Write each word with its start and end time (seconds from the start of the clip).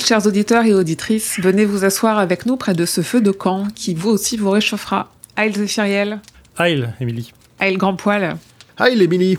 Aïe, 0.00 0.06
chers 0.06 0.26
auditeurs 0.26 0.64
et 0.64 0.72
auditrices, 0.72 1.38
venez 1.40 1.66
vous 1.66 1.84
asseoir 1.84 2.18
avec 2.18 2.46
nous 2.46 2.56
près 2.56 2.72
de 2.72 2.86
ce 2.86 3.02
feu 3.02 3.20
de 3.20 3.30
camp 3.30 3.66
qui 3.74 3.92
vous 3.92 4.08
aussi 4.08 4.38
vous 4.38 4.48
réchauffera. 4.48 5.12
Aïe, 5.36 5.52
Zéphiriel. 5.52 6.20
Aïe, 6.56 6.88
Émilie. 7.02 7.34
Aïe, 7.58 7.76
grand 7.76 7.96
poil. 7.96 8.38
Les 8.94 9.06
mini 9.06 9.36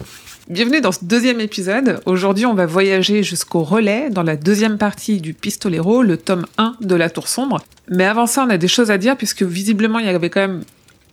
Bienvenue 0.48 0.80
dans 0.80 0.92
ce 0.92 1.04
deuxième 1.04 1.42
épisode. 1.42 2.00
Aujourd'hui, 2.06 2.46
on 2.46 2.54
va 2.54 2.68
voyager 2.68 3.24
jusqu'au 3.24 3.64
relais 3.64 4.12
dans 4.12 4.22
la 4.22 4.36
deuxième 4.36 4.78
partie 4.78 5.20
du 5.20 5.34
Pistolero, 5.34 6.04
le 6.04 6.18
tome 6.18 6.46
1 6.60 6.76
de 6.80 6.94
la 6.94 7.10
Tour 7.10 7.28
Sombre. 7.28 7.62
Mais 7.90 8.06
avant 8.06 8.28
ça, 8.28 8.46
on 8.48 8.50
a 8.52 8.58
des 8.58 8.68
choses 8.68 8.92
à 8.92 9.00
dire 9.00 9.18
puisque 9.18 9.42
visiblement, 9.42 9.98
il 9.98 10.06
y 10.06 10.10
avait 10.10 10.30
quand 10.30 10.42
même 10.42 10.64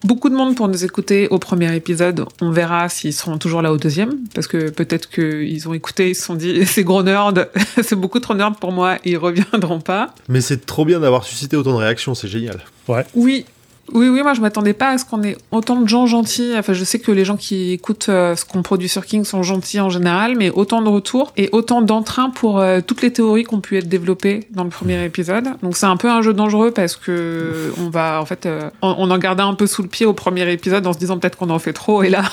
beaucoup 0.04 0.28
de 0.28 0.34
monde 0.34 0.56
pour 0.56 0.68
nous 0.68 0.84
écouter 0.84 1.28
au 1.28 1.38
premier 1.38 1.74
épisode. 1.74 2.24
On 2.40 2.50
verra 2.50 2.88
s'ils 2.88 3.12
seront 3.12 3.38
toujours 3.38 3.62
là 3.62 3.72
au 3.72 3.76
deuxième 3.76 4.18
parce 4.34 4.46
que 4.46 4.70
peut-être 4.70 5.08
qu'ils 5.10 5.68
ont 5.68 5.74
écouté, 5.74 6.10
ils 6.10 6.14
se 6.14 6.24
sont 6.24 6.34
dit 6.34 6.64
c'est 6.66 6.84
gros 6.84 7.02
nerd, 7.02 7.50
c'est 7.82 7.96
beaucoup 7.96 8.20
trop 8.20 8.34
nerd 8.34 8.56
pour 8.58 8.72
moi, 8.72 8.98
ils 9.05 9.16
reviendront 9.16 9.80
pas. 9.80 10.14
Mais 10.28 10.40
c'est 10.40 10.64
trop 10.66 10.84
bien 10.84 11.00
d'avoir 11.00 11.24
suscité 11.24 11.56
autant 11.56 11.72
de 11.72 11.78
réactions, 11.78 12.14
c'est 12.14 12.28
génial. 12.28 12.60
Ouais. 12.88 13.05
Oui. 13.14 13.44
Oui, 13.92 14.08
oui, 14.08 14.22
moi 14.22 14.34
je 14.34 14.41
m'attendais 14.41 14.75
pas 14.75 14.91
à 14.91 14.98
ce 14.98 15.05
qu'on 15.05 15.22
ait 15.22 15.36
autant 15.50 15.81
de 15.81 15.89
gens 15.89 16.06
gentils. 16.06 16.53
Enfin, 16.56 16.72
je 16.72 16.84
sais 16.84 16.98
que 16.98 17.11
les 17.11 17.25
gens 17.25 17.36
qui 17.36 17.72
écoutent 17.72 18.08
euh, 18.08 18.36
ce 18.36 18.45
qu'on 18.45 18.62
produit 18.62 18.89
sur 18.89 19.06
King 19.06 19.25
sont 19.25 19.42
gentils 19.42 19.80
en 19.80 19.89
général, 19.89 20.36
mais 20.36 20.50
autant 20.50 20.83
de 20.83 20.89
retours 20.89 21.33
et 21.36 21.48
autant 21.53 21.80
d'entrain 21.80 22.30
pour 22.30 22.58
euh, 22.58 22.80
toutes 22.86 23.03
les 23.03 23.12
théories 23.12 23.45
qui 23.45 23.55
ont 23.55 23.61
pu 23.61 23.78
être 23.78 23.89
développées 23.89 24.47
dans 24.50 24.64
le 24.64 24.70
premier 24.70 25.05
épisode. 25.05 25.48
Donc 25.62 25.77
c'est 25.77 25.86
un 25.86 25.97
peu 25.97 26.11
un 26.11 26.22
jeu 26.22 26.34
dangereux 26.34 26.70
parce 26.70 26.97
que 26.97 27.72
on 27.78 27.89
va, 27.89 28.20
en 28.20 28.27
fait, 28.27 28.47
euh, 28.47 28.70
on, 28.83 29.11
en 29.11 29.19
gardait 29.19 29.42
un 29.42 29.55
peu 29.55 29.67
sous 29.67 29.83
le 29.83 29.89
pied 29.89 30.05
au 30.05 30.12
premier 30.12 30.50
épisode 30.52 30.86
en 30.86 30.92
se 30.92 30.98
disant 30.98 31.19
peut-être 31.19 31.36
qu'on 31.36 31.50
en 31.50 31.58
fait 31.58 31.73
trop 31.73 32.02
et 32.02 32.11
là, 32.11 32.25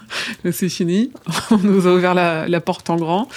c'est 0.50 0.68
fini. 0.68 1.10
on 1.50 1.58
nous 1.58 1.86
a 1.86 1.92
ouvert 1.92 2.14
la 2.14 2.60
porte 2.60 2.88
en 2.88 2.96
grand. 2.96 3.28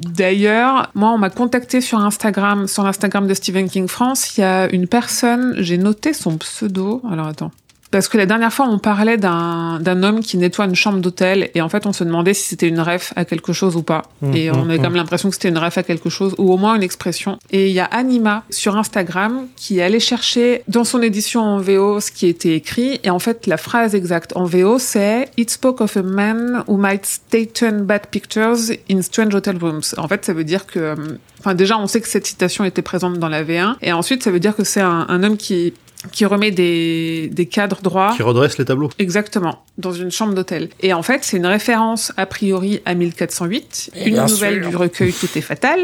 D'ailleurs, 0.00 0.90
moi, 0.94 1.10
on 1.10 1.18
m'a 1.18 1.30
contacté 1.30 1.80
sur 1.80 1.98
Instagram, 1.98 2.66
sur 2.66 2.82
l'Instagram 2.82 3.26
de 3.26 3.34
Stephen 3.34 3.68
King 3.68 3.88
France. 3.88 4.36
Il 4.36 4.40
y 4.40 4.44
a 4.44 4.72
une 4.72 4.88
personne, 4.88 5.54
j'ai 5.58 5.78
noté 5.78 6.12
son 6.12 6.38
pseudo. 6.38 7.02
Alors 7.10 7.26
attends. 7.26 7.52
Parce 7.92 8.08
que 8.08 8.16
la 8.16 8.24
dernière 8.24 8.52
fois, 8.52 8.66
on 8.68 8.78
parlait 8.78 9.18
d'un 9.18 9.78
d'un 9.80 10.02
homme 10.02 10.20
qui 10.20 10.38
nettoie 10.38 10.64
une 10.64 10.74
chambre 10.74 11.00
d'hôtel 11.00 11.50
et 11.54 11.60
en 11.60 11.68
fait, 11.68 11.84
on 11.86 11.92
se 11.92 12.02
demandait 12.04 12.32
si 12.32 12.48
c'était 12.48 12.68
une 12.68 12.80
ref 12.80 13.12
à 13.16 13.26
quelque 13.26 13.52
chose 13.52 13.76
ou 13.76 13.82
pas. 13.82 14.02
Mmh, 14.22 14.34
et 14.34 14.50
on 14.50 14.56
mmh, 14.56 14.70
avait 14.70 14.76
quand 14.76 14.82
mmh. 14.82 14.84
même 14.84 14.94
l'impression 14.94 15.28
que 15.28 15.34
c'était 15.34 15.50
une 15.50 15.58
ref 15.58 15.76
à 15.76 15.82
quelque 15.82 16.08
chose 16.08 16.34
ou 16.38 16.52
au 16.52 16.56
moins 16.56 16.74
une 16.74 16.82
expression. 16.82 17.38
Et 17.50 17.68
il 17.68 17.74
y 17.74 17.80
a 17.80 17.84
Anima 17.84 18.44
sur 18.48 18.76
Instagram 18.76 19.46
qui 19.56 19.78
est 19.78 19.82
allée 19.82 20.00
chercher 20.00 20.62
dans 20.68 20.84
son 20.84 21.02
édition 21.02 21.42
en 21.42 21.58
VO 21.58 22.00
ce 22.00 22.10
qui 22.10 22.26
était 22.26 22.54
écrit 22.54 22.98
et 23.04 23.10
en 23.10 23.18
fait, 23.18 23.46
la 23.46 23.58
phrase 23.58 23.94
exacte 23.94 24.34
en 24.36 24.44
VO, 24.44 24.78
c'est 24.78 25.28
It 25.36 25.50
spoke 25.50 25.82
of 25.82 25.96
a 25.98 26.02
man 26.02 26.64
who 26.66 26.78
might 26.78 27.04
stay 27.04 27.46
turn 27.46 27.82
bad 27.82 28.06
pictures 28.10 28.56
in 28.90 29.02
strange 29.02 29.34
hotel 29.34 29.58
rooms. 29.60 29.94
En 29.98 30.08
fait, 30.08 30.24
ça 30.24 30.32
veut 30.32 30.44
dire 30.44 30.66
que 30.66 30.78
euh, 30.78 30.96
Enfin, 31.44 31.56
déjà, 31.56 31.76
on 31.76 31.88
sait 31.88 32.00
que 32.00 32.06
cette 32.06 32.24
citation 32.24 32.64
était 32.64 32.82
présente 32.82 33.18
dans 33.18 33.28
la 33.28 33.42
V1. 33.42 33.74
Et 33.82 33.92
ensuite, 33.92 34.22
ça 34.22 34.30
veut 34.30 34.38
dire 34.38 34.54
que 34.54 34.62
c'est 34.62 34.80
un, 34.80 35.06
un 35.08 35.24
homme 35.24 35.36
qui, 35.36 35.74
qui 36.10 36.24
remet 36.24 36.50
des, 36.50 37.28
des 37.32 37.46
cadres 37.46 37.80
droits. 37.82 38.12
Qui 38.16 38.22
redresse 38.22 38.58
les 38.58 38.64
tableaux. 38.64 38.90
Exactement, 38.98 39.62
dans 39.78 39.92
une 39.92 40.10
chambre 40.10 40.34
d'hôtel. 40.34 40.68
Et 40.80 40.92
en 40.92 41.02
fait, 41.02 41.22
c'est 41.22 41.36
une 41.36 41.46
référence 41.46 42.12
a 42.16 42.26
priori 42.26 42.80
à 42.84 42.94
1408, 42.94 43.90
Et 43.94 44.08
une 44.08 44.16
nouvelle 44.16 44.60
sûr. 44.62 44.70
du 44.70 44.76
recueil 44.76 45.12
Tout 45.12 45.28
est 45.36 45.42
fatal, 45.42 45.78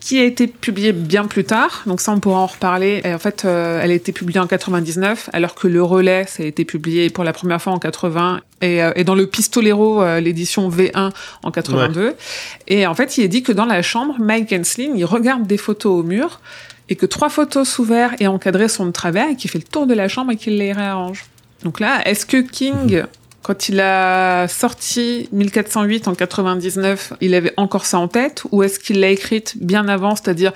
qui 0.00 0.18
a 0.18 0.24
été 0.24 0.46
publiée 0.46 0.92
bien 0.92 1.26
plus 1.26 1.44
tard. 1.44 1.82
Donc 1.86 2.00
ça, 2.00 2.12
on 2.12 2.20
pourra 2.20 2.40
en 2.40 2.46
reparler. 2.46 3.02
Et 3.04 3.12
en 3.12 3.18
fait, 3.18 3.44
euh, 3.44 3.80
elle 3.82 3.90
a 3.90 3.94
été 3.94 4.12
publiée 4.12 4.40
en 4.40 4.46
99, 4.46 5.28
alors 5.32 5.54
que 5.54 5.68
le 5.68 5.82
relais, 5.82 6.24
ça 6.26 6.42
a 6.42 6.46
été 6.46 6.64
publié 6.64 7.10
pour 7.10 7.24
la 7.24 7.32
première 7.32 7.60
fois 7.60 7.74
en 7.74 7.78
80, 7.78 8.40
et, 8.62 8.82
euh, 8.82 8.92
et 8.96 9.04
dans 9.04 9.14
le 9.14 9.26
Pistolero, 9.26 10.02
euh, 10.02 10.20
l'édition 10.20 10.70
V1 10.70 11.10
en 11.42 11.50
82. 11.50 12.14
Et 12.68 12.86
en 12.86 12.94
fait, 12.94 13.18
il 13.18 13.24
est 13.24 13.28
dit 13.28 13.42
que 13.42 13.52
dans 13.52 13.66
la 13.66 13.82
chambre, 13.82 14.14
Mike 14.18 14.52
Hensling, 14.52 14.92
il 14.96 15.04
regarde 15.04 15.46
des 15.46 15.58
photos 15.58 16.00
au 16.00 16.02
mur, 16.02 16.40
et 16.90 16.96
que 16.96 17.06
trois 17.06 17.30
photos 17.30 17.68
sous 17.68 17.84
verre 17.84 18.14
et 18.18 18.26
encadrées 18.26 18.68
sont 18.68 18.84
de 18.84 18.90
travers, 18.90 19.30
et 19.30 19.36
qu'il 19.36 19.50
fait 19.50 19.58
le 19.58 19.64
tour 19.64 19.86
de 19.86 19.94
la 19.94 20.08
chambre 20.08 20.32
et 20.32 20.36
qu'il 20.36 20.58
les 20.58 20.72
réarrange. 20.72 21.24
Donc 21.62 21.80
là, 21.80 22.06
est-ce 22.06 22.26
que 22.26 22.38
King, 22.38 23.04
quand 23.42 23.68
il 23.68 23.80
a 23.80 24.48
sorti 24.48 25.28
1408 25.32 26.08
en 26.08 26.14
99, 26.14 27.14
il 27.20 27.34
avait 27.34 27.54
encore 27.56 27.86
ça 27.86 27.98
en 27.98 28.08
tête, 28.08 28.42
ou 28.50 28.62
est-ce 28.62 28.78
qu'il 28.78 29.00
l'a 29.00 29.08
écrite 29.08 29.54
bien 29.60 29.88
avant, 29.88 30.16
c'est-à-dire 30.16 30.52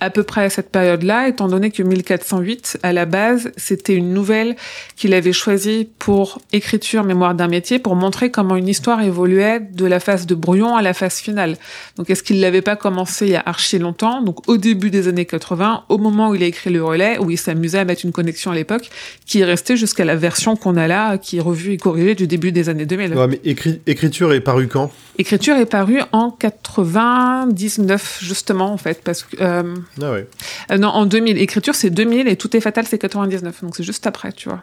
à 0.00 0.10
peu 0.10 0.22
près 0.22 0.44
à 0.44 0.50
cette 0.50 0.70
période-là, 0.70 1.28
étant 1.28 1.48
donné 1.48 1.70
que 1.70 1.82
1408, 1.82 2.78
à 2.82 2.92
la 2.92 3.04
base, 3.04 3.50
c'était 3.56 3.94
une 3.94 4.12
nouvelle 4.14 4.54
qu'il 4.96 5.12
avait 5.14 5.32
choisie 5.32 5.88
pour 5.98 6.40
écriture 6.52 7.02
mémoire 7.04 7.34
d'un 7.34 7.48
métier, 7.48 7.78
pour 7.78 7.96
montrer 7.96 8.30
comment 8.30 8.56
une 8.56 8.68
histoire 8.68 9.00
évoluait 9.02 9.60
de 9.60 9.86
la 9.86 9.98
phase 10.00 10.26
de 10.26 10.34
brouillon 10.34 10.76
à 10.76 10.82
la 10.82 10.94
phase 10.94 11.16
finale. 11.16 11.56
Donc 11.96 12.10
est-ce 12.10 12.22
qu'il 12.22 12.40
l'avait 12.40 12.62
pas 12.62 12.76
commencé 12.76 13.26
il 13.26 13.32
y 13.32 13.36
a 13.36 13.42
archi 13.44 13.78
longtemps, 13.78 14.22
donc 14.22 14.48
au 14.48 14.56
début 14.56 14.90
des 14.90 15.08
années 15.08 15.24
80, 15.26 15.84
au 15.88 15.98
moment 15.98 16.28
où 16.30 16.34
il 16.34 16.42
a 16.42 16.46
écrit 16.46 16.70
le 16.70 16.84
relais, 16.84 17.18
où 17.18 17.30
il 17.30 17.38
s'amusait 17.38 17.78
à 17.80 17.84
mettre 17.84 18.04
une 18.04 18.12
connexion 18.12 18.50
à 18.50 18.54
l'époque, 18.54 18.88
qui 19.26 19.40
est 19.40 19.44
restée 19.44 19.76
jusqu'à 19.76 20.04
la 20.04 20.14
version 20.16 20.54
qu'on 20.56 20.76
a 20.76 20.86
là, 20.86 21.18
qui 21.18 21.38
est 21.38 21.40
revue 21.40 21.72
et 21.72 21.76
corrigée 21.76 22.14
du 22.14 22.26
début 22.26 22.52
des 22.52 22.68
années 22.68 22.86
2000. 22.86 23.14
Ouais, 23.14 23.26
mais 23.26 23.40
écrit- 23.44 23.80
écriture 23.86 24.32
est 24.32 24.40
paru 24.40 24.68
quand? 24.68 24.90
Écriture 25.18 25.56
est 25.56 25.66
parue 25.66 26.00
en 26.12 26.30
99, 26.30 28.18
justement, 28.22 28.72
en 28.72 28.76
fait, 28.76 29.02
parce 29.02 29.22
que... 29.24 29.36
euh, 29.40 29.74
Ah 30.02 30.12
ouais. 30.12 30.28
euh, 30.70 30.78
non, 30.78 30.88
en 30.88 31.06
2000. 31.06 31.38
Écriture, 31.38 31.74
c'est 31.74 31.90
2000 31.90 32.28
et 32.28 32.36
Tout 32.36 32.56
est 32.56 32.60
fatal, 32.60 32.86
c'est 32.86 32.98
99. 32.98 33.62
Donc 33.62 33.76
c'est 33.76 33.82
juste 33.84 34.06
après, 34.06 34.32
tu 34.32 34.48
vois. 34.48 34.62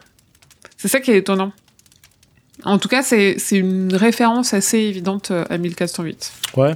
C'est 0.76 0.88
ça 0.88 1.00
qui 1.00 1.10
est 1.10 1.18
étonnant. 1.18 1.52
En 2.64 2.78
tout 2.78 2.88
cas, 2.88 3.02
c'est 3.02 3.36
c'est 3.38 3.58
une 3.58 3.94
référence 3.94 4.54
assez 4.54 4.78
évidente 4.78 5.30
euh, 5.30 5.44
à 5.50 5.58
1408. 5.58 6.32
Ouais. 6.56 6.74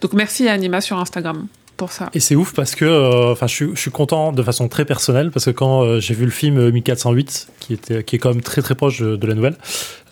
Donc 0.00 0.12
merci 0.12 0.48
à 0.48 0.52
Anima 0.52 0.80
sur 0.80 0.98
Instagram 0.98 1.46
pour 1.76 1.92
ça. 1.92 2.10
Et 2.14 2.20
c'est 2.20 2.34
ouf 2.36 2.54
parce 2.54 2.74
que, 2.74 2.84
euh, 2.84 3.32
enfin, 3.32 3.46
je, 3.46 3.54
suis- 3.54 3.70
je 3.74 3.80
suis 3.80 3.90
content 3.90 4.32
de 4.32 4.42
façon 4.42 4.68
très 4.68 4.84
personnelle 4.84 5.30
parce 5.30 5.44
que 5.46 5.50
quand 5.50 5.82
euh, 5.82 6.00
j'ai 6.00 6.14
vu 6.14 6.24
le 6.24 6.30
film 6.30 6.58
euh, 6.58 6.70
1408, 6.72 7.48
qui 7.60 7.74
était, 7.74 8.02
qui 8.04 8.16
est 8.16 8.18
quand 8.18 8.30
même 8.30 8.40
très 8.42 8.62
très 8.62 8.74
proche 8.74 9.00
de, 9.00 9.26
la 9.26 9.34
nouvelle, 9.34 9.56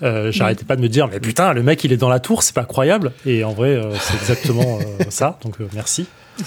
euh, 0.02 0.30
j'arrêtais 0.32 0.64
pas 0.64 0.76
de 0.76 0.80
me 0.82 0.88
dire, 0.88 1.08
mais 1.08 1.18
putain, 1.20 1.52
le 1.52 1.62
mec 1.62 1.82
il 1.84 1.92
est 1.92 1.96
dans 1.96 2.08
la 2.08 2.20
tour, 2.20 2.42
c'est 2.44 2.54
pas 2.54 2.64
croyable. 2.64 3.12
Et 3.24 3.42
en 3.44 3.52
vrai, 3.52 3.70
euh, 3.70 3.92
c'est 4.00 4.14
exactement 4.14 4.78
euh, 4.80 5.04
ça. 5.10 5.38
Donc 5.42 5.60
euh, 5.60 5.68
merci. 5.74 6.06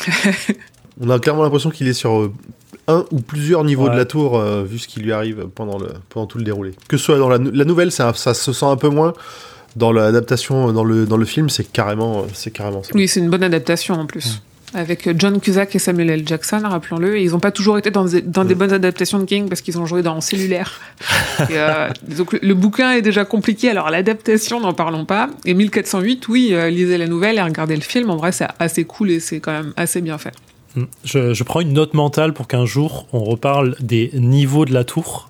On 1.00 1.10
a 1.10 1.20
clairement 1.20 1.44
l'impression 1.44 1.70
qu'il 1.70 1.88
est 1.88 1.94
sur 1.94 2.20
euh, 2.20 2.32
un 2.88 3.06
ou 3.12 3.20
plusieurs 3.22 3.64
niveaux 3.64 3.86
Ouais. 3.86 3.92
de 3.92 3.98
la 3.98 4.06
tour, 4.06 4.38
euh, 4.38 4.64
vu 4.64 4.80
ce 4.80 4.88
qui 4.88 5.00
lui 5.00 5.12
arrive 5.14 5.48
pendant, 5.56 5.78
le, 5.78 5.88
pendant 6.10 6.26
tout 6.28 6.38
le 6.38 6.44
déroulé. 6.44 6.72
Que 6.88 6.98
ce 6.98 7.06
soit 7.06 7.18
dans 7.18 7.30
la, 7.30 7.38
nou- 7.38 7.52
la 7.54 7.66
nouvelle, 7.66 7.92
ça, 7.92 8.14
ça 8.14 8.34
se 8.34 8.52
sent 8.54 8.66
un 8.66 8.76
peu 8.78 8.90
moins. 8.90 9.14
Dans 9.76 9.92
l'adaptation, 9.92 10.74
dans 10.74 10.84
le, 10.84 11.06
dans 11.06 11.18
le 11.18 11.26
film, 11.26 11.50
c'est 11.50 11.72
carrément, 11.72 12.20
euh, 12.20 12.24
c'est 12.34 12.52
carrément 12.52 12.84
ça. 12.84 12.90
Oui, 12.96 13.08
c'est 13.08 13.20
une 13.20 13.30
bonne 13.30 13.44
adaptation 13.44 13.94
en 13.96 14.06
plus. 14.08 14.42
Avec 14.74 15.08
euh, 15.08 15.14
John 15.18 15.40
Cusack 15.40 15.76
et 15.76 15.80
Samuel 15.80 16.10
L. 16.10 16.28
Jackson, 16.28 16.60
rappelons-le. 16.64 17.18
Et 17.18 17.24
ils 17.24 17.32
n'ont 17.32 17.40
pas 17.40 17.52
toujours 17.52 17.78
été 17.78 17.90
dans 17.92 18.06
des, 18.06 18.22
dans 18.22 18.46
des 18.46 18.56
bonnes 18.56 18.74
adaptations 18.74 19.20
de 19.20 19.26
King 19.26 19.48
parce 19.48 19.62
qu'ils 19.62 19.80
ont 19.80 19.86
joué 19.86 20.02
dans 20.04 20.20
Cellulaire. 20.22 20.80
Et, 21.50 21.54
euh, 21.58 21.90
donc 22.18 22.34
le, 22.34 22.40
le 22.42 22.54
bouquin 22.56 22.92
est 22.92 23.02
déjà 23.02 23.26
compliqué, 23.26 23.70
alors 23.70 23.90
l'adaptation, 23.90 24.60
n'en 24.60 24.74
parlons 24.74 25.06
pas. 25.06 25.30
Et 25.46 25.54
1408, 25.54 26.28
oui, 26.28 26.50
euh, 26.52 26.70
lisez 26.70 26.98
la 26.98 27.08
nouvelle 27.08 27.38
et 27.38 27.42
regardez 27.42 27.76
le 27.76 27.82
film. 27.82 28.10
En 28.10 28.18
vrai, 28.18 28.32
c'est 28.32 28.48
assez 28.60 28.84
cool 28.86 29.12
et 29.12 29.20
c'est 29.20 29.40
quand 29.40 29.52
même 29.54 29.74
assez 29.78 30.02
bien 30.02 30.18
fait. 30.18 30.34
Mm. 30.76 30.84
Je, 31.04 31.34
je 31.34 31.44
prends 31.44 31.62
une 31.62 31.74
note 31.74 31.94
mentale 31.94 32.34
pour 32.34 32.48
qu'un 32.48 32.66
jour 32.66 33.08
on 33.14 33.24
reparle 33.24 33.76
des 33.80 34.12
niveaux 34.14 34.66
de 34.66 34.74
la 34.74 34.84
tour. 34.84 35.30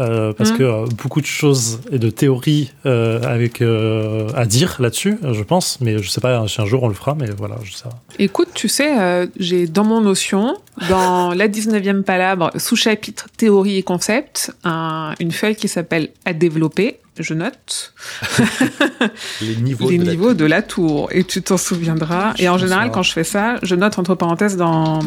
euh, 0.00 0.32
parce 0.32 0.50
Mm. 0.50 0.56
que 0.58 0.62
euh, 0.64 0.86
beaucoup 1.00 1.20
de 1.20 1.26
choses 1.26 1.80
et 1.92 2.00
de 2.00 2.10
théories 2.10 2.72
euh, 2.84 3.22
avec 3.22 3.62
euh, 3.62 4.28
à 4.34 4.44
dire 4.44 4.76
là-dessus, 4.80 5.18
je 5.22 5.42
pense, 5.44 5.80
mais 5.80 6.02
je 6.02 6.10
sais 6.10 6.20
pas 6.20 6.48
si 6.48 6.60
un 6.60 6.66
jour 6.66 6.82
on 6.82 6.88
le 6.88 6.94
fera, 6.94 7.14
mais 7.14 7.30
voilà, 7.30 7.56
je 7.62 7.72
sais. 7.72 7.84
Écoute, 8.18 8.48
tu 8.54 8.68
sais, 8.68 8.90
j'ai 9.38 9.68
dans 9.68 9.84
mon 9.84 10.00
notion, 10.00 10.56
dans 10.90 11.30
la 11.34 11.46
19e 11.46 12.02
palabre, 12.02 12.50
sous-chapitre 12.56 13.28
théorie 13.36 13.76
et 13.76 13.82
concept, 13.84 14.52
un- 14.64 15.14
une 15.20 15.30
feuille 15.30 15.54
qui 15.54 15.68
s'appelle 15.68 16.08
à 16.24 16.32
développer. 16.32 16.98
Je 17.18 17.32
note 17.34 17.94
Les 19.40 19.54
niveaux 19.56 19.88
les 19.88 19.98
de 19.98 20.04
la 20.04 20.10
niveaux 20.10 20.34
de 20.34 20.44
la 20.44 20.62
tour 20.62 21.08
et 21.12 21.22
tu 21.22 21.42
t'en 21.42 21.56
souviendras. 21.56 22.34
Je 22.36 22.42
Et 22.42 22.48
en 22.48 22.58
général, 22.58 22.90
quand 22.90 23.02
je 23.04 23.12
fais 23.12 23.22
ça, 23.24 23.56
je 23.62 23.74
note 23.76 23.98
entre 23.98 24.14
parenthèses 24.16 24.56
dans 24.56 24.98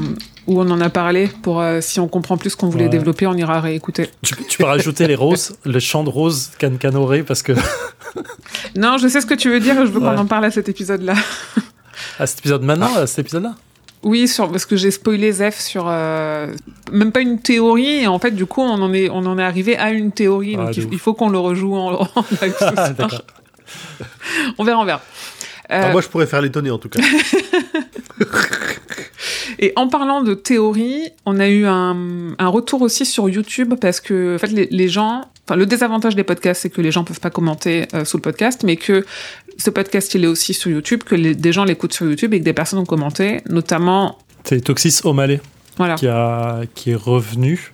où 0.48 0.62
on 0.62 0.70
en 0.72 0.80
a 0.80 0.90
parlé 0.90 1.30
pour 1.44 1.60
euh, 1.60 1.82
si 1.82 2.00
on 2.00 2.08
comprend 2.08 2.38
plus 2.38 2.52
ce 2.52 2.56
qu'on 2.56 2.70
voulait 2.70 2.86
Ouais. 2.86 2.90
développer, 2.90 3.28
on 3.28 3.34
ira 3.36 3.60
réécouter. 3.60 4.10
Tu, 4.22 4.36
peux- 4.36 4.46
tu 4.46 4.58
peux 4.60 4.64
rajouter 4.64 5.06
les 5.08 5.16
roses, 5.16 5.58
le 5.66 5.80
chant 5.80 6.06
de 6.06 6.10
rose 6.10 6.52
can 6.60 6.78
canoré 6.78 7.24
parce 7.24 7.42
que 7.44 7.52
Non, 8.78 8.98
je 8.98 9.10
sais 9.10 9.20
ce 9.20 9.26
que 9.26 9.34
tu 9.34 9.50
veux 9.50 9.60
dire 9.60 9.76
je 9.86 9.92
veux 9.92 10.00
Ouais. 10.00 10.06
qu'on 10.16 10.18
en 10.22 10.26
parle 10.26 10.46
à 10.46 10.52
cet 10.52 10.70
épisode-là. 10.70 11.16
à 12.20 12.26
cet 12.26 12.40
épisode 12.40 12.64
maintenant, 12.64 12.96
à 12.96 13.06
cet 13.08 13.20
épisode-là. 13.20 13.56
Oui, 14.04 14.28
sur, 14.28 14.52
parce 14.52 14.66
que 14.66 14.76
j'ai 14.76 14.92
spoilé 14.92 15.32
Zef 15.32 15.60
sur 15.60 15.86
euh, 15.88 16.54
même 16.92 17.12
pas 17.12 17.22
une 17.22 17.40
théorie 17.40 18.04
et 18.04 18.08
en 18.08 18.20
fait 18.20 18.32
du 18.32 18.46
coup 18.46 18.62
on 18.62 18.82
en 18.82 18.94
est 18.94 19.10
on 19.10 19.26
en 19.26 19.40
est 19.40 19.44
arrivé 19.44 19.76
à 19.76 19.92
une 19.92 20.12
théorie 20.12 20.56
Ah, 20.58 20.66
donc 20.66 20.76
il, 20.78 21.00
faut 21.00 21.14
qu'on 21.14 21.30
le 21.30 21.40
rejoue 21.40 21.76
en, 21.76 21.94
en 22.16 22.26
live 22.42 22.56
ce 22.60 22.66
Ah, 22.66 22.74
soir. 22.76 22.94
D'accord. 22.94 23.24
On 24.58 24.64
verra, 24.64 24.80
on 24.80 24.86
verra. 24.86 25.02
Ah, 25.70 25.92
moi, 25.92 26.02
je 26.02 26.08
pourrais 26.08 26.28
faire 26.28 26.42
l'étonner 26.42 26.72
en 26.72 26.78
tout 26.78 26.88
cas. 26.90 27.02
Et 29.60 29.74
en 29.76 29.88
parlant 29.88 30.22
de 30.22 30.34
théorie, 30.34 31.10
on 31.26 31.40
a 31.40 31.48
eu 31.50 31.66
un, 31.66 32.34
un 32.38 32.48
retour 32.48 32.82
aussi 32.82 33.06
sur 33.06 33.28
YouTube 33.28 33.74
parce 33.80 34.00
que 34.00 34.36
en 34.36 34.40
fait, 34.40 34.48
les, 34.48 34.68
les 34.72 34.88
gens, 34.88 35.26
enfin 35.48 35.56
le 35.56 35.66
désavantage 35.66 36.16
des 36.16 36.24
podcasts, 36.24 36.62
c'est 36.62 36.70
que 36.70 36.82
les 36.82 36.92
gens 36.92 37.04
peuvent 37.04 37.20
pas 37.22 37.30
commenter 37.30 37.88
euh, 37.94 38.04
sous 38.06 38.18
le 38.18 38.22
podcast, 38.22 38.64
mais 38.64 38.76
que 38.76 39.06
ce 39.58 39.70
podcast 39.70 40.14
il 40.14 40.24
est 40.24 40.28
aussi 40.28 40.54
sur 40.54 40.70
YouTube, 40.70 41.04
que 41.04 41.16
les, 41.16 41.34
des 41.36 41.54
gens 41.54 41.64
l'écoutent 41.64 41.94
sur 41.94 42.06
YouTube 42.06 42.34
et 42.34 42.40
que 42.40 42.46
des 42.46 42.54
personnes 42.54 42.80
ont 42.80 42.86
commenté, 42.86 43.42
notamment. 43.50 44.18
C'est 44.44 44.62
Toxis 44.62 45.00
O'Malley 45.04 45.40
Voilà. 45.78 45.96
qui, 45.96 46.08
a, 46.08 46.62
qui 46.76 46.92
est 46.92 46.96
revenu 46.96 47.74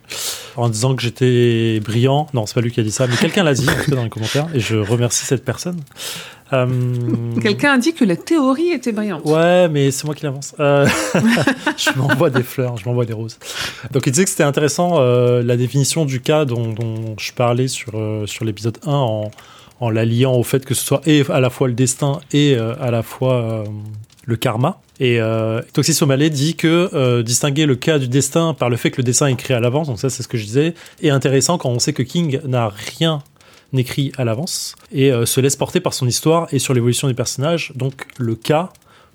en 0.56 0.70
disant 0.70 0.96
que 0.96 1.02
j'étais 1.02 1.80
brillant. 1.84 2.28
Non, 2.34 2.46
c'est 2.46 2.54
pas 2.54 2.62
lui 2.62 2.72
qui 2.72 2.80
a 2.80 2.84
dit 2.84 2.92
ça, 2.92 3.08
mais 3.08 3.16
quelqu'un 3.18 3.44
l'a 3.44 3.54
dit 3.54 3.68
en 3.70 3.74
tout 3.74 3.90
cas, 3.92 3.96
dans 3.96 4.04
les 4.04 4.10
commentaires 4.10 4.48
et 4.54 4.60
je 4.60 4.76
remercie 4.78 5.26
cette 5.26 5.44
personne. 5.44 5.80
Euh, 6.54 6.68
Quelqu'un 7.42 7.74
a 7.74 7.78
dit 7.78 7.94
que 7.94 8.06
la 8.06 8.16
théorie 8.16 8.70
était 8.70 8.92
brillante. 8.92 9.26
Ouais, 9.26 9.68
mais 9.70 9.92
c'est 9.92 10.06
moi 10.06 10.16
qui 10.16 10.24
l'avance. 10.24 10.56
Euh, 10.60 10.88
je 11.78 11.98
m'envoie 11.98 12.30
des 12.30 12.44
fleurs, 12.44 12.78
je 12.78 12.86
m'envoie 12.86 13.06
des 13.06 13.14
roses. 13.14 13.38
Donc 13.92 14.06
il 14.06 14.12
disait 14.12 14.24
que 14.24 14.30
c'était 14.30 14.44
intéressant 14.44 15.00
euh, 15.00 15.44
la 15.44 15.58
définition 15.58 16.06
du 16.06 16.22
cas 16.22 16.46
dont, 16.46 16.74
dont 16.74 17.16
je 17.18 17.34
parlais 17.34 17.68
sur, 17.68 17.94
sur 18.26 18.46
l'épisode 18.46 18.78
1 18.86 18.92
en, 18.92 19.32
en 19.80 19.90
la 19.90 20.06
liant 20.06 20.34
au 20.34 20.44
fait 20.44 20.66
que 20.66 20.74
ce 20.74 20.86
soit 20.86 21.02
et 21.06 21.24
à 21.30 21.40
la 21.40 21.50
fois 21.50 21.68
le 21.68 21.74
destin 21.74 22.20
et 22.32 22.56
à 22.56 22.92
la 22.92 23.02
fois 23.02 23.66
le 24.26 24.36
karma. 24.36 24.80
Et 25.00 25.20
euh, 25.20 25.62
Toxis 25.74 25.98
O'Malley 26.02 26.30
dit 26.30 26.56
que 26.56 26.90
euh, 26.94 27.24
distinguer 27.24 27.66
le 27.66 27.76
cas 27.76 28.00
du 28.00 28.08
destin 28.08 28.54
par 28.54 28.70
le 28.70 28.78
fait 28.78 28.92
que 28.92 28.98
le 28.98 29.04
dessin 29.04 29.28
est 29.28 29.34
écrit 29.34 29.54
à 29.54 29.60
l'avance, 29.60 29.88
donc 29.88 30.00
ça 30.00 30.10
c'est 30.10 30.24
ce 30.24 30.28
que 30.28 30.38
je 30.38 30.46
disais, 30.46 30.74
est 31.02 31.10
intéressant 31.10 31.58
quand 31.58 31.70
on 31.70 31.80
sait 31.80 31.94
que 31.94 32.04
King 32.04 32.40
n'a 32.46 32.72
rien 33.00 33.24
écrit 33.78 34.12
à 34.18 34.24
l'avance 34.24 34.76
et 34.92 35.12
euh, 35.12 35.26
se 35.26 35.42
laisse 35.42 35.56
porter 35.56 35.80
par 35.80 35.94
son 35.94 36.08
histoire 36.08 36.48
et 36.52 36.60
sur 36.60 36.74
l'évolution 36.74 37.08
des 37.08 37.14
personnages. 37.14 37.72
Donc 37.76 38.06
le 38.18 38.36
cas 38.36 38.70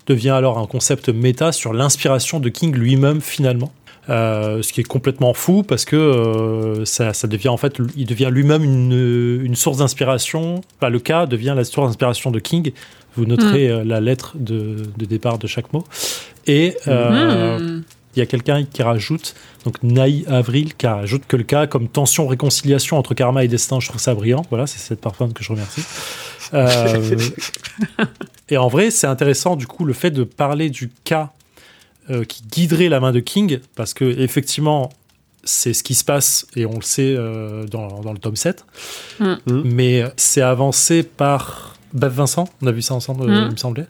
devient 0.07 0.29
alors 0.31 0.57
un 0.57 0.65
concept 0.65 1.09
méta 1.09 1.51
sur 1.51 1.73
l'inspiration 1.73 2.39
de 2.39 2.49
King 2.49 2.75
lui-même 2.75 3.21
finalement. 3.21 3.71
Euh, 4.09 4.63
ce 4.63 4.73
qui 4.73 4.81
est 4.81 4.85
complètement 4.85 5.35
fou 5.35 5.61
parce 5.61 5.85
que 5.85 5.95
euh, 5.95 6.83
ça, 6.83 7.13
ça 7.13 7.27
devient 7.27 7.49
en 7.49 7.57
fait, 7.57 7.77
il 7.95 8.07
devient 8.07 8.29
lui-même 8.31 8.63
une, 8.63 9.39
une 9.43 9.55
source 9.55 9.77
d'inspiration. 9.77 10.61
Enfin, 10.77 10.89
le 10.89 10.99
cas 10.99 11.27
devient 11.27 11.53
la 11.55 11.63
source 11.63 11.87
d'inspiration 11.89 12.31
de 12.31 12.39
King. 12.39 12.71
Vous 13.15 13.25
noterez 13.25 13.69
euh, 13.69 13.83
la 13.83 14.01
lettre 14.01 14.33
de, 14.35 14.77
de 14.97 15.05
départ 15.05 15.37
de 15.37 15.45
chaque 15.45 15.73
mot. 15.73 15.83
Et 16.47 16.75
Hmm. 16.87 17.81
Il 18.15 18.19
y 18.19 18.21
a 18.21 18.25
quelqu'un 18.25 18.65
qui 18.65 18.81
rajoute, 18.81 19.35
donc 19.65 19.81
Naï 19.83 20.25
Avril, 20.27 20.75
qui 20.75 20.87
rajoute 20.87 21.23
que 21.27 21.35
le 21.35 21.43
cas 21.43 21.67
comme 21.67 21.87
tension-réconciliation 21.87 22.97
entre 22.97 23.13
karma 23.13 23.43
et 23.43 23.47
destin, 23.47 23.79
je 23.79 23.87
trouve 23.87 24.01
ça 24.01 24.15
brillant. 24.15 24.43
Voilà, 24.49 24.65
c'est 24.67 24.79
cette 24.79 25.01
personne 25.01 25.33
que 25.33 25.43
je 25.43 25.51
remercie. 25.51 25.83
Euh, 26.53 27.17
et 28.49 28.57
en 28.57 28.67
vrai, 28.67 28.89
c'est 28.89 29.07
intéressant 29.07 29.55
du 29.55 29.67
coup 29.67 29.85
le 29.85 29.93
fait 29.93 30.11
de 30.11 30.23
parler 30.23 30.69
du 30.69 30.89
cas 31.03 31.31
euh, 32.09 32.23
qui 32.23 32.41
guiderait 32.43 32.89
la 32.89 32.99
main 32.99 33.11
de 33.11 33.19
King, 33.19 33.59
parce 33.75 33.93
que 33.93 34.05
effectivement, 34.19 34.89
c'est 35.43 35.73
ce 35.73 35.83
qui 35.83 35.93
se 35.93 36.03
passe 36.03 36.47
et 36.55 36.65
on 36.65 36.75
le 36.75 36.81
sait 36.81 37.15
euh, 37.15 37.65
dans, 37.65 38.01
dans 38.01 38.11
le 38.11 38.19
tome 38.19 38.35
7. 38.35 38.65
Mm. 39.19 39.33
Mm. 39.45 39.61
Mais 39.65 40.03
c'est 40.17 40.41
avancé 40.41 41.03
par 41.03 41.78
Bev 41.93 42.11
Vincent, 42.13 42.47
on 42.61 42.67
a 42.67 42.71
vu 42.71 42.81
ça 42.81 42.93
ensemble, 42.93 43.23
euh, 43.23 43.27
Mm. 43.41 43.45
il 43.47 43.51
me 43.51 43.57
semblait 43.57 43.85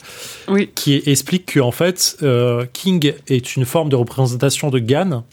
Oui. 0.48 0.70
qui 0.76 1.02
explique 1.06 1.54
qu'en 1.56 1.72
fait, 1.72 2.18
euh, 2.24 2.66
King 2.74 3.14
est 3.28 3.56
une 3.56 3.66
forme 3.66 3.90
de 3.90 3.96
représentation 3.96 4.70
de 4.70 4.80
Gan. 4.80 5.24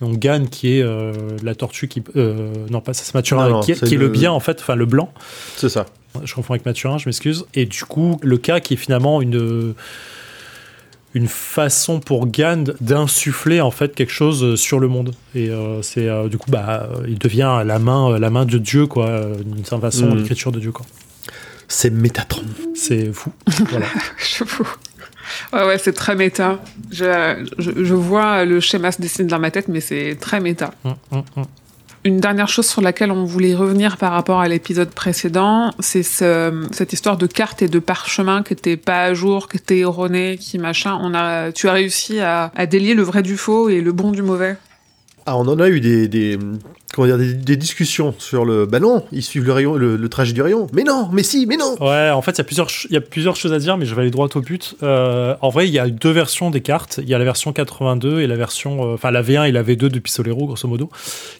Donc 0.00 0.18
Gan 0.18 0.46
qui 0.50 0.78
est 0.78 0.82
euh, 0.82 1.12
la 1.42 1.54
tortue 1.54 1.86
qui... 1.88 2.02
euh, 2.16 2.52
non, 2.70 2.80
pas 2.80 2.94
ça, 2.94 3.04
c'est 3.04 3.14
Mathurin, 3.14 3.48
Non, 3.48 3.54
non, 3.56 3.60
qui, 3.60 3.72
est, 3.72 3.74
c'est 3.76 3.86
qui 3.86 3.94
est 3.94 3.98
le 3.98 4.08
bien 4.08 4.32
en 4.32 4.40
fait, 4.40 4.58
enfin 4.60 4.74
le 4.74 4.86
blanc. 4.86 5.12
C'est 5.56 5.68
ça. 5.68 5.86
Je 6.24 6.34
confonds 6.34 6.54
avec 6.54 6.64
Mathurin, 6.66 6.98
je 6.98 7.06
m'excuse. 7.08 7.44
Et 7.54 7.66
du 7.66 7.84
coup, 7.84 8.18
le 8.22 8.38
cas 8.38 8.60
qui 8.60 8.74
est 8.74 8.76
finalement 8.76 9.20
une 9.22 9.74
une 11.16 11.28
façon 11.28 12.00
pour 12.00 12.26
Gan 12.26 12.64
d'insuffler 12.80 13.60
en 13.60 13.70
fait 13.70 13.94
quelque 13.94 14.10
chose 14.12 14.56
sur 14.60 14.80
le 14.80 14.88
monde 14.88 15.14
et 15.36 15.48
euh, 15.48 15.80
c'est 15.80 16.08
euh, 16.08 16.26
du 16.28 16.38
coup 16.38 16.50
bah 16.50 16.88
il 17.06 17.18
devient 17.20 17.62
la 17.64 17.78
main 17.78 18.18
la 18.18 18.30
main 18.30 18.44
de 18.44 18.58
Dieu 18.58 18.88
quoi 18.88 19.20
d'une 19.44 19.64
certaine 19.64 19.80
façon 19.80 20.06
Mm. 20.10 20.16
l'écriture 20.16 20.50
de 20.50 20.58
Dieu 20.58 20.72
quoi 20.72 20.84
C'est 21.68 21.90
Métatron. 21.90 22.44
c'est 22.74 23.12
fou 23.12 23.30
voilà 23.70 23.86
J'avoue. 24.38 24.68
Ouais, 25.52 25.64
ouais, 25.66 25.78
c'est 25.78 25.92
très 25.94 26.14
méta. 26.16 26.58
Je, 26.92 27.46
je, 27.58 27.70
je 27.82 27.94
vois 27.94 28.44
le 28.44 28.60
schéma 28.60 28.92
se 28.92 29.00
dessiner 29.00 29.26
dans 29.28 29.38
ma 29.38 29.50
tête, 29.50 29.68
mais 29.68 29.80
c'est 29.80 30.16
très 30.20 30.38
méta. 30.40 30.72
Hum, 30.84 30.96
hum, 31.12 31.22
hum. 31.36 31.44
Une 32.06 32.20
dernière 32.20 32.48
chose 32.48 32.66
sur 32.66 32.82
laquelle 32.82 33.10
on 33.10 33.24
voulait 33.24 33.54
revenir 33.54 33.96
par 33.96 34.12
rapport 34.12 34.40
à 34.40 34.46
l'épisode 34.48 34.90
précédent, 34.90 35.72
c'est 35.80 36.02
ce- 36.02 36.66
cette 36.72 36.92
histoire 36.92 37.16
de 37.16 37.26
cartes 37.26 37.62
et 37.62 37.68
de 37.68 37.78
parchemins 37.78 38.42
qui 38.42 38.52
n'étaient 38.52 38.76
pas 38.76 39.04
à 39.04 39.14
jour, 39.14 39.48
qui 39.48 39.56
étaient 39.56 39.78
erronés, 39.78 40.36
qui 40.38 40.58
machin. 40.58 40.98
On 41.00 41.14
a, 41.14 41.50
tu 41.50 41.66
as 41.68 41.72
réussi 41.72 42.20
à, 42.20 42.52
à 42.54 42.66
délier 42.66 42.92
le 42.92 43.02
vrai 43.02 43.22
du 43.22 43.38
faux 43.38 43.70
et 43.70 43.80
le 43.80 43.92
bon 43.92 44.12
du 44.12 44.20
mauvais. 44.20 44.56
Ah, 45.26 45.38
on 45.38 45.48
en 45.48 45.58
a 45.58 45.68
eu 45.68 45.80
des, 45.80 46.06
des, 46.06 46.38
comment 46.94 47.06
dire, 47.06 47.18
des, 47.18 47.56
discussions 47.56 48.14
sur 48.18 48.44
le. 48.44 48.66
Bah 48.66 48.78
non, 48.78 49.04
ils 49.10 49.22
suivent 49.22 49.44
le 49.44 49.52
rayon, 49.52 49.74
le, 49.74 50.08
trajet 50.08 50.32
du 50.32 50.42
rayon. 50.42 50.66
Mais 50.72 50.84
non, 50.84 51.08
mais 51.12 51.22
si, 51.22 51.46
mais 51.46 51.56
non. 51.56 51.76
Ouais, 51.80 52.10
en 52.10 52.22
fait, 52.22 52.32
il 52.32 52.38
y, 52.38 52.40
a 52.40 52.44
plusieurs 52.44 52.68
y 52.90 52.96
a 52.96 53.00
plusieurs 53.00 53.36
choses 53.36 53.52
à 53.52 53.58
dire, 53.58 53.76
mais 53.76 53.86
je 53.86 53.94
vais 53.94 54.02
aller 54.02 54.10
droit 54.10 54.28
au 54.34 54.40
but. 54.40 54.76
Euh, 54.82 55.34
en 55.40 55.48
vrai, 55.48 55.66
il 55.66 55.72
y 55.72 55.78
a 55.78 55.88
deux 55.88 56.10
versions 56.10 56.50
des 56.50 56.60
cartes. 56.60 57.00
Il 57.02 57.08
y 57.08 57.14
a 57.14 57.18
la 57.18 57.24
version 57.24 57.52
82 57.52 58.20
et 58.20 58.26
la 58.26 58.36
version, 58.36 58.84
euh, 58.84 58.94
enfin 58.94 59.10
la 59.10 59.22
V1 59.22 59.48
et 59.48 59.52
la 59.52 59.62
V2 59.62 59.88
de 59.88 59.98
Pistolero, 59.98 60.46
grosso 60.46 60.68
modo, 60.68 60.90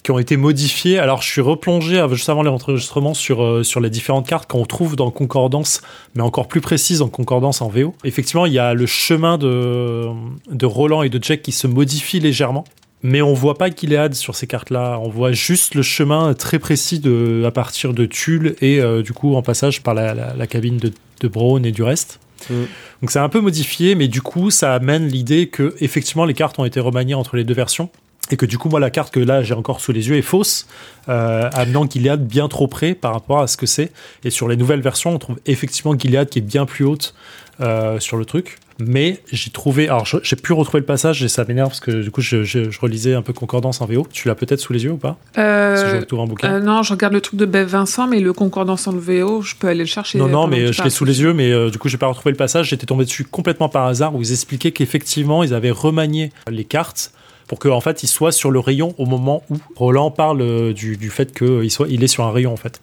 qui 0.02 0.10
ont 0.10 0.18
été 0.18 0.36
modifiées. 0.36 0.98
Alors, 0.98 1.22
je 1.22 1.30
suis 1.30 1.40
replongé 1.40 1.98
euh, 1.98 2.08
juste 2.08 2.28
avant 2.28 2.42
l'enregistrement 2.42 3.14
sur 3.14 3.42
euh, 3.42 3.62
sur 3.62 3.80
les 3.80 3.90
différentes 3.90 4.26
cartes 4.26 4.50
qu'on 4.50 4.64
trouve 4.64 4.96
dans 4.96 5.10
Concordance, 5.10 5.82
mais 6.14 6.22
encore 6.22 6.48
plus 6.48 6.62
précises 6.62 7.02
en 7.02 7.08
Concordance 7.08 7.60
en 7.60 7.68
VO. 7.68 7.94
Effectivement, 8.04 8.46
il 8.46 8.54
y 8.54 8.58
a 8.58 8.72
le 8.72 8.86
chemin 8.86 9.36
de 9.36 10.08
de 10.50 10.66
Roland 10.66 11.02
et 11.02 11.10
de 11.10 11.22
Jack 11.22 11.42
qui 11.42 11.52
se 11.52 11.66
modifie 11.66 12.18
légèrement. 12.18 12.64
Mais 13.06 13.20
on 13.20 13.34
voit 13.34 13.58
pas 13.58 13.68
Gilead 13.70 14.14
sur 14.14 14.34
ces 14.34 14.46
cartes-là. 14.46 14.98
On 15.00 15.10
voit 15.10 15.30
juste 15.32 15.74
le 15.74 15.82
chemin 15.82 16.32
très 16.32 16.58
précis 16.58 16.98
de, 17.00 17.44
à 17.46 17.50
partir 17.50 17.92
de 17.92 18.06
Tulle 18.06 18.56
et 18.62 18.80
euh, 18.80 19.02
du 19.02 19.12
coup 19.12 19.36
en 19.36 19.42
passage 19.42 19.82
par 19.82 19.92
la, 19.92 20.14
la- 20.14 20.34
la 20.34 20.46
cabine 20.46 20.78
de, 20.78 20.90
de 21.20 21.28
Brown 21.28 21.64
et 21.66 21.70
du 21.70 21.82
reste. 21.82 22.18
Mm. 22.48 22.54
Donc 23.02 23.10
c'est 23.10 23.18
un 23.18 23.28
peu 23.28 23.40
modifié, 23.40 23.94
mais 23.94 24.08
du 24.08 24.22
coup 24.22 24.50
ça 24.50 24.74
amène 24.74 25.06
l'idée 25.06 25.48
que 25.48 25.74
effectivement 25.80 26.24
les 26.24 26.32
cartes 26.34 26.58
ont 26.58 26.64
été 26.64 26.80
remaniées 26.80 27.12
entre 27.14 27.36
les 27.36 27.44
deux 27.44 27.52
versions 27.54 27.90
et 28.30 28.38
que 28.38 28.46
du 28.46 28.56
coup 28.56 28.70
moi 28.70 28.80
la 28.80 28.88
carte 28.88 29.12
que 29.12 29.20
là 29.20 29.42
j'ai 29.42 29.52
encore 29.52 29.80
sous 29.82 29.92
les 29.92 30.08
yeux 30.08 30.16
est 30.16 30.22
fausse, 30.22 30.66
euh, 31.10 31.50
amenant 31.52 31.86
Gilead 31.86 32.26
bien 32.26 32.48
trop 32.48 32.68
près 32.68 32.94
par 32.94 33.12
rapport 33.12 33.40
à 33.40 33.46
ce 33.48 33.58
que 33.58 33.66
c'est. 33.66 33.92
Et 34.24 34.30
sur 34.30 34.48
les 34.48 34.56
nouvelles 34.56 34.80
versions, 34.80 35.14
on 35.14 35.18
trouve 35.18 35.36
effectivement 35.44 35.94
Gilead 35.98 36.30
qui 36.30 36.38
est 36.38 36.42
bien 36.42 36.64
plus 36.64 36.86
haute 36.86 37.14
euh, 37.60 38.00
sur 38.00 38.16
le 38.16 38.24
truc. 38.24 38.56
Mais 38.80 39.20
j'ai 39.30 39.50
trouvé, 39.50 39.84
alors 39.88 40.04
j'ai 40.04 40.36
pu 40.36 40.52
retrouver 40.52 40.80
le 40.80 40.86
passage 40.86 41.22
et 41.22 41.28
ça 41.28 41.44
m'énerve 41.44 41.68
parce 41.68 41.80
que 41.80 42.02
du 42.02 42.10
coup 42.10 42.20
je, 42.20 42.42
je- 42.42 42.70
je 42.70 42.80
relisais 42.80 43.14
un 43.14 43.22
peu 43.22 43.32
Concordance 43.32 43.80
en 43.80 43.86
VO. 43.86 44.06
Tu 44.12 44.26
l'as 44.28 44.34
peut-être 44.34 44.58
sous 44.60 44.72
les 44.72 44.84
yeux 44.84 44.92
ou 44.92 44.96
pas? 44.96 45.16
Euh, 45.38 45.74
Parce 45.74 45.84
que 45.84 46.14
je 46.14 46.20
un 46.20 46.26
bouquin. 46.26 46.52
euh, 46.54 46.60
non, 46.60 46.82
je 46.82 46.92
regarde 46.92 47.12
le 47.12 47.20
truc 47.20 47.38
de 47.38 47.46
Bev 47.46 47.68
Vincent, 47.68 48.06
mais 48.06 48.20
le 48.20 48.32
concordance 48.32 48.86
en 48.86 48.92
VO, 48.92 49.42
je 49.42 49.54
peux 49.54 49.68
aller 49.68 49.80
le 49.80 49.84
chercher. 49.86 50.18
Non, 50.18 50.28
non, 50.28 50.46
mais 50.46 50.66
je 50.66 50.70
l'ai 50.72 50.76
parles. 50.76 50.90
sous 50.90 51.04
les 51.04 51.20
yeux, 51.22 51.32
mais 51.34 51.50
euh, 51.52 51.70
du 51.70 51.78
coup, 51.78 51.88
j'ai 51.88 51.98
pas 51.98 52.06
retrouvé 52.08 52.30
le 52.32 52.36
passage. 52.36 52.68
J'étais 52.68 52.86
tombé 52.86 53.04
dessus 53.04 53.24
complètement 53.24 53.68
par 53.68 53.86
hasard 53.86 54.14
où 54.14 54.22
ils 54.22 54.32
expliquaient 54.32 54.72
qu'effectivement, 54.72 55.42
ils 55.42 55.54
avaient 55.54 55.70
remanié 55.70 56.30
les 56.50 56.64
cartes 56.64 57.12
pour 57.46 57.58
qu'en 57.58 57.80
fait, 57.80 58.02
ils 58.02 58.08
soient 58.08 58.32
sur 58.32 58.50
le 58.50 58.58
rayon 58.58 58.94
au 58.98 59.04
moment 59.06 59.42
où 59.50 59.56
Roland 59.76 60.10
parle 60.10 60.40
euh, 60.40 60.72
du, 60.72 60.96
du 60.96 61.10
fait 61.10 61.36
qu'il 61.36 61.70
soit, 61.70 61.86
il 61.90 62.02
est 62.02 62.08
sur 62.08 62.24
un 62.24 62.32
rayon 62.32 62.52
en 62.52 62.56
fait. 62.56 62.80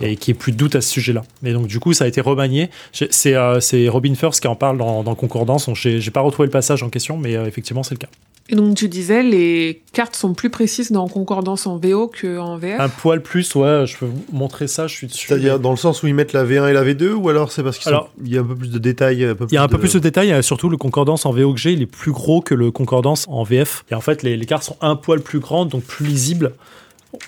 Et 0.00 0.16
qu'il 0.16 0.32
n'y 0.32 0.36
ait 0.36 0.40
plus 0.40 0.52
de 0.52 0.56
doute 0.56 0.74
à 0.76 0.80
ce 0.80 0.88
sujet-là. 0.90 1.22
Et 1.44 1.52
donc, 1.52 1.66
du 1.66 1.78
coup, 1.80 1.92
ça 1.92 2.04
a 2.04 2.08
été 2.08 2.20
remanié. 2.20 2.70
C'est 2.92 3.34
euh, 3.34 3.60
c'est 3.60 3.88
Robin 3.88 4.14
First 4.14 4.40
qui 4.40 4.48
en 4.48 4.56
parle 4.56 4.78
dans, 4.78 5.02
dans 5.02 5.14
Concordance. 5.14 5.68
J'ai 5.74 6.10
pas 6.10 6.20
retrouvé 6.20 6.46
le 6.46 6.52
passage 6.52 6.82
en 6.82 6.90
question, 6.90 7.16
mais 7.16 7.36
euh, 7.36 7.46
effectivement, 7.46 7.82
c'est 7.82 7.94
le 7.94 7.98
cas. 7.98 8.08
Et 8.48 8.56
donc 8.56 8.74
tu 8.76 8.88
disais, 8.88 9.22
les 9.22 9.80
cartes 9.92 10.16
sont 10.16 10.34
plus 10.34 10.50
précises 10.50 10.90
dans 10.90 11.06
concordance 11.06 11.66
en 11.68 11.76
VO 11.78 12.08
qu'en 12.20 12.56
VF. 12.58 12.80
Un 12.80 12.88
poil 12.88 13.22
plus, 13.22 13.54
ouais, 13.54 13.84
je 13.86 13.96
peux 13.96 14.06
vous 14.06 14.24
montrer 14.32 14.66
ça, 14.66 14.88
je 14.88 14.94
suis 14.94 15.06
dessus. 15.06 15.28
C'est-à-dire 15.28 15.60
dans 15.60 15.70
le 15.70 15.76
sens 15.76 16.02
où 16.02 16.08
ils 16.08 16.14
mettent 16.14 16.32
la 16.32 16.44
V1 16.44 16.68
et 16.68 16.72
la 16.72 16.82
V2 16.82 17.12
ou 17.12 17.28
alors 17.28 17.52
c'est 17.52 17.62
parce 17.62 17.78
qu'il 17.78 17.88
Alors- 17.88 18.10
y 18.24 18.36
a 18.36 18.40
un 18.40 18.44
peu 18.44 18.56
plus 18.56 18.70
de 18.72 18.78
détails 18.78 19.18
Il 19.50 19.54
y 19.54 19.56
a 19.56 19.62
un 19.62 19.68
peu 19.68 19.76
de- 19.76 19.80
plus 19.80 19.94
de 19.94 20.00
détails, 20.00 20.26
il 20.26 20.30
y 20.30 20.34
a 20.34 20.42
surtout 20.42 20.68
le 20.68 20.76
concordance 20.76 21.24
en 21.24 21.30
VO 21.32 21.54
que 21.54 21.60
j'ai, 21.60 21.72
il 21.72 21.82
est 21.82 21.86
plus 21.86 22.10
gros 22.10 22.40
que 22.40 22.54
le 22.54 22.72
concordance 22.72 23.26
en 23.28 23.44
VF. 23.44 23.84
Et 23.92 23.94
en 23.94 24.00
fait, 24.00 24.24
les, 24.24 24.36
les 24.36 24.44
cartes 24.44 24.64
sont 24.64 24.76
un 24.80 24.96
poil 24.96 25.20
plus 25.20 25.38
grandes, 25.38 25.68
donc 25.68 25.84
plus 25.84 26.04
lisibles. 26.04 26.52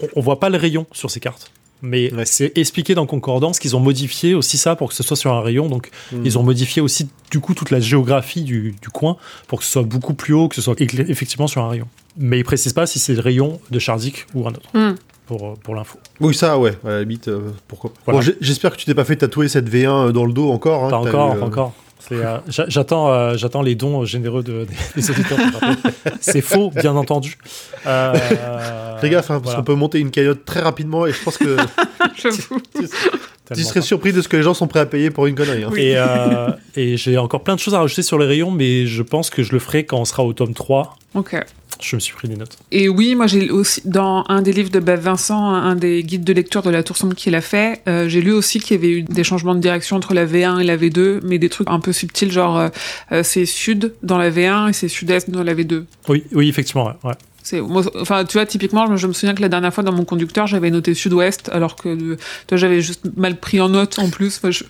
On, 0.02 0.08
on 0.16 0.20
voit 0.20 0.40
pas 0.40 0.50
le 0.50 0.58
rayon 0.58 0.84
sur 0.90 1.12
ces 1.12 1.20
cartes. 1.20 1.52
Mais 1.86 2.12
Ouais. 2.14 2.24
c'est 2.24 2.56
expliqué 2.56 2.94
dans 2.94 3.04
Concordance 3.04 3.58
qu'ils 3.58 3.76
ont 3.76 3.80
modifié 3.80 4.34
aussi 4.34 4.56
ça 4.56 4.74
pour 4.74 4.88
que 4.88 4.94
ce 4.94 5.02
soit 5.02 5.16
sur 5.16 5.32
un 5.34 5.42
rayon. 5.42 5.68
Donc, 5.68 5.90
Hmm. 6.12 6.22
ils 6.24 6.38
ont 6.38 6.42
modifié 6.42 6.80
aussi, 6.80 7.08
du 7.30 7.40
coup, 7.40 7.52
toute 7.54 7.70
la 7.70 7.78
géographie 7.80 8.42
du, 8.42 8.74
du 8.80 8.88
coin 8.88 9.16
pour 9.48 9.58
que 9.58 9.64
ce 9.66 9.70
soit 9.72 9.82
beaucoup 9.82 10.14
plus 10.14 10.32
haut, 10.32 10.48
que 10.48 10.54
ce 10.54 10.62
soit 10.62 10.80
effectivement 10.80 11.46
sur 11.46 11.62
un 11.62 11.68
rayon. 11.68 11.86
Mais 12.16 12.38
ils 12.38 12.44
précisent 12.44 12.72
pas 12.72 12.86
si 12.86 12.98
c'est 12.98 13.14
le 13.14 13.20
rayon 13.20 13.60
de 13.70 13.78
Charzik 13.78 14.26
ou 14.34 14.46
un 14.48 14.52
autre, 14.52 14.70
Hmm. 14.72 14.94
pour, 15.26 15.46
euh, 15.46 15.54
pour 15.62 15.74
l'info. 15.74 15.98
Oui, 16.20 16.34
ça, 16.34 16.58
ouais, 16.58 16.72
à 16.84 16.88
la 16.90 17.00
limite, 17.00 17.28
euh, 17.28 17.50
pourquoi. 17.68 17.92
Voilà. 18.06 18.20
Bon, 18.20 18.32
J'espère 18.40 18.70
que 18.72 18.76
tu 18.76 18.86
t'es 18.86 18.94
pas 18.94 19.04
fait 19.04 19.16
tatouer 19.16 19.48
cette 19.48 19.68
V1 19.68 20.10
dans 20.12 20.24
le 20.24 20.32
dos 20.32 20.50
encore. 20.50 20.84
hein, 20.84 20.90
Pas 20.90 20.98
encore, 20.98 21.34
eu, 21.34 21.38
euh, 21.38 21.42
encore. 21.42 21.72
Euh, 22.12 22.38
j'a- 22.48 22.66
j'attends, 22.68 23.10
euh, 23.12 23.36
j'attends 23.36 23.62
les 23.62 23.74
dons 23.74 24.04
généreux 24.04 24.42
de, 24.42 24.66
des 24.96 25.10
auditeurs. 25.10 25.38
c'est 26.20 26.40
faux, 26.40 26.70
bien 26.70 26.94
entendu. 26.96 27.38
Euh, 27.86 28.14
Fais 29.00 29.08
gaffe, 29.10 29.30
hein, 29.30 29.34
parce 29.34 29.42
voilà. 29.44 29.58
qu'on 29.58 29.64
peut 29.64 29.74
monter 29.74 29.98
une 30.00 30.10
cagnotte 30.10 30.44
très 30.44 30.60
rapidement 30.60 31.06
et 31.06 31.12
je 31.12 31.22
pense 31.22 31.38
que 31.38 31.56
J'avoue. 32.22 32.60
Tu 33.54 33.62
serais 33.62 33.80
pas. 33.80 33.84
surpris 33.86 34.12
de 34.14 34.22
ce 34.22 34.28
que 34.28 34.38
les 34.38 34.42
gens 34.42 34.54
sont 34.54 34.66
prêts 34.66 34.80
à 34.80 34.86
payer 34.86 35.10
pour 35.10 35.26
une 35.26 35.34
connerie. 35.34 35.64
hein. 35.64 35.70
Et, 35.76 35.98
euh, 35.98 36.50
et 36.76 36.96
j'ai 36.96 37.18
encore 37.18 37.42
plein 37.42 37.54
de 37.54 37.60
choses 37.60 37.74
à 37.74 37.80
rajouter 37.80 38.00
sur 38.00 38.16
les 38.18 38.24
rayons, 38.24 38.50
mais 38.50 38.86
je 38.86 39.02
pense 39.02 39.28
que 39.28 39.42
je 39.42 39.52
le 39.52 39.58
ferai 39.58 39.84
quand 39.84 39.98
on 39.98 40.06
sera 40.06 40.24
au 40.24 40.32
tome 40.32 40.54
3. 40.54 40.96
Ok. 41.14 41.36
Je 41.84 41.96
me 41.96 42.00
suis 42.00 42.14
pris 42.14 42.28
des 42.28 42.36
notes. 42.36 42.56
Et 42.70 42.88
oui, 42.88 43.14
moi 43.14 43.26
j'ai 43.26 43.50
aussi 43.50 43.82
dans 43.84 44.24
un 44.28 44.40
des 44.40 44.52
livres 44.52 44.70
de 44.70 44.80
Bev 44.80 45.00
Vincent, 45.00 45.50
un 45.50 45.76
des 45.76 46.02
guides 46.02 46.24
de 46.24 46.32
lecture 46.32 46.62
de 46.62 46.70
la 46.70 46.82
Tour 46.82 46.96
Sombre 46.96 47.14
qu'il 47.14 47.34
a 47.34 47.42
fait, 47.42 47.82
euh, 47.86 48.08
j'ai 48.08 48.22
lu 48.22 48.32
aussi 48.32 48.58
qu'il 48.58 48.76
y 48.76 48.78
avait 48.78 48.90
eu 48.90 49.02
des 49.02 49.22
changements 49.22 49.54
de 49.54 49.60
direction 49.60 49.96
entre 49.96 50.14
la 50.14 50.24
V1 50.24 50.60
et 50.60 50.64
la 50.64 50.78
V2, 50.78 51.20
mais 51.24 51.38
des 51.38 51.50
trucs 51.50 51.68
un 51.68 51.80
peu 51.80 51.92
subtils, 51.92 52.32
genre 52.32 52.58
euh, 52.58 52.68
euh, 53.12 53.22
c'est 53.22 53.44
sud 53.44 53.92
dans 54.02 54.16
la 54.16 54.30
V1 54.30 54.70
et 54.70 54.72
c'est 54.72 54.88
sud-est 54.88 55.28
dans 55.28 55.42
la 55.42 55.54
V2. 55.54 55.84
Oui, 56.08 56.24
oui, 56.32 56.48
effectivement, 56.48 56.86
ouais. 56.86 56.94
ouais. 57.04 57.14
Enfin, 58.00 58.24
tu 58.24 58.38
vois, 58.38 58.46
typiquement, 58.46 58.96
je, 58.96 59.06
me 59.06 59.12
souviens 59.12 59.34
que 59.34 59.42
la 59.42 59.50
dernière 59.50 59.72
fois 59.72 59.84
dans 59.84 59.92
mon 59.92 60.04
conducteur, 60.04 60.46
j'avais 60.46 60.70
noté 60.70 60.94
sud-ouest, 60.94 61.50
alors 61.52 61.76
que 61.76 61.88
euh, 61.90 62.16
toi, 62.46 62.56
j'avais 62.56 62.80
juste 62.80 63.02
mal 63.16 63.36
pris 63.36 63.60
en 63.60 63.68
note 63.68 63.98
en 63.98 64.08
plus. 64.08 64.38
Enfin, 64.38 64.50
je- 64.50 64.64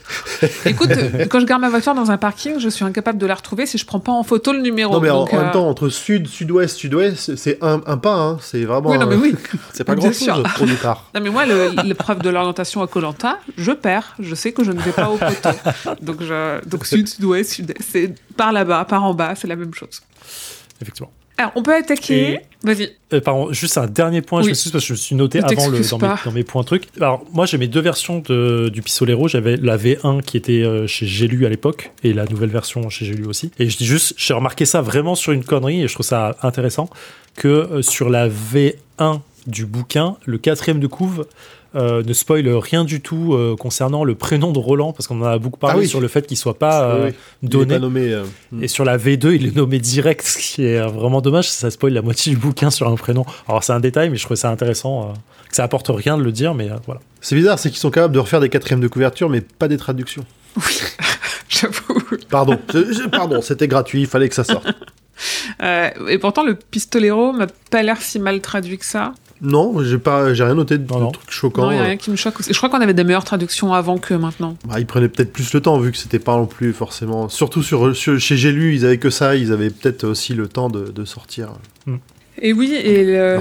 Écoute, 0.69 0.90
euh, 0.90 1.26
quand 1.26 1.38
je 1.38 1.47
garde 1.47 1.61
ma 1.61 1.69
voiture 1.71 1.95
dans 1.95 2.11
un 2.11 2.16
parking, 2.16 2.59
je 2.59 2.69
suis 2.69 2.85
incapable 2.85 3.19
de 3.19 3.26
la 3.26 3.35
retrouver 3.37 3.66
si 3.66 3.78
je 3.78 3.87
prends 3.87 4.00
pas 4.00 4.11
en 4.12 4.25
photo 4.25 4.52
le 4.52 4.61
numéro. 4.61 4.93
Non, 4.95 5.00
mais 5.00 5.11
en, 5.11 5.21
Donc, 5.21 5.33
en 5.33 5.37
même 5.37 5.47
euh, 5.47 5.52
temps, 5.52 5.69
entre 5.69 5.88
sud, 5.88 6.26
sud-ouest, 6.26 6.76
sud-ouest, 6.76 7.16
c'est- 7.16 7.37
c'est 7.37 7.59
un, 7.62 7.81
un 7.87 7.97
pas, 7.97 8.14
hein. 8.16 8.38
c'est 8.40 8.64
vraiment. 8.64 8.90
Oui, 8.90 8.99
non, 8.99 9.07
mais 9.07 9.16
oui. 9.16 9.35
C'est 9.73 9.85
pas 9.85 9.95
grand-chose 9.95 10.16
sûr. 10.19 10.43
au 10.61 10.66
départ. 10.66 11.11
Non 11.14 11.21
mais 11.21 11.31
moi, 11.31 11.47
le- 11.47 11.71
l'épreuve 11.85 12.21
de 12.23 12.28
l'orientation 12.31 12.83
à 12.83 12.87
Colanta, 12.88 13.38
je 13.57 13.71
perds. 13.73 14.14
Je 14.19 14.35
sais 14.35 14.52
que 14.52 14.64
je 14.64 14.73
ne 14.73 14.81
vais 14.81 14.93
pas 14.93 15.11
au 15.11 15.16
poteau. 15.16 15.50
Donc, 16.02 16.23
je, 16.23 16.64
donc 16.66 16.87
sud, 16.87 17.07
sud-ouest, 17.09 17.52
sud-est, 17.52 17.83
c'est 17.83 18.14
par 18.37 18.52
là-bas, 18.52 18.85
par 18.85 19.04
en 19.04 19.14
bas, 19.14 19.35
c'est 19.37 19.47
la 19.47 19.57
même 19.57 19.75
chose. 19.75 20.02
Effectivement. 20.83 21.12
Alors, 21.36 21.52
on 21.56 21.62
peut 21.62 21.74
attaquer. 21.74 22.34
Et- 22.34 22.40
Vas-y. 22.62 22.92
Euh, 23.12 23.20
pardon, 23.20 23.52
juste 23.52 23.76
un 23.76 23.86
dernier 23.86 24.22
point, 24.22 24.40
je 24.40 24.44
Oui. 24.44 24.50
m'excuse 24.52 24.72
parce 24.72 24.84
que 24.84 24.88
je 24.88 24.92
me 24.94 24.96
suis 24.98 25.14
noté 25.14 25.38
Ne 25.40 25.44
avant 25.44 25.68
le, 25.68 25.80
dans, 25.90 25.98
mes, 25.98 26.08
dans 26.24 26.32
mes 26.32 26.44
points 26.44 26.62
trucs. 26.64 26.84
Alors, 26.98 27.22
moi, 27.32 27.44
j'ai 27.44 27.58
mes 27.58 27.66
deux 27.66 27.80
versions 27.80 28.20
de, 28.26 28.70
du 28.72 28.80
Pistolero. 28.80 29.28
J'avais 29.28 29.56
la 29.56 29.76
V1 29.76 30.22
qui 30.22 30.36
était 30.38 30.62
euh, 30.62 30.86
chez 30.86 31.06
J'ai 31.06 31.28
lu 31.28 31.44
à 31.44 31.50
l'époque 31.50 31.92
et 32.04 32.12
la 32.14 32.24
nouvelle 32.24 32.48
version 32.48 32.88
chez 32.88 33.04
J'ai 33.04 33.14
lu 33.14 33.26
aussi. 33.26 33.50
Et 33.58 33.68
je 33.68 33.76
dis 33.76 33.84
juste, 33.84 34.14
j'ai 34.16 34.32
remarqué 34.32 34.64
ça 34.64 34.80
vraiment 34.80 35.14
sur 35.14 35.32
une 35.32 35.44
connerie 35.44 35.82
et 35.82 35.88
je 35.88 35.92
trouve 35.92 36.06
ça 36.06 36.36
intéressant 36.42 36.88
que 37.36 37.48
euh, 37.48 37.82
sur 37.82 38.08
la 38.08 38.28
V1 38.28 39.20
du 39.46 39.66
bouquin, 39.66 40.16
le 40.24 40.38
quatrième 40.38 40.80
de 40.80 40.86
couve 40.86 41.26
euh, 41.76 42.02
ne 42.04 42.12
spoil 42.12 42.49
rien 42.49 42.85
du 42.85 43.00
tout 43.00 43.35
euh, 43.35 43.57
concernant 43.59 44.04
le 44.04 44.14
prénom 44.14 44.52
de 44.52 44.59
Roland 44.59 44.93
parce 44.93 45.07
qu'on 45.09 45.21
en 45.21 45.25
a 45.25 45.38
beaucoup 45.38 45.59
parlé 45.59 45.75
Ah 45.76 45.81
oui. 45.81 45.88
sur 45.88 46.00
le 46.00 46.09
fait 46.09 46.26
qu'il 46.26 46.37
soit 46.37 46.59
pas 46.59 46.85
euh, 46.85 47.07
Oui, 47.09 47.49
donné. 47.49 47.75
pas 47.75 47.81
nommé. 47.81 48.12
euh, 48.12 48.25
Et 48.62 48.69
sur 48.69 48.85
la 48.85 48.97
V2, 48.97 49.35
il 49.35 49.47
est 49.47 49.57
nommé 49.57 49.78
direct, 49.81 50.23
ce 50.26 50.38
qui 50.38 50.64
est 50.64 50.81
vraiment 50.81 51.21
dommage. 51.21 51.50
Ça 51.50 51.71
spoil 51.71 51.93
la 51.93 52.02
moitié 52.02 52.33
du 52.33 52.38
bouquin 52.38 52.71
sur 52.71 52.88
un 52.88 52.95
prénom. 52.97 53.25
Alors 53.49 53.64
c'est 53.64 53.73
un 53.73 53.81
détail, 53.81 54.11
mais 54.11 54.16
je 54.16 54.23
trouvais 54.25 54.37
ça 54.37 54.50
intéressant. 54.50 55.11
euh, 55.11 55.12
que 55.49 55.57
ça 55.57 55.64
apporte 55.64 55.88
rien 55.88 56.16
de 56.19 56.23
le 56.23 56.33
dire, 56.33 56.54
mais 56.54 56.71
euh, 56.71 56.75
voilà. 56.87 57.00
C'est 57.21 57.37
bizarre, 57.37 57.59
c'est 57.59 57.71
qu'ils 57.71 57.78
sont 57.78 57.90
capables 57.90 58.14
de 58.14 58.19
refaire 58.19 58.40
des 58.40 58.49
quatrièmes 58.49 58.81
de 58.81 58.88
couverture, 58.88 59.28
mais 59.28 59.40
pas 59.40 59.69
des 59.69 59.76
traductions. 59.76 60.25
Oui, 60.57 60.62
j'avoue. 61.49 62.00
Pardon, 62.31 62.59
pardon, 63.12 63.40
c'était 63.43 63.69
gratuit, 63.69 64.00
il 64.02 64.07
fallait 64.07 64.28
que 64.28 64.35
ça 64.35 64.45
sorte. 64.45 64.66
Euh, 65.62 65.90
et 66.09 66.19
pourtant, 66.19 66.45
le 66.45 66.54
pistolero 66.57 67.33
m'a 67.33 67.47
pas 67.71 67.83
l'air 67.83 68.00
si 68.02 68.19
mal 68.19 68.40
traduit 68.40 68.78
que 68.78 68.85
ça. 68.85 69.12
Non, 69.42 69.74
j'ai 69.82 69.98
pas, 69.98 70.32
j'ai 70.32 70.44
rien 70.44 70.54
noté 70.54 70.78
de, 70.78 70.90
Non, 70.92 71.00
non. 71.00 71.06
de 71.08 71.12
trucs 71.12 71.30
choquants. 71.30 71.66
Non, 71.66 71.72
il 71.72 71.76
y 71.76 71.80
a 71.80 71.84
rien 71.84 71.96
qui 71.96 72.10
me 72.10 72.16
choque. 72.16 72.40
aussi. 72.40 72.52
Je 72.52 72.56
crois 72.56 72.68
qu'on 72.70 72.80
avait 72.80 72.94
des 72.94 73.04
meilleures 73.04 73.24
traductions 73.24 73.74
avant 73.74 73.98
que 73.98 74.14
maintenant. 74.14 74.56
Bah, 74.66 74.78
ils 74.80 74.86
prenaient 74.86 75.08
peut-être 75.08 75.32
plus 75.32 75.52
le 75.52 75.60
temps 75.60 75.78
vu 75.78 75.90
que 75.92 75.98
c'était 75.98 76.18
pas 76.18 76.36
non 76.36 76.46
plus 76.46 76.72
forcément. 76.72 77.28
Surtout 77.28 77.62
sur, 77.62 77.94
sur- 77.96 78.18
chez 78.18 78.36
J'ai 78.36 78.52
lu, 78.52 78.74
ils 78.74 78.84
avaient 78.86 78.98
que 78.98 79.10
ça, 79.10 79.34
ils 79.36 79.52
avaient 79.52 79.70
peut-être 79.70 80.04
aussi 80.04 80.34
le 80.34 80.48
temps 80.48 80.68
de, 80.70 80.84
de 80.90 81.04
sortir 81.04 81.50
Et 82.42 82.52
oui, 82.52 82.72
et 82.74 83.04
le-. 83.04 83.38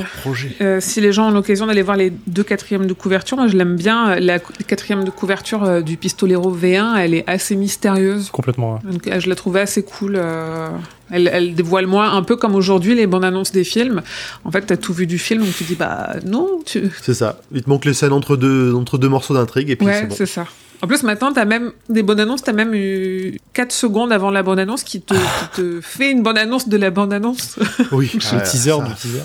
Euh, 0.62 0.77
si 0.79 1.01
les 1.01 1.12
gens 1.12 1.27
ont 1.29 1.31
l'occasion 1.31 1.65
d'aller 1.65 1.81
voir 1.81 1.97
les 1.97 2.13
deux 2.27 2.43
quatrièmes 2.43 2.85
de 2.85 2.93
couverture, 2.93 3.38
moi 3.38 3.47
je 3.47 3.57
l'aime 3.57 3.75
bien. 3.75 4.19
La 4.19 4.38
cou- 4.39 4.53
quatrième 4.67 5.03
de 5.03 5.09
couverture 5.09 5.63
euh, 5.63 5.81
du 5.81 5.97
Pistolero 5.97 6.55
V1, 6.55 6.97
elle 6.97 7.13
est 7.15 7.23
assez 7.27 7.55
mystérieuse. 7.55 8.29
Complètement. 8.31 8.75
ouais. 8.75 8.91
Donc, 8.91 9.07
euh, 9.07 9.19
je 9.19 9.29
la 9.29 9.35
trouvais 9.35 9.62
assez 9.62 9.81
cool. 9.83 10.13
euh, 10.15 10.69
elle, 11.12 11.29
elle 11.33 11.55
dévoile 11.55 11.88
moins, 11.88 12.13
un 12.15 12.21
peu 12.23 12.35
comme 12.35 12.53
aujourd'hui 12.55 12.93
les 12.95 13.07
bandes 13.07 13.25
annonces 13.25 13.51
des 13.51 13.63
films. 13.63 14.01
En 14.45 14.51
fait, 14.51 14.62
t'as 14.62 14.77
tout 14.77 14.93
vu 14.93 15.07
du 15.07 15.17
film, 15.17 15.43
donc 15.43 15.53
tu 15.55 15.63
dis 15.63 15.75
bah 15.75 16.12
non. 16.25 16.59
Tu... 16.65 16.83
C'est 17.01 17.13
ça. 17.15 17.41
Il 17.51 17.63
te 17.63 17.69
manque 17.69 17.85
les 17.85 17.93
scènes 17.93 18.13
entre 18.13 18.35
deux, 18.38 18.73
entre 18.73 18.97
deux 19.00 19.09
morceaux 19.09 19.33
d'intrigue 19.33 19.69
et 19.71 19.75
puis 19.75 19.88
Ouais, 19.88 20.01
c'est 20.01 20.07
bon. 20.07 20.15
c'est 20.15 20.25
ça. 20.27 20.45
En 20.84 20.88
plus, 20.88 21.02
maintenant, 21.04 21.32
t'as 21.32 21.46
même 21.46 21.72
des 21.88 22.04
bonnes 22.04 22.20
annonces, 22.20 22.44
t'as 22.44 22.52
même 22.52 22.74
eu 22.75 23.40
4 23.54 23.72
secondes 23.72 24.12
avant 24.12 24.32
la 24.32 24.44
bande 24.44 24.60
annonce 24.60 24.84
qui 24.84 25.00
te, 25.02 25.13
qui 25.13 25.48
te 25.56 25.80
fait 25.82 26.12
une 26.12 26.22
bande 26.24 26.38
annonce 26.38 26.68
de 26.68 26.75
la 26.75 26.90
bande 26.92 27.13
annonce. 27.13 27.58
Oui. 27.94 28.12
le 28.13 28.20
teaser 28.20 28.72
ça- 28.72 28.78
du 28.84 28.94
teaser. 28.96 29.20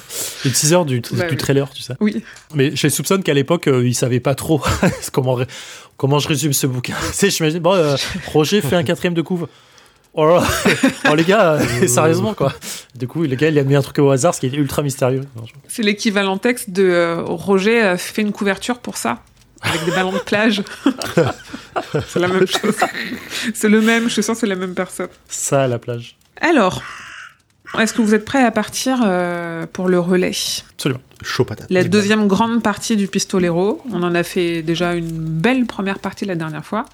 Le 0.45 0.51
teaser 0.53 0.85
du, 0.85 1.03
oui. 1.31 1.37
trailer, 1.37 1.69
tu 1.71 1.83
sais. 1.83 1.95
Oui. 2.01 2.23
Mais 2.55 2.77
je 2.77 2.87
soupçonne 2.89 3.25
qu'à 3.25 3.35
l'époque, 3.35 3.67
euh, 3.67 3.85
ils 3.85 3.95
savaient 3.95 4.21
pas 4.21 4.37
trop 4.37 4.63
comment, 5.13 5.35
ré- 5.35 5.49
comment 5.97 6.21
je 6.21 6.29
résume 6.29 6.53
ce 6.53 6.69
bouquin. 6.69 6.95
Tu 7.11 7.15
sais, 7.15 7.31
j'imagine, 7.31 7.59
bon, 7.59 7.75
euh, 7.75 7.97
Roger 8.33 8.61
fait 8.61 8.77
un 8.77 8.85
quatrième 8.85 9.15
de 9.15 9.23
couve. 9.23 9.49
Oh, 10.15 10.27
là 10.27 10.41
là. 10.41 10.47
oh 11.11 11.15
les 11.17 11.25
gars, 11.25 11.55
euh, 11.55 11.87
sérieusement 11.89 12.35
quoi. 12.35 12.53
Du 12.95 13.09
coup, 13.09 13.23
le 13.25 13.35
gars, 13.35 13.49
il 13.49 13.59
a 13.59 13.65
mis 13.65 13.75
un 13.75 13.83
truc 13.83 13.99
au 13.99 14.11
hasard, 14.11 14.33
ce 14.33 14.41
qui 14.41 14.47
est 14.47 14.53
ultra 14.55 14.83
mystérieux. 14.83 15.23
C'est 15.67 15.83
l'équivalent 15.83 16.39
texte 16.39 16.71
de 16.71 16.85
euh, 16.85 17.23
Roger 17.25 17.81
a 17.83 17.97
fait 17.97 18.23
une 18.23 18.33
couverture 18.33 18.79
pour 18.79 18.97
ça, 18.97 19.19
avec 19.63 19.85
des 19.85 19.91
ballons 19.91 20.13
de 20.13 20.19
plage. 20.19 20.63
c'est 22.09 22.19
la 22.19 22.29
même 22.29 22.47
chose. 22.47 22.77
C'est 23.55 23.69
le 23.69 23.81
même, 23.81 24.09
je 24.09 24.21
sûre 24.21 24.35
que 24.35 24.41
c'est 24.41 24.47
la 24.47 24.57
même 24.57 24.75
personne. 24.75 25.09
Ça 25.29 25.65
à 25.65 25.69
la 25.69 25.79
plage. 25.79 26.17
Alors, 26.41 26.83
est-ce 27.79 27.93
que 27.93 28.03
vous 28.03 28.15
êtes 28.15 28.25
prêts 28.25 28.43
à 28.43 28.51
partir 28.51 29.03
euh, 29.05 29.67
pour 29.73 29.89
le 29.89 29.99
relais? 29.99 30.33
Absolument. 30.75 31.01
Chaud 31.23 31.45
patate. 31.45 31.71
La 31.71 31.85
deuxième 31.85 32.29
grande 32.29 32.63
partie 32.63 32.97
du 32.97 33.09
Pistolero. 33.09 33.83
On 33.93 34.03
en 34.03 34.15
a 34.15 34.23
fait 34.23 34.63
déjà 34.63 34.95
une 34.95 35.11
belle 35.11 35.67
première 35.67 35.99
partie 35.99 36.25
la 36.25 36.37
dernière 36.37 36.65
fois. 36.65 36.85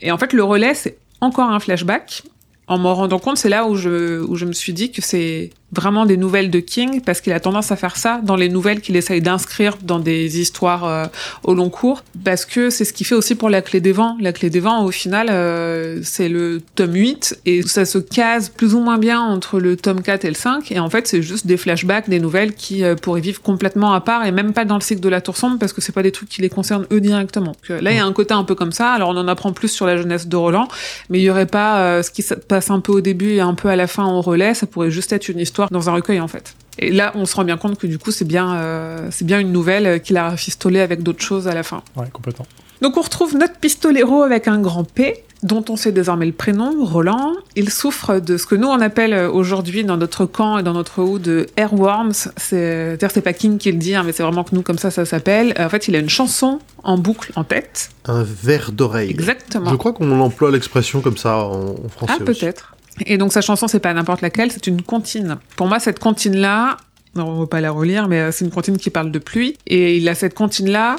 Et 0.00 0.12
en 0.12 0.18
fait, 0.18 0.32
le 0.32 0.44
relais, 0.44 0.74
c'est 0.74 0.96
encore 1.20 1.50
un 1.50 1.60
flashback. 1.60 2.22
En 2.66 2.78
m'en 2.78 2.94
rendant 2.94 3.18
compte, 3.18 3.36
c'est 3.36 3.50
là 3.50 3.66
où 3.66 3.74
je, 3.74 4.22
où 4.22 4.36
je 4.36 4.46
me 4.46 4.52
suis 4.52 4.72
dit 4.72 4.90
que 4.90 5.02
c'est 5.02 5.50
vraiment 5.72 6.06
des 6.06 6.16
nouvelles 6.16 6.50
de 6.50 6.60
King, 6.60 7.00
parce 7.00 7.20
qu'il 7.20 7.32
a 7.32 7.40
tendance 7.40 7.72
à 7.72 7.76
faire 7.76 7.96
ça 7.96 8.20
dans 8.22 8.36
les 8.36 8.48
nouvelles 8.48 8.80
qu'il 8.80 8.96
essaye 8.96 9.20
d'inscrire 9.20 9.76
dans 9.82 9.98
des 9.98 10.40
histoires 10.40 10.84
euh, 10.84 11.04
au 11.42 11.54
long 11.54 11.70
cours, 11.70 12.04
parce 12.24 12.44
que 12.44 12.70
c'est 12.70 12.84
ce 12.84 12.92
qu'il 12.92 13.06
fait 13.06 13.14
aussi 13.14 13.34
pour 13.34 13.50
La 13.50 13.62
Clé 13.62 13.80
des 13.80 13.92
Vents. 13.92 14.16
La 14.20 14.32
Clé 14.32 14.50
des 14.50 14.60
Vents, 14.60 14.84
au 14.84 14.90
final, 14.90 15.28
euh, 15.30 16.00
c'est 16.02 16.28
le 16.28 16.62
tome 16.74 16.94
8, 16.94 17.40
et 17.46 17.62
ça 17.62 17.84
se 17.84 17.98
case 17.98 18.48
plus 18.48 18.74
ou 18.74 18.80
moins 18.80 18.98
bien 18.98 19.20
entre 19.20 19.58
le 19.58 19.76
tome 19.76 20.02
4 20.02 20.24
et 20.24 20.28
le 20.28 20.34
5, 20.34 20.70
et 20.70 20.78
en 20.78 20.90
fait, 20.90 21.08
c'est 21.08 21.22
juste 21.22 21.46
des 21.46 21.56
flashbacks, 21.56 22.08
des 22.08 22.20
nouvelles 22.20 22.54
qui 22.54 22.84
euh, 22.84 22.94
pourraient 22.94 23.20
vivre 23.20 23.42
complètement 23.42 23.92
à 23.92 24.00
part, 24.00 24.26
et 24.26 24.32
même 24.32 24.52
pas 24.52 24.64
dans 24.64 24.76
le 24.76 24.80
cycle 24.80 25.00
de 25.00 25.08
la 25.08 25.20
Tour 25.20 25.36
Sombre, 25.36 25.58
parce 25.58 25.72
que 25.72 25.80
c'est 25.80 25.92
pas 25.92 26.02
des 26.02 26.12
trucs 26.12 26.28
qui 26.28 26.40
les 26.40 26.50
concernent 26.50 26.86
eux 26.92 27.00
directement. 27.00 27.54
Euh, 27.70 27.80
là, 27.80 27.90
il 27.90 27.96
y 27.96 28.00
a 28.00 28.06
un 28.06 28.12
côté 28.12 28.34
un 28.34 28.44
peu 28.44 28.54
comme 28.54 28.72
ça, 28.72 28.92
alors 28.92 29.08
on 29.08 29.16
en 29.16 29.28
apprend 29.28 29.52
plus 29.52 29.68
sur 29.68 29.86
la 29.86 29.96
jeunesse 29.96 30.28
de 30.28 30.36
Roland, 30.36 30.68
mais 31.10 31.18
il 31.18 31.22
y 31.22 31.30
aurait 31.30 31.46
pas 31.46 32.02
ce 32.02 32.10
qui 32.10 32.22
se 32.22 32.34
passe 32.34 32.70
un 32.70 32.80
peu 32.80 32.92
au 32.92 33.00
début 33.00 33.32
et 33.32 33.40
un 33.40 33.54
peu 33.54 33.68
à 33.68 33.76
la 33.76 33.86
fin 33.86 34.04
en 34.04 34.20
relais, 34.20 34.54
ça 34.54 34.66
pourrait 34.66 34.90
juste 34.90 35.12
être 35.12 35.28
une 35.28 35.38
histoire 35.38 35.53
dans 35.70 35.88
un 35.88 35.92
recueil 35.94 36.20
en 36.20 36.28
fait. 36.28 36.54
Et 36.78 36.90
là, 36.90 37.12
on 37.14 37.24
se 37.24 37.36
rend 37.36 37.44
bien 37.44 37.56
compte 37.56 37.78
que 37.78 37.86
du 37.86 37.98
coup, 37.98 38.10
c'est 38.10 38.24
bien, 38.24 38.56
euh, 38.56 39.08
c'est 39.12 39.24
bien 39.24 39.38
une 39.38 39.52
nouvelle 39.52 39.86
euh, 39.86 39.98
qu'il 39.98 40.16
a 40.16 40.30
rafistolée 40.30 40.80
avec 40.80 41.02
d'autres 41.04 41.22
choses 41.22 41.46
à 41.46 41.54
la 41.54 41.62
fin. 41.62 41.82
Ouais, 41.96 42.06
complètement. 42.12 42.46
Donc 42.82 42.96
on 42.96 43.00
retrouve 43.02 43.36
notre 43.36 43.54
pistolero 43.54 44.22
avec 44.24 44.48
un 44.48 44.58
grand 44.60 44.82
P, 44.82 45.22
dont 45.44 45.64
on 45.68 45.76
sait 45.76 45.92
désormais 45.92 46.26
le 46.26 46.32
prénom, 46.32 46.84
Roland. 46.84 47.32
Il 47.54 47.70
souffre 47.70 48.18
de 48.18 48.36
ce 48.36 48.46
que 48.46 48.56
nous 48.56 48.66
on 48.66 48.80
appelle 48.80 49.14
euh, 49.14 49.30
aujourd'hui 49.30 49.84
dans 49.84 49.96
notre 49.96 50.26
camp 50.26 50.58
et 50.58 50.64
dans 50.64 50.72
notre 50.72 51.00
hood 51.00 51.22
de 51.22 51.46
airworms. 51.56 52.12
C'est- 52.12 52.30
C'est-à-dire 52.36 53.10
c'est 53.12 53.20
pas 53.22 53.32
King 53.32 53.56
qui 53.58 53.70
le 53.70 53.78
dit, 53.78 53.94
hein, 53.94 54.02
mais 54.04 54.10
c'est 54.12 54.24
vraiment 54.24 54.42
que 54.42 54.54
nous 54.56 54.62
comme 54.62 54.78
ça 54.78 54.90
ça 54.90 55.04
s'appelle. 55.04 55.54
En 55.58 55.68
fait, 55.68 55.86
il 55.86 55.94
a 55.94 56.00
une 56.00 56.10
chanson 56.10 56.58
en 56.82 56.98
boucle 56.98 57.30
en 57.36 57.44
tête. 57.44 57.90
Un 58.06 58.24
verre 58.24 58.72
d'oreille. 58.72 59.10
Exactement. 59.10 59.70
Je 59.70 59.76
crois 59.76 59.92
qu'on 59.92 60.10
emploie 60.20 60.50
l'expression 60.50 61.00
comme 61.00 61.16
ça 61.16 61.38
en, 61.38 61.76
en 61.84 61.88
français. 61.88 62.14
Ah, 62.20 62.24
peut-être. 62.24 62.73
Et 63.06 63.18
donc, 63.18 63.32
sa 63.32 63.40
chanson, 63.40 63.68
c'est 63.68 63.80
pas 63.80 63.92
n'importe 63.92 64.20
laquelle, 64.20 64.52
c'est 64.52 64.66
une 64.66 64.82
comptine. 64.82 65.38
Pour 65.56 65.66
moi, 65.66 65.80
cette 65.80 65.98
comptine-là, 65.98 66.76
on 67.16 67.40
va 67.40 67.46
pas 67.46 67.60
la 67.60 67.70
relire, 67.70 68.08
mais 68.08 68.20
euh, 68.20 68.32
c'est 68.32 68.44
une 68.44 68.50
comptine 68.50 68.76
qui 68.76 68.90
parle 68.90 69.10
de 69.10 69.18
pluie. 69.18 69.56
Et 69.66 69.96
il 69.96 70.08
a 70.08 70.14
cette 70.14 70.34
comptine-là, 70.34 70.96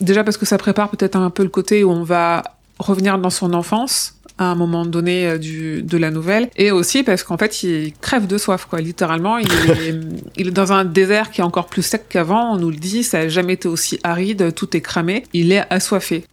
déjà 0.00 0.24
parce 0.24 0.36
que 0.36 0.46
ça 0.46 0.58
prépare 0.58 0.90
peut-être 0.90 1.16
un 1.16 1.30
peu 1.30 1.42
le 1.42 1.48
côté 1.48 1.84
où 1.84 1.90
on 1.90 2.02
va 2.02 2.42
revenir 2.78 3.18
dans 3.18 3.30
son 3.30 3.54
enfance 3.54 4.14
à 4.38 4.44
un 4.44 4.54
moment 4.54 4.84
donné 4.84 5.26
euh, 5.26 5.38
du, 5.38 5.82
de 5.82 5.96
la 5.96 6.10
nouvelle, 6.10 6.50
et 6.56 6.70
aussi 6.70 7.02
parce 7.02 7.22
qu'en 7.22 7.38
fait, 7.38 7.62
il 7.62 7.94
crève 7.94 8.26
de 8.26 8.36
soif, 8.36 8.66
quoi. 8.66 8.80
Littéralement, 8.80 9.38
il 9.38 9.46
est, 9.50 9.94
il 10.36 10.48
est 10.48 10.52
dans 10.52 10.72
un 10.72 10.84
désert 10.84 11.30
qui 11.30 11.40
est 11.40 11.44
encore 11.44 11.66
plus 11.66 11.82
sec 11.82 12.04
qu'avant, 12.08 12.52
on 12.52 12.56
nous 12.58 12.70
le 12.70 12.76
dit, 12.76 13.02
ça 13.02 13.20
a 13.20 13.28
jamais 13.28 13.54
été 13.54 13.66
aussi 13.66 13.98
aride, 14.04 14.54
tout 14.54 14.76
est 14.76 14.82
cramé. 14.82 15.24
Il 15.32 15.52
est 15.52 15.64
assoiffé. 15.70 16.24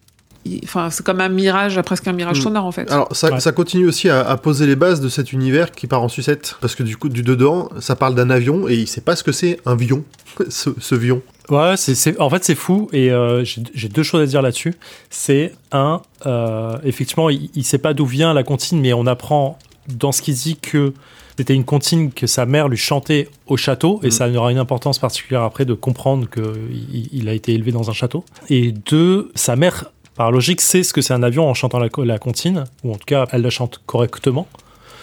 Enfin, 0.63 0.89
c'est 0.89 1.05
comme 1.05 1.21
un 1.21 1.29
mirage, 1.29 1.81
presque 1.83 2.07
un 2.07 2.13
mirage 2.13 2.39
Mm. 2.39 2.43
sonore, 2.43 2.65
en 2.65 2.71
fait. 2.71 2.91
Alors, 2.91 3.07
ça, 3.15 3.31
Ouais. 3.31 3.39
ça 3.39 3.51
continue 3.51 3.87
aussi 3.87 4.09
à, 4.09 4.27
à 4.27 4.35
poser 4.37 4.65
les 4.67 4.75
bases 4.75 4.99
de 5.01 5.09
cet 5.09 5.31
univers 5.31 5.71
qui 5.71 5.87
part 5.87 6.01
en 6.03 6.09
sucette. 6.09 6.55
Parce 6.61 6.75
que 6.75 6.83
du 6.83 6.97
coup, 6.97 7.09
du 7.09 7.23
dedans, 7.23 7.69
ça 7.79 7.95
parle 7.95 8.15
d'un 8.15 8.29
avion 8.29 8.67
et 8.67 8.75
il 8.75 8.87
sait 8.87 9.01
pas 9.01 9.15
ce 9.15 9.23
que 9.23 9.31
c'est 9.31 9.59
un 9.65 9.75
vion, 9.75 10.03
ce, 10.49 10.69
ce 10.79 10.95
vion. 10.95 11.21
Ouais, 11.49 11.75
c'est, 11.77 12.19
en 12.19 12.29
fait, 12.29 12.43
c'est 12.43 12.55
fou. 12.55 12.89
Et 12.93 13.11
euh, 13.11 13.43
j'ai, 13.45 13.89
deux 13.89 14.03
choses 14.03 14.21
à 14.21 14.25
dire 14.25 14.41
là-dessus. 14.41 14.73
C'est 15.09 15.53
un, 15.71 16.01
euh, 16.25 16.77
effectivement, 16.83 17.29
il, 17.29 17.49
il 17.55 17.63
sait 17.63 17.77
pas 17.77 17.93
d'où 17.93 18.05
vient 18.05 18.33
la 18.33 18.43
comptine, 18.43 18.79
mais 18.81 18.93
on 18.93 19.05
apprend 19.07 19.57
dans 19.87 20.11
ce 20.11 20.21
qu'il 20.21 20.33
dit 20.35 20.57
que 20.57 20.93
c'était 21.37 21.55
une 21.55 21.65
comptine 21.65 22.11
que 22.11 22.27
sa 22.27 22.45
mère 22.45 22.69
lui 22.69 22.77
chantait 22.77 23.27
au 23.47 23.57
château, 23.57 23.99
et 24.03 24.07
Mm. 24.07 24.11
ça 24.11 24.29
aura 24.29 24.51
une 24.51 24.57
importance 24.59 24.99
particulière 24.99 25.41
après 25.43 25.65
de 25.65 25.73
comprendre 25.73 26.29
qu'il 26.29 27.09
il 27.11 27.27
a 27.27 27.33
été 27.33 27.53
élevé 27.53 27.71
dans 27.71 27.89
un 27.89 27.93
château. 27.93 28.23
Et 28.49 28.71
deux, 28.71 29.31
sa 29.35 29.55
mère 29.55 29.85
par 30.15 30.31
logique, 30.31 30.61
sait 30.61 30.83
ce 30.83 30.93
que 30.93 31.01
c'est 31.01 31.13
un 31.13 31.23
avion 31.23 31.47
en 31.49 31.53
chantant 31.53 31.79
la, 31.79 31.89
la 32.05 32.19
comptine, 32.19 32.65
ou 32.83 32.91
en 32.91 32.95
tout 32.95 33.05
cas, 33.05 33.27
elle 33.31 33.41
la 33.41 33.49
chante 33.49 33.81
correctement. 33.85 34.47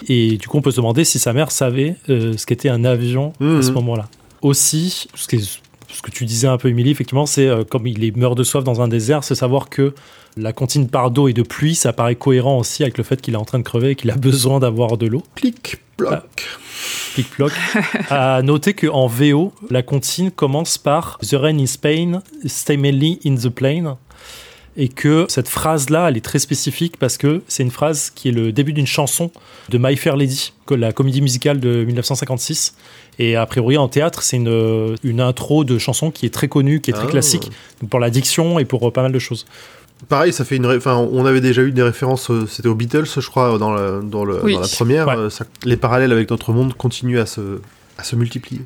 Et 0.08 0.36
du 0.38 0.48
coup, 0.48 0.56
on 0.58 0.62
peut 0.62 0.70
se 0.70 0.76
demander 0.76 1.04
si 1.04 1.18
sa 1.18 1.32
mère 1.32 1.50
savait 1.50 1.96
euh, 2.08 2.36
ce 2.36 2.46
qu'était 2.46 2.68
un 2.70 2.84
avion 2.84 3.32
à 3.40 3.60
ce 3.62 3.68
Mhm. 3.68 3.74
moment-là. 3.74 4.08
Aussi, 4.40 5.08
ce, 5.14 5.28
qui 5.28 5.36
est- 5.36 5.60
ce 5.92 6.00
que 6.02 6.10
tu 6.10 6.24
disais 6.24 6.46
un 6.48 6.56
peu, 6.56 6.68
Émilie, 6.68 6.90
effectivement, 6.90 7.26
c'est 7.26 7.46
euh, 7.46 7.64
comme 7.64 7.86
il 7.86 8.02
est 8.04 8.16
meurt 8.16 8.36
de 8.38 8.42
soif 8.42 8.64
dans 8.64 8.80
un 8.80 8.88
désert, 8.88 9.24
c'est 9.24 9.34
savoir 9.34 9.68
que 9.68 9.94
la 10.38 10.52
comptine 10.54 10.88
par 10.88 11.10
d'eau 11.10 11.28
et 11.28 11.32
de 11.34 11.42
pluie, 11.42 11.74
ça 11.74 11.92
paraît 11.92 12.14
cohérent 12.14 12.56
aussi 12.58 12.82
avec 12.82 12.96
le 12.96 13.04
fait 13.04 13.20
qu'il 13.20 13.34
est 13.34 13.36
en 13.36 13.44
train 13.44 13.58
de 13.58 13.64
crever 13.64 13.90
et 13.90 13.94
qu'il 13.96 14.10
a 14.10 14.16
besoin 14.16 14.58
d'avoir 14.60 14.96
de 14.96 15.06
l'eau. 15.06 15.22
Clic, 15.34 15.78
bloc. 15.98 16.12
Ah. 16.14 16.22
Pic-ploc. 17.16 17.52
à 18.08 18.40
noter 18.42 18.72
qu'en 18.72 19.06
VO, 19.06 19.52
la 19.68 19.82
comptine 19.82 20.30
commence 20.30 20.78
par 20.78 21.18
The 21.18 21.34
rain 21.34 21.58
in 21.58 21.66
Spain, 21.66 22.22
stay 22.46 22.76
mainly 22.78 23.18
in 23.26 23.34
the 23.34 23.48
plane. 23.50 23.96
Et 24.76 24.88
que 24.88 25.26
cette 25.28 25.48
phrase-là, 25.48 26.08
elle 26.08 26.16
est 26.16 26.24
très 26.24 26.38
spécifique 26.38 26.96
parce 26.98 27.18
que 27.18 27.42
c'est 27.48 27.62
une 27.64 27.72
phrase 27.72 28.10
qui 28.14 28.28
est 28.28 28.32
le 28.32 28.52
début 28.52 28.72
d'une 28.72 28.86
chanson 28.86 29.30
de 29.68 29.78
My 29.78 29.96
Fair 29.96 30.16
Lady, 30.16 30.52
la 30.70 30.92
comédie 30.92 31.20
musicale 31.20 31.58
de 31.58 31.84
1956. 31.84 32.74
Et 33.18 33.34
a 33.36 33.44
priori, 33.46 33.76
en 33.76 33.88
théâtre, 33.88 34.22
c'est 34.22 34.36
une, 34.36 34.96
une 35.02 35.20
intro 35.20 35.64
de 35.64 35.76
chanson 35.78 36.10
qui 36.10 36.24
est 36.24 36.30
très 36.30 36.48
connue, 36.48 36.80
qui 36.80 36.90
est 36.90 36.94
très 36.94 37.06
Ah. 37.08 37.10
classique, 37.10 37.50
pour 37.90 37.98
la 38.00 38.10
diction 38.10 38.58
et 38.58 38.64
pour 38.64 38.86
euh, 38.86 38.92
pas 38.92 39.02
mal 39.02 39.12
de 39.12 39.18
choses. 39.18 39.44
Pareil, 40.08 40.32
ça 40.32 40.44
fait 40.46 40.56
une. 40.56 40.64
ré- 40.64 40.76
Enfin, 40.76 40.96
on 40.96 41.26
avait 41.26 41.42
déjà 41.42 41.62
eu 41.62 41.72
des 41.72 41.82
références. 41.82 42.30
euh, 42.30 42.46
C'était 42.48 42.68
aux 42.68 42.74
Beatles, 42.74 43.04
je 43.06 43.28
crois, 43.28 43.58
dans, 43.58 43.72
la- 43.72 44.00
dans, 44.00 44.24
le, 44.24 44.42
Oui. 44.44 44.54
dans 44.54 44.60
la 44.60 44.68
première. 44.68 45.08
Ouais. 45.08 45.28
ça- 45.30 45.44
les 45.64 45.76
parallèles 45.76 46.12
avec 46.12 46.30
notre 46.30 46.52
monde 46.52 46.72
continuent 46.74 47.18
à 47.18 47.26
se, 47.26 47.60
à 47.98 48.04
se 48.04 48.16
multiplier. 48.16 48.62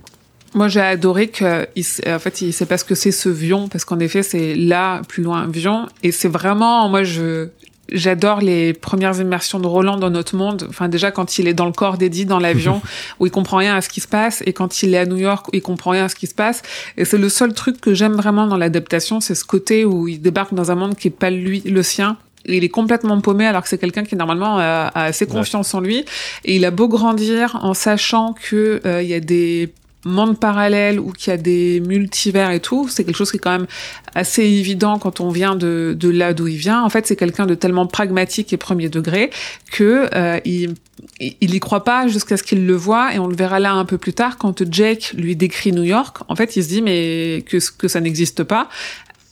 Moi, 0.54 0.68
j'ai 0.68 0.80
adoré 0.80 1.28
que, 1.28 1.66
il, 1.74 1.84
en 2.06 2.18
fait, 2.20 2.40
il 2.40 2.52
sait 2.52 2.66
pas 2.66 2.78
ce 2.78 2.84
que 2.84 2.94
c'est 2.94 3.10
ce 3.10 3.28
vion, 3.28 3.68
parce 3.68 3.84
qu'en 3.84 3.98
effet, 3.98 4.22
c'est 4.22 4.54
là, 4.54 5.02
plus 5.08 5.24
loin, 5.24 5.48
vion. 5.48 5.86
Et 6.04 6.12
c'est 6.12 6.28
vraiment, 6.28 6.88
moi, 6.88 7.02
je, 7.02 7.48
j'adore 7.90 8.40
les 8.40 8.72
premières 8.72 9.20
immersions 9.20 9.58
de 9.58 9.66
Roland 9.66 9.96
dans 9.96 10.10
notre 10.10 10.36
monde. 10.36 10.66
Enfin, 10.68 10.88
déjà, 10.88 11.10
quand 11.10 11.38
il 11.38 11.48
est 11.48 11.54
dans 11.54 11.66
le 11.66 11.72
corps 11.72 11.98
d'Eddie, 11.98 12.24
dans 12.24 12.38
l'avion, 12.38 12.82
où 13.20 13.26
il 13.26 13.32
comprend 13.32 13.56
rien 13.56 13.74
à 13.74 13.80
ce 13.80 13.88
qui 13.88 14.00
se 14.00 14.06
passe, 14.06 14.42
et 14.46 14.52
quand 14.52 14.82
il 14.82 14.94
est 14.94 14.98
à 14.98 15.06
New 15.06 15.16
York, 15.16 15.48
où 15.48 15.50
il 15.54 15.62
comprend 15.62 15.90
rien 15.90 16.04
à 16.04 16.08
ce 16.08 16.14
qui 16.14 16.28
se 16.28 16.34
passe. 16.34 16.62
Et 16.96 17.04
c'est 17.04 17.18
le 17.18 17.28
seul 17.28 17.52
truc 17.52 17.80
que 17.80 17.92
j'aime 17.92 18.14
vraiment 18.14 18.46
dans 18.46 18.56
l'adaptation, 18.56 19.20
c'est 19.20 19.34
ce 19.34 19.44
côté 19.44 19.84
où 19.84 20.06
il 20.06 20.20
débarque 20.20 20.54
dans 20.54 20.70
un 20.70 20.76
monde 20.76 20.96
qui 20.96 21.08
est 21.08 21.10
pas 21.10 21.30
lui, 21.30 21.62
le 21.62 21.82
sien. 21.82 22.16
Il 22.46 22.62
est 22.62 22.68
complètement 22.68 23.20
paumé 23.20 23.46
alors 23.46 23.62
que 23.62 23.68
c'est 23.70 23.78
quelqu'un 23.78 24.04
qui 24.04 24.16
normalement 24.16 24.58
a, 24.58 24.90
a 24.94 25.04
assez 25.04 25.26
confiance 25.26 25.72
en 25.72 25.80
lui 25.80 26.04
et 26.44 26.56
il 26.56 26.66
a 26.66 26.70
beau 26.70 26.88
grandir 26.88 27.58
en 27.62 27.72
sachant 27.72 28.34
que 28.34 28.82
euh, 28.84 29.02
il 29.02 29.08
y 29.08 29.14
a 29.14 29.20
des 29.20 29.72
mondes 30.04 30.38
parallèles 30.38 31.00
ou 31.00 31.12
qu'il 31.12 31.30
y 31.30 31.34
a 31.34 31.36
des 31.36 31.80
multivers 31.80 32.50
et 32.50 32.60
tout, 32.60 32.88
c'est 32.88 33.04
quelque 33.04 33.16
chose 33.16 33.30
qui 33.30 33.38
est 33.38 33.40
quand 33.40 33.58
même 33.58 33.66
assez 34.14 34.42
évident 34.42 34.98
quand 34.98 35.20
on 35.20 35.30
vient 35.30 35.56
de, 35.56 35.96
de 35.98 36.08
là 36.08 36.34
d'où 36.34 36.46
il 36.46 36.56
vient. 36.56 36.82
En 36.82 36.88
fait, 36.88 37.06
c'est 37.06 37.16
quelqu'un 37.16 37.46
de 37.46 37.54
tellement 37.54 37.86
pragmatique 37.86 38.52
et 38.52 38.56
premier 38.56 38.88
degré 38.88 39.30
que 39.72 40.08
euh, 40.14 40.40
il, 40.44 40.74
il 41.20 41.54
y 41.54 41.60
croit 41.60 41.84
pas 41.84 42.06
jusqu'à 42.08 42.36
ce 42.36 42.42
qu'il 42.42 42.66
le 42.66 42.74
voit 42.74 43.14
et 43.14 43.18
on 43.18 43.26
le 43.26 43.36
verra 43.36 43.60
là 43.60 43.72
un 43.72 43.84
peu 43.84 43.98
plus 43.98 44.12
tard 44.12 44.38
quand 44.38 44.62
Jake 44.70 45.12
lui 45.16 45.36
décrit 45.36 45.72
New 45.72 45.82
York. 45.82 46.18
En 46.28 46.36
fait, 46.36 46.56
il 46.56 46.62
se 46.62 46.68
dit 46.68 46.82
mais 46.82 47.44
que 47.46 47.58
que 47.76 47.88
ça 47.88 48.00
n'existe 48.00 48.44
pas. 48.44 48.68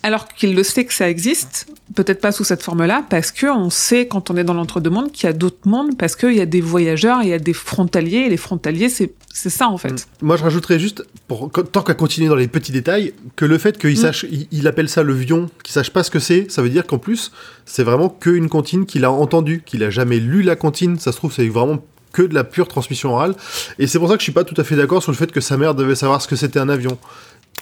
Alors 0.05 0.27
qu'il 0.27 0.55
le 0.57 0.65
sait 0.65 0.85
que 0.85 0.93
ça 0.93 1.09
existe, 1.09 1.69
peut-être 1.95 2.21
pas 2.21 2.33
sous 2.33 2.43
cette 2.43 2.63
forme-là, 2.63 3.05
parce 3.09 3.31
que 3.31 3.47
on 3.47 3.71
sait 3.71 4.07
quand 4.09 4.31
on 4.31 4.37
est 4.37 4.43
dans 4.43 4.55
l'entre-deux-mondes 4.55 5.13
qu'il 5.13 5.29
y 5.29 5.31
a 5.31 5.33
d'autres 5.33 5.67
mondes, 5.69 5.97
parce 5.97 6.17
qu'il 6.17 6.35
y 6.35 6.41
a 6.41 6.47
des 6.47 6.61
voyageurs, 6.61 7.21
il 7.23 7.29
y 7.29 7.33
a 7.33 7.39
des 7.39 7.53
frontaliers, 7.53 8.25
et 8.27 8.29
les 8.29 8.37
frontaliers, 8.37 8.89
c'est 8.89 9.13
c'est 9.35 9.49
ça 9.49 9.69
en 9.69 9.79
fait. 9.79 10.07
Moi, 10.21 10.37
je 10.37 10.43
rajouterais 10.43 10.79
juste, 10.79 11.05
pour, 11.27 11.51
tant 11.51 11.83
qu'à 11.83 11.95
continuer 11.95 12.29
dans 12.29 12.35
les 12.35 12.49
petits 12.49 12.73
détails, 12.73 13.15
que 13.37 13.45
le 13.45 13.57
fait 13.59 13.79
qu'il 13.79 13.93
Mm. 13.93 13.97
sache, 13.97 14.27
il, 14.31 14.47
il 14.51 14.67
appelle 14.67 14.89
ça 14.89 15.03
le 15.03 15.15
vion, 15.15 15.49
qu'il 15.63 15.73
sache 15.73 15.91
pas 15.91 16.03
ce 16.03 16.11
que 16.11 16.19
c'est, 16.19 16.51
ça 16.51 16.63
veut 16.63 16.69
dire 16.69 16.87
qu'en 16.87 16.99
plus, 16.99 17.33
c'est 17.65 17.83
vraiment 17.83 18.09
qu'une 18.11 18.49
comptine 18.49 18.85
qu'il 18.87 19.05
a 19.05 19.11
entendue, 19.11 19.63
qu'il 19.65 19.83
a 19.85 19.91
jamais 19.91 20.19
lu 20.19 20.43
la 20.43 20.57
comptine. 20.57 20.99
Ça 20.99 21.13
se 21.13 21.17
trouve, 21.17 21.33
c'est 21.33 21.49
vraiment 21.49 21.79
que 22.13 22.23
de 22.23 22.35
la 22.35 22.45
pure 22.45 22.69
transmission 22.69 23.15
orale. 23.15 23.35
Et 23.79 23.87
c'est 23.87 23.99
pour 23.99 24.09
ça 24.09 24.15
que 24.15 24.21
je 24.21 24.25
suis 24.25 24.33
pas 24.33 24.45
tout 24.45 24.61
à 24.61 24.65
fait 24.65 24.77
d'accord 24.77 25.03
sur 25.03 25.13
le 25.13 25.17
fait 25.17 25.33
que 25.33 25.41
sa 25.41 25.57
mère 25.57 25.75
devait 25.75 25.95
savoir 25.95 26.21
ce 26.21 26.29
que 26.29 26.37
c'était 26.37 26.59
un 26.59 26.69
avion. 26.69 26.99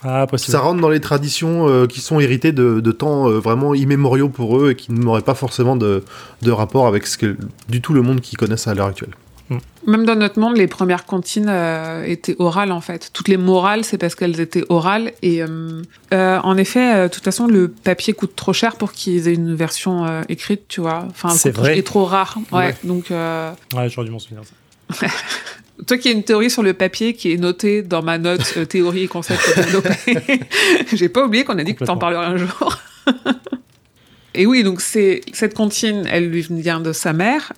Ah, 0.02 0.26
possible. 0.26 0.52
Ça 0.52 0.60
rentre 0.60 0.80
dans 0.80 0.88
les 0.88 1.00
traditions 1.00 1.68
euh, 1.68 1.86
qui 1.86 2.00
sont 2.00 2.20
héritées 2.20 2.52
de, 2.52 2.80
de 2.80 2.92
temps 2.92 3.28
euh, 3.28 3.38
vraiment 3.38 3.74
immémoriaux 3.74 4.28
pour 4.28 4.58
eux 4.58 4.70
et 4.70 4.74
qui 4.74 4.92
n'auraient 4.92 5.20
pas 5.22 5.34
forcément 5.34 5.76
de, 5.76 6.02
de 6.42 6.50
rapport 6.50 6.86
avec 6.86 7.06
ce 7.06 7.18
que, 7.18 7.36
du 7.68 7.80
tout 7.82 7.92
le 7.92 8.02
monde 8.02 8.20
qu'ils 8.20 8.38
connaissent 8.38 8.66
à 8.66 8.74
l'heure 8.74 8.86
actuelle. 8.86 9.14
Même 9.84 10.04
dans 10.06 10.14
notre 10.14 10.38
monde, 10.38 10.56
les 10.56 10.68
premières 10.68 11.04
comptines 11.06 11.48
euh, 11.48 12.04
étaient 12.04 12.36
orales 12.38 12.70
en 12.70 12.80
fait. 12.80 13.10
Toutes 13.12 13.26
les 13.26 13.36
morales, 13.36 13.82
c'est 13.84 13.98
parce 13.98 14.14
qu'elles 14.14 14.38
étaient 14.38 14.62
orales. 14.68 15.10
Et 15.22 15.42
euh, 15.42 15.82
euh, 16.14 16.38
en 16.44 16.56
effet, 16.56 16.94
euh, 16.94 17.08
de 17.08 17.12
toute 17.12 17.24
façon, 17.24 17.48
le 17.48 17.66
papier 17.68 18.12
coûte 18.12 18.36
trop 18.36 18.52
cher 18.52 18.76
pour 18.76 18.92
qu'ils 18.92 19.26
aient 19.26 19.34
une 19.34 19.54
version 19.56 20.06
euh, 20.06 20.22
écrite, 20.28 20.68
tu 20.68 20.80
vois. 20.80 21.04
Enfin, 21.10 21.30
C'est 21.30 21.50
vrai. 21.50 21.76
est 21.78 21.82
trop 21.82 22.04
rare. 22.04 22.36
Ouais. 22.52 22.58
Ouais. 22.66 22.74
Donc, 22.84 23.10
euh, 23.10 23.50
Ouais, 23.74 23.88
j'aurais 23.88 24.06
dû 24.06 24.12
m'en 24.12 24.20
souvenir. 24.20 24.42
ça. 24.92 25.06
toi 25.86 25.98
qui 25.98 26.08
as 26.08 26.12
une 26.12 26.22
théorie 26.22 26.50
sur 26.50 26.62
le 26.62 26.74
papier 26.74 27.14
qui 27.14 27.32
est 27.32 27.36
notée 27.36 27.82
dans 27.82 28.02
ma 28.02 28.18
note 28.18 28.54
euh, 28.56 28.64
théorie 28.64 29.04
et 29.04 29.08
concept 29.08 29.40
j'ai 30.92 31.08
pas 31.08 31.24
oublié 31.24 31.44
qu'on 31.44 31.58
a 31.58 31.64
dit 31.64 31.74
que 31.74 31.84
t'en 31.84 31.96
parlerais 31.96 32.26
un 32.26 32.36
jour. 32.36 32.78
et 34.34 34.46
oui, 34.46 34.62
donc 34.62 34.80
c'est 34.80 35.20
cette 35.32 35.54
comptine, 35.54 36.06
elle 36.10 36.28
lui 36.28 36.46
vient 36.48 36.80
de 36.80 36.92
sa 36.92 37.12
mère, 37.12 37.52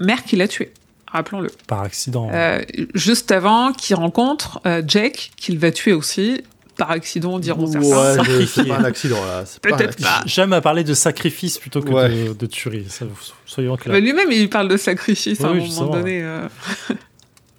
mère 0.00 0.24
qui 0.24 0.36
l'a 0.36 0.48
tuée. 0.48 0.72
Rappelons-le. 1.06 1.50
Par 1.68 1.82
accident. 1.82 2.28
Euh, 2.32 2.60
juste 2.94 3.30
avant 3.30 3.72
qu'il 3.72 3.94
rencontre 3.96 4.60
euh, 4.66 4.82
Jake, 4.86 5.30
qu'il 5.36 5.58
va 5.60 5.70
tuer 5.70 5.92
aussi, 5.92 6.40
par 6.76 6.90
accident, 6.90 7.38
diront 7.38 7.68
certains. 7.68 8.18
Ouais, 8.20 8.46
c'est 8.46 8.66
pas 8.66 8.78
un 8.78 8.84
accident 8.84 9.24
là. 9.24 9.44
Peut-être 9.62 10.02
pas. 10.02 10.22
J'aime 10.26 10.52
à 10.52 10.60
parler 10.60 10.82
de 10.82 10.92
sacrifice 10.92 11.58
plutôt 11.58 11.82
que 11.82 11.90
Ouais. 11.90 12.08
de, 12.08 12.32
de 12.32 12.46
tuerie. 12.46 12.86
Ça, 12.88 13.04
soyons 13.46 13.76
clairs. 13.76 14.00
Lui-même, 14.00 14.32
il 14.32 14.50
parle 14.50 14.66
de 14.68 14.76
sacrifice 14.76 15.40
à 15.40 15.44
Oui, 15.44 15.48
un 15.50 15.52
oui, 15.52 15.58
moment 15.60 15.66
justement, 15.68 15.90
donné. 15.90 16.20
euh. 16.22 16.48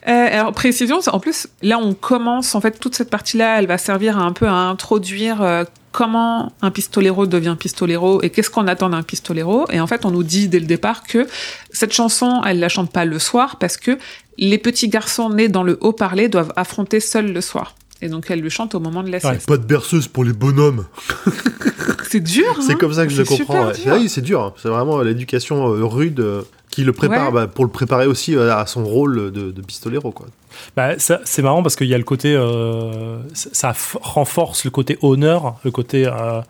Euh, 0.07 0.27
alors, 0.31 0.51
précision, 0.53 0.99
en 1.07 1.19
plus, 1.19 1.47
là, 1.61 1.79
on 1.79 1.93
commence, 1.93 2.53
en 2.53 2.61
fait, 2.61 2.79
toute 2.79 2.95
cette 2.95 3.09
partie-là, 3.09 3.59
elle 3.59 3.67
va 3.67 3.77
servir 3.77 4.19
un 4.19 4.33
peu 4.33 4.47
à 4.47 4.53
introduire 4.53 5.41
euh, 5.41 5.63
comment 5.91 6.51
un 6.61 6.71
pistolero 6.71 7.25
devient 7.25 7.55
pistolero 7.57 8.21
et 8.21 8.29
qu'est-ce 8.29 8.51
qu'on 8.51 8.67
attend 8.67 8.89
d'un 8.89 9.01
pistolero. 9.01 9.65
Et 9.71 9.79
en 9.79 9.87
fait, 9.87 10.05
on 10.05 10.11
nous 10.11 10.23
dit 10.23 10.47
dès 10.47 10.59
le 10.59 10.65
départ 10.65 11.03
que 11.03 11.25
cette 11.71 11.93
chanson, 11.93 12.41
elle 12.45 12.59
la 12.59 12.69
chante 12.69 12.91
pas 12.91 13.05
le 13.05 13.17
soir 13.17 13.57
parce 13.57 13.77
que 13.77 13.97
les 14.37 14.57
petits 14.57 14.89
garçons 14.89 15.29
nés 15.29 15.47
dans 15.47 15.63
le 15.63 15.77
haut-parler 15.81 16.27
doivent 16.27 16.53
affronter 16.55 16.99
seuls 16.99 17.31
le 17.31 17.41
soir. 17.41 17.75
Et 18.01 18.09
donc, 18.09 18.25
elle 18.29 18.41
lui 18.41 18.49
chante 18.49 18.75
au 18.75 18.79
moment 18.79 19.03
de 19.03 19.09
la 19.09 19.17
Ouais. 19.25 19.37
Pas 19.47 19.57
de 19.57 19.63
berceuse 19.65 20.07
pour 20.07 20.23
les 20.23 20.33
bonhommes. 20.33 20.85
C'est 22.09 22.19
dur, 22.19 22.45
C'est 22.61 22.73
hein 22.73 22.77
comme 22.79 22.93
ça 22.93 23.05
que 23.05 23.11
je 23.11 23.21
le 23.21 23.25
comprends. 23.25 23.45
super 23.45 23.67
ouais. 23.67 23.73
dur. 23.73 23.93
Oui, 24.03 24.09
c'est 24.09 24.21
dur. 24.21 24.41
hein. 24.41 24.53
C'est 24.61 24.69
vraiment 24.69 25.01
l'éducation 25.01 25.67
euh, 25.73 25.83
rude 25.85 26.19
euh, 26.19 26.43
qui 26.69 26.83
le 26.83 26.93
prépare 26.93 27.27
Ouais. 27.27 27.33
bah, 27.33 27.47
pour 27.47 27.65
le 27.65 27.71
préparer 27.71 28.05
aussi 28.05 28.35
euh, 28.35 28.55
à 28.55 28.65
son 28.67 28.85
rôle 28.85 29.31
de, 29.31 29.51
de 29.51 29.61
pistolero. 29.61 30.11
Quoi. 30.11 30.27
Bah, 30.75 30.97
ça- 30.99 31.19
c'est 31.25 31.41
marrant 31.41 31.61
parce 31.63 31.75
qu'il 31.75 31.87
y 31.87 31.93
a 31.93 31.97
le 31.97 32.03
côté. 32.03 32.33
euh, 32.35 33.17
ça 33.33 33.73
renforce 34.01 34.65
le 34.65 34.71
côté 34.71 34.97
honneur, 35.01 35.55
le 35.63 35.71
côté. 35.71 36.05
euh, 36.07 36.41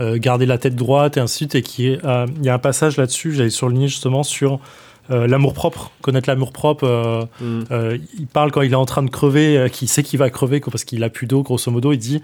euh, 0.00 0.16
garder 0.16 0.46
la 0.46 0.58
tête 0.58 0.76
droite 0.76 1.16
et 1.16 1.20
ainsi 1.20 1.46
de 1.46 1.50
suite. 1.52 1.54
Et 1.56 1.62
qui 1.62 1.98
euh, 2.04 2.26
il 2.36 2.44
y 2.44 2.48
a 2.48 2.54
un 2.54 2.58
passage 2.60 2.96
là-dessus, 2.96 3.32
j'avais 3.32 3.50
surligné 3.50 3.88
justement 3.88 4.22
sur 4.22 4.60
euh, 5.10 5.26
l'amour 5.26 5.54
propre, 5.54 5.90
connaître 6.02 6.28
l'amour 6.28 6.52
propre. 6.52 6.84
euh, 6.84 7.24
Mm. 7.40 7.64
Euh, 7.70 7.98
il 8.18 8.26
parle 8.26 8.50
quand 8.50 8.62
il 8.62 8.72
est 8.72 8.76
en 8.76 8.84
train 8.86 9.02
de 9.02 9.10
crever, 9.10 9.56
euh, 9.56 9.68
qu'il 9.68 9.88
sait 9.88 10.02
qu'il 10.02 10.18
va 10.18 10.30
crever 10.30 10.60
parce 10.60 10.84
qu'il 10.84 11.02
a 11.04 11.08
plus 11.10 11.26
d'eau, 11.26 11.42
grosso 11.42 11.70
modo. 11.70 11.92
Il 11.92 11.98
dit 11.98 12.20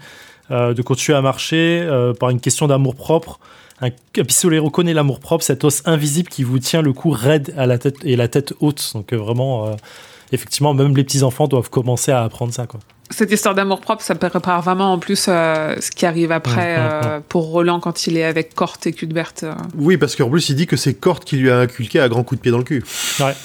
euh, 0.51 0.73
de 0.73 0.81
continuer 0.81 1.17
à 1.17 1.21
marcher 1.21 1.79
euh, 1.81 2.13
par 2.13 2.29
une 2.29 2.39
question 2.39 2.67
d'amour 2.67 2.95
propre. 2.95 3.39
Un, 3.81 3.89
pistolero 4.23 4.69
connaît 4.69 4.93
l'amour 4.93 5.19
propre, 5.19 5.43
cet 5.43 5.63
os 5.63 5.81
invisible 5.85 6.29
qui 6.29 6.43
vous 6.43 6.59
tient 6.59 6.81
le 6.81 6.93
cou 6.93 7.09
raide 7.09 7.53
à 7.57 7.65
la 7.65 7.77
tête 7.77 7.97
et 8.03 8.15
la 8.15 8.27
tête 8.27 8.53
haute. 8.59 8.91
Donc 8.93 9.13
vraiment, 9.13 9.67
euh, 9.67 9.71
effectivement, 10.31 10.73
même 10.73 10.95
les 10.95 11.03
petits 11.03 11.23
enfants 11.23 11.47
doivent 11.47 11.69
commencer 11.69 12.11
à 12.11 12.23
apprendre 12.23 12.53
ça. 12.53 12.67
Quoi. 12.67 12.79
Cette 13.11 13.31
histoire 13.31 13.53
d'amour 13.53 13.81
propre, 13.81 14.01
ça 14.01 14.15
prépare 14.15 14.61
vraiment 14.63 14.91
en 14.93 14.97
plus 14.99 15.25
euh, 15.27 15.75
ce 15.79 15.91
qui 15.91 16.05
arrive 16.07 16.31
après 16.31 16.77
Mmh, 16.77 16.81
mmh, 16.81 17.01
euh, 17.05 17.19
pour 17.29 17.43
Roland 17.49 17.79
quand 17.79 18.07
il 18.07 18.17
est 18.17 18.23
avec 18.23 18.55
Cort 18.55 18.77
et 18.85 18.93
Cuthbert. 18.93 19.31
euh, 19.43 19.53
Oui, 19.77 19.97
parce 19.97 20.15
qu'en 20.15 20.29
plus, 20.29 20.49
il 20.49 20.55
dit 20.55 20.65
que 20.65 20.75
c'est 20.75 20.95
Cort 20.95 21.19
qui 21.19 21.37
lui 21.37 21.51
a 21.51 21.59
inculqué 21.59 21.99
à 21.99 22.09
grands 22.09 22.23
coups 22.23 22.39
de 22.39 22.41
pied 22.41 22.51
dans 22.51 22.57
le 22.57 22.63
cul. 22.63 22.83
Ouais. 23.19 23.35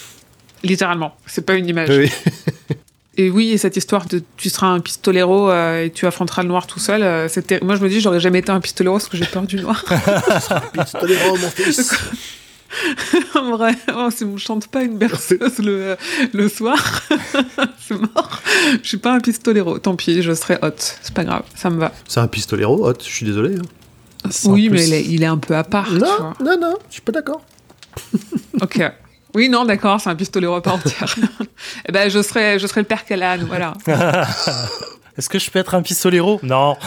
littéralement, 0.63 1.15
c'est 1.27 1.45
pas 1.45 1.55
une 1.55 1.69
image. 1.69 1.89
Oui. 1.91 2.11
Et 3.17 3.29
oui, 3.29 3.51
et 3.51 3.59
cette 3.59 3.77
histoire 3.77 4.07
de 4.07 4.23
tu 4.39 4.49
seras 4.49 4.69
un 4.69 4.81
pistolero 4.81 5.51
euh, 5.51 5.85
et 5.85 5.91
tu 5.91 6.07
affronteras 6.07 6.43
le 6.43 6.49
noir 6.49 6.67
tout 6.67 6.79
seul, 6.79 7.03
euh, 7.03 7.29
c'était. 7.29 7.59
Moi, 7.61 7.77
je 7.77 7.83
me 7.83 7.89
dis, 7.91 8.01
j'aurais 8.01 8.21
jamais 8.21 8.39
été 8.39 8.51
un 8.51 8.61
pistolero 8.61 8.97
parce 8.97 9.09
que 9.09 9.17
j'ai 9.19 9.27
peur 9.27 9.43
du 9.43 9.57
noir. 9.61 9.85
Pistolero, 10.73 11.37
mon 11.37 11.51
fils. 11.51 11.93
en 13.35 13.51
vrai, 13.57 13.75
oh, 13.95 14.09
si 14.15 14.25
on 14.25 14.37
chante 14.39 14.69
pas 14.69 14.83
une 14.85 14.97
berceuse 14.97 15.59
le, 15.59 15.97
le 16.33 16.49
soir, 16.49 17.03
mort. 18.15 18.41
Je 18.83 18.89
suis 18.89 18.97
pas 18.99 19.13
un 19.15 19.21
pistolero. 19.21 19.79
Tant 19.79 19.97
pis, 19.97 20.23
je 20.23 20.33
serai 20.35 20.59
haute. 20.63 20.99
C'est 21.03 21.15
pas 21.15 21.25
grave, 21.25 21.43
ça 21.55 21.71
me 21.71 21.79
va. 21.79 21.93
C'est 22.09 22.21
un 22.21 22.27
pistolero, 22.29 22.89
hot, 22.89 22.95
je 23.01 23.05
suis 23.11 23.27
désolé. 23.27 23.57
hein. 23.57 24.29
Oui, 24.45 24.69
plus. 24.69 24.77
mais 24.79 24.87
il 24.89 24.95
est, 24.95 25.05
il 25.07 25.23
est 25.23 25.27
un 25.27 25.39
peu 25.39 25.57
à 25.57 25.65
part. 25.65 25.87
tu 25.89 25.95
Non, 25.95 26.07
vois. 26.19 26.35
non, 26.45 26.59
non, 26.61 26.75
je 26.89 26.95
suis 26.95 27.03
pas 27.03 27.13
d'accord. 27.13 27.43
Ok. 28.61 28.83
Oui, 29.35 29.49
non, 29.49 29.65
d'accord, 29.65 30.01
c'est 30.01 30.11
un 30.11 30.17
pistolero 30.17 30.55
à 30.57 30.63
part 30.63 30.75
entière. 30.75 31.15
eh 31.89 31.93
ben, 31.93 32.11
je 32.11 32.21
serai, 32.21 32.59
je 32.59 32.67
serai 32.67 32.81
le 32.81 32.87
père 32.87 33.05
Callahan, 33.07 33.45
voilà. 33.47 33.75
Est-ce 35.21 35.29
que 35.29 35.39
je 35.39 35.51
peux 35.51 35.59
être 35.59 35.75
un 35.75 35.83
pistolero 35.83 36.41
Non. 36.43 36.79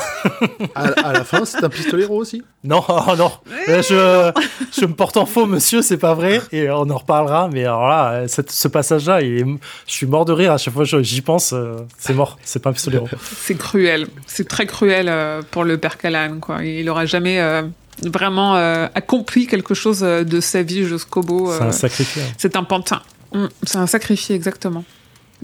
À, 0.74 0.86
à 1.08 1.14
la 1.14 1.24
fin, 1.24 1.46
c'est 1.46 1.64
un 1.64 1.70
pistolero 1.70 2.16
aussi? 2.18 2.42
Non, 2.64 2.84
oh 2.90 3.16
non. 3.16 3.32
Euh, 3.70 3.84
Je, 3.84 4.32
je 4.82 4.86
me 4.88 4.94
porte 4.96 5.18
en 5.18 5.28
faux, 5.28 5.46
monsieur, 5.46 5.84
c'est 5.84 5.98
pas 5.98 6.16
vrai. 6.16 6.42
Et 6.52 6.68
on 6.72 6.90
en 6.90 6.98
reparlera. 6.98 7.48
Mais 7.54 7.64
alors 7.66 7.88
là, 7.88 8.28
cette- 8.28 8.52
ce 8.52 8.68
passage-là, 8.68 9.22
il 9.22 9.38
est- 9.38 9.46
je 9.86 9.94
suis 9.94 10.08
mort 10.08 10.26
de 10.26 10.34
rire 10.34 10.52
à 10.52 10.58
chaque 10.58 10.74
fois 10.74 10.84
que 10.84 11.04
j'y 11.04 11.22
pense. 11.22 11.54
euh, 11.54 11.76
C'est 12.00 12.16
mort, 12.16 12.40
c'est 12.44 12.60
pas 12.60 12.72
un 12.72 12.74
pistolero. 12.74 13.08
C'est 13.46 13.54
cruel. 13.56 14.08
C'est 14.26 14.48
très 14.48 14.66
cruel 14.66 15.10
euh, 15.10 15.44
pour 15.52 15.64
le 15.64 15.78
père 15.78 16.00
Callahan, 16.00 16.40
quoi. 16.40 16.64
Il 16.66 16.90
aura 16.90 17.06
jamais 17.06 17.40
euh, 17.40 17.62
vraiment 18.04 18.56
euh, 18.56 18.88
accompli 18.96 19.46
quelque 19.46 19.76
chose 19.76 20.00
de 20.00 20.40
sa 20.42 20.64
vie 20.64 20.86
jusqu'au 20.86 21.22
bout. 21.22 21.52
C'est 21.56 21.64
un 21.66 21.72
sacrifice. 21.72 22.24
C'est 22.40 22.56
un 22.56 22.64
pantin. 22.64 23.04
Mm, 23.32 23.46
c'est 23.62 23.78
un 23.78 23.86
sacrifice, 23.86 24.32
exactement. 24.32 24.84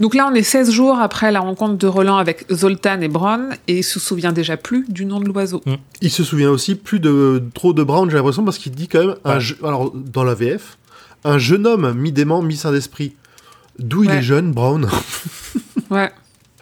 Donc 0.00 0.14
là, 0.14 0.28
on 0.30 0.34
est 0.34 0.42
16 0.42 0.70
jours 0.70 0.98
après 0.98 1.30
la 1.30 1.40
rencontre 1.40 1.76
de 1.76 1.86
Roland 1.86 2.16
avec 2.16 2.46
Zoltan 2.50 3.00
et 3.02 3.08
Bron, 3.08 3.50
et 3.68 3.78
il 3.78 3.84
se 3.84 4.00
souvient 4.00 4.32
déjà 4.32 4.56
plus 4.56 4.86
du 4.88 5.04
nom 5.04 5.20
de 5.20 5.26
l'oiseau. 5.26 5.62
Il 6.00 6.10
se 6.10 6.24
souvient 6.24 6.50
aussi 6.50 6.74
plus 6.74 7.00
de 7.00 7.42
trop 7.54 7.72
de 7.74 7.82
Brown, 7.82 8.08
j'ai 8.10 8.16
l'impression, 8.16 8.42
parce 8.44 8.56
qu'il 8.58 8.72
dit 8.72 8.88
quand 8.88 9.00
même, 9.00 9.14
un 9.24 9.34
Ouais. 9.34 9.40
je- 9.40 9.54
alors 9.62 9.92
dans 9.94 10.24
la 10.24 10.34
VF, 10.34 10.78
un 11.24 11.36
jeune 11.38 11.66
homme 11.66 11.92
mi-dément, 11.92 12.40
mi-saint 12.42 12.72
d'esprit. 12.72 13.14
D'où 13.78 14.02
il 14.04 14.10
Ouais. 14.10 14.16
est 14.16 14.22
jeune, 14.22 14.52
Brown 14.52 14.88
Ouais. 15.90 16.10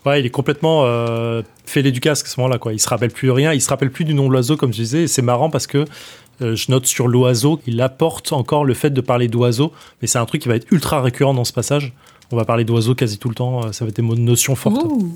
Ouais, 0.06 0.20
il 0.20 0.26
est 0.26 0.30
complètement 0.30 0.82
euh, 0.84 1.42
fêlé 1.66 1.90
du 1.92 2.00
casque 2.00 2.26
à 2.26 2.28
ce 2.30 2.40
moment-là. 2.40 2.58
Quoi. 2.58 2.72
Il 2.72 2.78
se 2.80 2.88
rappelle 2.88 3.10
plus 3.10 3.26
de 3.28 3.32
rien. 3.32 3.52
Il 3.52 3.60
se 3.60 3.68
rappelle 3.68 3.90
plus 3.90 4.04
du 4.04 4.14
nom 4.14 4.26
de 4.28 4.32
l'oiseau, 4.32 4.56
comme 4.56 4.72
je 4.72 4.78
disais. 4.78 5.02
Et 5.02 5.06
c'est 5.08 5.22
marrant 5.22 5.50
parce 5.50 5.66
que 5.66 5.84
euh, 6.40 6.54
je 6.54 6.70
note 6.70 6.86
sur 6.86 7.08
l'oiseau, 7.08 7.60
il 7.66 7.80
apporte 7.82 8.32
encore 8.32 8.64
le 8.64 8.74
fait 8.74 8.90
de 8.90 9.00
parler 9.00 9.26
d'oiseau. 9.28 9.72
Mais 10.00 10.08
c'est 10.08 10.18
un 10.18 10.24
truc 10.24 10.42
qui 10.42 10.48
va 10.48 10.54
être 10.56 10.70
ultra 10.70 11.02
récurrent 11.02 11.34
dans 11.34 11.44
ce 11.44 11.52
passage. 11.52 11.92
On 12.30 12.36
va 12.36 12.44
parler 12.44 12.64
d'oiseau 12.64 12.94
quasi 12.94 13.18
tout 13.18 13.28
le 13.28 13.34
temps. 13.34 13.64
euh, 13.66 13.72
Ça 13.72 13.84
va 13.84 13.88
être 13.90 14.00
notions 14.02 14.54
fortes. 14.54 14.84
Ouh. 14.84 15.12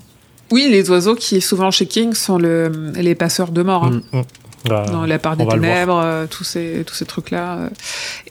Oui, 0.51 0.69
les 0.71 0.91
oiseaux 0.91 1.15
qui, 1.15 1.41
souvent 1.41 1.71
chez 1.71 1.87
King, 1.87 2.13
sont 2.15 2.37
le, 2.39 2.71
les 2.97 3.15
passeurs 3.15 3.51
de 3.53 3.63
mort. 3.63 3.85
hein. 3.85 4.03
Mm. 4.13 4.23
Euh, 4.71 4.87
dans 4.93 5.07
la 5.07 5.19
part 5.19 5.37
des 5.37 5.45
ténèbres, 5.47 6.01
euh, 6.05 6.27
tous 6.31 6.45
ces, 6.45 6.85
tous 6.87 6.95
ces 6.95 7.05
trucs-là. 7.05 7.57
euh. 7.59 7.69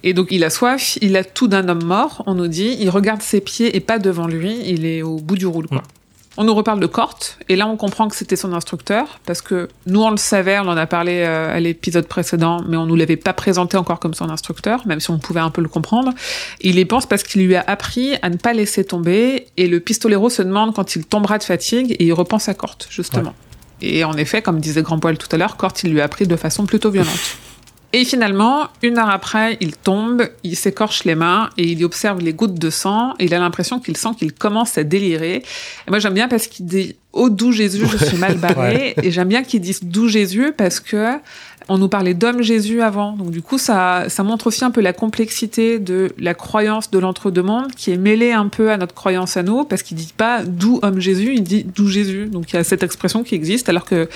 Et 0.04 0.13
donc 0.13 0.28
il 0.32 0.46
a 0.46 0.50
soif, 0.50 0.98
il 1.02 1.17
a 1.17 1.26
tout 1.26 1.50
d'un 1.50 1.67
homme 1.67 1.84
mort, 1.84 2.24
on 2.26 2.36
nous 2.36 2.48
dit, 2.48 2.78
il 2.80 2.89
regarde 2.89 3.22
ses 3.22 3.41
pieds 3.41 3.76
et 3.76 3.82
pas 3.82 4.00
devant 4.00 4.28
lui, 4.28 4.56
il 4.65 4.86
est 4.86 5.02
au 5.02 5.17
bout 5.17 5.36
du 5.36 5.46
roule. 5.46 5.67
Quoi. 5.67 5.80
Mm. 5.80 5.82
On 6.38 6.46
nous 6.46 6.56
reparle 6.56 6.80
de 6.80 6.86
Cort, 6.86 7.20
et 7.50 7.58
là 7.58 7.67
on 7.67 7.76
comprend 7.76 8.08
que 8.08 8.15
c'était 8.15 8.38
son 8.38 8.54
instructeur, 8.54 9.20
parce 9.26 9.41
que 9.41 9.67
nous 9.86 10.02
on 10.02 10.12
le 10.12 10.17
savait, 10.17 10.60
on 10.60 10.67
en 10.70 10.78
a 10.78 10.88
parlé 10.88 11.24
euh, 11.26 11.54
à 11.54 11.60
l'épisode 11.60 12.08
précédent, 12.08 12.63
mais 12.65 12.78
on 12.78 12.86
nous 12.86 12.96
l'avait 12.96 13.17
pas 13.17 13.34
présenté 13.34 13.76
encore 13.76 14.00
comme 14.00 14.13
son 14.13 14.30
instructeur, 14.30 14.88
même 14.88 15.02
si 15.02 15.10
on 15.10 15.20
pouvait 15.20 15.41
un 15.41 15.50
peu 15.50 15.62
le 15.62 15.67
comprendre. 15.67 16.13
Il 16.62 16.80
y 16.80 16.86
pense 16.86 17.06
parce 17.06 17.24
qu'il 17.24 17.46
lui 17.46 17.56
a 17.58 17.63
appris 17.67 18.15
à 18.22 18.30
ne 18.30 18.38
pas 18.38 18.54
laisser 18.54 18.86
tomber, 18.86 19.48
et 19.58 19.67
le 19.67 19.82
pistolero 19.82 20.30
se 20.30 20.41
demande 20.41 20.74
quand 20.74 20.96
il 20.96 21.06
tombera 21.06 21.38
de 21.38 21.44
fatigue, 21.44 21.98
et 22.00 22.06
il 22.06 22.13
repense 22.13 22.48
à 22.48 22.54
Cort, 22.54 22.78
justement. 22.89 23.34
Et 23.82 24.06
en 24.06 24.13
effet, 24.13 24.41
comme 24.41 24.62
disait 24.62 24.84
Grand 24.84 25.00
Poil 25.00 25.17
tout 25.17 25.28
à 25.34 25.38
l'heure, 25.38 25.58
Cort, 25.58 25.74
il 25.84 25.91
lui 25.91 26.00
a 26.00 26.06
appris 26.06 26.28
de 26.28 26.36
façon 26.38 26.65
plutôt 26.65 26.91
violente. 26.91 27.38
Et 27.93 28.06
finalement, 28.06 28.69
une 28.82 28.97
heure 28.97 29.10
après, 29.10 29.58
il 29.60 29.75
tombe, 29.75 30.30
il 30.43 30.56
s'écorche 30.56 31.04
les 31.04 31.15
mains 31.15 31.49
et 31.58 31.63
il 31.63 31.80
y 31.80 31.84
observe 31.84 32.21
les 32.21 32.32
gouttes 32.32 32.58
de 32.58 32.69
sang 32.69 33.13
et 33.19 33.25
il 33.25 33.34
a 33.34 33.39
l'impression 33.39 33.80
qu'il 33.80 33.97
sent 33.97 34.10
qu'il 34.17 34.32
commence 34.32 34.77
à 34.77 34.84
délirer. 34.84 35.43
Et 35.88 35.89
moi, 35.89 35.99
j'aime 35.99 36.13
bien 36.13 36.30
parce 36.30 36.47
qu'il 36.47 36.65
dit 36.65 36.95
«Oh, 37.13 37.30
d'où 37.30 37.51
Jésus, 37.51 37.86
je 37.91 38.06
suis 38.06 38.17
mal 38.17 38.38
barré 38.38 38.95
Et 39.04 39.12
j'aime 39.12 39.27
bien 39.27 39.43
qu'il 39.43 39.60
dise 39.60 39.82
«d'où 39.84 40.08
Jésus» 40.08 40.54
parce 40.58 40.80
que 40.80 41.17
on 41.69 41.78
nous 41.78 41.88
parlait 41.88 42.13
d'homme 42.13 42.41
Jésus 42.41 42.82
avant. 42.82 43.13
Donc 43.13 43.32
du 43.32 43.41
coup, 43.41 43.58
ça, 43.58 44.06
montre 44.19 44.47
aussi 44.47 44.63
un 44.65 44.71
peu 44.71 44.82
la 44.82 44.93
complexité 44.93 45.80
de 45.80 46.12
la 46.17 46.34
croyance 46.34 46.91
de 46.91 47.00
l'entre-deux-mondes 47.00 47.71
qui 47.76 47.91
est 47.91 47.97
mêlée 47.97 48.32
un 48.32 48.47
peu 48.47 48.71
à 48.71 48.78
notre 48.78 48.93
croyance 48.95 49.38
à 49.38 49.43
nous 49.43 49.63
parce 49.63 49.84
qu'il 49.84 49.97
dit 49.97 50.13
pas 50.15 50.43
d'où 50.43 50.80
homme 50.82 51.00
Jésus, 51.00 51.34
il 51.36 51.43
dit 51.43 51.63
d'où 51.76 51.88
Jésus. 51.88 52.28
Donc 52.28 52.52
il 52.52 52.56
y 52.56 52.60
a 52.60 52.63
cette 52.63 52.84
expression 52.84 53.24
qui 53.24 53.36
existe 53.36 53.69
alors 53.69 53.86
que 53.86 54.10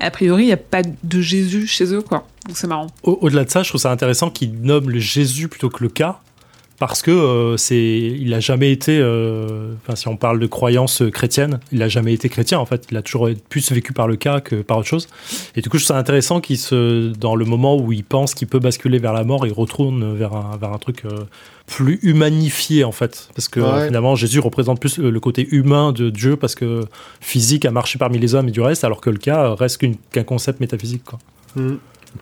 a 0.00 0.10
priori, 0.10 0.44
il 0.44 0.46
n'y 0.46 0.52
a 0.52 0.56
pas 0.56 0.82
de 0.82 1.20
Jésus 1.20 1.66
chez 1.66 1.92
eux, 1.94 2.02
quoi. 2.02 2.26
Donc 2.46 2.56
c'est 2.56 2.66
marrant. 2.66 2.88
Au- 3.02 3.18
Au-delà 3.20 3.44
de 3.44 3.50
ça, 3.50 3.62
je 3.62 3.68
trouve 3.68 3.80
ça 3.80 3.90
intéressant 3.92 4.30
qu'il 4.30 4.52
nomme 4.62 4.90
le 4.90 4.98
Jésus 4.98 5.48
plutôt 5.48 5.68
que 5.70 5.82
le 5.82 5.90
cas. 5.90 6.20
Parce 6.88 7.02
que 7.02 7.12
euh, 7.12 7.56
c'est, 7.56 7.76
il 7.76 8.34
a 8.34 8.40
jamais 8.40 8.72
été, 8.72 8.98
euh, 8.98 9.72
enfin 9.82 9.94
si 9.94 10.08
on 10.08 10.16
parle 10.16 10.40
de 10.40 10.48
croyance 10.48 11.02
euh, 11.02 11.10
chrétienne, 11.10 11.60
il 11.70 11.80
a 11.80 11.88
jamais 11.88 12.12
été 12.12 12.28
chrétien 12.28 12.58
en 12.58 12.66
fait. 12.66 12.88
Il 12.90 12.96
a 12.96 13.02
toujours 13.02 13.30
plus 13.48 13.70
vécu 13.70 13.92
par 13.92 14.08
le 14.08 14.16
cas 14.16 14.40
que 14.40 14.56
par 14.62 14.78
autre 14.78 14.88
chose. 14.88 15.06
Et 15.54 15.60
du 15.60 15.68
coup, 15.68 15.78
je 15.78 15.84
trouve 15.84 15.94
ça 15.94 16.00
intéressant 16.00 16.40
qu'il 16.40 16.58
se, 16.58 17.12
dans 17.12 17.36
le 17.36 17.44
moment 17.44 17.76
où 17.76 17.92
il 17.92 18.02
pense 18.02 18.34
qu'il 18.34 18.48
peut 18.48 18.58
basculer 18.58 18.98
vers 18.98 19.12
la 19.12 19.22
mort, 19.22 19.46
il 19.46 19.52
retourne 19.52 20.16
vers 20.16 20.34
un, 20.34 20.56
vers 20.56 20.72
un 20.72 20.78
truc 20.78 21.04
plus 21.68 22.00
humanifié 22.02 22.82
en 22.82 22.90
fait. 22.90 23.28
Parce 23.36 23.46
que 23.46 23.60
Ouais. 23.60 23.86
finalement, 23.86 24.16
Jésus 24.16 24.40
représente 24.40 24.80
plus 24.80 24.98
le, 24.98 25.20
côté 25.20 25.46
humain 25.52 25.92
de 25.92 26.10
Dieu 26.10 26.36
parce 26.36 26.56
que 26.56 26.84
physique 27.20 27.64
a 27.64 27.70
marché 27.70 27.96
parmi 27.96 28.18
les 28.18 28.34
hommes 28.34 28.48
et 28.48 28.52
du 28.52 28.60
reste, 28.60 28.82
alors 28.82 29.00
que 29.00 29.10
le 29.10 29.18
cas 29.18 29.54
reste 29.54 29.80
qu'un 30.10 30.24
concept 30.24 30.58
métaphysique. 30.58 31.04
Quoi. 31.04 31.20
Mm. 31.54 31.76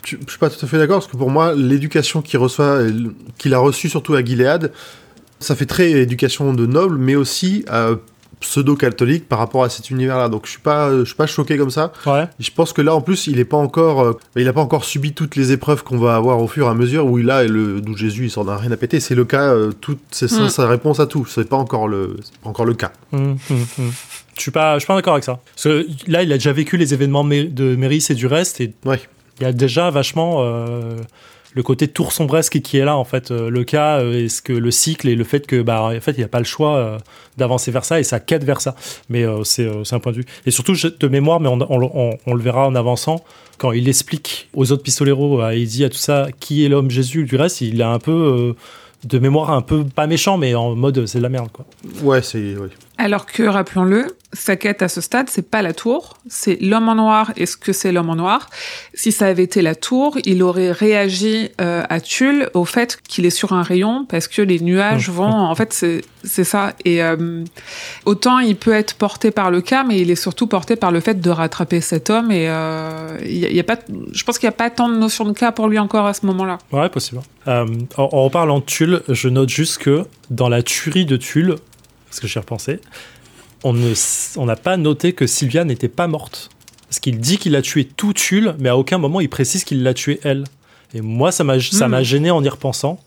Je 0.05 0.17
je 0.25 0.31
suis 0.31 0.39
pas 0.39 0.51
tout 0.51 0.65
à 0.65 0.69
fait 0.69 0.79
d'accord 0.79 0.99
parce 1.01 1.11
que 1.11 1.17
pour 1.17 1.31
moi, 1.31 1.55
l'éducation 1.55 2.23
qu'il 2.23 2.39
reçoit, 2.39 2.81
qu'il 3.39 3.55
a 3.55 3.59
reçue 3.59 3.89
surtout 3.89 4.15
à 4.15 4.25
Gilead, 4.25 4.73
ça 5.41 5.55
fait 5.57 5.67
très 5.67 5.91
éducation 5.93 6.53
de 6.53 6.67
noble, 6.67 6.97
mais 6.99 7.17
aussi 7.17 7.65
euh, 7.73 7.97
pseudo-catholique 8.41 9.29
par 9.29 9.39
rapport 9.39 9.65
à 9.65 9.69
cet 9.69 9.91
univers-là. 9.91 10.29
Donc 10.29 10.47
je 10.47 10.51
suis 10.53 10.61
pas, 10.61 10.91
je 10.99 11.05
suis 11.05 11.15
pas 11.15 11.27
choqué 11.27 11.57
comme 11.59 11.71
ça. 11.71 11.93
Ouais. 12.07 12.25
Je 12.39 12.51
pense 12.51 12.73
que 12.73 12.83
là, 12.83 12.95
en 12.95 13.01
plus, 13.01 13.27
il 13.27 13.39
est 13.39 13.45
pas 13.45 13.57
encore, 13.57 14.03
euh, 14.03 14.13
il 14.37 14.49
a 14.49 14.53
pas 14.53 14.61
encore 14.63 14.85
subi 14.85 15.13
toutes 15.13 15.37
les 15.37 15.53
épreuves 15.53 15.83
qu'on 15.85 15.99
va 15.99 16.17
avoir 16.17 16.41
au 16.43 16.47
fur 16.49 16.67
et 16.67 16.71
à 16.71 16.75
mesure. 16.75 17.07
Où 17.07 17.19
il 17.19 17.31
a 17.31 17.45
le, 17.45 17.81
d'où 17.81 17.97
Jésus, 17.97 18.25
il 18.25 18.31
s'en 18.31 18.49
a 18.49 18.57
rien 18.57 18.73
à 18.73 18.77
péter. 18.77 18.99
C'est 19.01 19.15
le 19.15 19.25
cas, 19.25 19.53
euh, 19.55 19.73
tout, 19.73 19.99
c'est 20.11 20.29
ça, 20.29 20.45
Mm. 20.45 20.49
sa 20.49 20.69
réponse 20.69 21.01
à 21.01 21.07
tout. 21.07 21.27
C'est 21.27 21.49
pas 21.49 21.57
encore 21.57 21.87
le, 21.89 22.17
pas 22.43 22.49
encore 22.51 22.65
le 22.65 22.75
cas. 22.75 22.93
Hum, 23.13 23.37
hum, 23.51 23.67
hum. 23.79 23.91
Je 24.37 24.43
suis 24.43 24.51
pas, 24.51 24.75
je 24.75 24.81
suis 24.81 24.87
pas 24.87 24.95
d'accord 24.95 25.15
avec 25.15 25.25
ça. 25.25 25.41
Parce 25.55 25.65
que 25.65 25.87
là, 26.07 26.23
il 26.23 26.33
a 26.33 26.37
déjà 26.37 26.53
vécu 26.53 26.77
les 26.79 26.95
événements 26.95 27.25
de 27.25 27.77
Méris 27.77 28.07
et 28.09 28.15
du 28.15 28.27
reste, 28.27 28.61
et 28.63 28.73
Ouais. 28.87 29.01
Il 29.41 29.45
y 29.45 29.47
a 29.47 29.53
déjà 29.53 29.91
vachement 29.91 30.37
euh, 30.41 30.97
le 31.55 31.63
côté 31.63 31.89
tour 31.89 32.13
sombresque 32.13 32.61
qui 32.61 32.79
est 32.79 32.85
là 32.85 32.97
en 32.97 33.05
fait. 33.05 33.31
Euh, 33.31 33.51
Le 33.51 33.65
cas, 33.65 33.99
euh, 34.01 34.25
est-ce 34.25 34.41
que 34.43 34.53
le 34.53 34.71
cycle 34.71 35.09
et 35.09 35.17
le 35.17 35.25
fait 35.25 35.47
que, 35.47 35.63
bah, 35.63 35.83
en 35.83 36.01
fait, 36.01 36.13
il 36.13 36.19
n'y 36.19 36.25
a 36.25 36.29
pas 36.29 36.39
le 36.39 36.45
choix 36.45 36.77
euh, 36.77 36.99
d'avancer 37.37 37.71
vers 37.71 37.85
ça 37.85 37.99
et 37.99 38.05
ça 38.05 38.21
quête 38.21 38.45
vers 38.45 38.61
ça. 38.61 38.75
Mais 39.09 39.25
euh, 39.25 39.43
c'est 39.45 39.65
euh, 39.67 39.83
c'est 39.85 39.95
un 39.97 40.01
point 40.01 40.13
de 40.13 40.19
vue. 40.19 40.27
Et 40.47 40.51
surtout 40.51 40.75
de 40.75 41.09
mémoire, 41.09 41.41
mais 41.41 41.49
on, 41.49 41.61
on- 41.61 41.91
on- 41.95 42.19
on 42.27 42.35
le 42.35 42.43
verra 42.43 42.67
en 42.67 42.75
avançant 42.75 43.25
quand 43.59 43.73
il 43.73 43.89
explique 43.89 44.49
aux 44.55 44.71
autres 44.73 44.83
pistoleros, 44.83 45.41
à 45.41 45.55
Eddie, 45.55 45.85
à 45.85 45.91
tout 45.91 45.99
ça, 45.99 46.29
qui 46.39 46.65
est 46.65 46.69
l'homme 46.69 46.91
Jésus. 46.91 47.25
Du 47.25 47.37
reste, 47.37 47.61
il 47.63 47.83
a 47.83 47.91
un 47.91 47.99
peu 47.99 48.13
euh, 48.13 48.53
de 49.05 49.19
mémoire 49.19 49.51
un 49.51 49.63
peu 49.63 49.85
pas 49.85 50.07
méchant, 50.07 50.37
mais 50.39 50.55
en 50.55 50.75
mode 50.77 51.07
c'est 51.07 51.19
de 51.19 51.23
la 51.23 51.29
merde 51.31 51.49
quoi. 51.53 51.65
Ouais, 52.03 52.23
c'est, 52.23 52.55
ouais. 52.57 52.69
Alors 52.99 53.25
que, 53.27 53.43
rappelons-le, 53.43 54.07
sa 54.33 54.55
quête 54.57 54.81
à 54.83 54.89
ce 54.89 55.01
stade, 55.01 55.29
c'est 55.29 55.51
pas 55.51 55.61
la 55.61 55.73
tour, 55.73 56.17
c'est 56.29 56.57
l'homme 56.61 56.89
en 56.89 56.95
noir. 56.95 57.33
Est-ce 57.37 57.57
que 57.57 57.73
c'est 57.73 57.91
l'homme 57.91 58.11
en 58.11 58.17
noir? 58.17 58.49
Si 58.95 59.11
ça 59.11 59.27
avait 59.27 59.43
été 59.43 59.61
la 59.61 59.75
tour, 59.75 60.19
il 60.25 60.43
aurait 60.45 60.71
réagi 60.71 61.51
euh, 61.61 61.83
à 61.89 62.01
Tulle 62.01 62.49
au 62.55 62.65
fait 62.65 63.01
qu'il 63.09 63.27
est 63.27 63.31
sur 63.31 63.53
un 63.53 63.63
rayon 63.63 64.07
parce 64.09 64.29
que 64.29 64.43
les 64.43 64.61
nuages 64.61 65.09
Mmh. 65.09 65.13
vont. 65.13 65.33
En 65.33 65.55
fait, 65.55 65.73
c'est 65.73 66.03
c'est 66.23 66.45
ça. 66.45 66.75
Et 66.85 67.03
euh, 67.03 67.43
autant 68.05 68.39
il 68.41 68.55
peut 68.57 68.73
être 68.73 68.95
porté 68.95 69.31
par 69.31 69.51
le 69.51 69.61
cas, 69.63 69.85
mais 69.85 70.01
il 70.01 70.11
est 70.11 70.17
surtout 70.17 70.47
porté 70.47 70.77
par 70.77 70.91
le 70.93 71.01
fait 71.01 71.21
de 71.21 71.31
rattraper 71.31 71.81
cet 71.81 72.11
homme. 72.11 72.31
Et 72.31 72.49
euh, 72.49 73.19
il 73.25 73.39
y 73.39 73.47
a, 73.47 73.49
il 73.49 73.57
y 73.57 73.61
a 73.61 73.65
pas. 73.65 73.79
Je 74.13 74.23
pense 74.25 74.39
qu'il 74.39 74.47
n'y 74.47 74.55
a 74.55 74.57
pas 74.57 74.71
tant 74.71 74.89
de 74.89 74.97
notion 74.97 75.25
de 75.25 75.33
cas 75.33 75.51
pour 75.53 75.69
lui 75.69 75.79
encore 75.79 76.07
à 76.07 76.15
ce 76.15 76.27
moment-là. 76.27 76.59
Ouais, 76.73 76.89
possible. 76.89 77.21
Euh, 77.49 77.67
en, 77.97 78.03
en 78.03 78.25
reparlant 78.25 78.59
de 78.61 78.65
Tulle, 78.65 79.03
je 79.09 79.29
note 79.29 79.49
juste 79.49 79.79
que 79.79 80.05
dans 80.31 80.49
la 80.49 80.63
tuerie 80.63 81.05
de 81.07 81.17
Tulle, 81.17 81.57
parce 82.09 82.21
que 82.21 82.27
j'y 82.29 82.39
ai 82.39 82.41
repensé, 82.41 82.81
on 83.65 83.73
ne 83.73 83.91
s- 83.91 84.35
on 84.37 84.47
n'a 84.47 84.57
pas 84.57 84.77
noté 84.77 85.13
que 85.13 85.27
Sylvia 85.27 85.65
n'était 85.65 85.89
pas 85.89 86.07
morte. 86.07 86.51
Parce 86.89 86.99
qu'il 87.01 87.19
dit 87.21 87.39
qu'il 87.39 87.55
a 87.57 87.63
tué 87.63 87.85
tout 87.85 88.13
Tulle, 88.13 88.55
mais 88.59 88.69
à 88.69 88.77
aucun 88.77 88.99
moment 88.99 89.21
il 89.21 89.29
précise 89.29 89.65
qu'il 89.65 89.83
l'a 89.83 89.95
tué 89.95 90.19
elle. 90.25 90.45
Et 90.95 91.01
moi, 91.01 91.31
ça 91.31 91.45
m'a 91.45 91.61
ça 91.61 91.87
Hmm. 91.87 91.91
m'a 91.93 92.03
gêné 92.03 92.31
en 92.33 92.43
y 92.43 92.49
repensant 92.49 92.99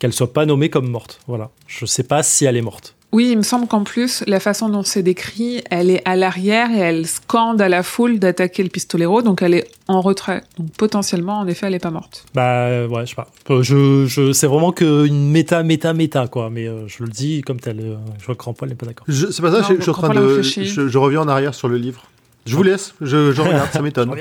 qu'elle 0.00 0.12
soit 0.12 0.32
pas 0.32 0.46
nommée 0.46 0.68
comme 0.70 0.88
morte. 0.90 1.20
Voilà. 1.28 1.50
Je 1.68 1.86
sais 1.86 2.02
pas 2.02 2.22
si 2.24 2.44
elle 2.44 2.56
est 2.56 2.62
morte. 2.62 2.94
Oui, 3.12 3.30
il 3.32 3.36
me 3.38 3.42
semble 3.42 3.66
qu'en 3.66 3.82
plus, 3.82 4.22
la 4.28 4.38
façon 4.38 4.68
dont 4.68 4.84
c'est 4.84 5.02
décrit, 5.02 5.64
elle 5.68 5.90
est 5.90 6.00
à 6.04 6.14
l'arrière 6.14 6.70
et 6.70 6.78
elle 6.78 7.06
scande 7.08 7.60
à 7.60 7.68
la 7.68 7.82
foule 7.82 8.20
d'attaquer 8.20 8.62
le 8.62 8.68
pistolero, 8.68 9.20
donc 9.22 9.42
elle 9.42 9.54
est 9.54 9.68
en 9.88 10.00
retrait. 10.00 10.42
Donc 10.58 10.70
potentiellement, 10.76 11.40
en 11.40 11.46
effet, 11.48 11.66
elle 11.66 11.74
est 11.74 11.80
pas 11.80 11.90
morte. 11.90 12.24
Bah 12.34 12.86
ouais, 12.86 13.06
je 13.06 13.10
sais 13.10 13.16
pas. 13.16 13.28
Je, 13.62 14.06
je, 14.06 14.32
c'est 14.32 14.46
vraiment 14.46 14.70
qu'une 14.70 15.28
méta, 15.32 15.64
méta, 15.64 15.92
méta, 15.92 16.28
quoi. 16.28 16.50
Mais 16.50 16.68
euh, 16.68 16.86
je 16.86 17.02
le 17.02 17.08
dis 17.08 17.40
comme 17.42 17.58
tel. 17.58 17.80
euh, 17.80 17.96
je 18.20 18.26
vois 18.26 18.36
que 18.36 18.44
Rampol 18.44 18.68
n'est 18.68 18.76
pas 18.76 18.86
d'accord. 18.86 19.06
C'est 19.08 19.42
pas 19.42 19.50
ça, 19.50 19.60
Non, 19.62 19.66
je, 19.70 19.74
je 19.76 19.80
suis 19.82 19.90
en 19.90 19.94
train 19.94 20.14
de. 20.14 20.42
Je, 20.42 20.86
je 20.88 20.98
reviens 20.98 21.22
en 21.22 21.28
arrière 21.28 21.52
sur 21.54 21.68
le 21.68 21.78
livre. 21.78 22.04
Je 22.46 22.54
vous 22.54 22.62
laisse, 22.62 22.94
je, 23.00 23.32
je 23.32 23.42
regarde, 23.42 23.70
ça 23.72 23.82
m'étonne. 23.82 24.14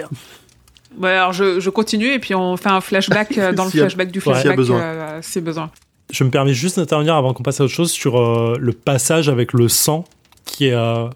Ouais, 0.99 1.11
alors 1.11 1.31
je, 1.33 1.59
je 1.59 1.69
continue 1.69 2.07
et 2.13 2.19
puis 2.19 2.33
on 2.33 2.57
fait 2.57 2.69
un 2.69 2.81
flashback 2.81 3.37
euh, 3.37 3.51
dans 3.53 3.63
le 3.65 3.69
a- 3.69 3.71
flashback 3.71 4.09
du 4.11 4.19
flashback 4.19 4.55
besoin. 4.57 4.79
euh, 4.81 5.19
si 5.21 5.39
besoin. 5.41 5.69
Je 6.11 6.23
me 6.23 6.29
permets 6.31 6.53
juste 6.53 6.77
d'intervenir 6.79 7.15
avant 7.15 7.33
qu'on 7.33 7.43
passe 7.43 7.59
à 7.61 7.65
autre 7.65 7.73
chose 7.73 7.91
sur 7.91 8.19
euh, 8.19 8.57
le 8.59 8.73
passage 8.73 9.29
avec 9.29 9.53
le 9.53 9.67
sang, 9.67 10.05
qui 10.45 10.67
est 10.67 10.73
euh, 10.73 11.07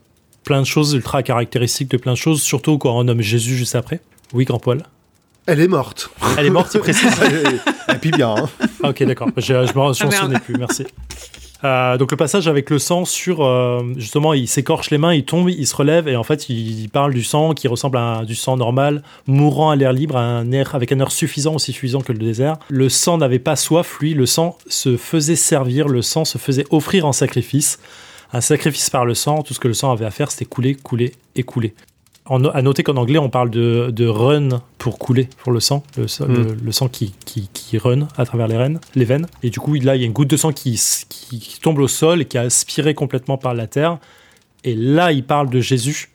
plein 0.43 0.61
de 0.61 0.65
choses 0.67 0.93
ultra 0.93 1.23
caractéristiques 1.23 1.89
de 1.89 1.97
plein 1.97 2.13
de 2.13 2.17
choses, 2.17 2.41
surtout 2.41 2.77
quand 2.77 2.95
on 2.97 3.03
nomme 3.03 3.21
Jésus 3.21 3.55
juste 3.55 3.75
après. 3.75 4.01
Oui, 4.33 4.45
grand 4.45 4.59
poil. 4.59 4.83
Elle 5.45 5.59
est 5.59 5.67
morte. 5.67 6.09
Elle 6.37 6.45
est 6.45 6.49
morte, 6.51 6.71
il 6.75 6.79
précise. 6.79 7.11
Et 7.89 7.95
puis 7.95 8.11
bien. 8.11 8.35
hein. 8.37 8.49
Ah, 8.83 8.89
ok, 8.89 9.03
d'accord. 9.03 9.29
Je, 9.35 9.41
je 9.43 9.51
me 9.53 9.65
je 9.67 9.73
m'en 9.77 9.89
Ah, 9.89 9.93
souvenais 10.11 10.39
plus, 10.39 10.55
merci. 10.57 10.85
Euh, 11.63 11.97
donc 11.97 12.11
le 12.11 12.17
passage 12.17 12.47
avec 12.49 12.69
le 12.69 12.77
sang 12.77 13.05
sur 13.05 13.43
euh, 13.43 13.81
justement 13.95 14.33
il 14.33 14.49
s'écorche 14.49 14.89
les 14.89 14.97
mains, 14.97 15.13
il 15.13 15.23
tombe, 15.23 15.49
il 15.49 15.65
se 15.65 15.75
relève 15.75 16.09
et 16.09 16.17
en 16.17 16.23
fait 16.23 16.49
il, 16.49 16.89
parle 16.89 17.13
du 17.13 17.23
sang 17.23 17.53
qui 17.53 17.69
ressemble 17.69 17.97
à 17.97 18.23
du 18.25 18.35
sang 18.35 18.57
normal, 18.57 19.01
mourant 19.27 19.69
à 19.69 19.75
l'air 19.75 19.93
libre, 19.93 20.17
avec 20.17 20.91
un 20.91 20.99
air 20.99 21.11
suffisant 21.11 21.55
aussi 21.55 21.71
suffisant 21.71 22.01
que 22.01 22.11
le 22.11 22.19
désert. 22.19 22.57
Le 22.69 22.89
sang 22.89 23.17
n'avait 23.17 23.39
pas 23.39 23.55
soif, 23.55 23.99
lui, 23.99 24.13
le 24.13 24.25
sang 24.25 24.57
se 24.67 24.97
faisait 24.97 25.37
servir, 25.37 25.87
le 25.87 26.01
sang 26.01 26.25
se 26.25 26.37
faisait 26.37 26.65
offrir 26.69 27.05
en 27.05 27.13
sacrifice. 27.13 27.79
Un 28.33 28.41
sacrifice 28.41 28.89
par 28.89 29.05
le 29.05 29.13
sang, 29.13 29.43
tout 29.43 29.53
ce 29.53 29.59
que 29.59 29.67
le 29.67 29.73
sang 29.73 29.91
avait 29.91 30.05
à 30.05 30.11
faire, 30.11 30.31
c'était 30.31 30.45
couler, 30.45 30.75
couler 30.75 31.13
et 31.35 31.43
couler. 31.43 31.73
En, 32.25 32.41
à 32.45 32.61
noter 32.61 32.83
qu'en 32.83 32.95
anglais, 32.95 33.19
on 33.19 33.29
parle 33.29 33.49
de, 33.49 33.91
de, 33.91 34.07
run 34.07 34.61
pour 34.77 34.97
couler, 34.97 35.27
pour 35.39 35.51
le 35.51 35.59
sang, 35.59 35.83
le, 35.97 36.03
mm. 36.05 36.71
sang 36.71 36.87
qui, 36.87 37.13
qui, 37.25 37.49
qui, 37.51 37.77
run 37.77 38.07
à 38.15 38.25
travers 38.25 38.47
les, 38.47 38.55
reines, 38.55 38.79
les 38.95 39.03
veines. 39.03 39.27
Et 39.43 39.49
du 39.49 39.59
coup, 39.59 39.73
là, 39.73 39.97
il 39.97 40.01
y 40.01 40.03
a 40.03 40.07
une 40.07 40.13
goutte 40.13 40.29
de 40.29 40.37
sang 40.37 40.53
qui, 40.53 40.81
qui, 41.09 41.59
tombe 41.61 41.79
au 41.79 41.87
sol 41.89 42.21
et 42.21 42.25
qui 42.25 42.37
est 42.37 42.39
aspirée 42.39 42.93
complètement 42.93 43.37
par 43.37 43.53
la 43.53 43.67
terre. 43.67 43.97
Et 44.63 44.73
là, 44.73 45.11
il 45.11 45.25
parle 45.25 45.49
de 45.49 45.59
Jésus. 45.59 46.11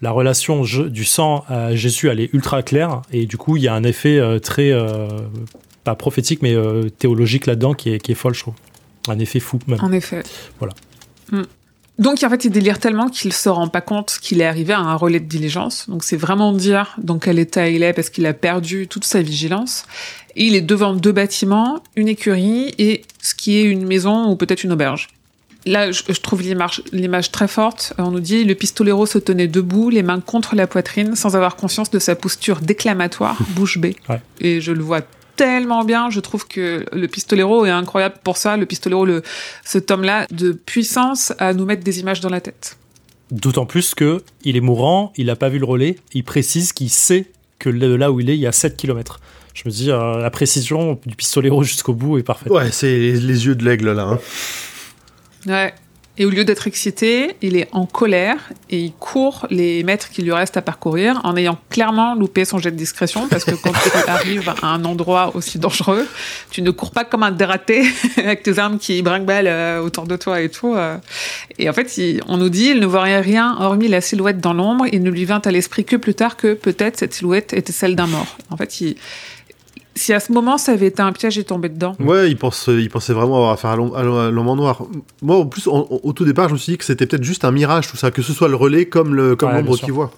La 0.00 0.10
relation 0.10 0.62
du 0.62 1.04
sang 1.04 1.44
à 1.48 1.76
Jésus, 1.76 2.08
elle 2.08 2.20
est 2.20 2.32
ultra 2.32 2.62
claire. 2.62 3.02
Et 3.12 3.26
du 3.26 3.36
coup, 3.36 3.58
il 3.58 3.62
y 3.62 3.68
a 3.68 3.74
un 3.74 3.84
effet 3.84 4.18
euh, 4.18 4.38
très, 4.38 4.72
euh, 4.72 5.06
pas 5.84 5.94
prophétique, 5.94 6.40
mais 6.42 6.54
euh, 6.54 6.88
théologique 6.88 7.46
là-dedans 7.46 7.74
qui 7.74 7.90
est, 7.90 7.98
qui 7.98 8.12
est 8.12 8.16
folle, 8.16 8.34
je 8.34 8.40
trouve. 8.40 8.54
Un 9.08 9.18
effet 9.18 9.38
fou, 9.38 9.58
même. 9.66 9.80
En 9.80 9.92
effet. 9.92 10.22
Voilà. 10.58 10.74
Mm. 11.30 11.42
Donc 12.02 12.20
en 12.24 12.28
fait, 12.28 12.44
il 12.44 12.50
délire 12.50 12.80
tellement 12.80 13.08
qu'il 13.08 13.32
se 13.32 13.48
rend 13.48 13.68
pas 13.68 13.80
compte 13.80 14.18
qu'il 14.20 14.40
est 14.40 14.44
arrivé 14.44 14.72
à 14.72 14.80
un 14.80 14.96
relais 14.96 15.20
de 15.20 15.28
diligence. 15.28 15.88
Donc 15.88 16.02
c'est 16.02 16.16
vraiment 16.16 16.52
dire 16.52 16.96
dans 16.98 17.20
quel 17.20 17.38
état 17.38 17.68
il 17.68 17.84
est 17.84 17.92
parce 17.92 18.10
qu'il 18.10 18.26
a 18.26 18.32
perdu 18.32 18.88
toute 18.88 19.04
sa 19.04 19.22
vigilance. 19.22 19.84
Et 20.34 20.46
il 20.46 20.56
est 20.56 20.62
devant 20.62 20.94
deux 20.94 21.12
bâtiments, 21.12 21.80
une 21.94 22.08
écurie 22.08 22.74
et 22.78 23.02
ce 23.22 23.36
qui 23.36 23.56
est 23.56 23.62
une 23.62 23.86
maison 23.86 24.28
ou 24.28 24.34
peut-être 24.34 24.64
une 24.64 24.72
auberge. 24.72 25.10
Là, 25.64 25.92
je, 25.92 26.02
trouve 26.20 26.42
l'image 26.42 27.30
très 27.30 27.46
forte. 27.46 27.92
On 27.98 28.10
nous 28.10 28.18
dit 28.18 28.42
le 28.42 28.56
pistolero 28.56 29.06
se 29.06 29.18
tenait 29.18 29.46
debout, 29.46 29.88
les 29.88 30.02
mains 30.02 30.18
contre 30.18 30.56
la 30.56 30.66
poitrine, 30.66 31.14
sans 31.14 31.36
avoir 31.36 31.54
conscience 31.54 31.90
de 31.92 32.00
sa 32.00 32.16
posture 32.16 32.60
déclamatoire, 32.62 33.38
bouche 33.50 33.78
bée. 33.78 33.94
Et 34.40 34.60
je 34.60 34.72
le 34.72 34.82
vois 34.82 35.02
tellement 35.36 35.84
bien. 35.84 36.10
Je 36.10 36.20
trouve 36.20 36.46
que 36.46 36.84
le 36.92 37.08
Pistolero 37.08 37.64
est 37.64 37.70
incroyable 37.70 38.16
pour 38.22 38.36
ça. 38.36 38.56
Le 38.56 38.66
Pistolero, 38.66 39.04
le, 39.04 39.22
ce 39.64 39.78
tome-là 39.78 40.26
de 40.30 40.52
puissance 40.52 41.32
à 41.38 41.54
nous 41.54 41.64
mettre 41.64 41.84
des 41.84 42.00
images 42.00 42.20
dans 42.20 42.30
la 42.30 42.40
tête. 42.40 42.76
D'autant 43.30 43.66
plus 43.66 43.94
que 43.94 44.22
il 44.44 44.56
est 44.56 44.60
mourant, 44.60 45.12
il 45.16 45.26
n'a 45.26 45.36
pas 45.36 45.48
vu 45.48 45.58
le 45.58 45.64
relais, 45.64 45.96
il 46.12 46.22
précise 46.22 46.72
qu'il 46.72 46.90
sait 46.90 47.26
que 47.58 47.70
là 47.70 48.10
où 48.10 48.20
il 48.20 48.28
est, 48.28 48.34
il 48.34 48.40
y 48.40 48.46
a 48.46 48.52
7 48.52 48.76
km. 48.76 49.20
Je 49.54 49.62
me 49.66 49.70
dis, 49.70 49.90
euh, 49.90 50.18
la 50.18 50.30
précision 50.30 50.98
du 51.06 51.14
Pistolero 51.14 51.62
jusqu'au 51.62 51.94
bout 51.94 52.18
est 52.18 52.22
parfaite. 52.22 52.50
Ouais, 52.50 52.70
c'est 52.70 52.98
les, 52.98 53.46
yeux 53.46 53.54
de 53.54 53.64
l'aigle 53.64 53.92
là. 53.92 54.02
Hein. 54.02 54.18
Ouais. 55.46 55.74
Et 56.18 56.26
au 56.26 56.30
lieu 56.30 56.44
d'être 56.44 56.66
excité, 56.66 57.36
il 57.40 57.56
est 57.56 57.68
en 57.72 57.86
colère 57.86 58.36
et 58.68 58.78
il 58.78 58.92
court 58.92 59.46
les 59.48 59.82
mètres 59.82 60.10
qu'il 60.10 60.24
lui 60.24 60.32
reste 60.32 60.58
à 60.58 60.62
parcourir 60.62 61.18
en 61.24 61.38
ayant 61.38 61.58
clairement 61.70 62.14
loupé 62.14 62.44
son 62.44 62.58
jet 62.58 62.70
de 62.70 62.76
discrétion 62.76 63.28
parce 63.28 63.44
que 63.44 63.54
quand 63.54 63.72
tu 63.72 64.10
arrives 64.10 64.52
à 64.62 64.66
un 64.66 64.84
endroit 64.84 65.34
aussi 65.34 65.58
dangereux, 65.58 66.06
tu 66.50 66.60
ne 66.60 66.70
cours 66.70 66.90
pas 66.90 67.04
comme 67.04 67.22
un 67.22 67.30
dératé 67.30 67.84
avec 68.18 68.42
tes 68.42 68.58
armes 68.58 68.78
qui 68.78 69.00
brinquent 69.00 69.30
euh, 69.30 69.80
autour 69.80 70.06
de 70.06 70.16
toi 70.16 70.42
et 70.42 70.50
tout. 70.50 70.74
Euh. 70.74 70.98
Et 71.58 71.70
en 71.70 71.72
fait, 71.72 71.90
on 72.28 72.36
nous 72.36 72.50
dit, 72.50 72.66
il 72.66 72.80
ne 72.80 72.86
voit 72.86 73.04
rien 73.04 73.56
hormis 73.58 73.88
la 73.88 74.02
silhouette 74.02 74.38
dans 74.38 74.52
l'ombre. 74.52 74.84
Il 74.92 75.02
ne 75.02 75.10
lui 75.10 75.24
vint 75.24 75.40
à 75.42 75.50
l'esprit 75.50 75.86
que 75.86 75.96
plus 75.96 76.14
tard 76.14 76.36
que 76.36 76.52
peut-être 76.52 76.98
cette 76.98 77.14
silhouette 77.14 77.54
était 77.54 77.72
celle 77.72 77.96
d'un 77.96 78.06
mort. 78.06 78.36
En 78.50 78.58
fait, 78.58 78.82
il, 78.82 78.96
si 79.94 80.12
à 80.12 80.20
ce 80.20 80.32
moment 80.32 80.58
ça 80.58 80.72
avait 80.72 80.86
été 80.86 81.02
un 81.02 81.12
piège, 81.12 81.36
il 81.36 81.44
tombé 81.44 81.68
dedans. 81.68 81.94
Ouais, 82.00 82.30
il, 82.30 82.36
pense, 82.36 82.68
il 82.68 82.88
pensait 82.88 83.12
vraiment 83.12 83.36
avoir 83.36 83.52
affaire 83.52 83.70
à 83.70 83.76
l'homme 83.76 84.48
en 84.48 84.56
noir. 84.56 84.82
Moi, 85.20 85.36
en 85.36 85.46
plus, 85.46 85.66
au 85.66 86.12
tout 86.12 86.24
départ, 86.24 86.48
je 86.48 86.54
me 86.54 86.58
suis 86.58 86.72
dit 86.72 86.78
que 86.78 86.84
c'était 86.84 87.06
peut-être 87.06 87.24
juste 87.24 87.44
un 87.44 87.52
mirage, 87.52 87.88
tout 87.88 87.96
ça, 87.96 88.10
que 88.10 88.22
ce 88.22 88.32
soit 88.32 88.48
le 88.48 88.56
relais 88.56 88.86
comme 88.86 89.14
l'ombre 89.14 89.36
comme 89.36 89.78
qu'il 89.78 89.92
voit. 89.92 90.12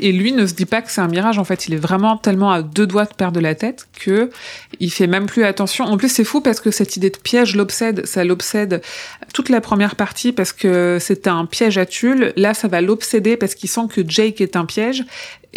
Et 0.00 0.10
lui 0.10 0.32
ne 0.32 0.44
se 0.46 0.54
dit 0.54 0.66
pas 0.66 0.82
que 0.82 0.90
c'est 0.90 1.00
un 1.00 1.08
mirage. 1.08 1.38
En 1.38 1.44
fait, 1.44 1.68
il 1.68 1.74
est 1.74 1.78
vraiment 1.78 2.16
tellement 2.16 2.50
à 2.50 2.62
deux 2.62 2.86
doigts 2.86 3.04
de 3.04 3.14
perdre 3.14 3.40
la 3.40 3.54
tête 3.54 3.86
que 3.98 4.30
il 4.80 4.90
fait 4.90 5.06
même 5.06 5.26
plus 5.26 5.44
attention. 5.44 5.84
En 5.84 5.96
plus, 5.96 6.08
c'est 6.08 6.24
fou 6.24 6.40
parce 6.40 6.60
que 6.60 6.70
cette 6.70 6.96
idée 6.96 7.10
de 7.10 7.16
piège 7.16 7.54
l'obsède. 7.54 8.04
Ça 8.04 8.24
l'obsède 8.24 8.82
toute 9.32 9.48
la 9.48 9.60
première 9.60 9.94
partie 9.94 10.32
parce 10.32 10.52
que 10.52 10.98
c'était 11.00 11.30
un 11.30 11.46
piège 11.46 11.78
à 11.78 11.86
Tulle. 11.86 12.32
Là, 12.36 12.54
ça 12.54 12.66
va 12.66 12.80
l'obséder 12.80 13.36
parce 13.36 13.54
qu'il 13.54 13.70
sent 13.70 13.86
que 13.88 14.02
Jake 14.06 14.40
est 14.40 14.56
un 14.56 14.64
piège. 14.64 15.04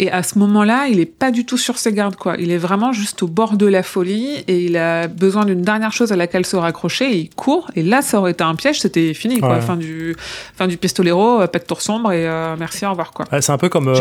Et 0.00 0.12
à 0.12 0.22
ce 0.22 0.38
moment-là, 0.38 0.86
il 0.88 1.00
est 1.00 1.06
pas 1.06 1.32
du 1.32 1.44
tout 1.44 1.58
sur 1.58 1.76
ses 1.76 1.92
gardes, 1.92 2.14
quoi. 2.14 2.36
Il 2.38 2.52
est 2.52 2.58
vraiment 2.58 2.92
juste 2.92 3.24
au 3.24 3.26
bord 3.26 3.56
de 3.56 3.66
la 3.66 3.82
folie 3.82 4.44
et 4.46 4.64
il 4.64 4.76
a 4.76 5.08
besoin 5.08 5.44
d'une 5.44 5.62
dernière 5.62 5.90
chose 5.90 6.12
à 6.12 6.16
laquelle 6.16 6.46
se 6.46 6.54
raccrocher 6.54 7.12
et 7.12 7.16
il 7.16 7.30
court. 7.30 7.68
Et 7.74 7.82
là, 7.82 8.00
ça 8.00 8.20
aurait 8.20 8.30
été 8.30 8.44
un 8.44 8.54
piège, 8.54 8.80
c'était 8.80 9.12
fini, 9.12 9.40
quoi. 9.40 9.60
Fin 9.60 9.76
du, 9.76 10.14
fin 10.54 10.68
du 10.68 10.76
pistolero, 10.76 11.40
euh, 11.40 11.46
pas 11.48 11.58
de 11.58 11.64
tour 11.64 11.82
sombre 11.82 12.12
et 12.12 12.28
euh, 12.28 12.54
merci, 12.56 12.86
au 12.86 12.90
revoir, 12.90 13.10
quoi. 13.10 13.26
c'est 13.40 13.50
un 13.50 13.58
peu 13.58 13.68
comme 13.68 13.88
euh, 13.88 13.94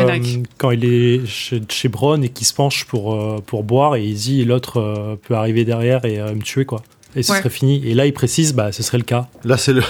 quand 0.58 0.72
il 0.72 0.86
est 0.86 1.26
chez, 1.26 1.62
chez 1.70 1.90
Bron 1.90 2.22
et 2.22 2.30
qu'il 2.30 2.48
se 2.48 2.54
penche 2.54 2.86
pour, 2.86 3.42
pour 3.44 3.64
boire 3.64 3.96
et 3.96 4.04
il 4.04 4.16
dit 4.16 4.46
l'autre 4.46 5.18
peut 5.28 5.36
arriver 5.36 5.66
derrière 5.66 6.06
et 6.06 6.18
me 6.20 6.42
tuer, 6.42 6.66
quoi. 6.66 6.82
Et 7.16 7.24
ce 7.24 7.34
serait 7.34 7.50
fini. 7.50 7.82
Et 7.86 7.94
là, 7.94 8.06
il 8.06 8.14
précise, 8.14 8.54
bah, 8.54 8.72
ce 8.72 8.84
serait 8.84 9.00
le 9.00 9.04
cas. 9.04 9.28
Là, 9.44 9.58
c'est 9.58 9.74
le. 9.74 9.82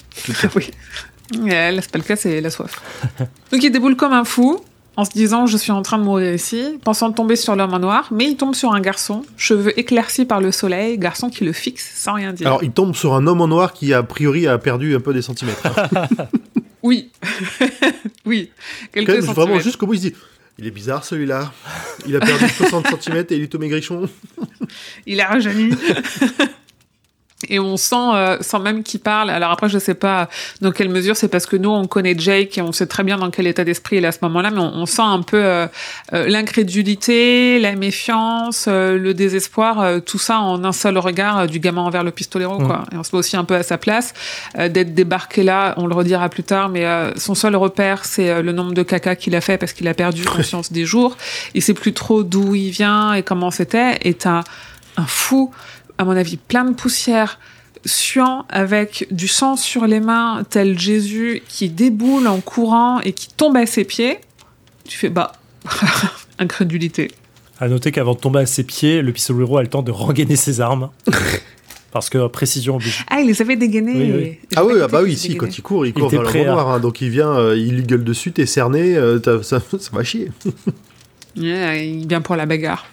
oui. 0.56 0.70
là, 1.44 1.82
c'est 1.82 1.90
pas 1.90 1.98
le 1.98 2.04
cas, 2.04 2.16
c'est 2.16 2.40
la 2.40 2.50
soif. 2.50 2.80
Donc, 3.52 3.62
il 3.62 3.70
déboule 3.70 3.96
comme 3.96 4.12
un 4.12 4.24
fou 4.24 4.60
en 4.96 5.04
se 5.04 5.10
disant 5.10 5.46
je 5.46 5.56
suis 5.56 5.72
en 5.72 5.82
train 5.82 5.98
de 5.98 6.04
mourir 6.04 6.32
ici, 6.32 6.78
pensant 6.82 7.12
tomber 7.12 7.36
sur 7.36 7.54
l'homme 7.54 7.74
en 7.74 7.78
noir, 7.78 8.08
mais 8.10 8.24
il 8.24 8.36
tombe 8.36 8.54
sur 8.54 8.72
un 8.72 8.80
garçon, 8.80 9.22
cheveux 9.36 9.78
éclaircis 9.78 10.24
par 10.24 10.40
le 10.40 10.52
soleil, 10.52 10.98
garçon 10.98 11.28
qui 11.28 11.44
le 11.44 11.52
fixe 11.52 11.92
sans 11.94 12.14
rien 12.14 12.32
dire. 12.32 12.46
Alors 12.46 12.64
il 12.64 12.70
tombe 12.70 12.94
sur 12.94 13.14
un 13.14 13.26
homme 13.26 13.42
en 13.42 13.48
noir 13.48 13.74
qui 13.74 13.92
a 13.92 14.02
priori 14.02 14.46
a 14.46 14.56
perdu 14.56 14.96
un 14.96 15.00
peu 15.00 15.12
des 15.12 15.22
centimètres. 15.22 15.62
oui, 16.86 17.10
oui, 18.24 18.50
quelques 18.92 19.10
centimètres. 19.10 19.34
Vraiment 19.34 19.58
jusqu'au 19.58 19.86
bout 19.86 19.94
il 19.94 20.00
se 20.00 20.06
dit 20.08 20.14
il 20.58 20.66
est 20.66 20.70
bizarre 20.70 21.04
celui-là. 21.04 21.52
Il 22.06 22.16
a 22.16 22.20
perdu 22.20 22.48
60 22.56 23.02
cm 23.02 23.26
et 23.30 23.34
il 23.34 23.42
est 23.42 23.48
tout 23.48 23.58
maigrichon. 23.58 24.08
il 25.04 25.20
a 25.20 25.26
rajeuni. 25.26 25.74
Et 27.48 27.60
on 27.60 27.76
sent, 27.76 27.94
euh, 27.96 28.38
sans 28.40 28.60
même 28.60 28.82
qu'il 28.82 29.00
parle. 29.00 29.28
Alors 29.28 29.50
après, 29.50 29.68
je 29.68 29.78
sais 29.78 29.94
pas 29.94 30.28
dans 30.62 30.72
quelle 30.72 30.88
mesure 30.88 31.16
c'est 31.16 31.28
parce 31.28 31.44
que 31.44 31.56
nous 31.56 31.68
on 31.68 31.86
connaît 31.86 32.14
Jake 32.16 32.56
et 32.56 32.62
on 32.62 32.72
sait 32.72 32.86
très 32.86 33.04
bien 33.04 33.18
dans 33.18 33.30
quel 33.30 33.46
état 33.46 33.62
d'esprit 33.62 33.96
il 33.96 34.04
est 34.04 34.08
à 34.08 34.12
ce 34.12 34.20
moment-là, 34.22 34.50
mais 34.50 34.60
on, 34.60 34.86
sent 34.86 35.02
un 35.02 35.20
peu 35.20 35.36
euh, 35.36 35.66
euh, 36.14 36.26
l'incrédulité, 36.28 37.58
la 37.58 37.76
méfiance, 37.76 38.68
le 38.68 39.12
désespoir, 39.12 40.00
tout 40.02 40.18
ça 40.18 40.40
en 40.40 40.64
un 40.64 40.72
seul 40.72 40.96
regard 40.96 41.46
du 41.46 41.60
gamin 41.60 41.82
envers 41.82 42.04
le 42.04 42.10
pistolero, 42.10 42.58
quoi. 42.58 42.84
Et 42.92 42.96
on 42.96 43.02
se 43.02 43.14
met 43.14 43.18
aussi 43.18 43.36
un 43.36 43.44
peu 43.44 43.54
à 43.54 43.62
sa 43.62 43.76
place 43.76 44.14
d'être 44.56 44.94
débarqué 44.94 45.42
là. 45.42 45.74
On 45.76 45.86
le 45.86 45.94
redira 45.94 46.28
plus 46.28 46.42
tard, 46.42 46.70
mais 46.70 46.86
son 47.16 47.34
seul 47.34 47.54
repère 47.54 48.04
c'est 48.04 48.42
le 48.42 48.52
nombre 48.52 48.72
de 48.72 48.82
caca 48.82 49.14
qu'il 49.14 49.34
a 49.36 49.40
fait 49.40 49.58
parce 49.58 49.72
qu'il 49.72 49.88
a 49.88 49.94
perdu 49.94 50.24
conscience 50.24 50.72
des 50.72 50.86
jours. 50.86 51.16
Il 51.54 51.62
sait 51.62 51.74
plus 51.74 51.92
trop 51.92 52.22
d'où 52.22 52.54
il 52.54 52.70
vient 52.70 53.12
et 53.12 53.22
comment 53.22 53.50
c'était. 53.50 53.98
Et 54.02 54.16
un, 54.24 54.42
un 54.96 55.06
fou 55.06 55.52
à 55.98 56.04
mon 56.04 56.16
avis, 56.16 56.36
plein 56.36 56.64
de 56.64 56.74
poussière, 56.74 57.38
suant 57.84 58.44
avec 58.48 59.06
du 59.10 59.28
sang 59.28 59.56
sur 59.56 59.86
les 59.86 60.00
mains, 60.00 60.42
tel 60.48 60.78
Jésus 60.78 61.42
qui 61.48 61.68
déboule 61.68 62.26
en 62.26 62.40
courant 62.40 63.00
et 63.00 63.12
qui 63.12 63.28
tombe 63.28 63.56
à 63.56 63.66
ses 63.66 63.84
pieds, 63.84 64.18
tu 64.84 64.98
fais 64.98 65.08
bah, 65.08 65.32
incrédulité. 66.38 67.10
À 67.58 67.68
noter 67.68 67.90
qu'avant 67.90 68.14
de 68.14 68.18
tomber 68.18 68.40
à 68.40 68.46
ses 68.46 68.64
pieds, 68.64 69.00
le 69.00 69.12
pistolero 69.12 69.56
a 69.56 69.62
le 69.62 69.68
temps 69.68 69.82
de 69.82 69.90
regainer 69.90 70.36
ses 70.36 70.60
armes. 70.60 70.90
Parce 71.92 72.10
que 72.10 72.26
précision 72.26 72.76
oblige. 72.76 73.06
Ah, 73.08 73.20
il 73.20 73.28
les 73.28 73.40
avait 73.40 73.56
dégainées. 73.56 74.38
Ah 74.54 74.66
oui, 74.66 74.74
ah 74.82 74.88
bah 74.88 75.00
oui, 75.02 75.16
si, 75.16 75.34
quand 75.36 75.56
il 75.56 75.62
court, 75.62 75.86
il 75.86 75.94
court 75.94 76.10
vers 76.10 76.22
le 76.22 76.44
noir. 76.44 76.68
Hein, 76.68 76.80
donc 76.80 77.00
il 77.00 77.08
vient, 77.08 77.30
euh, 77.30 77.56
il 77.56 77.76
lui 77.76 77.82
gueule 77.84 78.04
dessus, 78.04 78.32
t'es 78.32 78.44
cerné, 78.44 78.96
euh, 78.96 79.18
ça, 79.42 79.60
ça, 79.60 79.90
va 79.92 80.04
chier. 80.04 80.30
il 81.36 82.06
vient 82.06 82.20
pour 82.20 82.36
la 82.36 82.44
bagarre. 82.44 82.86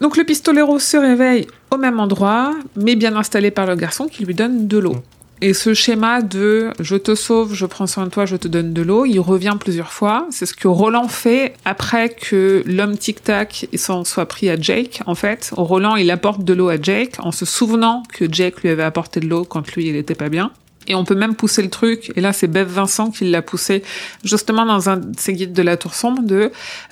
Donc 0.00 0.16
le 0.16 0.24
pistolero 0.24 0.78
se 0.78 0.96
réveille 0.96 1.46
au 1.70 1.76
même 1.76 1.98
endroit, 1.98 2.54
mais 2.76 2.96
bien 2.96 3.16
installé 3.16 3.50
par 3.50 3.66
le 3.66 3.74
garçon 3.74 4.06
qui 4.06 4.24
lui 4.24 4.34
donne 4.34 4.68
de 4.68 4.78
l'eau. 4.78 4.94
Mm. 4.94 5.02
Et 5.40 5.54
ce 5.54 5.72
schéma 5.72 6.20
de 6.20 6.72
je 6.80 6.96
te 6.96 7.14
sauve, 7.14 7.54
je 7.54 7.64
prends 7.64 7.86
soin 7.86 8.06
de 8.06 8.10
toi, 8.10 8.26
je 8.26 8.34
te 8.34 8.48
donne 8.48 8.72
de 8.72 8.82
l'eau, 8.82 9.06
il 9.06 9.20
revient 9.20 9.56
plusieurs 9.58 9.92
fois. 9.92 10.26
C'est 10.30 10.46
ce 10.46 10.54
que 10.54 10.66
Roland 10.66 11.06
fait 11.06 11.54
après 11.64 12.08
que 12.08 12.64
l'homme 12.66 12.98
tic-tac 12.98 13.68
s'en 13.76 14.04
soit 14.04 14.26
pris 14.26 14.50
à 14.50 14.60
Jake. 14.60 15.00
En 15.06 15.14
fait, 15.14 15.50
Roland, 15.52 15.94
il 15.94 16.10
apporte 16.10 16.42
de 16.42 16.54
l'eau 16.54 16.68
à 16.68 16.80
Jake 16.80 17.14
en 17.20 17.30
se 17.30 17.44
souvenant 17.44 18.02
que 18.12 18.24
Jake 18.30 18.62
lui 18.62 18.70
avait 18.70 18.82
apporté 18.82 19.20
de 19.20 19.28
l'eau 19.28 19.44
quand 19.44 19.70
lui, 19.74 19.86
il 19.86 19.94
était 19.94 20.16
pas 20.16 20.28
bien. 20.28 20.50
Et 20.88 20.94
on 20.94 21.04
peut 21.04 21.14
même 21.14 21.34
pousser 21.34 21.62
le 21.62 21.68
truc, 21.68 22.10
et 22.16 22.22
là 22.22 22.32
c'est 22.32 22.46
Bev 22.46 22.66
Vincent 22.66 23.10
qui 23.10 23.28
l'a 23.30 23.42
poussé 23.42 23.82
justement 24.24 24.64
dans 24.64 24.88
un 24.88 24.96
de 24.96 25.20
ses 25.20 25.34
guides 25.34 25.52
de 25.52 25.60
la 25.60 25.76
tour 25.76 25.94
sombre, 25.94 26.22
de 26.22 26.50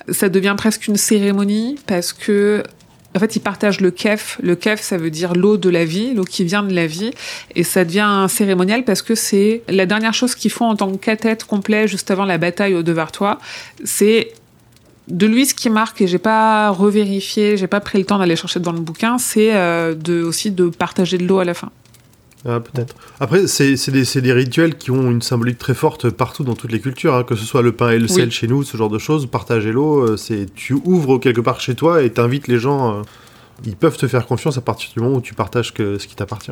ça 0.09 0.29
devient 0.29 0.53
presque 0.55 0.87
une 0.87 0.97
cérémonie 0.97 1.79
parce 1.87 2.13
que 2.13 2.61
en 3.17 3.19
fait, 3.19 3.35
ils 3.35 3.41
partagent 3.41 3.81
le 3.81 3.89
kef. 3.89 4.39
Le 4.43 4.55
kef, 4.55 4.79
ça 4.79 4.95
veut 4.95 5.09
dire 5.09 5.33
l'eau 5.33 5.57
de 5.57 5.69
la 5.69 5.85
vie, 5.85 6.13
l'eau 6.13 6.23
qui 6.23 6.43
vient 6.43 6.61
de 6.61 6.73
la 6.73 6.85
vie. 6.85 7.09
Et 7.55 7.63
ça 7.63 7.83
devient 7.83 8.01
un 8.01 8.27
cérémonial 8.27 8.83
parce 8.83 9.01
que 9.01 9.15
c'est 9.15 9.63
la 9.67 9.87
dernière 9.87 10.13
chose 10.13 10.35
qu'ils 10.35 10.51
font 10.51 10.65
en 10.65 10.75
tant 10.75 10.91
que 10.91 10.97
cathète 10.97 11.43
complet 11.43 11.87
juste 11.87 12.11
avant 12.11 12.25
la 12.25 12.37
bataille 12.37 12.75
au 12.75 12.83
Devartois. 12.83 13.39
C'est 13.83 14.33
de 15.07 15.25
lui, 15.25 15.47
ce 15.47 15.55
qui 15.55 15.71
marque, 15.71 15.99
et 16.01 16.05
j'ai 16.05 16.19
pas 16.19 16.69
revérifié, 16.69 17.57
j'ai 17.57 17.65
pas 17.65 17.79
pris 17.79 17.97
le 17.97 18.05
temps 18.05 18.19
d'aller 18.19 18.35
chercher 18.35 18.59
dans 18.59 18.73
le 18.73 18.81
bouquin, 18.81 19.17
c'est 19.17 19.55
euh, 19.55 19.95
de, 19.95 20.21
aussi 20.21 20.51
de 20.51 20.69
partager 20.69 21.17
de 21.17 21.25
l'eau 21.25 21.39
à 21.39 21.45
la 21.45 21.55
fin. 21.55 21.71
Ah, 22.47 22.59
peut-être. 22.61 22.95
Après, 23.19 23.45
c'est 23.47 23.75
c'est 23.75 23.91
des, 23.91 24.05
c'est 24.05 24.21
des 24.21 24.31
rituels 24.33 24.77
qui 24.77 24.89
ont 24.91 25.11
une 25.11 25.21
symbolique 25.21 25.57
très 25.57 25.73
forte 25.73 26.09
partout 26.09 26.43
dans 26.45 26.55
toutes 26.55 26.71
les 26.71 26.79
cultures, 26.79 27.13
hein, 27.15 27.23
que 27.23 27.35
ce 27.35 27.43
soit 27.45 27.61
le 27.61 27.73
pain 27.73 27.89
et 27.89 27.99
le 27.99 28.07
sel 28.07 28.25
Oui. 28.25 28.31
chez 28.31 28.47
nous, 28.47 28.63
ce 28.63 28.77
genre 28.77 28.89
de 28.89 28.97
choses, 28.99 29.25
partager 29.29 29.71
l'eau, 29.71 29.99
euh, 29.99 30.17
c'est 30.17 30.45
tu 30.55 30.73
ouvres 30.73 31.17
quelque 31.17 31.41
part 31.41 31.59
chez 31.59 31.75
toi 31.75 32.01
et 32.01 32.09
t'invites 32.11 32.47
les 32.47 32.57
gens. 32.59 32.99
euh, 32.99 33.01
ils 33.65 33.75
peuvent 33.75 33.97
te 33.97 34.07
faire 34.07 34.27
confiance 34.27 34.57
à 34.57 34.61
partir 34.61 34.91
du 34.95 34.99
moment 35.01 35.17
où 35.17 35.21
tu 35.21 35.33
partages 35.33 35.73
que, 35.73 35.97
ce 35.97 36.05
qui 36.07 36.15
t'appartient. 36.15 36.51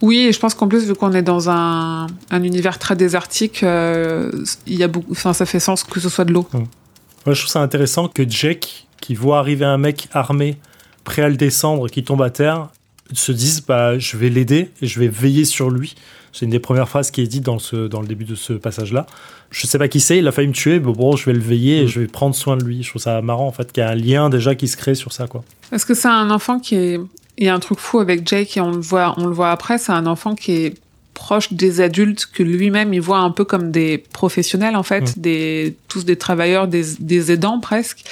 Oui, 0.00 0.26
et 0.28 0.32
je 0.32 0.40
pense 0.40 0.54
qu'en 0.54 0.66
plus, 0.66 0.86
vu 0.86 0.94
qu'on 0.94 1.12
est 1.12 1.22
dans 1.22 1.50
un, 1.50 2.06
un 2.30 2.42
univers 2.42 2.78
très 2.78 2.96
désertique, 2.96 3.62
euh, 3.62 4.30
il 4.66 4.76
y 4.76 4.82
a 4.82 4.88
beaucoup, 4.88 5.12
enfin, 5.12 5.32
ça 5.34 5.44
fait 5.44 5.60
sens 5.60 5.84
que 5.84 6.00
ce 6.00 6.08
soit 6.08 6.24
de 6.24 6.32
l'eau. 6.32 6.46
Moi, 6.52 7.34
je 7.34 7.40
trouve 7.40 7.50
ça 7.50 7.60
intéressant 7.60 8.08
que 8.08 8.26
Jake, 8.28 8.86
qui 9.00 9.14
voit 9.14 9.38
arriver 9.40 9.64
un 9.66 9.76
mec 9.76 10.08
armé, 10.12 10.56
prêt 11.04 11.22
à 11.22 11.28
le 11.28 11.36
descendre, 11.36 11.88
qui 11.88 12.02
tombe 12.02 12.22
à 12.22 12.30
terre, 12.30 12.68
se 13.14 13.32
dise 13.32 13.62
bah, 13.66 13.98
je 13.98 14.16
vais 14.16 14.28
l'aider 14.28 14.70
et 14.82 14.86
je 14.86 15.00
vais 15.00 15.08
veiller 15.08 15.44
sur 15.44 15.70
lui. 15.70 15.94
C'est 16.32 16.44
une 16.44 16.50
des 16.50 16.58
premières 16.58 16.88
phrases 16.88 17.10
qui 17.10 17.22
est 17.22 17.26
dite 17.26 17.42
dans, 17.44 17.58
ce, 17.58 17.88
dans 17.88 18.00
le 18.02 18.06
début 18.06 18.24
de 18.24 18.34
ce 18.34 18.52
passage-là. 18.52 19.06
Je 19.50 19.66
sais 19.66 19.78
pas 19.78 19.88
qui 19.88 19.98
c'est, 19.98 20.18
il 20.18 20.28
a 20.28 20.32
failli 20.32 20.48
me 20.48 20.52
tuer, 20.52 20.78
mais 20.78 20.92
bon, 20.92 21.16
je 21.16 21.24
vais 21.24 21.32
le 21.32 21.38
veiller 21.40 21.78
et 21.80 21.84
Mm. 21.84 21.88
je 21.88 22.00
vais 22.00 22.06
prendre 22.06 22.34
soin 22.34 22.56
de 22.56 22.64
lui. 22.64 22.82
Je 22.82 22.90
trouve 22.90 23.00
ça 23.02 23.20
marrant 23.22 23.46
en 23.46 23.52
fait 23.52 23.72
qu'il 23.72 23.82
y 23.82 23.86
a 23.86 23.90
un 23.90 23.94
lien 23.94 24.28
déjà 24.28 24.54
qui 24.54 24.68
se 24.68 24.76
crée 24.76 24.94
sur 24.94 25.12
ça. 25.12 25.26
quoi. 25.26 25.42
Parce 25.70 25.84
que 25.86 25.94
c'est 25.94 26.08
un 26.08 26.30
enfant 26.30 26.60
qui 26.60 26.74
est, 26.76 27.00
il 27.38 27.46
y 27.46 27.48
a 27.48 27.54
un 27.54 27.58
truc 27.60 27.78
fou 27.78 27.98
avec 28.00 28.28
Jake 28.28 28.56
et 28.56 28.60
on 28.60 28.72
le 28.72 28.80
voit, 28.80 29.14
on 29.16 29.26
le 29.26 29.32
voit 29.32 29.50
après, 29.50 29.78
c'est 29.78 29.92
un 29.92 30.06
enfant 30.06 30.34
qui 30.34 30.52
est 30.52 30.74
proche 31.14 31.52
des 31.52 31.80
adultes 31.80 32.26
que 32.32 32.42
lui-même 32.44 32.94
il 32.94 33.00
voit 33.00 33.18
un 33.18 33.30
peu 33.32 33.44
comme 33.44 33.72
des 33.72 33.98
professionnels 33.98 34.76
en 34.76 34.84
fait, 34.84 35.18
des 35.18 35.74
tous 35.88 36.04
des 36.04 36.16
travailleurs, 36.16 36.68
des, 36.68 36.84
des 37.00 37.32
aidants 37.32 37.58
presque, 37.58 38.04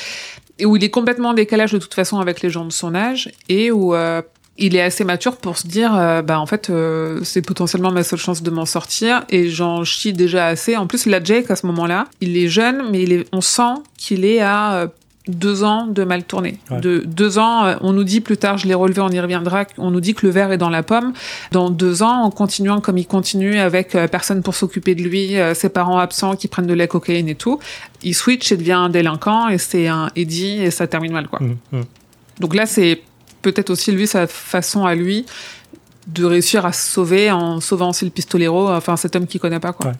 et 0.58 0.66
où 0.66 0.74
il 0.76 0.82
est 0.82 0.90
complètement 0.90 1.28
en 1.28 1.34
décalage 1.34 1.70
de 1.72 1.78
toute 1.78 1.94
façon 1.94 2.18
avec 2.18 2.40
les 2.42 2.50
gens 2.50 2.64
de 2.64 2.72
son 2.72 2.94
âge 2.96 3.30
et 3.48 3.70
où 3.70 3.94
euh, 3.94 4.22
il 4.58 4.76
est 4.76 4.82
assez 4.82 5.04
mature 5.04 5.36
pour 5.36 5.58
se 5.58 5.66
dire 5.66 5.94
euh, 5.94 6.22
bah 6.22 6.40
en 6.40 6.46
fait 6.46 6.70
euh, 6.70 7.20
c'est 7.24 7.42
potentiellement 7.42 7.92
ma 7.92 8.02
seule 8.02 8.18
chance 8.18 8.42
de 8.42 8.50
m'en 8.50 8.66
sortir 8.66 9.24
et 9.28 9.48
j'en 9.48 9.84
chie 9.84 10.12
déjà 10.12 10.46
assez. 10.46 10.76
En 10.76 10.86
plus 10.86 11.06
là 11.06 11.22
Jake 11.22 11.50
à 11.50 11.56
ce 11.56 11.66
moment-là, 11.66 12.06
il 12.20 12.36
est 12.36 12.48
jeune 12.48 12.90
mais 12.90 13.02
il 13.02 13.12
est 13.12 13.26
on 13.32 13.40
sent 13.40 13.82
qu'il 13.96 14.24
est 14.24 14.40
à 14.40 14.74
euh, 14.74 14.86
deux 15.28 15.64
ans 15.64 15.86
de 15.86 16.04
mal 16.04 16.24
tourné. 16.24 16.58
Ouais. 16.70 16.80
De 16.80 16.98
deux 17.04 17.38
ans, 17.38 17.64
euh, 17.64 17.76
on 17.80 17.92
nous 17.92 18.04
dit 18.04 18.20
plus 18.20 18.36
tard, 18.36 18.58
je 18.58 18.68
l'ai 18.68 18.74
relevé, 18.74 19.00
on 19.00 19.08
y 19.08 19.20
reviendra, 19.20 19.64
on 19.78 19.90
nous 19.90 20.00
dit 20.00 20.14
que 20.14 20.24
le 20.26 20.32
verre 20.32 20.52
est 20.52 20.58
dans 20.58 20.70
la 20.70 20.82
pomme. 20.82 21.12
Dans 21.52 21.70
deux 21.70 22.02
ans, 22.02 22.22
en 22.22 22.30
continuant 22.30 22.80
comme 22.80 22.98
il 22.98 23.06
continue 23.06 23.58
avec 23.58 23.94
euh, 23.94 24.06
personne 24.06 24.42
pour 24.42 24.54
s'occuper 24.54 24.94
de 24.94 25.02
lui, 25.02 25.36
euh, 25.36 25.54
ses 25.54 25.68
parents 25.68 25.98
absents 25.98 26.36
qui 26.36 26.48
prennent 26.48 26.66
de 26.66 26.74
la 26.74 26.86
cocaïne 26.86 27.28
et 27.28 27.34
tout, 27.34 27.58
il 28.02 28.14
switch 28.14 28.52
et 28.52 28.56
devient 28.56 28.72
un 28.72 28.88
délinquant 28.88 29.48
et 29.48 29.58
c'est 29.58 29.88
un 29.88 30.10
Eddie 30.14 30.62
et 30.62 30.70
ça 30.70 30.86
termine 30.86 31.12
mal 31.12 31.28
quoi. 31.28 31.40
Mm, 31.40 31.56
mm. 31.72 31.84
Donc 32.40 32.54
là, 32.54 32.66
c'est 32.66 33.02
peut-être 33.52 33.70
aussi 33.70 33.92
lui 33.92 34.06
sa 34.06 34.26
façon 34.26 34.84
à 34.84 34.94
lui 34.94 35.24
de 36.08 36.24
réussir 36.24 36.66
à 36.66 36.72
se 36.72 36.90
sauver 36.90 37.30
en 37.30 37.60
sauvant 37.60 37.90
aussi 37.90 38.04
le 38.04 38.10
pistolero, 38.10 38.68
enfin 38.70 38.96
cet 38.96 39.14
homme 39.16 39.26
qu'il 39.26 39.40
connaît 39.40 39.60
pas 39.60 39.72
quoi. 39.72 39.90
Ouais. 39.90 39.96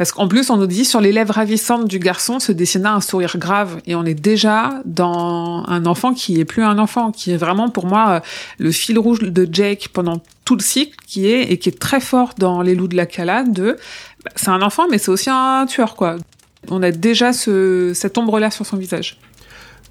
Parce 0.00 0.12
qu'en 0.12 0.28
plus, 0.28 0.48
on 0.48 0.56
nous 0.56 0.66
dit 0.66 0.86
sur 0.86 1.02
les 1.02 1.12
lèvres 1.12 1.34
ravissantes 1.34 1.86
du 1.86 1.98
garçon 1.98 2.40
se 2.40 2.52
dessina 2.52 2.94
un 2.94 3.02
sourire 3.02 3.36
grave 3.36 3.82
et 3.86 3.94
on 3.94 4.06
est 4.06 4.14
déjà 4.14 4.80
dans 4.86 5.62
un 5.66 5.84
enfant 5.84 6.14
qui 6.14 6.40
est 6.40 6.46
plus 6.46 6.62
un 6.62 6.78
enfant, 6.78 7.12
qui 7.12 7.32
est 7.32 7.36
vraiment 7.36 7.68
pour 7.68 7.84
moi 7.84 8.08
euh, 8.08 8.20
le 8.58 8.72
fil 8.72 8.98
rouge 8.98 9.18
de 9.20 9.46
Jake 9.52 9.90
pendant 9.92 10.22
tout 10.46 10.56
le 10.56 10.62
cycle, 10.62 10.96
qui 11.06 11.26
est 11.26 11.52
et 11.52 11.58
qui 11.58 11.68
est 11.68 11.78
très 11.78 12.00
fort 12.00 12.30
dans 12.38 12.62
les 12.62 12.74
loups 12.74 12.88
de 12.88 12.96
la 12.96 13.04
calade. 13.04 13.52
De, 13.52 13.76
bah, 14.24 14.30
c'est 14.36 14.48
un 14.48 14.62
enfant, 14.62 14.86
mais 14.90 14.96
c'est 14.96 15.10
aussi 15.10 15.28
un 15.28 15.66
tueur 15.66 15.96
quoi. 15.96 16.16
On 16.68 16.82
a 16.82 16.92
déjà 16.92 17.34
ce, 17.34 17.92
cette 17.94 18.16
ombre-là 18.16 18.50
sur 18.50 18.64
son 18.64 18.78
visage. 18.78 19.18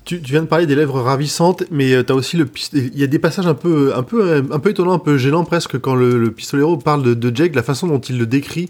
Tu, 0.05 0.21
tu 0.21 0.31
viens 0.31 0.41
de 0.41 0.47
parler 0.47 0.65
des 0.65 0.75
lèvres 0.75 1.01
ravissantes, 1.01 1.63
mais 1.69 1.93
euh, 1.93 2.03
t'as 2.03 2.15
aussi 2.15 2.35
le 2.37 2.49
il 2.73 2.97
y 2.97 3.03
a 3.03 3.07
des 3.07 3.19
passages 3.19 3.45
un 3.45 3.53
peu 3.53 3.93
un 3.95 4.01
peu 4.01 4.27
euh, 4.27 4.41
un 4.51 4.57
peu 4.59 4.71
étonnants, 4.71 4.93
un 4.93 4.99
peu 4.99 5.17
gênants 5.17 5.43
presque 5.43 5.77
quand 5.79 5.93
le, 5.93 6.17
le 6.17 6.31
pistolero 6.31 6.77
parle 6.77 7.15
de, 7.15 7.35
Jake, 7.35 7.53
la 7.53 7.61
façon 7.63 7.85
dont 7.87 7.99
il 7.99 8.17
le 8.17 8.25
décrit 8.25 8.69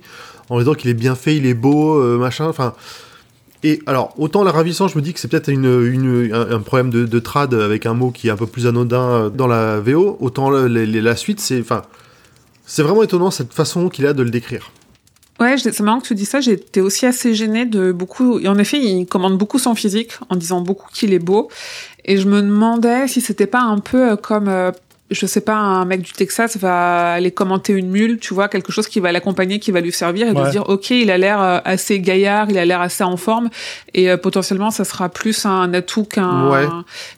en 0.49 0.59
disant 0.59 0.73
qu'il 0.73 0.89
est 0.89 0.93
bien 0.95 1.15
fait, 1.15 1.37
il 1.37 1.45
est 1.45 1.53
beau, 1.53 1.99
euh, 2.01 2.17
machin, 2.17 2.47
enfin. 2.47 2.73
Et 3.61 3.81
alors, 3.85 4.13
autant 4.17 4.43
la 4.43 4.51
ravissante, 4.51 4.89
je 4.91 4.97
me 4.97 5.01
dis 5.01 5.13
que 5.13 5.19
c'est 5.19 5.27
peut-être 5.27 5.49
une, 5.49 5.65
une- 5.65 6.33
un, 6.33 6.59
problème 6.61 6.89
de, 6.89 7.05
de 7.05 7.19
trad 7.19 7.53
avec 7.53 7.85
un 7.85 7.93
mot 7.93 8.09
qui 8.09 8.29
est 8.29 8.31
un 8.31 8.37
peu 8.37 8.47
plus 8.47 8.67
anodin 8.67 9.29
dans 9.29 9.47
la 9.47 9.79
VO, 9.81 10.17
autant 10.21 10.49
le- 10.49 10.67
la 10.67 11.15
suite, 11.17 11.39
c'est, 11.41 11.59
enfin, 11.59 11.81
c'est 12.65 12.83
vraiment 12.83 13.03
étonnant 13.03 13.31
cette 13.31 13.53
façon 13.53 13.89
qu'il 13.89 14.05
a 14.07 14.13
de 14.13 14.23
le 14.23 14.29
décrire. 14.29 14.71
Ouais, 15.39 15.58
c'est 15.58 15.80
marrant 15.82 15.99
que 16.02 16.08
tu 16.08 16.15
dis 16.15 16.25
ça. 16.25 16.41
J'étais 16.41 16.82
aussi 16.82 17.06
assez 17.06 17.34
gênée 17.34 17.65
de 17.65 17.91
beaucoup. 17.91 18.39
Et 18.39 18.47
en 18.47 18.58
effet, 18.58 18.78
il 18.78 19.06
commande 19.06 19.38
beaucoup 19.38 19.60
son 19.60 19.73
physique 19.75 20.12
en 20.30 20.36
disant 20.36 20.62
beaucoup 20.62 20.88
qu'il 20.93 21.13
est 21.13 21.19
beau. 21.19 21.49
Et 22.06 22.17
je 22.17 22.28
me 22.28 22.41
demandais 22.41 23.08
si 23.08 23.21
c'était 23.21 23.47
pas 23.47 23.62
un 23.62 23.80
peu 23.80 24.12
euh, 24.12 24.15
comme, 24.15 24.47
euh, 24.49 24.71
je 25.12 25.25
sais 25.25 25.41
pas, 25.41 25.56
un 25.56 25.86
mec 25.86 26.02
du 26.02 26.12
Texas 26.12 26.58
va 26.58 27.13
aller 27.13 27.32
commenter 27.32 27.73
une 27.73 27.89
mule, 27.89 28.19
tu 28.19 28.34
vois, 28.34 28.47
quelque 28.47 28.71
chose 28.71 28.88
qui 28.88 28.99
va 28.99 29.12
l'accompagner, 29.12 29.60
qui 29.60 29.71
va 29.71 29.82
lui 29.82 29.91
servir, 29.91 30.28
et 30.28 30.34
de 30.34 30.43
se 30.45 30.52
dire, 30.52 30.67
ok, 30.69 30.91
il 30.91 31.10
a 31.10 31.17
l'air 31.17 31.41
euh, 31.41 31.60
assez 31.65 31.99
gaillard, 31.99 32.49
il 32.49 32.58
a 32.58 32.65
l'air 32.65 32.82
assez 32.82 33.04
en 33.04 33.17
forme, 33.17 33.49
et 33.93 34.10
euh, 34.12 34.17
potentiellement, 34.17 34.69
ça 34.71 34.84
sera 34.86 35.10
plus 35.10 35.45
un 35.45 35.73
atout 35.73 36.04
qu'un 36.04 36.49
Ouais. 36.49 36.67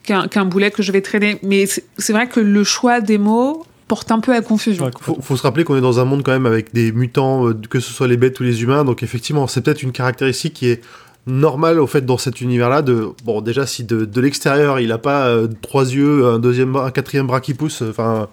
qu'un 0.03 0.27
qu'un 0.27 0.45
boulet 0.45 0.71
que 0.71 0.81
je 0.83 0.91
vais 0.91 1.01
traîner. 1.01 1.37
Mais 1.43 1.65
c'est 1.65 2.13
vrai 2.13 2.27
que 2.27 2.39
le 2.39 2.63
choix 2.63 3.01
des 3.01 3.17
mots 3.17 3.65
porte 3.91 4.09
un 4.11 4.21
peu 4.21 4.33
à 4.33 4.41
confusion. 4.41 4.85
Ouais, 4.85 4.91
Faut, 5.01 5.17
faut 5.21 5.35
se 5.35 5.41
rappeler 5.43 5.65
qu'on 5.65 5.75
est 5.75 5.81
dans 5.89 5.99
un 5.99 6.05
monde 6.05 6.23
quand 6.23 6.31
même 6.31 6.45
avec 6.45 6.73
des 6.73 6.93
mutants, 6.93 7.47
euh, 7.49 7.53
que 7.69 7.81
ce 7.81 7.91
soit 7.91 8.07
les 8.07 8.15
bêtes 8.15 8.39
ou 8.39 8.43
les 8.43 8.63
humains, 8.63 8.85
donc 8.85 9.03
effectivement, 9.03 9.47
c'est 9.47 9.59
peut-être 9.59 9.83
une 9.83 9.91
caractéristique 9.91 10.53
qui 10.53 10.67
est 10.69 10.81
normale 11.27 11.77
au 11.77 11.87
fait 11.87 12.05
dans 12.05 12.17
cet 12.17 12.39
univers-là. 12.39 12.81
De 12.83 13.09
bon, 13.25 13.41
déjà 13.41 13.65
si 13.67 13.83
de, 13.83 14.05
de 14.05 14.21
l'extérieur 14.21 14.79
il 14.79 14.91
a 14.93 14.97
pas 14.97 15.27
euh, 15.27 15.49
trois 15.61 15.83
yeux, 15.93 16.25
un 16.25 16.39
deuxième, 16.39 16.75
un 16.77 16.89
quatrième 16.91 17.27
bras 17.27 17.41
qui 17.41 17.53
pousse, 17.53 17.81
enfin, 17.81 18.29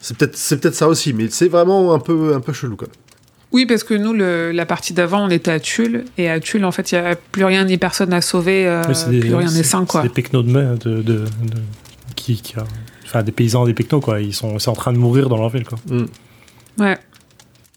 c'est 0.00 0.16
peut-être 0.16 0.36
c'est 0.36 0.60
peut-être 0.60 0.74
ça 0.74 0.88
aussi, 0.88 1.12
mais 1.12 1.28
c'est 1.30 1.48
vraiment 1.48 1.94
un 1.94 2.00
peu 2.00 2.34
un 2.34 2.40
peu 2.40 2.52
chelou 2.52 2.74
quand 2.74 2.86
même. 2.86 2.94
Oui, 3.52 3.66
parce 3.66 3.84
que 3.84 3.94
nous, 3.94 4.12
le, 4.12 4.52
la 4.52 4.66
partie 4.66 4.92
d'avant, 4.92 5.24
on 5.26 5.30
était 5.30 5.50
à 5.52 5.58
Tulle, 5.60 6.04
et 6.18 6.28
à 6.30 6.38
Tulle, 6.40 6.64
en 6.64 6.70
fait, 6.72 6.92
il 6.92 7.00
n'y 7.00 7.04
a 7.06 7.16
plus 7.16 7.44
rien 7.44 7.64
ni 7.64 7.78
personne 7.78 8.12
à 8.12 8.20
sauver, 8.20 8.66
euh, 8.66 8.82
des- 9.08 9.18
plus 9.20 9.34
rien 9.34 9.50
n'est 9.50 9.64
sain, 9.64 9.84
quoi. 9.86 10.02
C'est 10.02 10.14
des 10.14 10.22
de, 10.22 10.52
main 10.52 10.74
de, 10.74 11.02
de, 11.02 11.02
de- 11.02 11.24
qui, 12.16 12.40
qui, 12.40 12.54
euh, 12.58 12.62
enfin 13.10 13.22
des 13.22 13.32
paysans 13.32 13.64
des 13.64 13.74
pecnos 13.74 14.00
quoi. 14.00 14.20
Ils 14.20 14.34
sont, 14.34 14.58
c'est 14.58 14.70
en 14.70 14.74
train 14.74 14.92
de 14.92 14.98
mourir 14.98 15.28
dans 15.28 15.36
leur 15.36 15.50
ville 15.50 15.64
quoi. 15.64 15.78
Mm. 15.88 16.06
Ouais. 16.78 16.98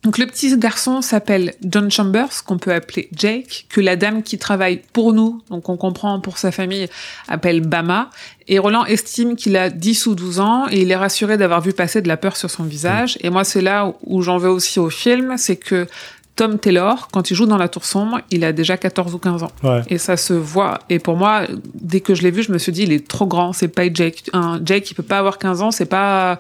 Donc 0.04 0.18
le 0.18 0.26
petit 0.26 0.56
garçon 0.58 1.02
s'appelle 1.02 1.54
John 1.64 1.90
Chambers, 1.90 2.44
qu'on 2.46 2.58
peut 2.58 2.74
appeler 2.74 3.08
Jake, 3.14 3.68
que 3.70 3.80
la 3.80 3.96
dame 3.96 4.22
qui 4.22 4.38
travaille 4.38 4.82
pour 4.92 5.14
nous, 5.14 5.42
donc 5.50 5.70
on 5.70 5.78
comprend 5.78 6.20
pour 6.20 6.38
sa 6.38 6.52
famille, 6.52 6.90
appelle 7.30 7.62
Bama. 7.62 8.10
Et 8.50 8.60
Roland 8.60 8.84
estime 8.84 9.38
qu'il 9.38 9.56
a 9.56 9.70
10 9.70 10.08
ou 10.08 10.16
12 10.16 10.42
ans 10.42 10.66
et 10.70 10.82
il 10.82 10.92
est 10.92 10.96
rassuré 10.98 11.38
d'avoir 11.38 11.62
vu 11.62 11.72
passer 11.72 12.02
de 12.02 12.10
la 12.10 12.18
peur 12.18 12.36
sur 12.36 12.50
son 12.50 12.64
visage. 12.64 13.18
Et 13.22 13.30
moi, 13.30 13.46
c'est 13.46 13.62
là 13.62 13.94
où 14.04 14.22
j'en 14.22 14.38
veux 14.38 14.50
aussi 14.50 14.78
au 14.78 14.90
film, 14.90 15.36
c'est 15.38 15.56
que 15.56 15.88
Tom 16.36 16.58
Taylor, 16.58 17.10
quand 17.12 17.30
il 17.30 17.36
joue 17.36 17.46
dans 17.46 17.58
La 17.58 17.68
Tour 17.68 17.86
Sombre, 17.86 18.20
il 18.32 18.44
a 18.44 18.54
déjà 18.54 18.76
14 18.76 19.14
ou 19.14 19.20
15 19.20 19.44
ans. 19.44 19.52
Ouais. 19.64 19.82
Et 19.90 19.98
ça 20.00 20.18
se 20.18 20.34
voit. 20.34 20.80
Et 20.90 20.98
pour 20.98 21.16
moi, 21.16 21.44
dès 21.76 22.00
que 22.02 22.16
je 22.16 22.24
l'ai 22.24 22.32
vu, 22.32 22.42
je 22.42 22.52
me 22.52 22.58
suis 22.58 22.72
dit, 22.72 22.84
il 22.84 22.92
est 22.92 23.08
trop 23.08 23.28
grand. 23.28 23.54
C'est 23.54 23.68
pas 23.68 23.84
Jake. 23.94 24.30
Un 24.34 24.60
Jake, 24.66 24.90
il 24.90 24.96
peut 24.96 25.04
pas 25.04 25.20
avoir 25.20 25.38
15 25.38 25.62
ans. 25.62 25.70
C'est 25.72 25.86
pas. 25.86 26.40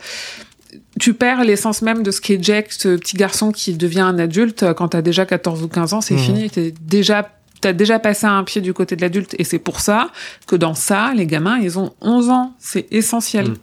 Tu 0.99 1.13
perds 1.13 1.43
l'essence 1.43 1.83
même 1.83 2.01
de 2.01 2.09
ce 2.09 2.21
qu'est 2.21 2.41
Jake, 2.43 2.71
ce 2.71 2.95
petit 2.95 3.17
garçon 3.17 3.51
qui 3.51 3.75
devient 3.75 3.99
un 4.01 4.17
adulte 4.17 4.73
quand 4.73 4.89
t'as 4.89 5.01
déjà 5.03 5.25
14 5.27 5.61
ou 5.61 5.67
15 5.67 5.93
ans. 5.93 6.01
C'est 6.01 6.15
Mhm. 6.15 6.19
fini. 6.19 6.49
T'es 6.49 6.73
déjà. 6.81 7.29
T'as 7.61 7.71
déjà 7.73 7.97
passé 7.97 8.25
un 8.25 8.43
pied 8.43 8.59
du 8.59 8.73
côté 8.73 8.97
de 8.97 9.01
l'adulte 9.01 9.35
et 9.39 9.45
c'est 9.45 9.59
pour 9.59 9.79
ça 9.79 10.09
que 10.47 10.55
dans 10.57 10.73
ça, 10.73 11.13
les 11.15 11.25
gamins, 11.25 11.59
ils 11.59 11.79
ont 11.79 11.93
11 12.01 12.29
ans. 12.29 12.53
C'est 12.59 12.87
essentiel. 12.91 13.49
Mhm. 13.49 13.55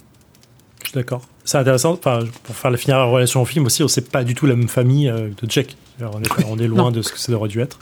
Je 0.83 0.89
suis 0.89 0.95
d'accord. 0.95 1.23
C'est 1.45 1.59
intéressant. 1.59 1.93
Enfin, 1.93 2.21
pour 2.45 2.55
faire 2.57 2.71
la 2.71 2.79
finir 2.79 2.97
la 2.97 3.05
relation 3.05 3.43
au 3.43 3.45
film 3.45 3.67
aussi, 3.67 3.83
on 3.83 3.89
sait 3.89 4.01
pas 4.01 4.25
du 4.25 4.35
tout 4.35 4.47
la 4.47 4.55
même 4.57 4.69
famille 4.69 5.09
euh, 5.11 5.29
de 5.43 5.51
Jack. 5.51 5.77
Alors, 5.99 6.15
on, 6.17 6.23
est, 6.23 6.45
on 6.49 6.59
est 6.59 6.67
loin 6.69 6.91
de 6.91 7.03
ce 7.03 7.13
que 7.13 7.19
ça 7.19 7.33
aurait 7.33 7.49
dû 7.49 7.61
être. 7.61 7.79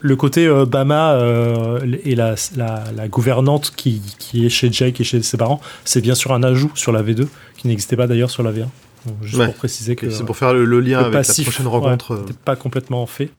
Le 0.00 0.16
côté 0.16 0.46
euh, 0.46 0.64
Bama 0.66 1.12
euh, 1.12 1.80
et 2.04 2.14
la, 2.14 2.34
la, 2.56 2.84
la 2.96 3.08
gouvernante 3.08 3.72
qui, 3.76 4.00
qui 4.18 4.46
est 4.46 4.48
chez 4.48 4.72
Jake 4.72 5.00
et 5.00 5.04
chez 5.04 5.22
ses 5.22 5.36
parents, 5.36 5.60
c'est 5.84 6.00
bien 6.00 6.14
sûr 6.14 6.32
un 6.32 6.42
ajout 6.42 6.72
sur 6.74 6.90
la 6.92 7.02
V2 7.02 7.26
qui 7.56 7.68
n'existait 7.68 7.96
pas 7.96 8.06
d'ailleurs 8.06 8.30
sur 8.30 8.42
la 8.42 8.50
V1. 8.52 8.66
Donc, 9.06 9.16
juste 9.22 9.36
Ouais. 9.38 9.46
pour 9.46 9.54
préciser 9.54 9.96
que 9.96 10.10
c'est 10.10 10.24
pour 10.24 10.36
faire 10.36 10.52
le, 10.52 10.64
le 10.64 10.80
lien 10.80 10.98
le 10.98 11.04
avec 11.06 11.12
la 11.14 11.18
passif, 11.20 11.44
prochaine 11.46 11.66
ouais, 11.66 11.72
rencontre. 11.72 12.12
euh, 12.12 12.20
n'était 12.20 12.32
pas 12.44 12.56
complètement 12.56 13.06
fait. 13.06 13.30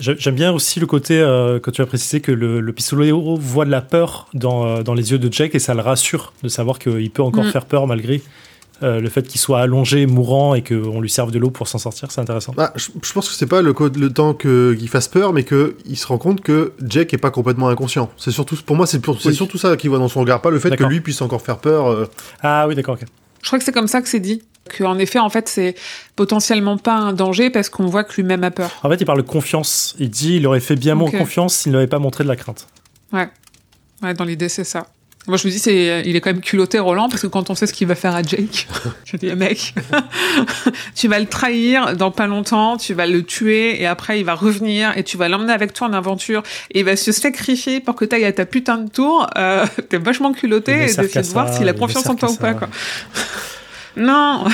J'ai- 0.00 0.16
J'aime 0.18 0.34
bien 0.36 0.52
aussi 0.52 0.80
le 0.80 0.86
côté, 0.86 1.18
euh, 1.20 1.58
quand 1.60 1.70
tu 1.72 1.80
as 1.82 1.86
précisé 1.86 2.20
que 2.20 2.30
le, 2.32 2.60
le 2.60 2.72
pistolero 2.72 3.36
voit 3.36 3.64
de 3.64 3.70
la 3.70 3.80
peur 3.80 4.28
dans, 4.34 4.66
euh, 4.66 4.82
dans 4.82 4.94
les 4.94 5.10
yeux 5.12 5.18
de 5.18 5.32
Jack 5.32 5.54
et 5.54 5.58
ça 5.58 5.74
le 5.74 5.80
rassure 5.80 6.32
de 6.42 6.48
savoir 6.48 6.78
qu'il 6.78 7.10
peut 7.10 7.22
encore 7.22 7.44
Mm. 7.44 7.50
faire 7.52 7.64
peur 7.64 7.86
malgré 7.86 8.22
euh, 8.82 9.00
le 9.00 9.08
fait 9.08 9.26
qu'il 9.26 9.40
soit 9.40 9.60
allongé, 9.60 10.06
mourant 10.06 10.54
et 10.54 10.62
qu'on 10.62 11.00
lui 11.00 11.10
serve 11.10 11.30
de 11.30 11.38
l'eau 11.38 11.50
pour 11.50 11.66
s'en 11.68 11.78
sortir. 11.78 12.10
C'est 12.10 12.20
intéressant. 12.20 12.52
Bah, 12.56 12.72
je, 12.76 12.88
je 13.02 13.12
pense 13.12 13.28
que 13.28 13.34
c'est 13.34 13.46
pas 13.46 13.60
le, 13.62 13.74
le 13.96 14.12
temps 14.12 14.34
que- 14.34 14.74
qu'il 14.78 14.88
fasse 14.88 15.08
peur, 15.08 15.32
mais 15.32 15.44
qu'il 15.44 15.96
se 15.96 16.06
rend 16.06 16.18
compte 16.18 16.40
que 16.40 16.72
Jack 16.86 17.12
est 17.14 17.18
pas 17.18 17.30
complètement 17.30 17.68
inconscient. 17.68 18.10
C'est 18.16 18.30
surtout, 18.30 18.56
pour 18.64 18.76
moi, 18.76 18.86
c'est 18.86 19.00
Oui. 19.08 19.34
surtout 19.34 19.58
ça 19.58 19.76
qu'il 19.76 19.90
voit 19.90 19.98
dans 19.98 20.08
son 20.08 20.20
regard, 20.20 20.40
pas 20.40 20.50
le 20.50 20.58
fait 20.58 20.74
que 20.76 20.84
lui 20.84 21.00
puisse 21.00 21.20
encore 21.22 21.42
faire 21.42 21.58
peur. 21.58 21.86
euh, 21.88 22.06
Ah 22.42 22.66
oui, 22.68 22.74
d'accord. 22.74 22.94
ok. 23.00 23.06
Je 23.42 23.46
crois 23.48 23.58
que 23.58 23.64
c'est 23.64 23.72
comme 23.72 23.88
ça 23.88 24.00
que 24.02 24.08
c'est 24.08 24.20
dit. 24.20 24.42
Que 24.68 24.84
en 24.84 24.98
effet, 24.98 25.18
en 25.18 25.30
fait, 25.30 25.48
c'est 25.48 25.74
potentiellement 26.14 26.76
pas 26.76 26.94
un 26.94 27.12
danger 27.14 27.48
parce 27.50 27.70
qu'on 27.70 27.86
voit 27.86 28.04
que 28.04 28.14
lui-même 28.16 28.44
a 28.44 28.50
peur. 28.50 28.70
En 28.82 28.90
fait, 28.90 28.96
il 29.00 29.04
parle 29.06 29.22
de 29.22 29.26
confiance. 29.26 29.96
Il 29.98 30.10
dit 30.10 30.36
il 30.36 30.46
aurait 30.46 30.60
fait 30.60 30.76
bien 30.76 30.94
Ok. 31.00 31.12
mon 31.12 31.18
confiance 31.20 31.54
s'il 31.54 31.72
n'avait 31.72 31.86
pas 31.86 31.98
montré 31.98 32.22
de 32.24 32.28
la 32.28 32.36
crainte. 32.36 32.66
Ouais. 33.12 33.28
Ouais, 34.02 34.12
dans 34.14 34.24
l'idée, 34.24 34.48
c'est 34.48 34.64
ça. 34.64 34.86
Moi, 35.28 35.36
je 35.36 35.46
me 35.46 35.52
dis, 35.52 35.58
c'est, 35.58 36.02
il 36.06 36.16
est 36.16 36.20
quand 36.20 36.30
même 36.30 36.40
culotté, 36.40 36.78
Roland, 36.78 37.10
parce 37.10 37.20
que 37.20 37.26
quand 37.26 37.50
on 37.50 37.54
sait 37.54 37.66
ce 37.66 37.74
qu'il 37.74 37.86
va 37.86 37.94
faire 37.94 38.14
à 38.14 38.22
Jake, 38.22 38.66
je 39.04 39.16
dis, 39.18 39.30
mec, 39.34 39.74
tu 40.94 41.06
vas 41.06 41.18
le 41.18 41.26
trahir 41.26 41.96
dans 41.96 42.10
pas 42.10 42.26
longtemps, 42.26 42.78
tu 42.78 42.94
vas 42.94 43.06
le 43.06 43.22
tuer, 43.22 43.80
et 43.80 43.86
après, 43.86 44.18
il 44.20 44.24
va 44.24 44.34
revenir, 44.34 44.96
et 44.96 45.04
tu 45.04 45.18
vas 45.18 45.28
l'emmener 45.28 45.52
avec 45.52 45.74
toi 45.74 45.86
en 45.86 45.92
aventure, 45.92 46.42
et 46.70 46.80
il 46.80 46.84
va 46.86 46.96
se 46.96 47.12
sacrifier 47.12 47.80
pour 47.80 47.94
que 47.94 48.06
tu 48.06 48.16
ailles 48.16 48.24
à 48.24 48.32
ta 48.32 48.46
putain 48.46 48.78
de 48.78 48.88
tour. 48.88 49.28
Euh, 49.36 49.66
t'es 49.90 49.98
vachement 49.98 50.32
culotté, 50.32 50.72
et 50.72 50.86
d'essayer 50.86 51.20
de 51.20 51.26
voir 51.26 51.52
s'il 51.52 51.68
a 51.68 51.74
confiance 51.74 52.06
en 52.06 52.14
toi 52.14 52.30
ou 52.30 52.36
pas, 52.36 52.54
quoi. 52.54 52.68
non! 53.96 54.46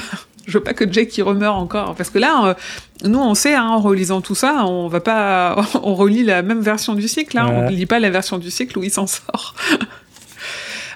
je 0.47 0.59
veux 0.59 0.63
pas 0.63 0.75
que 0.75 0.91
Jake 0.91 1.17
y 1.17 1.23
remeure 1.23 1.57
encore 1.57 1.95
parce 1.95 2.11
que 2.11 2.19
là 2.19 2.45
euh, 2.45 2.55
nous 3.03 3.19
on 3.19 3.35
sait 3.35 3.55
hein, 3.55 3.65
en 3.65 3.81
relisant 3.81 4.21
tout 4.21 4.35
ça 4.35 4.67
on 4.67 4.89
va 4.89 5.01
pas 5.01 5.57
on 5.83 5.95
relit 5.95 6.23
la 6.23 6.43
même 6.43 6.61
version 6.61 6.95
du 6.95 7.09
cycle 7.09 7.39
hein, 7.39 7.49
on 7.51 7.71
lit 7.71 7.87
pas 7.87 7.99
la 7.99 8.11
version 8.11 8.39
du 8.39 8.51
cycle 8.51 8.79
où 8.79 8.85
il 8.85 8.91
s'en 8.91 9.07
sort 9.07 9.55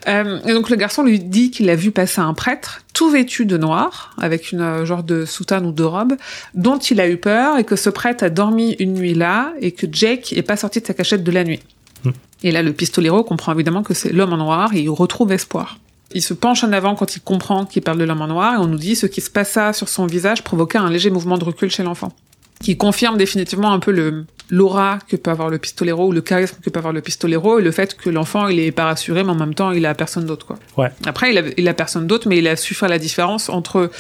euh, 0.07 0.41
et 0.47 0.53
donc 0.53 0.71
le 0.71 0.77
garçon 0.77 1.03
lui 1.03 1.19
dit 1.19 1.51
qu'il 1.51 1.69
a 1.71 1.75
vu 1.75 1.91
passer 1.91 2.21
un 2.21 2.35
prêtre 2.35 2.83
tout 2.93 3.11
vêtu 3.11 3.47
de 3.47 3.57
noir, 3.57 4.15
avec 4.19 4.53
une 4.53 4.61
euh, 4.61 4.85
genre 4.85 5.03
de 5.03 5.25
soutane 5.25 5.67
ou 5.67 5.73
de 5.73 5.83
robe, 5.83 6.15
dont 6.55 6.79
il 6.79 7.01
a 7.01 7.09
eu 7.09 7.17
peur 7.17 7.59
et 7.59 7.65
que 7.65 7.77
ce 7.77 7.91
prêtre 7.91 8.25
a 8.25 8.31
dormi 8.31 8.77
une 8.79 8.95
nuit 8.95 9.15
là 9.15 9.53
et 9.61 9.73
que 9.73 9.87
Jake 9.91 10.33
est 10.33 10.43
pas 10.43 10.57
sorti 10.57 10.81
de 10.81 10.87
sa 10.87 10.95
cachette 10.95 11.25
de 11.25 11.31
la 11.31 11.45
nuit. 11.45 11.61
Hmm. 12.05 12.11
Et 12.43 12.53
là, 12.53 12.63
le 12.63 12.73
pistolero 12.73 13.25
comprend 13.25 13.53
évidemment 13.53 13.83
que 13.83 13.95
c'est 13.95 14.13
l'homme 14.13 14.33
en 14.33 14.39
noir 14.39 14.75
et 14.75 14.81
il 14.81 14.91
retrouve 14.91 15.33
espoir. 15.33 15.79
Il 16.13 16.23
se 16.23 16.33
penche 16.33 16.65
en 16.65 16.73
avant 16.73 16.95
quand 16.95 17.17
il 17.17 17.21
comprend 17.21 17.67
qu'il 17.67 17.83
parle 17.83 17.99
de 17.99 18.05
l'homme 18.05 18.23
en 18.23 18.29
noir 18.29 18.55
et 18.55 18.57
on 18.59 18.67
nous 18.67 18.79
dit 18.79 18.97
ce 18.97 19.07
qui 19.07 19.21
se 19.21 19.31
passa 19.31 19.73
sur 19.73 19.89
son 19.89 20.07
visage 20.07 20.43
provoqua 20.43 20.81
un 20.81 20.91
léger 20.91 21.11
mouvement 21.11 21.37
de 21.37 21.45
recul 21.45 21.71
chez 21.71 21.83
l'enfant 21.83 22.13
qui 22.61 22.77
confirme 22.77 23.17
définitivement 23.17 23.73
un 23.73 23.79
peu 23.79 23.93
le 23.93 24.25
l'aura 24.51 24.99
que 25.07 25.15
peut 25.17 25.31
avoir 25.31 25.51
le 25.51 25.59
pistolero 25.59 26.07
ou 26.09 26.13
le 26.13 26.23
charisme 26.23 26.57
que 26.65 26.71
peut 26.71 26.79
avoir 26.79 26.95
le 26.95 27.03
pistolero 27.03 27.59
et 27.59 27.63
le 27.63 27.71
fait 27.71 27.95
que 27.95 28.09
l'enfant 28.09 28.49
il 28.49 28.59
est 28.61 28.73
pas 28.73 28.87
rassuré 28.87 29.23
mais 29.23 29.31
en 29.31 29.35
même 29.35 29.53
temps 29.55 29.73
il 29.73 29.85
a 29.85 29.95
personne 29.95 30.25
d'autre 30.25 30.47
quoi. 30.47 30.57
Ouais. 30.79 30.91
Après 31.05 31.31
il 31.31 31.37
a, 31.39 31.43
il 31.59 31.69
a 31.69 31.75
personne 31.75 32.07
d'autre 32.07 32.29
mais 32.29 32.39
il 32.39 32.49
a 32.49 32.57
su 32.57 32.75
faire 32.75 32.89
la 32.89 32.99
différence 32.99 33.51
entre 33.51 33.91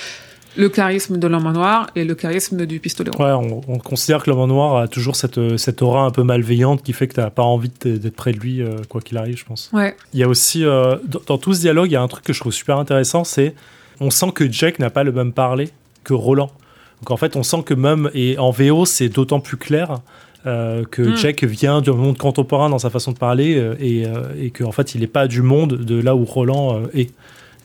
le 0.56 0.68
charisme 0.70 1.18
de 1.18 1.26
l'homme 1.28 1.52
noir 1.52 1.88
et 1.94 2.04
le 2.04 2.14
charisme 2.14 2.64
du 2.64 2.80
pistolero. 2.80 3.22
Ouais, 3.22 3.30
on, 3.30 3.60
on 3.68 3.78
considère 3.78 4.22
que 4.22 4.30
l'homme 4.30 4.48
noir 4.48 4.78
a 4.78 4.88
toujours 4.88 5.14
cette, 5.14 5.58
cette 5.58 5.82
aura 5.82 6.04
un 6.04 6.10
peu 6.10 6.22
malveillante 6.22 6.82
qui 6.82 6.94
fait 6.94 7.06
que 7.08 7.14
t'as 7.14 7.28
pas 7.30 7.42
envie 7.42 7.70
d'être 7.84 8.16
près 8.16 8.32
de 8.32 8.38
lui 8.38 8.62
euh, 8.62 8.78
quoi 8.88 9.02
qu'il 9.02 9.18
arrive, 9.18 9.36
je 9.36 9.44
pense. 9.44 9.70
Ouais. 9.74 9.94
Il 10.14 10.18
y 10.18 10.24
a 10.24 10.28
aussi, 10.28 10.64
euh, 10.64 10.96
dans, 11.06 11.20
dans 11.26 11.38
tout 11.38 11.52
ce 11.52 11.60
dialogue, 11.60 11.90
il 11.90 11.92
y 11.92 11.96
a 11.96 12.02
un 12.02 12.08
truc 12.08 12.24
que 12.24 12.32
je 12.32 12.40
trouve 12.40 12.52
super 12.52 12.78
intéressant, 12.78 13.22
c'est 13.22 13.54
on 14.00 14.10
sent 14.10 14.32
que 14.34 14.50
Jack 14.50 14.78
n'a 14.78 14.90
pas 14.90 15.04
le 15.04 15.12
même 15.12 15.32
parler 15.32 15.68
que 16.02 16.14
Roland. 16.14 16.50
Donc 17.00 17.10
en 17.10 17.16
fait, 17.16 17.36
on 17.36 17.42
sent 17.42 17.62
que 17.64 17.74
même, 17.74 18.10
et 18.14 18.38
en 18.38 18.50
VO, 18.50 18.84
c'est 18.84 19.08
d'autant 19.08 19.40
plus 19.40 19.56
clair 19.56 20.00
euh, 20.46 20.84
que 20.84 21.02
Mm. 21.02 21.16
Jack 21.16 21.44
vient 21.44 21.80
du 21.80 21.90
monde 21.90 22.16
contemporain 22.18 22.70
dans 22.70 22.78
sa 22.78 22.90
façon 22.90 23.12
de 23.12 23.18
parler 23.18 23.56
euh, 23.56 23.74
et, 23.80 24.06
euh, 24.06 24.22
et 24.40 24.50
qu'en 24.50 24.72
fait, 24.72 24.94
il 24.94 25.00
n'est 25.00 25.06
pas 25.08 25.26
du 25.26 25.42
monde 25.42 25.74
de 25.74 26.00
là 26.00 26.14
où 26.16 26.24
Roland 26.24 26.76
euh, 26.76 26.86
est. 26.94 27.10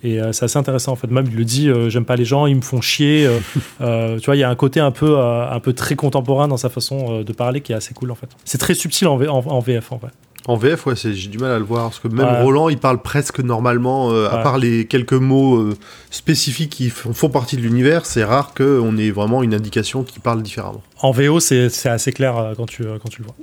Et 0.06 0.20
c'est 0.34 0.44
assez 0.44 0.58
intéressant 0.60 0.92
en 0.92 0.96
fait. 0.98 1.10
Même 1.10 1.28
il 1.32 1.38
le 1.38 1.46
dit, 1.46 1.70
j'aime 1.88 2.04
pas 2.04 2.18
les 2.18 2.26
gens, 2.26 2.46
ils 2.46 2.58
me 2.58 2.62
font 2.62 2.82
chier. 2.82 3.26
tu 3.80 4.26
vois, 4.26 4.36
il 4.36 4.40
y 4.40 4.44
a 4.44 4.50
un 4.50 4.56
côté 4.56 4.82
un 4.82 4.92
peu, 4.92 5.18
un 5.18 5.60
peu 5.62 5.72
très 5.72 5.96
contemporain 5.96 6.50
dans 6.50 6.58
sa 6.58 6.68
façon 6.68 7.22
de 7.22 7.32
parler 7.32 7.62
qui 7.62 7.72
est 7.72 7.76
assez 7.76 7.94
cool 7.94 8.12
en 8.12 8.16
fait. 8.16 8.28
C'est 8.44 8.58
très 8.58 8.74
subtil 8.74 9.08
en, 9.08 9.16
V- 9.16 9.30
en- 9.30 9.38
en 9.48 9.60
VF 9.62 9.94
en 9.94 10.00
fait. 10.00 10.08
En 10.48 10.58
VF, 10.58 10.86
ouais, 10.88 10.96
c'est- 10.98 11.14
j'ai 11.14 11.30
du 11.30 11.38
mal 11.38 11.52
à 11.52 11.58
le 11.60 11.64
voir. 11.64 11.84
Parce 11.86 12.00
que 12.00 12.08
même 12.10 12.26
Ouais. 12.28 12.42
Roland, 12.42 12.68
il 12.70 12.78
parle 12.78 13.02
presque 13.02 13.40
normalement, 13.40 14.12
euh, 14.12 14.28
à 14.30 14.40
part 14.44 14.58
les 14.58 14.86
quelques 14.86 15.14
mots 15.14 15.56
euh, 15.58 15.78
spécifiques 16.12 16.70
qui 16.72 16.88
f- 16.90 17.14
font 17.14 17.30
partie 17.30 17.56
de 17.56 17.62
l'univers. 17.62 18.06
C'est 18.06 18.24
rare 18.26 18.54
qu'on 18.54 18.98
ait 18.98 19.12
vraiment 19.12 19.42
une 19.44 19.54
indication 19.54 20.04
qui 20.04 20.20
parle 20.20 20.42
différemment. 20.44 20.84
En 21.02 21.12
VO, 21.12 21.40
c'est 21.40 21.70
c'est 21.70 21.90
assez 21.90 22.12
clair 22.12 22.38
euh, 22.38 22.54
quand 22.58 22.66
tu, 22.66 22.84
euh, 22.84 22.98
quand 23.02 23.10
tu 23.10 23.22
le 23.22 23.26
vois. 23.28 23.36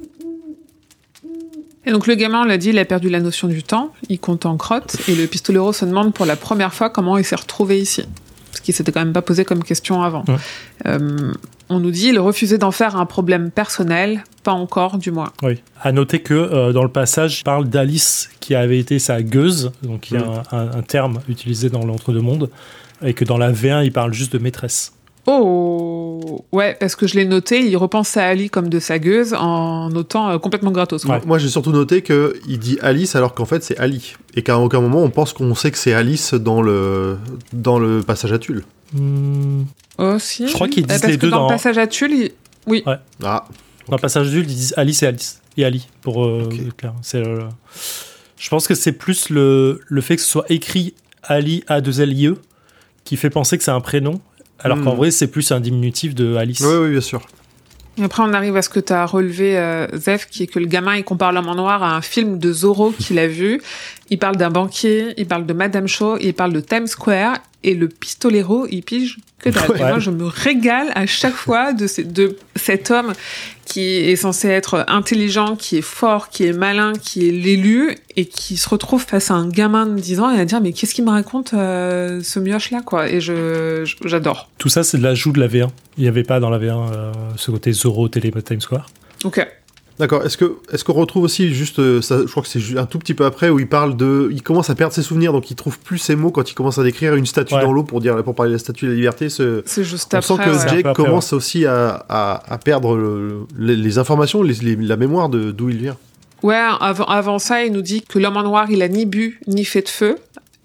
Et 1.87 1.93
donc 1.93 2.07
le 2.07 2.15
gamin, 2.15 2.43
on 2.43 2.45
l'a 2.45 2.59
dit, 2.59 2.69
il 2.69 2.79
a 2.79 2.85
perdu 2.85 3.09
la 3.09 3.21
notion 3.21 3.49
du 3.49 3.63
temps, 3.63 3.93
il 4.11 4.21
compte 4.21 4.45
en 4.45 4.59
crotte, 4.59 4.97
et 5.09 5.15
le 5.15 5.27
pistolero 5.27 5.73
se 5.73 5.87
demande 5.87 6.13
pour 6.13 6.27
la 6.27 6.37
première 6.37 6.75
fois 6.75 6.91
comment 6.91 7.17
il 7.17 7.25
s'est 7.25 7.37
retrouvé 7.37 7.81
ici. 7.81 8.05
Ce 8.53 8.61
qui 8.61 8.75
s'était 8.75 8.93
quand 8.93 9.01
même 9.01 9.15
pas 9.15 9.23
posé 9.23 9.47
comme 9.47 9.65
question 9.65 10.03
avant. 10.03 10.25
Ouais. 10.29 10.99
On 11.73 11.79
nous 11.81 11.91
dit, 11.93 12.09
il 12.09 12.19
refusait 12.19 12.59
d'en 12.59 12.73
faire 12.73 12.97
un 12.97 13.07
problème 13.07 13.51
personnel, 13.51 14.25
pas 14.43 14.53
encore 14.53 14.99
du 14.99 15.11
moins. 15.13 15.31
Oui. 15.43 15.63
À 15.81 15.93
noter 15.93 16.21
que 16.21 16.35
euh, 16.35 16.73
dans 16.73 16.83
le 16.83 16.89
passage, 16.91 17.41
il 17.41 17.45
parle 17.45 17.69
d'Alice 17.69 18.29
qui 18.41 18.55
avait 18.57 18.79
été 18.79 18.99
sa 18.99 19.23
gueuse, 19.23 19.71
donc 19.83 20.11
il 20.11 20.15
y 20.15 20.17
a 20.23 20.27
un, 20.53 20.59
un- 20.59 20.71
un 20.79 20.83
terme 20.83 21.21
utilisé 21.29 21.71
dans 21.71 21.85
l'entre-deux-mondes, 21.87 22.51
et 23.05 23.15
que 23.15 23.25
dans 23.25 23.39
la 23.39 23.53
V1, 23.53 23.85
il 23.85 23.93
parle 23.93 24.13
juste 24.13 24.33
de 24.33 24.39
maîtresse. 24.39 24.93
Oh 25.27 26.45
Ouais, 26.53 26.77
parce 26.81 26.97
que 26.97 27.07
je 27.07 27.15
l'ai 27.15 27.25
noté, 27.25 27.61
il 27.65 27.77
repense 27.77 28.17
à 28.17 28.25
Ali 28.27 28.51
comme 28.51 28.69
de 28.69 28.79
sa 28.81 28.99
gueuse 28.99 29.35
en 29.35 29.89
notant 29.91 30.31
euh, 30.31 30.39
complètement 30.39 30.71
gratos. 30.73 31.05
Ouais. 31.05 31.21
Moi, 31.27 31.39
j'ai 31.39 31.49
surtout 31.49 31.71
noté 31.73 32.03
qu'il 32.03 32.59
dit 32.59 32.79
Alice 32.83 33.15
alors 33.15 33.35
qu'en 33.35 33.45
fait 33.45 33.63
c'est 33.63 33.79
Ali. 33.79 34.15
Et 34.35 34.43
qu'à 34.43 34.59
aucun 34.59 34.81
moment 34.81 35.03
on 35.03 35.11
pense 35.11 35.33
qu'on 35.33 35.55
sait 35.55 35.71
que 35.71 35.79
c'est 35.79 35.93
Alice 35.93 36.35
dans 36.35 36.63
le, 36.63 37.19
dans 37.53 37.79
le 37.79 38.01
passage 38.03 38.33
à 38.33 38.39
Tulle. 38.39 38.65
Hmm. 38.93 39.63
Je 40.01 40.53
crois 40.53 40.69
qu'ils 40.69 40.85
Euh, 40.85 40.87
disent 40.87 41.01
parce 41.01 41.13
les 41.13 41.17
que 41.19 41.23
deux 41.23 41.31
dans, 41.31 41.39
dans- 41.41 41.49
le 41.49 41.55
passage 41.55 41.79
à 41.79 41.87
Tulle, 41.87 42.13
il- 42.13 42.33
oui. 42.67 42.83
Ah, 42.87 43.01
Dans 43.89 43.97
le 43.97 44.01
passage 44.01 44.27
d'adulte, 44.27 44.51
ils 44.51 44.55
disent 44.57 44.75
Alice 44.77 45.03
et 45.03 45.07
Alice. 45.07 45.41
Et 45.57 45.65
Ali, 45.65 45.89
pour 46.01 46.25
euh, 46.25 46.45
Ok. 46.47 46.55
être 46.59 46.77
clair. 46.77 46.95
C'est, 47.03 47.27
euh, 47.27 47.41
je 48.39 48.49
pense 48.49 48.67
que 48.69 48.75
c'est 48.75 48.93
plus 48.93 49.31
le, 49.31 49.81
le 49.89 50.01
fait 50.01 50.17
que 50.17 50.23
ce 50.23 50.29
soit 50.29 50.47
écrit 50.49 50.95
Ali 51.25 51.65
A2LIE 51.69 52.35
qui 53.05 53.17
fait 53.17 53.31
penser 53.31 53.59
que 53.59 53.65
c'est 53.65 53.71
un 53.73 53.81
prénom, 53.81 54.21
alors 54.61 54.79
Hmm. 54.79 54.85
qu'en 54.85 54.95
vrai, 54.95 55.11
c'est 55.11 55.27
plus 55.27 55.51
un 55.53 55.61
diminutif 55.61 56.15
de 56.15 56.37
Alice. 56.37 56.61
oui, 56.61 56.75
oui, 56.83 56.91
bien 56.93 57.01
sûr. 57.01 57.21
Et 57.99 58.05
après, 58.05 58.23
on 58.23 58.33
arrive 58.33 58.57
à 58.57 58.63
ce 58.63 58.69
que 58.69 58.81
tu 58.81 58.93
as 58.93 59.05
relevé, 59.05 59.59
euh, 59.59 59.87
Zef, 59.99 60.27
qui 60.31 60.45
est 60.45 60.47
que 60.47 60.59
le 60.61 60.67
gamin, 60.67 60.97
il 60.97 61.05
compare 61.05 61.33
l'homme 61.33 61.49
en 61.49 61.57
noir 61.57 61.83
à 61.83 61.97
un 61.97 62.01
film 62.01 62.39
de 62.39 62.53
Zorro 62.53 62.93
qu'il 62.93 63.19
a 63.19 63.27
vu. 63.27 63.61
Il 64.11 64.19
parle 64.19 64.37
d'un 64.37 64.51
banquier, 64.51 65.15
il 65.17 65.27
parle 65.27 65.47
de 65.47 65.53
Madame 65.53 65.87
Shaw, 65.87 66.19
il 66.21 66.35
parle 66.35 66.53
de 66.53 66.61
Times 66.61 66.87
Square, 66.89 67.37
et 67.63 67.75
le 67.75 67.89
pistolero, 67.89 68.67
il 68.71 68.83
pige 68.83 69.19
que 69.39 69.51
dalle. 69.51 69.71
Ouais. 69.71 69.79
moi, 69.79 69.99
je 69.99 70.11
me 70.11 70.25
régale 70.25 70.89
à 70.95 71.07
chaque 71.07 71.35
fois 71.35 71.73
de, 71.73 71.87
ces- 71.87 72.05
de 72.05 72.37
cet 72.57 72.91
homme 72.91 73.13
qui 73.67 73.83
est 73.99 74.17
censé 74.17 74.49
être 74.49 74.85
intelligent, 74.89 75.55
qui 75.57 75.77
est 75.77 75.83
fort, 75.83 76.29
qui 76.31 76.45
est 76.45 76.53
malin, 76.53 76.93
qui 77.01 77.29
est 77.29 77.31
l'élu, 77.31 77.95
et 78.17 78.25
qui 78.27 78.57
se 78.57 78.69
retrouve 78.69 79.05
face 79.07 79.31
à 79.31 79.35
un 79.35 79.49
gamin 79.49 79.87
de 79.87 79.95
10 80.01 80.19
ans 80.21 80.31
et 80.35 80.41
à 80.41 80.45
dire, 80.45 80.61
mais 80.61 80.73
qu'est-ce 80.73 80.93
qu'il 80.95 81.05
me 81.05 81.11
raconte, 81.11 81.53
euh, 81.55 82.21
ce 82.25 82.41
mioche-là, 82.41 82.81
quoi? 82.85 83.09
Et 83.09 83.21
je, 83.21 83.89
j'adore. 84.05 84.51
Tout 84.59 84.69
ça, 84.69 84.83
c'est 84.83 84.99
de 84.99 85.03
l'ajout 85.05 85.31
de 85.33 85.39
la 85.41 85.47
V1. 85.47 85.69
Il 85.99 86.03
n'y 86.03 86.09
avait 86.09 86.25
pas 86.25 86.41
dans 86.41 86.51
la 86.51 86.59
V1 86.59 86.93
euh, 86.93 87.13
ce 87.37 87.51
côté 87.53 87.71
Zorro, 87.73 88.09
Télé, 88.09 88.33
Times 88.45 88.61
Square. 88.61 88.87
Ok. 89.25 89.47
D'accord. 90.01 90.25
Est-ce 90.25 90.37
que 90.37 90.57
est-ce 90.73 90.83
qu'on 90.83 90.95
retrouve 90.95 91.23
aussi 91.23 91.55
juste 91.55 91.79
euh, 91.79 92.01
ça, 92.03 92.19
je 92.21 92.31
crois 92.31 92.43
que 92.43 92.49
c'est 92.49 92.77
un 92.79 92.87
tout 92.87 92.99
petit 92.99 93.15
peu 93.15 93.25
après 93.25 93.51
où 93.51 93.61
il 93.61 93.69
parle 93.69 93.97
de 93.97 94.29
il 94.33 94.43
commence 94.43 94.69
à 94.71 94.75
perdre 94.75 94.93
ses 94.93 95.03
souvenirs 95.03 95.33
donc 95.33 95.51
il 95.51 95.55
trouve 95.55 95.79
plus 95.79 95.99
ses 95.99 96.17
mots 96.17 96.31
quand 96.33 96.51
il 96.51 96.55
commence 96.55 96.79
à 96.79 96.83
décrire 96.83 97.15
une 97.15 97.27
statue 97.27 97.55
Ouais. 97.55 97.63
dans 97.63 97.73
l'eau 97.73 97.85
pour 97.85 98.01
dire 98.01 98.21
pour 98.25 98.35
parler 98.35 98.51
de 98.51 98.55
la 98.55 98.59
statue 98.59 98.87
de 98.87 98.91
la 98.91 98.97
liberté 98.97 99.29
ce 99.29 99.63
C'est 99.67 99.85
juste 99.85 100.13
on 100.15 100.19
après. 100.19 100.37
sent 100.37 100.43
que 100.43 100.51
ouais. 100.57 100.69
Jake 100.77 100.87
après, 100.87 101.05
commence 101.05 101.33
aussi 101.33 101.67
à, 101.67 102.05
à, 102.09 102.43
à 102.53 102.59
perdre 102.59 102.97
le- 102.97 103.41
les, 103.59 103.77
les 103.77 103.99
informations, 103.99 104.43
les- 104.43 104.55
les- 104.55 104.75
la 104.77 104.97
mémoire 104.97 105.29
de 105.29 105.51
d'où 105.53 105.69
il 105.69 105.77
vient. 105.79 105.97
Ouais, 106.43 106.57
avant, 106.81 107.05
avant 107.05 107.39
ça, 107.39 107.65
il 107.65 107.73
nous 107.73 107.83
dit 107.83 108.01
que 108.01 108.19
l'homme 108.19 108.39
en 108.39 108.43
noir, 108.43 108.71
il 108.71 108.81
a 108.83 108.89
ni 108.89 109.05
bu, 109.05 109.41
ni 109.47 109.65
fait 109.67 109.83
de 109.83 109.89
feu. 109.91 110.17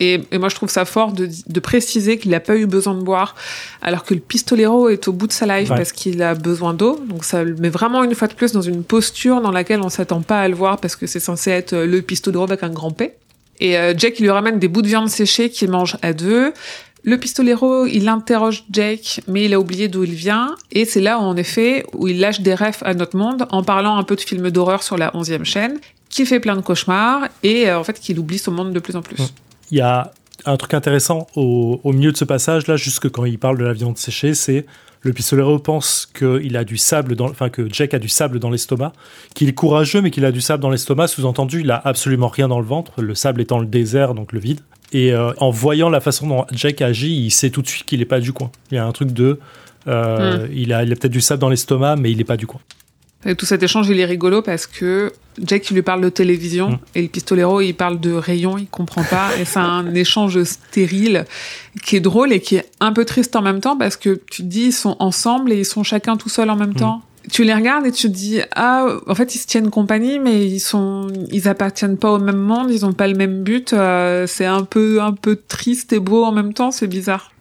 Et, 0.01 0.21
et 0.31 0.37
moi, 0.37 0.49
je 0.49 0.55
trouve 0.55 0.69
ça 0.69 0.83
fort 0.83 1.13
de, 1.13 1.29
de 1.47 1.59
préciser 1.61 2.17
qu'il 2.17 2.31
n'a 2.31 2.41
pas 2.41 2.57
eu 2.57 2.65
besoin 2.65 2.95
de 2.95 3.01
boire, 3.01 3.33
alors 3.81 4.03
que 4.03 4.13
le 4.13 4.19
pistolero 4.19 4.89
est 4.89 5.07
au 5.07 5.13
bout 5.13 5.27
de 5.27 5.31
sa 5.31 5.45
life 5.45 5.69
Ouais. 5.69 5.77
parce 5.77 5.93
qu'il 5.93 6.21
a 6.21 6.33
besoin 6.35 6.73
d'eau. 6.73 6.99
Donc 7.07 7.23
ça 7.23 7.43
le 7.43 7.55
met 7.55 7.69
vraiment 7.69 8.03
une 8.03 8.13
fois 8.13 8.27
de 8.27 8.33
plus 8.33 8.51
dans 8.51 8.61
une 8.61 8.83
posture 8.83 9.39
dans 9.41 9.51
laquelle 9.51 9.79
on 9.81 9.89
s'attend 9.89 10.21
pas 10.21 10.41
à 10.41 10.47
le 10.49 10.55
voir 10.55 10.79
parce 10.79 10.95
que 10.97 11.07
c'est 11.07 11.21
censé 11.21 11.49
être 11.51 11.73
euh, 11.73 11.85
le 11.85 12.01
pistolero 12.01 12.43
avec 12.43 12.61
un 12.63 12.69
grand 12.69 12.91
P. 12.91 13.13
Et 13.61 13.77
euh, 13.77 13.93
Jake, 13.97 14.15
il 14.19 14.23
lui 14.23 14.31
ramène 14.31 14.59
des 14.59 14.67
bouts 14.67 14.81
de 14.81 14.87
viande 14.87 15.07
séchée 15.09 15.49
qu'il 15.49 15.69
mange 15.71 15.95
à 16.01 16.11
deux. 16.11 16.51
Le 17.03 17.17
pistolero, 17.17 17.85
il 17.85 18.09
interroge 18.09 18.65
Jake, 18.71 19.21
mais 19.27 19.45
il 19.45 19.53
a 19.53 19.59
oublié 19.61 19.87
d'où 19.87 20.03
il 20.03 20.13
vient. 20.15 20.55
Et 20.73 20.83
c'est 20.83 20.99
là, 20.99 21.19
en 21.19 21.37
effet, 21.37 21.85
où 21.93 22.07
il 22.09 22.19
lâche 22.19 22.41
des 22.41 22.53
refs 22.55 22.81
à 22.83 22.93
notre 22.95 23.15
monde 23.15 23.45
en 23.51 23.63
parlant 23.63 23.95
un 23.95 24.03
peu 24.03 24.15
de 24.17 24.21
films 24.21 24.49
d'horreur 24.51 24.83
sur 24.83 24.97
la 24.97 25.11
11e 25.11 25.43
chaîne, 25.45 25.77
qui 26.09 26.25
fait 26.25 26.39
plein 26.39 26.55
de 26.55 26.61
cauchemars 26.61 27.27
et 27.43 27.69
euh, 27.69 27.79
en 27.79 27.83
fait 27.83 27.99
qu'il 27.99 28.19
oublie 28.19 28.39
son 28.39 28.51
monde 28.51 28.73
de 28.73 28.79
plus 28.79 28.95
en 28.95 29.01
plus. 29.01 29.17
Il 29.71 29.77
y 29.77 29.81
a 29.81 30.11
un 30.45 30.57
truc 30.57 30.73
intéressant 30.73 31.27
au, 31.35 31.79
au 31.83 31.93
milieu 31.93 32.11
de 32.11 32.17
ce 32.17 32.25
passage, 32.25 32.67
là, 32.67 32.75
jusque 32.75 33.09
quand 33.09 33.25
il 33.25 33.39
parle 33.39 33.57
de 33.57 33.65
la 33.65 33.73
viande 33.73 33.97
séchée, 33.97 34.33
c'est 34.33 34.65
le 35.01 35.13
pistolero 35.13 35.59
pense 35.59 36.07
qu'il 36.07 36.57
a 36.57 36.63
du 36.63 36.77
sable, 36.77 37.15
dans, 37.15 37.29
enfin 37.29 37.49
que 37.49 37.71
Jack 37.71 37.93
a 37.93 37.99
du 37.99 38.09
sable 38.09 38.39
dans 38.39 38.49
l'estomac, 38.49 38.91
qu'il 39.35 39.47
est 39.47 39.53
courageux 39.53 40.01
mais 40.01 40.09
qu'il 40.09 40.25
a 40.25 40.31
du 40.31 40.41
sable 40.41 40.63
dans 40.63 40.71
l'estomac. 40.71 41.07
Sous-entendu, 41.07 41.61
il 41.61 41.69
a 41.69 41.79
absolument 41.85 42.27
rien 42.27 42.47
dans 42.47 42.59
le 42.59 42.65
ventre, 42.65 43.01
le 43.03 43.13
sable 43.13 43.39
étant 43.41 43.59
le 43.59 43.67
désert, 43.67 44.15
donc 44.15 44.33
le 44.33 44.39
vide. 44.39 44.61
Et 44.93 45.13
euh, 45.13 45.31
en 45.37 45.51
voyant 45.51 45.89
la 45.89 45.99
façon 45.99 46.27
dont 46.27 46.45
Jack 46.51 46.81
agit, 46.81 47.15
il 47.15 47.29
sait 47.29 47.51
tout 47.51 47.61
de 47.61 47.67
suite 47.67 47.85
qu'il 47.85 47.99
n'est 47.99 48.05
pas 48.05 48.19
du 48.19 48.33
coin. 48.33 48.51
Il 48.71 48.75
y 48.75 48.77
a 48.79 48.85
un 48.85 48.91
truc 48.91 49.11
de, 49.11 49.39
euh, 49.87 50.47
il 50.51 50.73
a, 50.73 50.83
il 50.83 50.91
a 50.91 50.95
peut-être 50.95 51.11
du 51.11 51.21
sable 51.21 51.39
dans 51.39 51.49
l'estomac, 51.49 51.97
mais 51.97 52.11
il 52.11 52.17
n'est 52.17 52.23
pas 52.23 52.37
du 52.37 52.47
coin. 52.47 52.61
Et 53.25 53.35
tout 53.35 53.45
cet 53.45 53.63
échange, 53.63 53.89
il 53.89 53.99
est 53.99 54.05
rigolo 54.05 54.41
parce 54.41 54.67
que 54.67 55.11
Jack, 55.41 55.69
il 55.71 55.73
lui 55.73 55.81
parle 55.81 56.01
de 56.01 56.09
télévision 56.09 56.69
Mm. 56.69 56.77
et 56.95 57.01
le 57.01 57.07
pistolero, 57.07 57.59
il 57.61 57.73
parle 57.73 57.99
de 57.99 58.13
rayons, 58.13 58.57
il 58.57 58.67
comprend 58.67 59.03
pas. 59.03 59.29
et 59.39 59.45
c'est 59.45 59.59
un 59.59 59.93
échange 60.05 60.41
stérile 60.43 61.25
qui 61.83 61.95
est 61.95 61.99
drôle 62.01 62.31
et 62.31 62.39
qui 62.39 62.55
est 62.57 62.69
un 62.79 62.93
peu 62.93 63.03
triste 63.05 63.35
en 63.35 63.41
même 63.41 63.59
temps 63.61 63.77
parce 63.77 63.97
que 63.97 64.21
tu 64.31 64.43
te 64.43 64.47
dis, 64.47 64.65
ils 64.67 64.71
sont 64.73 64.95
ensemble 64.99 65.51
et 65.51 65.57
ils 65.59 65.65
sont 65.65 65.83
chacun 65.83 66.17
tout 66.17 66.29
seul 66.29 66.49
en 66.49 66.55
même 66.55 66.69
Mm. 66.71 66.75
temps. 66.75 67.01
tu 67.31 67.43
les 67.43 67.53
regardes 67.55 67.87
et 67.87 67.91
tu 67.91 68.07
te 68.07 68.13
dis 68.13 68.39
ah 68.55 68.85
en 69.07 69.15
fait 69.15 69.33
ils 69.33 69.39
se 69.39 69.47
tiennent 69.47 69.71
compagnie 69.71 70.19
mais 70.19 70.45
ils 70.45 70.59
sont 70.59 71.07
ils 71.31 71.47
appartiennent 71.47 71.97
pas 71.97 72.11
au 72.11 72.19
même 72.19 72.37
monde 72.37 72.69
ils 72.69 72.85
ont 72.85 72.93
pas 72.93 73.07
le 73.07 73.15
même 73.15 73.41
but 73.43 73.73
euh, 73.73 74.27
c'est 74.27 74.45
un 74.45 74.63
peu 74.63 75.01
un 75.01 75.13
peu 75.13 75.35
triste 75.47 75.91
et 75.91 75.99
beau 75.99 76.23
en 76.23 76.31
même 76.31 76.53
temps 76.53 76.69
c'est 76.69 76.85
bizarre. 76.85 77.31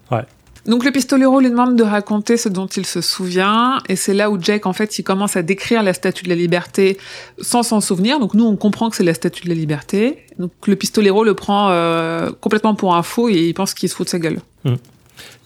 Donc 0.67 0.85
le 0.85 0.91
pistolero 0.91 1.41
lui 1.41 1.51
demande 1.51 1.77
de 1.77 1.83
raconter 1.83 2.37
ce 2.37 2.49
dont 2.49 2.67
il 2.67 2.87
se 2.87 3.01
souvient 3.01 3.81
et 3.89 3.97
c'est 3.97 4.15
là 4.15 4.31
où 4.31 4.41
Jack 4.41 4.67
en 4.67 4.73
fait 4.73 4.99
il 4.99 5.03
commence 5.03 5.37
à 5.37 5.43
décrire 5.43 5.83
la 5.83 5.93
statue 5.93 6.25
de 6.25 6.31
la 6.31 6.35
liberté 6.35 6.99
sans 7.41 7.63
s'en 7.63 7.81
souvenir 7.81 8.19
donc 8.19 8.35
nous 8.35 8.45
on 8.45 8.57
comprend 8.57 8.91
que 8.91 8.97
c'est 8.97 9.05
la 9.05 9.15
statue 9.15 9.45
de 9.45 9.49
la 9.49 9.55
liberté 9.55 10.25
donc 10.39 10.53
le 10.67 10.77
pistolero 10.77 11.25
le 11.25 11.35
prend 11.35 11.71
euh, 11.71 12.31
complètement 12.41 12.75
pour 12.75 12.95
un 12.95 13.03
faux 13.03 13.29
et 13.29 13.49
il 13.49 13.55
pense 13.55 13.75
qu'il 13.75 13.89
se 13.89 13.95
fout 13.95 14.07
de 14.07 14.11
sa 14.11 14.19
gueule 14.19 14.41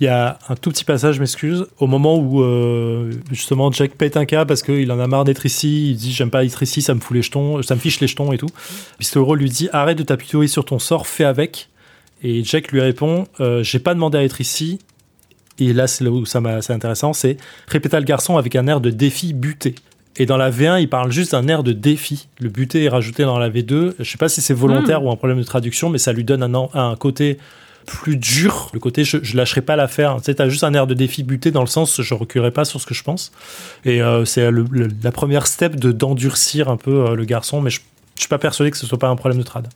Il 0.01 0.05
y 0.05 0.09
a 0.09 0.39
un 0.49 0.55
tout 0.55 0.71
petit 0.71 0.85
passage, 0.85 1.17
je 1.17 1.21
m'excuse, 1.21 1.67
au 1.79 1.87
moment 1.87 2.17
où 2.17 2.43
euh, 2.43 3.13
justement 3.31 3.71
Jack 3.73 3.93
pète 3.93 4.17
un 4.17 4.25
cas 4.25 4.45
parce 4.45 4.63
qu'il 4.63 4.91
en 4.93 5.01
a 5.01 5.07
marre 5.07 5.25
d'être 5.25 5.45
ici. 5.45 5.91
Il 5.91 5.97
dit 5.97 6.13
J'aime 6.13 6.31
pas 6.31 6.45
être 6.45 6.63
ici, 6.63 6.83
ça 6.83 6.95
me 6.95 7.01
fout 7.01 7.17
les 7.17 7.23
jetons, 7.23 7.63
ça 7.63 7.75
me 7.75 7.81
fiche 7.81 8.01
les 8.01 8.07
jetons 8.07 8.33
et 8.33 8.39
tout. 8.39 8.49
Pistolero 8.99 9.35
lui 9.35 9.51
dit 9.51 9.69
Arrête 9.73 9.99
de 9.99 10.05
t'apitoyer 10.05 10.49
sur 10.49 10.65
ton 10.65 10.79
sort, 10.79 11.07
fais 11.07 11.25
avec. 11.25 11.69
Et 12.23 12.43
Jack 12.45 12.73
lui 12.73 12.81
répond 12.81 13.27
euh, 13.41 13.63
J'ai 13.63 13.79
pas 13.79 13.95
demandé 13.95 14.19
à 14.19 14.25
être 14.25 14.41
ici. 14.41 14.79
Et 15.59 15.73
là, 15.73 15.87
c'est 15.87 16.05
là 16.05 16.11
où 16.11 16.25
ça 16.25 16.41
m'a- 16.41 16.63
c'est 16.63 16.73
intéressant 16.73 17.13
c'est 17.13 17.37
répéta 17.67 17.99
le 17.99 18.05
garçon 18.07 18.37
avec 18.37 18.55
un 18.57 18.67
air 18.67 18.81
de 18.81 18.91
défi 18.91 19.33
buté. 19.35 19.75
Et 20.17 20.27
dans 20.27 20.37
la 20.37 20.51
V1, 20.51 20.81
il 20.81 20.89
parle 20.89 21.13
juste 21.13 21.33
d'un 21.33 21.47
air 21.49 21.63
de 21.63 21.73
défi. 21.73 22.27
Le 22.41 22.49
buté 22.49 22.85
est 22.85 22.89
rajouté 22.89 23.23
dans 23.23 23.39
la 23.39 23.49
V2. 23.51 23.95
Je 23.99 24.05
sais 24.11 24.19
pas 24.19 24.29
si 24.29 24.41
c'est 24.41 24.55
volontaire 24.55 25.05
ou 25.05 25.11
un 25.11 25.17
problème 25.17 25.39
de 25.39 25.45
traduction, 25.45 25.91
mais 25.91 25.99
ça 25.99 26.13
lui 26.13 26.25
donne 26.25 26.43
un, 26.43 26.55
an- 26.55 26.71
un 26.75 26.97
côté 26.97 27.39
plus 27.87 28.17
dur, 28.17 28.69
le 28.75 28.81
côté 28.81 29.03
je, 29.05 29.17
je 29.23 29.35
lâcherai 29.37 29.63
pas 29.63 29.75
l'affaire. 29.77 30.17
Tu 30.19 30.25
sais, 30.25 30.35
t'as 30.35 30.49
juste 30.49 30.63
un 30.65 30.75
air 30.75 30.87
de 30.87 30.93
défi 30.95 31.23
buté 31.23 31.51
dans 31.53 31.63
le 31.63 31.67
sens 31.69 32.03
je 32.03 32.15
reculerai 32.15 32.51
pas 32.51 32.65
sur 32.67 32.81
ce 32.81 32.87
que 32.87 32.93
je 32.95 33.03
pense. 33.03 33.33
Et 33.85 34.03
euh, 34.03 34.25
c'est 34.27 34.51
la 35.03 35.13
première 35.13 35.47
step 35.47 35.77
de 35.77 35.91
d'endurcir 35.93 36.69
un 36.69 36.77
peu 36.77 37.07
euh, 37.07 37.15
le 37.15 37.25
garçon, 37.25 37.61
mais 37.63 37.71
je, 37.71 37.81
je 38.17 38.21
suis 38.23 38.29
pas 38.29 38.39
persuadé 38.39 38.71
que 38.71 38.77
ce 38.77 38.87
soit 38.87 38.99
pas 38.99 39.09
un 39.09 39.17
problème 39.17 39.39
de 39.39 39.45
trad. 39.45 39.69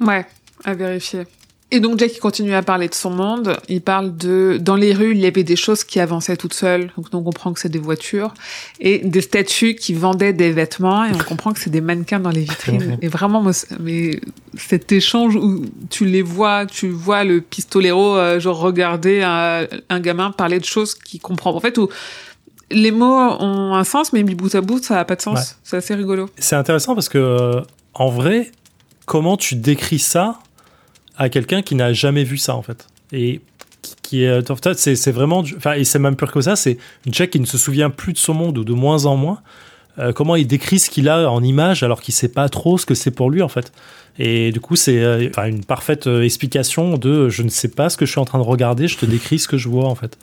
Ouais, 0.00 0.26
à 0.64 0.74
vérifier. 0.74 1.22
Et 1.70 1.80
donc 1.80 1.98
Jack 1.98 2.18
continue 2.20 2.54
à 2.54 2.62
parler 2.62 2.88
de 2.88 2.94
son 2.94 3.10
monde. 3.10 3.56
Il 3.68 3.80
parle 3.80 4.16
de 4.16 4.58
dans 4.60 4.76
les 4.76 4.92
rues 4.92 5.12
il 5.12 5.18
y 5.18 5.26
avait 5.26 5.42
des 5.42 5.56
choses 5.56 5.82
qui 5.82 5.98
avançaient 5.98 6.36
toutes 6.36 6.54
seules. 6.54 6.92
Donc 6.96 7.06
on 7.12 7.22
comprend 7.22 7.52
que 7.52 7.58
c'est 7.58 7.68
des 7.68 7.78
voitures 7.80 8.32
et 8.78 8.98
des 8.98 9.20
statues 9.22 9.74
qui 9.74 9.92
vendaient 9.92 10.32
des 10.32 10.52
vêtements 10.52 11.04
et 11.04 11.10
on 11.12 11.18
comprend 11.18 11.52
que 11.52 11.58
c'est 11.58 11.70
des 11.70 11.80
mannequins 11.80 12.20
dans 12.20 12.30
les 12.30 12.42
vitrines. 12.42 12.98
Et 13.02 13.08
vraiment, 13.08 13.44
mais 13.80 14.20
cet 14.56 14.92
échange 14.92 15.34
où 15.34 15.64
tu 15.90 16.04
les 16.04 16.22
vois, 16.22 16.66
tu 16.66 16.90
vois 16.90 17.24
le 17.24 17.40
pistolero 17.40 18.16
euh, 18.16 18.38
genre 18.38 18.58
regarder 18.58 19.22
un, 19.22 19.66
un 19.88 20.00
gamin 20.00 20.30
parler 20.30 20.60
de 20.60 20.64
choses 20.64 20.94
qu'il 20.94 21.20
comprend. 21.20 21.54
En 21.56 21.60
fait, 21.60 21.76
où 21.78 21.88
les 22.70 22.90
mots 22.90 23.16
ont 23.16 23.74
un 23.74 23.84
sens, 23.84 24.12
mais 24.12 24.22
mis 24.22 24.34
bout 24.34 24.54
à 24.54 24.60
bout, 24.60 24.82
ça 24.82 25.00
a 25.00 25.04
pas 25.04 25.16
de 25.16 25.22
sens. 25.22 25.38
Ouais. 25.38 25.56
C'est 25.62 25.76
assez 25.78 25.94
rigolo. 25.94 26.28
C'est 26.38 26.56
intéressant 26.56 26.94
parce 26.94 27.08
que 27.08 27.18
euh, 27.18 27.60
en 27.94 28.10
vrai, 28.10 28.50
comment 29.06 29.36
tu 29.36 29.56
décris 29.56 29.98
ça 29.98 30.38
à 31.16 31.28
quelqu'un 31.28 31.62
qui 31.62 31.74
n'a 31.74 31.92
jamais 31.92 32.24
vu 32.24 32.36
ça 32.38 32.54
en 32.56 32.62
fait. 32.62 32.86
Et 33.12 33.40
qui- 34.02 34.22
est 34.24 34.74
c'est 34.76 34.96
c'est 34.96 35.12
vraiment 35.12 35.42
enfin 35.56 35.74
et 35.74 35.84
c'est 35.84 35.98
même 35.98 36.16
pire 36.16 36.32
que 36.32 36.40
ça 36.40 36.56
c'est 36.56 36.78
Jack 37.06 37.30
qui 37.30 37.40
ne 37.40 37.44
se 37.46 37.58
souvient 37.58 37.90
plus 37.90 38.12
de 38.12 38.18
son 38.18 38.34
monde 38.34 38.58
ou 38.58 38.64
de 38.64 38.72
moins 38.72 39.06
en 39.06 39.16
moins. 39.16 39.40
Euh, 39.98 40.12
comment 40.12 40.34
il 40.36 40.46
décrit 40.46 40.78
ce 40.78 40.90
qu'il 40.90 41.08
a 41.08 41.30
en 41.30 41.42
image 41.42 41.82
alors 41.82 42.00
qu'il 42.00 42.14
sait 42.14 42.28
pas 42.28 42.48
trop 42.48 42.78
ce 42.78 42.86
que 42.86 42.94
c'est 42.94 43.10
pour 43.12 43.30
lui 43.30 43.42
en 43.42 43.48
fait. 43.48 43.72
Et 44.18 44.52
du 44.52 44.60
coup 44.60 44.74
c'est 44.76 44.98
euh, 45.02 45.28
une 45.46 45.64
parfaite 45.64 46.06
euh, 46.06 46.22
explication 46.22 46.96
de 46.96 47.28
je 47.28 47.42
ne 47.42 47.48
sais 47.48 47.68
pas 47.68 47.88
ce 47.90 47.96
que 47.96 48.06
je 48.06 48.10
suis 48.10 48.20
en 48.20 48.24
train 48.24 48.38
de 48.38 48.44
regarder 48.44 48.88
je 48.88 48.96
te 48.96 49.06
décris 49.06 49.38
ce 49.38 49.48
que 49.48 49.58
je 49.58 49.68
vois 49.68 49.86
en 49.88 49.94
fait. 49.94 50.16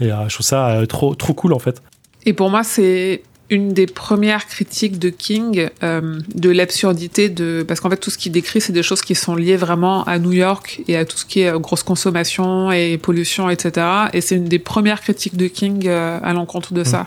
Et 0.00 0.12
euh, 0.12 0.28
je 0.28 0.34
trouve 0.34 0.46
ça 0.46 0.82
trop 0.88 1.14
trop 1.14 1.32
cool 1.34 1.52
en 1.54 1.58
fait. 1.58 1.82
Et 2.24 2.32
pour 2.32 2.50
moi, 2.50 2.64
c'est 2.64 3.22
une 3.48 3.72
des 3.72 3.86
premières 3.86 4.46
critiques 4.46 4.98
de 4.98 5.08
King 5.08 5.68
euh, 5.82 6.18
de 6.34 6.50
l'absurdité 6.50 7.28
de 7.28 7.64
parce 7.66 7.78
qu'en 7.80 7.90
fait 7.90 7.96
tout 7.96 8.10
ce 8.10 8.18
qu'il 8.18 8.32
décrit 8.32 8.60
c'est 8.60 8.72
des 8.72 8.82
choses 8.82 9.02
qui 9.02 9.14
sont 9.14 9.36
liées 9.36 9.56
vraiment 9.56 10.02
à 10.04 10.18
New 10.18 10.32
York 10.32 10.80
et 10.88 10.96
à 10.96 11.04
tout 11.04 11.16
ce 11.16 11.24
qui 11.24 11.40
est 11.40 11.48
euh, 11.50 11.58
grosse 11.58 11.84
consommation 11.84 12.72
et 12.72 12.98
pollution 12.98 13.48
etc 13.48 13.86
et 14.12 14.20
c'est 14.20 14.36
une 14.36 14.46
des 14.48 14.58
premières 14.58 15.00
critiques 15.00 15.36
de 15.36 15.46
King 15.46 15.86
euh, 15.86 16.18
à 16.22 16.32
l'encontre 16.32 16.74
de 16.74 16.82
ça. 16.84 17.06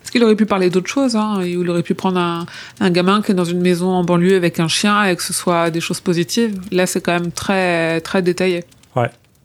Parce 0.00 0.10
qu'il 0.12 0.22
aurait 0.22 0.36
pu 0.36 0.46
parler 0.46 0.70
d'autres 0.70 0.88
choses 0.88 1.16
hein, 1.16 1.40
et 1.42 1.50
il 1.50 1.68
aurait 1.68 1.82
pu 1.82 1.94
prendre 1.94 2.18
un, 2.18 2.46
un 2.80 2.90
gamin 2.90 3.20
qui 3.22 3.32
est 3.32 3.34
dans 3.34 3.44
une 3.44 3.60
maison 3.60 3.88
en 3.88 4.04
banlieue 4.04 4.36
avec 4.36 4.60
un 4.60 4.68
chien 4.68 5.04
et 5.04 5.16
que 5.16 5.22
ce 5.22 5.32
soit 5.32 5.70
des 5.70 5.80
choses 5.80 6.00
positives. 6.00 6.54
Là 6.70 6.86
c'est 6.86 7.00
quand 7.00 7.12
même 7.12 7.32
très 7.32 8.00
très 8.02 8.22
détaillé. 8.22 8.64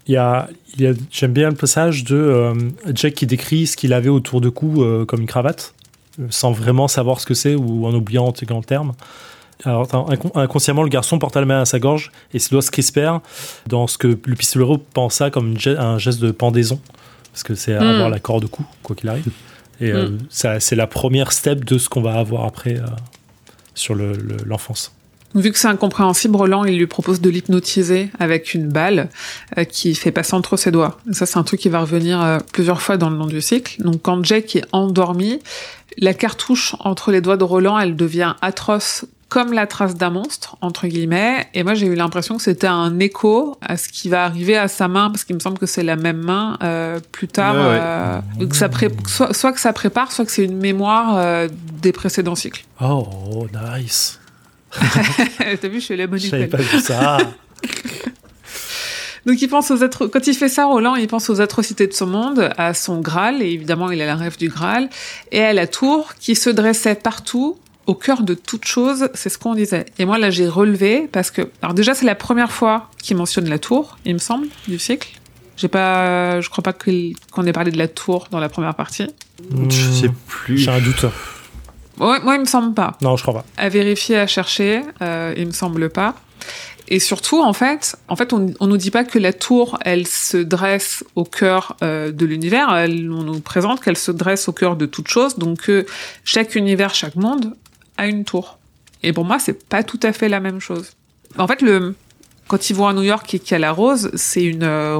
Il 0.07 0.13
y 0.13 0.17
a, 0.17 0.49
il 0.75 0.81
y 0.81 0.87
a- 0.87 0.93
j'aime 1.11 1.31
bien 1.31 1.49
le 1.49 1.55
passage 1.55 2.03
de 2.03 2.15
euh, 2.15 2.53
Jack 2.93 3.13
qui 3.13 3.27
décrit 3.27 3.67
ce 3.67 3.77
qu'il 3.77 3.93
avait 3.93 4.09
autour 4.09 4.41
de 4.41 4.49
cou 4.49 4.83
euh, 4.83 5.05
comme 5.05 5.21
une 5.21 5.27
cravate, 5.27 5.73
sans 6.29 6.51
vraiment 6.51 6.87
savoir 6.87 7.19
ce 7.19 7.25
que 7.25 7.33
c'est 7.33 7.55
ou 7.55 7.85
en 7.85 7.93
oubliant 7.93 8.25
en 8.25 8.31
le 8.59 8.63
terme. 8.65 8.93
Alors, 9.63 9.87
inconsciemment, 10.35 10.81
le 10.83 10.89
garçon 10.89 11.19
porta 11.19 11.39
la 11.39 11.45
main 11.45 11.61
à 11.61 11.65
sa 11.65 11.77
gorge 11.79 12.11
et 12.33 12.39
ses 12.39 12.49
doigts 12.49 12.63
se 12.63 12.71
crispèrent 12.71 13.21
dans 13.67 13.85
ce 13.85 13.97
que 13.97 14.07
le 14.07 14.35
pistolero 14.35 14.77
pensa 14.79 15.29
comme 15.29 15.51
une 15.51 15.77
un 15.77 15.97
geste 15.99 16.19
de 16.19 16.31
pendaison, 16.31 16.79
parce 17.31 17.43
que 17.43 17.53
c'est 17.53 17.73
Mm. 17.79 17.83
avoir 17.83 18.09
la 18.09 18.19
corde 18.19 18.45
au 18.45 18.47
cou, 18.47 18.65
quoi 18.81 18.95
qu'il 18.95 19.07
arrive. 19.09 19.29
Et 19.79 19.91
euh, 19.91 20.17
ça, 20.29 20.59
c'est 20.59 20.75
la 20.75 20.87
première 20.87 21.31
step 21.31 21.63
de 21.63 21.77
ce 21.77 21.89
qu'on 21.89 22.01
va 22.01 22.13
avoir 22.15 22.45
après 22.45 22.77
euh, 22.77 22.85
sur 23.75 23.93
le- 23.95 24.13
le- 24.13 24.37
l'enfance. 24.45 24.93
Vu 25.35 25.51
que 25.51 25.57
c'est 25.57 25.67
incompréhensible, 25.67 26.35
Roland, 26.35 26.65
il 26.65 26.77
lui 26.77 26.87
propose 26.87 27.21
de 27.21 27.29
l'hypnotiser 27.29 28.09
avec 28.19 28.53
une 28.53 28.67
balle 28.67 29.09
euh, 29.57 29.63
qui 29.63 29.95
fait 29.95 30.11
passer 30.11 30.33
entre 30.33 30.57
ses 30.57 30.71
doigts. 30.71 30.97
Ça, 31.11 31.25
c'est 31.25 31.37
un 31.37 31.43
truc 31.43 31.59
qui 31.59 31.69
va 31.69 31.79
revenir 31.79 32.21
euh, 32.21 32.37
plusieurs 32.53 32.81
fois 32.81 32.97
dans 32.97 33.09
le 33.09 33.17
long 33.17 33.27
du 33.27 33.41
cycle. 33.41 33.81
Donc, 33.81 34.01
quand 34.01 34.23
Jack 34.25 34.55
est 34.55 34.65
endormi, 34.71 35.39
la 35.97 36.13
cartouche 36.13 36.75
entre 36.79 37.11
les 37.11 37.21
doigts 37.21 37.37
de 37.37 37.43
Roland, 37.43 37.77
elle 37.79 37.95
devient 37.95 38.35
atroce 38.41 39.05
comme 39.29 39.53
la 39.53 39.65
trace 39.65 39.95
d'un 39.95 40.09
monstre, 40.09 40.57
entre 40.59 40.87
guillemets. 40.87 41.47
Et 41.53 41.63
moi, 41.63 41.73
j'ai 41.73 41.85
eu 41.87 41.95
l'impression 41.95 42.35
que 42.35 42.43
c'était 42.43 42.67
un 42.67 42.99
écho 42.99 43.55
à 43.61 43.77
ce 43.77 43.87
qui 43.87 44.09
va 44.09 44.25
arriver 44.25 44.57
à 44.57 44.67
sa 44.67 44.89
main, 44.89 45.09
parce 45.09 45.23
qu'il 45.23 45.35
me 45.35 45.39
semble 45.39 45.57
que 45.57 45.65
c'est 45.65 45.83
la 45.83 45.95
même 45.95 46.17
main 46.17 46.57
euh, 46.63 46.99
plus 47.13 47.29
tard. 47.29 47.55
Ouais. 47.55 47.79
euh, 48.41 48.47
que 48.47 48.55
ça 48.57 48.67
pré- 48.67 48.91
soit, 49.07 49.33
soit 49.33 49.53
que 49.53 49.61
ça 49.61 49.71
prépare, 49.71 50.11
soit 50.11 50.25
que 50.25 50.31
c'est 50.31 50.43
une 50.43 50.57
mémoire 50.57 51.15
euh, 51.15 51.47
des 51.81 51.93
précédents 51.93 52.35
cycles. 52.35 52.65
Oh, 52.81 53.47
nice! 53.77 54.19
T'as 55.61 55.67
vu, 55.67 55.79
je 55.79 55.85
suis 55.85 55.97
la 55.97 56.07
bonne 56.07 56.19
école. 56.23 56.47
pas 56.49 56.57
vu 56.57 56.79
ça! 56.79 57.17
Donc 59.25 59.39
il 59.41 59.47
pense 59.47 59.69
aux 59.69 59.77
atro- 59.83 60.09
quand 60.09 60.25
il 60.25 60.33
fait 60.33 60.49
ça, 60.49 60.65
Roland, 60.65 60.95
il 60.95 61.07
pense 61.07 61.29
aux 61.29 61.41
atrocités 61.41 61.85
de 61.85 61.93
son 61.93 62.07
monde, 62.07 62.49
à 62.57 62.73
son 62.73 63.01
Graal, 63.01 63.41
et 63.43 63.51
évidemment 63.51 63.91
il 63.91 64.01
a 64.01 64.05
la 64.07 64.15
rêve 64.15 64.35
du 64.37 64.49
Graal, 64.49 64.89
et 65.31 65.41
à 65.41 65.53
la 65.53 65.67
tour 65.67 66.15
qui 66.19 66.35
se 66.35 66.49
dressait 66.49 66.95
partout, 66.95 67.57
au 67.85 67.93
cœur 67.93 68.23
de 68.23 68.33
toute 68.33 68.65
chose, 68.65 69.09
c'est 69.13 69.29
ce 69.29 69.37
qu'on 69.37 69.53
disait. 69.53 69.85
Et 69.99 70.05
moi 70.05 70.17
là 70.17 70.31
j'ai 70.31 70.47
relevé, 70.47 71.07
parce 71.11 71.29
que, 71.29 71.49
alors 71.61 71.75
déjà 71.75 71.93
c'est 71.93 72.05
la 72.07 72.15
première 72.15 72.51
fois 72.51 72.89
qu'il 73.01 73.15
mentionne 73.15 73.47
la 73.47 73.59
tour, 73.59 73.99
il 74.05 74.13
me 74.13 74.19
semble, 74.19 74.47
du 74.67 74.79
cycle. 74.79 75.09
J'ai 75.55 75.67
pas, 75.67 76.41
je 76.41 76.49
crois 76.49 76.63
pas 76.63 76.73
qu'on 76.73 77.45
ait 77.45 77.53
parlé 77.53 77.69
de 77.69 77.77
la 77.77 77.87
tour 77.87 78.27
dans 78.31 78.39
la 78.39 78.49
première 78.49 78.73
partie. 78.73 79.05
Je 79.69 79.91
sais 79.91 80.09
plus. 80.27 80.57
J'ai 80.57 80.71
un 80.71 80.79
doute. 80.79 81.05
Ouais, 81.99 82.19
moi 82.21 82.35
il 82.35 82.41
me 82.41 82.45
semble 82.45 82.73
pas. 82.73 82.97
Non, 83.01 83.15
je 83.17 83.21
crois 83.23 83.33
pas. 83.35 83.45
à 83.57 83.69
vérifier, 83.69 84.17
à 84.17 84.27
chercher, 84.27 84.81
euh, 85.01 85.33
il 85.37 85.47
me 85.47 85.51
semble 85.51 85.89
pas. 85.89 86.15
Et 86.87 86.99
surtout, 86.99 87.41
en 87.41 87.53
fait, 87.53 87.95
en 88.09 88.15
fait, 88.17 88.33
on, 88.33 88.53
on 88.59 88.67
nous 88.67 88.75
dit 88.75 88.91
pas 88.91 89.05
que 89.05 89.17
la 89.17 89.31
tour, 89.31 89.77
elle 89.85 90.05
se 90.07 90.35
dresse 90.35 91.05
au 91.15 91.23
cœur 91.23 91.77
euh, 91.83 92.11
de 92.11 92.25
l'univers. 92.25 92.73
Elle- 92.75 93.09
On 93.11 93.23
nous 93.23 93.39
présente 93.39 93.81
qu'elle 93.81 93.95
se 93.97 94.11
dresse 94.11 94.49
au 94.49 94.51
cœur 94.51 94.75
de 94.75 94.85
toute 94.85 95.07
chose. 95.07 95.37
Donc, 95.37 95.61
que 95.61 95.85
chaque 96.25 96.55
univers, 96.55 96.93
chaque 96.93 97.15
monde 97.15 97.55
a 97.97 98.07
une 98.07 98.25
tour. 98.25 98.57
Et 99.03 99.13
pour 99.13 99.23
moi, 99.23 99.39
c'est 99.39 99.65
pas 99.69 99.83
tout 99.83 99.99
à 100.03 100.11
fait 100.11 100.27
la 100.27 100.41
même 100.41 100.59
chose. 100.59 100.91
En 101.37 101.47
fait, 101.47 101.61
le 101.61 101.95
quand 102.51 102.69
ils 102.69 102.75
vont 102.75 102.85
à 102.85 102.93
New 102.93 103.03
York 103.03 103.33
et 103.33 103.39
qu'il 103.39 103.53
y 103.53 103.55
a 103.55 103.59
la 103.59 103.71
rose, 103.71 104.11
c'est 104.13 104.43
une, 104.43 104.63
euh, 104.63 104.99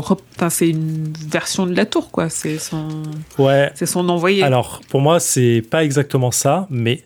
c'est 0.50 0.70
une 0.70 1.12
version 1.28 1.66
de 1.66 1.76
la 1.76 1.86
tour, 1.86 2.10
quoi. 2.10 2.30
C'est 2.30 2.58
son, 2.58 3.04
Ouais, 3.38 3.74
c'est 3.76 3.86
son 3.86 4.08
envoyé. 4.08 4.42
Alors, 4.42 4.80
pour 4.88 5.02
moi, 5.02 5.20
c'est 5.20 5.62
pas 5.70 5.84
exactement 5.84 6.32
ça, 6.32 6.66
mais 6.70 7.04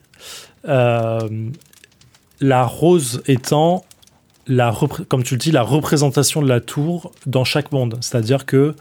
euh, 0.69 1.27
la 2.39 2.63
rose 2.63 3.23
étant, 3.25 3.85
la 4.45 4.71
comme 5.09 5.23
tu 5.23 5.33
le 5.33 5.39
dis, 5.39 5.49
la 5.49 5.63
représentation 5.63 6.43
de 6.43 6.47
la 6.47 6.59
tour 6.59 7.11
dans 7.25 7.43
chaque 7.43 7.71
monde. 7.71 7.97
C'est-à-dire 8.01 8.45
que, 8.45 8.75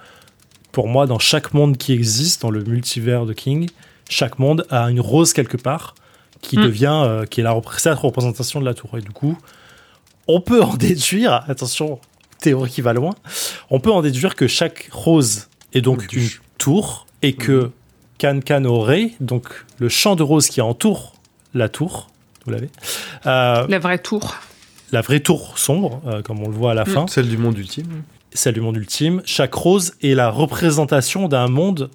pour 0.71 0.87
moi, 0.87 1.07
dans 1.07 1.19
chaque 1.19 1.55
monde 1.55 1.79
qui 1.79 1.95
existe, 1.95 2.43
dans 2.43 2.51
le 2.51 2.63
multivers 2.63 3.25
de 3.25 3.33
King, 3.33 3.71
chaque 4.11 4.39
monde 4.39 4.67
a 4.69 4.91
une 4.91 5.01
rose 5.01 5.33
quelque 5.33 5.57
part 5.57 5.95
qui 6.43 6.59
Mm. 6.59 6.63
devient, 6.63 7.01
euh, 7.05 7.25
qui 7.25 7.41
est 7.41 7.45
la 7.45 7.53
représentation 7.53 8.61
de 8.61 8.67
la 8.67 8.75
tour. 8.75 8.99
Et 8.99 9.01
du 9.01 9.13
coup, 9.13 9.39
on 10.29 10.41
peut 10.41 10.63
en 10.63 10.75
déduire, 10.77 11.45
attention, 11.49 11.99
théorie 12.41 12.71
qui 12.71 12.81
va 12.81 12.93
loin, 12.93 13.15
on 13.71 13.81
peut 13.81 13.93
en 13.93 14.03
déduire 14.03 14.35
que 14.35 14.47
chaque 14.47 14.89
rose 14.93 15.49
est 15.73 15.81
donc 15.81 16.03
une 16.03 16.09
du- 16.21 16.41
tour 16.59 17.07
et 17.23 17.35
que 17.35 17.71
Can 18.21 18.41
Can 18.47 18.65
aurait, 18.65 19.13
donc 19.21 19.49
le 19.79 19.89
champ 19.89 20.15
de 20.17 20.23
rose 20.23 20.49
qui 20.49 20.61
entoure 20.61 21.15
la 21.53 21.69
tour, 21.69 22.09
vous 22.47 22.53
l'avez, 22.53 22.69
euh, 23.27 23.67
la 23.69 23.79
vraie 23.79 23.99
tour. 23.99 24.37
la 24.93 25.01
vraie 25.01 25.21
tour 25.21 25.59
sombre, 25.59 26.01
euh, 26.07 26.23
comme 26.23 26.41
on 26.41 26.49
le 26.49 26.55
voit 26.55 26.73
à 26.73 26.75
la 26.75 26.85
Mm. 26.85 26.87
fin, 26.87 27.07
Celle 27.09 27.29
du 27.29 27.37
monde 27.39 27.59
ultime. 27.59 28.03
celle 28.33 28.55
du 28.55 28.61
monde 28.61 28.77
ultime, 28.77 29.23
chaque 29.25 29.55
rose 29.55 29.95
est 30.03 30.15
la 30.15 30.31
représentation 30.31 31.29
d'un 31.29 31.49
monde 31.49 31.91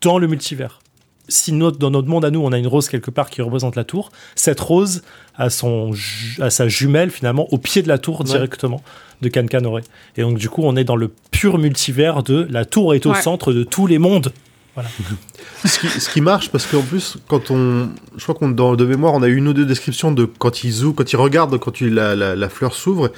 dans 0.00 0.18
le 0.18 0.26
multivers. 0.26 0.80
Si 1.28 1.52
notre, 1.52 1.78
dans 1.78 1.90
notre 1.90 2.08
monde 2.08 2.24
à 2.24 2.30
nous, 2.30 2.40
on 2.40 2.52
a 2.52 2.58
une 2.58 2.66
rose 2.66 2.88
quelque 2.88 3.10
part 3.10 3.30
qui 3.30 3.40
représente 3.42 3.76
la 3.76 3.84
tour, 3.84 4.10
cette 4.34 4.60
rose 4.60 5.02
a, 5.36 5.50
son, 5.50 5.92
a 6.40 6.50
sa 6.50 6.68
jumelle 6.68 7.10
finalement 7.10 7.46
au 7.52 7.58
pied 7.58 7.82
de 7.82 7.88
la 7.88 7.98
tour 7.98 8.24
directement 8.24 8.82
de 9.22 9.28
Kankanore. 9.28 9.80
Et 10.16 10.22
donc 10.22 10.38
du 10.38 10.48
coup, 10.48 10.62
on 10.64 10.76
est 10.76 10.84
dans 10.84 10.96
le 10.96 11.10
pur 11.30 11.58
multivers 11.58 12.22
de 12.22 12.46
la 12.50 12.64
tour 12.64 12.94
est 12.94 13.06
au 13.06 13.12
Ouais. 13.12 13.22
centre 13.22 13.52
de 13.52 13.64
tous 13.64 13.86
les 13.86 13.98
mondes. 13.98 14.32
ce, 15.64 15.78
qui, 15.78 15.86
ce 15.88 16.10
qui 16.10 16.20
marche 16.20 16.48
parce 16.50 16.66
qu'en 16.66 16.82
plus, 16.82 17.16
quand 17.28 17.50
on, 17.52 17.90
je 18.16 18.22
crois 18.24 18.34
qu'on 18.34 18.48
dans 18.48 18.74
de 18.74 18.84
mémoire, 18.84 19.14
on 19.14 19.22
a 19.22 19.28
eu 19.28 19.36
une 19.36 19.46
ou 19.46 19.52
deux 19.52 19.64
descriptions 19.66 20.10
de 20.10 20.24
quand 20.24 20.64
il 20.64 20.72
zoome, 20.72 20.94
quand 20.94 21.12
il 21.12 21.16
regarde, 21.16 21.56
quand 21.58 21.80
il, 21.80 21.94
la, 21.94 22.16
la, 22.16 22.34
la 22.34 22.48
fleur 22.48 22.74
s'ouvre 22.74 23.12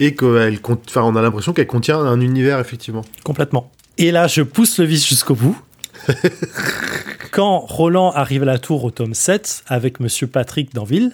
et 0.00 0.14
qu'elle, 0.16 0.58
enfin, 0.88 1.02
on 1.02 1.14
a 1.14 1.22
l'impression 1.22 1.52
qu'elle 1.52 1.68
contient 1.68 1.98
un 2.00 2.20
univers 2.20 2.58
effectivement. 2.58 3.02
Complètement. 3.24 3.70
Et 3.98 4.10
là, 4.10 4.26
je 4.26 4.42
pousse 4.42 4.78
le 4.78 4.84
vice 4.84 5.06
jusqu'au 5.06 5.34
bout. 5.36 5.56
Quand 7.30 7.58
Roland 7.58 8.10
arrive 8.12 8.42
à 8.42 8.46
la 8.46 8.58
tour 8.58 8.84
au 8.84 8.90
tome 8.90 9.14
7 9.14 9.64
avec 9.66 10.00
Monsieur 10.00 10.26
Patrick 10.26 10.74
Danville, 10.74 11.12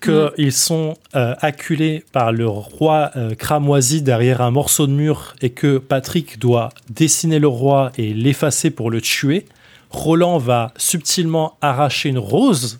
qu'ils 0.00 0.52
sont 0.52 0.94
euh, 1.14 1.34
acculés 1.40 2.04
par 2.12 2.32
le 2.32 2.48
roi 2.48 3.10
euh, 3.16 3.34
cramoisi 3.34 4.02
derrière 4.02 4.40
un 4.40 4.50
morceau 4.50 4.86
de 4.86 4.92
mur 4.92 5.34
et 5.42 5.50
que 5.50 5.78
Patrick 5.78 6.38
doit 6.38 6.70
dessiner 6.88 7.38
le 7.38 7.48
roi 7.48 7.92
et 7.98 8.14
l'effacer 8.14 8.70
pour 8.70 8.90
le 8.90 9.00
tuer, 9.00 9.46
Roland 9.90 10.38
va 10.38 10.72
subtilement 10.76 11.56
arracher 11.60 12.08
une 12.08 12.18
rose 12.18 12.78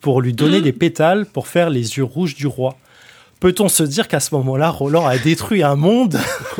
pour 0.00 0.20
lui 0.20 0.32
donner 0.32 0.60
des 0.60 0.72
pétales 0.72 1.26
pour 1.26 1.48
faire 1.48 1.70
les 1.70 1.96
yeux 1.96 2.04
rouges 2.04 2.34
du 2.34 2.46
roi. 2.46 2.76
Peut-on 3.40 3.68
se 3.68 3.84
dire 3.84 4.08
qu'à 4.08 4.20
ce 4.20 4.34
moment-là, 4.34 4.70
Roland 4.70 5.06
a 5.06 5.16
détruit 5.16 5.62
un 5.62 5.76
monde 5.76 6.18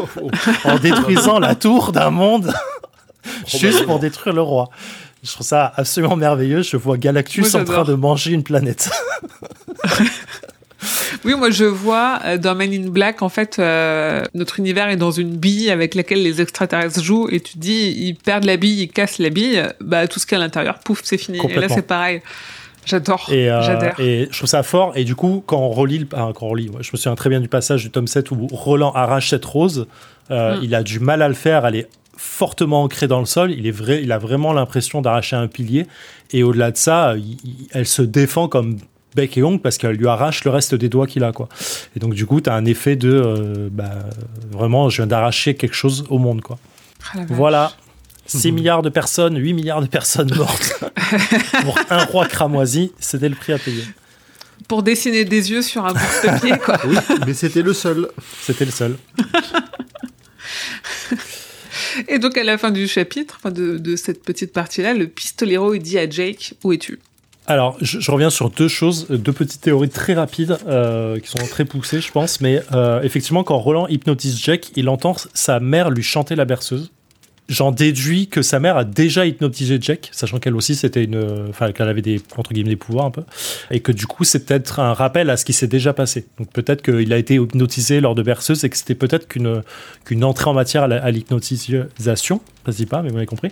en 0.65 0.79
détruisant 0.79 1.39
la 1.39 1.55
tour 1.55 1.93
d'un 1.93 2.11
monde? 2.11 2.53
Juste 3.47 3.85
pour 3.85 3.99
détruire 3.99 4.35
le 4.35 4.43
roi. 4.43 4.71
Je 5.25 5.33
trouve 5.33 5.47
ça 5.47 5.73
absolument 5.77 6.17
merveilleux. 6.17 6.63
Je 6.63 6.77
vois 6.77 6.97
Galactus 6.97 7.53
Moi, 7.53 7.63
en 7.63 7.65
train 7.65 7.85
de 7.85 7.95
manger 7.95 8.33
une 8.33 8.43
planète. 8.45 8.91
Oui, 11.25 11.35
moi 11.35 11.51
je 11.51 11.65
vois 11.65 12.21
euh, 12.25 12.39
dans 12.39 12.55
Man 12.55 12.73
in 12.73 12.89
Black, 12.91 13.21
en 13.23 13.29
fait, 13.29 13.59
euh, 13.59 14.23
notre 14.35 14.61
univers 14.61 14.89
est 14.89 14.97
dans 14.97 15.11
une 15.11 15.37
bille 15.37 15.71
avec 15.71 15.97
laquelle 15.97 16.23
les 16.23 16.41
extraterrestres 16.41 17.03
jouent, 17.03 17.29
et 17.31 17.41
tu 17.41 17.55
te 17.55 17.59
dis, 17.59 17.89
ils 17.99 18.15
perdent 18.15 18.45
la 18.45 18.57
bille, 18.57 18.83
ils 18.83 18.89
cassent 18.89 19.19
la 19.19 19.31
bille, 19.31 19.61
bah 19.81 20.07
tout 20.07 20.21
ce 20.21 20.27
qu'il 20.27 20.39
y 20.39 20.41
a 20.41 20.43
à 20.43 20.47
l'intérieur, 20.47 20.79
pouf, 20.79 21.01
c'est 21.03 21.19
fini. 21.19 21.41
Et 21.49 21.55
là 21.57 21.69
c'est 21.69 21.83
pareil. 21.83 22.23
J'adore. 22.87 23.27
Et, 23.33 23.51
euh, 23.51 23.61
J'adore. 23.61 23.99
et 23.99 24.29
je 24.31 24.37
trouve 24.39 24.49
ça 24.49 24.63
fort. 24.63 24.93
Et 24.95 25.03
du 25.05 25.17
coup, 25.17 25.43
quand 25.45 25.59
on 25.59 25.71
relit, 25.71 25.99
le- 25.99 26.09
ah, 26.15 26.31
quand 26.35 26.47
on 26.47 26.51
relit, 26.51 26.69
ouais, 26.71 26.83
je 26.83 26.91
me 26.93 26.97
souviens 26.97 27.17
très 27.17 27.29
bien 27.29 27.41
du 27.41 27.49
passage 27.49 27.83
du 27.83 27.91
tome 27.91 28.07
7 28.07 28.31
où 28.31 28.47
Roland 28.53 28.93
arrache 28.93 29.31
cette 29.31 29.45
rose. 29.45 29.87
Euh, 30.31 30.57
Mm. 30.57 30.61
Il 30.63 30.75
a 30.75 30.83
du 30.85 31.01
mal 31.01 31.21
à 31.23 31.29
le 31.29 31.35
faire. 31.35 31.67
Elle 31.67 31.75
est 31.77 31.89
fortement 32.21 32.83
ancrée 32.83 33.07
dans 33.09 33.21
le 33.21 33.27
sol. 33.27 33.53
Il, 33.53 33.67
est 33.67 33.71
vrai, 33.71 34.03
il 34.03 34.11
a 34.13 34.19
vraiment 34.19 34.53
l'impression 34.53 35.01
d'arracher 35.01 35.37
un 35.37 35.47
pilier. 35.47 35.87
Et 36.33 36.43
au-delà 36.43 36.71
de 36.73 36.77
ça, 36.77 37.15
il- 37.17 37.39
il- 37.45 37.69
elle 37.73 37.87
se 37.87 38.03
défend 38.03 38.49
comme 38.49 38.77
bec 39.15 39.39
et 39.39 39.43
ongle 39.43 39.61
parce 39.61 39.79
qu'elle 39.79 39.97
lui 39.97 40.07
arrache 40.09 40.45
le 40.45 40.51
reste 40.51 40.75
des 40.75 40.89
doigts 40.89 41.07
qu'il 41.07 41.23
a. 41.25 41.33
Quoi. 41.33 41.49
Et 41.97 42.01
donc, 42.01 42.15
du 42.15 42.27
coup, 42.27 42.41
tu 42.41 42.51
as 42.51 42.55
un 42.55 42.65
effet 42.65 42.97
de 42.97 43.11
euh, 43.11 43.69
bah, 43.71 43.91
vraiment, 44.51 44.91
je 44.91 44.97
viens 44.97 45.07
d'arracher 45.07 45.55
quelque 45.55 45.75
chose 45.75 46.05
au 46.11 46.19
monde. 46.19 46.41
Quoi. 46.43 46.59
Ah. 47.15 47.21
Voilà. 47.29 47.73
6 48.27 48.53
milliards 48.53 48.83
de 48.83 48.91
personnes, 48.91 49.39
8 49.39 49.55
milliards 49.55 49.81
de 49.81 49.87
personnes 49.87 50.35
mortes 50.37 50.85
pour 51.63 51.79
un 51.89 52.05
roi 52.05 52.27
cramoisi, 52.27 52.93
c'était 53.01 53.31
le 53.31 53.35
prix 53.35 53.55
à 53.55 53.59
payer. 53.59 53.85
Pour 54.69 54.83
dessiner 54.83 55.25
des 55.25 55.51
yeux 55.51 55.63
sur 55.63 55.87
un 55.87 55.95
bout 55.95 55.99
de 55.99 56.27
papier, 56.27 56.59
quoi. 56.59 56.77
Oui, 56.85 56.97
mais 57.27 57.33
c'était 57.33 57.63
le 57.63 57.73
seul. 57.73 58.07
C'était 58.43 58.67
le 58.67 58.71
seul. 58.71 58.97
Et 62.09 62.19
donc 62.19 62.37
à 62.37 62.45
la 62.45 62.59
fin 62.59 62.71
du 62.71 62.87
chapitre, 62.89 63.39
de, 63.51 63.97
cette 63.97 64.23
petite 64.23 64.53
partie-là, 64.53 64.95
le 64.95 65.07
pistolero 65.07 65.77
dit 65.77 65.99
à 65.99 66.09
Jake, 66.09 66.55
où 66.65 66.73
es-tu? 66.73 66.99
Alors, 67.47 67.79
je, 67.81 68.11
reviens 68.11 68.29
sur 68.29 68.51
deux 68.51 68.69
choses, 68.69 69.07
deux 69.09 69.33
petites 69.33 69.63
théories 69.63 69.89
très 69.89 70.13
rapides 70.13 70.59
euh, 70.67 71.19
qui 71.19 71.29
sont 71.29 71.39
très 71.39 71.65
poussées, 71.65 72.03
je 72.03 72.13
pense. 72.13 72.43
Mais 72.43 72.63
euh, 72.75 73.01
effectivement, 73.01 73.43
quand 73.43 73.57
Roland 73.57 73.87
hypnotise 73.89 74.39
Jack, 74.39 74.71
il 74.77 74.91
entend 74.91 75.17
sa 75.33 75.59
mère 75.59 75.91
lui 75.91 76.03
chanter 76.03 76.37
la 76.37 76.45
berceuse. 76.45 76.91
J'en 77.49 77.73
déduis 77.73 78.29
que 78.29 78.43
sa 78.43 78.61
mère 78.61 78.77
a 78.77 78.85
déjà 78.85 79.25
hypnotisé 79.25 79.79
Jack, 79.81 80.11
sachant 80.13 80.39
qu'elle 80.39 80.55
aussi 80.55 80.75
c'était 80.75 81.05
une, 81.05 81.47
enfin 81.49 81.73
qu'elle 81.73 81.89
avait 81.89 82.03
des 82.03 82.21
entre 82.37 82.53
guillemets 82.53 82.71
des 82.71 82.77
pouvoirs 82.77 83.07
un 83.07 83.11
peu, 83.11 83.23
et 83.71 83.81
que 83.81 83.91
du 83.91 84.07
coup 84.07 84.25
c'est 84.25 84.45
peut-être 84.45 84.81
un 84.81 84.93
rappel 84.93 85.31
à 85.31 85.39
ce 85.39 85.47
qui 85.47 85.55
s'est 85.55 85.67
déjà 85.67 85.95
passé. 85.95 86.27
Donc 86.39 86.53
peut-être 86.53 86.83
qu'il 86.83 87.11
a 87.11 87.17
été 87.17 87.37
hypnotisé 87.37 88.01
lors 88.01 88.15
de 88.15 88.23
berceuse 88.23 88.65
et 88.65 88.69
que 88.69 88.77
c'était 88.77 88.95
peut-être 88.95 89.29
qu'une 89.29 89.63
qu'une 90.05 90.25
entrée 90.25 90.51
en 90.51 90.55
matière 90.55 90.83
à 90.83 91.11
l'hypnotisation, 91.11 92.41
je 92.67 92.73
dis 92.73 92.87
pas, 92.87 93.01
mais 93.01 93.09
vous 93.09 93.15
m'avez 93.15 93.27
compris. 93.27 93.51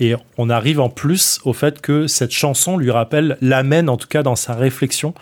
Et 0.00 0.14
on 0.36 0.50
arrive 0.50 0.80
en 0.80 0.88
plus 0.88 1.38
au 1.44 1.52
fait 1.52 1.80
que 1.80 2.08
cette 2.08 2.32
chanson 2.32 2.78
lui 2.78 2.90
rappelle, 2.90 3.38
l'amène 3.40 3.88
en 3.88 3.96
tout 3.96 4.08
cas 4.08 4.24
dans 4.24 4.36
sa 4.36 4.54
réflexion 4.54 5.14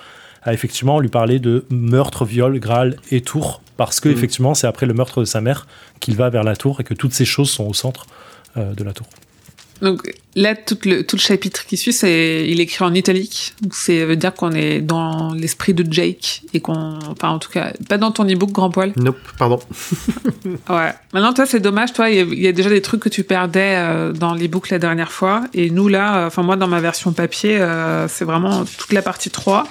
à 0.43 0.55
effectivement 0.55 0.99
lui 0.99 1.09
parler 1.09 1.41
de 1.41 1.67
meurtre, 1.69 2.25
viol, 2.25 2.59
Graal 2.59 2.97
et 3.11 3.21
tour, 3.21 3.61
parce 3.79 3.99
que 4.01 4.11
Mhm. 4.11 4.15
effectivement 4.17 4.53
c'est 4.55 4.67
après 4.67 4.85
le 4.85 4.93
meurtre 4.93 5.21
de 5.21 5.25
sa 5.25 5.41
mère 5.41 5.67
qu'il 6.01 6.17
va 6.17 6.29
vers 6.29 6.45
la 6.45 6.55
tour 6.57 6.81
et 6.81 6.85
que 6.85 6.93
toutes 6.95 7.15
ces 7.15 7.25
choses 7.25 7.49
sont 7.51 7.65
au 7.65 7.73
centre 7.75 8.07
euh, 8.59 8.75
de 8.75 8.85
la 8.85 8.93
tour. 8.93 9.07
Donc 9.81 10.13
là, 10.35 10.57
tout 10.57 10.77
le, 10.87 11.07
tout 11.07 11.15
le 11.15 11.21
chapitre 11.21 11.65
qui 11.65 11.77
suit, 11.77 11.93
c'est 11.93 12.45
il 12.49 12.59
est 12.59 12.65
écrit 12.65 12.85
en 12.85 12.93
italique. 12.95 13.55
Donc 13.63 13.75
c'est 13.77 14.05
veut 14.05 14.17
dire 14.17 14.35
qu'on 14.35 14.51
est 14.51 14.81
dans 14.81 15.33
l'esprit 15.35 15.73
de 15.73 15.87
Jake 15.89 16.43
et 16.53 16.59
qu'on, 16.61 16.99
enfin 17.13 17.29
en 17.29 17.39
tout 17.39 17.49
cas, 17.53 17.73
pas 17.89 17.97
dans 17.97 18.11
ton 18.11 18.25
e-book 18.25 18.51
grand 18.51 18.71
poil. 18.71 18.93
Nope, 18.97 19.19
pardon. 19.39 19.61
Ouais. 20.69 20.93
Maintenant, 21.13 21.33
toi, 21.33 21.47
c'est 21.47 21.61
dommage. 21.61 21.93
Toi, 21.93 22.11
il 22.11 22.17
y 22.17 22.21
a- 22.21 22.25
il 22.25 22.41
y, 22.41 22.49
a 22.49 22.53
déjà 22.53 22.71
des 22.71 22.83
trucs 22.83 23.01
que 23.01 23.09
tu 23.09 23.23
perdais 23.23 23.75
euh, 23.77 24.13
dans 24.13 24.35
l'e-book 24.35 24.71
la 24.71 24.79
dernière 24.81 25.13
fois. 25.13 25.45
Et 25.55 25.71
nous, 25.71 25.87
là, 25.89 26.17
euh, 26.19 26.27
enfin, 26.27 26.43
moi, 26.43 26.57
dans 26.57 26.69
ma 26.69 26.81
version 26.81 27.13
papier, 27.13 27.59
euh, 27.61 28.09
c'est 28.09 28.25
vraiment 28.25 28.65
toute 28.65 28.93
la 28.93 29.03
partie 29.03 29.31
3. 29.31 29.65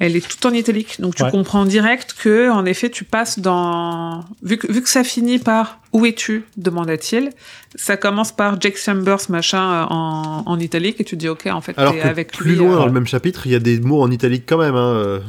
Elle 0.00 0.16
est 0.16 0.26
toute 0.26 0.44
en 0.46 0.52
italique. 0.52 1.00
Donc, 1.00 1.14
tu 1.14 1.22
Ouais. 1.22 1.30
comprends 1.30 1.64
direct 1.64 2.14
que, 2.18 2.50
en 2.50 2.64
effet, 2.64 2.90
tu 2.90 3.04
passes 3.04 3.38
dans... 3.38 4.24
Vu 4.42 4.56
que, 4.56 4.70
vu 4.70 4.82
que 4.82 4.88
ça 4.88 5.04
finit 5.04 5.38
par 5.38 5.80
«Où 5.92 6.06
es-tu?» 6.06 6.44
demanda-t-il. 6.56 7.30
Ça 7.74 7.96
commence 7.96 8.32
par 8.32 8.60
Jake 8.60 8.76
Chambers, 8.76 9.20
machin, 9.28 9.62
euh, 9.62 9.84
en, 9.90 10.42
en 10.46 10.58
italique. 10.58 11.00
Et 11.00 11.04
tu 11.04 11.16
dis 11.16 11.28
«Ok, 11.30 11.46
en 11.46 11.60
fait, 11.60 11.78
Alors 11.78 11.92
t'es 11.94 12.00
que 12.00 12.06
avec 12.08 12.32
plus 12.32 12.50
lui. 12.50 12.56
loin 12.56 12.72
euh, 12.74 12.76
dans 12.78 12.86
le 12.86 12.92
même 12.92 13.06
chapitre, 13.06 13.46
il 13.46 13.52
y 13.52 13.54
a 13.54 13.60
des 13.60 13.80
mots 13.80 14.00
en 14.02 14.10
italique 14.10 14.44
quand 14.46 14.58
même. 14.58 14.74
Hein. 14.76 14.94
euh. 14.96 15.20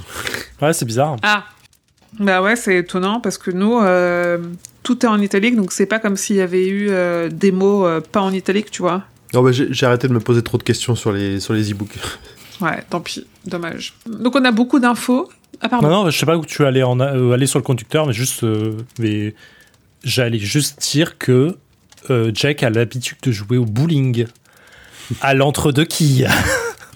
Ouais, 0.61 0.74
c'est 0.74 0.86
bizarre. 0.86 1.18
Ah 1.24 1.43
Bah 2.20 2.41
ouais, 2.41 2.55
c'est 2.55 2.78
étonnant 2.78 3.20
parce 3.20 3.38
que 3.38 3.51
nous, 3.51 3.80
euh, 3.80 4.38
tout 4.84 5.03
est 5.05 5.09
en 5.09 5.20
italique, 5.20 5.55
donc 5.55 5.72
c'est 5.72 5.86
pas 5.88 5.99
comme 5.99 6.16
s'il 6.16 6.36
y 6.36 6.41
avait 6.41 6.68
eu 6.68 6.88
euh, 6.89 7.28
des 7.30 7.51
mots 7.51 7.86
euh, 7.88 8.01
pas 8.01 8.22
en 8.22 8.32
italique, 8.32 8.70
tu 8.72 8.82
vois. 8.84 9.03
Non, 9.34 9.41
bah, 9.41 9.51
j'ai 9.51 9.68
j'ai 9.74 9.86
arrêté 9.88 10.07
de 10.07 10.14
me 10.14 10.20
poser 10.20 10.43
trop 10.43 10.59
de 10.59 10.64
questions 10.64 10.93
sur 10.95 11.11
les, 11.11 11.39
sur 11.39 11.53
les 11.55 11.72
e-books. 11.72 11.95
Ouais, 12.62 12.84
tant 12.89 13.01
pis, 13.01 13.26
dommage. 13.45 13.93
Donc 14.06 14.36
on 14.36 14.45
a 14.45 14.51
beaucoup 14.51 14.80
d'infos. 14.80 15.30
Ah 15.62 15.70
pardon. 15.70 15.88
Non, 15.88 16.04
non, 16.04 16.10
je 16.10 16.18
sais 16.18 16.26
pas 16.26 16.38
où 16.38 16.45
tu 16.45 16.66
allais 16.66 16.84
en, 16.84 16.99
euh, 16.99 17.32
aller 17.32 17.47
sur 17.47 17.60
le 17.60 17.64
conducteur, 17.64 18.06
mais 18.06 18.14
juste, 18.14 18.43
euh, 18.43 18.78
mais 18.99 19.34
j'allais 20.04 20.39
juste 20.39 20.82
dire 20.82 21.18
que 21.18 21.58
euh, 22.10 22.32
Jack 22.34 22.64
a 22.64 22.70
l'habitude 22.70 23.18
de 23.24 23.32
jouer 23.32 23.58
au 23.58 23.66
bowling 23.66 24.26
à 25.22 25.34
l'entre-deux 25.34 25.86
quilles. 25.86 26.30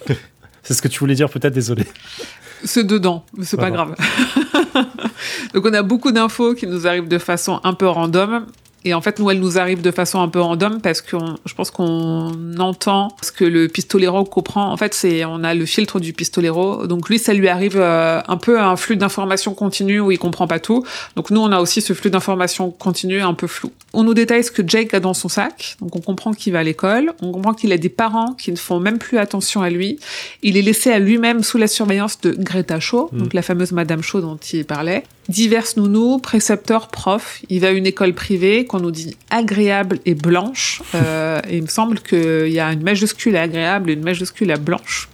c'est 0.64 0.74
ce 0.74 0.82
que 0.82 0.88
tu 0.88 1.00
voulais 1.00 1.16
dire, 1.16 1.30
peut-être. 1.30 1.54
Désolé. 1.54 1.86
C'est 2.64 2.84
dedans, 2.86 3.24
mais 3.36 3.46
c'est 3.46 3.58
pas 3.58 3.70
Pardon. 3.72 3.94
grave. 3.94 4.86
donc 5.54 5.66
on 5.66 5.74
a 5.74 5.84
beaucoup 5.84 6.12
d'infos 6.12 6.56
qui 6.56 6.66
nous 6.68 6.88
arrivent 6.88 7.08
de 7.08 7.20
façon 7.20 7.60
un 7.64 7.74
peu 7.74 7.88
random. 7.88 8.48
Et 8.86 8.94
en 8.94 9.02
fait, 9.02 9.20
nous, 9.20 9.30
elles 9.30 9.40
nous 9.40 9.58
arrivent 9.58 9.82
de 9.82 9.92
façon 9.92 10.22
un 10.22 10.30
peu 10.30 10.40
random 10.40 10.80
parce 10.82 11.02
que 11.02 11.18
je 11.46 11.54
pense 11.54 11.72
qu'on 11.72 12.32
entend 12.58 13.10
ce 13.22 13.32
que 13.32 13.44
le 13.44 13.68
pistolero 13.68 14.24
comprend. 14.24 14.72
En 14.72 14.78
fait, 14.78 14.94
c'est 14.94 15.26
on 15.26 15.44
a 15.44 15.54
le 15.54 15.66
filtre 15.66 16.00
du 16.00 16.14
pistolero. 16.14 16.88
Donc 16.88 17.10
lui, 17.10 17.20
ça 17.20 17.34
lui 17.34 17.48
arrive 17.48 17.78
euh, 17.78 18.22
un 18.28 18.38
peu 18.38 18.60
un 18.60 18.76
flux 18.76 18.96
d'informations 18.96 19.54
continu 19.54 20.00
où 20.00 20.12
il 20.12 20.20
comprend 20.20 20.48
pas 20.48 20.60
tout. 20.60 20.86
Donc 21.16 21.32
nous, 21.32 21.42
on 21.42 21.52
a 21.52 21.60
aussi 21.60 21.82
ce 21.82 21.94
flux 21.94 22.10
d'informations 22.10 22.72
continu 22.72 23.22
un 23.22 23.34
peu 23.34 23.48
flou. 23.48 23.72
On 23.94 24.04
nous 24.04 24.14
détaille 24.14 24.44
ce 24.44 24.52
que 24.52 24.66
Jake 24.66 24.94
a 24.94 25.00
dans 25.00 25.14
son 25.14 25.28
sac. 25.28 25.76
Donc 25.82 25.96
on 25.96 26.02
comprend 26.02 26.32
qu'il 26.34 26.54
va 26.54 26.60
à 26.60 26.64
l'école. 26.64 27.14
On 27.22 27.32
comprend 27.32 27.54
qu'il 27.54 27.72
a 27.74 27.78
des 27.78 27.90
parents 27.90 28.34
qui 28.34 28.52
ne 28.52 28.58
font 28.58 28.80
même 28.80 29.00
plus 29.00 29.18
attention 29.18 29.62
à 29.64 29.70
lui. 29.70 30.00
Il 30.44 30.56
est 30.56 30.62
laissé 30.62 30.92
à 30.92 31.00
lui-même 31.00 31.44
sous 31.44 31.58
la 31.58 31.68
surveillance 31.68 32.22
de 32.22 32.32
Greta 32.32 32.80
Shaw, 32.80 33.10
donc 33.12 33.34
la 33.34 33.42
fameuse 33.42 33.72
Madame 33.72 34.02
Shaw 34.02 34.22
dont 34.22 34.38
il 34.54 34.66
parlait. 34.66 35.04
Divers 35.30 35.68
nounous, 35.78 36.20
précepteurs, 36.20 36.88
profs. 36.88 37.42
Il 37.50 37.62
va 37.62 37.68
à 37.68 37.72
une 37.72 37.86
école 37.86 38.14
privée 38.14 38.66
qu'on 38.66 38.80
nous 38.80 38.92
dit 38.92 39.18
agréable 39.30 40.00
et 40.06 40.16
blanche. 40.16 40.82
Euh, 40.96 41.42
et 41.48 41.58
il 41.58 41.64
me 41.64 41.68
semble 41.68 42.00
qu'il 42.00 42.48
y 42.48 42.60
a 42.60 42.72
une 42.72 42.82
majuscule 42.82 43.36
à 43.36 43.44
agréable 43.44 43.92
et 43.92 43.94
une 43.94 44.04
majuscule 44.04 44.52
à 44.52 44.58
blanche. 44.58 45.10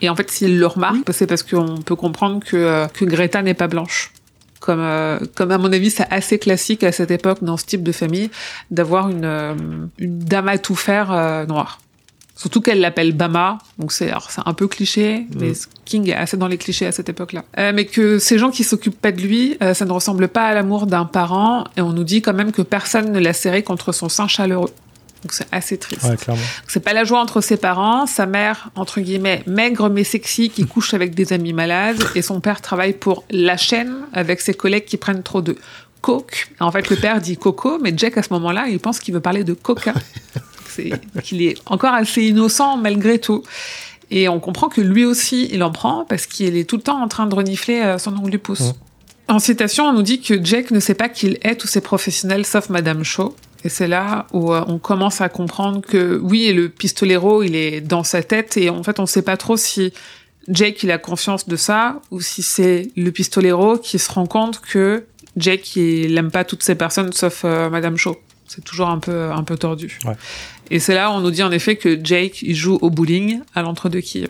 Et 0.00 0.08
en 0.08 0.16
fait, 0.16 0.30
s'il 0.30 0.58
le 0.58 0.66
remarque, 0.66 1.12
c'est 1.12 1.26
parce 1.26 1.42
qu'on 1.44 1.80
peut 1.82 1.94
comprendre 1.94 2.44
que, 2.44 2.56
euh, 2.56 2.86
que 2.88 3.04
Greta 3.04 3.40
n'est 3.42 3.54
pas 3.54 3.68
blanche. 3.68 4.10
Comme, 4.62 4.80
euh, 4.80 5.18
comme 5.34 5.50
à 5.50 5.58
mon 5.58 5.72
avis, 5.72 5.90
c'est 5.90 6.06
assez 6.10 6.38
classique 6.38 6.84
à 6.84 6.92
cette 6.92 7.10
époque 7.10 7.42
dans 7.42 7.56
ce 7.56 7.66
type 7.66 7.82
de 7.82 7.90
famille 7.90 8.30
d'avoir 8.70 9.08
une, 9.08 9.24
euh, 9.24 9.54
une 9.98 10.20
dame 10.20 10.46
à 10.46 10.56
tout 10.56 10.76
faire 10.76 11.10
euh, 11.10 11.44
noire. 11.46 11.80
Surtout 12.42 12.60
qu'elle 12.60 12.80
l'appelle 12.80 13.12
Bama, 13.12 13.58
donc 13.78 13.92
c'est 13.92 14.10
un 14.44 14.52
peu 14.52 14.66
cliché, 14.66 15.28
mais 15.38 15.52
King 15.84 16.08
est 16.08 16.14
assez 16.14 16.36
dans 16.36 16.48
les 16.48 16.58
clichés 16.58 16.86
à 16.86 16.90
cette 16.90 17.08
époque-là. 17.08 17.44
Euh, 17.56 17.70
mais 17.72 17.84
que 17.84 18.18
ces 18.18 18.36
gens 18.36 18.50
qui 18.50 18.64
s'occupent 18.64 19.00
pas 19.00 19.12
de 19.12 19.20
lui, 19.20 19.56
euh, 19.62 19.74
ça 19.74 19.84
ne 19.84 19.92
ressemble 19.92 20.26
pas 20.26 20.46
à 20.46 20.52
l'amour 20.52 20.86
d'un 20.86 21.04
parent, 21.04 21.68
et 21.76 21.82
on 21.82 21.92
nous 21.92 22.02
dit 22.02 22.20
quand 22.20 22.34
même 22.34 22.50
que 22.50 22.62
personne 22.62 23.12
ne 23.12 23.20
l'a 23.20 23.32
serré 23.32 23.62
contre 23.62 23.92
son 23.92 24.08
sein 24.08 24.26
chaleureux. 24.26 24.72
Donc 25.22 25.32
c'est 25.32 25.46
assez 25.52 25.78
triste. 25.78 26.02
Ouais. 26.02 26.16
C'est 26.66 26.82
pas 26.82 26.94
la 26.94 27.04
joie 27.04 27.20
entre 27.20 27.40
ses 27.40 27.56
parents, 27.56 28.06
sa 28.08 28.26
mère, 28.26 28.70
entre 28.74 29.00
guillemets, 29.00 29.44
maigre 29.46 29.88
mais 29.88 30.02
sexy, 30.02 30.50
qui 30.50 30.66
couche 30.66 30.94
avec 30.94 31.14
des 31.14 31.32
amis 31.32 31.52
malades, 31.52 32.02
et 32.16 32.22
son 32.22 32.40
père 32.40 32.60
travaille 32.60 32.94
pour 32.94 33.22
la 33.30 33.56
chaîne 33.56 33.94
avec 34.12 34.40
ses 34.40 34.54
collègues 34.54 34.86
qui 34.86 34.96
prennent 34.96 35.22
trop 35.22 35.42
de 35.42 35.56
coke. 36.00 36.48
En 36.58 36.72
fait, 36.72 36.90
le 36.90 36.96
père 36.96 37.20
dit 37.20 37.36
coco, 37.36 37.78
mais 37.80 37.94
Jack, 37.96 38.18
à 38.18 38.24
ce 38.24 38.32
moment-là, 38.32 38.66
il 38.68 38.80
pense 38.80 38.98
qu'il 38.98 39.14
veut 39.14 39.20
parler 39.20 39.44
de 39.44 39.54
coca. 39.54 39.94
C'est 40.74 40.92
qu'il 41.22 41.42
est 41.42 41.56
encore 41.66 41.94
assez 41.94 42.22
innocent 42.22 42.76
malgré 42.76 43.18
tout. 43.18 43.42
Et 44.10 44.28
on 44.28 44.40
comprend 44.40 44.68
que 44.68 44.80
lui 44.80 45.04
aussi, 45.04 45.48
il 45.52 45.62
en 45.62 45.72
prend 45.72 46.04
parce 46.04 46.26
qu'il 46.26 46.56
est 46.56 46.64
tout 46.64 46.76
le 46.76 46.82
temps 46.82 47.02
en 47.02 47.08
train 47.08 47.26
de 47.26 47.34
renifler 47.34 47.80
euh, 47.80 47.98
son 47.98 48.14
ongle 48.14 48.30
du 48.30 48.38
pouce. 48.38 48.60
Mmh. 48.60 48.72
En 49.28 49.38
citation, 49.38 49.84
on 49.84 49.92
nous 49.94 50.02
dit 50.02 50.20
que 50.20 50.42
Jack 50.44 50.70
ne 50.70 50.80
sait 50.80 50.94
pas 50.94 51.08
qu'il 51.08 51.38
est 51.42 51.56
tous 51.56 51.68
ses 51.68 51.80
professionnels 51.80 52.44
sauf 52.44 52.68
Madame 52.68 53.04
Shaw. 53.04 53.34
Et 53.64 53.68
c'est 53.68 53.86
là 53.86 54.26
où 54.32 54.52
euh, 54.52 54.64
on 54.66 54.78
commence 54.78 55.20
à 55.20 55.28
comprendre 55.28 55.80
que 55.80 56.20
oui, 56.22 56.52
le 56.52 56.68
pistolero, 56.68 57.42
il 57.42 57.54
est 57.54 57.80
dans 57.80 58.04
sa 58.04 58.22
tête 58.22 58.56
et 58.56 58.68
en 58.68 58.82
fait, 58.82 59.00
on 59.00 59.06
sait 59.06 59.22
pas 59.22 59.36
trop 59.36 59.56
si 59.56 59.92
Jake, 60.48 60.82
il 60.82 60.90
a 60.90 60.98
conscience 60.98 61.48
de 61.48 61.56
ça 61.56 62.00
ou 62.10 62.20
si 62.20 62.42
c'est 62.42 62.90
le 62.96 63.10
pistolero 63.12 63.78
qui 63.78 63.98
se 63.98 64.10
rend 64.10 64.26
compte 64.26 64.60
que 64.60 65.04
Jake, 65.36 65.76
il 65.76 66.18
aime 66.18 66.30
pas 66.30 66.44
toutes 66.44 66.62
ces 66.62 66.74
personnes 66.74 67.12
sauf 67.12 67.42
euh, 67.44 67.70
Madame 67.70 67.96
Shaw. 67.96 68.16
C'est 68.54 68.64
toujours 68.64 68.88
un 68.88 68.98
peu, 68.98 69.30
un 69.30 69.42
peu 69.44 69.56
tordu. 69.56 69.98
Ouais. 70.04 70.14
Et 70.70 70.78
c'est 70.78 70.94
là 70.94 71.10
où 71.10 71.14
on 71.14 71.20
nous 71.20 71.30
dit 71.30 71.42
en 71.42 71.50
effet 71.52 71.76
que 71.76 71.98
Jake, 72.02 72.42
il 72.42 72.54
joue 72.54 72.78
au 72.82 72.90
bowling 72.90 73.40
à 73.54 73.62
l'entre-deux 73.62 74.00
quilles. 74.00 74.28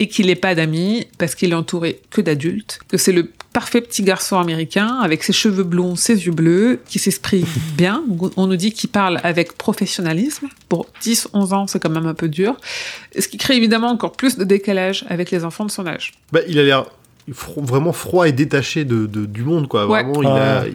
Et 0.00 0.06
qu'il 0.06 0.26
n'est 0.26 0.36
pas 0.36 0.54
d'amis 0.54 1.08
parce 1.18 1.34
qu'il 1.34 1.50
est 1.50 1.54
entouré 1.56 2.00
que 2.10 2.20
d'adultes. 2.20 2.78
Que 2.88 2.96
c'est 2.96 3.10
le 3.10 3.28
parfait 3.52 3.80
petit 3.80 4.02
garçon 4.04 4.38
américain 4.38 4.98
avec 5.02 5.24
ses 5.24 5.32
cheveux 5.32 5.64
blonds, 5.64 5.96
ses 5.96 6.24
yeux 6.26 6.30
bleus, 6.32 6.80
qui 6.88 7.00
s'exprime 7.00 7.44
bien. 7.76 8.04
On 8.36 8.46
nous 8.46 8.54
dit 8.54 8.70
qu'il 8.72 8.90
parle 8.90 9.18
avec 9.24 9.58
professionnalisme. 9.58 10.46
Pour 10.68 10.86
10, 11.00 11.28
11 11.32 11.52
ans, 11.52 11.66
c'est 11.66 11.80
quand 11.80 11.90
même 11.90 12.06
un 12.06 12.14
peu 12.14 12.28
dur. 12.28 12.54
Ce 13.18 13.26
qui 13.26 13.38
crée 13.38 13.56
évidemment 13.56 13.88
encore 13.90 14.12
plus 14.12 14.36
de 14.38 14.44
décalage 14.44 15.04
avec 15.08 15.32
les 15.32 15.44
enfants 15.44 15.64
de 15.64 15.70
son 15.72 15.84
âge. 15.88 16.12
Bah, 16.30 16.40
il 16.46 16.60
a 16.60 16.62
l'air 16.62 16.84
fro- 17.32 17.64
vraiment 17.64 17.92
froid 17.92 18.28
et 18.28 18.32
détaché 18.32 18.84
de, 18.84 19.06
de- 19.06 19.26
du 19.26 19.42
monde, 19.42 19.66
quoi. 19.66 19.88
Ouais. 19.88 20.04
Vraiment, 20.04 20.22
il, 20.22 20.28
a- 20.28 20.60
Ouais. 20.62 20.74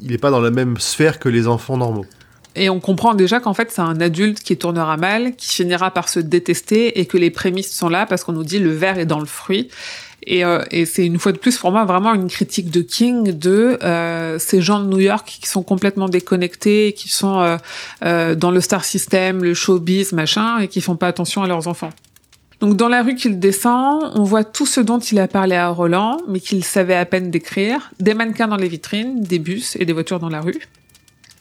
il 0.00 0.12
est 0.12 0.18
pas 0.18 0.30
dans 0.30 0.40
la 0.40 0.50
même 0.50 0.78
sphère 0.78 1.18
que 1.18 1.28
les 1.28 1.46
enfants 1.48 1.76
normaux. 1.76 2.06
Et 2.56 2.70
on 2.70 2.80
comprend 2.80 3.14
déjà 3.14 3.40
qu'en 3.40 3.54
fait, 3.54 3.70
c'est 3.70 3.82
un 3.82 4.00
adulte 4.00 4.40
qui 4.40 4.56
tournera 4.56 4.96
mal, 4.96 5.34
qui 5.36 5.48
finira 5.48 5.90
par 5.90 6.08
se 6.08 6.20
détester 6.20 7.00
et 7.00 7.06
que 7.06 7.16
les 7.16 7.30
prémices 7.30 7.74
sont 7.74 7.88
là 7.88 8.06
parce 8.06 8.24
qu'on 8.24 8.32
nous 8.32 8.44
dit 8.44 8.58
le 8.58 8.70
verre 8.70 8.98
est 8.98 9.06
dans 9.06 9.20
le 9.20 9.26
fruit. 9.26 9.68
Et, 10.26 10.44
euh, 10.44 10.62
et 10.70 10.86
c'est 10.86 11.04
une 11.04 11.18
fois 11.18 11.32
de 11.32 11.38
plus 11.38 11.58
pour 11.58 11.70
moi 11.70 11.84
vraiment 11.84 12.14
une 12.14 12.28
critique 12.28 12.70
de 12.70 12.80
King 12.80 13.36
de 13.36 13.78
euh, 13.82 14.38
ces 14.38 14.62
gens 14.62 14.80
de 14.80 14.86
New 14.86 15.00
York 15.00 15.38
qui 15.40 15.48
sont 15.48 15.62
complètement 15.62 16.08
déconnectés, 16.08 16.94
qui 16.96 17.08
sont 17.08 17.40
euh, 17.40 17.56
euh, 18.04 18.34
dans 18.34 18.50
le 18.50 18.60
star 18.60 18.84
system, 18.84 19.42
le 19.42 19.52
showbiz, 19.52 20.12
machin, 20.12 20.60
et 20.60 20.68
qui 20.68 20.80
font 20.80 20.96
pas 20.96 21.08
attention 21.08 21.42
à 21.42 21.46
leurs 21.46 21.68
enfants. 21.68 21.90
Donc 22.60 22.76
dans 22.76 22.88
la 22.88 23.02
rue 23.02 23.16
qu'il 23.16 23.38
descend, 23.38 24.12
on 24.14 24.22
voit 24.22 24.44
tout 24.44 24.64
ce 24.64 24.80
dont 24.80 24.98
il 24.98 25.18
a 25.18 25.28
parlé 25.28 25.56
à 25.56 25.68
Roland, 25.68 26.18
mais 26.28 26.40
qu'il 26.40 26.64
savait 26.64 26.94
à 26.94 27.04
peine 27.04 27.30
décrire, 27.30 27.90
des 28.00 28.14
mannequins 28.14 28.48
dans 28.48 28.56
les 28.56 28.68
vitrines, 28.68 29.22
des 29.22 29.38
bus 29.38 29.76
et 29.78 29.84
des 29.84 29.92
voitures 29.92 30.20
dans 30.20 30.30
la 30.30 30.40
rue. 30.40 30.60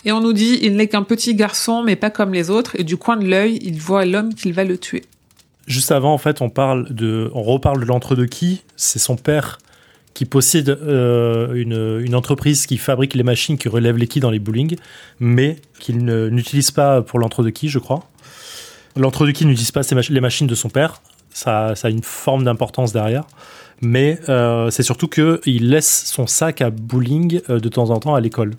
Et 0.06 0.12
on 0.12 0.20
nous 0.20 0.34
dit, 0.34 0.60
il 0.62 0.76
n'est 0.76 0.88
qu'un 0.88 1.04
petit 1.04 1.34
garçon, 1.34 1.84
mais 1.84 1.96
pas 1.96 2.10
comme 2.10 2.34
les 2.34 2.50
autres, 2.50 2.78
et 2.78 2.84
du 2.84 2.98
coin 2.98 3.16
de 3.16 3.26
l'œil, 3.26 3.60
il 3.62 3.80
voit 3.80 4.06
l'homme 4.06 4.34
qu'il 4.34 4.54
va 4.54 4.64
le 4.64 4.78
tuer. 4.78 5.04
Juste 5.66 5.92
avant, 5.92 6.14
en 6.14 6.18
fait, 6.18 6.42
on 6.42 6.50
parle 6.50 6.94
de, 6.94 7.32
on 7.34 7.42
reparle 7.42 7.80
de 7.80 7.86
l'entre-deux 7.86 8.26
qui. 8.26 8.64
C'est 8.76 9.00
son 9.00 9.16
père 9.16 9.60
qui 10.14 10.26
possède 10.26 10.70
euh, 10.70 11.54
une, 11.54 12.16
entreprise 12.16 12.68
qui 12.68 12.78
fabrique 12.78 13.14
les 13.16 13.24
machines 13.24 13.58
qui 13.58 13.70
relèvent 13.70 13.98
les 13.98 14.08
quilles 14.08 14.22
dans 14.22 14.30
les 14.30 14.40
bowling, 14.40 14.76
mais 15.20 15.56
qu'il 15.80 16.06
n'utilise 16.06 16.72
pas 16.72 17.02
pour 17.02 17.18
l'entre-deux 17.18 17.52
qui, 17.52 17.70
je 17.70 17.80
crois. 17.80 18.04
L'entre-deux 18.96 19.32
qui 19.32 19.46
n'utilise 19.46 19.72
pas 19.72 19.82
les 20.10 20.22
machines 20.22 20.48
de 20.48 20.56
son 20.56 20.70
père. 20.70 21.02
Ça, 21.32 21.76
ça 21.76 21.88
a 21.88 21.92
une 21.92 22.04
forme 22.04 22.44
d'importance 22.44 22.94
derrière. 22.94 23.24
Mais 23.82 24.20
euh, 24.30 24.70
c'est 24.70 24.84
surtout 24.84 25.08
qu'il 25.08 25.70
laisse 25.70 26.06
son 26.06 26.28
sac 26.28 26.62
à 26.62 26.70
bowling 26.70 27.42
euh, 27.50 27.60
de 27.60 27.70
temps 27.70 27.90
en 27.90 28.00
temps 28.00 28.16
à 28.16 28.22
l'école. 28.22 28.52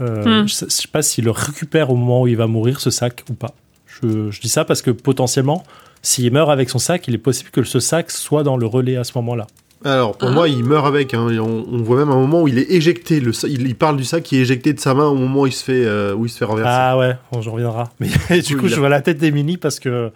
Euh, 0.00 0.42
Hmm. 0.42 0.48
Je 0.48 0.52
sais 0.54 0.66
je 0.68 0.74
sais 0.74 0.88
pas 0.88 1.02
s'il 1.02 1.24
le 1.24 1.30
récupère 1.30 1.90
au 1.90 1.94
moment 1.96 2.22
où 2.22 2.26
il 2.26 2.36
va 2.36 2.46
mourir, 2.46 2.80
ce 2.80 2.90
sac, 2.90 3.22
ou 3.30 3.34
pas. 3.34 3.52
Je, 3.86 4.30
je 4.30 4.40
dis 4.40 4.48
ça 4.48 4.64
parce 4.64 4.82
que 4.82 4.90
potentiellement, 4.90 5.64
s'il 6.02 6.30
meurt 6.32 6.50
avec 6.50 6.68
son 6.70 6.78
sac, 6.78 7.06
il 7.08 7.14
est 7.14 7.18
possible 7.18 7.50
que 7.50 7.62
ce 7.62 7.78
sac 7.80 8.10
soit 8.10 8.42
dans 8.42 8.56
le 8.56 8.66
relais 8.66 8.96
à 8.96 9.04
ce 9.04 9.12
moment-là. 9.16 9.46
Alors, 9.84 10.16
pour 10.16 10.28
Ah. 10.28 10.32
moi, 10.32 10.48
il 10.48 10.64
meurt 10.64 10.86
avec. 10.86 11.12
hein, 11.14 11.28
et 11.28 11.38
on, 11.38 11.66
on 11.70 11.82
voit 11.82 11.98
même 11.98 12.10
un 12.10 12.16
moment 12.16 12.42
où 12.42 12.48
il 12.48 12.58
est 12.58 12.70
éjecté. 12.72 13.20
Le, 13.20 13.32
il, 13.46 13.66
il 13.68 13.74
parle 13.76 13.96
du 13.98 14.04
sac 14.04 14.22
qui 14.22 14.36
est 14.36 14.40
éjecté 14.40 14.72
de 14.72 14.80
sa 14.80 14.94
main 14.94 15.06
au 15.06 15.14
moment 15.14 15.42
où 15.42 15.46
il 15.46 15.52
se 15.52 15.62
fait, 15.62 15.84
euh, 15.84 16.14
où 16.14 16.24
il 16.26 16.28
se 16.30 16.38
fait 16.38 16.44
renverser. 16.46 16.70
Ah 16.72 16.96
ouais, 16.98 17.16
on 17.32 17.42
j'en 17.42 17.52
reviendra. 17.52 17.90
Mais 18.00 18.08
du 18.40 18.54
Oui, 18.54 18.60
coup, 18.62 18.68
je 18.68 18.76
vois 18.76 18.88
la 18.88 19.00
tête 19.02 19.18
d'Emily 19.18 19.58
parce 19.58 19.78
que 19.78 20.10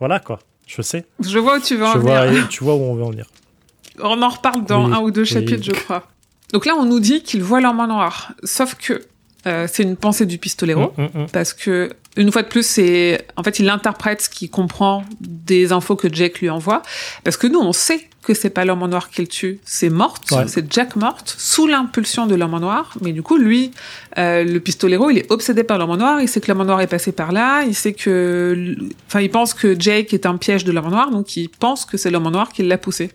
voilà 0.00 0.18
quoi. 0.18 0.40
Je 0.66 0.82
sais. 0.82 1.04
Je 1.20 1.38
vois 1.38 1.58
où 1.58 1.60
tu 1.60 1.76
veux 1.76 1.84
en 1.86 1.92
Je 1.94 1.98
venir. 1.98 2.12
vois, 2.32 2.42
tu 2.50 2.64
vois 2.64 2.74
où 2.74 2.80
on 2.82 2.94
veut 2.94 3.04
en 3.04 3.10
venir. 3.10 3.26
On 4.02 4.20
en 4.22 4.28
reparle 4.28 4.64
dans 4.64 4.86
Oui, 4.88 4.94
un 4.94 4.98
ou 5.00 5.10
deux 5.12 5.20
oui. 5.22 5.26
chapitres, 5.28 5.62
je 5.62 5.70
crois. 5.72 6.08
Donc 6.52 6.66
là, 6.66 6.74
on 6.78 6.84
nous 6.84 7.00
dit 7.00 7.22
qu'il 7.22 7.42
voit 7.42 7.60
l'homme 7.60 7.80
en 7.80 7.86
noir. 7.86 8.32
Sauf 8.42 8.74
que 8.74 9.00
euh, 9.46 9.66
c'est 9.70 9.82
une 9.82 9.96
pensée 9.96 10.26
du 10.26 10.38
pistolero. 10.38 10.92
Mm, 10.96 11.02
mm, 11.02 11.22
mm. 11.22 11.26
Parce 11.32 11.52
que, 11.52 11.90
une 12.16 12.30
fois 12.32 12.42
de 12.42 12.48
plus, 12.48 12.64
c'est, 12.64 13.26
en 13.36 13.42
fait, 13.42 13.58
il 13.58 13.68
interprète 13.68 14.22
ce 14.22 14.28
qu'il 14.28 14.50
comprend 14.50 15.04
des 15.20 15.72
infos 15.72 15.96
que 15.96 16.12
Jack 16.12 16.40
lui 16.40 16.50
envoie. 16.50 16.82
Parce 17.24 17.36
que 17.36 17.46
nous, 17.46 17.58
on 17.58 17.72
sait 17.72 18.08
que 18.22 18.32
c'est 18.32 18.50
pas 18.50 18.64
l'homme 18.64 18.82
en 18.82 18.88
noir 18.88 19.10
qui 19.10 19.20
le 19.20 19.26
tue. 19.26 19.60
C'est 19.64 19.90
morte. 19.90 20.30
Ouais. 20.30 20.44
C'est 20.46 20.72
Jack 20.72 20.96
morte, 20.96 21.34
sous 21.38 21.66
l'impulsion 21.66 22.26
de 22.26 22.34
l'homme 22.34 22.54
en 22.54 22.60
noir. 22.60 22.94
Mais 23.02 23.12
du 23.12 23.22
coup, 23.22 23.36
lui, 23.36 23.72
euh, 24.16 24.44
le 24.44 24.60
pistolero, 24.60 25.10
il 25.10 25.18
est 25.18 25.30
obsédé 25.30 25.62
par 25.62 25.78
l'homme 25.78 25.90
en 25.90 25.96
noir. 25.98 26.20
Il 26.22 26.28
sait 26.28 26.40
que 26.40 26.50
l'homme 26.50 26.62
en 26.62 26.66
noir 26.66 26.80
est 26.80 26.86
passé 26.86 27.12
par 27.12 27.32
là. 27.32 27.64
Il 27.64 27.74
sait 27.74 27.92
que, 27.92 28.76
enfin, 29.06 29.20
il 29.20 29.30
pense 29.30 29.52
que 29.52 29.78
Jake 29.78 30.14
est 30.14 30.24
un 30.24 30.36
piège 30.36 30.64
de 30.64 30.72
l'homme 30.72 30.86
en 30.86 30.90
noir. 30.90 31.10
Donc, 31.10 31.36
il 31.36 31.48
pense 31.48 31.84
que 31.84 31.96
c'est 31.96 32.10
l'homme 32.10 32.26
en 32.26 32.30
noir 32.30 32.50
qui 32.50 32.62
l'a 32.62 32.78
poussé. 32.78 33.10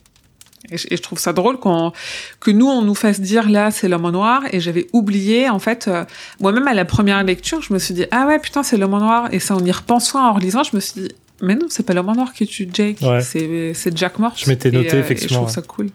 Et 0.72 0.78
je, 0.78 0.88
et 0.91 0.97
je 0.97 1.01
trouve 1.01 1.18
ça 1.20 1.34
drôle 1.34 1.57
qu'on, 1.57 1.91
que 2.39 2.51
nous, 2.51 2.68
on 2.68 2.82
nous 2.82 2.95
fasse 2.95 3.20
dire 3.22 3.49
là, 3.49 3.72
c'est 3.72 3.88
l'homme 3.88 4.05
en 4.05 4.12
noir. 4.12 4.43
Et 4.51 4.60
j'avais 4.60 4.88
oublié, 4.93 5.49
en 5.49 5.60
fait, 5.60 5.88
euh, 5.88 6.03
moi-même 6.39 6.68
à 6.68 6.74
la 6.74 6.86
première 6.86 7.24
lecture, 7.24 7.62
je 7.62 7.74
me 7.74 7.80
suis 7.80 7.93
dit, 7.93 8.05
ah 8.12 8.28
ouais, 8.28 8.39
putain, 8.39 8.62
c'est 8.64 8.78
l'homme 8.78 8.93
en 8.93 8.99
noir. 8.99 9.30
Et 9.32 9.39
ça, 9.39 9.55
en 9.55 9.64
y 9.64 9.72
repensant, 9.72 10.20
en 10.24 10.34
relisant, 10.34 10.64
je 10.64 10.76
me 10.76 10.82
suis 10.82 11.01
dit, 11.01 11.12
mais 11.41 11.55
non, 11.55 11.68
c'est 11.70 11.84
pas 11.86 11.93
l'homme 11.93 12.10
en 12.10 12.16
noir 12.16 12.34
qui 12.34 12.45
tue 12.45 12.68
Jake. 12.72 12.97
Ouais. 13.01 13.22
C'est, 13.22 13.74
c'est 13.74 13.97
Jack 13.97 14.20
Mort. 14.20 14.34
Je 14.36 14.49
m'étais 14.49 14.70
noté, 14.72 14.89
Et, 14.89 14.93
euh, 14.95 14.99
effectivement, 14.99 15.38
Et 15.38 15.39
je 15.39 15.43
trouve 15.45 15.53
ça 15.53 15.62
cool. 15.62 15.89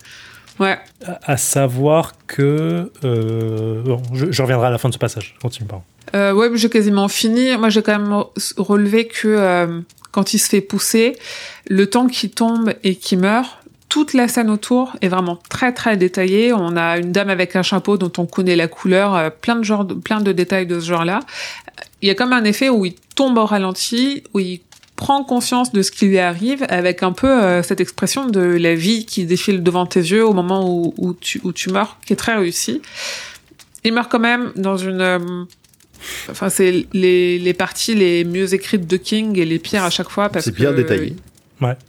Ouais. 0.58 0.78
À, 1.06 1.32
à 1.32 1.36
savoir 1.36 2.14
que. 2.26 2.90
euh, 3.04 3.82
bon, 3.82 4.00
je, 4.14 4.30
je 4.32 4.42
reviendrai 4.42 4.68
à 4.68 4.70
la 4.70 4.78
fin 4.78 4.88
de 4.88 4.94
ce 4.94 4.98
passage. 4.98 5.34
Continue, 5.42 5.68
pardon. 5.68 5.84
Euh, 6.14 6.32
ouais, 6.32 6.48
mais 6.48 6.56
j'ai 6.56 6.70
quasiment 6.70 7.08
fini. 7.08 7.56
Moi, 7.56 7.68
j'ai 7.68 7.82
quand 7.82 7.98
même 7.98 8.10
re- 8.12 8.28
relevé 8.56 9.06
que 9.08 9.26
euh, 9.28 9.80
quand 10.12 10.32
il 10.32 10.38
se 10.38 10.48
fait 10.48 10.60
pousser, 10.60 11.16
le 11.68 11.88
temps 11.90 12.06
qu'il 12.06 12.30
tombe 12.30 12.72
et 12.84 12.94
qu'il 12.94 13.18
meurt, 13.18 13.58
toute 13.88 14.12
la 14.12 14.26
scène 14.28 14.50
autour 14.50 14.96
est 15.02 15.08
vraiment 15.08 15.38
très 15.48 15.72
très 15.72 15.96
détaillée. 15.96 16.52
On 16.52 16.76
a 16.76 16.98
une 16.98 17.12
dame 17.12 17.30
avec 17.30 17.54
un 17.54 17.62
chapeau 17.62 17.96
dont 17.96 18.10
on 18.18 18.26
connaît 18.26 18.56
la 18.56 18.66
couleur, 18.68 19.14
euh, 19.14 19.30
plein 19.30 19.56
de 19.56 19.62
genres, 19.64 19.84
de- 19.84 19.94
plein 19.94 20.20
de 20.20 20.32
détails 20.32 20.66
de 20.66 20.80
ce 20.80 20.86
genre-là. 20.86 21.20
Il 22.02 22.08
y 22.08 22.10
a 22.10 22.14
comme 22.14 22.32
un 22.32 22.44
effet 22.44 22.68
où 22.68 22.84
il 22.86 22.94
tombe 23.14 23.38
au 23.38 23.46
ralenti, 23.46 24.24
où 24.34 24.40
il 24.40 24.60
prend 24.96 25.22
conscience 25.24 25.72
de 25.72 25.82
ce 25.82 25.90
qui 25.90 26.06
lui 26.06 26.18
arrive, 26.18 26.64
avec 26.68 27.02
un 27.02 27.12
peu 27.12 27.28
euh, 27.28 27.62
cette 27.62 27.80
expression 27.80 28.26
de 28.26 28.40
la 28.40 28.74
vie 28.74 29.06
qui 29.06 29.24
défile 29.26 29.62
devant 29.62 29.86
tes 29.86 30.00
yeux 30.00 30.24
au 30.26 30.32
moment 30.32 30.68
où, 30.68 30.94
où 30.98 31.14
tu, 31.14 31.40
où 31.44 31.52
tu 31.52 31.70
meurs, 31.70 31.98
qui 32.06 32.12
est 32.12 32.16
très 32.16 32.34
réussi. 32.36 32.80
Il 33.84 33.92
meurt 33.92 34.10
quand 34.10 34.18
même 34.20 34.52
dans 34.56 34.76
une 34.76 35.00
euh, 35.00 35.18
Enfin, 36.30 36.50
c'est 36.50 36.86
les, 36.92 37.38
les 37.38 37.54
parties 37.54 37.94
les 37.94 38.24
mieux 38.24 38.52
écrites 38.52 38.86
de 38.86 38.96
King 38.98 39.38
et 39.38 39.46
les 39.46 39.58
pires 39.58 39.84
à 39.84 39.90
chaque 39.90 40.10
fois 40.10 40.28
parce 40.28 40.44
C'est 40.44 40.52
que 40.52 40.56
bien 40.58 40.72
détaillé. 40.72 41.16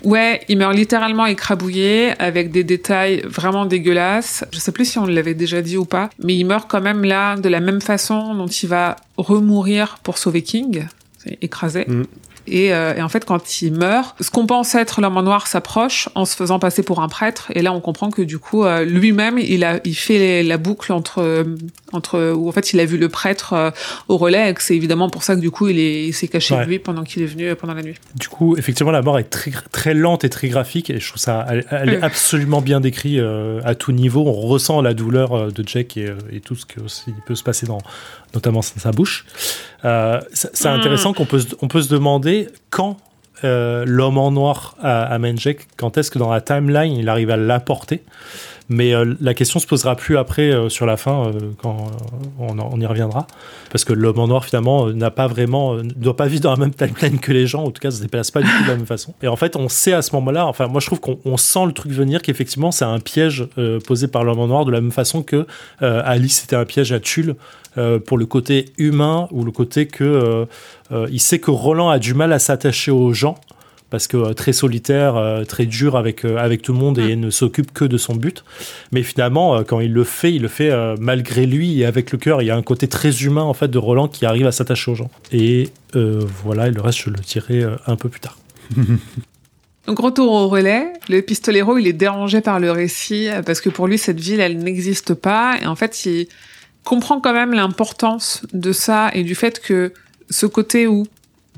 Ouais, 0.03 0.41
il 0.47 0.57
meurt 0.57 0.75
littéralement 0.75 1.25
écrabouillé 1.25 2.13
avec 2.19 2.51
des 2.51 2.63
détails 2.63 3.21
vraiment 3.25 3.65
dégueulasses. 3.65 4.45
Je 4.51 4.59
sais 4.59 4.71
plus 4.71 4.85
si 4.85 4.99
on 4.99 5.05
l'avait 5.05 5.33
déjà 5.33 5.61
dit 5.61 5.77
ou 5.77 5.85
pas, 5.85 6.09
mais 6.23 6.35
il 6.35 6.45
meurt 6.45 6.69
quand 6.69 6.81
même 6.81 7.03
là 7.03 7.35
de 7.35 7.49
la 7.49 7.59
même 7.59 7.81
façon 7.81 8.35
dont 8.35 8.47
il 8.47 8.69
va 8.69 8.95
remourir 9.17 9.97
pour 10.03 10.17
sauver 10.17 10.43
King, 10.43 10.85
c'est 11.17 11.37
écrasé. 11.41 11.85
Mm. 11.87 12.03
Et, 12.47 12.73
euh, 12.73 12.95
et 12.95 13.01
en 13.01 13.09
fait, 13.09 13.25
quand 13.25 13.61
il 13.61 13.73
meurt, 13.73 14.15
ce 14.21 14.29
qu'on 14.29 14.45
pense 14.45 14.75
être 14.75 15.01
l'homme 15.01 15.17
en 15.17 15.23
noir 15.23 15.47
s'approche 15.47 16.09
en 16.15 16.25
se 16.25 16.35
faisant 16.35 16.59
passer 16.59 16.83
pour 16.83 17.01
un 17.01 17.07
prêtre. 17.07 17.51
Et 17.55 17.61
là, 17.61 17.73
on 17.73 17.81
comprend 17.81 18.09
que 18.11 18.21
du 18.21 18.39
coup, 18.39 18.63
euh, 18.63 18.85
lui-même, 18.85 19.37
il 19.37 19.63
a, 19.63 19.79
il 19.83 19.95
fait 19.95 20.43
la 20.43 20.57
boucle 20.57 20.93
entre, 20.93 21.19
euh, 21.21 21.43
entre, 21.91 22.33
où 22.33 22.47
en 22.47 22.51
fait, 22.51 22.73
il 22.73 22.79
a 22.79 22.85
vu 22.85 22.97
le 22.97 23.09
prêtre 23.09 23.53
euh, 23.53 23.71
au 24.07 24.17
relais. 24.17 24.49
Et 24.49 24.53
que 24.53 24.61
c'est 24.61 24.75
évidemment 24.75 25.09
pour 25.09 25.23
ça 25.23 25.35
que 25.35 25.41
du 25.41 25.51
coup, 25.51 25.67
il 25.67 25.79
est, 25.79 26.07
il 26.07 26.13
s'est 26.13 26.27
caché 26.27 26.55
Ouais. 26.55 26.63
de 26.63 26.69
lui 26.69 26.79
pendant 26.79 27.03
qu'il 27.03 27.23
est 27.23 27.25
venu 27.25 27.47
euh, 27.47 27.55
pendant 27.55 27.73
la 27.73 27.81
nuit. 27.81 27.95
Du 28.15 28.29
coup, 28.29 28.55
effectivement, 28.57 28.91
la 28.91 29.01
mort 29.01 29.17
est 29.19 29.23
très, 29.23 29.51
très 29.71 29.93
lente 29.93 30.23
et 30.23 30.29
très 30.29 30.47
graphique, 30.47 30.89
et 30.89 30.99
je 30.99 31.07
trouve 31.07 31.19
ça, 31.19 31.45
elle, 31.49 31.65
elle 31.71 31.89
est 31.89 32.01
absolument 32.01 32.61
bien 32.61 32.79
décrite 32.79 33.19
euh, 33.19 33.61
à 33.65 33.75
tout 33.75 33.91
niveau. 33.91 34.21
On 34.27 34.33
ressent 34.33 34.81
la 34.81 34.93
douleur 34.93 35.33
euh, 35.33 35.49
de 35.51 35.67
Jack 35.67 35.97
et, 35.97 36.05
euh, 36.05 36.15
et 36.31 36.39
tout 36.39 36.55
ce 36.55 36.65
qui 36.65 37.13
peut 37.25 37.35
se 37.35 37.43
passer 37.43 37.65
dans, 37.65 37.79
notamment 38.35 38.61
sa 38.61 38.91
bouche. 38.91 39.25
Euh, 39.85 40.19
c'est 40.33 40.55
c'est 40.55 40.69
Mm. 40.69 40.79
intéressant 40.79 41.13
qu'on 41.13 41.25
peut, 41.25 41.39
se- 41.39 41.55
on 41.61 41.67
peut 41.67 41.81
se 41.81 41.89
demander 41.89 42.49
quand 42.69 42.97
euh, 43.43 43.83
l'homme 43.85 44.17
en 44.17 44.31
noir 44.31 44.75
à, 44.81 45.03
à 45.03 45.17
Menjek, 45.19 45.67
quand 45.77 45.97
est-ce 45.97 46.09
que 46.11 46.17
dans 46.19 46.31
la 46.31 46.39
timeline 46.41 46.93
il 46.95 47.09
arrive 47.09 47.29
à 47.31 47.37
l'apporter 47.37 48.01
mais 48.69 48.95
euh, 48.95 49.13
la 49.21 49.33
question 49.33 49.59
se 49.59 49.67
posera 49.67 49.95
plus 49.95 50.17
après 50.17 50.51
euh, 50.51 50.69
sur 50.69 50.85
la 50.85 50.97
fin 50.97 51.27
euh, 51.27 51.51
quand 51.61 51.91
on, 52.39 52.79
y 52.79 52.85
reviendra. 52.85 53.27
Parce 53.71 53.85
que 53.85 53.93
l'homme 53.93 54.19
en 54.19 54.27
noir 54.27 54.45
finalement 54.45 54.87
n'a 54.89 55.11
pas 55.11 55.27
vraiment 55.27 55.75
ne 55.75 55.83
doit 55.83 56.15
pas 56.15 56.27
vivre 56.27 56.41
dans 56.41 56.51
la 56.51 56.57
même 56.57 56.73
timeline 56.73 57.19
que 57.19 57.31
les 57.31 57.47
gens. 57.47 57.63
En 57.63 57.71
tout 57.71 57.79
cas 57.79 57.91
ça 57.91 57.97
se 57.97 58.01
déplace 58.01 58.31
pas 58.31 58.41
du 58.41 58.47
tout 58.47 58.63
de 58.63 58.67
la 58.67 58.75
même 58.75 58.85
façon. 58.85 59.13
Et 59.21 59.27
en 59.27 59.35
fait 59.35 59.55
on 59.55 59.69
sait 59.69 59.93
à 59.93 60.01
ce 60.01 60.15
moment-là 60.15 60.45
enfin 60.45 60.67
moi 60.67 60.81
je 60.81 60.87
trouve 60.87 60.99
qu'on 60.99 61.19
on 61.25 61.37
sent 61.37 61.65
le 61.65 61.71
truc 61.73 61.91
venir 61.91 62.21
qu'effectivement 62.21 62.71
c'est 62.71 62.85
un 62.85 62.99
piège 62.99 63.47
posé 63.85 64.07
par 64.07 64.23
l'homme 64.23 64.39
en 64.39 64.47
noir 64.47 64.65
de 64.65 64.71
la 64.71 64.81
même 64.81 64.91
façon 64.91 65.23
que 65.23 65.45
Alice 65.79 66.41
c'était 66.41 66.55
un 66.55 66.65
piège 66.65 66.91
à 66.91 66.99
Tulle 66.99 67.35
pour 68.05 68.17
le 68.17 68.25
côté 68.25 68.65
humain 68.77 69.27
ou 69.31 69.43
le 69.43 69.51
côté 69.51 69.87
que 69.87 70.47
il 70.91 71.19
sait 71.19 71.39
que 71.39 71.51
Roland 71.51 71.89
a 71.89 71.99
du 71.99 72.13
mal 72.13 72.33
à 72.33 72.39
s'attacher 72.39 72.91
aux 72.91 73.13
gens 73.13 73.35
parce 73.95 74.07
que 74.07 74.17
euh, 74.17 74.33
très 74.33 74.51
solitaire, 74.51 75.15
euh, 75.15 75.45
très 75.45 75.65
dur 75.65 75.95
avec, 75.95 76.25
euh, 76.25 76.35
avec 76.35 76.61
tout 76.61 76.73
le 76.73 76.79
monde 76.79 76.99
et 76.99 77.15
ne 77.15 77.29
s'occupe 77.29 77.71
que 77.71 77.85
de 77.85 77.97
son 77.97 78.13
but. 78.13 78.43
Mais 78.91 79.03
finalement, 79.03 79.63
quand 79.63 79.79
il 79.79 79.93
le 79.93 80.03
fait, 80.03 80.33
il 80.33 80.41
le 80.41 80.49
fait 80.49 80.69
malgré 80.99 81.45
lui 81.45 81.79
et 81.79 81.85
avec 81.85 82.11
le 82.11 82.17
cœur. 82.17 82.41
Il 82.41 82.45
y 82.45 82.51
a 82.51 82.57
un 82.57 82.61
côté 82.61 82.89
très 82.89 83.23
humain 83.23 83.43
en 83.43 83.53
fait 83.53 83.69
de 83.69 83.77
Roland 83.77 84.09
qui 84.09 84.25
arrive 84.25 84.47
à 84.47 84.51
s'attacher 84.51 84.91
aux 84.91 84.95
gens. 84.95 85.09
Et 85.31 85.69
euh, 85.95 86.25
voilà, 86.43 86.67
et 86.67 86.71
le 86.71 86.81
reste, 86.81 86.99
je 87.05 87.09
le 87.09 87.15
dirai 87.15 87.63
un 87.87 87.95
peu 87.95 88.09
plus 88.09 88.19
tard. 88.19 88.37
Donc 89.87 89.99
retour 89.99 90.33
au 90.33 90.49
relais, 90.49 90.91
le 91.07 91.21
pistolero 91.21 91.77
il 91.77 91.87
est 91.87 91.93
dérangé 91.93 92.41
par 92.41 92.59
le 92.59 92.71
récit 92.71 93.29
parce 93.45 93.61
que 93.61 93.69
pour 93.69 93.87
lui 93.87 93.97
cette 93.97 94.19
ville 94.19 94.41
elle 94.41 94.57
n'existe 94.57 95.13
pas 95.13 95.59
et 95.61 95.67
en 95.67 95.75
fait 95.75 96.05
il 96.05 96.27
comprend 96.83 97.21
quand 97.21 97.33
même 97.33 97.53
l'importance 97.53 98.41
de 98.51 98.73
ça 98.73 99.11
et 99.13 99.23
du 99.23 99.35
fait 99.35 99.61
que 99.61 99.93
ce 100.31 100.47
côté 100.47 100.87
où 100.87 101.05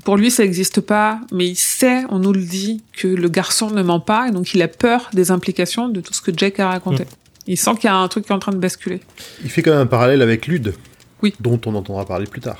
pour 0.04 0.16
lui 0.16 0.30
ça 0.30 0.42
n'existe 0.42 0.80
pas 0.80 1.20
mais 1.32 1.46
il 1.46 1.56
sait, 1.56 2.04
on 2.10 2.18
nous 2.18 2.32
le 2.32 2.42
dit, 2.42 2.82
que 2.96 3.08
le 3.08 3.28
garçon 3.28 3.70
ne 3.70 3.82
ment 3.82 4.00
pas 4.00 4.28
et 4.28 4.30
donc 4.30 4.54
il 4.54 4.62
a 4.62 4.68
peur 4.68 5.10
des 5.12 5.30
implications 5.30 5.88
de 5.88 6.00
tout 6.00 6.14
ce 6.14 6.20
que 6.20 6.30
Jake 6.36 6.60
a 6.60 6.68
raconté. 6.68 7.04
Il 7.46 7.56
sent 7.56 7.72
qu'il 7.76 7.84
y 7.84 7.88
a 7.88 7.96
un 7.96 8.08
truc 8.08 8.26
qui 8.26 8.32
est 8.32 8.34
en 8.34 8.38
train 8.38 8.52
de 8.52 8.58
basculer. 8.58 9.00
Il 9.42 9.50
fait 9.50 9.62
quand 9.62 9.70
même 9.70 9.80
un 9.80 9.86
parallèle 9.86 10.20
avec 10.20 10.46
Lude. 10.46 10.74
Oui. 11.22 11.34
Dont 11.40 11.60
on 11.64 11.74
entendra 11.74 12.04
parler 12.04 12.26
plus 12.26 12.42
tard. 12.42 12.58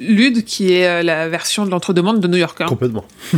Lude 0.00 0.44
qui 0.44 0.72
est 0.72 0.88
euh, 0.88 1.02
la 1.02 1.28
version 1.28 1.66
de 1.66 1.70
l'entre-deux-mondes 1.70 2.20
de 2.20 2.26
New 2.26 2.38
York. 2.38 2.60
hein. 2.60 2.66
Complètement. 2.66 3.04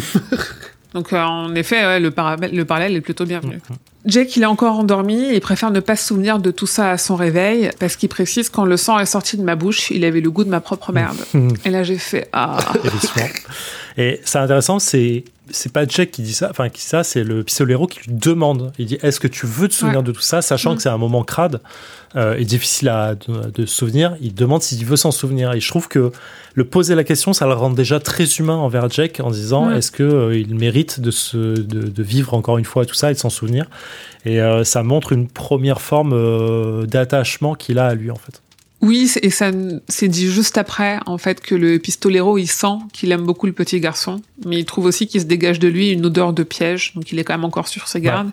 Donc 0.97 1.13
euh, 1.13 1.23
en 1.23 1.55
effet, 1.55 1.85
ouais, 1.85 2.01
le, 2.01 2.11
parallèle, 2.11 2.55
le 2.55 2.65
parallèle 2.65 2.97
est 2.97 3.03
plutôt 3.03 3.27
bienvenu. 3.27 3.61
Jake, 4.07 4.35
il 4.35 4.45
est 4.45 4.47
encore 4.47 4.79
endormi 4.79 5.25
et 5.25 5.35
il 5.35 5.41
préfère 5.43 5.71
ne 5.71 5.81
pas 5.81 5.95
se 5.95 6.07
souvenir 6.07 6.39
de 6.39 6.51
tout 6.51 6.67
ça 6.67 6.93
à 6.93 6.97
son 6.97 7.17
réveil 7.17 7.69
parce 7.79 7.97
qu'il 7.97 8.09
précise 8.09 8.49
quand 8.49 8.65
le 8.65 8.79
sang 8.79 8.99
est 8.99 9.05
sorti 9.05 9.37
de 9.37 9.43
ma 9.43 9.57
bouche, 9.57 9.91
il 9.91 10.07
avait 10.07 10.23
le 10.23 10.31
goût 10.31 10.43
de 10.43 10.49
ma 10.49 10.61
propre 10.61 10.93
merde. 10.93 11.19
et 11.67 11.69
là, 11.69 11.83
j'ai 11.83 11.99
fait 11.99 12.31
ah. 12.33 12.57
Et 13.99 14.23
c'est 14.25 14.39
intéressant, 14.39 14.79
c'est 14.79 15.25
c'est 15.51 15.73
pas 15.73 15.87
Jack 15.87 16.11
qui 16.11 16.23
dit 16.23 16.33
ça, 16.35 16.49
enfin 16.51 16.69
qui 16.69 16.83
ça, 16.83 17.05
c'est 17.05 17.23
le 17.25 17.45
pistolero 17.45 17.87
qui 17.87 18.01
lui 18.01 18.13
demande. 18.13 18.73
Il 18.79 18.87
dit 18.87 18.99
Est-ce 19.03 19.21
que 19.21 19.29
tu 19.29 19.47
veux 19.47 19.69
te 19.69 19.75
souvenir 19.75 19.99
Ouais. 20.01 20.05
de 20.05 20.13
tout 20.13 20.21
ça, 20.21 20.43
sachant 20.43 20.73
Mm. 20.73 20.77
que 20.77 20.83
c'est 20.83 20.89
un 20.89 20.99
moment 20.99 21.23
crade 21.25 21.61
euh, 22.17 22.37
et 22.37 22.45
difficile 22.45 22.89
à, 22.89 23.15
de, 23.15 23.51
de 23.51 23.67
se 23.67 23.75
souvenir. 23.75 24.17
Il 24.21 24.35
demande 24.35 24.63
s'il 24.63 24.85
veut 24.85 24.97
s'en 24.97 25.11
souvenir. 25.11 25.53
Et 25.53 25.61
je 25.61 25.69
trouve 25.69 25.89
que 25.89 26.13
le 26.55 26.65
poser 26.65 26.95
la 26.95 27.05
question, 27.05 27.33
ça 27.33 27.47
le 27.47 27.53
rend 27.53 27.71
déjà 27.71 28.01
très 28.01 28.25
humain 28.25 28.57
envers 28.57 28.89
Jack 28.91 29.21
en 29.21 29.31
disant 29.31 29.69
Ouais. 29.69 29.79
Est-ce 29.79 29.91
que 29.91 30.03
euh, 30.03 30.37
il 30.39 30.55
mérite 30.55 31.01
de, 31.01 31.11
se, 31.11 31.37
de, 31.37 31.89
de 31.89 32.03
vivre 32.03 32.35
encore 32.35 32.59
une 32.59 32.65
fois 32.65 32.85
tout 32.87 32.95
ça 32.95 33.11
et 33.11 33.15
de 33.15 33.19
s'en 33.19 33.31
souvenir 33.31 33.67
Et 34.25 34.41
euh, 34.41 34.65
ça 34.65 34.83
montre 34.83 35.13
une 35.13 35.29
première 35.29 35.81
forme 35.81 36.13
euh, 36.15 36.87
d'attachement 36.87 37.55
qu'il 37.55 37.79
a 37.79 37.87
à 37.87 37.95
lui 37.95 38.11
en 38.11 38.17
fait. 38.17 38.43
Oui, 38.87 39.11
et 39.21 39.31
ça 39.31 39.51
c'est 39.89 40.07
dit 40.07 40.31
juste 40.31 40.59
après, 40.59 41.01
en 41.07 41.19
fait, 41.19 41.41
que 41.41 41.55
le 41.55 41.79
pistolero, 41.79 42.39
il 42.39 42.47
sent 42.47 42.79
qu'il 42.93 43.11
aime 43.11 43.25
beaucoup 43.25 43.47
le 43.47 43.53
petit 43.53 43.81
garçon, 43.81 44.23
mais 44.45 44.61
il 44.61 44.65
trouve 44.65 44.85
aussi 44.85 45.09
qu'il 45.09 45.21
se 45.21 45.27
dégage 45.27 45.59
de 45.59 45.67
lui 45.67 45.91
une 45.91 46.07
odeur 46.07 46.33
de 46.33 46.45
piège, 46.45 46.93
donc 46.95 47.11
il 47.11 47.19
est 47.19 47.25
quand 47.25 47.35
même 47.35 47.45
encore 47.45 47.67
sur 47.67 47.89
ses 47.89 48.01
gardes, 48.01 48.31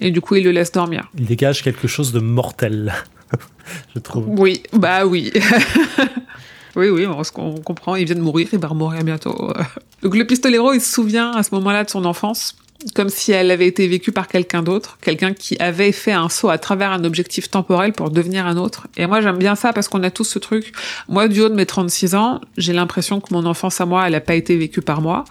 et 0.00 0.10
du 0.10 0.22
coup, 0.22 0.36
il 0.36 0.44
le 0.44 0.50
laisse 0.50 0.72
dormir. 0.72 1.10
Il 1.18 1.26
dégage 1.26 1.62
quelque 1.62 1.86
chose 1.88 2.12
de 2.12 2.20
mortel, 2.20 2.94
je 3.94 4.00
trouve. 4.00 4.24
Oui, 4.28 4.62
bah 4.72 5.04
oui. 5.04 5.30
oui, 6.76 6.88
oui, 6.88 7.06
on, 7.06 7.54
comprend, 7.60 7.96
il 7.96 8.06
vient 8.06 8.14
de 8.14 8.20
mourir, 8.20 8.48
il 8.52 8.58
va 8.58 8.68
mourir 8.68 9.04
bientôt. 9.04 9.52
Donc 10.02 10.16
le 10.16 10.26
pistolero, 10.26 10.72
il 10.72 10.80
se 10.80 10.90
souvient 10.90 11.32
à 11.32 11.42
ce 11.42 11.54
moment-là 11.54 11.84
de 11.84 11.90
son 11.90 12.06
enfance, 12.06 12.56
comme 12.94 13.08
si 13.08 13.32
elle 13.32 13.50
avait 13.50 13.66
été 13.66 13.86
vécue 13.88 14.12
par 14.12 14.28
quelqu'un 14.28 14.62
d'autre, 14.62 14.98
quelqu'un 15.00 15.32
qui 15.32 15.56
avait 15.58 15.92
fait 15.92 16.12
un 16.12 16.28
saut 16.28 16.50
à 16.50 16.58
travers 16.58 16.92
un 16.92 17.04
objectif 17.04 17.50
temporel 17.50 17.92
pour 17.92 18.10
devenir 18.10 18.46
un 18.46 18.56
autre. 18.56 18.86
Et 18.96 19.06
moi, 19.06 19.20
j'aime 19.20 19.38
bien 19.38 19.54
ça 19.54 19.72
parce 19.72 19.88
qu'on 19.88 20.02
a 20.02 20.10
tous 20.10 20.24
ce 20.24 20.38
truc. 20.38 20.72
Moi, 21.08 21.28
du 21.28 21.40
haut 21.40 21.48
de 21.48 21.54
mes 21.54 21.66
36 21.66 22.14
ans, 22.14 22.40
j'ai 22.56 22.72
l'impression 22.72 23.20
que 23.20 23.32
mon 23.32 23.46
enfance 23.46 23.80
à 23.80 23.86
moi, 23.86 24.06
elle 24.06 24.12
n'a 24.12 24.20
pas 24.20 24.34
été 24.34 24.56
vécue 24.56 24.82
par 24.82 25.00
moi. 25.00 25.24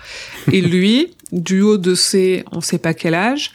Et 0.51 0.61
lui, 0.61 1.13
du 1.31 1.61
haut 1.61 1.77
de 1.77 1.95
ses, 1.95 2.43
on 2.51 2.61
sait 2.61 2.79
pas 2.79 2.93
quel 2.93 3.13
âge, 3.13 3.51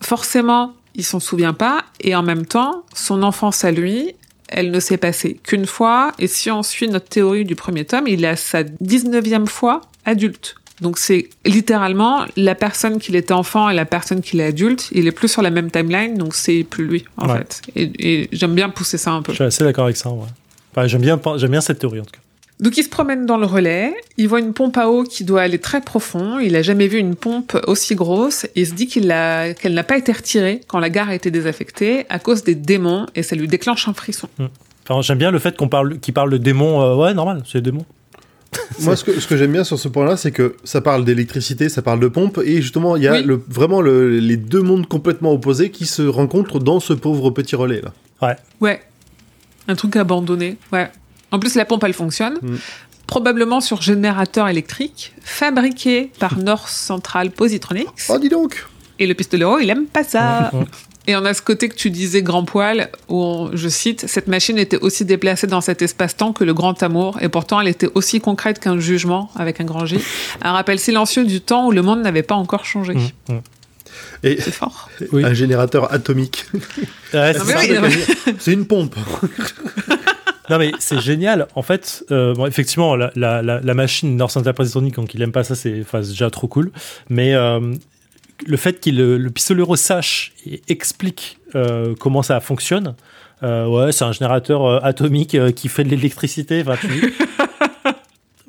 forcément, 0.00 0.74
il 0.94 1.04
s'en 1.04 1.20
souvient 1.20 1.54
pas. 1.54 1.84
Et 2.00 2.14
en 2.14 2.22
même 2.22 2.46
temps, 2.46 2.84
son 2.94 3.22
enfance 3.22 3.64
à 3.64 3.70
lui, 3.70 4.14
elle 4.48 4.70
ne 4.70 4.80
s'est 4.80 4.96
passée 4.96 5.38
qu'une 5.42 5.66
fois. 5.66 6.12
Et 6.18 6.26
si 6.26 6.50
on 6.50 6.62
suit 6.62 6.88
notre 6.88 7.08
théorie 7.08 7.44
du 7.44 7.54
premier 7.54 7.84
tome, 7.84 8.06
il 8.08 8.26
à 8.26 8.36
sa 8.36 8.62
19e 8.62 9.46
fois 9.46 9.80
adulte. 10.04 10.56
Donc 10.80 10.98
c'est 10.98 11.28
littéralement 11.44 12.24
la 12.36 12.54
personne 12.54 12.98
qu'il 12.98 13.16
était 13.16 13.32
enfant 13.34 13.68
et 13.68 13.74
la 13.74 13.84
personne 13.84 14.20
qu'il 14.22 14.40
est 14.40 14.46
adulte. 14.46 14.88
Il 14.92 15.06
est 15.06 15.12
plus 15.12 15.28
sur 15.28 15.42
la 15.42 15.50
même 15.50 15.70
timeline, 15.70 16.16
donc 16.16 16.34
c'est 16.34 16.64
plus 16.64 16.84
lui 16.86 17.04
en 17.16 17.28
Ouais. 17.28 17.38
fait. 17.38 17.62
Et, 17.76 17.90
et 18.22 18.28
j'aime 18.32 18.54
bien 18.54 18.68
pousser 18.70 18.96
ça 18.98 19.12
un 19.12 19.22
peu. 19.22 19.32
Je 19.32 19.36
suis 19.36 19.44
assez 19.44 19.64
d'accord 19.64 19.84
avec 19.84 19.96
ça. 19.96 20.10
Ouais. 20.10 20.24
Enfin, 20.74 20.86
j'aime 20.86 21.02
bien, 21.02 21.20
j'aime 21.36 21.50
bien 21.50 21.60
cette 21.60 21.78
théorie 21.80 22.00
en 22.00 22.04
tout 22.04 22.12
cas. 22.12 22.18
Donc 22.60 22.76
il 22.76 22.84
se 22.84 22.90
promène 22.90 23.24
dans 23.24 23.38
le 23.38 23.46
relais, 23.46 23.94
il 24.18 24.28
voit 24.28 24.38
une 24.40 24.52
pompe 24.52 24.76
à 24.76 24.88
eau 24.90 25.02
qui 25.04 25.24
doit 25.24 25.40
aller 25.40 25.58
très 25.58 25.80
profond, 25.80 26.38
il 26.38 26.54
a 26.56 26.60
jamais 26.62 26.88
vu 26.88 26.98
une 26.98 27.14
pompe 27.16 27.56
aussi 27.66 27.94
grosse 27.94 28.44
et 28.44 28.50
il 28.56 28.66
se 28.66 28.74
dit 28.74 28.86
qu'il 28.86 29.10
a- 29.12 29.54
qu'elle 29.54 29.72
n'a 29.72 29.82
pas 29.82 29.96
été 29.96 30.12
retirée 30.12 30.60
quand 30.66 30.78
la 30.78 30.90
gare 30.90 31.08
a 31.08 31.14
été 31.14 31.30
désaffectée 31.30 32.04
à 32.10 32.18
cause 32.18 32.44
des 32.44 32.54
démons 32.54 33.06
et 33.14 33.22
ça 33.22 33.34
lui 33.34 33.48
déclenche 33.48 33.88
un 33.88 33.94
frisson. 33.94 34.28
Enfin, 34.86 35.00
j'aime 35.00 35.16
bien 35.16 35.30
le 35.30 35.38
fait 35.38 35.56
qu'on 35.56 35.68
parle, 35.68 35.98
qu'il 36.00 36.12
parle 36.12 36.30
de 36.30 36.36
démons. 36.36 36.82
euh, 36.82 36.94
ouais, 36.96 37.14
normal, 37.14 37.42
c'est 37.50 37.62
des 37.62 37.70
démons. 37.70 37.86
Moi, 38.80 38.96
ce 38.96 39.04
que, 39.04 39.20
ce 39.20 39.26
que 39.26 39.36
j'aime 39.36 39.52
bien 39.52 39.62
sur 39.64 39.78
ce 39.78 39.88
point-là, 39.88 40.16
c'est 40.16 40.32
que 40.32 40.56
ça 40.64 40.80
parle 40.80 41.04
d'électricité, 41.04 41.68
ça 41.68 41.82
parle 41.82 42.00
de 42.00 42.08
pompe, 42.08 42.40
et 42.44 42.60
justement, 42.62 42.96
il 42.96 43.02
y 43.04 43.08
a 43.08 43.12
Oui. 43.12 43.22
le, 43.22 43.40
vraiment 43.48 43.80
le- 43.80 44.18
les 44.18 44.36
deux 44.36 44.62
mondes 44.62 44.86
complètement 44.88 45.32
opposés 45.32 45.70
qui 45.70 45.86
se 45.86 46.02
rencontrent 46.02 46.58
dans 46.58 46.80
ce 46.80 46.92
pauvre 46.92 47.30
petit 47.30 47.54
relais 47.56 47.80
là. 47.82 48.36
Ouais, 48.60 48.80
un 49.68 49.74
truc 49.76 49.96
abandonné, 49.96 50.56
ouais. 50.72 50.90
En 51.30 51.38
plus 51.38 51.54
la 51.54 51.64
pompe 51.64 51.84
elle 51.84 51.94
fonctionne, 51.94 52.38
Mm. 52.42 52.56
probablement 53.06 53.60
sur 53.60 53.80
générateur 53.82 54.48
électrique, 54.48 55.14
fabriqué 55.22 56.10
par 56.18 56.36
North 56.50 56.68
Central 56.68 57.30
Positronics. 57.30 57.86
Oh, 58.08 58.18
dis 58.18 58.28
donc 58.28 58.66
Et 58.98 59.06
le 59.06 59.14
pistolero, 59.14 59.58
il 59.60 59.70
aime 59.70 59.86
pas 59.86 60.04
ça. 60.04 60.50
Et 61.06 61.16
on 61.16 61.24
a 61.24 61.32
ce 61.34 61.42
côté 61.42 61.68
que 61.68 61.74
tu 61.74 61.90
disais 61.90 62.22
grand 62.22 62.44
poil, 62.44 62.90
où 63.08 63.20
on- 63.22 63.50
je 63.56 63.68
cite, 63.68 64.06
cette 64.06 64.28
machine 64.28 64.58
était 64.58 64.76
aussi 64.78 65.04
déplacée 65.04 65.46
dans 65.46 65.60
cet 65.60 65.82
espace-temps 65.82 66.32
que 66.32 66.44
le 66.44 66.54
grand 66.54 66.80
amour, 66.82 67.18
et 67.20 67.28
pourtant 67.28 67.60
elle 67.60 67.68
était 67.68 67.88
aussi 67.94 68.20
concrète 68.20 68.58
qu'un 68.60 68.78
jugement, 68.78 69.30
avec 69.36 69.60
un 69.60 69.64
grand 69.64 69.86
J, 69.86 69.98
un 70.42 70.52
rappel 70.52 70.78
silencieux 70.78 71.24
du 71.24 71.40
temps 71.40 71.66
où 71.66 71.72
le 71.72 71.82
monde 71.82 72.02
n'avait 72.02 72.22
pas 72.22 72.34
encore 72.34 72.64
changé. 72.64 72.94
Mm, 72.94 73.08
mm. 73.34 73.40
Et 74.22 74.40
C'est 74.40 74.52
fort. 74.52 74.88
Oui. 75.12 75.24
un 75.24 75.34
générateur 75.34 75.92
atomique. 75.92 76.44
Ouais, 77.12 77.32
c'est 78.38 78.52
une 78.52 78.66
pompe. 78.66 78.94
Non 80.48 80.58
mais 80.58 80.72
c'est 80.80 81.00
génial. 81.00 81.46
En 81.54 81.62
fait, 81.62 82.04
euh, 82.10 82.34
bon, 82.34 82.44
effectivement, 82.46 82.96
la, 82.96 83.12
la, 83.14 83.40
la, 83.40 83.60
la 83.60 83.74
machine 83.74 84.16
North 84.16 84.36
Positronic, 84.52 84.96
donc 84.96 85.14
il 85.14 85.22
aime 85.22 85.30
pas 85.30 85.44
ça, 85.44 85.54
c'est 85.54 85.84
déjà 85.94 86.28
trop 86.28 86.48
cool. 86.48 86.72
Mais 87.08 87.34
euh, 87.34 87.72
le 88.46 88.56
fait 88.56 88.80
qu'il 88.80 88.96
le, 88.96 89.18
le 89.18 89.30
pistolero 89.30 89.76
sache 89.76 90.32
et 90.46 90.62
explique 90.68 91.38
euh, 91.54 91.94
comment 91.98 92.22
ça 92.22 92.40
fonctionne, 92.40 92.94
euh, 93.42 93.66
ouais, 93.66 93.92
c'est 93.92 94.04
un 94.04 94.12
générateur 94.12 94.64
euh, 94.66 94.78
atomique 94.82 95.34
euh, 95.34 95.50
qui 95.52 95.68
fait 95.68 95.84
de 95.84 95.88
l'électricité. 95.90 96.60
Enfin, 96.62 96.76
tu- 96.80 97.14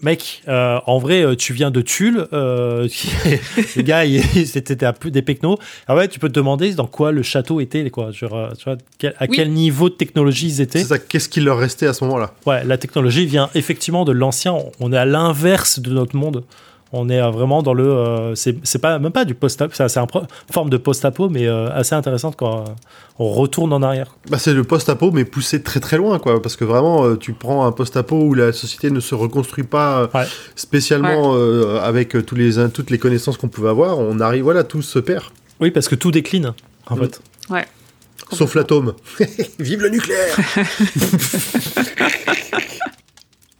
Mec, 0.04 0.42
euh, 0.48 0.80
en 0.88 0.98
vrai, 0.98 1.22
euh, 1.24 1.36
tu 1.36 1.54
viens 1.54 1.70
de 1.70 1.80
Tulle. 1.82 2.26
Euh, 2.34 2.88
les 3.76 3.84
gars, 3.84 4.04
ils- 4.04 4.48
c'était 4.48 4.84
un 4.84 4.94
peu 4.94 5.12
des 5.12 5.22
pecnos. 5.22 5.60
Ah 5.88 5.96
ouais, 5.96 6.08
tu 6.08 6.18
peux 6.18 6.28
te 6.28 6.34
demander 6.34 6.74
dans 6.74 6.88
quoi 6.88 7.12
le 7.12 7.22
château 7.22 7.60
était, 7.62 7.88
quoi. 7.92 8.10
Genre, 8.12 8.34
euh, 8.36 8.50
tu 8.58 8.64
vois, 8.64 8.78
quel- 8.98 9.14
à 9.20 9.26
Oui. 9.30 9.36
quel 9.36 9.52
niveau 9.52 9.89
de 9.89 9.94
technologie 9.94 10.48
ils 10.48 10.62
étaient. 10.62 10.80
C'est 10.80 10.86
ça, 10.86 10.98
qu'est-ce 10.98 11.30
qu'il 11.30 11.44
leur 11.44 11.60
restait 11.60 11.86
à 11.86 11.94
ce 11.94 12.04
moment-là? 12.06 12.34
Ouais, 12.48 12.64
la 12.66 12.80
technologie 12.80 13.28
vient 13.28 13.52
effectivement 13.54 14.04
de 14.04 14.12
l'ancien. 14.12 14.56
On 14.80 14.92
est 14.92 14.98
à 14.98 15.06
l'inverse 15.06 15.80
de 15.80 15.92
notre 15.94 16.16
monde. 16.16 16.44
On 16.94 17.08
est 17.10 17.22
euh, 17.22 17.30
vraiment 17.30 17.64
dans 17.64 17.74
le. 17.74 17.88
euh, 17.88 18.36
c'est 18.36 18.58
c'est 18.64 18.80
pas 18.80 19.00
même 19.00 19.12
pas 19.14 19.24
du 19.26 19.34
post-apo. 19.34 19.74
C'est 19.76 19.88
c'est 19.88 20.00
un 20.00 20.06
pro- 20.08 20.24
forme 20.52 20.70
de 20.70 20.78
post-apo, 20.78 21.30
mais 21.30 21.48
euh, 21.48 21.70
assez 21.74 21.96
intéressante 21.96 22.36
quand 22.38 22.66
on 23.18 23.30
retourne 23.30 23.72
en 23.72 23.82
arrière. 23.82 24.16
bah, 24.30 24.38
C'est 24.38 24.54
le 24.54 24.64
post-apo, 24.64 25.12
mais 25.12 25.24
poussé 25.24 25.64
très 25.64 25.80
très 25.80 25.96
loin, 25.98 26.20
quoi. 26.20 26.42
Parce 26.42 26.56
que 26.58 26.66
vraiment, 26.66 27.06
euh, 27.06 27.16
tu 27.18 27.32
prends 27.34 27.66
un 27.66 27.72
post-apo 27.72 28.16
où 28.18 28.34
la 28.34 28.52
société 28.52 28.92
ne 28.92 29.00
se 29.00 29.16
reconstruit 29.16 29.64
pas 29.64 30.10
Ouais. 30.14 30.26
spécialement 30.56 31.34
euh, 31.36 31.80
avec 31.82 32.16
euh, 32.16 32.24
tous 32.24 32.36
les, 32.36 32.68
toutes 32.70 32.89
les 32.89 32.98
connaissances 32.98 33.38
qu'on 33.38 33.48
pouvait 33.48 33.70
avoir. 33.70 33.98
On 34.00 34.20
arrive, 34.20 34.44
voilà, 34.44 34.64
tout 34.66 34.82
se 34.82 35.00
perd. 35.00 35.24
Oui, 35.62 35.72
parce 35.72 35.88
que 35.88 35.96
tout 35.96 36.12
décline 36.12 36.54
en 36.89 36.96
Mm. 36.96 37.00
fait. 37.00 37.22
Ouais. 37.50 37.66
Sauf 38.34 38.56
l'atome. 38.56 38.94
Vive 39.60 39.82
le 39.82 39.89
nucléaire 39.89 40.36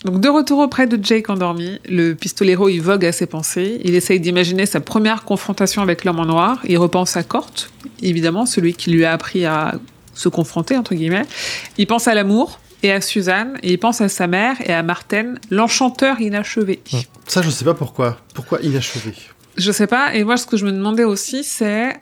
Donc 0.04 0.20
de 0.20 0.30
retour 0.30 0.60
auprès 0.60 0.88
de 0.88 1.04
Jake 1.04 1.30
endormi, 1.30 1.80
le 1.88 2.14
pistolero 2.14 2.70
il 2.70 2.82
vogue 2.82 3.06
à 3.06 3.12
ses 3.12 3.28
pensées, 3.28 3.80
il 3.84 3.94
essaye 3.94 4.20
d'imaginer 4.20 4.66
sa 4.66 4.80
première 4.80 5.24
confrontation 5.24 5.84
avec 5.84 6.06
l'homme 6.06 6.20
en 6.20 6.26
noir, 6.26 6.60
il 6.68 6.78
repense 6.80 7.18
à 7.18 7.24
Cort, 7.24 7.52
évidemment, 8.02 8.48
celui 8.48 8.74
qui 8.74 8.90
lui 8.90 9.06
a 9.06 9.14
appris 9.14 9.46
à 9.46 9.76
se 10.14 10.28
confronter, 10.28 10.76
entre 10.76 10.96
guillemets. 10.96 11.26
Il 11.78 11.86
pense 11.86 12.08
à 12.08 12.16
l'amour 12.16 12.60
et 12.82 12.92
à 12.92 13.00
Suzanne, 13.00 13.58
et 13.62 13.74
il 13.74 13.78
pense 13.78 14.02
à 14.02 14.10
sa 14.10 14.26
mère 14.26 14.56
et 14.68 14.74
à 14.74 14.82
Martin, 14.82 15.36
l'enchanteur 15.52 16.20
inachevé. 16.20 16.82
Ça, 17.28 17.44
je 17.44 17.52
sais 17.52 17.66
pas 17.66 17.76
pourquoi. 17.76 18.18
Pourquoi 18.34 18.60
inachevé? 18.62 19.14
Je 19.56 19.72
sais 19.72 19.88
pas, 19.88 20.16
et 20.16 20.24
moi 20.24 20.38
ce 20.38 20.48
que 20.48 20.58
je 20.58 20.66
me 20.66 20.72
demandais 20.72 21.04
aussi, 21.04 21.44
c'est 21.44 21.96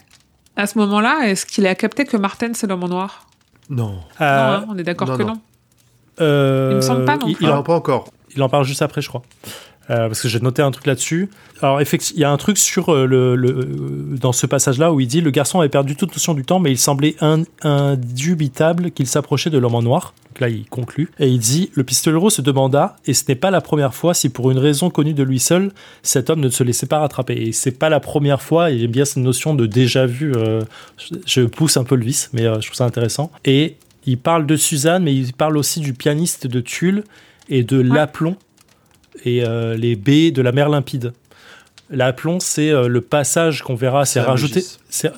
à 0.55 0.67
ce 0.67 0.77
moment-là, 0.77 1.27
est-ce 1.27 1.45
qu'il 1.45 1.67
a 1.67 1.75
capté 1.75 2.05
que 2.05 2.15
Martin 2.15 2.51
c'est 2.53 2.67
l'homme 2.67 2.83
en 2.83 2.87
noir? 2.87 3.27
Non. 3.69 3.99
Euh, 4.21 4.57
hein, 4.57 4.65
on 4.69 4.77
est 4.77 4.83
d'accord 4.83 5.17
que 5.17 5.23
non. 5.23 5.29
non. 5.29 5.41
Euh, 6.21 6.69
Il 6.71 6.75
me 6.77 6.81
semble 6.81 7.05
pas, 7.05 7.17
non 7.17 7.27
il- 7.27 7.35
plus. 7.35 7.45
il 7.45 7.49
en- 7.51 7.63
pas 7.63 7.75
encore. 7.75 8.07
Il 8.35 8.43
en 8.43 8.49
parle 8.49 8.65
juste 8.65 8.81
après, 8.81 9.01
je 9.01 9.07
crois. 9.09 9.23
Euh, 9.89 10.07
parce 10.07 10.21
que 10.21 10.27
j'ai 10.27 10.39
noté 10.39 10.61
un 10.61 10.69
truc 10.69 10.85
là-dessus. 10.85 11.29
Alors, 11.63 11.81
effectivement, 11.81 12.17
il 12.17 12.21
y 12.21 12.23
a 12.23 12.29
un 12.31 12.37
truc 12.37 12.59
sur 12.59 12.89
euh, 12.93 13.07
le, 13.07 13.35
le- 13.35 13.67
dans 14.21 14.31
ce 14.31 14.45
passage-là 14.45 14.93
où 14.93 14.99
il 14.99 15.07
dit 15.07 15.19
le 15.19 15.31
garçon 15.31 15.61
avait 15.61 15.69
perdu 15.69 15.95
toute 15.95 16.11
notion 16.11 16.35
du 16.35 16.43
temps, 16.43 16.59
mais 16.59 16.69
il 16.71 16.77
semblait 16.77 17.15
in- 17.21 17.41
indubitable 17.63 18.91
qu'il 18.91 19.07
s'approchait 19.07 19.49
de 19.49 19.57
l'homme 19.57 19.75
en 19.75 19.81
noir. 19.81 20.13
Donc 20.29 20.41
là, 20.41 20.49
il 20.49 20.65
conclut. 20.65 21.09
Et 21.19 21.27
il 21.27 21.39
dit 21.39 21.71
le 21.73 21.83
pistolero 21.83 22.29
se 22.29 22.41
demanda, 22.41 22.97
et 23.07 23.13
ce 23.15 23.23
n'est 23.27 23.35
pas 23.35 23.49
la 23.51 23.61
première 23.61 23.93
fois, 23.95 24.13
si 24.13 24.29
pour 24.29 24.51
une 24.51 24.59
raison 24.59 24.89
connue 24.91 25.13
de 25.15 25.23
lui 25.23 25.39
seul, 25.39 25.71
cet 26.03 26.29
homme 26.29 26.39
ne 26.39 26.49
se 26.49 26.63
laissait 26.63 26.85
pas 26.87 26.99
rattraper. 26.99 27.33
Et 27.47 27.51
c'est 27.51 27.71
pas 27.71 27.89
la 27.89 27.99
première 27.99 28.41
fois, 28.43 28.69
et 28.71 28.77
j'aime 28.79 28.91
bien 28.91 29.05
cette 29.05 29.23
notion 29.23 29.55
de 29.55 29.65
déjà 29.65 30.05
vu. 30.05 30.33
euh, 30.35 30.61
je, 30.97 31.15
je 31.25 31.41
pousse 31.41 31.77
un 31.77 31.83
peu 31.83 31.95
le 31.95 32.03
vice, 32.05 32.29
mais 32.33 32.45
euh, 32.45 32.59
je 32.61 32.67
trouve 32.67 32.77
ça 32.77 32.85
intéressant. 32.85 33.31
Et 33.45 33.77
il 34.11 34.17
parle 34.17 34.45
de 34.45 34.55
Suzanne, 34.55 35.03
mais 35.03 35.13
il 35.15 35.33
parle 35.33 35.57
aussi 35.57 35.79
du 35.79 35.93
pianiste 35.93 36.47
de 36.47 36.59
Tulle 36.59 37.03
et 37.49 37.63
de 37.63 37.79
l'aplomb 37.79 38.35
et 39.25 39.43
euh, 39.43 39.75
les 39.75 39.95
baies 39.95 40.31
de 40.31 40.41
la 40.41 40.51
mer 40.51 40.69
limpide. 40.69 41.13
L'aplomb, 41.91 42.39
c'est 42.39 42.69
euh, 42.69 42.87
le 42.87 43.01
passage 43.01 43.63
qu'on 43.63 43.73
verra, 43.73 44.05
c'est 44.05 44.19
rajouté, 44.21 44.63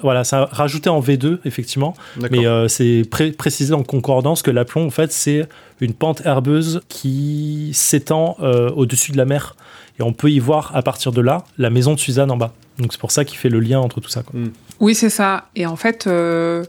voilà, 0.03 0.23
c'est 0.23 0.37
rajouté 0.37 0.89
en 0.89 1.01
V2 1.01 1.39
effectivement, 1.43 1.93
mais 2.31 2.47
euh, 2.47 2.69
c'est 2.69 3.03
pré- 3.11 3.33
précisé 3.33 3.73
en 3.73 3.83
concordance 3.83 4.41
que 4.41 4.51
l'aplomb 4.51 4.85
en 4.85 4.89
fait 4.89 5.11
c'est 5.11 5.49
une 5.81 5.93
pente 5.93 6.21
herbeuse 6.25 6.79
qui 6.87 7.71
s'étend 7.73 8.37
euh, 8.39 8.69
au-dessus 8.71 9.11
de 9.11 9.17
la 9.17 9.25
mer 9.25 9.57
et 9.99 10.01
on 10.03 10.13
peut 10.13 10.31
y 10.31 10.39
voir 10.39 10.71
à 10.73 10.81
partir 10.81 11.11
de 11.11 11.19
là 11.19 11.43
la 11.57 11.69
maison 11.69 11.93
de 11.93 11.99
Suzanne 11.99 12.31
en 12.31 12.37
bas. 12.37 12.53
Donc 12.79 12.93
c'est 12.93 13.01
pour 13.01 13.11
ça 13.11 13.25
qu'il 13.25 13.37
fait 13.37 13.49
le 13.49 13.59
lien 13.59 13.79
entre 13.81 13.99
tout 13.99 14.09
ça. 14.09 14.23
Quoi. 14.23 14.39
Oui, 14.79 14.95
c'est 14.95 15.09
ça. 15.09 15.49
Et 15.57 15.65
en 15.65 15.75
fait, 15.75 16.07
euh, 16.07 16.63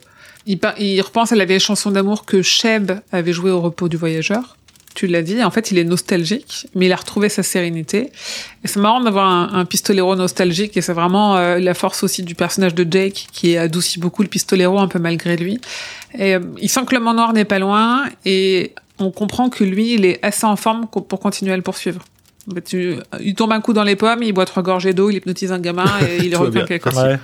il, 0.47 1.01
repense 1.03 1.33
à 1.33 1.37
la 1.37 1.45
vieille 1.45 1.61
chanson 1.61 1.91
d'amour 1.91 2.25
que 2.25 2.43
Sheb 2.43 2.93
avait 3.13 3.33
jouée 3.33 3.51
au 3.51 3.61
repos 3.61 3.89
du 3.89 3.97
voyageur. 3.97 4.57
Tu 4.95 5.07
l'as 5.07 5.23
dit. 5.23 5.43
En 5.43 5.51
fait, 5.51 5.71
il 5.71 5.79
est 5.79 5.85
nostalgique, 5.85 6.67
mais 6.75 6.87
il 6.87 6.93
a 6.93 6.97
retrouvé 6.97 7.31
sa 7.31 7.43
sérénité. 7.43 8.11
Et 8.63 8.69
c'est 8.69 8.81
marrant 8.81 9.01
d'avoir 9.01 9.27
un, 9.27 9.55
un 9.55 9.65
pistolero 9.65 10.15
nostalgique, 10.17 10.77
et 10.77 10.83
c'est 10.83 10.93
vraiment 10.93 11.37
euh, 11.37 11.59
la 11.59 11.73
force 11.73 12.03
aussi 12.03 12.23
du 12.23 12.35
personnage 12.35 12.75
de 12.75 12.87
Jake 12.91 13.29
qui 13.33 13.57
adoucit 13.57 14.01
beaucoup 14.01 14.23
le 14.23 14.29
pistolero 14.29 14.79
un 14.79 14.89
peu 14.89 14.99
malgré 14.99 15.37
lui. 15.37 15.61
Et 16.19 16.35
euh, 16.35 16.41
il 16.61 16.69
sent 16.69 16.85
que 16.87 16.95
le 16.95 17.01
noir 17.01 17.33
n'est 17.33 17.47
pas 17.47 17.59
loin, 17.59 18.05
et 18.27 18.75
on 18.99 19.11
comprend 19.11 19.49
que 19.49 19.65
lui, 19.65 19.95
il 19.95 20.05
est 20.05 20.19
assez 20.23 20.45
en 20.45 20.57
forme 20.57 20.87
pour 20.87 21.21
continuer 21.21 21.53
à 21.53 21.57
le 21.57 21.63
poursuivre. 21.63 22.05
Fait, 22.55 22.61
tu- 22.63 22.97
il 23.21 23.35
tombe 23.37 23.53
un 23.53 23.61
coup 23.61 23.73
dans 23.73 23.85
les 23.85 23.95
pommes, 23.95 24.23
il 24.23 24.33
boit 24.33 24.47
trois 24.47 24.63
gorgées 24.65 24.93
d'eau, 24.95 25.11
il 25.11 25.17
hypnotise 25.17 25.53
un 25.53 25.61
gamin 25.61 25.85
et 26.01 26.25
il 26.25 26.27
est 26.33 26.37
Tout 26.37 26.43
va 26.43 26.51
bien. 26.51 26.63
requin 26.63 26.79
quelque 26.79 26.91
Facile. 26.91 27.21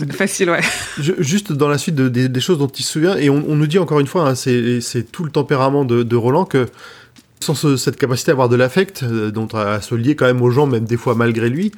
Ouais. 0.00 0.06
Facile, 0.12 0.50
ouais. 0.50 0.60
Je- 0.98 1.12
juste 1.18 1.52
dans 1.52 1.68
la 1.68 1.76
suite 1.76 1.94
de- 1.94 2.08
des, 2.08 2.28
des 2.28 2.40
choses 2.40 2.58
dont 2.58 2.66
il 2.68 2.82
se 2.82 2.90
souvient, 2.92 3.16
et 3.16 3.28
on, 3.28 3.44
on 3.48 3.54
nous 3.54 3.66
dit 3.66 3.78
encore 3.78 4.00
une 4.00 4.06
fois, 4.06 4.28
hein, 4.28 4.34
c'est 4.34 4.80
c'est 4.80 5.02
tout 5.12 5.24
le 5.24 5.30
tempérament 5.30 5.84
de, 5.84 6.02
de 6.02 6.16
Roland, 6.16 6.46
que 6.46 6.66
sans 7.40 7.54
ce- 7.54 7.76
cette 7.76 7.96
capacité 7.96 8.30
à 8.30 8.32
avoir 8.34 8.48
de 8.48 8.56
l'affect, 8.56 9.02
euh, 9.02 9.30
dont 9.30 9.46
à 9.48 9.80
se 9.82 9.94
lier 9.94 10.16
quand 10.16 10.24
même 10.26 10.40
aux 10.40 10.50
gens, 10.50 10.66
même 10.66 10.84
des 10.84 10.96
fois 10.96 11.14
malgré 11.14 11.50
lui, 11.50 11.72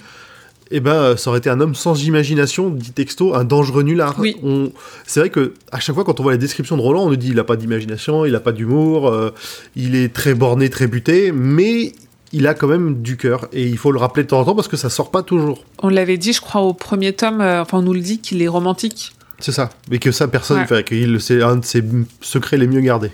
eh 0.70 0.78
ben, 0.78 0.92
euh, 0.92 1.16
ça 1.16 1.30
aurait 1.30 1.40
été 1.40 1.50
un 1.50 1.60
homme 1.60 1.74
sans 1.74 2.04
imagination, 2.04 2.70
dit 2.70 2.92
texto, 2.92 3.34
un 3.34 3.44
dangereux 3.44 3.82
nulard. 3.82 4.14
Oui. 4.20 4.36
On- 4.44 4.70
C'est 5.04 5.18
vrai 5.20 5.30
que 5.30 5.54
à 5.72 5.80
chaque 5.80 5.96
fois, 5.96 6.04
quand 6.04 6.20
on 6.20 6.22
voit 6.22 6.32
les 6.32 6.38
descriptions 6.38 6.76
de 6.76 6.82
Roland, 6.82 7.04
on 7.06 7.10
nous 7.10 7.16
dit 7.16 7.30
il 7.30 7.38
a 7.40 7.44
pas 7.44 7.56
d'imagination, 7.56 8.24
il 8.24 8.34
a 8.36 8.40
pas 8.40 8.52
d'humour, 8.52 9.08
euh, 9.08 9.30
il 9.74 9.96
est 9.96 10.14
très 10.14 10.34
borné, 10.34 10.70
très 10.70 10.86
buté, 10.86 11.32
mais 11.32 11.92
il 12.32 12.46
a 12.46 12.54
quand 12.54 12.66
même 12.68 13.02
du 13.02 13.16
cœur, 13.16 13.48
et 13.52 13.66
il 13.66 13.76
faut 13.78 13.92
le 13.92 13.98
rappeler 13.98 14.22
de 14.24 14.28
temps 14.28 14.40
en 14.40 14.44
temps 14.44 14.54
parce 14.54 14.68
que 14.68 14.76
ça 14.76 14.90
sort 14.90 15.10
pas 15.10 15.22
toujours. 15.22 15.64
On 15.82 15.88
l'avait 15.88 16.16
dit, 16.18 16.32
je 16.32 16.40
crois, 16.40 16.62
au 16.62 16.72
premier 16.74 17.12
tome, 17.12 17.40
euh, 17.40 17.62
enfin, 17.62 17.78
on 17.78 17.82
nous 17.82 17.92
le 17.92 18.00
dit 18.00 18.20
qu'il 18.20 18.40
est 18.42 18.48
romantique. 18.48 19.14
C'est 19.38 19.52
ça. 19.52 19.70
Mais 19.90 19.98
que 19.98 20.12
ça, 20.12 20.28
personne, 20.28 20.58
Ouais. 20.58 20.62
enfin, 20.64 20.82
qu'il- 20.82 21.20
c'est 21.20 21.42
un 21.42 21.56
de 21.56 21.64
ses 21.64 21.82
secrets 22.20 22.56
les 22.58 22.66
mieux 22.66 22.80
gardés. 22.80 23.10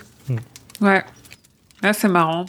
Ouais. 0.81 1.03
Ah, 1.81 1.93
c'est 1.93 2.07
marrant. 2.07 2.45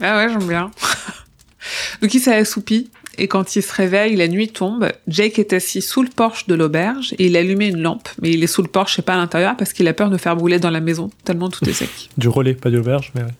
Ah 0.00 0.16
ouais, 0.18 0.28
j'aime 0.32 0.46
bien. 0.46 0.70
Donc 2.02 2.14
il 2.14 2.20
s'est 2.20 2.34
assoupi, 2.34 2.90
et 3.18 3.28
quand 3.28 3.56
il 3.56 3.62
se 3.62 3.72
réveille, 3.72 4.14
la 4.16 4.28
nuit 4.28 4.48
tombe. 4.48 4.90
Jake 5.08 5.38
est 5.38 5.52
assis 5.52 5.82
sous 5.82 6.02
le 6.02 6.08
porche 6.08 6.46
de 6.46 6.54
l'auberge, 6.54 7.14
et 7.18 7.26
il 7.26 7.36
a 7.36 7.40
allumé 7.40 7.66
une 7.68 7.80
lampe, 7.80 8.08
mais 8.22 8.30
il 8.30 8.42
est 8.44 8.46
sous 8.46 8.62
le 8.62 8.68
porche 8.68 8.98
et 8.98 9.02
pas 9.02 9.14
à 9.14 9.16
l'intérieur, 9.16 9.56
parce 9.56 9.72
qu'il 9.72 9.88
a 9.88 9.92
peur 9.94 10.10
de 10.10 10.16
faire 10.18 10.36
brûler 10.36 10.58
dans 10.60 10.70
la 10.70 10.80
maison, 10.80 11.10
tellement 11.24 11.48
tout 11.48 11.68
est 11.68 11.72
sec. 11.72 12.10
Du 12.18 12.28
relais, 12.28 12.54
pas 12.54 12.70
de 12.70 12.76
l'auberge, 12.76 13.10
mais 13.14 13.22
ouais. 13.22 13.30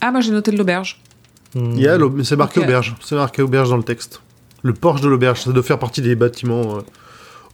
Ah, 0.00 0.10
moi 0.12 0.20
j'ai 0.20 0.30
noté 0.30 0.50
de 0.50 0.56
l'auberge. 0.56 1.00
Hmm. 1.54 1.72
Il 1.76 1.80
y 1.82 1.88
a 1.88 1.98
c'est 2.22 2.36
marqué 2.36 2.60
auberge. 2.60 2.94
C'est 3.02 3.14
marqué 3.14 3.42
auberge 3.42 3.68
dans 3.70 3.76
le 3.76 3.82
texte. 3.82 4.20
Le 4.62 4.72
porche 4.72 5.00
de 5.00 5.08
l'auberge, 5.08 5.42
ça 5.42 5.52
doit 5.52 5.62
faire 5.62 5.78
partie 5.78 6.00
des 6.02 6.14
bâtiments 6.14 6.78
euh, 6.78 6.80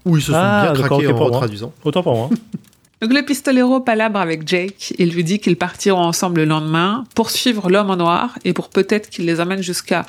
où 0.04 0.16
ils 0.16 0.22
se 0.22 0.32
sont 0.32 0.38
Ah, 0.38 0.70
bien 0.72 0.82
craqués 0.82 1.08
en 1.08 1.14
pour 1.16 1.26
retraduisant. 1.26 1.72
Autant 1.84 2.02
pour 2.02 2.16
moi. 2.16 2.30
Donc 3.02 3.14
le 3.14 3.22
pistolero 3.24 3.80
palabre 3.80 4.18
avec 4.20 4.46
Jake 4.46 4.94
et 4.98 5.06
lui 5.06 5.24
dit 5.24 5.38
qu'ils 5.38 5.56
partiront 5.56 6.02
ensemble 6.02 6.40
le 6.40 6.44
lendemain 6.46 7.04
pour 7.14 7.30
suivre 7.30 7.70
l'homme 7.70 7.90
en 7.90 7.96
noir 7.96 8.38
et 8.44 8.52
pour 8.52 8.68
peut-être 8.68 9.08
qu'il 9.08 9.24
les 9.24 9.40
amène 9.40 9.62
jusqu'à 9.62 10.04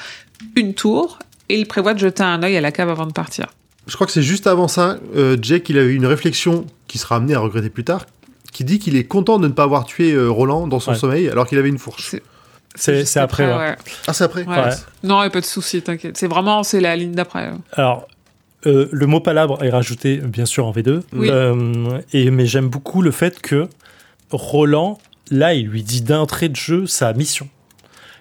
une 0.58 0.74
tour 0.74 1.18
et 1.48 1.58
il 1.58 1.68
prévoit 1.68 1.94
de 1.94 2.00
jeter 2.00 2.24
un 2.24 2.44
œil 2.44 2.58
à 2.58 2.62
la 2.62 2.74
cave 2.74 2.90
avant 2.90 3.06
de 3.06 3.14
partir. 3.14 3.48
Je 3.88 3.96
crois 3.96 4.06
que 4.08 4.14
c'est 4.14 4.22
juste 4.22 4.46
avant 4.46 4.68
ça, 4.68 4.98
euh, 5.16 5.38
Jake, 5.42 5.70
il 5.70 5.78
a 5.78 5.84
eu 5.84 5.96
une 5.96 6.06
réflexion 6.06 6.66
qui 6.88 6.98
sera 6.98 7.16
amenée 7.16 7.34
à 7.34 7.40
regretter 7.40 7.70
plus 7.70 7.86
tard, 7.86 8.06
qui 8.52 8.66
dit 8.66 8.78
qu'il 8.78 8.98
est 8.98 9.06
content 9.06 9.40
de 9.40 9.48
ne 9.48 9.54
pas 9.54 9.64
avoir 9.64 9.86
tué 9.86 10.12
euh, 10.12 10.28
Roland 10.30 10.68
dans 10.68 10.82
son 10.82 10.92
Ouais. 10.92 10.98
sommeil 10.98 11.30
alors 11.30 11.48
qu'il 11.48 11.58
avait 11.58 11.70
une 11.70 11.78
fourche. 11.80 12.16
C'est- 12.76 13.06
c'est 13.06 13.20
après. 13.20 13.46
ouais. 13.46 13.76
Ah, 14.08 14.14
c'est 14.14 14.24
après 14.24 14.44
Ouais. 14.46 14.56
Ouais. 14.58 14.70
Non, 15.04 15.30
pas 15.30 15.42
de 15.42 15.46
souci, 15.46 15.82
t'inquiète. 15.82 16.18
C'est 16.18 16.28
vraiment, 16.28 16.64
c'est 16.64 16.80
la 16.80 16.96
ligne 16.96 17.12
d'après. 17.14 17.52
Alors, 17.74 18.08
euh, 18.66 18.88
le 18.92 19.06
mot 19.08 19.20
palabre 19.20 19.62
est 19.64 19.70
rajouté 19.70 20.18
bien 20.18 20.46
sûr 20.46 20.66
en 20.68 20.72
V2. 20.72 21.02
Oui. 21.14 21.30
Euh, 21.30 22.00
et, 22.14 22.32
mais 22.32 22.46
j'aime 22.46 22.70
beaucoup 22.70 23.02
le 23.02 23.12
fait 23.12 23.42
que 23.42 23.68
Roland, 24.32 25.00
là, 25.32 25.54
il 25.54 25.68
lui 25.68 25.84
dit 25.84 26.02
d'entrée 26.02 26.48
de 26.50 26.56
jeu 26.56 26.86
sa 26.88 27.12
mission. 27.14 27.50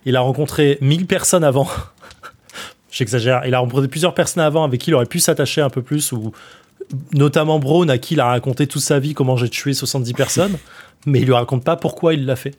Il 0.06 0.16
a 0.16 0.20
rencontré 0.20 0.78
1000 0.80 1.06
personnes 1.06 1.44
avant. 1.44 1.68
J'exagère. 2.90 3.42
Il 3.46 3.54
a 3.54 3.60
rencontré 3.60 3.86
plusieurs 3.86 4.14
personnes 4.14 4.42
avant 4.42 4.64
avec 4.64 4.80
qui 4.80 4.90
il 4.90 4.94
aurait 4.94 5.06
pu 5.06 5.20
s'attacher 5.20 5.60
un 5.60 5.70
peu 5.70 5.82
plus, 5.82 6.10
ou 6.12 6.32
notamment 7.12 7.58
Braun, 7.58 7.88
à 7.88 7.98
qui 7.98 8.14
il 8.14 8.20
a 8.20 8.26
raconté 8.26 8.66
toute 8.66 8.82
sa 8.82 8.98
vie 8.98 9.14
comment 9.14 9.36
j'ai 9.36 9.48
tué 9.48 9.74
70 9.74 10.12
personnes, 10.14 10.56
mais 11.06 11.20
il 11.20 11.26
lui 11.26 11.32
raconte 11.32 11.64
pas 11.64 11.76
pourquoi 11.76 12.14
il 12.14 12.26
l'a 12.26 12.36
fait. 12.36 12.54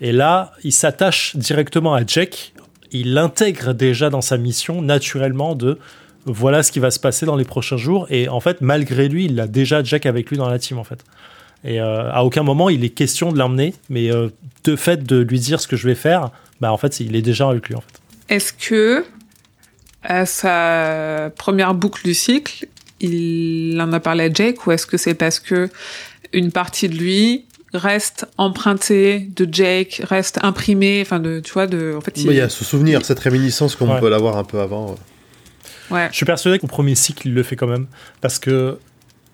Et 0.00 0.12
là, 0.12 0.52
il 0.64 0.72
s'attache 0.72 1.36
directement 1.36 1.94
à 1.94 2.04
Jack. 2.06 2.52
Il 2.92 3.14
l'intègre 3.14 3.72
déjà 3.72 4.10
dans 4.10 4.20
sa 4.20 4.36
mission 4.36 4.82
naturellement 4.82 5.54
de 5.54 5.78
voilà 6.26 6.62
ce 6.62 6.70
qui 6.70 6.80
va 6.80 6.90
se 6.90 6.98
passer 6.98 7.24
dans 7.24 7.36
les 7.36 7.44
prochains 7.44 7.76
jours. 7.76 8.06
Et 8.10 8.28
en 8.28 8.40
fait, 8.40 8.60
malgré 8.60 9.08
lui, 9.08 9.26
il 9.26 9.40
a 9.40 9.46
déjà 9.46 9.82
Jack 9.82 10.06
avec 10.06 10.30
lui 10.30 10.36
dans 10.36 10.48
la 10.48 10.58
team 10.58 10.78
en 10.78 10.84
fait. 10.84 11.04
Et 11.64 11.80
euh, 11.80 12.10
à 12.10 12.24
aucun 12.24 12.42
moment 12.42 12.70
il 12.70 12.84
est 12.84 12.90
question 12.90 13.32
de 13.32 13.38
l'emmener, 13.38 13.74
mais 13.90 14.10
euh, 14.10 14.28
de 14.64 14.76
fait 14.76 15.04
de 15.04 15.18
lui 15.18 15.38
dire 15.38 15.60
ce 15.60 15.68
que 15.68 15.76
je 15.76 15.86
vais 15.86 15.94
faire, 15.94 16.30
bah 16.60 16.72
en 16.72 16.78
fait 16.78 17.00
il 17.00 17.14
est 17.16 17.22
déjà 17.22 17.48
avec 17.48 17.68
lui 17.68 17.74
en 17.74 17.80
fait. 17.80 18.00
Est-ce 18.34 18.52
que, 18.52 19.04
à 20.02 20.24
sa 20.24 21.30
première 21.36 21.74
boucle 21.74 22.02
du 22.04 22.14
cycle, 22.14 22.66
il 23.00 23.80
en 23.80 23.92
a 23.92 24.00
parlé 24.00 24.24
à 24.24 24.32
Jake 24.32 24.66
ou 24.66 24.72
est-ce 24.72 24.86
que 24.86 24.96
c'est 24.96 25.14
parce 25.14 25.38
que 25.40 25.68
une 26.32 26.52
partie 26.52 26.88
de 26.88 26.96
lui 26.96 27.44
reste 27.72 28.26
empruntée 28.36 29.28
de 29.36 29.48
Jake, 29.50 30.02
reste 30.04 30.38
imprimée, 30.42 31.00
enfin 31.02 31.20
de, 31.20 31.40
tu 31.40 31.52
vois, 31.52 31.66
de, 31.66 31.94
en 31.96 32.00
fait, 32.00 32.16
Mais 32.18 32.22
Il 32.34 32.36
y 32.36 32.40
a 32.40 32.48
ce 32.48 32.64
souvenir, 32.64 33.04
cette 33.04 33.20
réminiscence 33.20 33.76
qu'on 33.76 33.92
Ouais. 33.94 34.00
peut 34.00 34.08
l'avoir 34.08 34.36
un 34.36 34.44
peu 34.44 34.60
avant. 34.60 34.96
ouais. 35.90 36.08
Je 36.10 36.16
suis 36.16 36.26
persuadé 36.26 36.58
qu'au 36.58 36.66
premier 36.66 36.94
cycle 36.94 37.28
il 37.28 37.34
le 37.34 37.42
fait 37.42 37.56
quand 37.56 37.66
même, 37.68 37.86
parce 38.20 38.38
que 38.38 38.78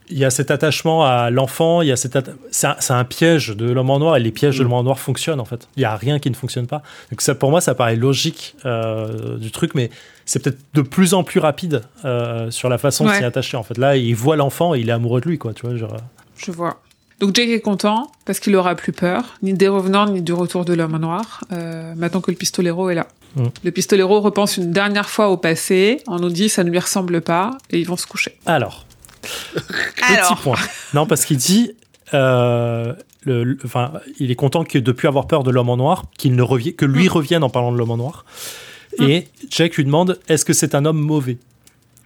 il 0.09 0.19
y 0.19 0.25
a 0.25 0.31
cet 0.31 0.51
attachement 0.51 1.05
à 1.05 1.31
l'enfant, 1.31 1.83
il 1.83 1.89
y 1.89 1.93
a 1.93 1.97
cet 1.97 2.17
c'est 2.51 2.67
un, 2.67 2.77
un 2.91 3.05
piège 3.05 3.49
de 3.57 3.71
l'homme 3.71 3.91
en 3.91 3.99
noir 3.99 4.17
et 4.17 4.21
les 4.21 4.31
pièges 4.31 4.59
de 4.59 4.63
Mm. 4.63 4.65
l'homme 4.65 4.73
en 4.75 4.83
noir 4.85 4.99
fonctionnent 4.99 5.41
en 5.41 5.45
fait. 5.45 5.69
Il 5.77 5.83
y 5.83 5.85
a 5.85 5.97
rien 5.97 6.19
qui 6.19 6.31
ne 6.31 6.35
fonctionne 6.37 6.67
pas. 6.67 6.83
Donc 7.11 7.21
ça 7.21 7.35
pour 7.35 7.51
moi 7.51 7.61
ça 7.61 7.75
paraît 7.75 7.97
logique 7.97 8.57
euh, 8.65 9.37
du 9.39 9.51
truc, 9.51 9.75
mais 9.75 9.91
c'est 10.25 10.43
peut-être 10.43 10.59
de 10.75 10.83
plus 10.83 11.15
en 11.15 11.23
plus 11.25 11.41
rapide 11.41 11.83
euh, 12.05 12.51
sur 12.51 12.69
la 12.69 12.79
façon 12.79 13.05
de 13.05 13.11
s'y 13.11 13.25
attacher 13.25 13.57
en 13.57 13.63
fait. 13.63 13.79
Là 13.79 13.97
il 13.97 14.15
voit 14.15 14.37
l'enfant 14.37 14.75
et 14.75 14.81
il 14.81 14.89
est 14.89 14.93
amoureux 14.93 15.21
de 15.21 15.29
lui 15.29 15.39
quoi, 15.39 15.53
tu 15.53 15.67
vois. 15.67 15.77
Genre, 15.77 15.97
Je 16.37 16.51
vois. 16.51 16.81
Donc 17.21 17.35
Jake 17.35 17.49
est 17.49 17.61
content 17.61 18.11
parce 18.27 18.41
qu'il 18.41 18.55
aura 18.57 18.75
plus 18.75 18.93
peur, 18.93 19.25
ni 19.43 19.55
des 19.55 19.69
revenants, 19.69 20.07
ni 20.07 20.21
du 20.23 20.33
retour 20.35 20.65
de 20.65 20.75
l'homme 20.75 20.95
en 20.95 20.99
noir, 20.99 21.45
euh, 21.53 21.95
maintenant 21.97 22.21
que 22.21 22.31
le 22.31 22.37
pistolero 22.37 22.91
est 22.91 22.95
là. 22.95 23.07
Mm. 23.37 23.47
Le 23.65 23.71
pistolero 23.71 24.21
repense 24.21 24.57
une 24.59 24.71
dernière 24.71 25.09
fois 25.09 25.29
au 25.29 25.37
passé, 25.37 26.03
on 26.09 26.19
nous 26.19 26.29
dit 26.31 26.49
ça 26.49 26.63
ne 26.63 26.71
lui 26.71 26.79
ressemble 26.79 27.21
pas, 27.23 27.57
et 27.71 27.79
ils 27.79 27.87
vont 27.87 27.97
se 27.97 28.07
coucher. 28.07 28.37
Alors, 28.45 28.86
petit 29.27 30.43
point. 30.43 30.57
Non, 30.95 31.07
parce 31.07 31.25
qu'il 31.25 31.37
dit 31.37 31.73
euh, 32.15 32.93
le- 33.23 33.45
le- 33.45 33.59
enfin, 33.65 33.93
il 34.19 34.31
est 34.31 34.35
content 34.37 34.65
que 34.65 34.79
de 34.79 34.93
plus 34.93 35.09
avoir 35.09 35.27
peur 35.27 35.43
de 35.43 35.51
l'homme 35.51 35.69
en 35.71 35.77
noir, 35.77 36.05
qu'il 36.19 36.35
ne 36.37 36.43
revienne, 36.43 36.75
que 36.75 36.85
lui 36.85 37.09
revienne 37.09 37.43
en 37.45 37.51
parlant 37.51 37.73
de 37.73 37.77
l'homme 37.79 37.91
en 37.91 37.97
noir. 37.97 38.25
Et 39.01 39.27
Jack 39.51 39.77
lui 39.77 39.85
demande 39.85 40.19
est-ce 40.29 40.45
que 40.45 40.53
c'est 40.53 40.75
un 40.75 40.85
homme 40.85 41.01
mauvais? 41.01 41.39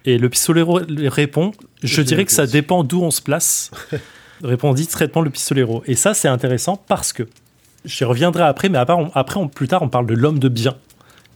Et 0.06 0.16
le 0.18 0.28
pistolero 0.28 0.80
lui 0.80 1.08
répond 1.08 1.52
je 1.82 2.02
dirais 2.02 2.24
que 2.24 2.32
ça 2.32 2.46
dépend 2.46 2.82
d'où 2.84 3.02
on 3.02 3.10
se 3.10 3.20
place. 3.22 3.70
répondit 4.42 4.84
discrètement 4.86 5.20
le 5.20 5.28
pistolero. 5.30 5.82
Et 5.86 5.94
ça, 5.94 6.14
c'est 6.14 6.28
intéressant 6.28 6.76
parce 6.88 7.12
que 7.12 7.24
j'y 7.84 8.04
reviendrai 8.04 8.42
après, 8.42 8.68
mais 8.70 8.78
après, 8.78 8.94
on- 8.94 9.10
après 9.14 9.38
on- 9.38 9.48
plus 9.48 9.68
tard, 9.68 9.82
on 9.82 9.88
parle 9.88 10.06
de 10.06 10.14
l'homme 10.14 10.38
de 10.38 10.48
bien, 10.48 10.74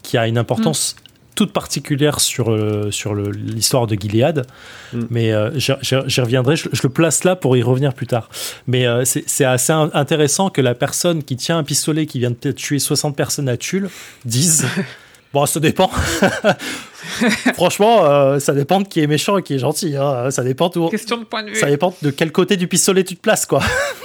qui 0.03 0.17
a 0.17 0.27
une 0.27 0.39
importance 0.39 0.97
toute 1.35 1.53
particulière 1.53 2.21
sur, 2.21 2.51
euh, 2.53 2.91
sur 2.91 3.15
le- 3.15 3.31
l'histoire 3.31 3.87
de 3.87 3.95
Gilead. 3.95 4.45
Mm. 4.93 5.01
Mais 5.11 5.33
euh, 5.33 5.51
j'y 5.59 6.21
reviendrai, 6.21 6.57
je, 6.57 6.69
je 6.73 6.81
le 6.83 6.89
place 6.89 7.25
là 7.25 7.37
pour 7.37 7.57
y 7.57 7.63
revenir 7.63 7.93
plus 7.95 8.07
tard. 8.07 8.29
Mais 8.67 8.87
euh, 8.87 9.05
c'est 9.05 9.25
c'est 9.27 9.45
assez 9.45 9.73
in- 9.73 9.91
intéressant 9.95 10.51
que 10.51 10.61
la 10.61 10.75
personne 10.75 11.23
qui 11.25 11.37
tient 11.37 11.59
un 11.59 11.65
pistolet, 11.65 12.07
qui 12.07 12.19
vient 12.19 12.33
de 12.41 12.53
tuer 12.53 12.79
60 12.79 13.17
personnes 13.17 13.49
à 13.49 13.57
Tulle, 13.57 13.89
dise 14.25 14.67
Bon, 15.33 15.47
ça 15.47 15.59
dépend. 15.59 15.91
Franchement, 17.55 18.05
euh, 18.05 18.39
ça 18.39 18.53
dépend 18.55 18.81
de 18.81 18.89
qui 18.89 19.01
est 19.01 19.07
méchant 19.07 19.37
et 19.39 19.43
qui 19.43 19.55
est 19.55 19.59
gentil. 19.59 19.97
hein. 19.97 20.31
Ça 20.31 20.43
dépend 20.43 20.69
de, 20.69 20.89
Question 20.91 21.19
de 21.19 21.25
point 21.25 21.43
de 21.43 21.51
vue. 21.51 21.57
ça 21.57 21.67
dépend 21.67 21.95
de 22.03 22.11
quel 22.11 22.33
côté 22.33 22.57
du 22.57 22.69
pistolet 22.69 23.05
tu 23.05 23.17
te 23.17 23.21
places, 23.21 23.47
quoi. 23.47 23.61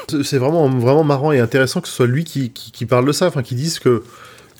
C'est- 0.10 0.24
C'est 0.24 0.38
vraiment, 0.38 0.68
vraiment 0.70 1.04
marrant 1.04 1.32
et 1.32 1.40
intéressant 1.40 1.82
que 1.82 1.88
ce 1.88 1.94
soit 1.94 2.08
lui 2.08 2.24
qui, 2.24 2.50
qui, 2.52 2.72
qui 2.72 2.86
parle 2.86 3.06
de 3.06 3.12
ça, 3.12 3.28
enfin 3.28 3.44
qui 3.44 3.56
dise 3.56 3.80
que 3.80 4.04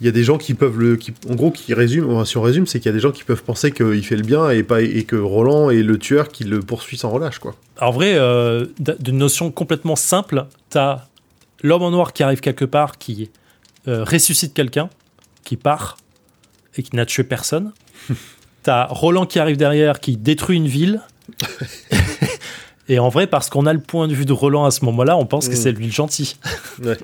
il 0.02 0.06
y 0.06 0.10
a 0.10 0.12
des 0.12 0.24
gens 0.24 0.38
qui 0.38 0.54
peuvent 0.54 0.80
le, 0.80 0.96
qui, 0.96 1.14
en 1.30 1.36
gros, 1.36 1.52
qui 1.52 1.74
résument, 1.74 2.24
si 2.26 2.38
on 2.38 2.42
résume, 2.42 2.66
c'est 2.68 2.80
qu'il 2.80 2.88
y 2.90 2.94
a 2.94 2.94
des 2.94 3.02
gens 3.02 3.12
qui 3.12 3.24
peuvent 3.24 3.44
penser 3.44 3.72
qu'il 3.72 4.04
fait 4.06 4.16
le 4.16 4.24
bien 4.24 4.50
et 4.50 4.64
pas 4.64 4.82
et 4.82 5.04
que 5.04 5.16
Roland 5.18 5.70
est 5.70 5.84
le 5.84 5.98
tueur 5.98 6.30
qui 6.30 6.44
le 6.46 6.60
poursuit 6.62 6.98
sans 6.98 7.10
relâche, 7.10 7.40
quoi. 7.40 7.56
En 7.82 7.92
vrai, 7.92 8.14
euh, 8.16 8.66
d'une 9.00 9.18
notion 9.18 9.52
complètement 9.52 9.96
simple, 9.96 10.46
t'as 10.70 11.06
l'homme 11.64 11.82
en 11.84 11.92
noir 11.92 12.14
qui 12.14 12.24
arrive 12.24 12.40
quelque 12.40 12.66
part, 12.66 12.98
qui 12.98 13.30
euh, 13.88 14.04
ressuscite 14.04 14.54
quelqu'un, 14.54 14.90
qui 15.44 15.58
part 15.58 15.98
et 16.78 16.84
qui 16.84 16.96
n'a 16.96 17.06
tué 17.06 17.24
personne. 17.24 17.74
t'as 18.64 18.86
Roland 18.86 19.26
qui 19.26 19.40
arrive 19.40 19.58
derrière, 19.58 20.00
qui 20.00 20.16
détruit 20.18 20.58
une 20.58 20.68
ville. 20.68 21.02
et 22.90 23.00
en 23.00 23.10
vrai, 23.10 23.28
parce 23.28 23.50
qu'on 23.50 23.66
a 23.66 23.74
le 23.74 23.80
point 23.82 24.08
de 24.08 24.14
vue 24.14 24.26
de 24.26 24.34
Roland 24.34 24.66
à 24.66 24.72
ce 24.72 24.84
moment-là, 24.86 25.18
on 25.18 25.26
pense 25.26 25.48
que 25.48 25.54
Mm. 25.54 25.58
c'est 25.58 25.72
lui 25.74 25.86
le 25.88 25.92
gentil. 25.92 26.38
Ouais. 26.84 26.98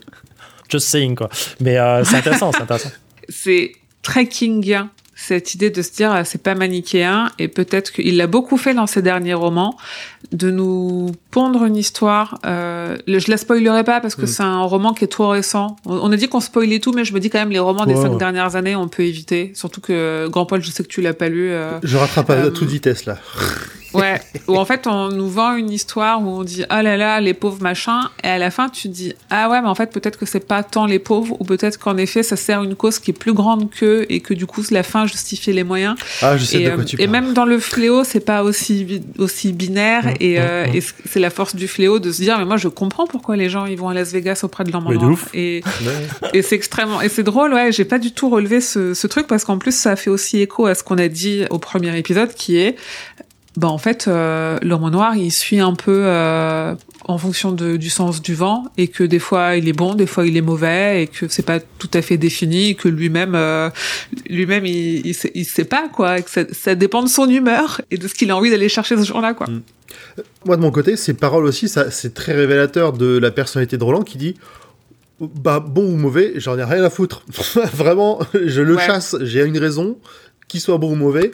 Just 0.70 0.88
saying, 0.88 1.16
quoi. 1.16 1.30
Mais 1.60 1.78
euh, 1.78 2.04
c'est 2.04 2.16
intéressant, 2.18 2.52
c'est 2.52 2.62
intéressant. 2.62 2.92
c'est 3.30 3.74
très 4.02 4.28
kingien 4.28 4.90
cette 5.18 5.56
idée 5.56 5.70
de 5.70 5.82
se 5.82 5.92
dire 5.94 6.12
ah, 6.12 6.26
c'est 6.26 6.42
pas 6.44 6.56
manichéen 6.56 7.32
et 7.40 7.48
peut-être 7.48 7.94
qu'il 7.94 8.18
l'a 8.18 8.28
beaucoup 8.28 8.58
fait 8.58 8.74
dans 8.74 8.86
ses 8.86 9.02
derniers 9.02 9.34
romans 9.34 9.78
de 10.34 10.52
nous 10.52 11.10
pondre 11.32 11.64
une 11.64 11.78
histoire 11.78 12.38
euh, 12.46 12.98
le- 13.08 13.20
je 13.20 13.32
la 13.32 13.38
spoilerai 13.38 13.86
pas 13.86 14.02
parce 14.02 14.16
que 14.16 14.24
Mm. 14.24 14.28
c'est 14.28 14.44
un 14.44 14.62
roman 14.64 14.94
qui 14.94 15.06
est 15.06 15.08
trop 15.08 15.30
récent 15.30 15.78
on, 15.86 15.96
on 16.00 16.12
a 16.12 16.18
dit 16.18 16.28
qu'on 16.28 16.42
spoilait 16.42 16.80
tout 16.80 16.92
mais 16.92 17.06
je 17.06 17.14
me 17.14 17.22
dis 17.22 17.30
quand 17.30 17.40
même 17.40 17.50
les 17.50 17.60
romans 17.60 17.86
des 17.86 17.96
cinq 17.96 18.12
ouais. 18.12 18.18
dernières 18.18 18.58
années 18.58 18.76
on 18.76 18.90
peut 18.90 19.04
éviter 19.04 19.54
surtout 19.56 19.80
que 19.80 20.28
Grand 20.30 20.46
Paul 20.46 20.62
je 20.62 20.70
sais 20.70 20.84
que 20.84 20.90
tu 20.90 21.02
l'as 21.02 21.14
pas 21.14 21.30
lu 21.30 21.50
euh, 21.50 21.80
Je 21.82 21.96
rattrape 21.96 22.30
à 22.30 22.34
Euh, 22.34 22.50
toute 22.50 22.68
vitesse 22.68 23.06
là. 23.06 23.18
Ouais, 24.02 24.20
où 24.48 24.58
en 24.58 24.66
fait 24.66 24.88
on 24.88 25.10
nous 25.10 25.30
vend 25.30 25.56
une 25.56 25.72
histoire 25.72 26.22
où 26.22 26.28
on 26.28 26.44
dit 26.44 26.66
ah 26.70 26.84
là 26.84 26.98
là 26.98 27.22
les 27.22 27.34
pauvres 27.34 27.62
machins 27.62 28.02
et 28.24 28.28
à 28.28 28.38
la 28.38 28.52
fin 28.52 28.70
tu 28.70 28.88
dis 28.90 29.14
ah 29.30 29.50
ouais 29.50 29.62
mais 29.62 29.68
en 29.68 29.76
fait 29.76 29.92
peut-être 29.92 30.18
que 30.20 30.26
c'est 30.26 30.46
pas 30.46 30.64
tant 30.64 30.86
les 30.86 31.00
pauvres 31.00 31.38
ou 31.40 31.46
peut-être 31.46 31.78
qu'en 31.80 31.96
effet 31.98 32.22
ça 32.24 32.36
sert 32.36 32.62
une 32.64 32.76
cause 32.76 33.00
qui 33.00 33.12
est 33.12 33.14
plus 33.14 33.34
grande 33.34 33.70
qu'eux 33.70 34.06
et 34.10 34.20
que 34.20 34.34
du 34.34 34.46
coup 34.46 34.62
la 34.72 34.84
fin 34.84 35.06
justifie 35.06 35.54
les 35.54 35.64
moyens 35.64 35.96
Ah, 36.22 36.36
je 36.38 36.44
sais 36.46 36.62
et, 36.62 36.66
de 36.66 36.70
quoi 36.72 36.82
euh, 36.84 36.86
tu 36.86 36.96
et 36.96 37.08
parles. 37.08 37.10
même 37.12 37.34
dans 37.34 37.46
le 37.46 37.60
fléau 37.60 38.04
c'est 38.04 38.20
pas 38.20 38.44
aussi 38.44 39.02
aussi 39.18 39.52
binaire 39.54 40.06
Mm, 40.06 40.14
et, 40.20 40.40
mm, 40.40 40.42
euh, 40.42 40.68
mm. 40.68 40.76
et 40.76 40.84
c'est 41.06 41.20
la 41.20 41.30
force 41.30 41.56
du 41.56 41.68
fléau 41.68 42.00
de 42.00 42.12
se 42.12 42.22
dire 42.22 42.38
mais 42.38 42.46
moi 42.46 42.58
je 42.58 42.68
comprends 42.68 43.06
pourquoi 43.08 43.36
les 43.38 43.50
gens 43.50 43.66
ils 43.66 43.78
vont 43.78 43.90
à 43.90 43.94
Las 43.94 44.12
Vegas 44.12 44.42
auprès 44.44 44.64
de 44.64 44.72
leur 44.72 44.82
maman 44.82 45.06
ouf. 45.08 45.30
et 45.34 45.62
Ouais. 45.86 46.30
et 46.34 46.42
c'est 46.42 46.56
extrêmement 46.56 47.02
et 47.02 47.10
c'est 47.10 47.24
drôle 47.24 47.54
ouais 47.54 47.72
j'ai 47.72 47.86
pas 47.86 48.00
du 48.00 48.12
tout 48.12 48.30
relevé 48.30 48.62
ce, 48.62 48.94
ce 48.94 49.08
truc 49.08 49.28
parce 49.28 49.46
qu'en 49.46 49.58
plus 49.58 49.76
ça 49.76 49.96
fait 49.96 50.10
aussi 50.10 50.40
écho 50.42 50.66
à 50.66 50.76
ce 50.76 50.84
qu'on 50.84 50.98
a 50.98 51.08
dit 51.08 51.44
au 51.50 51.60
premier 51.60 51.98
épisode 51.98 52.34
qui 52.34 52.58
est 52.58 52.76
bah 53.58 53.70
en 53.70 53.78
fait 53.78 54.08
euh, 54.08 54.58
l'homme 54.62 54.90
noir 54.90 55.16
il 55.16 55.32
suit 55.32 55.60
un 55.62 55.74
peu 55.74 56.02
euh, 56.06 56.76
en 57.06 57.18
fonction 57.18 57.52
de, 57.54 57.78
du 57.78 57.90
sens 57.90 58.22
du 58.22 58.36
vent 58.36 58.66
et 58.78 58.88
que 58.90 59.04
des 59.04 59.20
fois 59.20 59.56
il 59.56 59.70
est 59.70 59.74
bon 59.74 59.96
des 59.96 60.08
fois 60.08 60.26
il 60.28 60.36
est 60.36 60.42
mauvais 60.42 61.04
et 61.04 61.08
que 61.08 61.28
c'est 61.30 61.46
pas 61.46 61.60
tout 61.60 61.90
à 61.94 62.02
fait 62.02 62.18
défini 62.18 62.70
et 62.72 62.76
que 62.76 62.90
lui-même 62.90 63.34
euh, 63.36 63.70
lui-même 64.30 64.66
il, 64.66 65.06
il, 65.08 65.14
sait, 65.14 65.32
il 65.36 65.46
sait 65.46 65.64
pas 65.66 65.88
quoi 65.88 66.20
et 66.20 66.24
que 66.24 66.30
ça, 66.30 66.42
ça 66.52 66.76
dépend 66.76 67.02
de 67.04 67.08
son 67.10 67.30
humeur 67.30 67.80
et 67.92 67.98
de 67.98 68.08
ce 68.08 68.14
qu'il 68.14 68.30
a 68.32 68.36
envie 68.36 68.50
d'aller 68.50 68.68
chercher 68.70 68.98
ce 68.98 69.04
jour-là 69.04 69.34
quoi 69.34 69.48
Mm. 69.48 69.62
Moi, 70.46 70.58
de 70.58 70.62
mon 70.62 70.72
côté, 70.72 70.96
ces 70.98 71.14
paroles 71.14 71.46
aussi, 71.46 71.70
ça, 71.70 71.90
c'est 71.92 72.14
très 72.14 72.34
révélateur 72.34 72.92
de 72.94 73.18
la 73.18 73.32
personnalité 73.32 73.78
de 73.78 73.84
Roland 73.84 74.02
qui 74.02 74.18
dit 74.18 74.36
Bah, 75.22 75.60
bon 75.66 75.86
ou 75.86 75.96
mauvais, 75.96 76.34
j'en 76.36 76.58
ai 76.58 76.64
rien 76.64 76.84
à 76.84 76.90
foutre. 76.90 77.24
Vraiment, 77.74 78.20
je 78.34 78.62
le 78.62 78.76
Ouais. 78.76 78.86
chasse, 78.86 79.16
j'ai 79.22 79.44
une 79.44 79.58
raison, 79.58 79.98
qu'il 80.48 80.60
soit 80.62 80.78
bon 80.78 80.92
ou 80.92 80.96
mauvais. 80.96 81.32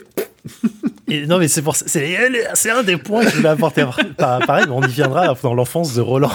Et 1.08 1.26
non, 1.26 1.38
mais 1.38 1.46
c'est 1.48 1.62
pour 1.62 1.76
ça- 1.76 1.84
c'est 1.86 2.16
c'est 2.54 2.70
un 2.70 2.82
des 2.82 2.96
points 2.96 3.24
que 3.24 3.30
je 3.30 3.36
voulais 3.36 3.48
apporter. 3.50 3.84
Pareil, 4.16 4.64
mais 4.66 4.72
on 4.74 4.82
y 4.82 4.88
viendra 4.90 5.34
dans 5.42 5.54
l'enfance 5.54 5.94
de 5.94 6.00
Roland. 6.00 6.32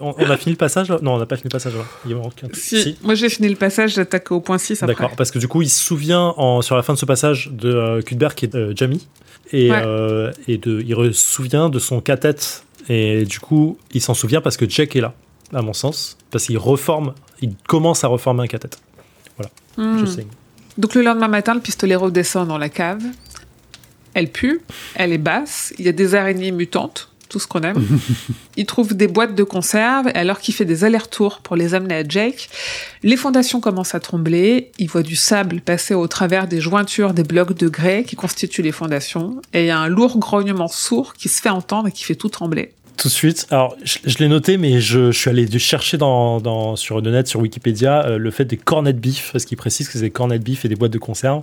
on, 0.00 0.14
on 0.18 0.30
a 0.30 0.36
fini 0.36 0.52
le 0.52 0.56
passage 0.58 0.88
là? 0.88 0.98
Non, 1.02 1.14
on 1.14 1.18
n'a 1.18 1.26
pas 1.26 1.36
fini 1.36 1.44
le 1.50 1.54
passage 1.54 1.74
là. 1.74 1.84
Il 2.04 2.10
y 2.12 2.14
a 2.14 2.18
aucun- 2.18 2.48
si, 2.52 2.98
moi 3.02 3.14
j'ai 3.14 3.28
fini 3.28 3.48
le 3.48 3.56
passage 3.56 3.94
j'attaque 3.94 4.30
au 4.32 4.40
point 4.40 4.58
6 4.58 4.82
après 4.82 4.94
D'accord, 4.94 5.16
parce 5.16 5.30
que 5.30 5.38
du 5.38 5.48
coup, 5.48 5.62
il 5.62 5.70
se 5.70 5.82
souvient 5.82 6.34
en, 6.36 6.62
sur 6.62 6.76
la 6.76 6.82
fin 6.82 6.92
de 6.92 6.98
ce 6.98 7.06
passage 7.06 7.50
de 7.52 7.72
euh, 7.72 8.02
Cuthbert 8.02 8.34
qui 8.34 8.46
est 8.46 8.54
euh, 8.54 8.72
Jamie. 8.74 9.06
Et, 9.52 9.70
Ouais. 9.70 9.80
euh, 9.84 10.32
et 10.48 10.58
de, 10.58 10.80
il 10.80 11.14
se 11.14 11.32
souvient 11.32 11.68
de 11.68 11.78
son 11.78 12.00
cathète. 12.00 12.64
Et 12.88 13.24
du 13.24 13.38
coup, 13.40 13.78
il 13.92 14.00
s'en 14.00 14.14
souvient 14.14 14.40
parce 14.40 14.56
que 14.56 14.68
Jack 14.68 14.96
est 14.96 15.00
là, 15.00 15.14
à 15.54 15.62
mon 15.62 15.72
sens. 15.72 16.18
Parce 16.32 16.46
qu'il 16.46 16.58
reforme, 16.58 17.14
il 17.40 17.54
commence 17.68 18.02
à 18.04 18.08
reformer 18.08 18.42
un 18.42 18.46
cathète. 18.48 18.78
Hmm. 19.76 19.98
Je 20.00 20.06
sais. 20.06 20.26
Donc 20.78 20.94
le 20.94 21.02
lendemain 21.02 21.28
matin, 21.28 21.54
le 21.54 21.60
pistolero 21.60 22.10
descend 22.10 22.48
dans 22.48 22.58
la 22.58 22.68
cave. 22.68 23.02
Elle 24.14 24.30
pue, 24.30 24.62
elle 24.94 25.12
est 25.12 25.18
basse, 25.18 25.74
il 25.78 25.84
y 25.84 25.88
a 25.88 25.92
des 25.92 26.14
araignées 26.14 26.50
mutantes, 26.50 27.10
tout 27.28 27.38
ce 27.38 27.46
qu'on 27.46 27.60
aime. 27.60 27.76
il 28.56 28.64
trouve 28.64 28.94
des 28.94 29.08
boîtes 29.08 29.34
de 29.34 29.42
conserve 29.42 30.08
et 30.08 30.14
alors 30.14 30.38
qu'il 30.38 30.54
fait 30.54 30.64
des 30.64 30.84
allers-retours 30.84 31.40
pour 31.40 31.54
les 31.54 31.74
amener 31.74 31.96
à 31.96 32.08
Jake, 32.08 32.48
les 33.02 33.16
fondations 33.18 33.60
commencent 33.60 33.94
à 33.94 34.00
trembler, 34.00 34.72
il 34.78 34.88
voit 34.88 35.02
du 35.02 35.16
sable 35.16 35.60
passer 35.60 35.92
au 35.92 36.06
travers 36.06 36.48
des 36.48 36.62
jointures 36.62 37.12
des 37.12 37.24
blocs 37.24 37.52
de 37.52 37.68
grès 37.68 38.04
qui 38.04 38.16
constituent 38.16 38.62
les 38.62 38.72
fondations 38.72 39.42
et 39.52 39.64
il 39.64 39.66
y 39.66 39.70
a 39.70 39.78
un 39.78 39.88
lourd 39.88 40.18
grognement 40.18 40.68
sourd 40.68 41.12
qui 41.12 41.28
se 41.28 41.42
fait 41.42 41.50
entendre 41.50 41.88
et 41.88 41.92
qui 41.92 42.04
fait 42.04 42.14
tout 42.14 42.30
trembler. 42.30 42.72
Tout 42.96 43.08
de 43.08 43.12
suite. 43.12 43.46
Alors, 43.50 43.76
je, 43.84 43.98
je 44.06 44.18
l'ai 44.18 44.28
noté, 44.28 44.56
mais 44.56 44.80
je, 44.80 45.10
je 45.10 45.18
suis 45.18 45.28
allé 45.28 45.46
chercher 45.58 45.98
dans, 45.98 46.40
dans- 46.40 46.76
sur 46.76 47.00
le 47.00 47.10
net, 47.10 47.26
sur 47.28 47.40
Wikipédia, 47.40 48.06
euh, 48.06 48.18
le 48.18 48.30
fait 48.30 48.44
des 48.46 48.56
cornets 48.56 48.92
de 48.94 48.98
beef, 48.98 49.30
parce 49.32 49.44
qu'il 49.44 49.58
précise 49.58 49.86
que 49.88 49.94
c'est 49.94 50.00
des 50.00 50.10
cornets 50.10 50.38
de 50.38 50.44
beef 50.44 50.64
et 50.64 50.68
des 50.68 50.76
boîtes 50.76 50.92
de 50.92 50.98
conserve. 50.98 51.42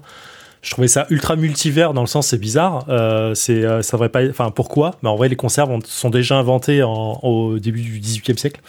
Je 0.64 0.72
trouvais 0.72 0.88
ça 0.88 1.06
ultra 1.10 1.36
multivers 1.36 1.93
dans 1.93 2.01
le 2.01 2.08
sens 2.08 2.28
c'est 2.28 2.38
bizarre. 2.38 2.86
Euh, 2.88 3.34
c'est 3.36 3.66
euh, 3.66 3.82
ça 3.82 3.97
devrait 3.97 4.08
pas. 4.10 4.26
Enfin 4.30 4.49
pourquoi? 4.49 4.95
Mais 5.04 5.10
en 5.10 5.16
vrai 5.18 5.28
les 5.28 5.36
conserves 5.36 5.70
ont- 5.70 5.80
sont 5.86 6.10
déjà 6.10 6.38
inventées 6.38 6.82
en- 6.84 7.20
au 7.22 7.60
début 7.60 7.82
du 7.82 7.99
18e 7.99 8.38
siècle 8.38 8.62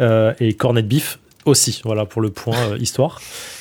Euh, 0.00 0.32
et 0.40 0.54
cornet 0.54 0.82
de 0.82 0.88
beef 0.88 1.18
aussi. 1.46 1.80
Voilà 1.84 2.04
pour 2.04 2.20
le 2.20 2.30
point 2.30 2.56
euh, 2.72 2.78
histoire. 2.78 3.20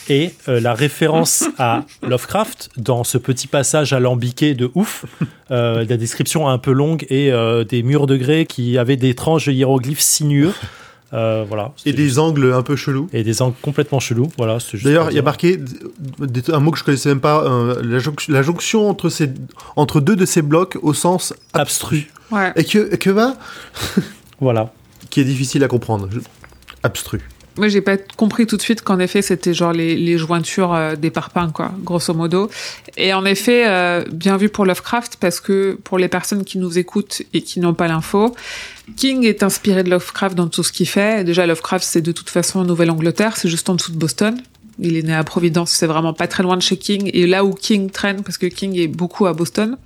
Et 0.10 0.34
euh, 0.50 0.60
la 0.60 0.74
référence 0.74 1.46
à 1.58 1.84
Lovecraft 2.04 2.70
dans 2.78 3.04
ce 3.04 3.18
petit 3.18 3.48
passage 3.48 3.94
alambiqué 3.94 4.54
de 4.54 4.70
ouf, 4.76 5.06
euh, 5.52 5.86
la 5.88 5.98
description 5.98 6.48
un 6.50 6.58
peu 6.58 6.72
longue 6.72 7.06
et 7.10 7.32
euh, 7.32 7.64
des 7.64 7.82
murs 7.84 8.06
de 8.06 8.18
grès 8.18 8.46
qui 8.46 8.78
avaient 8.78 8.98
d'étranges 8.98 9.48
hiéroglyphes 9.48 10.00
sinueux. 10.02 10.54
Euh, 11.14 11.46
voilà. 11.48 11.72
Et 11.86 11.94
des 11.94 12.20
angles 12.20 12.52
un 12.52 12.62
peu 12.64 12.76
chelous. 12.76 13.08
et 13.14 13.24
des 13.24 13.42
angles 13.42 13.56
complètement 13.62 14.00
chelous. 14.02 14.30
Voilà. 14.38 14.58
D'ailleurs, 14.84 15.12
il 15.12 15.16
y 15.16 15.20
a 15.20 15.22
marqué 15.22 15.60
un 16.50 16.60
mot 16.60 16.72
que 16.72 16.78
je 16.80 16.84
connaissais 16.84 17.10
même 17.10 17.22
pas, 17.22 17.44
euh, 17.46 17.80
la, 17.84 18.00
jonc- 18.00 18.30
la 18.30 18.42
jonction 18.42 18.90
entre, 18.90 19.10
ces, 19.10 19.30
entre 19.78 20.02
deux 20.02 20.16
de 20.18 20.26
ces 20.26 20.42
blocs 20.42 20.78
au 20.82 20.94
sens 20.94 21.34
abstru. 21.54 22.12
Ouais. 22.32 22.52
Et 22.58 22.64
que, 22.66 22.94
et 22.94 22.98
que 22.98 23.12
va? 23.12 23.38
Voilà. 24.42 24.74
Qui 25.10 25.22
est 25.22 25.26
difficile 25.26 25.64
à 25.64 25.68
comprendre. 25.68 26.10
Je- 26.12 26.20
Abstru. 26.84 27.22
Moi, 27.58 27.70
j'ai 27.70 27.82
pas 27.82 27.96
compris 28.18 28.46
tout 28.46 28.58
de 28.58 28.62
suite 28.62 28.82
qu'en 28.82 29.00
effet, 29.00 29.22
c'était 29.22 29.54
genre 29.54 29.72
les, 29.72 29.96
les 29.96 30.18
jointures 30.18 30.74
euh, 30.74 30.96
des 30.96 31.10
parpaings, 31.10 31.52
quoi, 31.52 31.72
grosso 31.84 32.14
modo. 32.14 32.50
Et 32.98 33.14
en 33.14 33.24
effet, 33.24 33.64
euh, 33.68 34.04
bien 34.12 34.36
vu 34.36 34.50
pour 34.50 34.66
Lovecraft, 34.66 35.18
parce 35.20 35.40
que 35.40 35.78
pour 35.84 35.98
les 35.98 36.10
personnes 36.10 36.44
qui 36.44 36.58
nous 36.58 36.78
écoutent 36.78 37.22
et 37.34 37.42
qui 37.42 37.62
n'ont 37.62 37.74
pas 37.74 37.88
l'info, 37.88 38.36
King 38.98 39.24
est 39.24 39.42
inspiré 39.42 39.84
de 39.84 39.90
Lovecraft 39.90 40.36
dans 40.36 40.48
tout 40.48 40.64
ce 40.64 40.72
qu'il 40.72 40.88
fait. 40.88 41.24
Déjà, 41.24 41.46
Lovecraft, 41.46 41.86
c'est 41.86 42.02
de 42.02 42.12
toute 42.12 42.30
façon 42.30 42.60
en 42.60 42.66
Nouvelle-Angleterre, 42.66 43.38
c'est 43.38 43.50
juste 43.50 43.70
en 43.70 43.76
dessous 43.76 43.94
de 43.94 43.98
Boston. 43.98 44.42
Il 44.78 44.98
est 44.98 45.04
né 45.04 45.16
à 45.16 45.24
Providence, 45.24 45.72
c'est 45.72 45.88
vraiment 45.88 46.14
pas 46.14 46.28
très 46.28 46.44
loin 46.44 46.58
de 46.58 46.62
chez 46.62 46.76
King. 46.76 47.10
Et 47.14 47.26
là 47.26 47.46
où 47.46 47.54
King 47.54 47.90
traîne, 47.90 48.24
parce 48.24 48.38
que 48.38 48.48
King 48.48 48.78
est 48.78 48.90
beaucoup 48.90 49.26
à 49.26 49.34
Boston. 49.34 49.78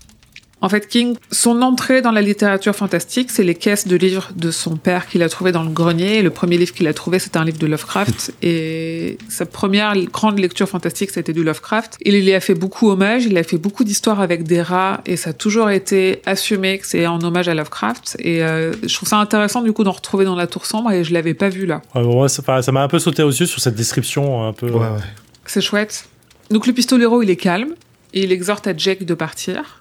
En 0.62 0.68
fait, 0.68 0.88
King, 0.88 1.16
son 1.32 1.62
entrée 1.62 2.02
dans 2.02 2.12
la 2.12 2.22
littérature 2.22 2.76
fantastique, 2.76 3.32
c'est 3.32 3.44
les 3.44 3.56
caisses 3.56 3.88
de 3.88 3.96
livres 3.96 4.30
de 4.36 4.52
son 4.52 4.76
père 4.76 5.08
qu'il 5.08 5.24
a 5.24 5.30
trouvé 5.30 5.52
dans 5.52 5.64
le 5.64 5.70
grenier. 5.70 6.22
Le 6.22 6.30
premier 6.30 6.58
livre 6.58 6.74
qu'il 6.74 6.88
a 6.88 6.94
trouvé, 6.94 7.20
c'était 7.20 7.38
un 7.38 7.46
livre 7.46 7.60
de 7.60 7.68
Lovecraft. 7.68 8.34
Et 8.42 9.18
sa 9.30 9.46
première 9.46 9.96
grande 10.08 10.40
lecture 10.40 10.68
fantastique, 10.68 11.12
c'était 11.12 11.32
du 11.32 11.44
Lovecraft. 11.44 11.98
Il 12.02 12.16
y 12.24 12.34
a 12.34 12.40
fait 12.42 12.56
beaucoup 12.56 12.90
hommage, 12.90 13.26
il 13.26 13.38
a 13.38 13.44
fait 13.44 13.58
beaucoup 13.58 13.84
d'histoires 13.84 14.20
avec 14.20 14.44
des 14.44 14.62
rats, 14.62 15.02
et 15.06 15.16
ça 15.16 15.30
a 15.30 15.34
toujours 15.34 15.70
été 15.70 16.22
assumé 16.26 16.80
que 16.80 16.88
c'est 16.88 17.08
en 17.08 17.22
hommage 17.24 17.48
à 17.48 17.54
Lovecraft. 17.54 18.18
Et 18.20 18.44
euh, 18.44 18.74
je 18.84 18.94
trouve 18.94 19.08
ça 19.08 19.18
intéressant, 19.18 19.62
du 19.62 19.72
coup, 19.72 19.84
d'en 19.84 19.92
retrouver 19.92 20.26
dans 20.26 20.36
La 20.36 20.48
Tour 20.48 20.66
Sombre, 20.66 20.92
et 20.92 21.04
je 21.04 21.14
l'avais 21.14 21.34
pas 21.34 21.50
vu 21.50 21.66
là. 21.66 21.82
Ouais, 21.96 22.04
bon, 22.04 22.24
ouais, 22.24 22.30
ça 22.30 22.62
ça 22.62 22.72
m'a 22.72 22.84
un 22.84 22.88
peu 22.88 23.00
sauté 23.00 23.24
aux 23.24 23.32
yeux 23.32 23.46
sur 23.46 23.62
cette 23.62 23.76
description 23.76 24.46
un 24.46 24.54
peu. 24.54 24.70
Ouais, 24.70 24.80
ouais. 24.80 25.00
C'est 25.46 25.62
chouette. 25.62 26.06
Donc 26.50 26.68
le 26.68 26.74
pistolero, 26.74 27.22
il 27.22 27.30
est 27.30 27.38
calme, 27.38 27.76
et 28.14 28.24
il 28.24 28.32
exhorte 28.32 28.68
à 28.68 28.76
Jake 28.76 29.06
de 29.06 29.14
partir. 29.14 29.79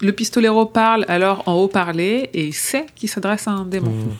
Le 0.00 0.12
pistolero 0.12 0.66
parle 0.66 1.04
alors 1.08 1.42
en 1.46 1.54
haut-parler 1.54 2.28
et 2.34 2.46
il 2.46 2.54
sait 2.54 2.86
qu'il 2.94 3.08
s'adresse 3.08 3.48
à 3.48 3.52
un 3.52 3.64
démon. 3.64 3.90
Mmh. 3.90 4.10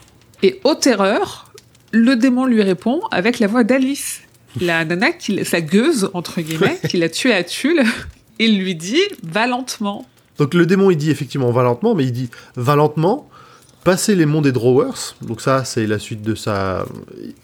Et 0.42 0.60
au 0.64 0.74
terreur, 0.74 1.52
le 1.92 2.16
démon 2.16 2.46
lui 2.46 2.62
répond 2.62 3.00
avec 3.10 3.38
la 3.38 3.46
voix 3.46 3.64
d'Alice, 3.64 4.20
la 4.60 4.84
nana, 4.84 5.12
qui, 5.12 5.44
sa 5.44 5.60
gueuse, 5.60 6.10
entre 6.14 6.40
guillemets, 6.40 6.78
qui 6.88 6.96
l'a 6.96 7.08
tué 7.08 7.32
à 7.34 7.44
Tulle. 7.44 7.82
Il 8.38 8.58
lui 8.58 8.74
dit 8.74 9.00
va 9.22 9.46
lentement. 9.46 10.06
Donc 10.38 10.54
le 10.54 10.66
démon, 10.66 10.90
il 10.90 10.96
dit 10.96 11.10
effectivement 11.10 11.50
va 11.50 11.62
lentement, 11.62 11.94
mais 11.94 12.04
il 12.04 12.12
dit 12.12 12.30
va 12.56 12.74
lentement, 12.76 13.28
passer 13.84 14.14
les 14.14 14.26
monts 14.26 14.42
des 14.42 14.52
Drawers. 14.52 15.14
Donc 15.22 15.40
ça, 15.40 15.64
c'est 15.64 15.86
la 15.86 15.98
suite 15.98 16.22
de 16.22 16.34
ça. 16.34 16.84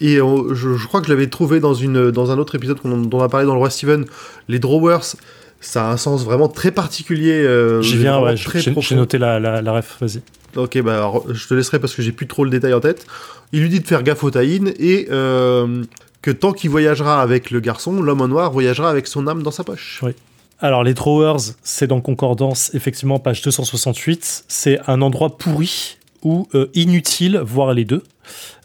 Et 0.00 0.16
euh, 0.16 0.54
je, 0.54 0.74
je 0.76 0.86
crois 0.86 1.00
que 1.00 1.06
je 1.06 1.12
l'avais 1.12 1.28
trouvé 1.28 1.60
dans, 1.60 1.72
une, 1.74 2.10
dans 2.10 2.30
un 2.30 2.38
autre 2.38 2.54
épisode 2.54 2.80
qu'on- 2.80 2.96
dont 2.98 3.18
on 3.18 3.22
a 3.22 3.28
parlé 3.28 3.46
dans 3.46 3.52
le 3.54 3.58
roi 3.58 3.70
Steven. 3.70 4.04
Les 4.48 4.58
Drawers, 4.58 5.14
ça 5.62 5.88
a 5.88 5.92
un 5.92 5.96
sens 5.96 6.24
vraiment 6.24 6.48
très 6.48 6.70
particulier. 6.70 7.32
euh, 7.32 7.80
J'y 7.80 7.96
viens, 7.96 8.20
ouais, 8.20 8.34
j'ai 8.36 8.94
noté 8.94 9.16
la, 9.16 9.40
la, 9.40 9.62
la 9.62 9.72
ref, 9.72 9.96
vas-y. 10.00 10.20
Ok, 10.54 10.78
bah 10.82 10.96
alors, 10.96 11.24
je 11.32 11.48
te 11.48 11.54
laisserai 11.54 11.78
parce 11.78 11.94
que 11.94 12.02
j'ai 12.02 12.12
plus 12.12 12.26
trop 12.26 12.44
le 12.44 12.50
détail 12.50 12.74
en 12.74 12.80
tête. 12.80 13.06
Il 13.52 13.62
lui 13.62 13.68
dit 13.70 13.80
de 13.80 13.86
faire 13.86 14.02
gaffe 14.02 14.22
aux 14.22 14.30
taïnes 14.30 14.72
et 14.78 15.08
euh, 15.10 15.82
que 16.20 16.30
tant 16.30 16.52
qu'il 16.52 16.68
voyagera 16.68 17.22
avec 17.22 17.50
le 17.50 17.60
garçon, 17.60 18.02
l'homme 18.02 18.20
en 18.20 18.28
noir 18.28 18.52
voyagera 18.52 18.90
avec 18.90 19.06
son 19.06 19.26
âme 19.28 19.42
dans 19.42 19.50
sa 19.50 19.64
poche. 19.64 20.00
Oui. 20.02 20.12
Alors, 20.60 20.84
les 20.84 20.92
Drawers, 20.94 21.38
c'est 21.62 21.86
dans 21.86 22.00
Concordance, 22.02 22.70
effectivement, 22.74 23.18
page 23.18 23.40
268. 23.42 24.44
C'est 24.46 24.78
un 24.86 25.00
endroit 25.00 25.38
pourri 25.38 25.96
ou 26.22 26.46
euh, 26.54 26.66
inutile, 26.74 27.40
voire 27.44 27.72
les 27.72 27.84
deux. 27.84 28.02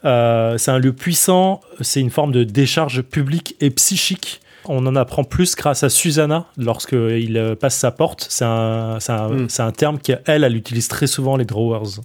C'est 0.03 0.69
un 0.71 0.77
lieu 0.79 0.93
puissant, 0.93 1.61
c'est 1.81 1.99
une 1.99 2.11
forme 2.11 2.31
de 2.31 2.43
décharge 2.43 3.01
publique 3.01 3.55
et 3.61 3.69
psychique. 3.71 4.41
On 4.67 4.85
en 4.85 4.95
apprend 4.95 5.23
plus 5.23 5.55
grâce 5.55 5.83
à 5.83 5.89
Susanna 5.89 6.45
lorsqu'il 6.57 7.37
euh, 7.37 7.55
passe 7.55 7.75
sa 7.77 7.91
porte. 7.91 8.27
C'est 8.29 8.45
un, 8.45 8.97
Mm. 8.99 9.47
un 9.59 9.71
terme 9.71 9.99
qu'elle, 9.99 10.21
elle 10.25 10.55
utilise 10.55 10.87
très 10.87 11.07
souvent, 11.07 11.37
les 11.37 11.45
Drawers. 11.45 12.01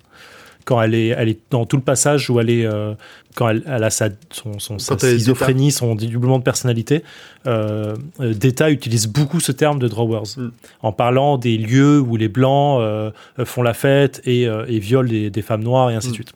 Quand 0.65 0.81
elle 0.81 0.95
est, 0.95 1.09
elle 1.09 1.29
est 1.29 1.41
dans 1.51 1.67
tout 1.67 1.77
le 1.77 1.83
passage 1.83 2.31
où 2.31 2.39
elle 2.39 2.49
est, 2.49 2.65
euh, 2.65 2.95
quand 3.35 3.49
elle, 3.49 3.65
elle 3.67 3.83
a 3.83 3.91
sa, 3.91 4.11
son, 4.31 4.61
son, 4.61 4.79
sa 4.79 4.97
schizophrénie, 4.97 5.73
son 5.73 5.97
dédoublement 5.97 6.39
de 6.39 6.45
personnalité, 6.45 7.03
euh, 7.49 7.97
euh, 8.21 8.33
Data 8.33 8.71
utilise 8.71 9.09
beaucoup 9.09 9.41
ce 9.41 9.51
terme 9.51 9.81
de 9.81 9.89
drawers 9.89 10.23
Mm. 10.37 10.51
en 10.83 10.93
parlant 10.93 11.37
des 11.37 11.59
lieux 11.59 11.99
où 12.01 12.17
les 12.17 12.29
blancs 12.29 12.81
euh, 12.81 13.11
font 13.45 13.63
la 13.65 13.75
fête 13.75 14.21
et, 14.25 14.43
et 14.43 14.79
violent 14.79 15.09
des, 15.09 15.31
des 15.31 15.43
femmes 15.43 15.65
noires 15.65 15.91
et 15.91 15.95
ainsi 15.97 16.09
de 16.09 16.13
Mm. 16.13 16.15
suite. 16.15 16.33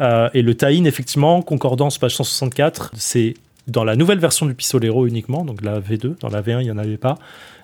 Euh, 0.00 0.28
et 0.34 0.42
le 0.42 0.54
tie 0.56 0.82
effectivement, 0.86 1.40
concordance 1.40 1.96
page 1.98 2.16
164, 2.16 2.90
c'est 2.96 3.34
dans 3.66 3.84
la 3.84 3.96
nouvelle 3.96 4.18
version 4.18 4.46
du 4.46 4.54
Pistolero 4.54 5.06
uniquement, 5.06 5.44
donc 5.44 5.62
la 5.62 5.80
V2, 5.80 6.18
dans 6.20 6.28
la 6.28 6.42
V1 6.42 6.60
il 6.60 6.64
n'y 6.64 6.70
en 6.70 6.78
avait 6.78 6.96
pas. 6.96 7.18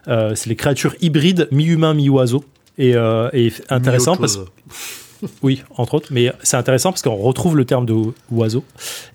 Euh, 0.09 0.35
c'est 0.35 0.49
les 0.49 0.57
créatures 0.57 0.95
hybrides, 1.01 1.49
mi-humain, 1.51 1.95
mi-oiseau. 1.95 2.45
Et, 2.79 2.95
euh, 2.95 3.29
et 3.33 3.53
intéressant 3.69 4.17
parce 4.17 4.37
chose. 4.37 4.51
oui, 5.43 5.63
entre 5.77 5.95
autres, 5.95 6.09
mais 6.11 6.33
c'est 6.43 6.57
intéressant 6.57 6.91
parce 6.91 7.03
qu'on 7.03 7.17
retrouve 7.17 7.57
le 7.57 7.65
terme 7.65 7.87
de 7.87 7.95
oiseau. 8.31 8.65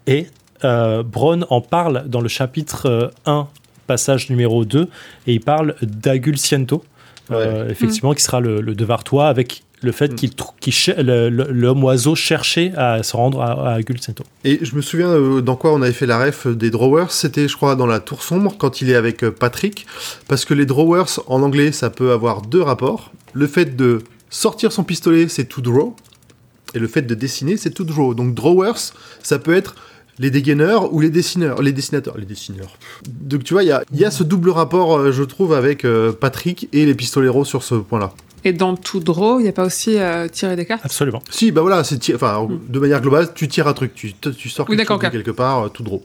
Et 0.08 0.28
euh, 0.64 1.04
Braun 1.04 1.46
en 1.50 1.62
parle 1.62 2.06
dans 2.08 2.22
le 2.22 2.28
chapitre 2.28 2.88
euh, 2.88 3.10
1, 3.26 3.48
passage 3.88 4.30
numéro 4.30 4.66
2, 4.66 4.88
et 5.28 5.34
il 5.34 5.42
parle 5.42 5.76
d'Agulciento, 5.82 6.84
euh, 7.32 7.70
effectivement, 7.70 8.14
qui 8.14 8.24
sera 8.24 8.40
le, 8.40 8.62
le 8.62 8.76
Devartois, 8.76 9.28
avec 9.28 9.64
le 9.86 9.92
fait 9.94 10.12
Mm. 10.12 10.16
qu'il 10.16 10.32
le- 10.98 11.30
l'homme 11.30 11.84
oiseau 11.84 12.16
cherchait 12.16 12.74
à 12.76 13.02
se 13.04 13.16
rendre 13.16 13.42
à, 13.42 13.76
à. 13.76 13.80
Et 14.44 14.60
je 14.62 14.76
me 14.76 14.82
souviens 14.82 15.10
euh, 15.10 15.42
dans 15.42 15.56
quoi 15.56 15.72
on 15.74 15.82
avait 15.82 15.94
fait 15.94 16.06
la 16.06 16.20
ref 16.24 16.48
des 16.48 16.70
drawers, 16.70 17.12
c'était 17.12 17.48
je 17.48 17.56
crois 17.56 17.76
dans 17.76 17.86
la 17.86 18.00
tour 18.00 18.22
sombre 18.24 18.56
quand 18.58 18.82
il 18.82 18.90
est 18.90 18.96
avec 18.96 19.24
euh, 19.24 19.32
Patrick, 19.32 19.86
parce 20.28 20.44
que 20.46 20.54
les 20.54 20.66
drawers 20.66 21.20
en 21.28 21.42
anglais 21.42 21.72
ça 21.72 21.90
peut 21.90 22.12
avoir 22.12 22.42
deux 22.42 22.62
rapports. 22.62 23.12
Le 23.34 23.48
fait 23.48 23.76
de 23.76 24.02
sortir 24.30 24.72
son 24.72 24.84
pistolet 24.84 25.28
c'est 25.30 25.46
to 25.46 25.62
draw, 25.62 25.96
et 26.74 26.80
le 26.80 26.88
fait 26.88 27.04
de 27.04 27.16
dessiner 27.16 27.58
c'est 27.58 27.72
to 27.72 27.84
draw. 27.84 28.14
Donc 28.14 28.34
drawers 28.34 28.92
ça 29.24 29.40
peut 29.40 29.56
être 29.56 29.76
les 30.18 30.32
dégaineurs 30.32 30.94
ou 30.94 31.02
les 31.02 31.10
dessineurs, 31.10 31.62
les 31.62 31.74
dessinateurs, 31.74 32.18
les 32.18 32.26
dessineurs. 32.26 32.78
Donc 33.06 33.44
tu 33.44 33.54
vois, 33.54 33.64
il 33.64 33.68
y 33.68 33.72
a, 33.74 33.84
il 33.94 34.00
y 34.00 34.06
a 34.06 34.12
ce 34.12 34.24
double 34.24 34.50
rapport, 34.50 34.98
euh, 34.98 35.12
je 35.12 35.24
trouve, 35.24 35.54
avec 35.54 35.84
euh, 35.84 36.14
Patrick 36.14 36.70
et 36.72 36.86
les 36.86 36.96
pistoleros 36.96 37.44
sur 37.44 37.64
ce 37.64 37.76
point-là. 37.76 38.14
Et 38.46 38.54
dans 38.54 38.76
tout 38.76 39.00
draw, 39.00 39.40
il 39.40 39.44
n'y 39.44 39.50
a 39.50 39.54
pas 39.54 39.66
aussi 39.66 39.98
euh, 39.98 40.28
tirer 40.28 40.56
des 40.56 40.66
cartes 40.66 40.86
Absolument. 40.86 41.22
Si, 41.32 41.52
bah 41.52 41.62
voilà, 41.62 41.84
c'est 41.84 42.14
enfin 42.16 42.48
de 42.70 42.80
manière 42.80 43.02
globale, 43.02 43.34
tu 43.34 43.48
tires 43.48 43.68
un 43.68 43.74
truc, 43.74 43.94
tu, 43.96 44.14
tu 44.14 44.50
sors 44.50 44.70
Oui, 44.70 44.78
quelque 44.78 44.88
chose 44.94 45.02
de 45.02 45.10
quelque 45.10 45.32
part, 45.32 45.64
euh, 45.66 45.70
tout 45.70 45.82
draw. 45.84 46.04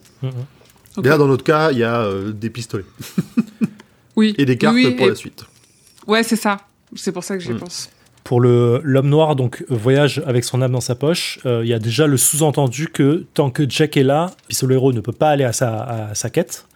Ok. 0.97 1.05
Là, 1.07 1.19
dans 1.19 1.27
notre 1.29 1.45
cas, 1.45 1.71
il 1.71 1.79
y 1.79 1.85
a 1.85 2.01
euh, 2.01 2.33
des 2.33 2.51
pistolets 2.51 2.85
Oui. 4.17 4.35
et 4.39 4.45
des 4.45 4.57
cartes 4.57 4.75
Oui, 4.75 4.87
oui, 4.87 4.95
pour 4.97 5.07
et- 5.07 5.11
la 5.11 5.15
suite. 5.15 5.45
Ouais, 6.07 6.23
c'est 6.23 6.37
ça. 6.37 6.59
C'est 6.97 7.13
pour 7.13 7.23
ça 7.25 7.37
que 7.37 7.43
j'y 7.43 7.53
Mm. 7.53 7.59
pense. 7.59 7.91
Pour 8.25 8.41
le- 8.41 8.81
l'homme 8.85 9.09
noir, 9.09 9.37
donc 9.37 9.65
voyage 9.69 10.23
avec 10.27 10.45
son 10.45 10.61
âme 10.63 10.73
dans 10.73 10.81
sa 10.81 10.95
poche, 10.95 11.39
euh, 11.47 11.61
il 11.65 11.69
y 11.69 11.75
a 11.75 11.79
déjà 11.79 12.07
le 12.07 12.17
sous-entendu 12.17 12.89
que 12.89 13.27
tant 13.35 13.51
que 13.51 13.69
Jack 13.69 13.97
est 13.97 14.03
là, 14.03 14.31
Pistolero 14.49 14.93
ne 14.93 15.01
peut 15.01 15.13
pas 15.13 15.31
aller 15.31 15.45
à 15.45 15.53
sa, 15.53 15.83
à 16.11 16.15
sa 16.15 16.29
quête. 16.31 16.67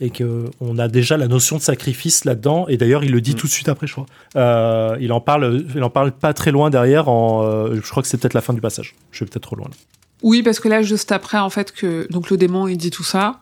Et 0.00 0.10
qu'on 0.10 0.78
a 0.78 0.86
déjà 0.88 1.16
la 1.16 1.26
notion 1.26 1.56
de 1.56 1.62
sacrifice 1.62 2.24
là-dedans. 2.24 2.66
Et 2.68 2.76
d'ailleurs, 2.76 3.02
il 3.04 3.10
le 3.10 3.20
dit 3.20 3.32
Mm. 3.32 3.34
tout 3.36 3.46
de 3.48 3.52
suite 3.52 3.68
après, 3.68 3.86
je 3.86 3.92
crois. 3.92 4.06
Euh, 4.36 4.96
il, 5.00 5.12
en 5.12 5.20
parle, 5.20 5.64
il 5.74 5.82
en 5.82 5.90
parle 5.90 6.12
pas 6.12 6.32
très 6.32 6.52
loin 6.52 6.70
derrière. 6.70 7.08
En, 7.08 7.42
euh, 7.42 7.74
je 7.82 7.90
crois 7.90 8.02
que 8.02 8.08
c'est 8.08 8.16
peut-être 8.18 8.34
la 8.34 8.40
fin 8.40 8.52
du 8.52 8.60
passage. 8.60 8.94
Je 9.10 9.24
vais 9.24 9.28
peut-être 9.30 9.42
trop 9.42 9.56
loin. 9.56 9.66
là. 9.68 9.76
Oui, 10.22 10.42
parce 10.42 10.60
que 10.60 10.68
là, 10.68 10.82
juste 10.82 11.12
après, 11.12 11.38
en 11.38 11.50
fait, 11.50 11.72
que 11.72 12.06
donc 12.10 12.30
le 12.30 12.36
démon, 12.36 12.68
il 12.68 12.76
dit 12.76 12.90
tout 12.90 13.04
ça. 13.04 13.38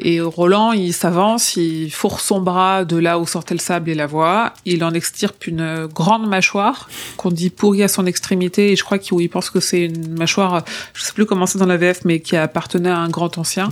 Et 0.00 0.20
Roland, 0.20 0.72
il 0.72 0.92
s'avance, 0.92 1.54
il 1.54 1.90
fourre 1.92 2.18
son 2.18 2.40
bras 2.40 2.84
de 2.84 2.96
là 2.96 3.20
où 3.20 3.26
sortait 3.26 3.54
le 3.54 3.60
sable 3.60 3.88
et 3.88 3.94
la 3.94 4.06
voix. 4.08 4.52
Il 4.64 4.82
en 4.82 4.92
extirpe 4.92 5.46
une 5.46 5.86
grande 5.86 6.28
mâchoire 6.28 6.88
qu'on 7.16 7.30
dit 7.30 7.50
pourrie 7.50 7.84
à 7.84 7.88
son 7.88 8.04
extrémité. 8.04 8.72
Et 8.72 8.76
je 8.76 8.82
crois 8.82 8.98
qu'il 8.98 9.20
il 9.20 9.28
pense 9.28 9.48
que 9.48 9.60
c'est 9.60 9.84
une 9.84 10.16
mâchoire, 10.18 10.64
je 10.92 11.02
sais 11.02 11.12
plus 11.12 11.24
comment 11.24 11.46
c'est 11.46 11.58
dans 11.58 11.66
la 11.66 11.76
VF, 11.76 12.04
mais 12.04 12.18
qui 12.18 12.36
appartenait 12.36 12.90
à 12.90 12.98
un 12.98 13.08
grand 13.08 13.38
ancien. 13.38 13.68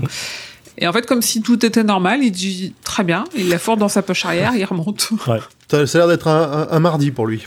Et 0.78 0.86
en 0.88 0.92
fait, 0.92 1.06
comme 1.06 1.22
si 1.22 1.40
tout 1.42 1.64
était 1.64 1.84
normal, 1.84 2.20
il 2.22 2.30
dit 2.32 2.74
très 2.82 3.04
bien. 3.04 3.24
Il 3.36 3.48
la 3.48 3.58
fourre 3.58 3.76
dans 3.76 3.88
sa 3.88 4.02
poche 4.02 4.24
arrière, 4.24 4.52
il 4.56 4.64
remonte. 4.64 5.10
Ça, 5.70 5.86
ça 5.86 5.98
a 5.98 6.00
l'air 6.00 6.08
d'être 6.08 6.28
un, 6.28 6.42
un- 6.42 6.68
un 6.70 6.80
mardi 6.80 7.10
pour 7.10 7.26
lui. 7.26 7.46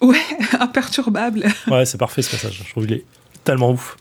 Ouais, 0.00 0.16
imperturbable. 0.60 1.44
Ouais, 1.68 1.84
c'est 1.84 1.98
parfait 1.98 2.22
ce 2.22 2.30
passage. 2.30 2.62
Je 2.64 2.70
trouve 2.70 2.86
qu'il 2.86 2.96
est 2.96 3.04
tellement 3.44 3.70
ouf. 3.72 3.96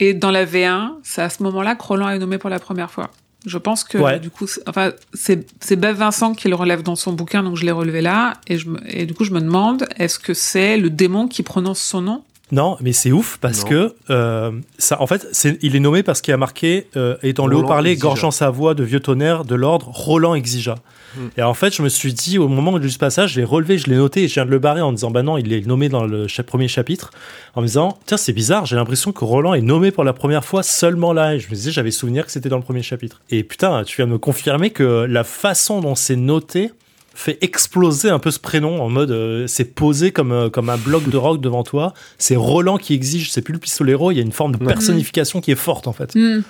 Et 0.00 0.12
dans 0.12 0.30
la 0.30 0.44
V1, 0.44 0.90
c'est 1.02 1.22
à 1.22 1.30
ce 1.30 1.42
moment-là 1.44 1.74
que 1.76 1.82
Roland 1.82 2.10
est 2.10 2.18
nommé 2.18 2.36
pour 2.38 2.50
la 2.50 2.58
première 2.58 2.90
fois. 2.90 3.10
Je 3.46 3.58
pense 3.58 3.84
que 3.84 3.96
Ouais. 3.98 4.18
du 4.18 4.28
coup, 4.28 4.46
c'est- 4.46 4.60
enfin, 4.68 4.90
c'est 5.14 5.76
Bev 5.76 5.96
Vincent 5.96 6.34
qui 6.34 6.48
le 6.48 6.56
relève 6.56 6.82
dans 6.82 6.96
son 6.96 7.12
bouquin, 7.12 7.42
donc 7.44 7.56
je 7.56 7.64
l'ai 7.64 7.70
relevé 7.70 8.00
là. 8.02 8.34
Et, 8.48 8.58
je 8.58 8.68
me- 8.68 8.80
et 8.86 9.06
du 9.06 9.14
coup, 9.14 9.24
je 9.24 9.30
me 9.32 9.40
demande, 9.40 9.86
est-ce 9.98 10.18
que 10.18 10.34
c'est 10.34 10.76
le 10.76 10.90
démon 10.90 11.28
qui 11.28 11.42
prononce 11.42 11.78
son 11.80 12.00
nom? 12.02 12.24
Non, 12.52 12.76
mais 12.80 12.92
c'est 12.92 13.10
ouf 13.10 13.38
parce 13.40 13.64
Non. 13.64 13.68
que 13.70 13.94
euh, 14.10 14.52
ça, 14.78 15.02
en 15.02 15.06
fait, 15.08 15.26
il 15.62 15.74
est 15.74 15.80
nommé 15.80 16.04
parce 16.04 16.20
qu'il 16.20 16.32
a 16.32 16.36
marqué 16.36 16.86
euh, 16.96 17.16
et 17.24 17.32
dans 17.32 17.48
le 17.48 17.56
haut-parler, 17.56 17.96
gorgeant 17.96 18.30
sa 18.30 18.50
voix 18.50 18.74
de 18.74 18.84
vieux 18.84 19.00
tonnerre 19.00 19.44
de 19.44 19.56
l'ordre, 19.56 19.88
Roland 19.92 20.34
exigea. 20.36 20.76
Hmm. 21.16 21.28
Et 21.36 21.42
en 21.42 21.54
fait, 21.54 21.74
je 21.74 21.82
me 21.82 21.88
suis 21.88 22.12
dit 22.12 22.38
au 22.38 22.46
moment 22.46 22.78
du 22.78 22.88
passage, 22.98 23.32
je 23.32 23.40
l'ai 23.40 23.44
relevé, 23.44 23.78
je 23.78 23.88
l'ai 23.90 23.96
noté 23.96 24.22
et 24.22 24.28
je 24.28 24.34
viens 24.34 24.44
de 24.46 24.50
le 24.50 24.60
barrer 24.60 24.80
en 24.80 24.92
disant 24.92 25.10
bah 25.10 25.24
non, 25.24 25.38
il 25.38 25.52
est 25.52 25.66
nommé 25.66 25.88
dans 25.88 26.04
le 26.04 26.28
cha- 26.28 26.44
premier 26.44 26.68
chapitre, 26.68 27.10
en 27.56 27.62
me 27.62 27.66
disant 27.66 27.98
tiens 28.06 28.16
c'est 28.16 28.32
bizarre, 28.32 28.64
j'ai 28.64 28.76
l'impression 28.76 29.10
que 29.10 29.24
Roland 29.24 29.54
est 29.54 29.60
nommé 29.62 29.90
pour 29.90 30.04
la 30.04 30.12
première 30.12 30.44
fois 30.44 30.62
seulement 30.62 31.12
là. 31.12 31.34
Et 31.34 31.40
je 31.40 31.48
me 31.48 31.54
disais 31.54 31.72
j'avais 31.72 31.90
souvenir 31.90 32.26
que 32.26 32.30
c'était 32.30 32.48
dans 32.48 32.58
le 32.58 32.62
premier 32.62 32.82
chapitre. 32.82 33.22
Et 33.30 33.42
putain, 33.42 33.82
tu 33.82 33.96
viens 33.96 34.06
de 34.06 34.12
me 34.12 34.18
confirmer 34.18 34.70
que 34.70 35.04
la 35.08 35.24
façon 35.24 35.80
dont 35.80 35.96
c'est 35.96 36.16
noté 36.16 36.70
fait 37.18 37.38
exploser 37.40 38.10
un 38.10 38.18
peu 38.18 38.30
ce 38.30 38.38
prénom 38.38 38.80
en 38.82 38.88
mode 38.88 39.10
euh, 39.10 39.46
c'est 39.46 39.64
posé 39.74 40.12
comme, 40.12 40.32
euh, 40.32 40.50
comme 40.50 40.68
un 40.68 40.76
bloc 40.76 41.08
de 41.08 41.16
rock 41.16 41.40
devant 41.40 41.62
toi. 41.64 41.94
C'est 42.18 42.36
Roland 42.36 42.76
qui 42.76 42.94
exige, 42.94 43.30
c'est 43.32 43.42
plus 43.42 43.52
le 43.54 43.58
pistolero, 43.58 44.10
il 44.12 44.16
y 44.16 44.20
a 44.20 44.22
une 44.22 44.32
forme 44.32 44.54
de 44.54 44.64
personnification 44.64 45.40
qui 45.40 45.50
est 45.50 45.54
forte 45.56 45.88
en 45.88 45.92
fait. 45.92 46.14
Hmm. 46.14 46.42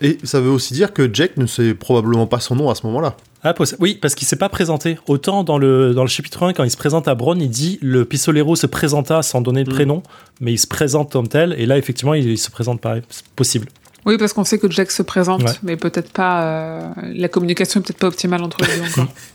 Et 0.00 0.18
ça 0.24 0.40
veut 0.40 0.50
aussi 0.50 0.74
dire 0.74 0.92
que 0.92 1.08
Jack 1.12 1.36
ne 1.36 1.46
sait 1.46 1.74
probablement 1.74 2.26
pas 2.26 2.40
son 2.40 2.54
nom 2.56 2.68
à 2.70 2.74
ce 2.74 2.86
moment-là. 2.86 3.16
Ah, 3.44 3.54
oui, 3.80 3.98
parce 4.00 4.14
qu'il 4.14 4.28
s'est 4.28 4.36
pas 4.36 4.48
présenté. 4.48 4.98
Autant 5.08 5.42
dans 5.42 5.58
le, 5.58 5.94
dans 5.94 6.02
le 6.02 6.08
chapitre 6.08 6.44
1, 6.44 6.52
quand 6.52 6.62
il 6.62 6.70
se 6.70 6.76
présente 6.76 7.08
à 7.08 7.16
Bron, 7.16 7.34
il 7.34 7.50
dit 7.50 7.78
le 7.82 8.04
pistolero 8.04 8.54
se 8.54 8.68
présenta 8.68 9.20
sans 9.22 9.40
donner 9.40 9.64
le 9.64 9.72
Mm. 9.72 9.74
prénom, 9.74 10.02
mais 10.40 10.52
il 10.52 10.58
se 10.58 10.66
présente 10.68 11.10
comme 11.10 11.26
tel, 11.26 11.54
et 11.58 11.66
là 11.66 11.76
effectivement 11.78 12.14
il, 12.14 12.28
il 12.28 12.38
se 12.38 12.50
présente 12.50 12.80
pareil. 12.80 13.02
C'est 13.08 13.26
possible. 13.34 13.66
Oui, 14.04 14.18
parce 14.18 14.32
qu'on 14.32 14.42
sait 14.44 14.58
que 14.58 14.68
Jack 14.70 14.90
se 14.90 15.02
présente, 15.02 15.42
Ouais. 15.44 15.52
mais 15.62 15.76
peut-être 15.76 16.12
pas. 16.12 16.42
euh, 16.42 16.88
la 17.14 17.28
communication 17.28 17.80
est 17.80 17.84
peut-être 17.84 17.98
pas 17.98 18.08
optimale 18.08 18.42
entre 18.42 18.58
les 18.60 18.76
deux 18.76 19.00
encore. 19.00 19.12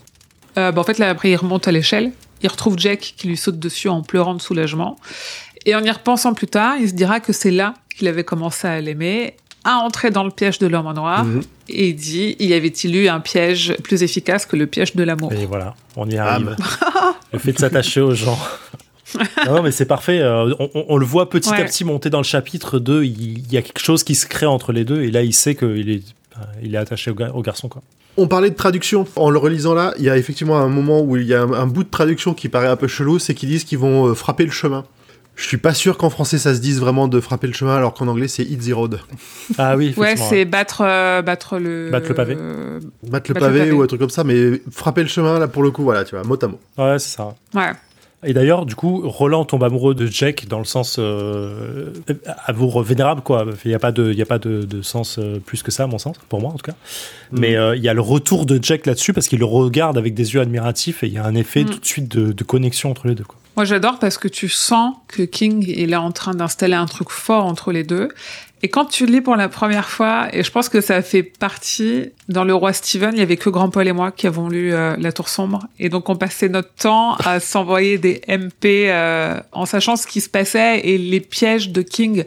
Euh, 0.57 0.71
bah, 0.71 0.81
en 0.81 0.84
fait, 0.84 0.97
là, 0.97 1.09
après, 1.09 1.29
il 1.31 1.35
remonte 1.35 1.67
à 1.67 1.71
l'échelle 1.71 2.11
Il 2.43 2.49
retrouve 2.49 2.77
Jack 2.77 3.13
qui 3.17 3.27
lui 3.27 3.38
saute 3.38 3.59
dessus 3.59 3.89
en 3.89 4.01
pleurant 4.01 4.34
de 4.35 4.41
soulagement. 4.41 4.97
Et 5.65 5.75
en 5.75 5.84
y 5.84 5.91
repensant 5.91 6.34
plus 6.34 6.47
tard, 6.47 6.75
il 6.79 6.88
se 6.89 6.93
dira 6.93 7.19
que 7.19 7.34
c'est 7.34 7.51
là 7.51 7.73
qu'il 7.95 8.07
avait 8.07 8.23
commencé 8.23 8.67
à 8.67 8.79
l'aimer, 8.79 9.35
à 9.63 9.77
entrer 9.77 10.11
dans 10.11 10.23
le 10.23 10.31
piège 10.31 10.59
de 10.59 10.67
l'homme 10.67 10.85
en 10.88 10.93
noir, 10.93 11.25
Mhm. 11.25 11.41
et 11.69 11.89
il 11.89 11.95
dit, 11.95 12.35
y 12.39 12.53
avait-il 12.53 12.95
eu 12.95 13.07
un 13.09 13.19
piège 13.19 13.75
plus 13.84 14.01
efficace 14.03 14.45
que 14.45 14.55
le 14.55 14.67
piège 14.67 14.95
de 14.95 15.03
l'amour? 15.03 15.34
Et 15.34 15.45
voilà, 15.45 15.75
on 15.95 16.07
y 16.09 16.15
Ah, 16.17 16.35
arrive. 16.35 16.55
le 17.34 17.39
fait 17.39 17.51
de 17.53 17.57
s'attacher 17.59 17.99
aux 18.01 18.13
gens. 18.15 18.38
non, 19.47 19.61
mais 19.63 19.71
c'est 19.71 19.85
parfait. 19.85 20.19
euh, 20.19 20.53
On, 20.59 20.69
on- 20.75 20.85
on 20.89 20.97
le 20.97 21.05
voit 21.05 21.29
petit 21.29 21.49
Ouais. 21.49 21.61
à 21.61 21.65
petit 21.65 21.84
monter 21.85 22.09
dans 22.09 22.19
le 22.19 22.23
chapitre 22.23 22.77
2. 22.79 23.03
Il, 23.03 23.39
il 23.39 23.51
y 23.51 23.57
a 23.57 23.61
quelque 23.61 23.79
chose 23.81 24.03
qui 24.03 24.15
se 24.15 24.25
crée 24.27 24.45
entre 24.45 24.71
les 24.73 24.85
deux. 24.85 25.01
Et 25.01 25.11
là, 25.11 25.23
il 25.23 25.34
sait 25.34 25.55
qu'il 25.55 25.89
est, 25.89 26.03
euh, 26.38 26.41
il 26.61 26.75
est 26.75 26.77
attaché 26.77 27.11
au, 27.11 27.15
ga- 27.15 27.31
au 27.34 27.41
garçon. 27.41 27.67
Quoi. 27.67 27.81
On 28.18 28.27
parlait 28.27 28.49
de 28.49 28.56
traduction. 28.56 29.06
En 29.15 29.30
le 29.30 29.38
relisant 29.38 29.73
là, 29.76 29.94
il 29.98 30.03
y 30.03 30.10
a 30.10 30.18
effectivement 30.18 30.57
un 30.60 30.68
moment 30.69 31.02
où 31.02 31.18
il 31.18 31.27
y 31.27 31.34
a 31.34 31.41
un, 31.44 31.53
un 31.53 31.68
bout 31.68 31.84
de 31.84 31.89
traduction 31.89 32.34
qui 32.34 32.49
paraît 32.49 32.68
un 32.68 32.76
peu 32.76 32.88
chelou, 32.88 33.19
c'est 33.19 33.34
qu'ils 33.35 33.49
disent 33.49 33.64
qu'ils 33.64 33.77
vont 33.77 34.07
euh, 34.07 34.14
frapper 34.15 34.44
le 34.45 34.52
chemin. 34.52 34.84
Je 35.35 35.45
suis 35.45 35.57
pas 35.57 35.76
sûr 35.76 35.98
qu'en 35.99 36.10
français 36.10 36.39
ça 36.39 36.56
se 36.56 36.60
dise 36.60 36.80
vraiment 36.80 37.07
de 37.07 37.19
frapper 37.19 37.45
le 37.45 37.53
chemin, 37.53 37.76
alors 37.76 37.94
qu'en 37.94 38.07
anglais 38.07 38.27
c'est 38.27 38.44
hit 38.44 38.68
the 38.68 38.73
road. 38.73 38.99
Ah 39.60 39.77
oui, 39.77 39.94
Ouais, 39.95 40.15
c'est 40.18 40.45
battre, 40.45 40.81
euh, 40.84 41.22
battre 41.22 41.60
le... 41.60 41.91
Battre 41.91 42.10
le 42.10 42.15
pavé. 42.15 42.35
euh, 42.39 42.80
Battre 42.80 42.89
le 43.03 43.10
Battre 43.11 43.30
le 43.30 43.34
pavé 43.39 43.60
pavé. 43.60 43.72
ou 43.72 43.81
un 43.84 43.85
truc 43.88 43.99
comme 43.99 44.10
ça, 44.10 44.23
mais 44.23 44.61
frapper 44.72 45.03
le 45.03 45.07
chemin 45.10 45.38
là 45.38 45.48
pour 45.48 45.61
le 45.61 45.69
coup, 45.69 45.84
voilà, 45.84 46.03
tu 46.06 46.15
vois, 46.15 46.23
mot 46.23 46.39
à 46.41 46.48
mot. 46.48 46.60
Ouais, 46.80 46.98
c'est 46.98 47.15
ça. 47.18 47.35
ouais. 47.53 47.72
Et 48.26 48.34
d'ailleurs, 48.34 48.65
du 48.65 48.73
coup, 48.73 49.07
Roland 49.07 49.45
tombe 49.45 49.64
amoureux 49.64 49.94
de 49.94 50.07
Jack 50.07 50.48
dans 50.48 50.57
le 50.57 50.65
sens 50.65 50.95
euh, 50.98 51.94
amour 52.48 52.81
vénérable, 52.81 53.22
quoi. 53.22 53.45
Il 53.64 53.68
n'y 53.68 53.76
a 53.76 53.80
pas 53.80 53.91
de, 53.91 54.11
il 54.11 54.18
y 54.18 54.23
a 54.23 54.26
pas 54.26 54.39
de, 54.39 54.64
de 54.64 54.81
sens 54.81 55.19
euh, 55.19 55.39
plus 55.39 55.61
que 55.61 55.72
ça, 55.72 55.84
à 55.84 55.88
mon 55.88 55.99
sens, 55.99 56.15
pour 56.27 56.41
moi 56.41 56.49
en 56.49 56.56
tout 56.56 56.65
cas. 56.65 56.76
Mm. 57.31 57.39
Mais 57.39 57.56
euh, 57.56 57.76
il 57.76 57.84
y 57.84 57.89
a 57.89 57.94
le 57.94 58.02
retour 58.02 58.48
de 58.48 58.60
Jack 58.61 58.88
là-dessus 58.88 59.14
parce 59.14 59.27
qu'il 59.27 59.38
le 59.38 59.45
regarde 59.45 59.99
avec 59.99 60.15
des 60.15 60.34
yeux 60.34 60.41
admiratifs 60.41 61.03
et 61.03 61.07
il 61.07 61.14
y 61.14 61.19
a 61.19 61.26
un 61.26 61.35
effet 61.35 61.64
Mm. 61.64 61.69
tout 61.69 61.80
de 61.80 61.85
suite 61.85 62.07
de, 62.07 62.31
de 62.31 62.44
connexion 62.44 62.89
entre 62.89 63.07
les 63.07 63.15
deux. 63.15 63.23
Quoi. 63.23 63.38
Moi, 63.56 63.65
j'adore 63.65 63.98
parce 63.98 64.19
que 64.19 64.27
tu 64.27 64.49
sens 64.49 64.95
que 65.07 65.23
King 65.23 65.65
il 65.68 65.91
est 65.91 65.95
en 65.95 66.11
train 66.11 66.35
d'installer 66.35 66.76
un 66.76 66.85
truc 66.85 67.10
fort 67.10 67.45
entre 67.45 67.72
les 67.72 67.84
deux. 67.84 68.10
Et 68.63 68.69
quand 68.69 68.85
tu 68.85 69.05
lis 69.05 69.21
pour 69.21 69.35
la 69.35 69.49
première 69.49 69.88
fois, 69.88 70.27
et 70.34 70.41
je 70.41 70.51
pense 70.51 70.67
que 70.67 70.81
ça 70.81 71.01
fait 71.03 71.21
partie, 71.21 72.11
dans 72.27 72.43
Le 72.43 72.55
Roi 72.55 72.73
Steven, 72.73 73.11
il 73.13 73.19
y 73.19 73.21
avait 73.21 73.38
que 73.38 73.49
Grand 73.49 73.69
Paul 73.69 73.88
et 73.88 73.91
moi 73.91 74.11
qui 74.11 74.25
avons 74.25 74.49
lu 74.49 74.73
euh, 74.73 74.95
La 74.97 75.11
Tour 75.11 75.29
Sombre. 75.29 75.67
Et 75.79 75.89
donc, 75.89 76.09
on 76.09 76.15
passait 76.15 76.49
notre 76.49 76.73
temps 76.73 77.13
à 77.15 77.39
s'envoyer 77.41 77.99
des 77.99 78.21
MP 78.27 78.89
euh, 78.89 79.39
en 79.51 79.65
sachant 79.65 79.95
ce 79.95 80.07
qui 80.07 80.21
se 80.21 80.29
passait 80.29 80.79
et 80.79 80.97
les 80.97 81.19
pièges 81.19 81.69
de 81.69 81.84
King 81.84 82.23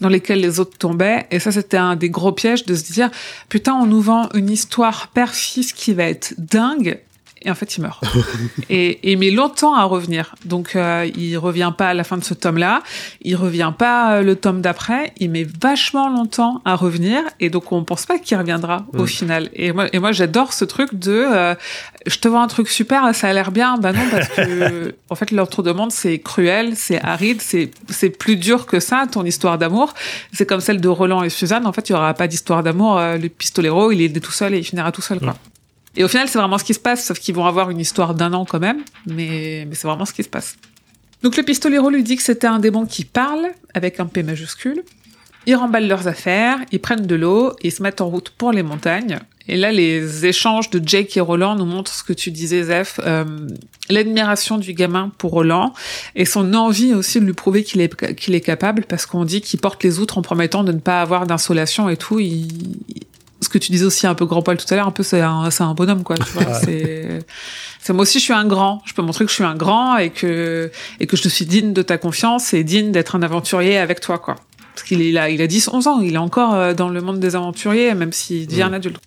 dans 0.00 0.08
lesquels 0.08 0.40
les 0.40 0.60
autres 0.60 0.78
tombaient. 0.78 1.26
Et 1.32 1.40
ça, 1.40 1.50
c'était 1.50 1.76
un 1.76 1.96
des 1.96 2.10
gros 2.10 2.32
pièges 2.32 2.64
de 2.64 2.74
se 2.74 2.92
dire, 2.92 3.10
putain, 3.48 3.74
on 3.74 3.86
nous 3.86 4.00
vend 4.00 4.28
une 4.34 4.50
histoire 4.50 5.08
père-fils 5.08 5.72
qui 5.72 5.94
va 5.94 6.04
être 6.04 6.34
dingue. 6.38 7.00
Et 7.44 7.50
en 7.50 7.54
fait, 7.54 7.76
il 7.76 7.80
meurt. 7.82 8.02
et, 8.70 8.90
et 8.90 9.12
il 9.12 9.18
met 9.18 9.30
longtemps 9.30 9.74
à 9.74 9.84
revenir. 9.84 10.34
Donc, 10.44 10.76
euh, 10.76 11.08
il 11.16 11.36
revient 11.36 11.72
pas 11.76 11.88
à 11.88 11.94
la 11.94 12.04
fin 12.04 12.16
de 12.16 12.24
ce 12.24 12.34
tome-là. 12.34 12.82
Il 13.22 13.34
revient 13.36 13.72
pas 13.76 14.14
euh, 14.18 14.22
le 14.22 14.36
tome 14.36 14.60
d'après. 14.60 15.12
Il 15.18 15.30
met 15.30 15.46
vachement 15.60 16.08
longtemps 16.08 16.62
à 16.64 16.76
revenir. 16.76 17.22
Et 17.40 17.50
donc, 17.50 17.72
on 17.72 17.82
pense 17.84 18.06
pas 18.06 18.18
qu'il 18.18 18.36
reviendra 18.36 18.86
au 18.94 19.02
Mm. 19.02 19.06
final. 19.08 19.50
Et 19.54 19.72
moi, 19.72 19.86
et 19.92 19.98
moi, 19.98 20.12
j'adore 20.12 20.52
ce 20.52 20.64
truc 20.64 20.94
de, 20.94 21.10
euh, 21.12 21.54
je 22.06 22.16
te 22.18 22.28
vends 22.28 22.42
un 22.42 22.46
truc 22.46 22.68
super, 22.68 23.12
ça 23.14 23.28
a 23.28 23.32
l'air 23.32 23.50
bien. 23.50 23.76
Bah 23.78 23.92
non, 23.92 24.02
parce 24.10 24.28
que, 24.28 24.94
en 25.10 25.14
fait, 25.16 25.30
l'entre-demande, 25.32 25.90
c'est 25.90 26.18
cruel, 26.20 26.74
c'est 26.76 27.00
aride, 27.02 27.42
c'est, 27.42 27.70
c'est 27.88 28.10
plus 28.10 28.36
dur 28.36 28.66
que 28.66 28.78
ça, 28.80 29.06
ton 29.10 29.24
histoire 29.24 29.58
d'amour. 29.58 29.94
C'est 30.32 30.46
comme 30.46 30.60
celle 30.60 30.80
de 30.80 30.88
Roland 30.88 31.22
et 31.24 31.28
Suzanne. 31.30 31.66
En 31.66 31.72
fait, 31.72 31.88
il 31.88 31.92
y 31.92 31.94
aura 31.96 32.14
pas 32.14 32.28
d'histoire 32.28 32.62
d'amour. 32.62 32.98
Euh, 32.98 33.18
Le 33.18 33.28
pistolero, 33.28 33.90
il 33.90 34.00
est 34.02 34.20
tout 34.20 34.30
seul 34.32 34.54
et 34.54 34.58
il 34.58 34.64
finira 34.64 34.92
tout 34.92 35.02
seul, 35.02 35.18
quoi. 35.18 35.34
Et 35.96 36.04
au 36.04 36.08
final, 36.08 36.28
c'est 36.28 36.38
vraiment 36.38 36.58
ce 36.58 36.64
qui 36.64 36.74
se 36.74 36.80
passe, 36.80 37.04
sauf 37.04 37.18
qu'ils 37.18 37.34
vont 37.34 37.46
avoir 37.46 37.70
une 37.70 37.80
histoire 37.80 38.14
d'un 38.14 38.32
an 38.32 38.44
quand 38.44 38.60
même, 38.60 38.82
mais, 39.06 39.66
mais 39.68 39.74
c'est 39.74 39.86
vraiment 39.86 40.06
ce 40.06 40.12
qui 40.12 40.22
se 40.22 40.28
passe. 40.28 40.56
Donc 41.22 41.36
le 41.36 41.42
pistolero 41.42 41.90
lui 41.90 42.02
dit 42.02 42.16
que 42.16 42.22
c'était 42.22 42.46
un 42.46 42.58
démon 42.58 42.86
qui 42.86 43.04
parle, 43.04 43.48
avec 43.74 44.00
un 44.00 44.06
P 44.06 44.22
majuscule. 44.22 44.82
Ils 45.46 45.56
remballent 45.56 45.88
leurs 45.88 46.06
affaires, 46.08 46.58
ils 46.70 46.80
prennent 46.80 47.06
de 47.06 47.14
l'eau, 47.14 47.52
ils 47.62 47.72
se 47.72 47.82
mettent 47.82 48.00
en 48.00 48.08
route 48.08 48.30
pour 48.30 48.52
les 48.52 48.62
montagnes. 48.62 49.18
Et 49.48 49.56
là, 49.56 49.72
les 49.72 50.24
échanges 50.24 50.70
de 50.70 50.80
Jake 50.84 51.16
et 51.16 51.20
Roland 51.20 51.56
nous 51.56 51.64
montrent 51.64 51.92
ce 51.92 52.04
que 52.04 52.12
tu 52.12 52.30
disais, 52.30 52.62
Zef, 52.62 53.00
euh, 53.04 53.24
l'admiration 53.90 54.56
du 54.56 54.72
gamin 54.72 55.10
pour 55.18 55.32
Roland, 55.32 55.72
et 56.14 56.24
son 56.24 56.54
envie 56.54 56.94
aussi 56.94 57.18
de 57.18 57.24
lui 57.24 57.32
prouver 57.32 57.64
qu'il 57.64 57.80
est, 57.80 58.14
qu'il 58.14 58.36
est 58.36 58.40
capable, 58.40 58.84
parce 58.84 59.04
qu'on 59.04 59.24
dit 59.24 59.40
qu'il 59.40 59.58
porte 59.58 59.82
les 59.82 59.98
outres 59.98 60.18
en 60.18 60.22
promettant 60.22 60.62
de 60.62 60.70
ne 60.70 60.78
pas 60.78 61.00
avoir 61.00 61.26
d'insolation 61.26 61.88
et 61.88 61.96
tout. 61.96 62.20
Il, 62.20 62.48
ce 63.42 63.48
que 63.48 63.58
tu 63.58 63.72
disais 63.72 63.84
aussi 63.84 64.06
un 64.06 64.14
peu 64.14 64.24
grand 64.24 64.42
poil 64.42 64.56
tout 64.56 64.72
à 64.72 64.76
l'heure, 64.76 64.86
un 64.86 64.92
peu 64.92 65.02
c'est 65.02 65.20
un, 65.20 65.50
c'est 65.50 65.64
un 65.64 65.74
bonhomme 65.74 66.04
quoi. 66.04 66.16
Tu 66.16 66.32
vois, 66.32 66.54
c'est, 66.54 67.18
c'est 67.80 67.92
moi 67.92 68.02
aussi 68.02 68.18
je 68.18 68.24
suis 68.24 68.32
un 68.32 68.46
grand. 68.46 68.80
Je 68.84 68.94
peux 68.94 69.02
montrer 69.02 69.24
que 69.24 69.30
je 69.30 69.34
suis 69.34 69.44
un 69.44 69.56
grand 69.56 69.98
et 69.98 70.10
que 70.10 70.70
et 71.00 71.06
que 71.06 71.16
je 71.16 71.28
suis 71.28 71.44
digne 71.44 71.72
de 71.72 71.82
ta 71.82 71.98
confiance 71.98 72.54
et 72.54 72.64
digne 72.64 72.92
d'être 72.92 73.16
un 73.16 73.22
aventurier 73.22 73.78
avec 73.78 74.00
toi 74.00 74.18
quoi. 74.18 74.36
Parce 74.74 74.86
qu'il 74.86 75.02
est 75.02 75.12
là, 75.12 75.28
il 75.28 75.42
a 75.42 75.46
10, 75.46 75.68
11 75.68 75.86
ans, 75.86 76.00
il 76.00 76.14
est 76.14 76.18
encore 76.18 76.54
euh, 76.54 76.72
dans 76.72 76.88
le 76.88 77.00
monde 77.02 77.20
des 77.20 77.36
aventuriers 77.36 77.94
même 77.94 78.12
s'il 78.12 78.46
devient 78.46 78.62
un 78.62 78.72
adulte. 78.72 79.00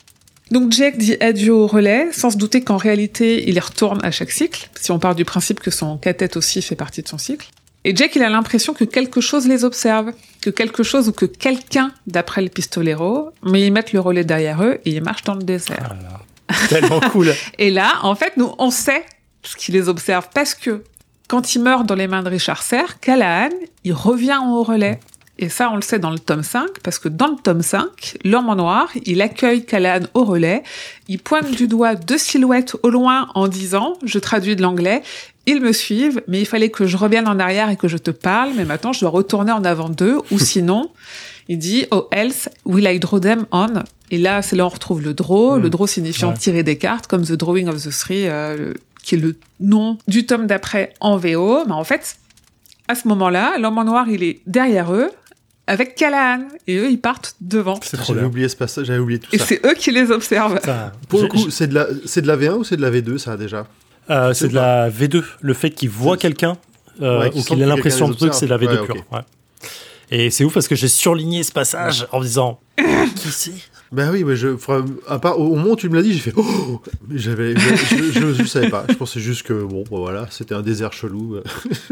Donc 0.52 0.72
Jack 0.74 0.98
dit 0.98 1.16
adieu 1.22 1.54
au 1.54 1.66
relais, 1.66 2.10
sans 2.12 2.30
se 2.30 2.38
douter 2.38 2.62
qu'en 2.62 2.78
réalité 2.78 3.50
il 3.50 3.56
y 3.56 3.60
retourne 3.60 4.00
à 4.04 4.12
chaque 4.12 4.32
cycle. 4.32 4.70
Si 4.80 4.92
on 4.92 5.00
part 5.00 5.16
du 5.16 5.26
principe 5.26 5.60
que 5.60 5.72
son 5.72 5.98
cathète 5.98 6.38
aussi 6.38 6.62
fait 6.62 6.76
partie 6.76 7.02
de 7.02 7.08
son 7.08 7.18
cycle. 7.18 7.48
Et 7.88 7.96
Jack, 7.96 8.16
il 8.16 8.24
a 8.24 8.30
l'impression 8.30 8.74
que 8.74 8.84
quelque 8.84 9.22
chose 9.22 9.48
les 9.48 9.64
observe, 9.64 10.12
que 10.42 10.50
quelque 10.50 10.82
chose 10.82 11.08
ou 11.08 11.12
que 11.12 11.28
quelqu'un, 11.28 11.92
d'après 12.08 12.42
le 12.42 12.50
pistolero, 12.50 13.30
mais 13.44 13.62
ils 13.62 13.72
mettent 13.72 13.94
le 13.94 14.00
relais 14.00 14.24
derrière 14.24 14.64
eux 14.64 14.80
et 14.86 14.90
ils 14.90 15.04
marchent 15.04 15.24
dans 15.24 15.36
le 15.36 15.44
désert. 15.44 15.92
Ah 15.92 15.94
là 15.94 16.02
là. 16.02 16.68
Tellement 16.68 17.00
cool. 17.12 17.32
Et 17.60 17.70
là, 17.70 18.00
en 18.02 18.16
fait, 18.16 18.38
nous, 18.38 18.52
on 18.58 18.72
sait 18.72 19.06
ce 19.44 19.56
qui 19.56 19.72
les 19.72 19.88
observe 19.88 20.30
parce 20.34 20.56
que 20.56 20.84
quand 21.28 21.54
il 21.54 21.62
meurt 21.62 21.86
dans 21.86 21.94
les 21.94 22.08
mains 22.08 22.24
de 22.24 22.30
Richard 22.30 22.64
Serre, 22.64 23.00
Callahan, 23.00 23.50
il 23.84 23.94
revient 23.94 24.40
au 24.44 24.64
relais. 24.64 25.00
Et 25.38 25.50
ça, 25.50 25.70
on 25.70 25.76
le 25.76 25.82
sait 25.82 26.00
dans 26.00 26.12
le 26.12 26.20
tome 26.20 26.44
5, 26.44 26.80
parce 26.82 26.98
que 26.98 27.10
dans 27.10 27.28
le 27.28 27.36
tome 27.36 27.62
5, 27.62 28.18
l'homme 28.24 28.50
en 28.50 28.56
noir, 28.56 28.90
il 29.06 29.22
accueille 29.22 29.66
Callahan 29.66 30.06
au 30.14 30.24
relais, 30.24 30.64
il 31.10 31.20
pointe 31.20 31.52
du 31.52 31.68
doigt 31.68 31.96
deux 31.96 32.18
silhouettes 32.18 32.76
au 32.84 32.90
loin 32.90 33.28
en 33.36 33.50
disant, 33.50 33.98
je 34.04 34.18
traduis 34.18 34.56
de 34.56 34.62
l'anglais, 34.62 35.04
ils 35.48 35.62
me 35.62 35.72
suivent, 35.72 36.22
mais 36.28 36.40
il 36.42 36.46
fallait 36.46 36.70
que 36.70 36.86
je 36.86 36.98
revienne 36.98 37.28
en 37.28 37.40
arrière 37.40 37.70
et 37.70 37.76
que 37.78 37.88
je 37.88 37.98
te 37.98 38.12
parle, 38.12 38.52
mais 38.56 38.66
maintenant 38.66 38.94
je 38.94 39.00
dois 39.02 39.10
retourner 39.10 39.52
en 39.52 39.64
avant 39.64 39.90
d'eux, 39.90 40.18
ou 40.32 40.40
sinon, 40.52 40.92
il 41.48 41.58
dit, 41.60 41.86
oh 41.92 42.08
else, 42.12 42.50
will 42.66 42.86
I 42.86 43.00
draw 43.00 43.20
them 43.20 43.46
on? 43.52 43.68
Et 44.12 44.18
là, 44.18 44.42
c'est 44.42 44.56
là 44.56 44.64
où 44.64 44.68
on 44.68 44.70
retrouve 44.70 45.02
le 45.02 45.14
draw, 45.14 45.58
le 45.58 45.70
draw 45.70 45.88
signifiant 45.88 46.30
Ouais. 46.30 46.38
tirer 46.38 46.64
des 46.64 46.78
cartes, 46.78 47.08
comme 47.08 47.24
The 47.24 47.34
Drawing 47.34 47.68
of 47.68 47.84
the 47.84 47.90
Three, 47.92 48.28
euh, 48.28 48.58
le- 48.58 48.74
qui 49.04 49.16
est 49.16 49.18
le 49.20 49.36
nom 49.60 49.98
du 50.08 50.26
tome 50.26 50.48
d'après 50.48 50.94
en 51.00 51.18
VO. 51.18 51.64
Mais 51.66 51.74
en 51.74 51.84
fait, 51.84 52.18
à 52.88 52.96
ce 52.96 53.08
moment-là, 53.08 53.58
l'homme 53.60 53.78
en 53.78 53.84
noir, 53.84 54.08
il 54.10 54.24
est 54.24 54.42
derrière 54.48 54.94
eux, 54.94 55.10
avec 55.68 55.96
Callahan, 55.96 56.48
et 56.68 56.78
eux, 56.78 56.90
ils 56.92 57.00
partent 57.02 57.36
devant. 57.42 57.80
C'est 57.84 57.98
trop 57.98 58.14
J'avais 58.14 58.26
oublié 58.28 58.48
ce 58.50 58.56
passage, 58.56 58.86
j'avais 58.86 59.00
oublié 59.00 59.20
tout 59.20 59.30
Et 59.34 59.40
ça. 59.40 59.46
c'est 59.46 59.66
eux 59.66 59.74
qui 59.74 59.90
les 59.92 60.12
observent. 60.12 60.60
Ça, 60.64 60.92
Pour 61.10 61.22
le 61.24 61.28
coup, 61.28 61.50
c'est 61.50 61.68
de 61.68 61.74
la, 61.76 61.88
c'est 62.06 62.22
de 62.22 62.28
la 62.28 62.38
V1 62.38 62.58
ou 62.58 62.64
c'est 62.64 62.78
de 62.78 62.82
la 62.84 62.92
V2 62.92 63.18
ça 63.18 63.38
déjà? 63.38 63.66
Euh, 64.10 64.34
c'est 64.34 64.50
de 64.50 64.56
la 64.56 64.90
V2. 64.90 65.24
Le 65.42 65.54
fait 65.54 65.72
qu'il 65.72 65.90
voit 65.90 66.18
quelqu'un 66.18 66.58
euh, 67.02 67.20
Ouais, 67.22 67.32
ou 67.36 67.42
qu'il 67.44 67.62
ait 67.62 67.66
l'impression 67.66 68.08
de 68.08 68.14
truc, 68.14 68.34
c'est 68.34 68.46
de 68.46 68.52
la 68.52 68.58
V2 68.58 68.64
observe. 68.70 68.86
pure. 68.86 68.96
Ouais, 69.12 69.18
ouais. 69.20 69.24
Et 70.12 70.30
c'est 70.30 70.44
ouf 70.44 70.54
parce 70.54 70.68
que 70.68 70.76
j'ai 70.76 70.88
surligné 70.88 71.42
ce 71.44 71.52
passage 71.52 72.08
en 72.12 72.20
me 72.20 72.24
disant 72.26 72.60
qui 72.78 73.30
c'est? 73.32 73.52
Ben 73.96 74.12
oui, 74.12 74.26
mais 74.26 74.36
je, 74.36 74.50
à 75.08 75.20
part, 75.20 75.40
au 75.40 75.56
moment 75.56 75.72
où 75.72 75.76
tu 75.78 75.88
me 75.88 75.96
l'as 75.96 76.02
dit, 76.02 76.14
j'ai 76.14 76.20
fait 76.20 76.34
oh 76.36 76.82
j'avais, 77.14 77.56
je, 77.56 78.34
je 78.34 78.44
savais 78.44 78.70
pas. 78.70 78.86
Je 78.90 78.94
pensais 78.96 79.22
juste 79.22 79.44
que 79.44 79.54
bon, 79.54 79.84
bah 79.90 79.98
voilà, 79.98 80.28
c'était 80.32 80.54
un 80.54 80.62
désert 80.62 80.92
chelou. 80.92 81.38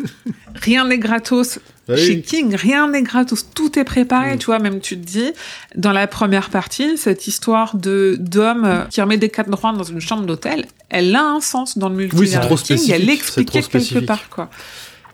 Rien 0.56 0.86
n'est 0.86 0.98
gratos. 0.98 1.60
Ah 1.88 1.96
Chez 1.96 2.16
oui. 2.16 2.22
King, 2.22 2.56
rien 2.56 2.90
n'est 2.90 3.02
gratos. 3.04 3.48
Tout 3.54 3.78
est 3.80 3.84
préparé. 3.84 4.36
Mm. 4.36 4.38
Tu 4.40 4.46
vois, 4.48 4.60
même 4.60 4.80
tu 4.82 5.00
te 5.00 5.06
dis, 5.06 5.32
dans 5.76 5.92
la 5.94 6.08
première 6.08 6.50
partie, 6.50 6.98
cette 6.98 7.28
histoire 7.28 7.76
de 7.78 8.18
d'homme 8.20 8.86
qui 8.90 9.02
remet 9.02 9.18
des 9.18 9.30
cadres 9.30 9.58
dans 9.58 9.84
une 9.84 10.02
chambre 10.02 10.26
d'hôtel, 10.26 10.66
elle 10.90 11.16
a 11.16 11.24
un 11.24 11.42
sens 11.42 11.78
dans 11.78 11.90
le 11.90 11.96
multivers 11.96 12.28
c'est 12.28 12.40
trop 12.40 12.56
King. 12.56 12.66
spécifique, 12.66 12.94
Elle 12.94 13.02
c'est 13.02 13.08
l'expliquait 13.08 13.62
trop 13.62 13.70
quelque 13.70 14.06
part, 14.06 14.30
quoi. 14.30 14.50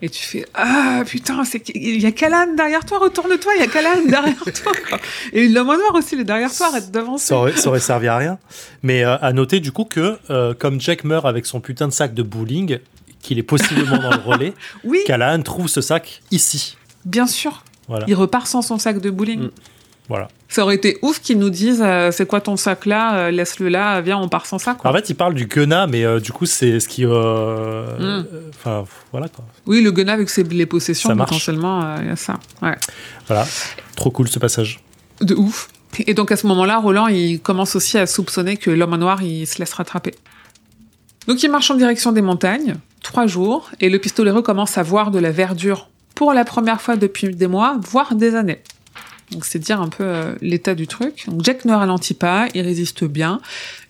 Et 0.02 0.08
tu 0.08 0.22
fais 0.22 0.46
ah 0.54 1.02
putain 1.06 1.44
c'est 1.44 1.62
il 1.74 2.00
y 2.00 2.06
a 2.06 2.12
Callahan 2.12 2.54
derrière 2.54 2.84
toi 2.86 2.98
retourne-toi 2.98 3.52
il 3.56 3.60
y 3.60 3.64
a 3.64 3.66
Callahan 3.66 4.04
derrière 4.08 4.42
toi 4.44 4.72
et 5.32 5.46
l'homme 5.48 5.68
en 5.68 5.76
noir 5.76 5.94
aussi 5.94 6.14
il 6.14 6.20
est 6.22 6.24
derrière 6.24 6.54
toi 6.54 6.68
arrête 6.68 6.90
d'avancer 6.90 7.26
ça 7.26 7.36
aurait, 7.36 7.56
ça 7.56 7.68
aurait 7.68 7.80
servi 7.80 8.08
à 8.08 8.16
rien. 8.16 8.38
Mais 8.82 9.04
euh, 9.04 9.16
à 9.18 9.32
noter 9.32 9.60
du 9.60 9.72
coup 9.72 9.84
que 9.84 10.18
euh, 10.30 10.54
comme 10.54 10.80
Jack 10.80 11.04
meurt 11.04 11.26
avec 11.26 11.44
son 11.46 11.60
putain 11.60 11.86
de 11.86 11.92
sac 11.92 12.14
de 12.14 12.22
bowling, 12.22 12.78
qu'il 13.20 13.38
est 13.38 13.42
possiblement 13.42 13.98
dans 13.98 14.10
le 14.10 14.16
relais, 14.22 14.54
oui 14.84 15.00
Callahan 15.06 15.42
trouve 15.42 15.68
ce 15.68 15.80
sac 15.82 16.22
ici. 16.30 16.76
bien 17.04 17.26
sûr 17.26 17.62
Voilà. 17.88 18.06
il 18.08 18.14
repart 18.14 18.46
sans 18.46 18.62
son 18.62 18.78
sac 18.78 19.00
de 19.00 19.10
bowling 19.10 19.40
Mm. 19.44 19.50
Voilà. 20.10 20.28
ça 20.48 20.62
aurait 20.64 20.74
été 20.74 20.98
ouf 21.00 21.20
qu'ils 21.20 21.38
nous 21.38 21.48
disent 21.48 21.82
euh, 21.82 22.10
c'est 22.10 22.26
quoi 22.26 22.40
ton 22.40 22.56
sac 22.56 22.84
là 22.84 23.16
Euh, 23.16 23.30
laisse-le 23.30 23.68
là 23.68 24.00
viens 24.00 24.18
on 24.18 24.28
part 24.28 24.44
sans 24.44 24.58
ça 24.58 24.74
quoi. 24.74 24.90
En 24.90 24.92
fait, 24.94 25.08
il 25.08 25.14
parle 25.14 25.34
du 25.34 25.46
quena, 25.48 25.86
mais 25.86 26.04
euh, 26.04 26.20
du 26.20 26.32
coup, 26.32 26.44
c'est 26.44 26.80
ce 26.80 26.88
qui. 26.88 27.06
Mm. 27.06 28.26
Enfin, 28.50 28.84
voilà 29.12 29.28
quoi. 29.28 29.44
Oui, 29.66 29.80
le 29.82 29.92
gunna 29.92 30.12
avec 30.12 30.28
ses, 30.28 30.42
les 30.42 30.66
possessions, 30.66 31.08
Ça 31.10 31.16
potentiellement, 31.16 31.96
il 32.00 32.08
y 32.08 32.10
a 32.10 32.16
ça. 32.16 32.34
Ouais. 32.60 32.76
Voilà. 33.28 33.46
Trop 33.96 34.10
cool 34.10 34.28
ce 34.28 34.38
passage. 34.38 34.80
De 35.20 35.34
ouf. 35.34 35.68
Et 36.06 36.14
donc 36.14 36.30
à 36.32 36.36
ce 36.36 36.46
moment-là, 36.48 36.78
Roland, 36.78 37.06
il 37.06 37.40
commence 37.40 37.76
aussi 37.76 37.96
à 37.96 38.06
soupçonner 38.06 38.56
que 38.56 38.70
l'homme 38.70 38.92
en 38.92 38.98
noir, 38.98 39.22
il 39.22 39.46
se 39.46 39.58
laisse 39.58 39.72
rattraper. 39.72 40.14
Donc 41.28 41.42
il 41.42 41.50
marche 41.50 41.70
en 41.70 41.74
direction 41.76 42.12
des 42.12 42.22
montagnes. 42.22 42.74
trois 43.02 43.26
jours 43.26 43.70
et 43.80 43.88
le 43.88 43.98
pistolero 43.98 44.42
commence 44.42 44.76
à 44.78 44.82
voir 44.82 45.10
de 45.10 45.18
la 45.18 45.30
verdure 45.30 45.88
pour 46.14 46.32
la 46.32 46.44
première 46.44 46.80
fois 46.80 46.96
depuis 46.96 47.34
des 47.34 47.46
mois, 47.46 47.78
voire 47.80 48.14
des 48.14 48.34
années. 48.34 48.60
Donc 49.30 49.44
c'est 49.44 49.58
dire 49.58 49.80
un 49.80 49.88
peu 49.88 50.04
euh, 50.04 50.34
l'état 50.40 50.74
du 50.74 50.86
truc. 50.86 51.24
Donc 51.28 51.44
Jack 51.44 51.64
ne 51.64 51.72
ralentit 51.72 52.14
pas, 52.14 52.48
il 52.54 52.62
résiste 52.62 53.04
bien, 53.04 53.40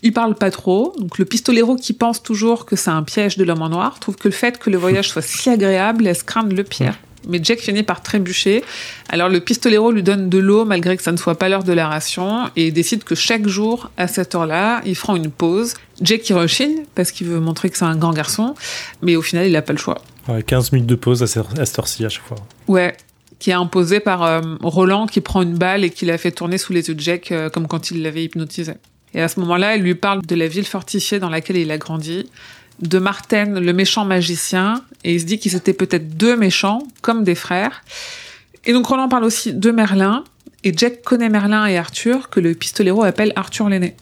il 0.03 0.13
parle 0.13 0.35
pas 0.35 0.51
trop. 0.51 0.95
Donc 0.99 1.19
le 1.19 1.25
pistolero 1.25 1.77
qui 1.77 1.93
pense 1.93 2.23
toujours 2.23 2.67
que 2.67 2.77
c'est 2.77 2.91
un 2.91 3.03
piège 3.03 3.37
de 3.37 3.45
l'homme 3.45 3.63
en 3.63 3.71
noir 3.71 4.01
trouve 4.01 4.17
que 4.17 4.29
le 4.29 4.35
fait 4.35 4.59
que 4.59 4.71
le 4.71 4.79
voyage 4.79 5.09
soit 5.09 5.23
si 5.23 5.49
agréable 5.49 6.05
laisse 6.05 6.23
craindre 6.23 6.55
le 6.55 6.65
pire. 6.65 6.95
Mais 7.29 7.39
Jack 7.43 7.61
finit 7.61 7.83
par 7.83 8.03
trébucher. 8.03 8.65
Alors 9.09 9.29
le 9.29 9.41
pistolero 9.41 9.93
lui 9.93 10.03
donne 10.03 10.29
de 10.29 10.39
l'eau 10.39 10.65
malgré 10.65 10.97
que 10.97 11.03
ça 11.03 11.13
ne 11.13 11.17
soit 11.17 11.35
pas 11.35 11.49
l'heure 11.49 11.65
de 11.65 11.73
la 11.73 11.89
ration 11.89 12.51
et 12.57 12.71
décide 12.73 13.05
que 13.05 13.15
chaque 13.15 13.47
jour, 13.47 13.91
à 13.97 14.09
cette 14.09 14.35
heure-là, 14.35 14.81
il 14.87 14.95
fera 14.95 15.17
une 15.17 15.31
pause. 15.31 15.75
Jack 16.01 16.29
y 16.31 16.33
rechigne 16.33 16.85
parce 16.95 17.13
qu'il 17.13 17.27
veut 17.27 17.41
montrer 17.41 17.69
que 17.69 17.77
c'est 17.77 17.85
un 17.85 17.97
grand 17.97 18.13
garçon, 18.13 18.55
mais 19.03 19.17
au 19.17 19.23
final, 19.23 19.47
il 19.47 19.53
n'a 19.53 19.63
pas 19.63 19.75
le 19.75 19.79
choix. 19.79 20.01
Ouais, 20.29 20.43
15 20.43 20.73
minutes 20.73 20.89
de 20.89 20.95
pause 20.95 21.23
à 21.23 21.27
cette 21.27 21.79
heure-ci 21.79 22.05
à 22.05 22.09
chaque 22.09 22.25
fois. 22.25 22.39
Ouais, 22.69 22.97
qui 23.41 23.51
est 23.51 23.55
imposé 23.55 23.99
par 23.99 24.23
euh, 24.23 24.41
Roland 24.63 25.07
qui 25.07 25.21
prend 25.21 25.43
une 25.43 25.57
balle 25.57 25.83
et 25.83 25.91
qui 25.91 26.05
l'a 26.05 26.19
fait 26.19 26.31
tourner 26.31 26.59
sous 26.59 26.73
les 26.73 26.87
yeux 26.89 26.95
de 26.95 27.01
Jack 27.01 27.33
euh, 27.33 27.49
comme 27.49 27.67
quand 27.67 27.91
il 27.91 28.03
l'avait 28.03 28.23
hypnotisé. 28.23 28.75
Et 29.15 29.21
à 29.21 29.27
ce 29.27 29.41
moment-là, 29.41 29.75
il 29.75 29.83
lui 29.83 29.97
parle 29.97 30.25
de 30.25 30.35
la 30.37 30.47
ville 30.47 30.67
fortifiée 30.67 31.19
dans 31.19 31.31
laquelle 31.31 31.57
il 31.57 31.71
a 31.73 31.79
grandi, 31.79 32.31
de 32.81 32.99
Martin, 32.99 33.59
le 33.59 33.73
méchant 33.73 34.05
magicien, 34.05 34.85
et 35.03 35.15
il 35.15 35.21
se 35.21 35.25
dit 35.25 35.39
qu'ils 35.39 35.57
étaient 35.57 35.73
peut-être 35.73 36.17
deux 36.17 36.37
méchants, 36.37 36.83
comme 37.03 37.25
des 37.25 37.35
frères. 37.35 37.83
Et 38.67 38.73
donc 38.73 38.87
Roland 38.87 39.09
parle 39.09 39.25
aussi 39.25 39.53
de 39.53 39.71
Merlin, 39.71 40.23
et 40.63 40.73
Jack 40.77 41.03
connaît 41.03 41.29
Merlin 41.29 41.67
et 41.67 41.77
Arthur, 41.77 42.29
que 42.29 42.41
le 42.41 42.55
pistolero 42.55 43.03
appelle 43.03 43.33
Arthur 43.37 43.69
l'aîné. 43.69 43.97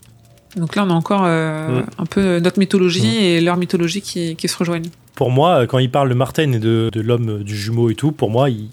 Donc 0.57 0.77
là, 0.77 0.85
on 0.85 0.91
a 0.91 0.95
encore 0.95 1.23
euh, 1.25 1.83
un 1.99 2.07
peu 2.07 2.41
notre 2.41 2.59
mythologie 2.59 3.17
et 3.17 3.41
leur 3.41 3.57
mythologie 3.57 4.03
qui, 4.03 4.35
qui, 4.35 4.49
se 4.49 4.57
rejoignent. 4.57 4.91
Pour 5.15 5.31
moi, 5.31 5.67
quand 5.67 5.79
il 5.79 5.91
parle 5.91 6.09
de 6.09 6.15
Martin 6.15 6.53
et 6.53 6.59
de, 6.59 6.91
de 6.93 7.01
l'homme 7.01 7.43
du 7.45 7.57
jumeau 7.57 7.91
et 7.91 7.95
tout, 7.95 8.13
pour 8.13 8.31
moi, 8.31 8.51
il, 8.51 8.69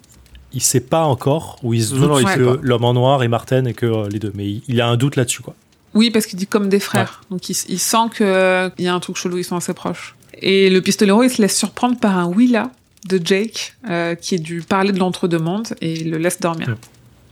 il 0.56 0.62
sait 0.62 0.80
pas 0.80 1.04
encore, 1.04 1.60
ou 1.62 1.74
il 1.74 1.84
se 1.84 1.94
doute 1.94 2.24
que 2.24 2.60
l'homme 2.62 2.86
en 2.86 2.94
noir 2.94 3.22
est 3.22 3.28
Martin 3.28 3.66
et 3.66 3.74
que 3.74 3.86
euh, 3.86 4.10
les 4.10 4.20
deux. 4.20 4.32
Mais 4.34 4.62
il, 4.68 4.82
a 4.82 4.88
un 4.88 4.96
doute 4.96 5.18
là-dessus, 5.18 5.42
quoi. 5.42 5.54
Oui, 5.94 6.10
parce 6.10 6.26
qu'il 6.26 6.40
dit 6.40 6.48
comme 6.48 6.70
des 6.70 6.80
frères. 6.80 7.22
Donc 7.30 7.50
il, 7.50 7.54
sent 7.54 7.98
qu'il 8.16 8.26
euh, 8.26 8.70
y 8.80 8.88
a 8.88 8.94
un 8.94 9.00
truc 9.00 9.18
chelou, 9.18 9.38
ils 9.38 9.44
sont 9.44 9.56
assez 9.58 9.74
proches. 9.74 10.16
Et 10.42 10.70
le 10.70 10.82
pistolero, 10.82 11.24
il 11.24 11.30
se 11.30 11.42
laisse 11.42 11.58
surprendre 11.58 11.98
par 11.98 12.18
un 12.18 12.26
oui-là 12.26 12.72
de 13.08 13.20
Jake, 13.24 13.76
euh, 13.90 14.16
qui 14.16 14.36
est 14.36 14.40
du 14.40 14.62
parler 14.62 14.92
de 14.92 15.00
l'entre-deux-mondes, 15.00 15.76
et 15.80 15.94
il 15.94 16.12
le 16.12 16.18
laisse 16.18 16.40
dormir. 16.40 16.76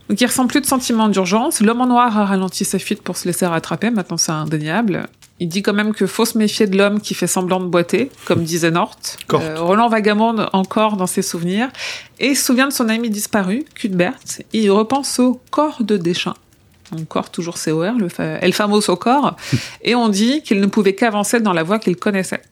Donc 0.08 0.20
il 0.20 0.26
ressent 0.26 0.46
plus 0.46 0.60
de 0.60 0.66
sentiment 0.66 1.08
d'urgence. 1.08 1.60
L'homme 1.60 1.80
en 1.80 1.86
noir 1.86 2.16
a 2.16 2.26
ralenti 2.26 2.64
sa 2.64 2.78
fuite 2.78 3.02
pour 3.02 3.16
se 3.16 3.26
laisser 3.26 3.46
rattraper. 3.46 3.90
Maintenant, 3.90 4.18
c'est 4.18 4.32
indéniable. 4.32 5.08
Il 5.40 5.48
dit 5.48 5.62
quand 5.62 5.72
même 5.72 5.92
que 5.92 6.06
faut 6.06 6.24
se 6.24 6.38
méfier 6.38 6.66
de 6.66 6.78
l'homme 6.78 7.00
qui 7.00 7.12
fait 7.14 7.26
semblant 7.26 7.60
de 7.60 7.66
boiter, 7.66 8.10
comme 8.24 8.44
disait 8.44 8.70
Nort. 8.70 8.96
Euh, 9.32 9.56
Roland 9.58 9.88
vagabonde 9.88 10.48
encore 10.52 10.96
dans 10.96 11.06
ses 11.06 11.22
souvenirs 11.22 11.68
et 12.20 12.28
il 12.28 12.36
se 12.36 12.44
souvient 12.44 12.68
de 12.68 12.72
son 12.72 12.88
ami 12.88 13.10
disparu, 13.10 13.64
Cuthbert, 13.74 14.14
et 14.52 14.60
il 14.60 14.70
repense 14.70 15.18
au 15.18 15.40
corps 15.50 15.82
de 15.82 15.96
Deschamps. 15.96 16.36
Un 16.96 17.04
corps 17.04 17.30
toujours 17.30 17.56
COR, 17.58 17.94
le 17.98 18.08
fa 18.08 18.24
El 18.24 18.52
Famoso 18.52 18.94
corps, 18.96 19.36
et 19.82 19.94
on 19.94 20.08
dit 20.08 20.42
qu'il 20.42 20.60
ne 20.60 20.66
pouvait 20.66 20.94
qu'avancer 20.94 21.40
dans 21.40 21.52
la 21.52 21.62
voie 21.62 21.78
qu'il 21.78 21.96
connaissait. 21.96 22.42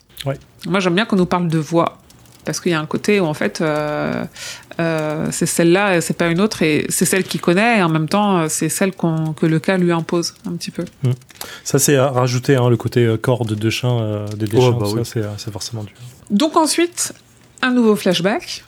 Moi 0.66 0.80
j'aime 0.80 0.94
bien 0.94 1.04
qu'on 1.04 1.16
nous 1.16 1.26
parle 1.26 1.48
de 1.48 1.58
voie, 1.58 1.98
parce 2.44 2.60
qu'il 2.60 2.72
y 2.72 2.74
a 2.74 2.80
un 2.80 2.86
côté 2.86 3.20
où 3.20 3.26
en 3.26 3.34
fait 3.34 3.60
euh, 3.60 4.24
euh, 4.80 5.28
c'est 5.30 5.46
celle-là, 5.46 6.00
c'est 6.00 6.16
pas 6.16 6.28
une 6.28 6.40
autre, 6.40 6.62
et 6.62 6.86
c'est 6.88 7.04
celle 7.04 7.24
qu'il 7.24 7.40
connaît, 7.40 7.78
et 7.78 7.82
en 7.82 7.88
même 7.88 8.08
temps 8.08 8.48
c'est 8.48 8.68
celle 8.68 8.92
que 8.92 9.46
le 9.46 9.58
cas 9.58 9.76
lui 9.76 9.92
impose 9.92 10.34
un 10.46 10.52
petit 10.52 10.70
peu. 10.70 10.84
Mmh. 11.02 11.10
Ça 11.64 11.78
c'est 11.78 11.96
à 11.96 12.10
rajouter 12.10 12.56
hein, 12.56 12.68
le 12.68 12.76
côté 12.76 13.04
euh, 13.04 13.16
corps 13.16 13.44
de 13.44 13.54
euh, 13.54 14.26
des 14.28 14.46
Deschamps, 14.46 14.78
bah 14.78 15.02
c'est 15.04 15.52
forcément 15.52 15.84
dur. 15.84 15.94
Donc 16.30 16.56
ensuite, 16.56 17.12
un 17.60 17.72
nouveau 17.72 17.96
flashback, 17.96 18.64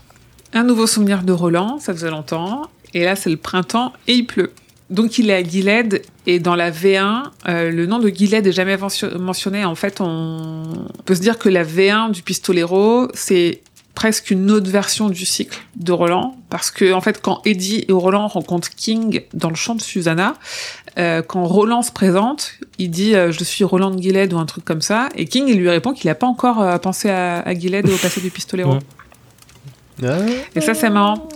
un 0.52 0.64
nouveau 0.64 0.86
souvenir 0.86 1.22
de 1.22 1.32
Roland, 1.32 1.78
ça 1.78 1.92
faisait 1.92 2.10
longtemps, 2.10 2.68
et 2.92 3.04
là 3.04 3.16
c'est 3.16 3.30
le 3.30 3.36
printemps 3.36 3.92
et 4.06 4.14
il 4.14 4.26
pleut. 4.26 4.52
Donc 4.90 5.18
il 5.18 5.30
est 5.30 5.34
à 5.34 5.42
Gilead 5.42 6.02
et 6.26 6.38
dans 6.38 6.54
la 6.54 6.70
V1, 6.70 7.24
euh, 7.48 7.70
le 7.70 7.86
nom 7.86 7.98
de 7.98 8.08
Gilead 8.08 8.46
est 8.46 8.52
jamais 8.52 8.76
mentionné. 9.18 9.64
En 9.64 9.74
fait, 9.74 10.00
on 10.00 10.86
peut 11.04 11.14
se 11.14 11.20
dire 11.20 11.38
que 11.38 11.48
la 11.48 11.64
V1 11.64 12.12
du 12.12 12.22
Pistolero, 12.22 13.08
c'est 13.14 13.62
presque 13.94 14.30
une 14.30 14.50
autre 14.50 14.70
version 14.70 15.08
du 15.08 15.24
cycle 15.24 15.58
de 15.76 15.92
Roland 15.92 16.36
parce 16.50 16.70
que 16.70 16.92
en 16.92 17.00
fait 17.00 17.20
quand 17.22 17.40
Eddie 17.44 17.84
et 17.88 17.92
Roland 17.92 18.26
rencontrent 18.26 18.70
King 18.70 19.22
dans 19.32 19.50
le 19.50 19.54
champ 19.54 19.74
de 19.74 19.82
Susanna 19.82 20.34
euh, 20.98 21.22
quand 21.22 21.44
Roland 21.44 21.82
se 21.82 21.92
présente 21.92 22.54
il 22.78 22.90
dit 22.90 23.14
euh, 23.14 23.30
je 23.30 23.44
suis 23.44 23.64
Roland 23.64 23.90
de 23.90 24.02
Gilead 24.02 24.32
ou 24.32 24.38
un 24.38 24.46
truc 24.46 24.64
comme 24.64 24.82
ça 24.82 25.08
et 25.14 25.26
King 25.26 25.46
il 25.48 25.58
lui 25.58 25.70
répond 25.70 25.92
qu'il 25.92 26.08
n'a 26.08 26.14
pas 26.14 26.26
encore 26.26 26.80
pensé 26.80 27.08
à, 27.08 27.40
à 27.40 27.52
et 27.52 27.82
au 27.84 27.96
passé 27.98 28.20
du 28.20 28.30
Pistolero 28.30 28.78
et 30.54 30.60
ça 30.60 30.74
c'est 30.74 30.90
marrant 30.90 31.28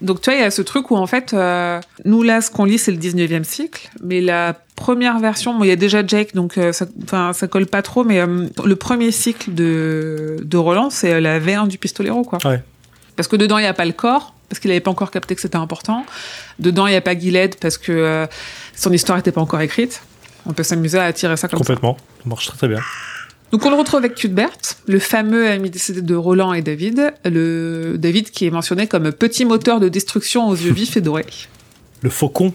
donc 0.00 0.20
tu 0.20 0.30
vois, 0.30 0.38
il 0.38 0.42
y 0.42 0.44
a 0.44 0.50
ce 0.50 0.62
truc 0.62 0.90
où 0.90 0.96
en 0.96 1.06
fait, 1.06 1.34
euh, 1.34 1.80
nous 2.04 2.22
là, 2.22 2.40
ce 2.40 2.50
qu'on 2.50 2.64
lit, 2.64 2.78
c'est 2.78 2.92
le 2.92 2.98
19e 2.98 3.44
cycle, 3.44 3.88
mais 4.02 4.20
la 4.20 4.54
première 4.76 5.18
version, 5.18 5.56
bon, 5.56 5.64
il 5.64 5.68
y 5.68 5.72
a 5.72 5.76
déjà 5.76 6.06
Jake, 6.06 6.34
donc 6.34 6.56
euh, 6.56 6.72
ça, 6.72 6.86
ça 7.32 7.48
colle 7.48 7.66
pas 7.66 7.82
trop, 7.82 8.04
mais 8.04 8.20
euh, 8.20 8.46
le 8.64 8.76
premier 8.76 9.10
cycle 9.10 9.52
de, 9.54 10.36
de 10.42 10.56
Roland, 10.56 10.90
c'est 10.90 11.20
la 11.20 11.40
V1 11.40 11.66
du 11.68 11.78
Pistolero, 11.78 12.22
quoi. 12.22 12.38
Ouais. 12.44 12.62
Parce 13.16 13.26
que 13.26 13.34
dedans, 13.36 13.58
il 13.58 13.62
n'y 13.62 13.66
a 13.68 13.74
pas 13.74 13.84
le 13.84 13.92
corps, 13.92 14.34
parce 14.48 14.60
qu'il 14.60 14.68
n'avait 14.68 14.80
pas 14.80 14.92
encore 14.92 15.10
capté 15.10 15.34
que 15.34 15.40
c'était 15.40 15.56
important. 15.56 16.06
Dedans, 16.60 16.86
il 16.86 16.90
n'y 16.90 16.96
a 16.96 17.00
pas 17.00 17.18
Gilead, 17.18 17.56
parce 17.56 17.76
que 17.76 18.26
son 18.76 18.92
histoire 18.92 19.18
n'était 19.18 19.32
pas 19.32 19.40
encore 19.40 19.60
écrite. 19.60 20.00
On 20.46 20.52
peut 20.52 20.62
s'amuser 20.62 20.98
à 20.98 21.12
tirer 21.12 21.36
ça 21.36 21.48
comme 21.48 21.58
Complètement. 21.58 21.94
ça. 21.94 22.02
Complètement, 22.04 22.22
ça 22.22 22.28
marche 22.28 22.46
très 22.46 22.56
très 22.56 22.68
bien. 22.68 22.78
Donc 23.50 23.64
on 23.64 23.70
le 23.70 23.76
retrouve 23.76 23.98
avec 23.98 24.14
Cuthbert, 24.14 24.58
le 24.86 24.98
fameux 24.98 25.48
ami 25.48 25.70
décédé 25.70 26.02
de 26.02 26.14
Roland 26.14 26.52
et 26.52 26.60
David, 26.60 27.14
le 27.24 27.96
David 27.96 28.30
qui 28.30 28.46
est 28.46 28.50
mentionné 28.50 28.86
comme 28.86 29.10
petit 29.10 29.46
moteur 29.46 29.80
de 29.80 29.88
destruction 29.88 30.48
aux 30.48 30.54
yeux 30.54 30.72
vifs 30.72 30.96
et 30.96 31.00
dorés. 31.00 31.26
Le 32.00 32.10
faucon. 32.10 32.52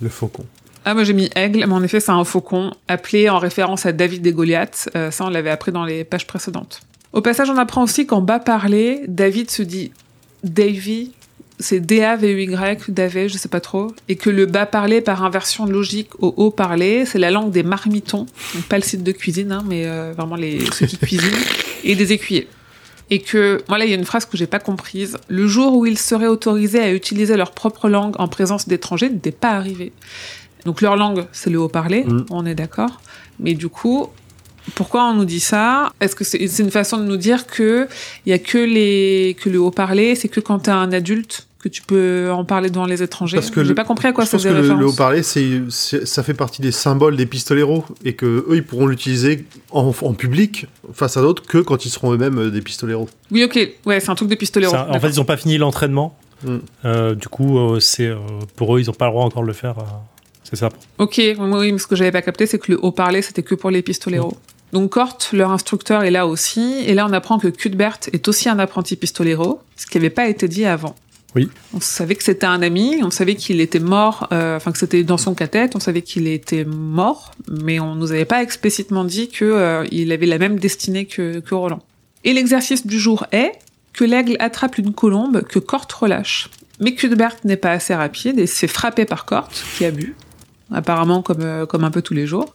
Le 0.00 0.08
faucon. 0.08 0.46
Ah 0.84 0.94
moi 0.94 1.02
j'ai 1.02 1.14
mis 1.14 1.28
aigle, 1.34 1.64
mais 1.66 1.72
en 1.72 1.82
effet 1.82 1.98
c'est 1.98 2.12
un 2.12 2.22
faucon, 2.22 2.72
appelé 2.86 3.28
en 3.28 3.38
référence 3.38 3.86
à 3.86 3.92
David 3.92 4.24
et 4.24 4.32
Goliath, 4.32 4.88
euh, 4.94 5.10
ça 5.10 5.24
on 5.24 5.30
l'avait 5.30 5.50
appris 5.50 5.72
dans 5.72 5.84
les 5.84 6.04
pages 6.04 6.28
précédentes. 6.28 6.82
Au 7.12 7.20
passage 7.20 7.50
on 7.50 7.56
apprend 7.56 7.82
aussi 7.82 8.06
qu'en 8.06 8.20
bas 8.20 8.38
parlé, 8.38 9.02
David 9.08 9.50
se 9.50 9.62
dit 9.62 9.90
Davy 10.44 11.10
c'est 11.60 11.80
D-A-V-Y, 11.80 12.90
Davé, 12.90 13.28
je 13.28 13.38
sais 13.38 13.48
pas 13.48 13.60
trop, 13.60 13.92
et 14.08 14.16
que 14.16 14.30
le 14.30 14.46
bas 14.46 14.66
parlé 14.66 15.00
par 15.00 15.24
inversion 15.24 15.66
logique 15.66 16.10
au 16.18 16.34
haut 16.36 16.50
parlé, 16.50 17.04
c'est 17.04 17.18
la 17.18 17.30
langue 17.30 17.50
des 17.50 17.62
marmitons, 17.62 18.26
donc 18.54 18.64
pas 18.68 18.76
le 18.76 18.82
site 18.82 19.02
de 19.02 19.12
cuisine, 19.12 19.52
hein, 19.52 19.64
mais 19.66 19.86
euh, 19.86 20.12
vraiment 20.16 20.36
les, 20.36 20.64
ceux 20.72 20.86
qui 20.86 20.98
cuisinent, 20.98 21.30
et 21.84 21.94
des 21.94 22.12
écuyers. 22.12 22.48
Et 23.10 23.20
que, 23.20 23.62
voilà, 23.68 23.84
il 23.84 23.90
y 23.90 23.94
a 23.94 23.96
une 23.96 24.06
phrase 24.06 24.24
que 24.24 24.36
j'ai 24.36 24.46
pas 24.46 24.58
comprise. 24.58 25.18
Le 25.28 25.46
jour 25.46 25.76
où 25.76 25.84
ils 25.84 25.98
seraient 25.98 26.26
autorisés 26.26 26.80
à 26.80 26.90
utiliser 26.90 27.36
leur 27.36 27.52
propre 27.52 27.88
langue 27.88 28.14
en 28.18 28.28
présence 28.28 28.66
d'étrangers 28.66 29.10
n'était 29.10 29.30
pas 29.30 29.50
arrivé. 29.50 29.92
Donc 30.64 30.80
leur 30.80 30.96
langue, 30.96 31.26
c'est 31.32 31.50
le 31.50 31.58
haut-parlé, 31.58 32.04
mm. 32.04 32.26
on 32.30 32.46
est 32.46 32.54
d'accord. 32.54 33.00
Mais 33.38 33.54
du 33.54 33.68
coup, 33.68 34.08
pourquoi 34.74 35.04
on 35.04 35.14
nous 35.14 35.24
dit 35.24 35.40
ça? 35.40 35.92
Est-ce 36.00 36.16
que 36.16 36.24
c'est 36.24 36.38
une 36.38 36.70
façon 36.70 36.98
de 36.98 37.04
nous 37.04 37.16
dire 37.16 37.46
que 37.46 37.86
il 38.24 38.30
y 38.30 38.32
a 38.32 38.38
que 38.38 38.58
les 38.58 39.36
que 39.40 39.50
le 39.50 39.58
haut 39.58 39.70
parler, 39.70 40.14
c'est 40.14 40.28
que 40.28 40.40
quand 40.40 40.60
tu 40.60 40.70
es 40.70 40.72
un 40.72 40.92
adulte 40.92 41.46
que 41.58 41.68
tu 41.68 41.82
peux 41.82 42.30
en 42.30 42.44
parler 42.44 42.70
devant 42.70 42.86
les 42.86 43.02
étrangers? 43.02 43.36
Parce 43.36 43.50
que 43.50 43.62
j'ai 43.62 43.74
pas 43.74 43.84
compris 43.84 44.08
à 44.08 44.12
quoi 44.12 44.24
ça 44.24 44.38
faisait 44.38 44.50
référence. 44.50 44.80
Le, 44.80 44.86
haut 44.86 44.92
parler, 44.92 45.22
c'est 45.22 45.62
ça 45.68 46.22
fait 46.22 46.34
partie 46.34 46.62
des 46.62 46.72
symboles 46.72 47.16
des 47.16 47.26
pistoleros 47.26 47.84
et 48.04 48.14
que 48.14 48.26
eux 48.26 48.56
ils 48.56 48.64
pourront 48.64 48.86
l'utiliser 48.86 49.44
en, 49.70 49.92
public 50.14 50.66
face 50.92 51.16
à 51.16 51.20
d'autres 51.20 51.42
que 51.46 51.58
quand 51.58 51.84
ils 51.84 51.90
seront 51.90 52.12
eux-mêmes 52.12 52.38
euh, 52.38 52.50
des 52.50 52.62
pistoleros. 52.62 53.08
Oui, 53.30 53.44
ok, 53.44 53.58
ouais, 53.86 54.00
c'est 54.00 54.10
un 54.10 54.14
truc 54.14 54.28
des 54.28 54.36
pistoleros. 54.36 54.74
En 54.74 55.00
fait, 55.00 55.08
ils 55.08 55.20
ont 55.20 55.24
pas 55.24 55.36
fini 55.36 55.58
l'entraînement. 55.58 56.16
Mm. 56.42 56.56
Euh, 56.84 57.14
du 57.14 57.28
coup, 57.28 57.58
euh, 57.58 57.80
c'est 57.80 58.10
pour 58.56 58.76
eux, 58.76 58.80
ils 58.80 58.88
ont 58.88 58.94
pas 58.94 59.06
le 59.06 59.12
droit 59.12 59.24
encore 59.24 59.42
de 59.42 59.48
le 59.48 59.52
faire. 59.52 59.76
c'est 60.42 60.56
ça. 60.56 60.70
Ok, 60.98 61.16
oui, 61.18 61.72
mais 61.72 61.78
ce 61.78 61.86
que 61.86 61.96
j'avais 61.96 62.12
pas 62.12 62.22
capté, 62.22 62.46
c'est 62.46 62.58
que 62.58 62.72
le 62.72 62.78
haut 62.82 62.92
parler, 62.92 63.20
c'était 63.20 63.42
que 63.42 63.54
pour 63.54 63.70
les 63.70 63.82
pistoleros. 63.82 64.32
Mm. 64.32 64.53
Donc 64.74 64.90
Cort, 64.90 65.18
leur 65.32 65.52
instructeur, 65.52 66.02
est 66.02 66.10
là 66.10 66.26
aussi, 66.26 66.82
et 66.84 66.94
là 66.94 67.06
on 67.08 67.12
apprend 67.12 67.38
que 67.38 67.46
Cuthbert 67.46 68.00
est 68.12 68.26
aussi 68.26 68.48
un 68.48 68.58
apprenti 68.58 68.96
pistolero, 68.96 69.60
ce 69.76 69.86
qui 69.86 69.98
n'avait 69.98 70.10
pas 70.10 70.26
été 70.26 70.48
dit 70.48 70.64
avant. 70.64 70.96
Oui. 71.36 71.48
On 71.74 71.80
savait 71.80 72.16
que 72.16 72.24
c'était 72.24 72.46
un 72.46 72.60
ami, 72.60 72.96
on 73.04 73.12
savait 73.12 73.36
qu'il 73.36 73.60
était 73.60 73.78
mort, 73.78 74.26
euh, 74.32 74.56
enfin 74.56 74.72
que 74.72 74.78
c'était 74.78 75.04
dans 75.04 75.16
son 75.16 75.34
cathète, 75.34 75.76
on 75.76 75.80
savait 75.80 76.02
qu'il 76.02 76.26
était 76.26 76.64
mort, 76.64 77.30
mais 77.48 77.78
on 77.78 77.94
nous 77.94 78.10
avait 78.10 78.24
pas 78.24 78.42
explicitement 78.42 79.04
dit 79.04 79.28
que 79.28 79.44
euh, 79.44 79.86
il 79.92 80.10
avait 80.10 80.26
la 80.26 80.38
même 80.38 80.58
destinée 80.58 81.06
que, 81.06 81.38
que 81.38 81.54
Roland. 81.54 81.82
Et 82.24 82.32
l'exercice 82.32 82.84
du 82.84 82.98
jour 82.98 83.26
est 83.30 83.52
que 83.92 84.02
l'aigle 84.02 84.34
attrape 84.40 84.76
une 84.78 84.92
colombe 84.92 85.42
que 85.42 85.60
Cort 85.60 85.86
relâche. 86.00 86.50
Mais 86.80 86.96
Cuthbert 86.96 87.36
n'est 87.44 87.56
pas 87.56 87.70
assez 87.70 87.94
rapide 87.94 88.40
et 88.40 88.48
se 88.48 88.58
fait 88.58 88.66
frapper 88.66 89.04
par 89.04 89.24
Cort, 89.24 89.50
qui 89.78 89.84
a 89.84 89.92
bu, 89.92 90.16
apparemment 90.72 91.22
comme, 91.22 91.42
euh, 91.42 91.64
comme 91.64 91.84
un 91.84 91.92
peu 91.92 92.02
tous 92.02 92.14
les 92.14 92.26
jours. 92.26 92.52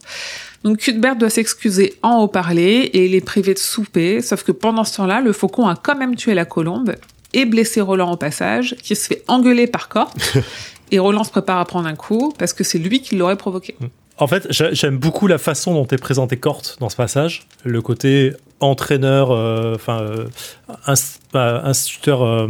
Donc 0.64 0.78
Cuthbert 0.78 1.16
doit 1.16 1.30
s'excuser 1.30 1.94
en 2.02 2.18
haut-parler 2.22 2.90
et 2.92 3.06
il 3.06 3.14
est 3.14 3.24
privé 3.24 3.54
de 3.54 3.58
souper, 3.58 4.20
sauf 4.20 4.42
que 4.42 4.52
pendant 4.52 4.84
ce 4.84 4.96
temps-là, 4.96 5.20
le 5.20 5.32
faucon 5.32 5.66
a 5.68 5.74
quand 5.76 5.96
même 5.96 6.16
tué 6.16 6.34
la 6.34 6.44
colombe 6.44 6.94
et 7.32 7.44
blessé 7.46 7.80
Roland 7.80 8.12
au 8.12 8.16
passage, 8.16 8.74
qui 8.82 8.94
se 8.96 9.06
fait 9.06 9.22
engueuler 9.28 9.66
par 9.66 9.88
Corte. 9.88 10.36
et 10.90 10.98
Roland 10.98 11.24
se 11.24 11.30
prépare 11.30 11.58
à 11.58 11.64
prendre 11.64 11.86
un 11.88 11.94
coup 11.94 12.34
parce 12.38 12.52
que 12.52 12.64
c'est 12.64 12.78
lui 12.78 13.00
qui 13.00 13.16
l'aurait 13.16 13.36
provoqué. 13.36 13.74
En 14.18 14.26
fait, 14.26 14.46
j'a- 14.50 14.72
j'aime 14.74 14.98
beaucoup 14.98 15.26
la 15.28 15.38
façon 15.38 15.72
dont 15.72 15.86
est 15.86 15.96
présenté 15.96 16.36
Cort 16.36 16.60
dans 16.78 16.90
ce 16.90 16.96
passage. 16.96 17.46
Le 17.64 17.80
côté 17.80 18.32
entraîneur, 18.58 19.30
euh, 19.30 19.74
enfin, 19.76 20.02
euh, 20.02 20.26
pas 21.32 21.62
instituteur 21.64 22.22
euh, 22.22 22.48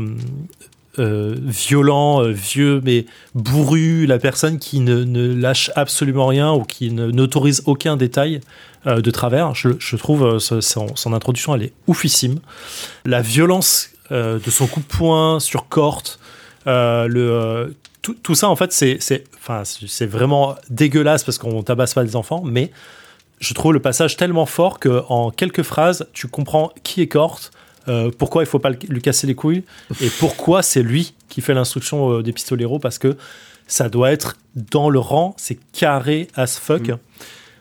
euh, 0.98 1.36
violent, 1.38 2.22
euh, 2.22 2.30
vieux, 2.30 2.80
mais 2.84 3.06
bourru, 3.34 4.06
la 4.06 4.18
personne 4.18 4.58
qui 4.58 4.80
ne, 4.80 5.34
lâche 5.34 5.70
absolument 5.76 6.26
rien 6.26 6.52
ou 6.52 6.64
qui 6.64 6.90
n'autorise 6.90 7.62
aucun 7.66 7.96
détail 7.96 8.40
euh, 8.86 9.00
de 9.00 9.10
travers. 9.10 9.54
Je, 9.54 9.96
trouve 9.96 10.38
son, 10.38 11.12
introduction, 11.12 11.54
elle 11.54 11.64
est 11.64 11.72
oufissime. 11.86 12.40
La 13.04 13.22
violence 13.22 13.90
de 14.10 14.40
son 14.50 14.66
coup 14.66 14.80
de 14.80 14.86
poing 14.86 15.38
sur 15.38 15.68
Cort, 15.68 16.02
le, 16.66 17.70
euh, 18.06 18.14
tout, 18.22 18.34
ça, 18.34 18.48
en 18.48 18.56
fait, 18.56 18.72
c'est, 18.72 20.06
vraiment 20.06 20.56
dégueulasse 20.68 21.24
parce 21.24 21.38
qu'on 21.38 21.62
tabasse 21.62 21.94
pas 21.94 22.02
les 22.02 22.16
enfants, 22.16 22.42
mais 22.44 22.70
je 23.40 23.54
trouve 23.54 23.72
le 23.72 23.80
passage 23.80 24.16
tellement 24.16 24.46
fort 24.46 24.78
que 24.78 25.02
en 25.08 25.30
quelques 25.30 25.62
phrases, 25.62 26.06
tu 26.12 26.28
comprends 26.28 26.72
qui 26.82 27.02
est 27.02 27.08
Cort, 27.08 27.40
euh, 27.90 28.10
pourquoi 28.16 28.42
il 28.42 28.46
faut 28.46 28.58
pas 28.58 28.70
lui 28.70 29.02
casser 29.02 29.26
les 29.26 29.34
couilles 29.34 29.64
et 30.00 30.08
pourquoi 30.18 30.62
c'est 30.62 30.82
lui 30.82 31.14
qui 31.28 31.40
fait 31.40 31.54
l'instruction 31.54 32.12
euh, 32.12 32.22
des 32.22 32.32
pistoleros? 32.32 32.78
Parce 32.78 32.98
que 32.98 33.16
ça 33.66 33.88
doit 33.88 34.10
être 34.10 34.36
dans 34.54 34.88
le 34.88 34.98
rang, 34.98 35.34
c'est 35.36 35.58
carré 35.72 36.28
as 36.36 36.58
fuck. 36.58 36.92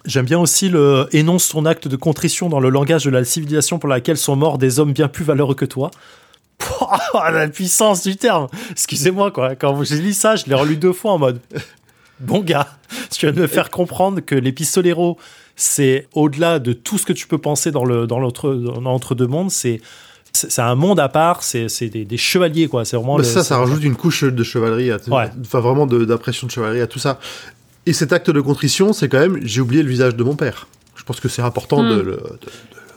J'aime 0.05 0.25
bien 0.25 0.39
aussi 0.39 0.69
le 0.69 1.07
énonce 1.11 1.49
ton 1.49 1.65
acte 1.65 1.87
de 1.87 1.95
contrition 1.95 2.47
dans 2.47 2.59
le 2.59 2.69
langage 2.69 3.03
de 3.03 3.09
la 3.09 3.25
civilisation 3.25 3.79
pour 3.79 3.89
laquelle 3.89 4.17
sont 4.17 4.35
morts 4.35 4.57
des 4.57 4.79
hommes 4.79 4.93
bien 4.93 5.07
plus 5.07 5.25
valeureux 5.25 5.55
que 5.55 5.65
toi. 5.65 5.91
Pouah, 6.57 7.31
la 7.31 7.47
puissance 7.47 8.03
du 8.03 8.15
terme. 8.15 8.47
Excusez-moi 8.71 9.31
quoi. 9.31 9.55
Quand 9.55 9.83
j'ai 9.83 9.97
lu 9.97 10.13
ça, 10.13 10.35
je 10.35 10.45
l'ai 10.45 10.55
relu 10.55 10.77
deux 10.77 10.93
fois 10.93 11.13
en 11.13 11.17
mode 11.17 11.41
bon 12.19 12.41
gars, 12.41 12.67
tu 13.11 13.25
viens 13.25 13.33
de 13.33 13.41
me 13.41 13.47
faire 13.47 13.69
comprendre 13.69 14.19
que 14.19 14.35
les 14.35 14.51
pistoleros 14.51 15.17
c'est 15.55 16.07
au-delà 16.13 16.59
de 16.59 16.73
tout 16.73 16.97
ce 16.97 17.05
que 17.05 17.13
tu 17.13 17.27
peux 17.27 17.37
penser 17.37 17.71
dans 17.71 17.83
le 17.83 18.07
dans 18.07 18.19
l'entre-deux 18.19 19.27
mondes, 19.27 19.51
c'est 19.51 19.81
c'est 20.33 20.61
un 20.61 20.75
monde 20.75 20.99
à 20.99 21.09
part, 21.09 21.43
c'est 21.43 21.69
c'est 21.69 21.89
des, 21.89 22.05
des 22.05 22.17
chevaliers 22.17 22.67
quoi, 22.67 22.85
c'est 22.85 22.95
vraiment 22.97 23.15
Bah, 23.15 23.23
le- 23.23 23.27
ça, 23.27 23.43
ça 23.43 23.57
rajoute 23.57 23.83
une 23.83 23.95
couche 23.95 24.23
de 24.23 24.43
chevalerie, 24.43 24.91
Ouais. 25.09 25.29
enfin 25.41 25.59
vraiment 25.59 25.85
d'impression 25.87 26.47
de, 26.47 26.51
chevalerie 26.51 26.81
à 26.81 26.87
tout 26.87 26.99
ça. 26.99 27.19
Et 27.85 27.93
cet 27.93 28.13
acte 28.13 28.29
de 28.29 28.41
contrition, 28.41 28.93
c'est 28.93 29.09
quand 29.09 29.19
même, 29.19 29.39
j'ai 29.41 29.61
oublié 29.61 29.81
le 29.83 29.89
visage 29.89 30.15
de 30.15 30.23
mon 30.23 30.35
père. 30.35 30.67
Je 30.95 31.03
pense 31.03 31.19
que 31.19 31.29
c'est 31.29 31.41
important 31.41 31.81
de, 31.83 31.95
Mm. 31.95 31.97
le, 31.97 32.03
de- 32.03 32.17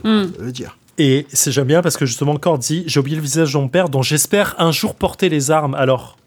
de- 0.05 0.25
Hmm. 0.27 0.31
de 0.39 0.43
le 0.45 0.53
dire. 0.53 0.77
Et 0.99 1.27
c'est 1.33 1.51
j'aime 1.53 1.69
bien 1.69 1.81
parce 1.81 1.97
que 1.97 2.05
justement 2.05 2.37
Cord 2.37 2.59
dit 2.59 2.83
j'ai 2.87 3.01
oublié 3.01 3.17
le 3.17 3.23
visage 3.23 3.53
de 3.53 3.59
mon 3.59 3.69
père 3.69 3.89
dont 3.89 4.03
j'espère 4.03 4.55
un 4.59 4.73
jour 4.73 4.95
porter 4.95 5.29
les 5.29 5.51
armes. 5.51 5.75
Alors 5.75 6.19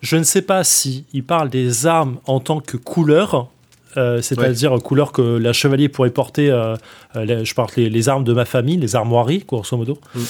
je 0.00 0.16
ne 0.16 0.22
sais 0.22 0.40
pas 0.42 0.64
si 0.64 1.04
il 1.12 1.24
parle 1.24 1.50
des 1.50 1.86
armes 1.86 2.18
en 2.26 2.40
tant 2.40 2.60
que 2.60 2.76
couleur, 2.76 3.48
euh, 3.98 4.22
c'est-à-dire 4.22 4.72
couleur 4.82 5.12
que 5.12 5.22
la 5.22 5.52
chevalier 5.52 5.88
pourrait 5.88 6.10
porter. 6.10 6.48
euh, 6.50 6.76
euh, 7.16 7.24
les- 7.24 7.44
je 7.44 7.54
parle 7.54 7.68
les, 7.76 7.90
les 7.90 8.08
armes 8.08 8.24
de 8.24 8.32
ma 8.32 8.44
famille, 8.44 8.76
les 8.78 8.94
armoiries 8.96 9.44
grosso 9.46 9.76
modo. 9.76 9.98
Mm. 10.14 10.20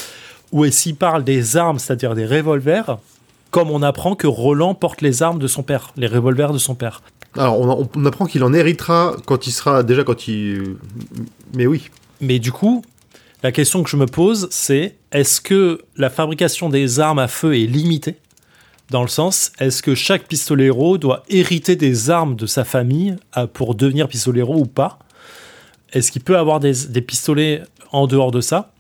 Ou 0.53 0.65
qu'il 0.71 0.97
parle 0.97 1.23
des 1.25 1.57
armes, 1.57 1.79
c'est-à-dire 1.79 2.15
des 2.15 2.27
revolvers, 2.27 2.99
comme 3.51 3.71
on 3.71 3.83
apprend 3.83 4.15
que 4.15 4.27
Roland 4.27 4.75
porte 4.75 5.03
les 5.03 5.23
armes 5.23 5.39
de 5.39 5.47
son 5.47 5.63
père, 5.63 5.93
les 5.97 6.07
revolvers 6.07 6.53
de 6.53 6.59
son 6.59 6.75
père? 6.75 7.03
Alors, 7.37 7.61
on, 7.61 7.89
on 7.95 8.07
apprend 8.07 8.25
qu'il 8.27 8.43
en 8.43 8.53
héritera 8.55 9.15
quand 9.27 9.47
il 9.47 9.53
sera, 9.53 9.83
déjà 9.83 10.03
quand 10.05 10.27
il... 10.27 10.77
Mais 11.55 11.67
oui, 11.67 11.91
Mais 12.21 12.39
du 12.39 12.51
coup, 12.53 12.83
la 13.43 13.53
question 13.53 13.83
que 13.83 13.91
je 13.91 13.97
me 13.97 14.07
pose, 14.07 14.49
c'est 14.51 14.97
est-ce 15.13 15.41
que 15.41 15.83
la 15.97 16.11
fabrication 16.11 16.69
des 16.69 16.99
armes 16.99 17.19
à 17.19 17.29
feu 17.29 17.55
est 17.57 17.67
limitée? 17.67 18.17
Dans 18.91 19.03
le 19.03 19.09
sens, 19.09 19.53
est-ce 19.59 19.83
que 19.83 19.95
chaque 19.95 20.27
pistolero 20.27 20.97
doit 20.97 21.23
hériter 21.29 21.77
des 21.77 22.09
armes 22.09 22.37
de 22.37 22.47
sa 22.47 22.65
famille 22.65 23.17
euh, 23.37 23.47
pour 23.47 23.75
devenir 23.75 24.09
pistolero 24.09 24.57
ou 24.57 24.65
pas? 24.65 24.99
Est-ce 25.93 26.11
qu'il 26.11 26.23
peut 26.23 26.39
avoir 26.39 26.59
des, 26.59 26.73
pistolets 27.03 27.63
en 27.93 28.07
dehors 28.07 28.31
de 28.31 28.41
ça? 28.41 28.73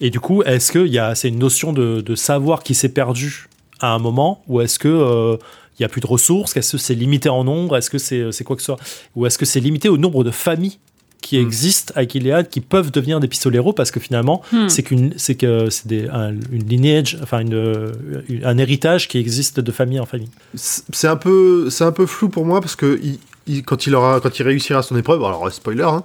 Et 0.00 0.08
du 0.08 0.18
coup, 0.18 0.42
est-ce 0.42 0.72
que 0.72 0.78
il 0.78 0.92
y 0.92 0.98
a- 0.98 1.14
c'est 1.14 1.28
une 1.28 1.38
notion 1.38 1.74
de, 1.74 2.14
savoir 2.14 2.62
qui 2.62 2.74
s'est 2.74 2.88
perdu 2.88 3.48
à 3.80 3.92
un 3.92 3.98
moment 3.98 4.42
Ou 4.48 4.62
est-ce 4.62 4.78
que 4.78 4.88
euh, 4.88 5.36
il 5.78 5.82
y 5.82 5.84
a 5.84 5.88
plus 5.88 6.00
de 6.00 6.06
ressources? 6.06 6.56
Est-ce 6.56 6.72
que 6.72 6.78
c'est 6.78 6.94
limité 6.94 7.28
en 7.28 7.44
nombre? 7.44 7.76
Est-ce 7.76 7.90
que 7.90 7.98
c'est 7.98 8.32
c'est 8.32 8.44
quoi 8.44 8.56
que 8.56 8.62
ce 8.62 8.66
soit? 8.66 8.78
Ou 9.14 9.26
est-ce 9.26 9.36
que 9.36 9.44
c'est 9.44 9.60
limité 9.60 9.90
au 9.90 9.98
nombre 9.98 10.24
de 10.24 10.30
familles 10.30 10.78
qui 11.20 11.38
Mm. 11.38 11.42
existent 11.42 11.92
à 11.96 12.06
Gilead 12.06 12.48
qui 12.48 12.60
peuvent 12.60 12.90
devenir 12.90 13.20
des 13.20 13.28
pistoleros 13.28 13.72
parce 13.72 13.90
que 13.90 14.00
finalement 14.00 14.42
Hmm. 14.52 14.68
c'est 14.68 14.82
qu'une 14.82 15.12
c'est 15.16 15.34
que 15.34 15.68
c'est 15.70 15.86
des- 15.86 16.08
un, 16.08 16.30
une 16.50 16.66
lineage 16.68 17.18
enfin 17.22 17.40
une, 17.40 17.92
une- 18.28 18.44
un 18.44 18.58
héritage 18.58 19.08
qui 19.08 19.18
existe 19.18 19.60
de 19.60 19.72
famille 19.72 20.00
en 20.00 20.06
famille 20.06 20.28
c'est 20.54 21.08
un 21.08 21.16
peu, 21.16 21.68
c'est 21.70 21.84
un 21.84 21.92
peu 21.92 22.06
flou 22.06 22.28
pour 22.28 22.44
moi 22.46 22.60
parce 22.60 22.76
que 22.76 22.98
il- 23.02 23.18
il- 23.46 23.62
quand 23.64 23.86
il 23.86 23.94
aura, 23.94 24.20
quand 24.20 24.38
il 24.38 24.42
réussira 24.44 24.82
son 24.82 24.96
épreuve, 24.96 25.22
alors 25.24 25.50
spoiler, 25.52 25.82
hein, 25.82 26.02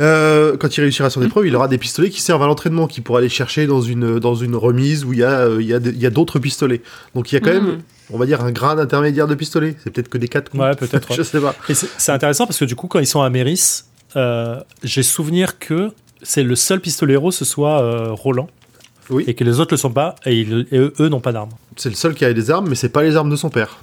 euh, 0.00 0.56
quand 0.56 0.76
il 0.76 0.80
réussira 0.82 1.10
son 1.10 1.22
épreuve, 1.22 1.46
il 1.46 1.54
aura 1.56 1.68
des 1.68 1.78
pistolets 1.78 2.10
qui 2.10 2.20
servent 2.22 2.42
à 2.42 2.46
l'entraînement, 2.46 2.86
qu'il 2.86 3.02
pourra 3.02 3.18
aller 3.18 3.28
chercher 3.28 3.66
dans 3.66 3.80
une, 3.82 4.18
dans 4.18 4.34
une 4.34 4.56
remise 4.56 5.04
où 5.04 5.12
il 5.12 5.18
y 5.18 5.24
a, 5.24 5.40
euh, 5.40 5.58
il 5.60 5.66
y 5.66 5.74
a, 5.74 5.78
il 5.78 5.98
y 6.00 6.06
a 6.06 6.10
d'autres 6.10 6.38
pistolets. 6.38 6.82
Donc 7.14 7.30
il 7.32 7.34
y 7.34 7.38
a 7.38 7.40
quand 7.40 7.52
Mhm. 7.52 7.66
même, 7.66 7.78
on 8.10 8.18
va 8.18 8.26
dire, 8.26 8.42
un 8.42 8.52
grade 8.52 8.78
intermédiaire 8.78 9.26
de 9.26 9.34
pistolets. 9.34 9.76
C'est 9.82 9.90
peut-être 9.90 10.08
que 10.08 10.18
des 10.18 10.28
4 10.28 10.56
ouais 10.56 10.74
peut-être 10.76 11.12
Je 11.16 11.22
sais 11.22 11.40
pas. 11.40 11.54
et 11.68 11.74
c'est 11.74 11.88
c'est 11.98 12.12
intéressant 12.12 12.46
parce 12.46 12.58
que 12.58 12.64
du 12.64 12.74
coup 12.76 12.86
quand 12.86 13.00
ils 13.00 13.06
sont 13.06 13.20
à 13.22 13.28
Méris 13.30 13.84
euh, 14.16 14.60
j'ai 14.82 15.02
souvenir 15.02 15.58
que 15.58 15.92
c'est 16.22 16.42
le 16.42 16.56
seul 16.56 16.80
pistolero 16.80 17.30
ce 17.30 17.44
soit 17.44 17.80
euh, 17.82 18.12
Roland 18.12 18.48
Oui. 19.10 19.24
et 19.26 19.34
que 19.34 19.44
les 19.44 19.60
autres 19.60 19.72
le 19.72 19.76
sont 19.76 19.92
pas 19.92 20.16
et, 20.26 20.40
ils- 20.40 20.66
et 20.72 20.78
eux, 20.78 20.92
eux 21.00 21.08
n'ont 21.08 21.20
pas 21.20 21.32
d'armes 21.32 21.50
C'est 21.76 21.88
le 21.90 21.94
seul 21.94 22.14
qui 22.14 22.24
a 22.24 22.32
des 22.32 22.50
armes, 22.50 22.68
mais 22.68 22.74
c'est 22.74 22.88
pas 22.88 23.02
les 23.02 23.16
armes 23.16 23.30
de 23.30 23.36
son 23.36 23.50
père. 23.50 23.78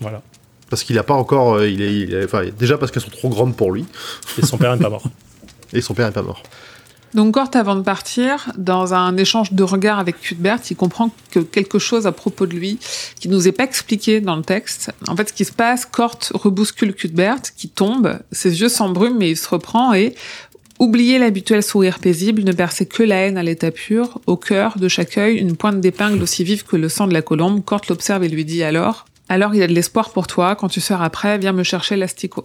voilà 0.00 0.22
Parce 0.70 0.82
qu'il 0.82 0.98
a 0.98 1.02
pas 1.04 1.14
encore, 1.14 1.54
euh, 1.54 1.68
il 1.68 1.80
est, 1.82 1.94
il 1.94 2.14
est- 2.14 2.24
enfin, 2.24 2.42
déjà 2.58 2.76
parce 2.78 2.90
qu'elles 2.90 3.02
sont 3.02 3.10
trop 3.10 3.28
grandes 3.28 3.54
pour 3.56 3.70
lui, 3.72 3.84
et 4.38 4.44
son 4.44 4.58
père 4.58 4.74
n'est 4.74 4.82
pas 4.82 4.90
mort 4.90 5.04
et 5.72 5.80
son 5.80 5.94
père 5.94 6.06
est 6.08 6.12
pas 6.12 6.22
mort. 6.22 6.42
Donc 7.16 7.32
Cort, 7.32 7.48
avant 7.54 7.76
de 7.76 7.80
partir, 7.80 8.52
dans 8.58 8.92
un 8.92 9.16
échange 9.16 9.54
de 9.54 9.62
regards 9.62 9.98
avec 9.98 10.20
Cuthbert, 10.20 10.60
il 10.68 10.76
comprend 10.76 11.10
que 11.30 11.40
quelque 11.40 11.78
chose 11.78 12.06
à 12.06 12.12
propos 12.12 12.44
de 12.44 12.54
lui, 12.54 12.78
qui 13.18 13.30
nous 13.30 13.48
est 13.48 13.52
pas 13.52 13.64
expliqué 13.64 14.20
dans 14.20 14.36
le 14.36 14.42
texte. 14.42 14.92
En 15.08 15.16
fait, 15.16 15.30
ce 15.30 15.32
qui 15.32 15.46
se 15.46 15.52
passe, 15.52 15.86
Cort 15.86 16.18
rebouscule 16.34 16.94
Cuthbert, 16.94 17.40
qui 17.56 17.70
tombe, 17.70 18.18
ses 18.32 18.60
yeux 18.60 18.68
s'embrument, 18.68 19.16
mais 19.18 19.30
il 19.30 19.36
se 19.36 19.48
reprend 19.48 19.94
et 19.94 20.14
Oubliez 20.78 21.18
l'habituel 21.18 21.62
sourire 21.62 22.00
paisible, 22.00 22.44
ne 22.44 22.52
percez 22.52 22.84
que 22.84 23.02
la 23.02 23.16
haine 23.16 23.38
à 23.38 23.42
l'état 23.42 23.70
pur. 23.70 24.20
Au 24.26 24.36
cœur 24.36 24.78
de 24.78 24.86
chaque 24.88 25.16
œil, 25.16 25.38
une 25.38 25.56
pointe 25.56 25.80
d'épingle 25.80 26.22
aussi 26.22 26.44
vive 26.44 26.64
que 26.64 26.76
le 26.76 26.90
sang 26.90 27.06
de 27.06 27.14
la 27.14 27.22
colombe. 27.22 27.64
Cort 27.64 27.80
l'observe 27.88 28.24
et 28.24 28.28
lui 28.28 28.44
dit 28.44 28.62
alors? 28.62 29.06
Alors 29.30 29.54
il 29.54 29.60
y 29.60 29.62
a 29.62 29.66
de 29.66 29.72
l'espoir 29.72 30.10
pour 30.10 30.26
toi, 30.26 30.54
quand 30.54 30.68
tu 30.68 30.82
seras 30.82 31.08
prêt, 31.08 31.38
viens 31.38 31.54
me 31.54 31.62
chercher 31.62 31.96
l'asticot. 31.96 32.44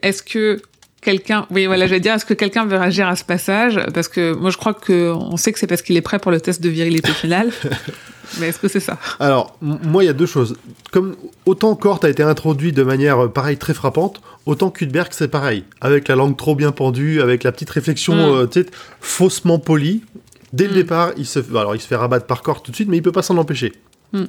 Est-ce 0.00 0.22
que 0.22 0.62
quelqu'un, 1.02 1.46
oui, 1.50 1.66
voilà, 1.66 1.86
j'allais 1.86 2.00
dire, 2.00 2.14
est-ce 2.14 2.24
que 2.24 2.32
quelqu'un 2.34 2.64
veut 2.64 2.78
réagir 2.78 3.06
à 3.08 3.16
ce 3.16 3.24
passage? 3.24 3.78
Parce 3.92 4.08
que 4.08 4.32
moi, 4.34 4.50
je 4.50 4.56
crois 4.56 4.72
que 4.72 5.10
on 5.12 5.36
sait 5.36 5.52
que 5.52 5.58
c'est 5.58 5.66
parce 5.66 5.82
qu'il 5.82 5.96
est 5.96 6.00
prêt 6.02 6.18
pour 6.18 6.30
le 6.30 6.40
test 6.40 6.62
de 6.62 6.68
virilité 6.70 7.12
finale. 7.12 7.50
Mais 8.40 8.48
est-ce 8.48 8.58
que 8.58 8.68
c'est 8.68 8.80
ça? 8.80 8.98
Alors, 9.20 9.58
moi, 9.60 10.02
il 10.02 10.06
y 10.06 10.08
a 10.10 10.14
deux 10.14 10.24
choses. 10.26 10.56
Comme 10.90 11.16
autant 11.44 11.74
Cort 11.74 12.00
a 12.04 12.08
été 12.08 12.22
introduit 12.22 12.72
de 12.72 12.82
manière, 12.82 13.24
euh, 13.24 13.28
pareil, 13.28 13.58
très 13.58 13.74
frappante, 13.74 14.22
autant 14.46 14.70
Kudberg, 14.70 15.08
c'est 15.10 15.28
pareil. 15.28 15.64
Avec 15.82 16.08
la 16.08 16.14
langue 16.14 16.36
trop 16.38 16.54
bien 16.54 16.72
pendue, 16.72 17.20
avec 17.20 17.42
la 17.42 17.52
petite 17.52 17.68
réflexion, 17.70 18.14
Mm. 18.14 18.34
euh, 18.42 18.46
tu 18.46 18.62
sais, 18.62 18.66
faussement 19.02 19.58
polie. 19.58 20.02
Dès 20.54 20.64
le 20.64 20.70
Mm. 20.70 20.74
départ, 20.76 21.10
il 21.18 21.26
se, 21.26 21.40
alors, 21.50 21.74
il 21.74 21.80
se 21.80 21.86
fait 21.86 21.96
rabattre 21.96 22.24
par 22.26 22.40
Cort 22.42 22.62
tout 22.62 22.70
de 22.70 22.76
suite, 22.76 22.88
mais 22.88 22.96
il 22.96 23.02
peut 23.02 23.12
pas 23.12 23.22
s'en 23.22 23.36
empêcher. 23.36 23.72
Mm. 24.14 24.24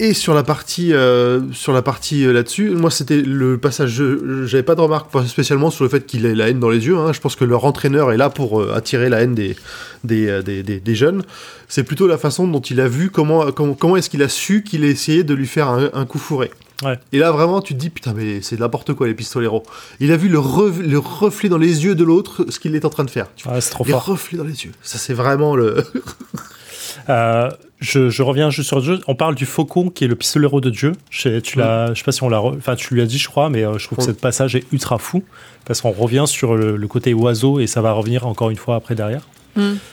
Et 0.00 0.12
sur 0.12 0.34
la 0.34 0.42
partie, 0.42 0.92
euh, 0.92 1.40
sur 1.52 1.72
la 1.72 1.80
partie 1.80 2.26
euh, 2.26 2.32
là-dessus, 2.32 2.70
moi 2.70 2.90
c'était 2.90 3.22
le 3.22 3.58
passage. 3.58 3.90
je- 3.90 4.44
J'avais 4.44 4.64
pas 4.64 4.74
de 4.74 4.80
remarque 4.80 5.08
spécialement 5.28 5.70
sur 5.70 5.84
le 5.84 5.90
fait 5.90 6.04
qu'il 6.04 6.26
ait 6.26 6.34
la 6.34 6.48
haine 6.48 6.58
dans 6.58 6.68
les 6.68 6.84
yeux. 6.84 6.96
hein. 6.98 7.12
Je 7.12 7.20
pense 7.20 7.36
que 7.36 7.44
leur 7.44 7.64
entraîneur 7.64 8.10
est 8.10 8.16
là 8.16 8.28
pour 8.28 8.60
euh, 8.60 8.72
attirer 8.74 9.08
la 9.08 9.20
haine 9.22 9.36
des 9.36 9.54
des, 10.02 10.42
des, 10.42 10.64
des- 10.64 10.80
des 10.80 10.94
jeunes. 10.96 11.22
C'est 11.68 11.84
plutôt 11.84 12.08
la 12.08 12.18
façon 12.18 12.48
dont 12.48 12.60
il 12.60 12.80
a 12.80 12.88
vu 12.88 13.08
comment 13.10 13.52
comment, 13.52 13.74
comment 13.74 13.96
est-ce 13.96 14.10
qu'il 14.10 14.22
a 14.24 14.28
su 14.28 14.64
qu'il 14.64 14.82
a 14.82 14.88
essayé 14.88 15.22
de 15.22 15.32
lui 15.32 15.46
faire 15.46 15.68
un, 15.68 15.88
un 15.94 16.06
coup 16.06 16.18
fourré. 16.18 16.50
Ouais. 16.82 16.98
Et 17.12 17.18
là 17.20 17.30
vraiment 17.30 17.60
tu 17.62 17.74
te 17.74 17.78
dis 17.78 17.88
putain 17.88 18.14
mais 18.16 18.42
c'est 18.42 18.58
n'importe 18.58 18.94
quoi 18.94 19.06
les 19.06 19.14
pistoleros. 19.14 19.62
Il 20.00 20.10
a 20.10 20.16
vu 20.16 20.28
le, 20.28 20.38
re- 20.40 20.76
le 20.82 20.98
reflet 20.98 21.48
dans 21.48 21.56
les 21.56 21.84
yeux 21.84 21.94
de 21.94 22.02
l'autre 22.02 22.44
ce 22.48 22.58
qu'il 22.58 22.74
est 22.74 22.84
en 22.84 22.90
train 22.90 23.04
de 23.04 23.10
faire. 23.10 23.28
Tu 23.36 23.44
vois, 23.44 23.54
Ouais, 23.54 23.60
c'est 23.60 23.70
trop 23.70 23.84
les 23.84 23.92
fort 23.92 24.06
reflets 24.06 24.38
dans 24.38 24.44
les 24.44 24.64
yeux. 24.64 24.72
Ça 24.82 24.98
c'est 24.98 25.14
vraiment 25.14 25.54
le. 25.54 25.84
Euh, 27.08 27.50
je, 27.80 28.08
je 28.08 28.22
reviens 28.22 28.50
juste 28.50 28.68
sur 28.68 28.78
le 28.78 28.84
jeu. 28.84 29.00
On 29.08 29.14
parle 29.14 29.34
du 29.34 29.46
faucon 29.46 29.90
qui 29.90 30.04
est 30.04 30.08
le 30.08 30.16
pistolero 30.16 30.60
de 30.60 30.70
Dieu. 30.70 30.92
Je, 31.10 31.40
tu 31.40 31.58
l'as, 31.58 31.92
je 31.92 31.98
sais 31.98 32.04
pas 32.04 32.12
si 32.12 32.22
on 32.22 32.28
l'a, 32.28 32.38
re- 32.38 32.56
enfin 32.56 32.76
tu 32.76 32.94
lui 32.94 33.02
as 33.02 33.06
dit, 33.06 33.18
je 33.18 33.28
crois, 33.28 33.50
mais 33.50 33.64
euh, 33.64 33.78
je 33.78 33.86
trouve 33.86 33.98
que 33.98 34.04
ce 34.04 34.10
passage 34.10 34.56
est 34.56 34.64
ultra 34.72 34.98
fou 34.98 35.22
parce 35.66 35.80
qu'on 35.80 35.90
revient 35.90 36.24
sur 36.26 36.54
le, 36.56 36.76
le 36.76 36.88
côté 36.88 37.12
oiseau 37.14 37.60
et 37.60 37.66
ça 37.66 37.82
va 37.82 37.92
revenir 37.92 38.26
encore 38.26 38.50
une 38.50 38.56
fois 38.56 38.76
après 38.76 38.94
derrière. 38.94 39.22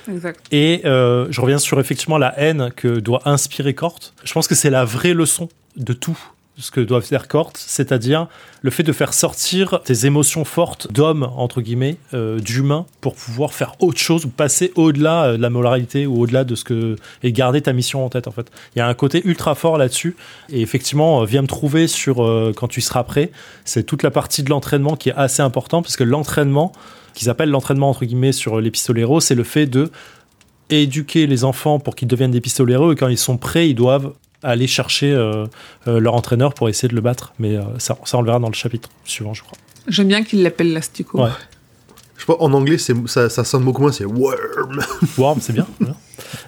Exact. 0.09 0.43
Et 0.51 0.81
euh, 0.85 1.27
je 1.29 1.39
reviens 1.41 1.59
sur 1.59 1.79
effectivement 1.79 2.17
la 2.17 2.33
haine 2.39 2.71
que 2.75 2.99
doit 2.99 3.21
inspirer 3.25 3.73
Cort. 3.73 3.99
Je 4.23 4.33
pense 4.33 4.47
que 4.47 4.55
c'est 4.55 4.71
la 4.71 4.85
vraie 4.85 5.13
leçon 5.13 5.49
de 5.77 5.93
tout 5.93 6.17
ce 6.61 6.71
que 6.71 6.79
doivent 6.79 7.03
faire 7.03 7.27
Cort, 7.27 7.51
c'est-à-dire 7.55 8.27
le 8.61 8.69
fait 8.69 8.83
de 8.83 8.93
faire 8.93 9.13
sortir 9.13 9.81
tes 9.83 10.05
émotions 10.05 10.45
fortes 10.45 10.91
d'homme, 10.91 11.29
entre 11.35 11.61
guillemets, 11.61 11.97
euh, 12.13 12.39
d'humain, 12.39 12.85
pour 13.01 13.15
pouvoir 13.15 13.53
faire 13.53 13.73
autre 13.79 13.99
chose, 13.99 14.27
passer 14.38 14.71
au-delà 14.75 15.23
euh, 15.25 15.38
de 15.38 15.41
la 15.41 15.49
moralité, 15.49 16.05
ou 16.05 16.21
au-delà 16.21 16.43
de 16.43 16.55
ce 16.55 16.63
que. 16.63 16.95
et 17.23 17.31
garder 17.31 17.61
ta 17.61 17.73
mission 17.73 18.05
en 18.05 18.09
tête, 18.09 18.27
en 18.27 18.31
fait. 18.31 18.51
Il 18.75 18.79
y 18.79 18.81
a 18.81 18.88
un 18.88 18.93
côté 18.93 19.21
ultra 19.25 19.55
fort 19.55 19.77
là-dessus, 19.77 20.15
et 20.49 20.61
effectivement, 20.61 21.21
euh, 21.21 21.25
viens 21.25 21.41
me 21.41 21.47
trouver 21.47 21.88
sur 21.88 22.17
quand 22.55 22.67
tu 22.67 22.81
seras 22.81 23.03
prêt. 23.03 23.31
C'est 23.65 23.83
toute 23.83 24.03
la 24.03 24.11
partie 24.11 24.43
de 24.43 24.49
l'entraînement 24.49 24.95
qui 24.95 25.09
est 25.09 25.15
assez 25.15 25.41
important, 25.41 25.81
parce 25.81 25.97
que 25.97 26.03
l'entraînement, 26.03 26.71
qu'ils 27.13 27.29
appellent 27.29 27.49
l'entraînement, 27.49 27.89
entre 27.89 28.05
guillemets, 28.05 28.31
sur 28.31 28.61
les 28.61 28.71
pistoleros, 28.71 29.19
c'est 29.19 29.35
le 29.35 29.43
fait 29.43 29.65
de 29.65 29.91
éduquer 30.69 31.27
les 31.27 31.43
enfants 31.43 31.79
pour 31.79 31.95
qu'ils 31.95 32.07
deviennent 32.07 32.31
des 32.31 32.41
pistoleros 32.41 32.93
et 32.93 32.95
quand 32.95 33.09
ils 33.09 33.17
sont 33.17 33.38
prêts, 33.38 33.69
ils 33.69 33.75
doivent 33.75 34.13
aller 34.43 34.68
chercher 34.68 35.11
euh, 35.11 35.45
euh, 35.88 35.99
leur 35.99 36.15
entraîneur 36.15 36.53
pour 36.53 36.69
essayer 36.69 36.89
de 36.89 36.95
le 36.95 37.01
battre. 37.01 37.34
Mais 37.39 37.55
euh, 37.55 37.61
ça, 37.77 37.97
ça, 38.05 38.18
on 38.18 38.22
le 38.22 38.27
verra 38.27 38.39
dans 38.39 38.47
le 38.49 38.53
chapitre 38.53 38.89
suivant, 39.05 39.34
je 39.34 39.43
crois. 39.43 39.57
J'aime 39.88 40.07
bien 40.07 40.23
qu'il 40.23 40.43
l'appelle 40.43 40.73
l'astico. 40.73 41.23
Ouais. 41.23 41.30
Je 42.15 42.22
sais 42.22 42.26
pas, 42.27 42.38
en 42.39 42.53
anglais, 42.53 42.77
c'est, 42.77 42.95
ça, 43.07 43.30
ça 43.30 43.43
sonne 43.43 43.63
beaucoup 43.63 43.81
moins, 43.81 43.91
c'est 43.91 44.05
worm. 44.05 44.80
Worm, 45.18 45.39
c'est 45.41 45.53
bien. 45.53 45.65
bien. 45.80 45.95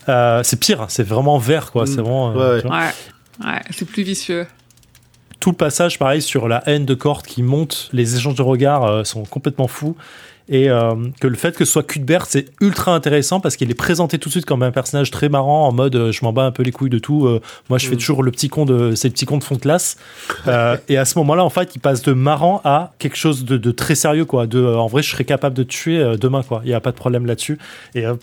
Euh, 0.08 0.42
c'est 0.44 0.60
pire, 0.60 0.82
hein, 0.82 0.88
c'est 0.90 1.04
vraiment 1.04 1.38
vert, 1.40 1.72
quoi. 1.72 1.84
Mm. 1.84 1.88
C'est 1.88 2.02
vraiment. 2.02 2.32
euh, 2.38 2.62
Ouais, 2.62 2.92
ouais. 3.44 3.60
c'est 3.72 3.86
plus 3.86 4.04
vicieux. 4.04 4.46
Tout 5.40 5.50
le 5.50 5.56
passage, 5.58 5.98
pareil, 6.00 6.22
sur 6.22 6.48
la 6.48 6.64
haine 6.70 6.86
de 6.86 6.94
Cort 6.94 7.24
qui 7.24 7.42
monte, 7.44 7.90
les 7.92 8.16
échanges 8.16 8.36
de 8.36 8.42
regards 8.44 8.84
euh, 8.86 9.04
sont 9.04 9.24
complètement 9.24 9.68
fous. 9.68 9.96
Et 10.50 10.70
euh, 10.70 10.94
que 11.22 11.28
le 11.28 11.36
fait 11.36 11.56
que 11.56 11.64
ce 11.66 11.72
soit 11.72 11.84
Cuthbert, 11.84 12.26
c'est 12.26 12.48
ultra 12.62 12.94
intéressant 12.94 13.40
parce 13.40 13.56
qu'il 13.56 13.72
est 13.72 13.76
présenté 13.76 14.20
tout 14.20 14.30
de 14.30 14.34
suite 14.34 14.46
comme 14.46 14.62
un 14.64 14.72
personnage 14.72 15.10
très 15.10 15.30
marrant, 15.30 15.68
en 15.68 15.72
mode 15.72 15.96
euh, 15.96 16.12
je 16.12 16.24
m'en 16.26 16.34
bats 16.34 16.44
un 16.44 16.52
peu 16.52 16.64
les 16.64 16.72
couilles 16.72 16.90
de 16.90 17.00
tout. 17.00 17.26
euh, 17.28 17.42
moi, 17.70 17.78
je 17.78 17.88
fais 17.88 17.96
Mm. 17.96 18.00
toujours 18.00 18.24
le 18.24 18.32
petit 18.32 18.50
con 18.50 18.66
de 18.66 18.94
ces 18.96 19.10
petits 19.10 19.26
cons 19.26 19.38
de 19.38 19.44
fond 19.44 19.56
de 19.56 19.62
classe. 19.62 19.98
Euh, 20.48 20.76
et 20.90 20.98
à 20.98 21.06
ce 21.06 21.18
moment-là, 21.20 21.46
en 21.46 21.50
fait, 21.50 21.74
il 21.76 21.80
passe 21.80 22.02
de 22.02 22.12
marrant 22.12 22.60
à 22.66 22.94
quelque 23.00 23.16
chose 23.16 23.46
de, 23.46 23.56
de 23.56 23.72
très 23.72 23.96
sérieux, 23.96 24.26
quoi. 24.26 24.46
De, 24.46 24.60
euh, 24.60 24.78
en 24.78 24.88
vrai, 24.88 25.02
je 25.02 25.10
serais 25.12 25.24
capable 25.24 25.56
de 25.56 25.64
te 25.64 25.70
tuer 25.70 26.00
euh, 26.00 26.18
demain, 26.18 26.44
quoi. 26.44 26.62
Il 26.66 26.68
n'y 26.68 26.74
a 26.74 26.82
pas 26.82 26.92
de 26.92 26.98
problème 26.98 27.26
là-dessus. 27.26 27.58
Et 27.96 28.06
euh, 28.06 28.16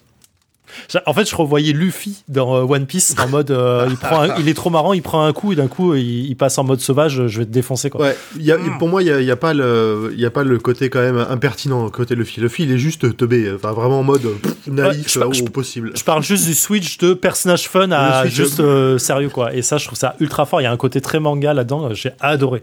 en 1.06 1.14
fait, 1.14 1.28
je 1.28 1.34
revoyais 1.36 1.72
Luffy 1.72 2.22
dans 2.28 2.54
euh, 2.56 2.62
One 2.62 2.86
Piece 2.86 3.14
en 3.22 3.28
mode 3.28 3.50
euh, 3.50 3.86
il, 3.90 3.96
prend 3.96 4.22
un- 4.22 4.36
il 4.38 4.48
est 4.48 4.54
trop 4.54 4.70
marrant, 4.70 4.92
il 4.92 5.02
prend 5.02 5.24
un 5.24 5.32
coup 5.32 5.52
et 5.52 5.56
d'un 5.56 5.68
coup 5.68 5.94
il, 5.94 6.26
il 6.26 6.36
passe 6.36 6.58
en 6.58 6.64
mode 6.64 6.80
sauvage, 6.80 7.26
je 7.26 7.38
vais 7.38 7.44
te 7.46 7.50
défoncer 7.50 7.90
quoi. 7.90 8.00
Ouais, 8.06 8.16
y 8.38 8.52
a, 8.52 8.58
Mm. 8.58 8.78
pour 8.78 8.88
moi, 8.88 9.02
il 9.02 9.06
n'y 9.06 9.10
a, 9.12 9.20
y 9.20 9.30
a, 9.30 9.36
pas 9.36 9.54
le- 9.54 10.10
il 10.14 10.20
y 10.20 10.26
a 10.26 10.30
pas 10.30 10.44
le 10.44 10.58
côté 10.58 10.90
quand 10.90 11.00
même 11.00 11.18
impertinent 11.30 11.88
côté 11.90 12.14
Luffy. 12.14 12.40
Luffy, 12.40 12.64
il 12.64 12.72
est 12.72 12.78
juste 12.78 13.16
teubé, 13.16 13.50
enfin 13.54 13.72
vraiment 13.72 14.00
en 14.00 14.04
mode 14.04 14.22
pff, 14.42 14.54
naïf 14.66 15.08
je- 15.12 15.20
au 15.20 15.32
je- 15.32 15.42
possible. 15.44 15.92
Je 15.94 16.04
parle 16.04 16.22
juste 16.22 16.46
du 16.46 16.54
switch 16.54 16.98
de 16.98 17.14
personnage 17.14 17.68
fun 17.68 17.90
à 17.92 18.26
juste 18.26 18.60
euh, 18.60 18.98
sérieux 18.98 19.28
quoi. 19.30 19.54
Et 19.54 19.62
ça, 19.62 19.78
je 19.78 19.86
trouve 19.86 19.98
ça 19.98 20.14
ultra 20.20 20.46
fort. 20.46 20.60
Il 20.60 20.64
y 20.64 20.66
a 20.66 20.72
un 20.72 20.76
côté 20.76 21.00
très 21.00 21.20
manga 21.20 21.52
là-dedans. 21.54 21.92
J'ai 21.94 22.12
adoré. 22.20 22.62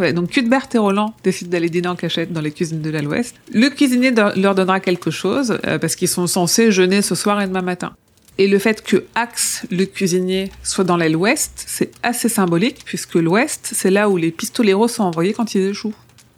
Ouais, 0.00 0.12
donc 0.12 0.30
Cuthbert 0.30 0.66
et 0.74 0.78
Roland 0.78 1.14
décident 1.22 1.50
d'aller 1.50 1.68
dîner 1.68 1.88
en 1.88 1.94
cachette 1.94 2.32
dans 2.32 2.40
les 2.40 2.50
cuisines 2.50 2.80
de 2.80 2.90
l'Ouest. 2.90 3.36
Le 3.52 3.68
cuisinier 3.68 4.12
leur 4.36 4.54
donnera 4.54 4.80
quelque 4.80 5.10
chose 5.10 5.58
euh, 5.66 5.78
parce 5.78 5.94
qu'ils 5.94 6.08
sont 6.08 6.26
censés 6.26 6.72
jeûner 6.72 7.02
ce 7.02 7.14
soir 7.14 7.40
et 7.40 7.46
demain 7.46 7.60
matin. 7.62 7.92
Et 8.38 8.48
le 8.48 8.58
fait 8.58 8.82
que 8.82 9.04
Axe, 9.14 9.64
le 9.70 9.84
cuisinier, 9.84 10.50
soit 10.62 10.84
dans 10.84 10.96
l'aile 10.96 11.16
ouest, 11.16 11.52
c'est 11.66 11.90
assez 12.02 12.30
symbolique 12.30 12.78
puisque 12.86 13.16
l'ouest, 13.16 13.68
c'est 13.74 13.90
là 13.90 14.08
où 14.08 14.16
les 14.16 14.30
pistoleros 14.30 14.88
sont 14.88 15.02
envoyés 15.02 15.34
quand 15.34 15.54
ils 15.54 15.68
échouent. 15.68 15.92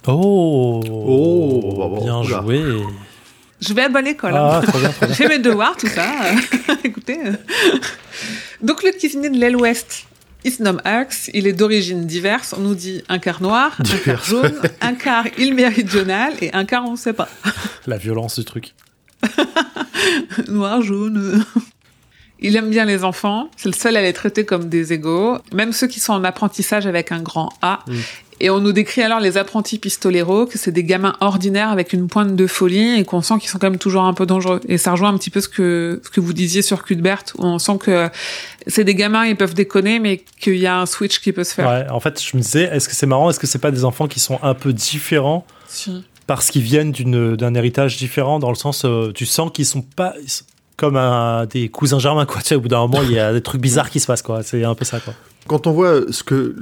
Oh, 0.09 0.81
Oh, 0.85 1.75
bah, 1.79 1.87
bon, 1.89 2.03
bien 2.03 2.19
oula. 2.19 2.43
joué. 2.43 2.83
Je 3.61 3.73
vais 3.75 3.83
à 3.83 3.89
bonne 3.89 4.09
école. 4.09 4.35
hein. 4.35 4.61
Ah, 4.61 4.67
trop 4.67 4.81
bien, 4.81 4.89
trop 4.89 5.07
bien. 5.07 5.15
J'ai 5.19 5.29
mes 5.29 5.39
devoirs, 5.39 5.77
tout 5.77 5.87
ça. 5.87 6.07
Écoutez. 6.85 7.19
Donc, 8.61 8.83
le 8.83 8.91
cuisinier 8.91 9.31
de 9.31 9.39
l'aile 9.39 9.55
ouest, 9.57 10.07
il 10.45 10.53
se 10.53 10.63
nomme 10.63 10.81
Axe. 10.85 11.31
Il 11.35 11.47
est 11.47 11.53
d'origine 11.53 12.07
diverse. 12.07 12.55
On 12.57 12.61
nous 12.61 12.75
dit 12.75 13.03
un 13.09 13.19
quart 13.19 13.43
noir, 13.43 13.77
un 13.79 13.99
quart 13.99 14.25
jaune, 14.25 14.61
un 14.81 14.95
quart 14.95 15.27
île 15.39 15.55
méridionale 15.55 16.35
et 16.41 16.53
un 16.53 16.65
quart 16.65 16.85
on 16.87 16.93
ne 16.93 16.97
sait 16.97 17.13
pas. 17.13 17.29
La 17.87 17.97
violence 17.97 18.39
du 18.39 18.45
truc. 18.45 18.75
Noir, 20.49 20.83
jaune. 20.83 21.45
Il 22.41 22.57
aime 22.57 22.71
bien 22.71 22.85
les 22.85 23.05
enfants. 23.05 23.49
C'est 23.57 23.69
le 23.69 23.75
seul 23.75 23.97
à 23.97 24.03
les 24.03 24.13
traiter 24.13 24.45
comme 24.45 24.69
des 24.69 24.93
égaux. 24.93 25.39
Même 25.53 25.73
ceux 25.73 25.87
qui 25.87 26.01
sont 26.01 26.13
en 26.13 26.25
apprentissage 26.25 26.87
avec 26.87 27.13
un 27.13 27.23
grand 27.23 27.51
A. 27.63 27.81
Mm. 27.87 27.93
Et 28.43 28.51
on 28.51 28.59
nous 28.59 28.73
décrit 28.73 29.03
alors 29.03 29.21
les 29.21 29.39
apprentis 29.39 29.79
pistoleros, 29.79 30.47
que 30.47 30.59
c'est 30.59 30.73
des 30.73 30.83
gamins 30.83 31.15
ordinaires 31.21 31.71
avec 31.71 31.93
une 31.93 32.09
pointe 32.09 32.35
de 32.35 32.47
folie 32.49 32.99
et 32.99 33.05
qu'on 33.05 33.23
sent 33.23 33.35
qu'ils 33.39 33.49
sont 33.49 33.59
quand 33.59 33.71
même 33.71 33.79
toujours 33.79 34.03
un 34.03 34.15
peu 34.15 34.27
dangereux. 34.27 34.61
Et 34.67 34.79
ça 34.79 34.91
rejoint 34.91 35.11
un 35.11 35.17
petit 35.17 35.31
peu 35.31 35.41
ce 35.41 35.49
que, 35.49 36.01
ce 36.05 36.11
que 36.11 36.21
vous 36.21 36.33
disiez 36.33 36.61
sur 36.61 36.83
Cuthbert, 36.83 37.23
où 37.39 37.45
on 37.45 37.61
sent 37.61 37.79
que 37.79 38.11
c'est 38.67 38.83
des 38.83 38.97
gamins, 38.97 39.27
ils 39.27 39.37
peuvent 39.37 39.55
déconner, 39.55 40.01
mais 40.01 40.25
qu'il 40.41 40.57
y 40.57 40.67
a 40.67 40.81
un 40.81 40.87
switch 40.87 41.21
qui 41.21 41.31
peut 41.31 41.45
se 41.45 41.55
faire. 41.55 41.69
Ouais, 41.69 41.89
en 41.89 42.01
fait, 42.01 42.21
je 42.21 42.37
me 42.37 42.43
disais, 42.43 42.65
est-ce 42.65 42.89
que 42.89 42.97
c'est 42.97 43.07
marrant 43.07 43.31
Est-ce 43.31 43.39
que 43.39 43.47
c'est 43.47 43.61
pas 43.61 43.71
des 43.71 43.85
enfants 43.85 44.09
qui 44.09 44.19
sont 44.19 44.41
un 44.43 44.55
peu 44.55 44.73
différents 44.73 45.47
Si. 45.69 46.05
parce 46.27 46.51
qu'ils 46.51 46.63
viennent 46.63 46.91
d'un 46.91 47.55
héritage 47.55 47.97
différent 47.97 48.41
dans 48.41 48.51
le 48.51 48.57
sens, 48.57 48.85
euh, 48.85 49.13
tu 49.15 49.25
sens 49.25 49.53
qu'ils 49.55 49.67
sont 49.67 49.83
pas 49.83 50.15
ils 50.21 50.29
sont 50.29 50.45
comme 50.77 50.97
un, 50.97 51.47
des 51.47 51.69
cousins 51.69 52.01
germains 52.01 52.27
quoi. 52.27 52.41
Tu 52.41 52.49
sais, 52.49 52.55
au 52.57 52.61
bout 52.61 52.67
d'un 52.67 52.81
moment, 52.81 53.05
il 53.05 53.13
y 53.13 53.21
a 53.21 53.33
des 53.33 53.41
trucs 53.41 53.61
bizarres 53.61 53.91
qui 53.91 54.01
se 54.01 54.09
passent 54.09 54.23
quoi. 54.23 54.43
C'est 54.43 54.65
un 54.65 54.75
peu 54.75 54.85
ça 54.85 54.99
quoi. 54.99 55.15
Quand 55.49 55.67
on 55.67 55.73
voit 55.73 56.01
ce 56.11 56.23
que, 56.23 56.55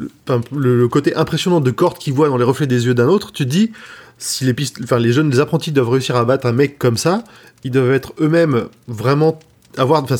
le, 0.52 0.76
le 0.80 0.88
côté 0.88 1.14
impressionnant 1.14 1.60
de 1.60 1.70
Cort 1.70 1.98
qu'il 1.98 2.14
voit 2.14 2.28
dans 2.28 2.38
les 2.38 2.44
reflets 2.44 2.66
des 2.66 2.86
yeux 2.86 2.94
d'un 2.94 3.08
autre, 3.08 3.30
tu 3.32 3.44
te 3.44 3.48
dis, 3.50 3.72
si 4.18 4.44
les, 4.44 4.54
pist- 4.54 4.80
enfin, 4.82 4.98
les 4.98 5.12
jeunes, 5.12 5.30
les 5.30 5.40
apprentis 5.40 5.70
doivent 5.72 5.90
réussir 5.90 6.16
à 6.16 6.24
battre 6.24 6.46
un 6.46 6.52
mec 6.52 6.78
comme 6.78 6.96
ça, 6.96 7.22
ils 7.64 7.70
doivent 7.70 7.92
être 7.92 8.12
eux-mêmes 8.20 8.64
vraiment 8.88 9.38
avoir, 9.76 10.02
enfin, 10.02 10.16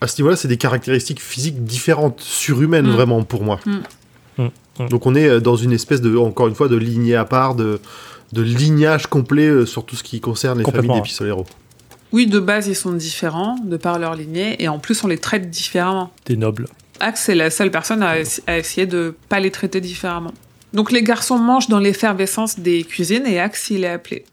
à 0.00 0.06
ce 0.08 0.20
niveau-là, 0.20 0.36
c'est 0.36 0.48
des 0.48 0.58
caractéristiques 0.58 1.20
physiques 1.20 1.64
différentes, 1.64 2.20
surhumaines 2.20 2.86
Mm. 2.86 2.92
vraiment 2.92 3.22
pour 3.24 3.42
moi. 3.44 3.58
Mm. 3.66 4.42
Mm. 4.78 4.88
Donc 4.88 5.06
on 5.06 5.14
est 5.14 5.28
euh, 5.28 5.40
dans 5.40 5.56
une 5.56 5.72
espèce 5.72 6.00
de, 6.00 6.16
encore 6.16 6.48
une 6.48 6.54
fois, 6.54 6.68
de 6.68 6.76
lignée 6.76 7.16
à 7.16 7.24
part, 7.24 7.54
de, 7.54 7.80
de 8.32 8.42
lignage 8.42 9.06
complet 9.06 9.46
euh, 9.48 9.66
sur 9.66 9.84
tout 9.84 9.96
ce 9.96 10.02
qui 10.02 10.20
concerne 10.20 10.58
les 10.58 10.64
familles 10.64 10.92
des 10.96 11.02
pistoleros. 11.02 11.46
Oui, 12.12 12.26
de 12.26 12.40
base, 12.40 12.68
ils 12.68 12.76
sont 12.76 12.92
différents, 12.92 13.56
de 13.64 13.76
par 13.78 13.98
leur 13.98 14.14
lignée, 14.14 14.62
et 14.62 14.68
en 14.68 14.78
plus, 14.78 15.02
on 15.02 15.08
les 15.08 15.16
traite 15.18 15.48
différemment. 15.50 16.10
Des 16.26 16.36
nobles. 16.36 16.68
Axe 17.02 17.28
est 17.28 17.34
la 17.34 17.50
seule 17.50 17.70
personne 17.70 18.02
à, 18.02 18.14
à 18.46 18.58
essayer 18.58 18.86
de 18.86 19.14
pas 19.28 19.40
les 19.40 19.50
traiter 19.50 19.80
différemment. 19.80 20.32
Donc 20.72 20.90
les 20.92 21.02
garçons 21.02 21.38
mangent 21.38 21.68
dans 21.68 21.80
l'effervescence 21.80 22.58
des 22.58 22.84
cuisines 22.84 23.26
et 23.26 23.38
Axe 23.40 23.70
il 23.70 23.84
est 23.84 23.88
appelé. 23.88 24.24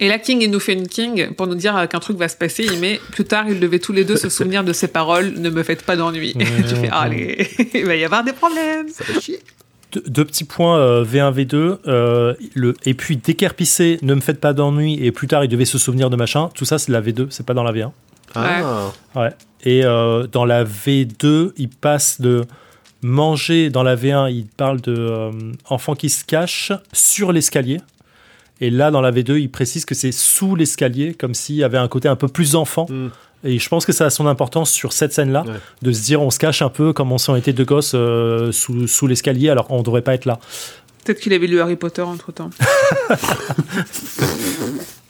Et 0.00 0.08
là 0.08 0.18
King 0.18 0.40
il 0.40 0.50
nous 0.50 0.60
fait 0.60 0.72
une 0.72 0.88
King 0.88 1.34
pour 1.34 1.46
nous 1.46 1.54
dire 1.56 1.86
qu'un 1.90 1.98
truc 2.00 2.16
va 2.16 2.28
se 2.28 2.36
passer. 2.36 2.64
Il 2.64 2.78
met 2.78 3.00
plus 3.10 3.24
tard 3.24 3.44
ils 3.48 3.60
devaient 3.60 3.78
tous 3.80 3.92
les 3.92 4.04
deux 4.04 4.16
se 4.16 4.28
souvenir 4.38 4.64
de 4.64 4.72
ses 4.72 4.88
paroles. 4.88 5.34
Ne 5.36 5.50
me 5.50 5.62
faites 5.62 5.82
pas 5.82 5.96
d'ennui. 5.96 6.32
Ouais, 6.36 6.44
tu 6.68 6.74
fais 6.74 6.80
ouais. 6.82 6.88
allez 6.90 7.48
il 7.74 7.84
va 7.84 7.96
y 7.96 8.04
avoir 8.04 8.24
des 8.24 8.32
problèmes. 8.32 8.88
Ça 8.88 9.04
fait 9.04 9.20
chier. 9.20 9.38
Deux, 9.92 10.02
deux 10.06 10.24
petits 10.24 10.44
points 10.44 10.78
euh, 10.78 11.04
V1, 11.04 11.34
V2. 11.34 11.54
euh, 11.86 12.34
le, 12.54 12.74
et 12.86 12.94
puis 12.94 13.18
décarpisser, 13.18 13.98
ne 14.00 14.14
me 14.14 14.22
faites 14.22 14.40
pas 14.40 14.54
d'ennui. 14.54 15.04
Et 15.04 15.12
plus 15.12 15.26
tard, 15.26 15.44
il 15.44 15.48
devait 15.48 15.66
se 15.66 15.76
souvenir 15.76 16.08
de 16.08 16.16
machin. 16.16 16.48
Tout 16.54 16.64
ça, 16.64 16.78
c'est 16.78 16.90
la 16.90 17.02
V2, 17.02 17.26
c'est 17.28 17.44
pas 17.44 17.52
dans 17.52 17.62
la 17.62 17.72
V1. 17.72 17.90
Ah, 18.34 18.92
Ouais. 19.14 19.30
Et 19.64 19.84
euh, 19.84 20.26
dans 20.26 20.44
la 20.44 20.64
V2, 20.64 21.52
il 21.56 21.68
passe 21.68 22.20
de 22.20 22.44
manger. 23.02 23.70
Dans 23.70 23.82
la 23.82 23.94
V1, 23.96 24.30
il 24.32 24.46
parle 24.46 24.80
de 24.80 24.94
euh, 24.96 25.30
enfant 25.68 25.94
qui 25.94 26.08
se 26.08 26.24
cache 26.24 26.72
sur 26.92 27.32
l'escalier. 27.32 27.80
Et 28.60 28.70
là, 28.70 28.90
dans 28.90 29.00
la 29.00 29.10
V2, 29.12 29.38
il 29.40 29.50
précise 29.50 29.84
que 29.84 29.94
c'est 29.94 30.12
sous 30.12 30.54
l'escalier, 30.56 31.14
comme 31.14 31.34
s'il 31.34 31.56
y 31.56 31.64
avait 31.64 31.78
un 31.78 31.88
côté 31.88 32.08
un 32.08 32.16
peu 32.16 32.28
plus 32.28 32.54
enfant. 32.56 32.86
Hmm. 32.88 33.08
Et 33.44 33.58
je 33.58 33.68
pense 33.68 33.84
que 33.84 33.90
ça 33.92 34.06
a 34.06 34.10
son 34.10 34.26
importance 34.28 34.70
sur 34.70 34.92
cette 34.92 35.12
scène-là, 35.12 35.42
Ouais. 35.46 35.54
de 35.82 35.90
se 35.92 36.02
dire 36.04 36.22
on 36.22 36.30
se 36.30 36.38
cache 36.38 36.62
un 36.62 36.68
peu 36.68 36.92
comme 36.92 37.10
on 37.10 37.18
s'en 37.18 37.34
était 37.34 37.52
deux 37.52 37.64
gosses 37.64 37.92
euh, 37.96 38.52
sous, 38.52 38.86
sous 38.86 39.08
l'escalier, 39.08 39.50
alors 39.50 39.66
on 39.70 39.82
devrait 39.82 40.02
pas 40.02 40.14
être 40.14 40.26
là. 40.26 40.38
Peut-être 41.04 41.18
qu'il 41.18 41.32
avait 41.32 41.48
lu 41.48 41.60
Harry 41.60 41.74
Potter 41.74 42.02
entre 42.02 42.30
temps. 42.30 42.50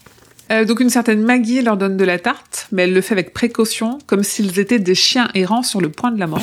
Euh, 0.53 0.65
donc 0.67 0.81
une 0.81 0.91
certaine 0.91 1.23
Maggie 1.23 1.63
leur 1.63 1.77
donne 1.79 1.97
de 1.97 2.05
la 2.05 2.19
tarte, 2.19 2.67
mais 2.73 2.83
elle 2.83 2.93
le 2.93 3.01
fait 3.01 3.15
avec 3.15 3.33
précaution, 3.33 3.99
comme 4.07 4.23
s'ils 4.23 4.59
étaient 4.59 4.79
des 4.79 4.95
chiens 4.95 5.29
errants 5.35 5.63
sur 5.63 5.81
le 5.81 5.89
point 5.89 6.11
de 6.13 6.19
la 6.21 6.27
mort. 6.27 6.43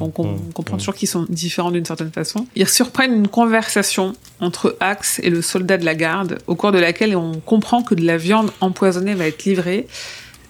On, 0.00 0.06
on 0.06 0.10
comprend 0.52 0.76
toujours 0.76 0.94
qu'ils 0.94 1.08
sont 1.08 1.24
différents 1.28 1.70
d'une 1.70 1.84
certaine 1.84 2.10
façon. 2.10 2.46
Ils 2.56 2.68
surprennent 2.68 3.14
une 3.14 3.28
conversation 3.28 4.14
entre 4.40 4.76
Axe 4.80 5.20
et 5.22 5.30
le 5.30 5.40
soldat 5.40 5.76
de 5.78 5.84
la 5.84 5.94
garde, 5.94 6.38
au 6.48 6.56
cours 6.56 6.72
de 6.72 6.78
laquelle 6.78 7.14
on 7.16 7.34
comprend 7.40 7.82
que 7.82 7.94
de 7.94 8.04
la 8.04 8.16
viande 8.16 8.50
empoisonnée 8.60 9.14
va 9.14 9.26
être 9.26 9.44
livrée, 9.44 9.86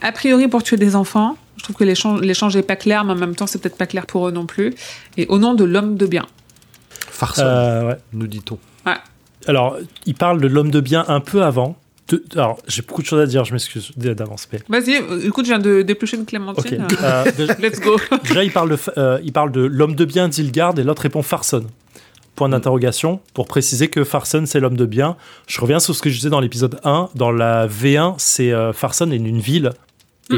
a 0.01 0.11
priori 0.13 0.49
pour 0.49 0.63
tuer 0.63 0.77
des 0.79 0.97
enfants. 0.97 1.37
Je 1.59 1.63
trouve 1.65 1.77
que 1.77 1.85
l'échange 1.85 2.21
l'échange 2.23 2.57
est 2.57 2.63
pas 2.63 2.77
clair, 2.77 3.05
mais 3.05 3.13
en 3.13 3.17
même 3.17 3.35
temps 3.37 3.47
c'est 3.47 3.59
peut-être 3.61 3.77
pas 3.79 3.87
clair 3.87 4.07
pour 4.07 4.29
eux 4.29 4.33
non 4.33 4.47
plus. 4.47 4.75
Et 5.17 5.27
au 5.29 5.39
nom 5.39 5.55
de 5.55 5.65
l'homme 5.65 5.97
de 5.97 6.07
bien. 6.07 6.27
farceur, 7.11 7.47
Euh, 7.47 7.89
ouais. 7.89 7.97
nous 8.13 8.27
dit-on. 8.27 8.59
Alors, 9.47 9.77
il 10.07 10.15
parle 10.15 10.41
de 10.41 10.47
l'homme 10.47 10.71
de 10.71 10.81
bien 10.81 11.05
un 11.07 11.21
peu 11.21 11.43
avant. 11.43 11.77
De- 12.09 12.23
alors, 12.35 12.59
j'ai 12.69 12.83
beaucoup 12.83 13.01
de 13.01 13.07
choses 13.07 13.21
à 13.21 13.27
dire, 13.27 13.45
je 13.45 13.53
m'excuse 13.53 13.91
d'avance. 13.97 14.47
mais- 14.53 14.61
Vas-y, 14.69 14.97
euh, 14.97 15.27
écoute, 15.27 15.47
je 15.47 15.51
viens 15.51 15.59
de 15.59 15.83
déplucher 15.83 16.17
une 16.19 16.27
clémentine. 16.27 16.87
Euh, 17.03 17.25
déjà- 17.37 17.55
Let's 17.55 17.81
go. 17.81 17.97
Déjà, 18.25 18.45
il 18.45 18.53
parle 18.53 18.71
de, 18.71 18.79
euh, 18.99 19.19
il 19.25 19.33
parle 19.33 19.51
de 19.53 19.63
l'homme 19.63 19.95
de 19.95 20.05
bien 20.05 20.29
d'Ilgard 20.29 20.79
et 20.79 20.83
l'autre 20.85 21.03
répond 21.03 21.23
Farson. 21.23 21.65
Point 22.37 22.49
d'interrogation 22.49 23.21
pour 23.33 23.47
préciser 23.47 23.89
que 23.89 24.03
Farson 24.03 24.43
c'est 24.45 24.59
l'homme 24.59 24.77
de 24.77 24.87
bien. 24.87 25.17
Je 25.47 25.61
reviens 25.61 25.79
sur 25.79 25.95
ce 25.95 26.03
que 26.03 26.11
je 26.11 26.17
disais 26.17 26.31
dans 26.31 26.41
l'épisode 26.41 26.81
1. 26.85 27.09
Dans 27.15 27.31
la 27.31 27.69
V1, 27.69 28.17
c'est 28.19 28.53
euh, 28.53 28.73
Farson 28.73 29.11
est 29.13 29.17
une 29.17 29.39
ville 29.39 29.71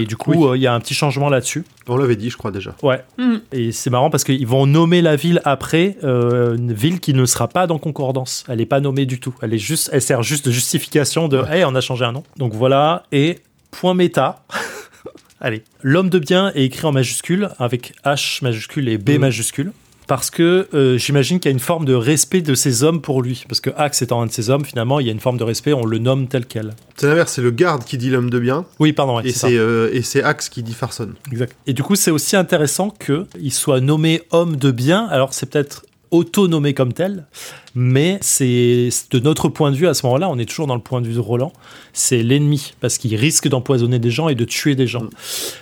Et 0.02 0.06
du 0.06 0.16
coup, 0.16 0.46
euh, 0.48 0.56
il 0.56 0.62
y 0.62 0.66
a 0.66 0.74
un 0.74 0.80
petit 0.80 0.94
changement 0.94 1.28
là-dessus. 1.28 1.64
On 1.88 1.96
l'avait 1.96 2.16
dit, 2.16 2.30
je 2.30 2.36
crois 2.36 2.50
déjà. 2.50 2.74
Ouais. 2.82 3.02
Mm. 3.18 3.36
Et 3.52 3.72
c'est 3.72 3.90
marrant 3.90 4.10
parce 4.10 4.24
qu'ils 4.24 4.46
vont 4.46 4.66
nommer 4.66 5.02
la 5.02 5.16
ville 5.16 5.40
après 5.44 5.96
euh, 6.04 6.56
une 6.56 6.72
ville 6.72 7.00
qui 7.00 7.14
ne 7.14 7.24
sera 7.26 7.48
pas 7.48 7.66
dans 7.66 7.78
concordance. 7.78 8.44
Elle 8.48 8.58
n'est 8.58 8.66
pas 8.66 8.80
nommée 8.80 9.06
du 9.06 9.20
tout. 9.20 9.34
Elle 9.42 9.54
est 9.54 9.58
juste, 9.58 9.90
elle 9.92 10.02
sert 10.02 10.22
juste 10.22 10.46
de 10.46 10.50
justification 10.50 11.28
de, 11.28 11.42
hey, 11.50 11.64
on 11.64 11.74
a 11.74 11.80
changé 11.80 12.04
un 12.04 12.12
nom. 12.12 12.22
Donc 12.36 12.52
voilà. 12.54 13.04
Et 13.12 13.38
point 13.70 13.94
méta. 13.94 14.44
Allez, 15.40 15.62
l'homme 15.82 16.08
de 16.08 16.18
bien 16.18 16.50
est 16.54 16.64
écrit 16.64 16.86
en 16.86 16.92
majuscule 16.92 17.50
avec 17.58 17.92
H 18.04 18.42
majuscule 18.42 18.88
et 18.88 18.96
B 18.98 19.10
Mm. 19.10 19.18
majuscule. 19.18 19.72
Parce 20.06 20.30
que 20.30 20.68
euh, 20.74 20.98
j'imagine 20.98 21.40
qu'il 21.40 21.50
y 21.50 21.52
a 21.52 21.56
une 21.56 21.60
forme 21.60 21.84
de 21.84 21.94
respect 21.94 22.42
de 22.42 22.54
ces 22.54 22.84
hommes 22.84 23.00
pour 23.00 23.22
lui. 23.22 23.44
Parce 23.48 23.60
que 23.60 23.70
Axe 23.76 24.02
étant 24.02 24.22
un 24.22 24.26
de 24.26 24.32
ces 24.32 24.50
hommes, 24.50 24.64
finalement, 24.64 25.00
il 25.00 25.06
y 25.06 25.08
a 25.08 25.12
une 25.12 25.20
forme 25.20 25.38
de 25.38 25.44
respect, 25.44 25.72
on 25.72 25.84
le 25.84 25.98
nomme 25.98 26.28
tel 26.28 26.46
quel. 26.46 26.74
C'est 26.96 27.06
l'inverse, 27.06 27.32
c'est 27.32 27.42
le 27.42 27.50
garde 27.50 27.84
qui 27.84 27.98
dit 27.98 28.10
l'homme 28.10 28.30
de 28.30 28.38
bien, 28.38 28.64
Oui, 28.78 28.92
pardon, 28.92 29.16
ouais, 29.16 29.26
et 29.26 29.32
c'est 29.32 29.56
euh, 29.56 29.90
et 29.92 30.02
c'est 30.02 30.22
Axe 30.22 30.48
qui 30.48 30.62
dit 30.62 30.74
Farson. 30.74 31.10
Exact. 31.30 31.54
Et 31.66 31.72
du 31.72 31.82
coup, 31.82 31.96
c'est 31.96 32.10
aussi 32.10 32.36
intéressant 32.36 32.90
qu'il 32.90 33.52
soit 33.52 33.80
nommé 33.80 34.22
homme 34.30 34.56
de 34.56 34.70
bien. 34.70 35.06
Alors, 35.06 35.34
c'est 35.34 35.46
peut-être 35.46 35.85
auto-nommé 36.10 36.74
comme 36.74 36.92
tel, 36.92 37.26
mais 37.74 38.18
c'est 38.20 38.88
de 39.10 39.18
notre 39.18 39.48
point 39.48 39.70
de 39.70 39.76
vue 39.76 39.86
à 39.86 39.94
ce 39.94 40.04
moment-là, 40.06 40.28
on 40.28 40.38
est 40.38 40.46
toujours 40.46 40.66
dans 40.66 40.74
le 40.74 40.80
point 40.80 41.00
de 41.00 41.06
vue 41.06 41.14
de 41.14 41.20
Roland, 41.20 41.52
c'est 41.92 42.22
l'ennemi, 42.22 42.74
parce 42.80 42.98
qu'il 42.98 43.14
risque 43.14 43.48
d'empoisonner 43.48 43.98
des 43.98 44.10
gens 44.10 44.28
et 44.28 44.34
de 44.34 44.44
tuer 44.44 44.74
des 44.74 44.86
gens. 44.86 45.08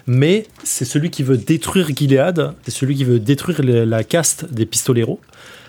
Mais 0.07 0.47
c'est 0.63 0.85
celui 0.85 1.11
qui 1.11 1.23
veut 1.23 1.37
détruire 1.39 1.89
Gilead, 1.95 2.53
c'est 2.63 2.71
celui 2.71 2.95
qui 2.95 3.05
veut 3.05 3.21
détruire 3.21 3.63
la 3.63 4.05
caste 4.05 4.53
des 4.53 4.67
pistoleros, 4.67 5.21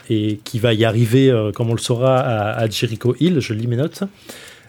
et 0.10 0.40
qui 0.44 0.60
va 0.60 0.74
y 0.74 0.86
arriver, 0.86 1.32
euh, 1.32 1.52
comme 1.52 1.70
on 1.70 1.74
le 1.74 1.80
saura, 1.80 2.20
à, 2.20 2.52
à 2.52 2.70
Jericho 2.70 3.16
Hill, 3.20 3.40
je 3.40 3.54
lis 3.54 3.66
mes 3.68 3.76
notes. 3.76 4.04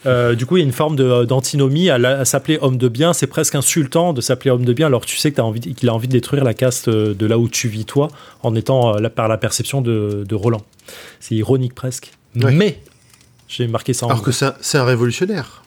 Euh, 0.05 0.35
du 0.35 0.47
coup, 0.47 0.57
il 0.57 0.61
y 0.61 0.63
a 0.63 0.67
une 0.67 0.73
forme 0.73 0.97
de- 0.97 1.25
d'antinomie 1.25 1.91
à, 1.91 2.25
s'appeler 2.25 2.59
homme 2.61 2.77
de 2.77 2.89
bien. 2.89 3.13
C'est 3.13 3.27
presque 3.27 3.55
insultant 3.55 4.13
de 4.13 4.21
s'appeler 4.21 4.51
homme 4.51 4.65
de 4.65 4.73
bien 4.73 4.87
alors 4.87 5.01
que 5.01 5.07
tu 5.07 5.17
sais 5.17 5.33
qu'il 5.33 5.41
a 5.89 5.95
envie 5.95 6.09
de 6.09 6.13
détruire 6.13 6.45
la 6.45 6.55
caste 6.55 6.89
euh, 6.89 7.15
de 7.15 7.27
là 7.27 7.39
où 7.39 7.49
tu 7.49 7.69
vis 7.69 7.85
toi 7.85 8.09
en 8.43 8.55
étant 8.55 8.97
euh, 8.97 9.01
là, 9.01 9.11
par 9.11 9.29
la 9.29 9.39
perception 9.39 9.81
de, 9.81 10.25
de 10.29 10.35
Roland. 10.35 10.63
C'est 11.21 11.35
ironique 11.35 11.75
presque. 11.75 12.13
Ouais. 12.37 12.53
Mais 12.53 12.81
j'ai 13.49 13.67
marqué 13.67 13.93
ça 13.93 14.07
en 14.07 14.11
Alors 14.11 14.23
que 14.23 14.33
c'est 14.33 14.79
un, 14.79 14.85
révolutionnaire. 14.85 15.63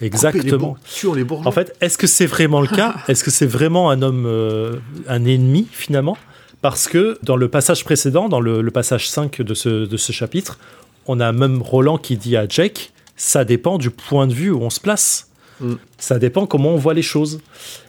Exactement. 0.00 0.76
les. 1.14 1.24
En 1.30 1.52
fait, 1.52 1.74
est-ce 1.80 1.96
que 1.96 2.06
c'est 2.06 2.26
vraiment 2.26 2.60
le 2.60 2.66
cas 2.66 2.96
Est-ce 3.08 3.24
que 3.24 3.30
c'est 3.30 3.46
vraiment 3.46 3.90
un 3.90 4.02
homme, 4.02 4.24
euh, 4.26 4.76
un 5.08 5.24
ennemi 5.24 5.66
finalement? 5.70 6.18
Parce 6.60 6.88
que 6.88 7.18
dans 7.22 7.36
le 7.36 7.48
passage 7.48 7.84
précédent, 7.84 8.28
dans 8.28 8.40
le, 8.40 8.60
le 8.60 8.70
passage 8.70 9.08
5 9.08 9.40
de 9.40 9.54
ce, 9.54 9.86
de 9.86 9.96
ce 9.96 10.12
chapitre, 10.12 10.58
on 11.06 11.18
a 11.20 11.32
même 11.32 11.62
Roland 11.62 11.96
qui 11.96 12.18
dit 12.18 12.36
à 12.36 12.46
Jake, 12.46 12.92
ça 13.20 13.44
dépend 13.44 13.76
du 13.76 13.90
point 13.90 14.26
de 14.26 14.32
vue 14.32 14.50
où 14.50 14.62
on 14.62 14.70
se 14.70 14.80
place. 14.80 15.28
Mm. 15.60 15.74
Ça 15.98 16.18
dépend 16.18 16.46
comment 16.46 16.70
on 16.70 16.76
voit 16.76 16.94
les 16.94 17.02
choses. 17.02 17.40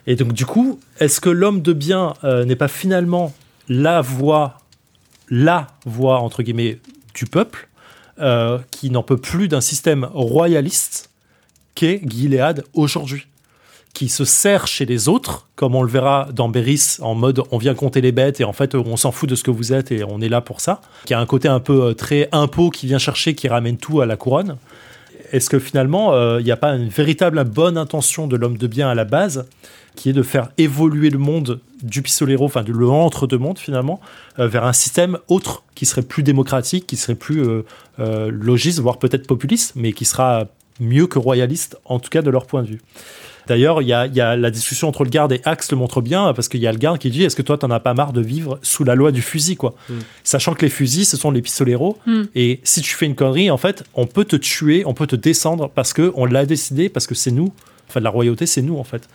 Et 0.05 0.17
donc 0.17 0.33
du 0.33 0.45
coup, 0.45 0.77
est-ce 0.99 1.21
que 1.21 1.29
l'homme 1.29 1.61
de 1.61 1.71
bien 1.71 2.15
euh, 2.25 2.43
n'est 2.43 2.57
pas 2.57 2.67
finalement 2.67 3.33
la 3.69 4.01
voix, 4.01 4.57
la 5.29 5.67
voix 5.85 6.19
entre 6.19 6.43
guillemets 6.43 6.79
du 7.13 7.25
peuple, 7.25 7.69
euh, 8.19 8.59
qui 8.71 8.89
n'en 8.89 9.03
peut 9.03 9.15
plus 9.15 9.47
d'un 9.47 9.61
système 9.61 10.03
royaliste 10.13 11.09
qu'est 11.75 12.01
Gilead 12.05 12.65
aujourd'hui 12.73 13.25
qui 13.93 14.09
se 14.09 14.23
sert 14.23 14.67
chez 14.67 14.85
les 14.85 15.09
autres, 15.09 15.47
comme 15.55 15.75
on 15.75 15.83
le 15.83 15.89
verra 15.89 16.29
dans 16.33 16.47
Beris, 16.47 16.97
en 17.01 17.13
mode 17.13 17.41
on 17.51 17.57
vient 17.57 17.73
compter 17.73 17.99
les 17.99 18.13
bêtes 18.13 18.39
et 18.39 18.45
en 18.45 18.53
fait 18.53 18.73
on 18.73 18.95
s'en 18.95 19.11
fout 19.11 19.29
de 19.29 19.35
ce 19.35 19.43
que 19.43 19.51
vous 19.51 19.73
êtes 19.73 19.91
et 19.91 20.03
on 20.05 20.21
est 20.21 20.29
là 20.29 20.39
pour 20.39 20.61
ça, 20.61 20.81
qui 21.05 21.13
a 21.13 21.19
un 21.19 21.25
côté 21.25 21.49
un 21.49 21.59
peu 21.59 21.83
euh, 21.83 21.93
très 21.93 22.29
impôt 22.31 22.69
qui 22.69 22.87
vient 22.87 22.99
chercher, 22.99 23.35
qui 23.35 23.47
ramène 23.47 23.77
tout 23.77 24.01
à 24.01 24.05
la 24.05 24.15
couronne. 24.15 24.57
Est-ce 25.31 25.49
que 25.49 25.59
finalement 25.59 26.13
euh, 26.13 26.39
il 26.39 26.45
n'y 26.45 26.51
a 26.51 26.57
pas 26.57 26.75
une 26.75 26.89
véritable 26.89 27.43
bonne 27.43 27.77
intention 27.77 28.27
de 28.27 28.35
l'homme 28.35 28.57
de 28.57 28.67
bien 28.67 28.89
à 28.89 28.95
la 28.95 29.05
base, 29.05 29.47
qui 29.95 30.09
est 30.09 30.13
de 30.13 30.23
faire 30.23 30.49
évoluer 30.57 31.09
le 31.09 31.17
monde 31.17 31.59
du 31.81 32.01
pistolero, 32.01 32.45
enfin 32.45 32.63
de 32.63 32.71
l'entre-deux-mondes 32.71 33.57
finalement, 33.57 33.99
euh, 34.39 34.47
vers 34.47 34.65
un 34.65 34.73
système 34.73 35.17
autre 35.27 35.63
qui 35.73 35.85
serait 35.85 36.01
plus 36.01 36.23
démocratique, 36.23 36.85
qui 36.85 36.97
serait 36.97 37.15
plus 37.15 37.43
euh, 37.99 38.31
logiste, 38.31 38.79
voire 38.79 38.99
peut-être 38.99 39.25
populiste, 39.25 39.73
mais 39.75 39.93
qui 39.93 40.05
sera 40.05 40.45
mieux 40.79 41.07
que 41.07 41.19
royaliste, 41.19 41.77
en 41.85 41.99
tout 41.99 42.09
cas 42.09 42.21
de 42.21 42.29
leur 42.29 42.45
point 42.45 42.63
de 42.63 42.67
vue. 42.67 42.81
D'ailleurs, 43.47 43.81
il 43.81 43.87
y 43.87 43.93
a, 43.93 44.05
il 44.07 44.13
y 44.15 44.21
a 44.21 44.35
la 44.35 44.51
discussion 44.51 44.87
entre 44.87 45.03
le 45.03 45.09
garde 45.09 45.31
et 45.31 45.41
Axe 45.45 45.71
le 45.71 45.77
montre 45.77 46.01
bien, 46.01 46.33
parce 46.33 46.47
qu'il 46.47 46.59
y 46.61 46.67
a 46.67 46.71
le 46.71 46.77
garde 46.77 46.99
qui 46.99 47.09
dit 47.09 47.23
Est-ce 47.23 47.35
que 47.35 47.41
toi, 47.41 47.57
t'en 47.57 47.71
as 47.71 47.79
pas 47.79 47.93
marre 47.93 48.13
de 48.13 48.21
vivre 48.21 48.59
sous 48.61 48.83
la 48.83 48.95
loi 48.95 49.11
du 49.11 49.21
fusil, 49.21 49.55
quoi? 49.55 49.73
Mm. 49.89 49.93
Sachant 50.23 50.53
que 50.53 50.61
les 50.63 50.69
fusils, 50.69 51.05
ce 51.05 51.17
sont 51.17 51.31
les 51.31 51.41
pistoleros, 51.41 51.97
Mm. 52.05 52.21
et 52.35 52.59
si 52.63 52.81
tu 52.81 52.93
fais 52.95 53.05
une 53.05 53.15
connerie, 53.15 53.49
en 53.51 53.57
fait, 53.57 53.83
on 53.93 54.05
peut 54.07 54.25
te 54.25 54.35
tuer, 54.35 54.83
on 54.85 54.93
peut 54.93 55.07
te 55.07 55.15
descendre, 55.15 55.69
parce 55.73 55.93
que 55.93 56.11
on 56.15 56.25
l'a 56.25 56.45
décidé, 56.45 56.89
parce 56.89 57.07
que 57.07 57.15
c'est 57.15 57.31
nous. 57.31 57.51
Enfin, 57.89 57.99
la 57.99 58.09
royauté, 58.09 58.45
c'est 58.45 58.61
nous, 58.61 58.77
en 58.77 58.83
fait. 58.85 59.09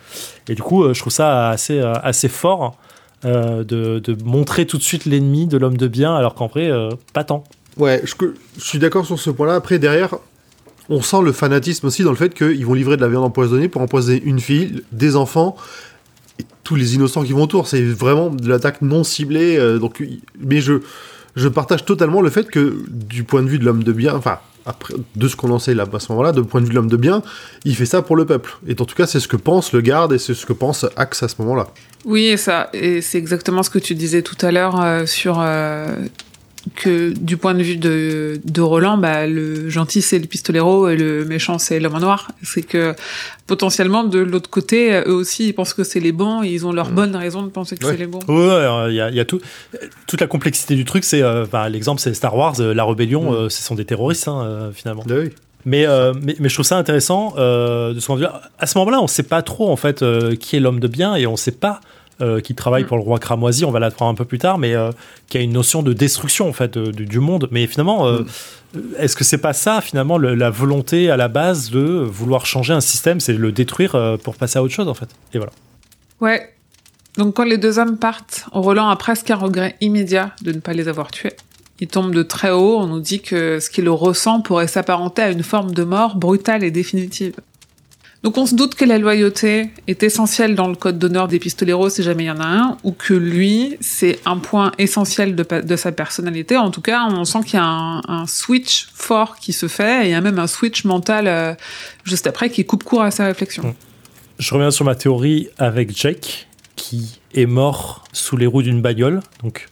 Et 0.48 0.55
du 0.55 0.62
coup, 0.62 0.85
euh, 0.85 0.93
je 0.93 1.01
trouve 1.01 1.12
ça 1.12 1.48
assez, 1.51 1.78
euh, 1.78 1.94
assez 2.03 2.28
fort 2.28 2.77
euh, 3.24 3.65
de, 3.65 3.98
de 4.01 4.16
montrer 4.24 4.66
tout 4.66 4.77
de 4.77 4.82
suite 4.82 5.07
l'ennemi 5.07 5.47
de 5.47 5.57
l'homme 5.57 5.78
de 5.78 5.89
bien, 5.89 6.15
alors 6.15 6.35
qu'en 6.35 6.47
vrai, 6.47 6.70
euh, 6.70 6.90
pas 7.15 7.24
tant. 7.24 7.44
Ouais, 7.78 8.03
je, 8.05 8.12
je 8.59 8.62
suis 8.65 8.78
d'accord 8.78 9.07
sur 9.07 9.19
ce 9.19 9.31
point-là. 9.31 9.55
Après, 9.55 9.78
derrière, 9.78 10.16
on 10.89 11.03
sent 11.03 11.23
le 11.23 11.33
fanatisme 11.33 11.87
aussi 11.87 12.03
dans 12.03 12.11
le 12.11 12.17
fait 12.17 12.35
qu'ils 12.35 12.65
vont 12.65 12.75
livrer 12.75 12.97
de 12.97 13.03
la 13.03 13.09
viande 13.09 13.25
empoisonnée 13.25 13.69
pour 13.69 13.83
empoisonner 13.83 14.23
une 14.25 14.41
fille, 14.41 14.83
des 14.93 15.17
enfants 15.17 15.57
et 16.39 16.45
tous 16.65 16.75
les 16.75 16.95
innocents 16.95 17.25
qui 17.25 17.33
vont 17.33 17.43
autour. 17.43 17.67
C'est 17.67 17.83
vraiment 17.83 18.31
de 18.31 18.49
l'attaque 18.49 18.83
non 18.83 19.05
ciblée. 19.05 19.57
euh, 19.57 19.79
donc, 19.79 20.03
mais 20.39 20.61
je, 20.61 20.79
partage 21.49 21.85
totalement 21.85 22.21
le 22.21 22.31
fait 22.31 22.49
que, 22.49 22.85
du 22.89 23.25
point 23.25 23.43
de 23.43 23.49
vue 23.49 23.59
de 23.59 23.65
l'homme 23.65 23.83
de 23.83 23.93
bien, 23.93 24.15
enfin, 24.15 24.39
après, 24.65 24.95
de 25.15 25.29
ce 25.29 25.37
qu'on 25.37 25.51
en 25.51 25.61
sait 25.61 25.75
là 25.75 25.87
à 25.91 26.01
ce 26.01 26.11
moment-là, 26.13 26.33
de 26.33 26.41
point 26.41 26.61
de 26.61 26.67
vue 26.67 26.71
de 26.71 26.75
l'homme 26.75 26.91
de 26.91 26.97
bien, 26.97 27.23
il 27.65 27.77
fait 27.77 27.87
ça 27.87 28.03
pour 28.03 28.17
le 28.17 28.27
peuple. 28.27 28.59
Et 28.67 28.73
en 28.81 28.85
tout 28.85 28.97
cas, 28.97 29.07
c'est 29.07 29.21
ce 29.21 29.29
que 29.29 29.37
pense 29.37 29.73
le 29.73 29.81
garde 29.81 30.13
et 30.13 30.19
c'est 30.19 30.35
ce 30.35 30.45
que 30.45 30.53
pense 30.53 30.85
Axe 30.97 31.23
à 31.23 31.29
ce 31.29 31.37
moment-là. 31.39 31.69
Oui, 32.05 32.27
et 32.27 32.37
ça, 32.37 32.69
et 32.73 33.01
c'est 33.01 33.19
exactement 33.19 33.63
ce 33.63 33.71
que 33.71 33.79
tu 33.79 33.95
disais 33.95 34.23
tout 34.23 34.37
à 34.45 34.51
l'heure 34.51 34.81
euh, 34.81 35.07
sur 35.07 35.39
euh, 35.41 35.97
que 36.75 37.11
du 37.17 37.37
point 37.37 37.55
de 37.55 37.63
vue 37.63 37.77
de, 37.77 38.41
de 38.45 38.61
Roland, 38.61 38.99
bah, 38.99 39.27
le 39.27 39.71
gentil 39.71 40.03
c'est 40.03 40.19
le 40.19 40.27
pistolero 40.27 40.89
et 40.89 40.97
le 40.97 41.25
méchant 41.25 41.59
c'est 41.59 41.79
l'homme 41.81 41.95
en 41.95 42.01
noir. 42.01 42.31
C'est 42.43 42.63
que 42.63 42.95
potentiellement 43.47 44.05
de 44.05 44.19
l'autre 44.19 44.51
côté, 44.51 44.93
eux 45.07 45.13
aussi 45.15 45.49
ils 45.49 45.53
pensent 45.53 45.75
que 45.75 45.85
c'est 45.85 46.01
les 46.01 46.13
bons 46.13 46.43
et 46.43 46.49
ils 46.49 46.67
ont 46.67 46.73
leur 46.73 46.91
bonne 46.91 47.15
raison 47.15 47.43
de 47.43 47.49
penser 47.51 47.77
que 47.77 47.85
Ouais. 47.87 47.93
c'est 47.93 47.99
les 47.99 48.07
bons. 48.07 48.19
Ouais, 48.29 48.35
ouais, 48.35 48.91
il 48.93 48.97
y 48.97 49.01
a, 49.01 49.11
il 49.11 49.15
y 49.17 49.21
a 49.21 49.25
tout, 49.25 49.41
toute 50.07 50.21
la 50.21 50.27
complexité 50.27 50.75
du 50.75 50.85
truc. 50.85 51.05
C'est, 51.05 51.23
euh, 51.23 51.45
enfin, 51.45 51.69
l'exemple, 51.69 52.01
c'est 52.01 52.13
Star 52.15 52.37
Wars, 52.37 52.55
euh, 52.61 52.75
la 52.75 52.85
rébellion, 52.85 53.31
Mm. 53.31 53.35
euh, 53.35 53.49
ce 53.49 53.63
sont 53.63 53.75
des 53.77 53.85
terroristes 53.85 54.27
hein, 54.29 54.43
euh, 54.45 54.73
finalement. 54.73 55.05
Ah 55.09 55.15
oui. 55.23 55.31
Mais, 55.65 55.85
euh, 55.87 56.13
mais, 56.23 56.37
mais 56.39 56.49
je 56.49 56.55
trouve 56.55 56.65
ça 56.67 56.77
intéressant 56.79 57.35
euh, 57.39 57.93
de 57.93 57.99
ce 58.01 58.07
point 58.07 58.15
de 58.17 58.21
vue. 58.21 58.27
À 58.59 58.67
ce 58.67 58.79
moment-là, 58.79 59.01
on 59.01 59.05
ne 59.05 59.09
sait 59.09 59.25
pas 59.25 59.43
trop 59.43 59.69
en 59.71 59.77
fait 59.77 60.03
euh, 60.03 60.37
qui 60.37 60.57
est 60.57 60.61
l'homme 60.61 60.79
de 60.81 60.87
bien 60.89 61.17
et 61.17 61.27
on 61.27 61.33
ne 61.33 61.37
sait 61.37 61.51
pas 61.51 61.81
euh, 62.21 62.41
qui 62.41 62.55
travaille 62.55 62.85
Mm. 62.85 62.87
pour 62.87 62.97
le 62.97 63.03
roi 63.03 63.19
cramoisi. 63.19 63.65
On 63.65 63.71
va 63.71 63.79
l'apprendre 63.81 64.11
un 64.11 64.15
peu 64.15 64.25
plus 64.25 64.39
tard, 64.39 64.59
mais 64.59 64.75
euh, 64.75 64.91
qui 65.29 65.39
a 65.39 65.41
une 65.41 65.53
notion 65.53 65.83
de 65.83 65.93
destruction 65.93 66.49
en 66.49 66.53
fait 66.53 66.77
euh, 66.77 66.91
du, 66.93 67.05
du 67.07 67.21
monde. 67.21 67.49
Mais 67.51 67.67
finalement, 67.67 68.07
euh, 68.07 68.23
est-ce 68.99 69.17
que 69.17 69.25
c'est 69.25 69.39
pas 69.39 69.53
ça 69.53 69.81
finalement 69.81 70.19
le- 70.19 70.35
la 70.35 70.51
volonté 70.51 71.11
à 71.11 71.17
la 71.17 71.29
base 71.29 71.71
de 71.71 71.81
vouloir 71.81 72.47
changer 72.47 72.73
un 72.73 72.81
système, 72.81 73.21
c'est 73.21 73.33
le 73.35 73.53
détruire 73.53 74.19
pour 74.23 74.37
passer 74.37 74.59
à 74.59 74.63
autre 74.63 74.75
chose 74.75 74.89
en 74.89 74.95
fait? 74.95 75.09
Et 75.35 75.39
voilà. 75.39 75.53
Ouais. 76.21 76.53
Donc 77.19 77.35
quand 77.35 77.45
les 77.45 77.57
deux 77.59 77.79
hommes 77.79 77.97
partent, 77.97 78.45
Roland 78.53 78.89
a 78.89 78.97
presque 78.97 79.31
un 79.31 79.37
regret 79.37 79.77
immédiat 79.81 80.33
de 80.43 80.53
ne 80.53 80.61
pas 80.61 80.73
les 80.75 80.89
avoir 80.89 81.11
tués. 81.11 81.33
Il 81.81 81.89
tombe 81.89 82.15
de 82.15 82.23
très 82.23 82.51
haut, 82.51 82.79
on 82.79 82.87
nous 82.87 83.01
dit 83.01 83.21
que 83.21 83.61
ce 83.61 83.69
qu'il 83.71 83.89
ressent 83.91 84.41
pourrait 84.41 84.67
s'apparenter 84.67 85.23
à 85.23 85.31
une 85.31 85.43
forme 85.43 85.73
de 85.73 85.83
mort 85.85 86.17
brutale 86.17 86.65
et 86.65 86.71
définitive. 86.71 87.35
Donc 88.23 88.39
on 88.39 88.47
se 88.47 88.55
doute 88.55 88.75
que 88.75 88.85
la 88.85 88.99
loyauté 88.99 89.71
est 89.87 90.03
essentielle 90.03 90.55
dans 90.55 90.69
le 90.69 90.75
code 90.75 90.99
d'honneur 90.99 91.29
des 91.29 91.39
pistoleros 91.39 91.91
si 91.91 92.03
jamais 92.03 92.25
il 92.25 92.27
y 92.27 92.31
en 92.31 92.41
a 92.41 92.47
un, 92.47 92.79
ou 92.83 92.93
que 92.93 93.15
lui, 93.15 93.77
c'est 93.81 94.19
un 94.25 94.39
point 94.39 94.73
essentiel 94.79 95.37
de, 95.37 95.77
sa 95.77 95.93
personnalité. 95.93 96.57
En 96.57 96.71
tout 96.71 96.81
cas, 96.81 97.07
on 97.09 97.25
sent 97.25 97.41
qu'il 97.45 97.55
y 97.55 97.63
a 97.63 97.65
un, 97.65 98.27
switch 98.27 98.89
fort 98.95 99.37
qui 99.37 99.53
se 99.53 99.69
fait, 99.69 100.05
et 100.05 100.09
il 100.09 100.11
y 100.11 100.15
a 100.15 100.21
même 100.21 100.39
un 100.39 100.47
switch 100.47 100.85
mental 100.85 101.29
euh, 101.29 101.55
juste 102.05 102.27
après 102.27 102.51
qui 102.51 102.65
coupe 102.65 102.83
court 102.83 103.03
à 103.03 103.11
sa 103.11 103.27
réflexion. 103.27 103.75
Je 104.39 104.55
reviens 104.55 104.71
sur 104.71 104.85
ma 104.85 104.95
théorie 104.95 105.49
avec 105.59 105.97
Jake, 105.97 106.49
qui 106.75 107.21
est 107.35 107.47
mort 107.47 108.05
sous 108.13 108.37
les 108.37 108.47
roues 108.47 108.63
d'une 108.63 108.83
bagnole, 108.83 109.21
donc 109.43 109.69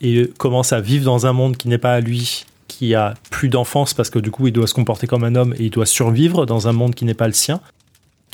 et 0.00 0.30
commence 0.36 0.72
à 0.72 0.80
vivre 0.80 1.04
dans 1.04 1.26
un 1.26 1.32
monde 1.32 1.56
qui 1.56 1.68
n'est 1.68 1.78
pas 1.78 1.94
à 1.94 2.00
lui, 2.00 2.44
qui 2.68 2.94
a 2.94 3.14
plus 3.30 3.48
d'enfance 3.48 3.94
parce 3.94 4.10
que 4.10 4.18
du 4.18 4.30
coup 4.30 4.46
il 4.48 4.52
doit 4.52 4.66
se 4.66 4.74
comporter 4.74 5.06
comme 5.06 5.24
un 5.24 5.34
homme 5.34 5.54
et 5.58 5.64
il 5.64 5.70
doit 5.70 5.86
survivre 5.86 6.44
dans 6.44 6.68
un 6.68 6.72
monde 6.72 6.94
qui 6.94 7.04
n'est 7.04 7.14
pas 7.14 7.26
le 7.26 7.32
sien, 7.32 7.60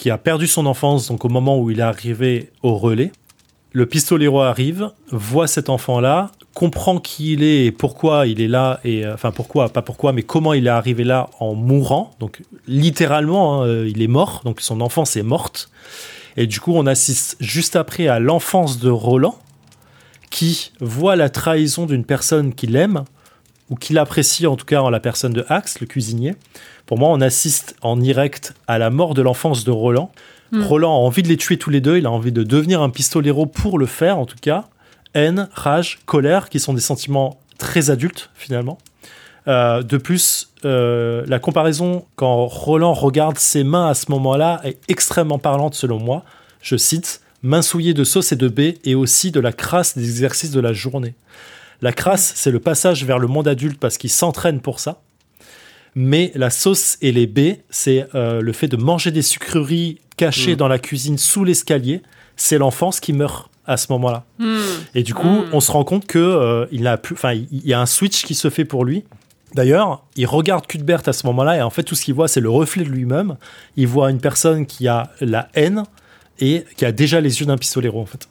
qui 0.01 0.09
a 0.09 0.16
perdu 0.16 0.47
son 0.47 0.64
enfance 0.64 1.09
donc 1.09 1.27
au 1.27 1.28
moment 1.28 1.59
où 1.59 1.70
il 1.70 1.81
est 1.81 1.82
arrivé 1.82 2.48
au 2.62 2.74
relais. 2.74 3.12
Le 3.72 3.85
pistolero 3.85 4.40
arrive, 4.40 4.93
voit 5.12 5.47
cet 5.47 5.68
enfant-là, 5.68 6.31
comprend 6.55 6.98
qui 6.98 7.35
il 7.35 7.43
est 7.43 7.66
et 7.66 7.70
pourquoi 7.70 8.27
il 8.27 8.40
est 8.40 8.48
là, 8.48 8.81
et 8.82 9.05
euh, 9.05 9.12
enfin 9.12 9.31
pourquoi, 9.31 9.68
pas 9.68 9.82
pourquoi, 9.82 10.14
mais 10.14 10.22
comment 10.22 10.55
il 10.55 10.66
est 10.66 10.70
arrivé 10.70 11.05
là 11.05 11.28
en 11.39 11.55
mourant. 11.55 12.12
Donc 12.18 12.40
littéralement, 12.66 13.60
hein, 13.60 13.66
euh, 13.66 13.90
il 13.90 14.01
est 14.01 14.09
mort, 14.09 14.40
donc 14.43 14.62
son 14.62 14.81
enfance 14.81 15.16
est 15.16 15.22
morte. 15.22 15.70
Et 16.39 16.47
du 16.47 16.60
coup, 16.60 16.72
on 16.74 16.86
assiste 16.86 17.36
juste 17.39 17.77
après 17.77 18.09
à 18.09 18.20
l'enfance 18.20 18.78
de 18.78 18.89
Roland, 18.89 19.39
qui 20.31 20.72
voit 20.81 21.14
la 21.14 21.28
trahison 21.28 21.85
d'une 21.85 22.06
personne 22.06 22.55
qu'il 22.55 22.74
aime, 22.74 23.05
ou 23.70 23.76
qu'il 23.76 23.98
apprécie 23.98 24.47
en 24.47 24.56
tout 24.56 24.66
cas 24.66 24.82
en 24.82 24.90
la 24.90 25.01
personne 25.01 25.32
de 25.32 25.47
Axe, 25.48 25.80
le 25.80 25.86
cuisinier. 25.86 26.34
Pour 26.86 26.98
moi, 26.98 27.09
on 27.10 27.20
assiste 27.20 27.76
en 27.82 27.97
direct 27.97 28.55
à 28.66 28.78
la 28.78 28.90
mort 28.90 29.14
de 29.14 29.22
l'enfance 29.22 29.64
de 29.64 29.70
Roland, 29.70 30.10
Hmm. 30.52 30.62
Roland 30.62 30.90
a 30.90 30.98
envie 30.98 31.22
de 31.22 31.28
les 31.28 31.36
tuer 31.36 31.59
tous 31.59 31.70
les 31.70 31.80
deux, 31.80 31.98
il 31.98 32.06
a 32.06 32.10
envie 32.10 32.32
de 32.32 32.42
devenir 32.42 32.82
un 32.82 32.90
pistolero 32.90 33.47
pour 33.47 33.78
le 33.78 33.86
faire 33.86 34.18
en 34.18 34.26
tout 34.26 34.38
cas. 34.40 34.64
Haine, 35.14 35.48
rage, 35.52 36.01
colère, 36.06 36.48
qui 36.48 36.60
sont 36.60 36.74
des 36.74 36.80
sentiments 36.80 37.38
très 37.59 37.90
adultes 37.90 38.30
finalement. 38.34 38.78
Euh, 39.48 39.82
de 39.82 39.97
plus, 39.97 40.52
euh, 40.64 41.24
la 41.26 41.38
comparaison 41.38 42.05
quand 42.16 42.47
Roland 42.47 42.92
regarde 42.92 43.38
ses 43.38 43.64
mains 43.64 43.88
à 43.88 43.94
ce 43.94 44.10
moment-là 44.10 44.60
est 44.64 44.78
extrêmement 44.88 45.38
parlante 45.38 45.74
selon 45.74 45.98
moi. 45.98 46.24
Je 46.60 46.76
cite 46.76 47.20
Mains 47.42 47.62
souillées 47.62 47.94
de 47.94 48.05
sauce 48.05 48.32
et 48.32 48.36
de 48.36 48.48
baie 48.48 48.76
et 48.84 48.94
aussi 48.94 49.30
de 49.30 49.40
la 49.40 49.52
crasse 49.52 49.97
des 49.97 50.06
exercices 50.06 50.51
de 50.51 50.60
la 50.60 50.74
journée. 50.74 51.14
La 51.82 51.93
crasse, 51.93 52.32
c'est 52.36 52.51
le 52.51 52.61
passage 52.61 53.05
vers 53.05 53.19
le 53.19 53.27
monde 53.27 53.48
adulte 53.48 53.78
parce 53.78 53.97
qu'il 53.98 54.11
s'entraîne 54.11 54.61
pour 54.61 54.81
ça. 54.81 55.01
Mais 55.94 56.31
la 56.35 56.51
sauce 56.51 56.98
et 57.01 57.11
les 57.11 57.27
baies, 57.27 57.62
c'est 57.70 58.07
euh, 58.15 58.40
le 58.40 58.52
fait 58.52 58.69
de 58.69 58.77
manger 58.77 59.11
des 59.11 59.23
sucreries 59.23 59.98
cachées 60.16 60.52
Mm. 60.52 60.57
dans 60.57 60.69
la 60.69 60.78
cuisine 60.78 61.19
sous 61.19 61.43
l'escalier. 61.44 62.02
C'est 62.36 62.59
l'enfance 62.59 63.01
qui 63.01 63.12
meurt 63.12 63.51
à 63.66 63.77
ce 63.77 63.86
moment-là. 63.93 64.24
Hmm. 64.39 64.59
Et 64.94 65.02
du 65.02 65.15
coup, 65.15 65.27
Mm. 65.28 65.44
on 65.52 65.61
se 65.61 65.70
rend 65.73 65.85
compte 65.85 66.07
que 66.07 66.19
euh, 66.19 66.66
il 66.73 66.86
a 66.86 66.97
plus, 66.97 67.15
enfin, 67.15 67.32
il 67.32 67.48
il 67.51 67.66
y 67.66 67.73
a 67.74 67.81
un 67.81 67.86
switch 67.86 68.24
qui 68.24 68.35
se 68.35 68.51
fait 68.51 68.65
pour 68.65 68.85
lui. 68.85 69.05
D'ailleurs, 69.55 70.05
il 70.16 70.27
regarde 70.27 70.66
Cuthbert 70.66 71.02
à 71.07 71.12
ce 71.12 71.27
moment-là 71.27 71.57
et 71.57 71.62
en 71.62 71.70
fait, 71.70 71.82
tout 71.82 71.94
ce 71.97 72.05
qu'il 72.05 72.15
voit, 72.15 72.28
c'est 72.28 72.40
le 72.40 72.51
reflet 72.51 72.85
de 72.85 72.89
lui-même. 72.89 73.36
Il 73.77 73.89
voit 73.89 74.11
une 74.11 74.20
personne 74.20 74.65
qui 74.66 74.86
a 74.86 75.11
la 75.20 75.48
haine 75.55 75.82
et 76.39 76.65
qui 76.77 76.85
a 76.85 76.93
déjà 76.93 77.20
les 77.20 77.40
yeux 77.40 77.47
d'un 77.47 77.59
pistolero 77.59 78.01
en 78.01 78.07
fait. 78.07 78.28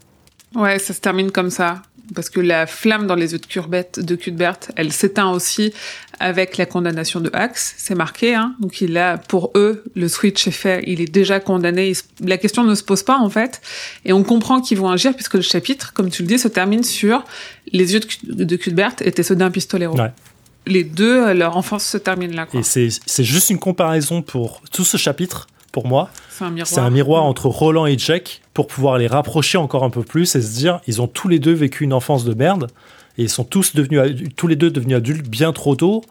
Ouais, 0.56 0.80
ça 0.80 0.94
se 0.94 1.02
termine 1.02 1.30
comme 1.32 1.50
ça. 1.50 1.82
Parce 2.16 2.30
que 2.30 2.40
la 2.40 2.66
flamme 2.68 3.08
dans 3.08 3.16
les 3.16 3.34
yeux 3.34 3.40
de 3.40 3.46
Cuthbert, 3.46 3.86
de 3.98 4.16
Cuthbert 4.16 4.58
elle 4.76 4.92
s'éteint 4.92 5.30
aussi 5.32 5.74
avec 6.20 6.58
la 6.58 6.66
condamnation 6.66 7.20
de 7.22 7.30
Axe. 7.34 7.76
C'est 7.78 7.96
marqué, 7.96 8.36
hein. 8.36 8.56
Donc 8.60 8.82
il 8.82 8.98
a, 8.98 9.18
pour 9.18 9.52
eux, 9.56 9.84
le 9.96 10.08
switch 10.08 10.48
est 10.48 10.52
fait. 10.52 10.84
Il 10.88 11.02
est 11.02 11.12
déjà 11.12 11.40
condamné. 11.40 11.94
La 12.22 12.38
question 12.38 12.64
ne 12.64 12.76
se 12.76 12.84
pose 12.84 13.04
pas, 13.04 13.18
en 13.18 13.30
fait. 13.30 13.62
Et 14.06 14.14
on 14.14 14.24
comprend 14.24 14.60
qu'ils 14.62 14.78
vont 14.78 14.90
agir 14.90 15.14
puisque 15.14 15.36
le 15.36 15.42
chapitre, 15.42 15.94
comme 15.94 16.10
tu 16.10 16.24
le 16.24 16.28
dis, 16.28 16.40
se 16.40 16.48
termine 16.48 16.84
sur 16.84 17.24
les 17.72 17.94
yeux 17.94 18.02
de, 18.24 18.44
de 18.44 18.56
Cuthbert 18.56 18.96
étaient 19.02 19.24
ceux 19.24 19.36
d'un 19.36 19.52
pistolero. 19.52 19.98
Ouais. 19.98 20.12
Les 20.68 20.84
deux, 20.84 21.34
leur 21.34 21.58
enfance 21.58 21.86
se 21.86 21.98
termine 21.98 22.36
là, 22.36 22.46
quoi. 22.46 22.60
Et 22.60 22.64
c'est 22.64 23.24
juste 23.24 23.50
une 23.50 23.60
comparaison 23.60 24.22
pour 24.22 24.62
tout 24.72 24.84
ce 24.84 24.98
chapitre. 24.98 25.48
Pour 25.72 25.88
moi, 25.88 26.10
C'est 26.30 26.46
un 26.46 26.50
miroir. 26.50 26.68
c'est 26.68 26.80
un 26.80 26.90
miroir 26.90 27.24
entre 27.24 27.46
Roland 27.48 27.86
et 27.86 27.98
Jack 27.98 28.42
pour 28.54 28.68
pouvoir 28.68 28.98
les 28.98 29.08
rapprocher 29.08 29.58
encore 29.58 29.84
un 29.84 29.90
peu 29.90 30.04
plus 30.04 30.36
et 30.36 30.42
se 30.42 30.58
dire 30.58 30.80
ils 30.88 31.02
ont 31.02 31.08
tous 31.08 31.28
les 31.28 31.40
deux 31.40 31.54
vécu 31.54 31.84
une 31.84 31.94
enfance 31.94 32.26
de 32.26 32.34
merde 32.34 32.68
et 33.18 33.24
ils 33.24 33.30
sont 33.30 33.44
tous 33.44 33.76
devenus 33.76 34.30
tous 34.36 34.48
les 34.48 34.56
deux 34.56 34.72
devenus 34.72 34.98
adultes 34.98 35.28
bien 35.28 35.54
trop 35.54 35.76
tôt 35.76 36.02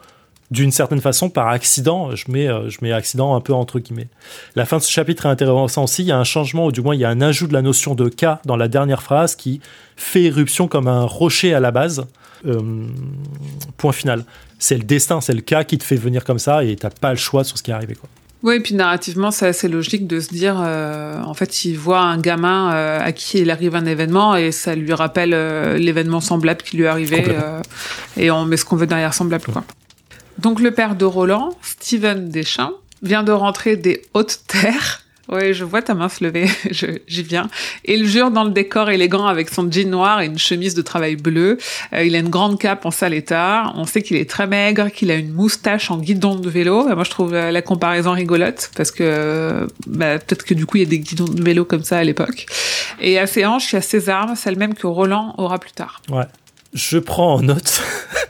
d'une 0.51 0.72
certaine 0.72 1.01
façon 1.01 1.28
par 1.28 1.48
accident. 1.48 2.14
Je 2.14 2.30
mets 2.30 2.48
euh, 2.48 2.70
je 2.70 2.78
mets 2.82 2.93
accident 2.93 3.35
un 3.35 3.40
peu 3.40 3.52
entre 3.52 3.80
guillemets. 3.80 4.09
La 4.55 4.64
fin 4.64 4.78
de 4.78 4.82
ce 4.82 4.90
chapitre 4.90 5.26
est 5.26 5.28
intéressant 5.28 5.85
aussi. 5.85 6.02
Il 6.02 6.06
y 6.06 6.12
a 6.12 6.18
un 6.18 6.24
changement 6.24 6.66
ou 6.66 6.72
du 6.72 6.80
moins 6.80 6.94
il 6.94 7.01
y 7.01 7.05
a 7.05 7.10
un 7.10 7.20
ajout 7.20 7.47
de 7.48 7.52
la 7.52 7.62
notion 7.62 7.94
de 7.94 8.09
cas 8.09 8.40
dans 8.47 8.56
la 8.56 8.68
dernière 8.68 9.02
phrase 9.02 9.35
qui 9.35 9.60
fait 9.97 10.22
éruption 10.22 10.68
comme 10.68 10.89
un 10.89 11.05
rocher 11.05 11.52
à 11.52 11.60
la 11.60 11.70
base. 11.70 12.06
Euh, 12.47 12.86
point 13.76 13.93
final. 13.93 14.24
C'est 14.60 14.78
le 14.78 14.85
destin 14.85 15.20
c'est 15.20 15.35
le 15.35 15.40
cas 15.40 15.64
qui 15.64 15.76
te 15.78 15.85
fait 15.85 15.97
venir 15.97 16.24
comme 16.24 16.39
ça 16.39 16.62
et 16.64 16.76
t'as 16.76 16.90
pas 16.90 17.10
le 17.10 17.16
choix 17.16 17.43
sur 17.43 17.59
ce 17.59 17.62
qui 17.62 17.72
est 17.72 17.74
arrivé 17.74 17.97
quoi 17.97 18.09
Oui, 18.44 18.55
et 18.56 18.60
puis 18.60 18.74
narrativement, 18.74 19.32
c'est 19.32 19.48
assez 19.48 19.66
logique 19.69 20.06
de 20.06 20.20
se 20.20 20.28
dire, 20.28 20.56
euh, 20.60 21.20
en 21.23 21.35
fait, 21.35 21.65
il 21.65 21.77
voit 21.77 22.01
un 22.01 22.19
gamin 22.19 22.73
euh, 22.73 23.01
à 23.02 23.10
qui 23.10 23.39
il 23.40 23.51
arrive 23.51 23.74
un 23.74 23.85
événement 23.85 24.36
et 24.36 24.52
ça 24.52 24.77
lui 24.77 24.93
rappelle 24.93 25.35
euh, 25.35 25.77
l'événement 25.77 26.20
semblable 26.20 26.62
qui 26.62 26.77
lui 26.77 26.85
est 26.85 26.89
arrivé 26.89 27.16
Complètement. 27.16 27.43
euh, 27.44 27.62
et 28.16 28.31
on 28.31 28.44
met 28.44 28.56
ce 28.56 28.65
qu'on 28.65 28.77
veut 28.77 28.86
derrière 28.86 29.12
semblable. 29.12 29.44
Quoi. 29.52 29.65
Donc 30.39 30.60
le 30.60 30.70
père 30.70 30.94
de 30.94 31.05
Roland, 31.05 31.51
Steven 31.62 32.28
Deschamps, 32.28 32.74
vient 33.02 33.24
de 33.24 33.32
rentrer 33.32 33.77
des 33.77 34.02
hautes 34.15 34.40
terres. 34.47 35.02
Oui, 35.30 35.52
je 35.52 35.64
vois 35.64 35.82
ta 35.82 35.92
main 35.92 36.09
se 36.09 36.24
lever, 36.24 36.48
j'y 37.06 37.22
viens. 37.22 37.48
Et 37.84 37.96
il 37.96 38.06
jure 38.06 38.30
dans 38.30 38.44
le 38.44 38.50
décor 38.50 38.88
élégant 38.88 39.26
avec 39.26 39.50
son 39.50 39.70
jean 39.70 39.90
noir 39.90 40.22
et 40.22 40.26
une 40.26 40.38
chemise 40.38 40.74
de 40.74 40.80
travail 40.80 41.16
bleue. 41.16 41.59
Euh, 41.92 42.05
il 42.05 42.14
a 42.14 42.18
une 42.18 42.30
grande 42.30 42.59
cape 42.59 42.86
en 42.86 42.90
sale 42.90 43.12
état. 43.12 43.72
On 43.74 43.84
sait 43.84 44.02
qu'il 44.02 44.16
est 44.16 44.28
très 44.28 44.46
maigre, 44.46 44.88
qu'il 44.88 45.10
a 45.10 45.16
une 45.16 45.32
moustache 45.32 45.90
en 45.90 45.98
guidon 45.98 46.36
de 46.36 46.48
vélo. 46.48 46.88
Et 46.88 46.94
moi, 46.94 47.05
je 47.05 47.10
trouve 47.10 47.34
euh, 47.34 47.50
la 47.50 47.60
comparaison 47.60 48.12
rigolote 48.12 48.70
parce 48.74 48.90
que 48.90 49.02
euh, 49.05 49.66
bah, 49.86 50.18
peut-être 50.18 50.44
que 50.44 50.55
du 50.55 50.64
coup, 50.64 50.78
il 50.78 50.84
y 50.84 50.86
a 50.86 50.88
des 50.88 51.00
guidons 51.00 51.26
de 51.26 51.42
vélo 51.42 51.66
comme 51.66 51.84
ça 51.84 51.98
à 51.98 52.05
l'époque. 52.05 52.46
Et 53.00 53.18
à 53.18 53.26
ses 53.26 53.44
hanches, 53.44 53.72
il 53.72 53.76
y 53.76 53.78
a 53.78 53.82
ses 53.82 54.09
armes, 54.09 54.34
celles 54.34 54.56
mêmes 54.56 54.74
que 54.74 54.86
Roland 54.86 55.34
aura 55.36 55.59
plus 55.59 55.72
tard. 55.72 56.00
Ouais. 56.10 56.24
Je 56.72 56.98
prends 56.98 57.34
en 57.34 57.42
note. 57.42 57.82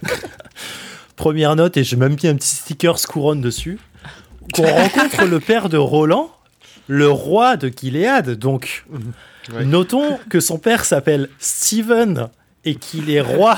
Première 1.16 1.56
note, 1.56 1.76
et 1.76 1.84
j'ai 1.84 1.96
même 1.96 2.16
mis 2.20 2.28
un 2.28 2.36
petit 2.36 2.56
sticker 2.56 2.96
couronne 3.08 3.40
dessus. 3.40 3.78
Qu'on 4.52 4.62
rencontre 4.66 5.24
le 5.24 5.40
père 5.40 5.68
de 5.68 5.76
Roland, 5.76 6.30
le 6.88 7.08
roi 7.08 7.56
de 7.56 7.68
Gilead. 7.74 8.30
Donc, 8.32 8.84
Ouais. 9.54 9.64
notons 9.64 10.18
que 10.28 10.40
son 10.40 10.58
père 10.58 10.84
s'appelle 10.84 11.30
Stephen 11.38 12.28
et 12.66 12.74
qu'il 12.74 13.08
est 13.10 13.22
roi 13.22 13.56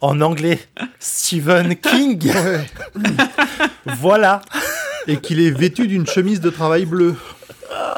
en 0.00 0.22
anglais. 0.22 0.58
Stephen 0.98 1.76
King. 1.76 2.32
Ouais. 2.32 2.66
voilà. 3.98 4.40
Et 5.06 5.18
qu'il 5.18 5.40
est 5.40 5.50
vêtu 5.50 5.88
d'une 5.88 6.06
chemise 6.06 6.40
de 6.40 6.48
travail 6.48 6.86
bleue. 6.86 7.16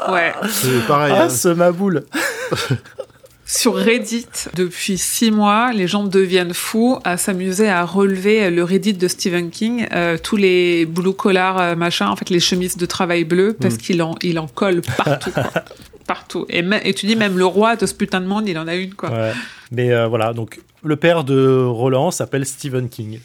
Ouais. 0.09 0.33
C'est 0.49 0.85
pareil. 0.85 1.13
Ah, 1.15 1.23
hein. 1.23 1.29
ce 1.29 1.47
maboule. 1.47 2.03
Sur 3.51 3.73
Reddit, 3.73 4.27
depuis 4.55 4.99
six 4.99 5.31
mois, 5.31 5.73
les 5.73 5.87
gens 5.87 6.03
deviennent 6.03 6.53
fous 6.53 6.99
à 7.03 7.17
s'amuser 7.17 7.67
à 7.67 7.83
relever 7.83 8.51
le 8.51 8.63
Reddit 8.63 8.93
de 8.93 9.07
Stephen 9.07 9.49
King, 9.49 9.87
euh, 9.91 10.19
tous 10.21 10.35
les 10.35 10.85
blue 10.85 11.13
collar 11.13 11.59
euh, 11.59 11.75
machin, 11.75 12.09
en 12.09 12.15
fait 12.15 12.29
les 12.29 12.39
chemises 12.39 12.77
de 12.77 12.85
travail 12.85 13.23
bleu, 13.23 13.57
parce 13.59 13.77
qu'il 13.77 14.03
en, 14.03 14.13
il 14.21 14.37
en 14.37 14.45
colle 14.45 14.81
partout. 14.81 15.31
quoi. 15.31 15.51
partout. 16.05 16.45
Et, 16.47 16.93
tu 16.93 17.07
dis 17.07 17.15
même 17.15 17.39
le 17.39 17.45
roi 17.47 17.75
de 17.75 17.87
ce 17.87 17.95
putain 17.95 18.21
de 18.21 18.27
monde, 18.27 18.47
il 18.47 18.55
en 18.55 18.67
a 18.67 18.75
une 18.75 18.93
quoi. 18.93 19.09
Ouais. 19.09 19.31
Mais 19.71 19.91
euh, 19.93 20.05
voilà, 20.05 20.33
donc 20.33 20.59
le 20.83 20.95
père 20.95 21.23
de 21.23 21.63
Roland 21.63 22.11
s'appelle 22.11 22.45
Stephen 22.45 22.87
King. 22.87 23.19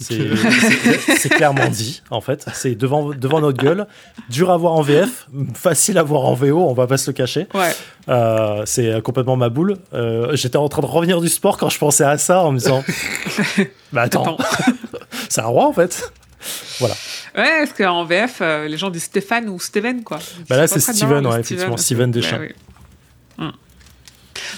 C'est 0.00 1.28
clairement 1.28 1.68
dit, 1.68 2.02
en 2.10 2.20
fait. 2.20 2.46
C'est 2.54 2.74
devant, 2.74 3.10
devant 3.10 3.40
notre 3.40 3.62
gueule. 3.62 3.86
Dur 4.28 4.50
à 4.50 4.56
voir 4.56 4.72
en 4.72 4.82
VF, 4.82 5.28
facile 5.54 5.98
à 5.98 6.02
voir 6.02 6.24
en 6.24 6.34
VO, 6.34 6.68
on 6.68 6.72
va 6.72 6.86
pas 6.86 6.96
se 6.96 7.10
le 7.10 7.14
cacher. 7.14 7.46
Ouais. 7.54 7.70
Euh, 8.08 8.62
c'est 8.66 9.02
complètement 9.02 9.36
ma 9.36 9.48
boule. 9.48 9.76
Euh, 9.92 10.34
J'étais 10.36 10.56
en 10.56 10.68
train 10.68 10.82
de 10.82 10.86
revenir 10.86 11.20
du 11.20 11.28
sport 11.28 11.58
quand 11.58 11.68
je 11.68 11.78
pensais 11.78 12.04
à 12.04 12.18
ça 12.18 12.42
en 12.42 12.52
me 12.52 12.58
disant 12.58 12.82
Bah 13.92 14.02
attends, 14.02 14.22
Attends. 14.22 14.38
c'est 15.28 15.40
un 15.40 15.46
roi 15.46 15.66
en 15.66 15.72
fait. 15.72 16.12
Voilà. 16.78 16.94
Ouais, 17.36 17.58
parce 17.66 17.72
qu'en 17.74 18.04
VF, 18.04 18.38
euh, 18.40 18.66
les 18.66 18.78
gens 18.78 18.90
disent 18.90 19.04
Stéphane 19.04 19.48
ou 19.48 19.60
Steven, 19.60 20.02
quoi. 20.02 20.18
Bah 20.48 20.56
là, 20.56 20.66
c'est 20.66 20.80
Steven, 20.80 21.18
dedans, 21.18 21.30
ouais, 21.30 21.36
le 21.36 21.40
effectivement, 21.40 21.76
Steven 21.76 22.10
Deschamps. 22.10 22.38
Hum. 23.38 23.52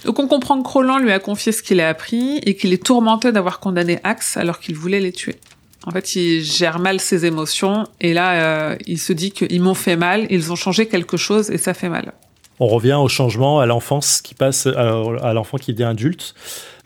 Donc 0.04 0.18
on 0.18 0.26
comprend 0.28 0.62
que 0.62 0.68
Roland 0.68 0.98
lui 0.98 1.12
a 1.12 1.18
confié 1.18 1.52
ce 1.52 1.62
qu'il 1.62 1.80
a 1.80 1.88
appris 1.88 2.38
et 2.44 2.56
qu'il 2.56 2.72
est 2.72 2.82
tourmenté 2.82 3.32
d'avoir 3.32 3.60
condamné 3.60 3.98
Axe 4.04 4.36
alors 4.36 4.60
qu'il 4.60 4.74
voulait 4.76 5.00
les 5.00 5.12
tuer. 5.12 5.36
En 5.84 5.90
fait, 5.90 6.14
il 6.14 6.42
gère 6.44 6.78
mal 6.78 7.00
ses 7.00 7.26
émotions 7.26 7.86
et 8.00 8.14
là, 8.14 8.34
euh, 8.34 8.76
il 8.86 8.98
se 8.98 9.12
dit 9.12 9.32
qu'ils 9.32 9.60
m'ont 9.60 9.74
fait 9.74 9.96
mal, 9.96 10.26
ils 10.30 10.52
ont 10.52 10.56
changé 10.56 10.86
quelque 10.86 11.16
chose 11.16 11.50
et 11.50 11.58
ça 11.58 11.74
fait 11.74 11.88
mal. 11.88 12.12
On 12.60 12.68
revient 12.68 12.94
au 12.94 13.08
changement, 13.08 13.58
à 13.58 13.66
l'enfance 13.66 14.20
qui 14.20 14.34
passe, 14.34 14.66
à, 14.66 15.32
l'enfant 15.32 15.58
qui 15.58 15.72
devient 15.72 15.84
adulte. 15.84 16.34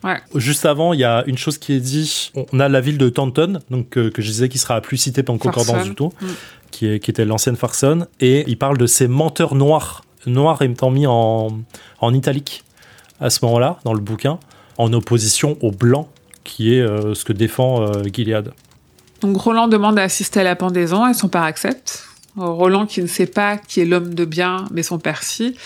Ouais. 0.03 0.17
Juste 0.35 0.65
avant, 0.65 0.95
il 0.95 1.01
y 1.01 1.05
a 1.05 1.25
une 1.27 1.37
chose 1.37 1.59
qui 1.59 1.75
est 1.75 1.81
dit. 1.81 2.33
On 2.53 2.61
a 2.61 2.69
la 2.69 2.81
ville 2.81 2.97
de 2.97 3.09
Taunton, 3.11 3.59
donc 3.69 3.99
euh, 3.99 4.11
que 4.11 4.23
je 4.23 4.29
disais 4.29 4.49
qui 4.49 4.59
sera 4.59 4.81
plus 4.81 4.97
citée 4.97 5.23
pendant 5.23 5.39
Concordance 5.39 5.85
du 5.85 5.95
tout, 5.95 6.13
Mm. 6.23 6.27
qui, 6.71 6.87
est, 6.87 7.01
qui 7.01 7.11
était 7.11 7.25
l'ancienne 7.27 7.57
Farson, 7.57 8.07
et 8.21 8.45
il 8.47 8.57
parle 8.57 8.79
de 8.79 8.87
ces 8.87 9.09
menteurs 9.09 9.55
noirs, 9.55 10.05
noirs 10.25 10.63
étant 10.63 10.91
mis 10.91 11.07
en, 11.07 11.49
en 12.01 12.15
italique 12.15 12.65
à 13.21 13.31
ce 13.31 13.45
moment-là 13.45 13.79
dans 13.85 13.95
le 13.95 14.01
bouquin, 14.01 14.39
en 14.79 14.93
opposition 14.93 15.57
aux 15.61 15.71
blancs, 15.71 16.09
qui 16.45 16.75
est 16.75 16.81
euh, 16.81 17.15
ce 17.15 17.25
que 17.25 17.33
défend 17.33 17.83
euh, 17.83 18.03
Gilead. 18.13 18.53
Donc 19.21 19.37
Roland 19.37 19.69
demande 19.69 19.99
à 19.99 20.03
assister 20.03 20.41
à 20.41 20.45
la 20.45 20.57
pendaison 20.57 21.07
et 21.07 21.15
son 21.15 21.29
père 21.29 21.43
accepte. 21.43 22.07
Euh, 22.39 22.45
Roland, 22.45 22.87
qui 22.87 23.03
ne 23.03 23.07
sait 23.07 23.27
pas 23.27 23.57
qui 23.57 23.81
est 23.81 23.85
l'homme 23.85 24.15
de 24.15 24.25
bien, 24.25 24.67
mais 24.71 24.83
son 24.83 24.99
père 24.99 25.23
si, 25.23 25.57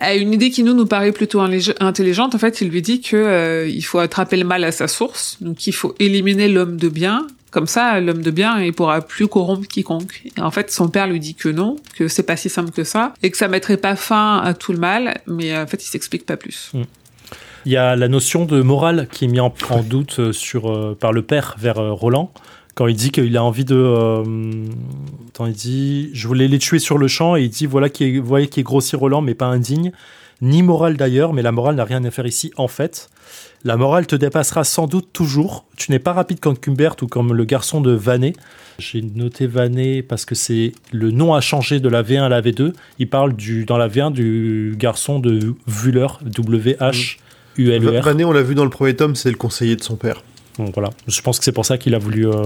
a 0.00 0.14
une 0.14 0.32
idée 0.32 0.50
qui 0.50 0.62
nous 0.62 0.72
nous 0.72 0.86
paraît 0.86 1.12
plutôt 1.12 1.40
intelligente. 1.40 2.34
En 2.34 2.38
fait, 2.38 2.60
il 2.62 2.68
lui 2.68 2.80
dit 2.80 3.00
que 3.00 3.16
euh, 3.16 3.68
il 3.68 3.82
faut 3.82 3.98
attraper 3.98 4.36
le 4.36 4.44
mal 4.44 4.64
à 4.64 4.72
sa 4.72 4.88
source, 4.88 5.36
donc 5.40 5.66
il 5.66 5.72
faut 5.72 5.94
éliminer 5.98 6.48
l'homme 6.48 6.78
de 6.78 6.88
bien. 6.88 7.26
Comme 7.50 7.66
ça, 7.66 8.00
l'homme 8.00 8.22
de 8.22 8.30
bien, 8.30 8.60
il 8.60 8.72
pourra 8.72 9.00
plus 9.00 9.26
corrompre 9.26 9.66
quiconque. 9.66 10.22
Et 10.36 10.40
en 10.40 10.50
fait, 10.50 10.70
son 10.70 10.88
père 10.88 11.08
lui 11.08 11.18
dit 11.18 11.34
que 11.34 11.48
non, 11.48 11.76
que 11.96 12.06
c'est 12.06 12.22
pas 12.22 12.36
si 12.36 12.48
simple 12.48 12.70
que 12.70 12.84
ça, 12.84 13.12
et 13.22 13.30
que 13.30 13.36
ça 13.36 13.48
mettrait 13.48 13.76
pas 13.76 13.96
fin 13.96 14.38
à 14.38 14.54
tout 14.54 14.72
le 14.72 14.78
mal, 14.78 15.20
mais 15.26 15.52
euh, 15.52 15.64
en 15.64 15.66
fait, 15.66 15.82
il 15.82 15.88
s'explique 15.88 16.24
pas 16.24 16.36
plus. 16.36 16.70
Il 17.66 17.72
y 17.72 17.76
a 17.76 17.96
la 17.96 18.08
notion 18.08 18.44
de 18.44 18.62
morale 18.62 19.08
qui 19.10 19.24
est 19.24 19.28
mise 19.28 19.40
en, 19.40 19.52
doute 19.82 20.20
euh, 20.20 20.32
euh, 20.54 20.94
par 20.94 21.12
le 21.12 21.22
père 21.22 21.56
vers 21.58 21.76
Roland. 21.76 22.32
Quand 22.76 22.86
il 22.86 22.94
dit 22.94 23.10
qu'il 23.10 23.36
a 23.36 23.42
envie 23.42 23.64
de. 23.64 24.24
attends, 25.28 25.46
il 25.46 25.52
dit 25.52 26.10
Je 26.14 26.28
voulais 26.28 26.46
les 26.46 26.58
tuer 26.58 26.78
sur 26.78 26.98
le 26.98 27.08
champ. 27.08 27.36
Et 27.36 27.42
il 27.42 27.50
dit 27.50 27.66
Voilà 27.66 27.90
qui 27.90 28.04
est, 28.04 28.48
qui 28.48 28.60
est 28.60 28.62
grossier 28.62 28.96
Roland, 28.96 29.20
mais 29.20 29.34
pas 29.34 29.46
indigne. 29.46 29.92
Ni 30.40 30.62
morale 30.62 30.96
d'ailleurs, 30.96 31.34
mais 31.34 31.42
la 31.42 31.52
morale 31.52 31.74
n'a 31.74 31.84
rien 31.84 32.02
à 32.04 32.10
faire 32.10 32.26
ici, 32.26 32.52
en 32.56 32.68
fait. 32.68 33.10
La 33.62 33.76
morale 33.76 34.06
te 34.06 34.16
dépassera 34.16 34.64
sans 34.64 34.86
doute 34.86 35.08
toujours. 35.12 35.66
Tu 35.76 35.92
n'es 35.92 35.98
pas 35.98 36.14
rapide 36.14 36.40
comme 36.40 36.56
Cumbert 36.56 36.96
ou 37.02 37.06
comme 37.06 37.34
le 37.34 37.44
garçon 37.44 37.82
de 37.82 37.92
Vanet. 37.92 38.32
J'ai 38.78 39.02
noté 39.02 39.46
Vanet 39.46 40.02
parce 40.02 40.24
que 40.24 40.34
c'est 40.34 40.72
le 40.92 41.10
nom 41.10 41.34
a 41.34 41.42
changé 41.42 41.78
de 41.78 41.88
la 41.88 42.02
V1 42.02 42.22
à 42.22 42.28
la 42.30 42.40
V2. 42.40 42.72
Il 42.98 43.08
parle 43.08 43.34
du, 43.34 43.66
dans 43.66 43.76
la 43.76 43.88
V1 43.88 44.12
du 44.12 44.74
garçon 44.78 45.18
de 45.18 45.54
Wuller, 45.66 46.06
W-H-U-L-E-R. 46.22 48.02
Vanet, 48.02 48.24
on 48.24 48.32
l'a 48.32 48.42
vu 48.42 48.54
dans 48.54 48.64
le 48.64 48.70
premier 48.70 48.96
tome, 48.96 49.14
c'est 49.14 49.30
le 49.30 49.36
conseiller 49.36 49.76
de 49.76 49.82
son 49.82 49.96
père. 49.96 50.22
Donc 50.58 50.74
voilà, 50.74 50.90
je 51.06 51.20
pense 51.20 51.38
que 51.38 51.44
c'est 51.44 51.52
pour 51.52 51.66
ça 51.66 51.78
qu'il 51.78 51.94
a 51.94 51.98
voulu 51.98 52.26
euh, 52.26 52.42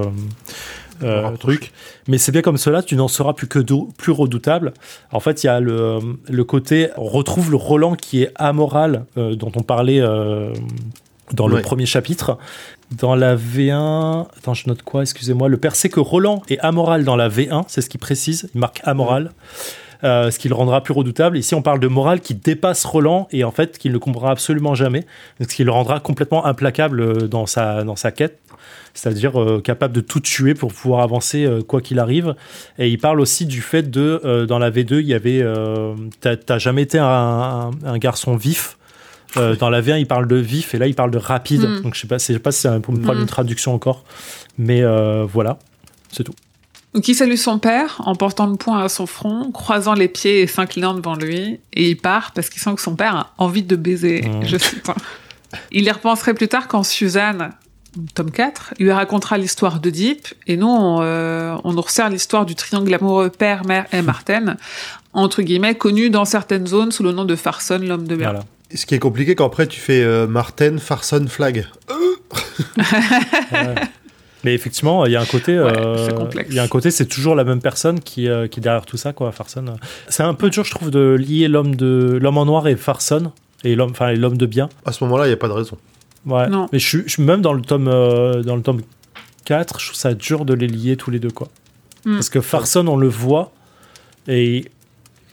euh, 1.03 1.31
truc. 1.37 1.73
Mais 2.09 2.19
c'est 2.19 2.33
bien 2.33 2.43
comme 2.43 2.57
cela, 2.59 2.83
tu 2.83 2.97
n'en 2.97 3.09
seras 3.09 3.33
plus 3.33 3.47
que 3.49 3.59
do- 3.59 3.89
plus 3.99 4.13
redoutable. 4.13 4.73
En 5.13 5.21
fait, 5.21 5.43
il 5.43 5.47
y 5.47 5.51
a 5.51 5.61
le, 5.61 5.99
le 6.29 6.45
côté, 6.45 6.89
on 6.97 7.05
retrouve 7.05 7.51
le 7.51 7.57
Roland 7.57 7.95
qui 7.97 8.23
est 8.23 8.31
amoral, 8.37 9.05
euh, 9.19 9.35
dont 9.35 9.53
on 9.57 9.63
parlait 9.63 10.01
euh, 10.01 10.53
dans 11.33 11.47
le 11.49 11.57
premier 11.63 11.87
chapitre. 11.87 12.39
Dans 12.99 13.15
la 13.17 13.35
V1, 13.35 14.27
attends, 14.37 14.55
je 14.55 14.69
note 14.69 14.83
quoi, 14.83 15.03
excusez-moi, 15.03 15.49
le 15.49 15.57
père 15.57 15.75
sait 15.75 15.89
que 15.89 15.99
Roland 16.01 16.43
est 16.49 16.59
amoral 16.61 17.03
dans 17.05 17.17
la 17.17 17.29
V1, 17.29 17.65
c'est 17.67 17.81
ce 17.81 17.89
qu'il 17.91 17.99
précise, 18.01 18.49
il 18.55 18.61
marque 18.61 18.81
amoral. 18.85 19.33
euh, 20.05 20.31
ce 20.31 20.39
qui 20.39 20.49
le 20.51 20.55
rendra 20.55 20.83
plus 20.83 20.93
redoutable. 20.93 21.39
Ici, 21.39 21.55
on 21.55 21.63
parle 21.63 21.81
de 21.81 21.89
morale 21.89 22.21
qui 22.21 22.35
dépasse 22.35 22.85
Roland 22.85 23.27
et 23.33 23.43
en 23.43 23.51
fait 23.51 23.79
qu'il 23.79 23.91
ne 23.91 23.97
comprendra 23.97 24.33
absolument 24.33 24.75
jamais, 24.75 25.07
ce 25.41 25.47
qui 25.47 25.65
le 25.65 25.71
rendra 25.71 25.99
complètement 25.99 26.45
implacable 26.45 27.27
dans 27.29 27.47
sa, 27.47 27.85
dans 27.85 27.97
sa 27.97 28.11
quête, 28.13 28.39
c'est-à-dire 28.95 29.41
euh, 29.41 29.61
capable 29.61 29.93
de 29.93 30.01
tout 30.01 30.21
tuer 30.21 30.55
pour 30.55 30.73
pouvoir 30.73 31.03
avancer 31.03 31.45
euh, 31.45 31.63
quoi 31.63 31.81
qu'il 31.81 31.99
arrive. 31.99 32.35
Et 32.79 32.89
il 32.89 32.99
parle 32.99 33.21
aussi 33.21 33.45
du 33.45 33.61
fait 33.61 33.91
de, 33.91 34.21
euh, 34.25 34.47
dans 34.47 34.59
la 34.59 34.71
V2, 34.71 35.01
il 35.01 35.07
y 35.07 35.15
avait, 35.15 35.45
t'as 36.21 36.59
jamais 36.59 36.83
été 36.83 36.99
un, 36.99 37.05
un- 37.07 37.71
un 37.85 37.99
garçon 37.99 38.37
vif. 38.37 38.77
Dans 39.59 39.69
la 39.69 39.83
V1, 39.83 39.99
il 39.99 40.07
parle 40.07 40.29
de 40.29 40.37
vif 40.37 40.75
et 40.77 40.79
là, 40.79 40.87
il 40.87 40.95
parle 40.95 41.11
de 41.11 41.19
rapide. 41.19 41.63
Mm. 41.69 41.83
Donc, 41.83 41.95
je 41.97 42.01
sais 42.03 42.07
pas, 42.07 42.19
je 42.19 42.25
sais 42.25 42.39
pas 42.39 42.53
si 42.53 42.61
c'est 42.61 42.69
un- 42.69 42.81
pour 42.81 42.95
me 42.95 43.01
prendre 43.03 43.21
Mm. 43.21 43.27
traduction 43.27 43.75
encore, 43.75 44.05
mais 44.59 44.83
voilà, 45.27 45.59
c'est 46.13 46.23
tout. 46.25 46.35
Donc 46.95 47.09
il 47.09 47.17
salue 47.17 47.35
son 47.35 47.59
père 47.59 48.01
en 48.05 48.15
portant 48.15 48.47
le 48.47 48.55
poing 48.55 48.79
à 48.85 48.89
son 48.89 49.07
front, 49.07 49.51
croisant 49.51 49.95
les 49.95 50.07
pieds 50.07 50.43
et 50.43 50.47
s'inclinant 50.47 50.95
devant 50.95 51.17
lui, 51.17 51.59
et 51.73 51.91
il 51.91 51.97
part 51.97 52.31
parce 52.31 52.49
qu'il 52.49 52.63
sent 52.63 52.77
que 52.77 52.81
son 52.81 52.95
père 52.95 53.17
a 53.17 53.35
envie 53.39 53.65
de 53.65 53.75
baiser. 53.75 54.23
Mmh. 54.23 54.45
Je 54.47 54.57
cite. 54.57 54.89
hein. 54.89 54.95
Il 55.73 55.83
y 55.83 55.91
repenserait 55.91 56.35
plus 56.35 56.47
tard 56.47 56.69
quand 56.69 56.85
Suzanne, 56.85 57.51
tome 58.15 58.31
4, 58.31 58.75
lui 58.79 58.93
racontera 58.93 59.39
l'histoire 59.39 59.81
d'Oedipe, 59.81 60.29
et 60.47 60.57
nous, 60.57 60.69
on, 60.69 60.99
euh, 61.01 61.57
on 61.65 61.73
nous 61.73 61.81
resserre 61.81 62.11
l'histoire 62.11 62.47
du 62.47 62.55
triangle 62.55 62.93
amoureux 62.93 63.31
père, 63.31 63.65
mère 63.65 63.87
et 63.93 64.03
Martine, 64.03 64.57
entre 65.13 65.43
guillemets, 65.43 65.75
connu 65.75 66.11
dans 66.11 66.25
certaines 66.25 66.67
zones 66.67 66.93
sous 66.93 67.03
le 67.03 67.13
nom 67.13 67.25
de 67.25 67.37
Farson, 67.37 67.81
l'homme 67.83 68.07
de 68.07 68.17
mer. 68.17 68.31
Voilà. 68.33 68.45
Ce 68.75 68.87
qui 68.87 68.95
est 68.95 68.99
compliqué 68.99 69.35
quand 69.35 69.47
après 69.47 69.67
tu 69.67 69.79
fais 69.79 70.03
euh, 70.03 70.27
Martin, 70.27 70.79
Farson, 70.79 71.27
Flag. 71.29 71.67
Ouais. 73.53 73.75
Mais 74.45 74.55
effectivement, 74.55 75.07
il 75.07 75.13
y 75.13 75.17
a 75.17 75.21
un 75.21 75.27
côté, 75.27 75.59
Ouais, 75.59 75.73
euh, 75.77 76.29
il 76.49 76.55
y 76.55 76.59
a 76.59 76.63
un 76.63 76.69
côté, 76.69 76.91
c'est 76.91 77.07
toujours 77.07 77.35
la 77.35 77.45
même 77.45 77.61
personne 77.61 78.01
qui, 78.01 78.29
euh, 78.29 78.47
qui 78.47 78.61
est 78.61 78.63
derrière 78.63 78.85
tout 78.85 78.99
ça, 78.99 79.13
quoi, 79.13 79.33
Farson. 79.33 79.65
C'est 80.09 80.23
un 80.23 80.35
peu 80.35 80.51
dur, 80.51 80.65
je 80.65 80.71
trouve, 80.71 80.91
de 80.91 81.17
lier 81.19 81.49
l'homme 81.49 81.75
de 81.75 82.19
l'homme 82.21 82.39
en 82.39 82.45
noir 82.45 82.69
et 82.69 82.77
Farson 82.77 83.33
et 83.65 83.75
l'homme, 83.75 83.93
enfin, 83.93 84.11
et 84.11 84.17
l'homme 84.17 84.37
de 84.37 84.47
bien. 84.47 84.69
À 84.85 84.93
ce 84.93 85.03
moment-là, 85.05 85.25
il 85.25 85.29
n'y 85.29 85.35
a 85.35 85.39
pas 85.39 85.49
de 85.49 85.55
raison. 85.55 85.79
Ouais. 86.27 86.49
Non. 86.49 86.69
Mais 86.73 86.79
je 86.79 87.07
suis, 87.07 87.23
même 87.23 87.43
dans 87.43 87.53
le 87.53 87.63
tome, 87.63 87.89
euh, 87.89 88.43
dans 88.43 88.57
le 88.57 88.63
tome 88.63 88.81
4, 89.45 89.81
je 89.81 89.87
trouve 89.87 89.97
ça 89.97 90.15
dur 90.15 90.45
de 90.45 90.55
les 90.55 90.67
lier 90.67 90.97
tous 90.97 91.11
les 91.11 91.19
deux, 91.19 91.31
quoi. 91.31 91.49
Mm. 92.05 92.15
Parce 92.15 92.31
que 92.31 92.41
Farson, 92.41 92.87
on 92.89 92.97
le 92.97 93.09
voit 93.09 93.53
et 94.29 94.65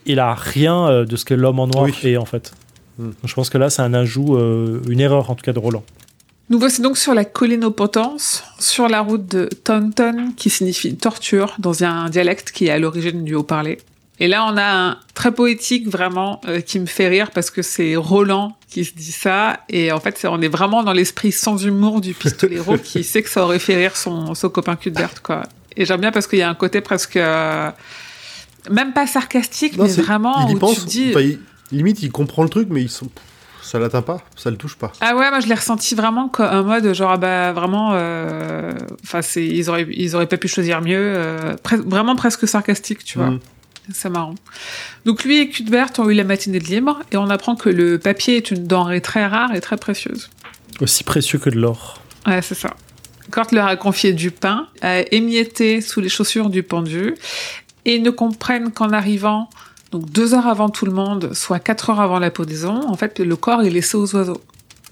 il 0.06 0.20
a 0.20 0.34
rien 0.34 0.86
euh, 0.88 1.04
de 1.04 1.16
ce 1.16 1.24
que 1.24 1.34
l'homme 1.34 1.60
en 1.60 1.66
noir 1.66 1.84
Oui. 1.84 1.94
est, 2.04 2.16
en 2.16 2.24
fait. 2.24 2.52
Mm. 2.98 3.04
Donc, 3.04 3.14
je 3.24 3.34
pense 3.34 3.50
que 3.50 3.58
là, 3.58 3.70
c'est 3.70 3.82
un 3.82 3.94
ajout, 3.94 4.36
euh, 4.36 4.82
une 4.88 5.00
erreur, 5.00 5.30
en 5.30 5.34
tout 5.34 5.44
cas, 5.44 5.52
de 5.52 5.58
Roland. 5.58 5.84
Nous 6.50 6.58
voici 6.58 6.82
donc 6.82 6.98
sur 6.98 7.14
la 7.14 7.24
colline 7.24 7.64
aux 7.64 7.70
potences, 7.70 8.44
sur 8.58 8.88
la 8.88 9.00
route 9.00 9.26
de 9.26 9.48
Taunton, 9.64 10.32
qui 10.36 10.50
signifie 10.50 10.94
torture, 10.96 11.54
dans 11.58 11.82
un 11.84 12.10
dialecte 12.10 12.50
qui 12.50 12.66
est 12.66 12.70
à 12.70 12.78
l'origine 12.78 13.24
du 13.24 13.34
haut-parler. 13.34 13.78
Et 14.20 14.28
là, 14.28 14.44
on 14.46 14.56
a 14.56 14.62
un 14.90 14.98
très 15.14 15.32
poétique, 15.32 15.88
vraiment, 15.88 16.40
euh, 16.46 16.60
qui 16.60 16.78
me 16.78 16.86
fait 16.86 17.08
rire, 17.08 17.30
parce 17.32 17.50
que 17.50 17.62
c'est 17.62 17.96
Roland 17.96 18.56
qui 18.68 18.84
se 18.84 18.94
dit 18.94 19.10
ça, 19.12 19.60
et 19.68 19.90
en 19.90 20.00
fait, 20.00 20.24
on 20.30 20.40
est 20.40 20.48
vraiment 20.48 20.82
dans 20.84 20.92
l'esprit 20.92 21.32
sans 21.32 21.56
humour 21.64 22.00
du 22.00 22.14
pistolero, 22.14 22.76
qui 22.82 23.02
sait 23.04 23.22
que 23.22 23.28
ça 23.30 23.42
aurait 23.44 23.58
fait 23.58 23.74
rire 23.76 23.96
son, 23.96 24.34
son 24.34 24.48
copain 24.48 24.76
Cuthbert, 24.76 25.22
quoi. 25.22 25.42
Et 25.76 25.84
j'aime 25.86 26.00
bien 26.00 26.12
parce 26.12 26.26
qu'il 26.26 26.38
y 26.38 26.42
a 26.42 26.48
un 26.50 26.54
côté 26.54 26.80
presque... 26.82 27.16
euh, 27.16 27.70
même 28.70 28.92
pas 28.92 29.06
sarcastique, 29.06 29.76
Non, 29.76 29.84
mais 29.84 29.90
vraiment 29.90 30.46
il 30.46 30.52
y 30.52 30.54
où 30.54 30.58
pense. 30.58 30.80
tu 30.80 30.86
dis... 30.86 31.06
enfin, 31.10 31.20
il- 31.20 31.40
limite, 31.72 32.02
il 32.02 32.12
comprend 32.12 32.42
le 32.44 32.48
truc, 32.48 32.68
mais 32.70 32.82
il 32.82 32.90
sont- 32.90 33.08
ça 33.62 33.78
l'atteint 33.78 34.02
pas, 34.02 34.18
ça 34.36 34.50
le 34.50 34.56
touche 34.56 34.76
pas. 34.76 34.92
Ah 35.00 35.16
ouais, 35.16 35.30
moi 35.30 35.40
je 35.40 35.46
l'ai 35.46 35.54
ressenti 35.54 35.94
vraiment 35.94 36.28
comme 36.28 36.46
un 36.46 36.62
mode 36.62 36.92
genre 36.92 37.12
ah 37.12 37.16
bah 37.16 37.52
vraiment, 37.52 37.92
euh, 37.94 38.72
enfin 39.02 39.22
c'est 39.22 39.46
ils 39.46 39.70
auraient 39.70 39.86
ils 39.90 40.14
auraient 40.14 40.26
pas 40.26 40.36
pu 40.36 40.46
choisir 40.48 40.82
mieux, 40.82 40.96
euh, 40.98 41.54
pres- 41.64 41.80
vraiment 41.88 42.14
presque 42.16 42.46
sarcastique, 42.46 43.02
tu 43.04 43.18
vois. 43.18 43.30
Mm. 43.30 43.40
C'est 43.92 44.08
marrant. 44.08 44.34
Donc 45.04 45.24
lui 45.24 45.38
et 45.38 45.48
Cuthbert 45.48 45.90
ont 45.98 46.08
eu 46.08 46.14
la 46.14 46.24
matinée 46.24 46.60
de 46.60 46.66
libre 46.66 47.00
et 47.10 47.16
on 47.16 47.28
apprend 47.30 47.56
que 47.56 47.68
le 47.68 47.98
papier 47.98 48.36
est 48.36 48.50
une 48.50 48.66
denrée 48.66 49.00
très 49.00 49.26
rare 49.26 49.54
et 49.54 49.60
très 49.60 49.76
précieuse. 49.76 50.30
Aussi 50.80 51.04
précieux 51.04 51.38
que 51.38 51.50
de 51.50 51.58
l'or. 51.58 52.00
Ouais, 52.26 52.40
c'est 52.42 52.54
ça. 52.54 52.76
Kurt 53.30 53.52
leur 53.52 53.66
a 53.66 53.76
confié 53.76 54.12
du 54.12 54.30
pain, 54.30 54.68
a 54.82 55.00
émietté 55.12 55.80
sous 55.80 56.00
les 56.00 56.08
chaussures 56.08 56.50
du 56.50 56.62
pendu, 56.62 57.14
et 57.84 57.96
ils 57.96 58.02
ne 58.02 58.10
comprennent 58.10 58.70
qu'en 58.70 58.90
arrivant, 58.90 59.48
donc 59.90 60.10
deux 60.10 60.34
heures 60.34 60.46
avant 60.46 60.68
tout 60.68 60.86
le 60.86 60.92
monde, 60.92 61.32
soit 61.34 61.58
quatre 61.58 61.90
heures 61.90 62.00
avant 62.00 62.18
la 62.18 62.30
podaison, 62.30 62.88
en 62.88 62.96
fait, 62.96 63.20
le 63.20 63.36
corps 63.36 63.62
est 63.62 63.70
laissé 63.70 63.96
aux 63.96 64.14
oiseaux. 64.14 64.40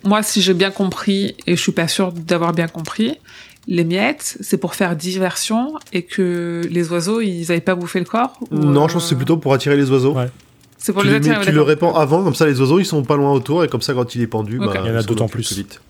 Moi, 0.04 0.22
si 0.22 0.40
j'ai 0.40 0.54
bien 0.54 0.70
compris, 0.70 1.36
et 1.46 1.56
je 1.56 1.60
suis 1.60 1.72
pas 1.72 1.88
sûre 1.88 2.12
d'avoir 2.12 2.52
bien 2.52 2.68
compris, 2.68 3.18
les 3.66 3.84
miettes, 3.84 4.36
c'est 4.40 4.56
pour 4.58 4.74
faire 4.74 4.96
diversion 4.96 5.74
et 5.92 6.02
que 6.02 6.62
les 6.70 6.90
oiseaux, 6.90 7.20
ils 7.20 7.42
n'avaient 7.42 7.60
pas 7.60 7.74
bouffé 7.74 7.98
le 7.98 8.04
corps 8.06 8.38
ou, 8.50 8.56
Non, 8.56 8.84
euh, 8.84 8.88
je 8.88 8.94
pense 8.94 9.02
que 9.04 9.08
c'est 9.10 9.14
plutôt 9.16 9.36
pour 9.36 9.52
attirer 9.54 9.76
les 9.76 9.90
oiseaux. 9.90 10.14
Ouais. 10.14 10.30
C'est 10.78 10.92
pour 10.94 11.02
tu 11.02 11.08
les 11.08 11.14
les 11.14 11.20
mets- 11.20 11.30
attirer. 11.30 11.46
tu 11.46 11.52
le 11.52 11.62
répands 11.62 11.94
avant, 11.94 12.24
comme 12.24 12.34
ça 12.34 12.46
les 12.46 12.58
oiseaux 12.60 12.78
ils 12.78 12.86
sont 12.86 13.02
pas 13.02 13.16
loin 13.16 13.32
autour, 13.32 13.62
et 13.64 13.68
comme 13.68 13.82
ça 13.82 13.92
quand 13.94 14.14
il 14.14 14.22
est 14.22 14.26
pendu, 14.26 14.58
bah, 14.58 14.72
Il 14.82 14.86
y 14.88 14.90
en 14.90 14.96
a 14.96 15.02
d'autant 15.02 15.28
plus. 15.28 15.46
plus 15.46 15.56
vite. 15.56 15.80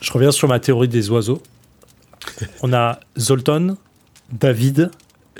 Je 0.00 0.12
reviens 0.12 0.30
sur 0.30 0.48
ma 0.48 0.58
théorie 0.60 0.88
des 0.88 1.10
oiseaux. 1.10 1.42
On 2.62 2.72
a 2.72 3.00
Zoltan, 3.18 3.76
David, 4.32 4.90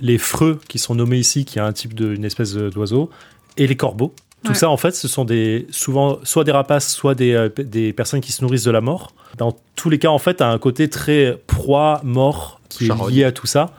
les 0.01 0.19
freux 0.19 0.61
qui 0.69 0.79
sont 0.79 0.95
nommés 0.95 1.19
ici, 1.19 1.45
qui 1.45 1.59
est 1.59 1.63
un 1.63 1.73
type 1.73 1.95
de, 1.95 2.15
une 2.15 2.25
espèce 2.25 2.55
d'oiseau, 2.55 3.11
et 3.57 3.67
les 3.67 3.77
corbeaux. 3.77 4.13
Tout 4.45 4.51
Ouais. 4.53 4.55
ça, 4.57 4.71
en 4.71 4.77
fait, 4.77 4.95
ce 4.95 5.09
sont 5.09 5.25
des, 5.25 5.67
souvent 5.71 6.19
soit 6.23 6.45
des 6.45 6.53
rapaces, 6.53 6.93
soit 6.95 7.15
des, 7.15 7.33
euh, 7.35 7.49
des 7.59 7.93
personnes 7.93 8.21
qui 8.21 8.31
se 8.33 8.43
nourrissent 8.43 8.65
de 8.65 8.71
la 8.71 8.81
mort. 8.81 9.13
Dans 9.37 9.57
tous 9.75 9.91
les 9.91 9.99
cas, 9.99 10.09
en 10.11 10.19
fait, 10.19 10.41
a 10.41 10.49
un 10.49 10.59
côté 10.59 10.89
très 10.89 11.39
proie, 11.47 12.01
mort, 12.05 12.61
qui 12.69 12.87
Charogne. 12.87 13.13
est 13.13 13.17
lié 13.17 13.25
à 13.25 13.33
tout 13.33 13.47
ça. 13.47 13.73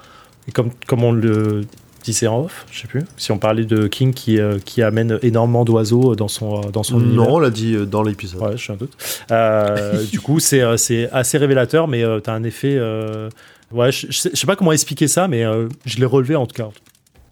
Et 0.47 0.51
comme, 0.51 0.71
comme 0.87 1.03
on 1.03 1.11
le 1.13 1.61
disait 2.03 2.27
en 2.27 2.41
off, 2.45 2.65
je 2.71 2.81
sais 2.81 2.87
plus, 2.87 3.03
si 3.17 3.31
on 3.31 3.37
parlait 3.37 3.65
de 3.65 3.87
King 3.87 4.13
qui, 4.13 4.39
euh, 4.39 4.57
qui 4.63 4.81
amène 4.81 5.19
énormément 5.21 5.63
d'oiseaux 5.65 6.15
dans 6.15 6.27
son, 6.27 6.59
euh, 6.59 6.71
dans 6.71 6.83
son 6.83 6.99
univers. 6.99 7.25
Non, 7.27 7.35
on 7.35 7.39
l'a 7.39 7.49
dit 7.51 7.75
euh, 7.75 7.85
dans 7.85 8.03
l'épisode. 8.03 8.41
Ouais, 8.41 8.51
je 8.57 8.63
suis 8.63 8.73
un 8.73 8.77
doute. 8.77 8.93
Euh, 9.31 10.03
du 10.11 10.19
coup, 10.19 10.39
c'est 10.39 10.61
euh, 10.61 10.75
c'est 10.77 11.09
assez 11.11 11.37
révélateur, 11.37 11.87
mais 11.87 12.03
euh, 12.03 12.19
t'as 12.19 12.33
un 12.33 12.43
effet. 12.43 12.75
euh, 12.77 13.29
Ouais, 13.71 13.91
je, 13.91 14.07
je 14.09 14.17
sais, 14.35 14.47
pas 14.47 14.55
comment 14.55 14.71
expliquer 14.71 15.07
ça, 15.07 15.27
mais 15.27 15.45
euh, 15.45 15.67
je 15.85 15.97
l'ai 15.99 16.05
relevé 16.05 16.35
en 16.35 16.47
tout 16.47 16.55
cas. 16.55 16.69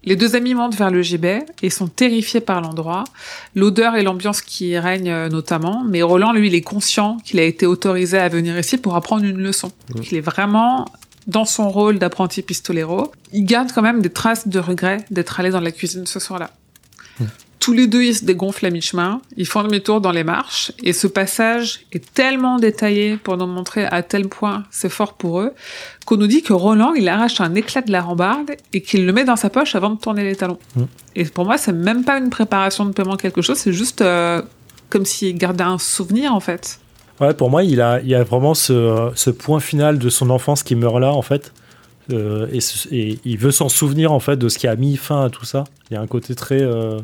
Les 0.08 0.16
deux 0.16 0.38
amis 0.38 0.54
montent 0.54 0.76
vers 0.76 0.90
le 0.90 1.02
gibet 1.02 1.46
et 1.62 1.70
sont 1.70 1.90
terrifiés 1.90 2.40
par 2.40 2.62
l'endroit, 2.62 3.04
l'odeur 3.56 3.98
et 3.98 4.04
l'ambiance 4.04 4.42
qui 4.42 4.70
y 4.70 4.80
règnent 4.80 5.12
euh, 5.12 5.28
notamment, 5.28 5.84
mais 5.86 6.02
Roland, 6.02 6.32
lui, 6.32 6.48
il 6.48 6.56
est 6.56 6.62
conscient 6.62 7.18
qu'il 7.26 7.42
a 7.42 7.44
été 7.44 7.66
autorisé 7.66 8.18
à 8.18 8.30
venir 8.30 8.58
ici 8.58 8.78
pour 8.78 8.96
apprendre 8.96 9.26
une 9.26 9.40
leçon. 9.40 9.70
Donc, 9.90 10.10
il 10.10 10.18
est 10.18 10.22
vraiment 10.22 10.86
dans 11.28 11.44
son 11.44 11.70
rôle 11.70 12.00
d'apprenti 12.00 12.42
pistolero. 12.42 13.12
Il 13.34 13.44
garde 13.44 13.74
quand 13.76 13.82
même 13.82 14.02
des 14.02 14.10
traces 14.10 14.48
de 14.48 14.60
regret 14.60 15.06
d'être 15.12 15.42
allé 15.42 15.50
dans 15.50 15.60
la 15.60 15.72
cuisine 15.72 16.06
ce 16.06 16.22
soir-là. 16.22 16.52
Tous 17.68 17.74
les 17.74 17.88
deux, 17.88 18.02
ils 18.02 18.16
se 18.16 18.24
dégonflent 18.24 18.66
à 18.66 18.70
mi-chemin, 18.70 19.20
ils 19.36 19.46
font 19.46 19.62
demi-tour 19.62 20.00
dans 20.00 20.14
les 20.14 20.24
marches, 20.24 20.72
et 20.84 20.94
ce 20.94 21.06
passage 21.06 21.82
est 21.92 22.14
tellement 22.14 22.60
détaillé 22.60 23.18
pour 23.18 23.36
nous 23.36 23.46
montrer 23.46 23.84
à 23.84 24.04
tel 24.04 24.30
point 24.30 24.64
c'est 24.72 24.88
fort 24.88 25.16
pour 25.16 25.42
eux, 25.42 25.52
qu'on 26.06 26.16
nous 26.16 26.28
dit 26.28 26.44
que 26.44 26.54
Roland, 26.54 26.94
il 26.94 27.10
arrache 27.10 27.42
un 27.42 27.56
éclat 27.56 27.82
de 27.82 27.92
la 27.92 28.02
rambarde 28.02 28.52
et 28.72 28.82
qu'il 28.82 29.06
le 29.06 29.12
met 29.12 29.26
dans 29.26 29.36
sa 29.36 29.50
poche 29.50 29.76
avant 29.76 29.90
de 29.90 30.00
tourner 30.00 30.24
les 30.24 30.38
talons. 30.38 30.60
Mm. 30.78 30.84
Et 31.18 31.26
pour 31.26 31.44
moi, 31.44 31.58
c'est 31.58 31.74
même 31.74 32.06
pas 32.06 32.20
une 32.20 32.30
préparation 32.30 32.86
de 32.86 32.94
paiement 32.94 33.18
quelque 33.18 33.42
chose, 33.42 33.58
c'est 33.58 33.74
juste 33.74 34.00
euh, 34.00 34.42
comme 34.90 35.04
s'il 35.04 35.38
gardait 35.38 35.66
un 35.66 35.78
souvenir, 35.78 36.34
en 36.34 36.40
fait. 36.40 36.80
Ouais, 37.20 37.34
pour 37.34 37.50
moi, 37.50 37.66
il 37.66 37.82
a, 37.82 38.00
il 38.00 38.16
a 38.16 38.24
vraiment 38.24 38.54
ce, 38.54 39.12
ce 39.14 39.30
point 39.30 39.60
final 39.60 40.00
de 40.00 40.08
son 40.08 40.30
enfance 40.30 40.64
qui 40.64 40.76
meurt 40.76 41.02
là, 41.02 41.12
en 41.12 41.22
fait. 41.22 41.52
Euh, 42.14 42.48
et, 42.92 43.20
il 43.26 43.38
veut 43.38 43.52
s'en 43.52 43.68
souvenir, 43.68 44.14
en 44.14 44.22
fait, 44.22 44.38
de 44.38 44.48
ce 44.48 44.58
qui 44.58 44.68
a 44.68 44.76
mis 44.78 44.96
fin 44.96 45.26
à 45.26 45.30
tout 45.30 45.44
ça. 45.44 45.66
Il 45.90 45.96
y 45.96 45.98
a 45.98 46.02
un 46.02 46.08
côté 46.08 46.34
très, 46.34 46.62
euh, 46.62 47.00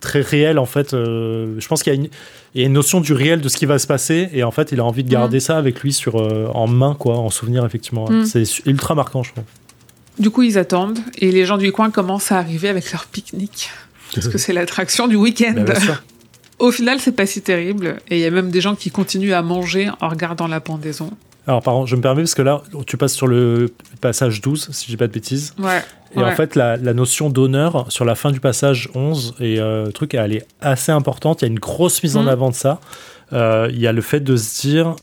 très 0.00 0.20
réel, 0.20 0.58
en 0.58 0.66
fait. 0.66 0.94
Euh, 0.94 1.54
je 1.58 1.68
pense 1.68 1.82
qu'il 1.82 1.92
y, 1.92 1.96
a 1.96 1.98
une- 2.00 2.08
il 2.54 2.60
y 2.60 2.64
a 2.64 2.66
une 2.66 2.72
notion 2.72 3.00
du 3.00 3.12
réel 3.12 3.40
de 3.40 3.48
ce 3.48 3.56
qui 3.56 3.66
va 3.66 3.78
se 3.78 3.86
passer. 3.86 4.28
Et 4.32 4.42
en 4.44 4.50
fait, 4.50 4.72
il 4.72 4.80
a 4.80 4.84
envie 4.84 5.04
de 5.04 5.10
garder 5.10 5.40
ça 5.40 5.56
avec 5.58 5.80
lui 5.80 5.92
sur, 5.92 6.16
euh, 6.16 6.48
en 6.54 6.66
main, 6.66 6.94
quoi, 6.98 7.18
en 7.18 7.30
souvenir, 7.30 7.64
effectivement. 7.64 8.08
Mm. 8.10 8.24
C'est 8.24 8.44
ultra 8.66 8.94
marquant, 8.94 9.22
je 9.22 9.32
trouve. 9.32 9.44
Du 10.18 10.30
coup, 10.30 10.42
ils 10.42 10.56
attendent 10.58 10.98
et 11.18 11.30
les 11.30 11.44
gens 11.44 11.58
du 11.58 11.72
coin 11.72 11.90
commencent 11.90 12.32
à 12.32 12.38
arriver 12.38 12.68
avec 12.68 12.90
leur 12.92 13.06
pique-nique. 13.06 13.70
Parce 14.14 14.28
que 14.28 14.38
c'est 14.38 14.52
l'attraction 14.52 15.08
du 15.08 15.16
week-end. 15.16 15.54
Bah. 15.66 15.74
Au 16.58 16.70
final, 16.70 17.00
c'est 17.00 17.12
pas 17.12 17.26
si 17.26 17.42
terrible. 17.42 17.98
Et 18.08 18.16
il 18.16 18.20
y 18.20 18.24
a 18.24 18.30
même 18.30 18.50
des 18.50 18.62
gens 18.62 18.74
qui 18.74 18.90
continuent 18.90 19.34
à 19.34 19.42
manger 19.42 19.90
en 20.00 20.08
regardant 20.08 20.46
la 20.48 20.60
pendaison. 20.60 21.10
Alors, 21.46 21.62
pardon, 21.62 21.84
je 21.86 21.94
me 21.96 22.00
permets 22.00 22.22
parce 22.22 22.34
que 22.34 22.42
là, 22.42 22.62
tu 22.86 22.96
passes 22.96 23.12
sur 23.12 23.26
le 23.26 23.70
passage 24.00 24.40
12, 24.40 24.70
si 24.72 24.86
dis 24.86 24.96
pas 24.96 25.06
de 25.06 25.12
bêtises. 25.12 25.54
Ouais. 25.58 25.82
Et 26.16 26.22
en 26.22 26.32
fait, 26.32 26.54
la, 26.54 26.76
la 26.76 26.94
notion 26.94 27.30
d'honneur 27.30 27.86
sur 27.90 28.04
la 28.04 28.14
fin 28.14 28.30
du 28.30 28.40
passage 28.40 28.88
11 28.94 29.34
et 29.40 29.60
euh, 29.60 29.90
truc, 29.90 30.14
elle 30.14 30.34
est 30.34 30.46
assez 30.60 30.92
importante. 30.92 31.42
Il 31.42 31.44
y 31.44 31.48
a 31.48 31.52
une 31.52 31.58
grosse 31.58 32.02
mise 32.02 32.16
en 32.16 32.22
Mhm. 32.22 32.28
avant 32.28 32.50
de 32.50 32.54
ça. 32.54 32.80
Euh, 33.32 33.68
il 33.72 33.78
y 33.80 33.86
a 33.86 33.92
le 33.92 34.02
fait 34.02 34.20
de 34.20 34.36
se 34.36 34.60
dire. 34.60 34.96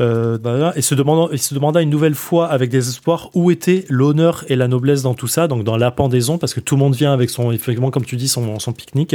Euh, 0.00 0.38
bah, 0.38 0.72
et, 0.74 0.82
se 0.82 0.96
demandant, 0.96 1.30
et 1.30 1.36
se 1.36 1.54
demanda 1.54 1.80
une 1.80 1.90
nouvelle 1.90 2.16
fois 2.16 2.48
avec 2.48 2.68
désespoir 2.68 3.30
où 3.34 3.52
était 3.52 3.84
l'honneur 3.88 4.44
et 4.48 4.56
la 4.56 4.66
noblesse 4.66 5.02
dans 5.02 5.14
tout 5.14 5.28
ça, 5.28 5.46
donc 5.46 5.62
dans 5.62 5.76
la 5.76 5.92
pendaison, 5.92 6.36
parce 6.36 6.52
que 6.52 6.58
tout 6.58 6.74
le 6.74 6.80
monde 6.80 6.96
vient 6.96 7.12
avec 7.12 7.30
son, 7.30 7.52
effectivement, 7.52 7.92
comme 7.92 8.04
tu 8.04 8.16
dis, 8.16 8.26
son, 8.26 8.58
son 8.58 8.72
pique-nique. 8.72 9.14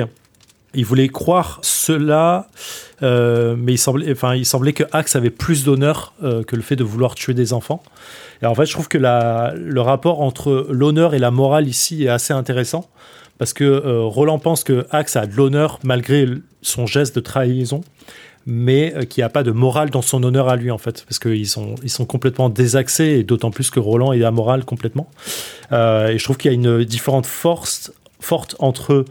Il 0.74 0.86
voulait 0.86 1.08
croire 1.08 1.60
cela, 1.64 2.48
euh, 3.02 3.56
mais 3.58 3.74
il 3.74 3.78
semblait, 3.78 4.12
enfin, 4.12 4.36
il 4.36 4.46
semblait 4.46 4.74
que 4.74 4.84
Axe 4.92 5.16
avait 5.16 5.32
plus 5.32 5.64
d'honneur 5.64 6.14
euh, 6.24 6.44
que 6.44 6.56
le 6.56 6.62
fait 6.62 6.76
de 6.76 6.84
vouloir 6.84 7.16
tuer 7.16 7.34
des 7.34 7.54
enfants. 7.54 7.82
Et 8.42 8.46
en 8.46 8.54
fait, 8.54 8.66
je 8.66 8.74
trouve 8.74 8.88
que 8.88 8.98
la, 8.98 9.54
le 9.56 9.82
rapport 9.82 10.22
entre 10.22 10.68
l'honneur 10.70 11.14
et 11.16 11.20
la 11.20 11.32
morale 11.32 11.68
ici 11.68 12.04
est 12.04 12.10
assez 12.10 12.34
intéressant. 12.34 12.90
Parce 13.40 13.54
que 13.54 13.64
euh, 13.64 14.04
Roland 14.04 14.38
pense 14.38 14.64
que 14.64 14.86
Axe 14.92 15.16
a 15.16 15.26
de 15.26 15.34
l'honneur 15.34 15.80
malgré 15.84 16.28
son 16.62 16.86
geste 16.86 17.16
de 17.16 17.22
trahison, 17.22 17.82
mais 18.46 18.94
euh, 18.96 19.06
qu'il 19.06 19.22
n'y 19.22 19.26
a 19.26 19.30
pas 19.30 19.44
de 19.44 19.52
morale 19.52 19.90
dans 19.90 20.02
son 20.02 20.22
honneur 20.24 20.50
à 20.50 20.58
lui, 20.58 20.70
en 20.72 20.78
fait. 20.78 21.06
Parce 21.06 21.20
qu'ils 21.20 21.48
sont, 21.48 21.76
ils 21.82 21.90
sont 21.90 22.06
complètement 22.06 22.50
désaxés, 22.50 23.20
et 23.20 23.24
d'autant 23.24 23.50
plus 23.50 23.72
que 23.72 23.80
Roland 23.80 24.12
est 24.12 24.24
amoral 24.24 24.66
complètement. 24.66 25.10
Euh, 25.72 26.10
et 26.10 26.18
je 26.18 26.24
trouve 26.24 26.38
qu'il 26.38 26.52
y 26.52 26.54
a 26.54 26.56
une 26.56 26.84
différente 26.84 27.26
force 27.26 27.94
forte 28.20 28.58
entre 28.60 29.06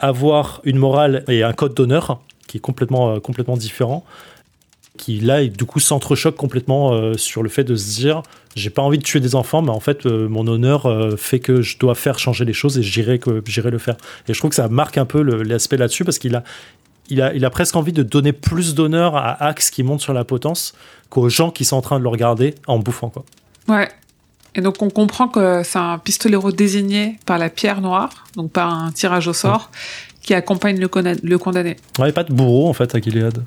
avoir 0.00 0.60
une 0.64 0.78
morale 0.78 1.24
et 1.28 1.42
un 1.42 1.52
code 1.52 1.74
d'honneur 1.74 2.20
qui 2.46 2.58
est 2.58 2.60
complètement, 2.60 3.14
euh, 3.14 3.20
complètement 3.20 3.56
différent 3.56 4.04
qui 4.96 5.20
là 5.20 5.46
du 5.46 5.64
coup 5.64 5.80
s'entrechoque 5.80 6.36
complètement 6.36 6.92
euh, 6.92 7.14
sur 7.14 7.42
le 7.42 7.48
fait 7.48 7.64
de 7.64 7.76
se 7.76 7.94
dire 7.94 8.22
j'ai 8.54 8.70
pas 8.70 8.82
envie 8.82 8.98
de 8.98 9.02
tuer 9.02 9.20
des 9.20 9.34
enfants 9.34 9.62
mais 9.62 9.70
en 9.70 9.80
fait 9.80 10.04
euh, 10.04 10.28
mon 10.28 10.46
honneur 10.46 10.88
fait 11.16 11.38
que 11.38 11.62
je 11.62 11.78
dois 11.78 11.94
faire 11.94 12.18
changer 12.18 12.44
les 12.44 12.52
choses 12.52 12.76
et 12.76 12.82
j'irai 12.82 13.20
le 13.24 13.78
faire 13.78 13.96
et 14.28 14.34
je 14.34 14.38
trouve 14.38 14.50
que 14.50 14.56
ça 14.56 14.68
marque 14.68 14.98
un 14.98 15.06
peu 15.06 15.22
l'aspect 15.22 15.76
là-dessus 15.76 16.04
parce 16.04 16.18
qu'il 16.18 16.34
a 16.34 16.42
il 17.08 17.22
a, 17.22 17.34
il 17.34 17.44
a 17.44 17.50
presque 17.50 17.74
envie 17.74 17.92
de 17.92 18.02
donner 18.04 18.32
plus 18.32 18.74
d'honneur 18.74 19.16
à 19.16 19.42
Axe 19.42 19.70
qui 19.70 19.82
monte 19.82 20.00
sur 20.00 20.12
la 20.12 20.24
potence 20.24 20.74
qu'aux 21.08 21.28
gens 21.28 21.50
qui 21.50 21.64
sont 21.64 21.76
en 21.76 21.82
train 21.82 21.98
de 21.98 22.04
le 22.04 22.08
regarder 22.08 22.54
en 22.66 22.78
bouffant 22.78 23.10
quoi. 23.10 23.24
Ouais. 23.68 23.88
Et 24.54 24.60
donc 24.60 24.82
on 24.82 24.90
comprend 24.90 25.28
que 25.28 25.62
c'est 25.64 25.78
un 25.78 25.98
pistolero 25.98 26.52
désigné 26.52 27.18
par 27.26 27.38
la 27.38 27.50
pierre 27.50 27.80
noire, 27.80 28.26
donc 28.36 28.50
par 28.50 28.72
un 28.72 28.90
tirage 28.92 29.28
au 29.28 29.32
sort, 29.32 29.70
qui 30.22 30.34
accompagne 30.34 30.78
le, 30.78 30.88
condamné. 31.38 31.76
Ouais, 31.98 32.12
pas 32.12 32.24
de 32.24 32.32
bourreau 32.32 32.68
en 32.68 32.72
fait 32.72 32.94
à 32.94 33.00
Gilead. 33.00 33.42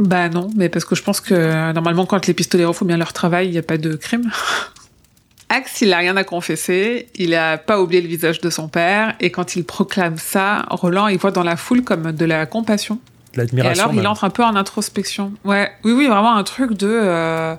Bah 0.00 0.28
non, 0.28 0.50
mais 0.56 0.68
parce 0.68 0.84
que 0.84 0.94
je 0.94 1.02
pense 1.02 1.20
que 1.20 1.72
normalement 1.72 2.06
quand 2.06 2.26
les 2.26 2.34
pistoleros 2.34 2.72
font 2.72 2.84
bien 2.84 2.96
leur 2.96 3.12
travail, 3.12 3.48
il 3.48 3.52
n'y 3.52 3.58
a 3.58 3.62
pas 3.62 3.78
de 3.78 3.94
crime. 3.94 4.30
Axe, 5.50 5.80
il 5.80 5.92
a 5.94 5.98
rien 5.98 6.16
à 6.18 6.24
confesser, 6.24 7.08
il 7.14 7.34
a 7.34 7.56
pas 7.56 7.80
oublié 7.80 8.02
le 8.02 8.08
visage 8.08 8.40
de 8.40 8.50
son 8.50 8.68
père, 8.68 9.14
et 9.18 9.30
quand 9.30 9.56
il 9.56 9.64
proclame 9.64 10.18
ça, 10.18 10.66
Roland, 10.68 11.08
il 11.08 11.16
voit 11.16 11.30
dans 11.30 11.42
la 11.42 11.56
foule 11.56 11.82
comme 11.82 12.12
de 12.12 12.24
la 12.26 12.44
compassion. 12.44 12.98
De 13.38 13.42
Et 13.42 13.46
l'admiration. 13.46 13.84
alors, 13.84 13.94
il 13.94 14.06
entre 14.06 14.24
un 14.24 14.30
peu 14.30 14.42
en 14.44 14.56
introspection. 14.56 15.32
Ouais, 15.44 15.70
oui, 15.84 15.92
oui, 15.92 16.06
vraiment 16.06 16.34
un 16.36 16.44
truc 16.44 16.72
de. 16.72 16.88
euh, 16.88 17.54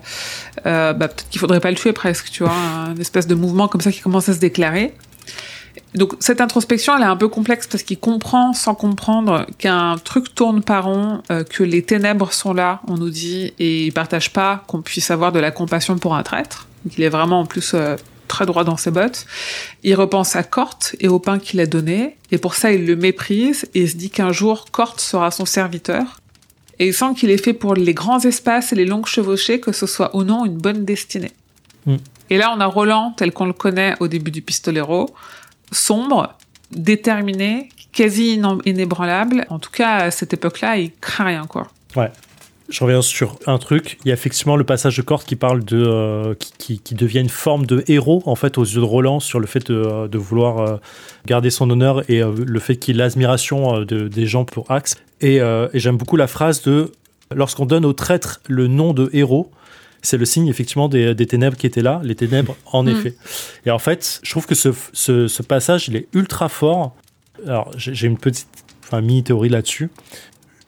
euh, 0.66 0.94
bah, 0.94 1.08
peut-être 1.08 1.30
qu'il 1.30 1.40
faudrait 1.40 1.60
pas 1.60 1.72
le 1.72 1.78
tuer 1.78 1.94
presque, 1.94 2.30
tu 2.32 2.44
vois, 2.44 2.54
un 2.54 2.96
espèce 3.00 3.28
de 3.28 3.36
mouvement 3.36 3.68
comme 3.68 3.82
ça 3.82 3.92
qui 3.92 4.02
commence 4.02 4.30
à 4.30 4.34
se 4.34 4.40
déclarer. 4.40 4.94
Donc 5.96 6.14
cette 6.20 6.42
introspection, 6.42 6.96
elle 6.98 7.04
est 7.04 7.08
un 7.08 7.16
peu 7.16 7.30
complexe 7.30 7.66
parce 7.68 7.84
qu'il 7.84 7.98
comprend 8.00 8.54
sans 8.54 8.76
comprendre 8.76 9.46
qu'un 9.58 9.96
truc 10.04 10.36
tourne 10.36 10.62
par 10.62 10.86
rond, 10.86 11.22
euh, 11.32 11.44
que 11.44 11.64
les 11.64 11.82
ténèbres 11.84 12.32
sont 12.34 12.54
là, 12.54 12.82
on 12.88 12.96
nous 12.96 13.10
dit, 13.10 13.54
et 13.60 13.86
il 13.86 13.92
partage 13.94 14.32
pas 14.32 14.64
qu'on 14.68 14.82
puisse 14.82 15.10
avoir 15.10 15.32
de 15.32 15.40
la 15.40 15.52
compassion 15.52 15.98
pour 15.98 16.16
un 16.16 16.22
traître. 16.24 16.68
Donc 16.86 16.98
il 16.98 17.04
est 17.04 17.10
vraiment 17.10 17.40
en 17.42 17.46
plus 17.46 17.74
très 18.30 18.46
droit 18.46 18.64
dans 18.64 18.78
ses 18.78 18.92
bottes. 18.92 19.26
Il 19.84 19.96
repense 19.96 20.38
à 20.38 20.44
Corte 20.44 20.96
et 21.02 21.10
au 21.10 21.20
pain 21.20 21.38
qu'il 21.38 21.60
a 21.60 21.66
donné, 21.66 22.16
et 22.32 22.38
pour 22.38 22.56
ça 22.56 22.72
il 22.72 22.86
le 22.86 22.96
méprise 22.96 23.68
et 23.74 23.88
se 23.88 23.98
dit 23.98 24.10
qu'un 24.10 24.32
jour 24.32 24.68
Corte 24.72 25.02
sera 25.02 25.32
son 25.32 25.46
serviteur. 25.46 26.22
Et 26.80 26.88
il 26.88 26.94
sent 26.94 27.14
qu'il 27.18 27.30
est 27.30 27.44
fait 27.44 27.54
pour 27.54 27.74
les 27.74 27.94
grands 27.94 28.22
espaces 28.22 28.72
et 28.72 28.76
les 28.76 28.86
longues 28.86 29.06
chevauchées, 29.06 29.60
que 29.60 29.74
ce 29.74 29.86
soit 29.86 30.16
ou 30.16 30.24
non 30.24 30.46
une 30.46 30.58
bonne 30.58 30.86
destinée. 30.86 31.32
Mm. 31.86 31.98
Et 32.30 32.38
là, 32.38 32.54
on 32.56 32.62
a 32.62 32.66
Roland 32.66 33.14
tel 33.18 33.34
qu'on 33.34 33.46
le 33.46 33.54
connaît 33.54 33.96
au 34.00 34.08
début 34.08 34.32
du 34.32 34.42
Pistolero, 34.42 35.10
sombre, 35.72 36.38
déterminé, 36.72 37.70
quasi 37.92 38.40
inébranlable. 38.66 39.46
En 39.50 39.60
tout 39.60 39.72
cas, 39.72 39.96
à 39.96 40.12
cette 40.12 40.34
époque-là, 40.34 40.78
il 40.78 40.92
craint 41.02 41.26
rien, 41.26 41.46
quoi. 41.48 41.68
Je 42.70 42.84
reviens 42.84 43.02
sur 43.02 43.38
un 43.48 43.58
truc. 43.58 43.98
Il 44.06 44.10
y 44.10 44.12
a 44.12 44.14
effectivement 44.14 44.56
le 44.56 44.64
passage 44.64 44.96
de 44.98 45.02
Corte 45.02 45.26
qui 45.28 45.36
parle 45.36 45.64
de 45.66 45.84
euh, 45.86 46.36
qui, 46.36 46.52
qui, 46.58 46.80
qui 46.80 46.94
devient 46.96 47.20
une 47.20 47.30
forme 47.30 47.66
de 47.66 47.84
héros 47.88 48.22
en 48.28 48.36
fait 48.36 48.58
aux 48.60 48.64
yeux 48.64 48.80
de 48.82 48.86
Roland 48.86 49.20
sur 49.20 49.40
le 49.40 49.48
fait 49.48 49.72
de, 49.72 50.08
de 50.08 50.18
vouloir 50.20 50.60
euh, 50.60 50.78
garder 51.26 51.50
son 51.50 51.70
honneur 51.72 52.08
et 52.12 52.22
euh, 52.22 52.32
le 52.46 52.60
fait 52.60 52.78
qu'il 52.78 53.02
a 53.02 53.06
l'admiration 53.06 53.78
euh, 53.78 53.86
de, 53.86 54.08
des 54.08 54.28
gens 54.28 54.46
pour 54.46 54.70
Axe. 54.70 54.98
Et, 55.22 55.42
euh, 55.42 55.68
et 55.74 55.80
j'aime 55.80 55.98
beaucoup 55.98 56.16
la 56.16 56.28
phrase 56.28 56.62
de 56.62 56.92
lorsqu'on 57.34 57.66
donne 57.66 57.86
au 57.86 57.94
traître 57.94 58.40
le 58.48 58.68
nom 58.68 58.94
de 58.94 59.10
héros. 59.14 59.50
C'est 60.02 60.18
le 60.18 60.26
signe 60.26 60.48
effectivement 60.48 60.88
des, 60.90 61.14
des 61.16 61.26
ténèbres 61.26 61.58
qui 61.58 61.66
étaient 61.68 61.82
là, 61.82 62.00
les 62.04 62.16
ténèbres 62.16 62.56
en 62.72 62.84
Mm. 62.84 62.90
effet. 62.90 63.16
Et 63.66 63.72
en 63.72 63.80
fait, 63.80 64.22
je 64.24 64.30
trouve 64.30 64.46
que 64.46 64.56
ce, 64.56 64.70
ce, 64.94 65.28
ce 65.28 65.44
passage, 65.44 65.88
il 65.90 65.96
est 65.96 66.08
ultra 66.14 66.48
fort. 66.50 66.96
Alors, 67.46 67.72
j'ai 67.78 67.94
j'ai 67.96 68.08
une 68.08 68.18
petite, 68.18 68.48
enfin, 68.84 69.02
mini 69.02 69.24
théorie 69.24 69.50
là-dessus 69.50 69.90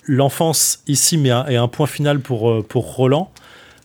l'enfance 0.06 0.80
ici 0.88 1.18
mais 1.18 1.30
est 1.30 1.56
un 1.56 1.68
point 1.68 1.88
final 1.88 2.20
pour, 2.20 2.50
euh, 2.50 2.66
pour 2.68 2.96
Roland. 2.96 3.32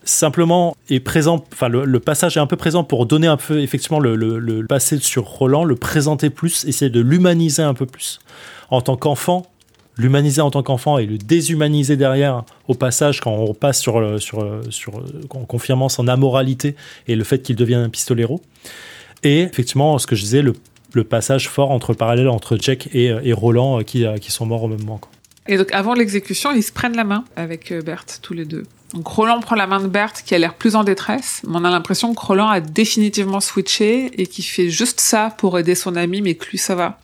Simplement 0.03 0.75
est 0.89 1.01
présent, 1.01 1.43
enfin 1.51 1.67
le, 1.67 1.99
passage 1.99 2.37
est 2.37 2.39
un 2.39 2.47
peu 2.47 2.55
présent 2.55 2.85
pour 2.85 3.05
donner 3.05 3.27
un 3.27 3.35
peu 3.35 3.59
effectivement 3.59 3.99
le, 3.99 4.65
passé 4.65 4.97
sur 4.99 5.25
Roland, 5.25 5.65
le 5.65 5.75
présenter 5.75 6.29
plus, 6.29 6.63
essayer 6.65 6.89
de 6.89 7.01
l'humaniser 7.01 7.61
un 7.61 7.73
peu 7.73 7.85
plus. 7.85 8.19
En 8.69 8.79
tant 8.79 8.95
qu'enfant, 8.95 9.45
l'humaniser 9.97 10.39
en 10.39 10.49
tant 10.49 10.63
qu'enfant 10.63 10.97
et 10.97 11.05
le 11.05 11.17
déshumaniser 11.17 11.97
derrière 11.97 12.43
au 12.69 12.73
passage 12.73 13.19
quand 13.19 13.33
on 13.33 13.53
passe 13.53 13.81
sur, 13.81 13.99
le- 13.99 14.17
sur, 14.19 14.41
euh, 14.41 14.61
sur, 14.69 14.97
euh, 14.99 15.21
en 15.29 15.43
confirmant 15.43 15.89
son 15.89 16.07
amoralité 16.07 16.75
et 17.07 17.15
le 17.15 17.25
fait 17.25 17.39
qu'il 17.39 17.57
devienne 17.57 17.81
un 17.81 17.89
pistolero. 17.89 18.41
Et 19.23 19.41
effectivement, 19.41 19.97
ce 19.97 20.07
que 20.07 20.15
je 20.15 20.21
disais, 20.21 20.41
le, 20.41 20.53
passage 21.03 21.47
fort 21.47 21.69
entre 21.69 21.91
le 21.91 21.97
parallèle 21.97 22.27
entre 22.27 22.57
Jack 22.59 22.89
et, 22.91 23.05
et 23.23 23.33
Roland 23.33 23.79
euh, 23.79 23.83
qui, 23.83 24.05
euh, 24.05 24.17
qui 24.17 24.31
sont 24.31 24.45
morts 24.47 24.63
au 24.63 24.67
même 24.67 24.79
moment. 24.79 25.01
Et 25.47 25.57
donc, 25.57 25.71
avant 25.71 25.93
l'exécution, 25.93 26.51
ils 26.51 26.63
se 26.63 26.71
prennent 26.71 26.95
la 26.95 27.03
main 27.03 27.23
avec 27.35 27.71
euh, 27.71 27.81
Berthe, 27.81 28.19
tous 28.21 28.33
les 28.33 28.45
deux. 28.45 28.63
Donc, 28.93 29.07
Roland 29.07 29.39
prend 29.39 29.55
la 29.55 29.67
main 29.67 29.79
de 29.79 29.87
Berthe, 29.87 30.23
qui 30.25 30.35
a 30.35 30.39
l'air 30.39 30.53
plus 30.53 30.75
en 30.75 30.83
détresse. 30.83 31.41
Mais 31.47 31.57
on 31.57 31.63
a 31.63 31.69
l'impression 31.69 32.13
que 32.13 32.21
Roland 32.21 32.47
a 32.47 32.59
définitivement 32.59 33.39
switché 33.39 34.11
et 34.21 34.27
qu'il 34.27 34.45
fait 34.45 34.69
juste 34.69 34.99
ça 34.99 35.33
pour 35.37 35.57
aider 35.59 35.75
son 35.75 35.95
ami, 35.95 36.21
mais 36.21 36.35
que 36.35 36.49
lui, 36.49 36.57
ça 36.57 36.75
va. 36.75 36.99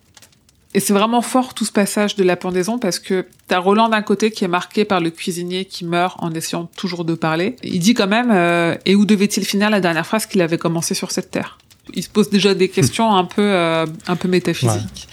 Et 0.74 0.80
c'est 0.80 0.94
vraiment 0.94 1.22
fort 1.22 1.54
tout 1.54 1.66
ce 1.66 1.72
passage 1.72 2.16
de 2.16 2.24
la 2.24 2.36
pendaison 2.36 2.80
parce 2.80 2.98
que 2.98 3.28
t'as 3.48 3.60
Roland 3.60 3.90
d'un 3.90 4.02
côté 4.02 4.32
qui 4.32 4.44
est 4.44 4.48
marqué 4.48 4.86
par 4.86 5.02
le 5.02 5.12
cuisinier 5.12 5.66
qui 5.66 5.86
meurt 5.86 6.18
en 6.20 6.34
essayant 6.34 6.66
toujours 6.76 7.06
de 7.06 7.14
parler. 7.14 7.58
Il 7.62 7.80
dit 7.80 7.94
quand 7.94 8.08
même 8.08 8.32
euh, 8.32 8.76
et 8.86 8.96
où 8.96 9.06
devait-il 9.06 9.46
finir 9.46 9.70
la 9.70 9.80
dernière 9.80 10.06
phrase 10.06 10.26
qu'il 10.26 10.42
avait 10.42 10.58
commencé 10.58 10.96
sur 10.96 11.12
cette 11.12 11.30
terre? 11.30 11.60
Il 11.94 12.02
se 12.02 12.10
pose 12.10 12.30
déjà 12.30 12.54
des 12.54 12.70
questions 12.70 13.14
un 13.16 13.26
peu 13.26 13.42
euh, 13.42 13.86
un 14.08 14.16
peu 14.16 14.28
métaphysiques. 14.28 15.08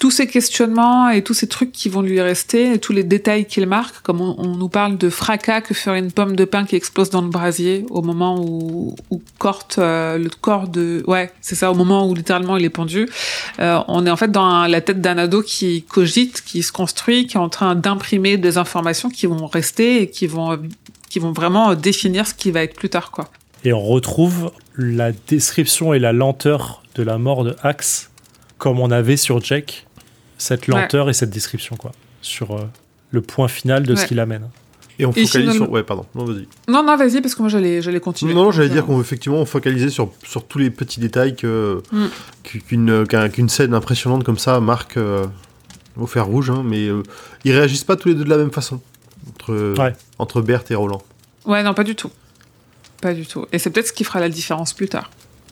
Tous 0.00 0.10
ces 0.10 0.26
questionnements 0.26 1.08
et 1.10 1.22
tous 1.22 1.34
ces 1.34 1.46
trucs 1.46 1.72
qui 1.72 1.88
vont 1.88 2.02
lui 2.02 2.20
rester, 2.20 2.74
et 2.74 2.78
tous 2.78 2.92
les 2.92 3.04
détails 3.04 3.46
qu'il 3.46 3.66
marque, 3.66 4.00
comme 4.02 4.20
on, 4.20 4.34
on 4.38 4.56
nous 4.56 4.68
parle 4.68 4.96
de 4.98 5.10
fracas 5.10 5.60
que 5.60 5.74
ferait 5.74 5.98
une 5.98 6.12
pomme 6.12 6.36
de 6.36 6.44
pain 6.44 6.64
qui 6.64 6.76
explose 6.76 7.10
dans 7.10 7.22
le 7.22 7.28
brasier 7.28 7.84
au 7.90 8.02
moment 8.02 8.40
où, 8.40 8.96
où 9.10 9.22
Corte, 9.38 9.76
euh, 9.78 10.18
le 10.18 10.28
corps 10.28 10.68
de, 10.68 11.04
ouais, 11.06 11.32
c'est 11.40 11.54
ça, 11.54 11.70
au 11.70 11.74
moment 11.74 12.08
où 12.08 12.14
littéralement 12.14 12.56
il 12.56 12.64
est 12.64 12.70
pendu. 12.70 13.08
Euh, 13.60 13.80
on 13.86 14.04
est 14.04 14.10
en 14.10 14.16
fait 14.16 14.30
dans 14.30 14.66
la 14.66 14.80
tête 14.80 15.00
d'un 15.00 15.18
ado 15.18 15.42
qui 15.42 15.82
cogite, 15.82 16.42
qui 16.44 16.62
se 16.62 16.72
construit, 16.72 17.26
qui 17.26 17.36
est 17.36 17.40
en 17.40 17.48
train 17.48 17.74
d'imprimer 17.76 18.36
des 18.36 18.58
informations 18.58 19.08
qui 19.08 19.26
vont 19.26 19.46
rester 19.46 20.02
et 20.02 20.10
qui 20.10 20.26
vont, 20.26 20.58
qui 21.08 21.20
vont 21.20 21.32
vraiment 21.32 21.74
définir 21.74 22.26
ce 22.26 22.34
qui 22.34 22.50
va 22.50 22.62
être 22.62 22.74
plus 22.74 22.88
tard, 22.88 23.12
quoi. 23.12 23.30
Et 23.64 23.72
on 23.72 23.80
retrouve 23.80 24.52
la 24.76 25.12
description 25.12 25.92
et 25.94 25.98
la 25.98 26.12
lenteur 26.12 26.82
de 26.94 27.02
la 27.02 27.18
mort 27.18 27.44
de 27.44 27.56
Axe 27.62 28.10
comme 28.58 28.80
on 28.80 28.90
avait 28.90 29.16
sur 29.16 29.40
Jack, 29.40 29.86
cette 30.36 30.66
Ouais. 30.68 30.74
lenteur 30.80 31.08
et 31.10 31.12
cette 31.12 31.30
description, 31.30 31.76
quoi, 31.76 31.92
sur 32.22 32.52
euh, 32.56 32.68
le 33.12 33.20
point 33.20 33.46
final 33.48 33.84
de 33.84 33.94
ce 33.94 34.04
qu'il 34.06 34.18
amène. 34.20 34.48
Et 35.00 35.06
on 35.06 35.12
Et 35.12 35.26
focalise 35.26 35.52
sur. 35.52 35.70
Ouais, 35.70 35.84
pardon. 35.84 36.06
Non, 36.16 36.24
vas-y. 36.24 36.48
Non, 36.68 36.82
non, 36.82 36.96
vas-y, 36.96 37.20
parce 37.20 37.36
que 37.36 37.40
moi 37.42 37.48
j'allais, 37.48 37.82
j'allais 37.82 38.00
continuer. 38.00 38.34
Non, 38.34 38.44
non, 38.46 38.50
j'allais 38.50 38.68
dire 38.68 38.82
Euh, 38.82 38.86
qu'on 38.86 39.00
effectivement 39.00 39.38
on 39.38 39.44
focalisait 39.46 39.90
sur, 39.90 40.10
sur 40.24 40.44
tous 40.44 40.58
les 40.58 40.70
petits 40.70 40.98
détails 40.98 41.36
que 41.36 41.82
Mm. 41.92 42.06
qu'une 42.42 43.06
qu'un- 43.06 43.28
qu'une 43.28 43.48
scène 43.48 43.74
impressionnante 43.74 44.24
comme 44.24 44.38
ça 44.38 44.58
marque 44.58 44.96
euh, 44.96 45.24
au 45.96 46.06
fer 46.08 46.26
rouge, 46.26 46.50
hein, 46.50 46.62
mais 46.64 46.88
euh, 46.88 47.04
ils 47.44 47.52
réagissent 47.52 47.84
pas 47.84 47.94
tous 47.94 48.08
les 48.08 48.14
deux 48.16 48.24
de 48.24 48.30
la 48.30 48.38
même 48.38 48.50
façon 48.50 48.80
entre 49.28 49.74
Ouais. 49.78 49.92
entre 50.18 50.40
Berthe 50.42 50.72
et 50.72 50.74
Roland. 50.74 51.02
Ouais, 51.44 51.62
non, 51.62 51.74
pas 51.74 51.84
du 51.84 51.94
tout. 51.94 52.10
Pas 53.00 53.14
du 53.14 53.26
tout. 53.26 53.46
Et 53.52 53.58
c'est 53.58 53.70
peut-être 53.70 53.88
ce 53.88 53.92
qui 53.92 54.04
fera 54.04 54.20
la 54.20 54.28
différence 54.28 54.72
plus 54.72 54.88
tard. 54.88 55.10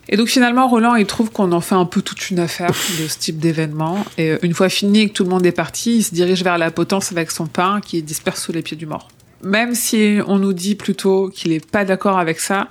Et 0.08 0.16
donc 0.16 0.28
finalement, 0.28 0.68
Roland, 0.68 0.94
il 0.94 1.06
trouve 1.06 1.30
qu'on 1.30 1.50
en 1.52 1.60
fait 1.60 1.74
un 1.74 1.84
peu 1.84 2.00
toute 2.00 2.30
une 2.30 2.38
affaire 2.38 2.70
de 2.70 3.08
ce 3.08 3.18
type 3.18 3.38
d'événement. 3.38 4.04
Et 4.18 4.30
euh, 4.30 4.38
une 4.42 4.54
fois 4.54 4.68
fini 4.68 5.00
et 5.00 5.08
que 5.08 5.14
tout 5.14 5.24
le 5.24 5.30
monde 5.30 5.44
est 5.44 5.52
parti, 5.52 5.96
il 5.96 6.02
se 6.02 6.14
dirige 6.14 6.44
vers 6.44 6.58
la 6.58 6.70
potence 6.70 7.10
avec 7.12 7.30
son 7.30 7.46
pain 7.46 7.80
qui 7.80 8.02
disperse 8.02 8.42
sous 8.42 8.52
les 8.52 8.62
pieds 8.62 8.76
du 8.76 8.86
mort. 8.86 9.08
Même 9.42 9.74
si 9.74 10.18
on 10.26 10.38
nous 10.38 10.52
dit 10.52 10.76
plutôt 10.76 11.28
qu'il 11.28 11.52
est 11.52 11.64
pas 11.64 11.84
d'accord 11.84 12.18
avec 12.18 12.40
ça, 12.40 12.68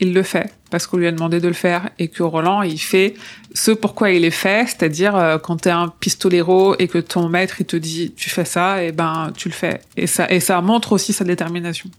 il 0.00 0.14
le 0.14 0.22
fait 0.22 0.52
parce 0.70 0.86
qu'on 0.86 0.96
lui 0.96 1.06
a 1.06 1.12
demandé 1.12 1.40
de 1.40 1.48
le 1.48 1.54
faire 1.54 1.90
et 1.98 2.08
que 2.08 2.22
Roland 2.22 2.62
il 2.62 2.78
fait 2.78 3.14
ce 3.54 3.70
pourquoi 3.70 4.10
il 4.10 4.24
est 4.24 4.30
fait, 4.30 4.66
c'est-à-dire 4.66 5.16
euh, 5.16 5.38
quand 5.38 5.56
t'es 5.56 5.70
un 5.70 5.88
pistolero 5.88 6.76
et 6.78 6.88
que 6.88 6.98
ton 6.98 7.28
maître 7.28 7.60
il 7.60 7.66
te 7.66 7.76
dit 7.76 8.12
tu 8.16 8.30
fais 8.30 8.44
ça, 8.44 8.82
et 8.84 8.92
ben 8.92 9.32
tu 9.36 9.48
le 9.48 9.54
fais 9.54 9.80
et 9.96 10.06
ça 10.06 10.30
et 10.30 10.40
ça 10.40 10.60
montre 10.60 10.92
aussi 10.92 11.12
sa 11.12 11.24
détermination. 11.24 11.90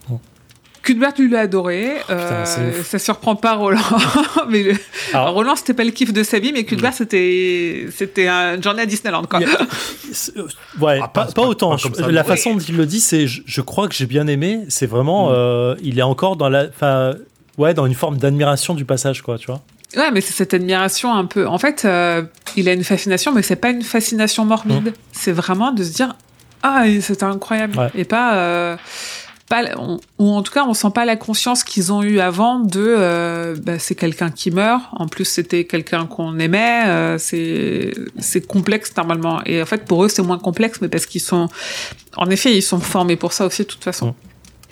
Cuthbert 0.92 1.12
lui 1.18 1.30
l'a 1.30 1.40
adoré, 1.40 1.92
euh, 2.10 2.42
ouf. 2.80 2.86
ça 2.88 2.98
surprend 2.98 3.36
pas 3.36 3.54
Roland, 3.54 3.78
mais 4.48 4.62
le- 4.62 4.74
Alors- 5.12 5.34
Roland 5.34 5.54
c'était 5.56 5.74
pas 5.74 5.84
le 5.84 5.90
kiff 5.92 6.12
de 6.12 6.22
sa 6.22 6.38
vie, 6.38 6.52
mais 6.52 6.64
Cuthbert 6.64 6.92
c'était 6.94 7.86
c'était 7.94 8.26
un 8.28 8.60
journée 8.60 8.82
à 8.82 8.86
Disneyland 8.86 9.22
quoi. 9.24 9.38
A- 9.40 9.42
euh, 10.36 10.46
Ouais, 10.80 10.98
Ah, 11.02 11.08
pas, 11.08 11.26
pas- 11.26 11.26
pas 11.26 11.32
pas- 11.42 11.42
autant. 11.48 11.76
pas 11.76 11.82
comme 11.82 11.94
Je- 11.94 12.00
ça, 12.02 12.10
la 12.10 12.24
façon 12.24 12.54
dont 12.54 12.60
il 12.60 12.76
le 12.76 12.86
dit, 12.86 13.00
c'est, 13.00 13.26
je, 13.26 13.42
je 13.46 13.60
crois 13.60 13.86
que 13.88 13.94
j'ai 13.94 14.06
bien 14.06 14.26
aimé. 14.26 14.60
C'est 14.68 14.86
vraiment, 14.86 15.28
euh, 15.30 15.74
il 15.82 15.98
est 15.98 16.02
encore 16.02 16.36
dans 16.36 16.48
la, 16.48 16.64
enfin, 16.68 17.14
ouais, 17.58 17.72
dans 17.74 17.86
une 17.86 17.94
forme 17.94 18.16
d'admiration 18.18 18.74
du 18.74 18.84
passage, 18.84 19.22
quoi, 19.22 19.38
tu 19.38 19.46
vois. 19.46 19.60
Ouais, 19.96 20.10
mais 20.12 20.20
c'est 20.20 20.32
cette 20.32 20.54
admiration 20.54 21.12
un 21.14 21.24
peu. 21.26 21.46
En 21.46 21.58
fait, 21.58 21.82
euh, 21.84 22.22
il 22.56 22.68
a 22.68 22.72
une 22.72 22.84
fascination, 22.84 23.32
mais 23.32 23.42
c'est 23.42 23.56
pas 23.56 23.70
une 23.70 23.82
fascination 23.82 24.44
morbide. 24.44 24.92
C'est 25.12 25.32
vraiment 25.32 25.70
de 25.72 25.82
se 25.84 25.92
dire 25.92 26.14
ah 26.62 26.84
c'est 27.00 27.22
incroyable 27.22 27.78
Ouais. 27.78 27.88
et 27.94 28.04
pas. 28.04 28.76
Pas, 29.50 29.64
on- 29.76 30.00
ou 30.18 30.30
en 30.32 30.42
tout 30.42 30.52
cas, 30.52 30.64
on 30.66 30.72
sent 30.72 30.92
pas 30.94 31.04
la 31.04 31.16
conscience 31.16 31.64
qu'ils 31.64 31.92
ont 31.92 32.02
eu 32.02 32.20
avant 32.20 32.60
de 32.60 32.80
euh, 32.98 33.54
bah, 33.62 33.78
c'est 33.78 33.94
quelqu'un 33.96 34.30
qui 34.30 34.50
meurt. 34.50 34.82
En 34.92 35.08
plus, 35.08 35.26
c'était 35.26 35.64
quelqu'un 35.64 36.06
qu'on 36.06 36.38
aimait. 36.38 36.84
euh, 36.86 37.18
c'est 37.18 37.92
c'est 38.18 38.46
complexe 38.46 38.92
normalement. 38.96 39.42
Et 39.44 39.60
en 39.60 39.66
fait, 39.66 39.84
pour 39.84 40.04
eux, 40.04 40.08
c'est 40.08 40.22
moins 40.22 40.38
complexe, 40.38 40.80
mais 40.80 40.88
parce 40.88 41.04
qu'ils 41.04 41.20
sont, 41.20 41.48
en 42.16 42.30
effet, 42.30 42.56
ils 42.56 42.62
sont 42.62 42.80
formés 42.80 43.16
pour 43.16 43.32
ça 43.34 43.44
aussi 43.44 43.62
de 43.62 43.66
toute 43.68 43.84
façon. 43.84 44.14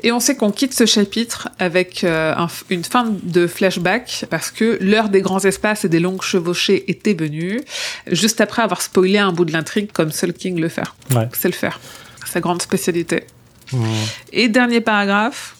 Et 0.04 0.12
on 0.12 0.20
sait 0.20 0.36
qu'on 0.36 0.52
quitte 0.52 0.74
ce 0.74 0.86
chapitre 0.86 1.48
avec 1.58 2.04
euh, 2.04 2.32
un- 2.36 2.46
une 2.70 2.84
fin 2.84 3.12
de 3.24 3.48
flashback 3.48 4.26
parce 4.30 4.52
que 4.52 4.78
l'heure 4.80 5.08
des 5.08 5.22
grands 5.22 5.40
espaces 5.44 5.84
et 5.84 5.88
des 5.88 5.98
longues 5.98 6.22
chevauchées 6.22 6.84
était 6.88 7.14
venue, 7.14 7.60
juste 8.06 8.40
après 8.40 8.62
avoir 8.62 8.80
spoilé 8.80 9.18
un 9.18 9.32
bout 9.32 9.44
de 9.44 9.52
l'intrigue 9.52 9.90
comme 9.92 10.12
seul 10.12 10.32
King 10.34 10.60
le 10.60 10.68
faire. 10.68 10.94
Ouais. 11.16 11.28
C'est 11.32 11.48
le 11.48 11.54
faire. 11.54 11.80
Sa 12.24 12.38
grande 12.38 12.62
spécialité. 12.62 13.24
Mmh. 13.72 13.84
Et 14.32 14.48
dernier 14.48 14.80
paragraphe, 14.80 15.56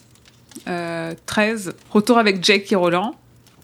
euh, 0.67 1.13
13, 1.25 1.73
retour 1.91 2.17
avec 2.17 2.43
Jake 2.43 2.71
et 2.71 2.75
Roland. 2.75 3.15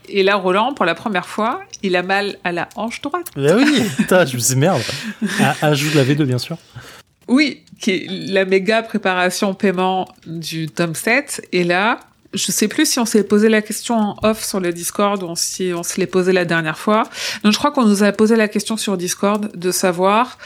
Et 0.07 0.23
là, 0.23 0.35
Roland, 0.35 0.73
pour 0.73 0.85
la 0.85 0.95
première 0.95 1.25
fois, 1.25 1.61
il 1.81 1.95
a 1.95 2.03
mal 2.03 2.37
à 2.43 2.51
la 2.51 2.69
hanche 2.75 3.01
droite. 3.01 3.25
Bah 3.35 3.55
oui, 3.57 3.81
putain, 3.97 4.25
je 4.25 4.35
me 4.35 4.41
suis 4.41 4.55
merde. 4.55 4.81
Ajoute 5.61 5.95
la 5.95 6.03
V2, 6.03 6.23
bien 6.23 6.37
sûr. 6.37 6.57
Oui, 7.27 7.63
qui 7.79 7.91
est 7.91 8.07
la 8.09 8.45
méga 8.45 8.83
préparation 8.83 9.53
paiement 9.55 10.07
du 10.27 10.67
tome 10.67 10.93
7. 10.93 11.47
Et 11.51 11.63
là, 11.63 11.99
je 12.33 12.51
sais 12.51 12.67
plus 12.67 12.87
si 12.87 12.99
on 12.99 13.05
s'est 13.05 13.23
posé 13.23 13.49
la 13.49 13.61
question 13.61 13.95
en 13.95 14.17
off 14.23 14.43
sur 14.43 14.59
le 14.59 14.71
Discord 14.71 15.23
ou 15.23 15.33
si 15.35 15.71
on 15.75 15.83
se 15.83 15.99
l'est 15.99 16.07
posé 16.07 16.33
la 16.33 16.45
dernière 16.45 16.77
fois. 16.77 17.03
Donc 17.43 17.53
je 17.53 17.57
crois 17.57 17.71
qu'on 17.71 17.85
nous 17.85 18.03
a 18.03 18.11
posé 18.11 18.35
la 18.35 18.47
question 18.47 18.77
sur 18.77 18.97
Discord 18.97 19.55
de 19.55 19.71
savoir 19.71 20.37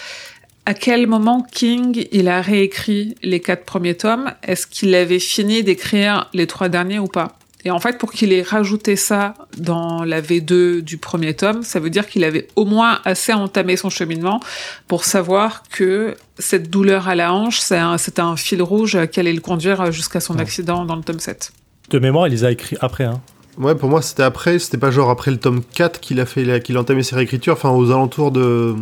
à 0.66 0.74
quel 0.74 1.08
moment 1.08 1.46
King 1.52 2.06
il 2.12 2.28
a 2.28 2.42
réécrit 2.42 3.16
les 3.24 3.40
quatre 3.40 3.66
premiers 3.66 3.96
tomes? 3.96 4.32
Est-ce 4.44 4.68
qu'il 4.68 4.94
avait 4.96 5.20
fini 5.20 5.64
d'écrire 5.64 6.30
les 6.34 6.48
trois 6.48 6.70
derniers 6.70 7.00
ou 7.00 7.08
pas? 7.08 7.38
Et 7.66 7.72
en 7.72 7.80
fait, 7.82 7.98
pour 7.98 8.14
qu'il 8.14 8.32
ait 8.32 8.42
rajouté 8.42 8.96
ça 8.96 9.34
dans 9.58 10.06
la 10.06 10.22
V2 10.22 10.80
du 10.80 10.98
premier 10.98 11.34
tome, 11.34 11.62
ça 11.62 11.82
veut 11.82 11.90
dire 11.90 12.08
qu'il 12.08 12.24
avait 12.24 12.48
au 12.56 12.64
moins 12.64 13.00
assez 13.04 13.34
entamé 13.34 13.76
son 13.76 13.90
cheminement 13.90 14.40
pour 14.88 15.04
savoir 15.04 15.64
que 15.70 16.16
cette 16.38 16.70
douleur 16.70 17.10
à 17.10 17.16
la 17.16 17.34
hanche, 17.34 17.60
c'est 17.60 17.78
un, 17.78 17.98
c'était 17.98 18.22
un 18.22 18.38
fil 18.38 18.62
rouge 18.62 18.98
qui 19.12 19.20
allait 19.20 19.34
le 19.34 19.42
conduire 19.42 19.92
jusqu'à 19.92 20.22
son 20.22 20.36
Ouais. 20.36 20.42
accident 20.42 20.86
dans 20.86 20.96
le 20.96 21.02
tome 21.04 21.20
7. 21.20 21.52
De 21.90 22.00
mémoire, 22.00 22.28
il 22.28 22.32
les 22.32 22.46
a 22.46 22.52
écrits 22.52 22.78
après. 22.80 23.04
Hein. 23.04 23.20
Ouais, 23.58 23.76
pour 23.76 23.90
moi, 23.90 24.02
c'était 24.02 24.24
après, 24.24 24.58
c'était 24.58 24.78
pas 24.78 24.90
genre 24.92 25.10
après 25.10 25.32
le 25.32 25.38
tome 25.38 25.62
4 25.74 26.00
qu'il 26.00 26.22
a 26.22 26.26
fait, 26.26 26.64
qu'il 26.64 26.78
a 26.78 26.80
entamé 26.80 27.04
ses 27.04 27.16
réécritures, 27.16 27.54
enfin 27.54 27.72
aux 27.72 27.92
alentours 27.92 28.32
de. 28.32 28.74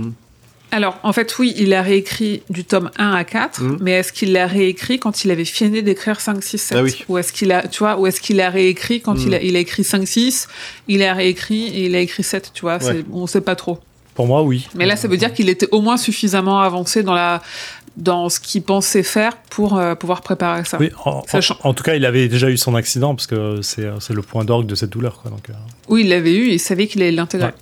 Alors, 0.72 1.00
en 1.04 1.14
fait, 1.14 1.38
oui, 1.40 1.54
il 1.58 1.74
a 1.74 1.82
réécrit 1.82 2.44
du 2.50 2.66
tome 2.66 2.92
1 2.98 3.12
à 3.14 3.24
4, 3.24 3.62
Mhm. 3.64 3.78
mais 3.80 3.92
est-ce 3.94 4.12
qu'il 4.12 4.34
l'a 4.34 4.48
réécrit 4.48 5.00
quand 5.00 5.24
il 5.24 5.32
avait 5.32 5.46
fini 5.46 5.82
d'écrire 5.82 6.20
5, 6.20 6.44
6, 6.44 6.58
7 6.58 6.78
Ah 6.78 6.84
oui. 6.84 7.06
Ou 7.08 7.18
est-ce 7.18 7.32
qu'il 7.32 7.52
a, 7.54 7.66
tu 7.68 7.80
vois, 7.80 7.98
ou 7.98 8.06
est-ce 8.06 8.20
qu'il 8.20 8.42
a 8.42 8.50
réécrit 8.50 9.00
quand 9.02 9.16
il, 9.24 9.34
a, 9.34 9.42
il 9.42 9.56
a 9.56 9.60
écrit 9.60 9.84
5, 9.86 10.06
6, 10.06 10.48
il 10.90 11.02
a 11.04 11.14
réécrit 11.14 11.68
et 11.68 11.86
il 11.86 11.96
a 11.96 12.00
écrit 12.00 12.24
7, 12.24 12.52
tu 12.54 12.62
vois, 12.62 12.84
Ouais. 12.84 13.06
on 13.14 13.28
sait 13.28 13.42
pas 13.42 13.56
trop. 13.56 13.80
Pour 14.14 14.28
moi, 14.28 14.42
oui. 14.44 14.68
Mais 14.76 14.86
là, 14.86 14.96
ça 14.98 15.08
veut 15.08 15.16
dire 15.18 15.32
qu'il 15.34 15.48
était 15.48 15.68
au 15.72 15.80
moins 15.82 15.96
suffisamment 15.96 16.60
avancé 16.62 17.04
dans 17.04 17.14
la 17.14 17.42
dans 17.96 18.30
ce 18.30 18.40
qu'il 18.40 18.62
pensait 18.62 19.02
faire 19.02 19.38
pour 19.50 19.76
euh, 19.76 19.96
pouvoir 19.96 20.22
préparer 20.22 20.64
ça. 20.66 20.78
Oui, 20.80 20.92
en, 21.06 21.24
Sachant- 21.26 21.58
en- 21.64 21.70
en 21.70 21.74
tout 21.74 21.82
cas, 21.84 21.96
il 21.96 22.06
avait 22.06 22.28
déjà 22.28 22.48
eu 22.52 22.56
son 22.58 22.76
accident 22.76 23.16
parce 23.16 23.26
que 23.26 23.62
c'est 23.64 23.88
c'est 24.00 24.14
le 24.14 24.22
point 24.22 24.46
d'orgue 24.46 24.68
de 24.68 24.76
cette 24.76 24.92
douleur. 24.92 25.20
Quoi, 25.22 25.32
donc, 25.32 25.50
euh, 25.50 25.54
Oui, 25.90 26.02
il 26.02 26.10
l'avait 26.10 26.36
eu 26.36 26.50
il 26.52 26.60
savait 26.60 26.86
qu'il 26.86 27.02
allait 27.02 27.12
l'intégrer. 27.12 27.48
Ouais. 27.48 27.54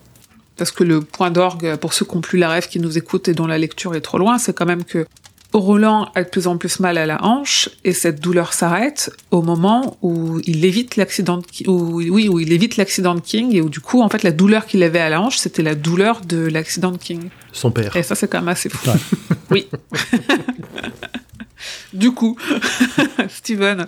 Parce 0.57 0.72
que 0.72 0.84
le 0.84 1.02
point 1.02 1.32
d'orgue, 1.32 1.76
pour 1.76 1.94
ceux 1.94 2.06
qui 2.06 2.15
n'ont 2.15 2.22
plus 2.22 2.38
la 2.38 2.49
rêve, 2.49 2.68
qui 2.68 2.80
nous 2.80 2.98
écoutent 2.98 3.27
et 3.27 3.34
dont 3.34 3.48
la 3.48 3.57
lecture 3.57 3.95
est 3.95 4.02
trop 4.02 4.18
loin, 4.18 4.38
c'est 4.38 4.53
quand 4.53 4.65
même 4.65 4.84
que 4.84 5.06
Roland 5.57 6.11
a 6.15 6.23
de 6.23 6.30
plus 6.30 6.48
en 6.48 6.57
plus 6.57 6.80
mal 6.80 6.98
à 6.98 7.06
la 7.06 7.23
hanche 7.23 7.69
et 7.84 7.94
cette 7.94 8.19
douleur 8.19 8.53
s'arrête 8.53 9.11
au 9.32 9.41
moment 9.41 9.98
où 10.02 10.40
il 10.44 10.65
évite 10.65 10.98
l'accident 10.98 11.38
de, 11.38 11.69
où, 11.69 12.02
oui, 12.02 12.27
où 12.27 12.40
il 12.40 12.52
évite 12.52 12.77
l'accident 12.77 13.15
de 13.15 13.22
King 13.22 13.56
et 13.56 13.61
où 13.61 13.69
du 13.69 13.80
coup, 13.80 14.02
en 14.02 14.10
fait, 14.10 14.23
la 14.23 14.32
douleur 14.32 14.65
qu'il 14.65 14.84
avait 14.84 14.99
à 14.99 15.10
la 15.10 15.22
hanche, 15.22 15.38
c'était 15.38 15.64
la 15.64 15.76
douleur 15.76 16.22
de 16.22 16.38
l'accident 16.38 16.91
de 16.91 16.98
King. 16.98 17.30
Son 17.52 17.72
père. 17.72 17.95
Et 17.95 18.03
ça, 18.03 18.15
c'est 18.15 18.27
quand 18.27 18.40
même 18.40 18.49
assez 18.49 18.69
fou. 18.69 18.90
Ouais. 18.90 18.98
Oui. 19.52 19.68
du 21.94 22.11
coup, 22.11 22.36
Steven. 23.30 23.86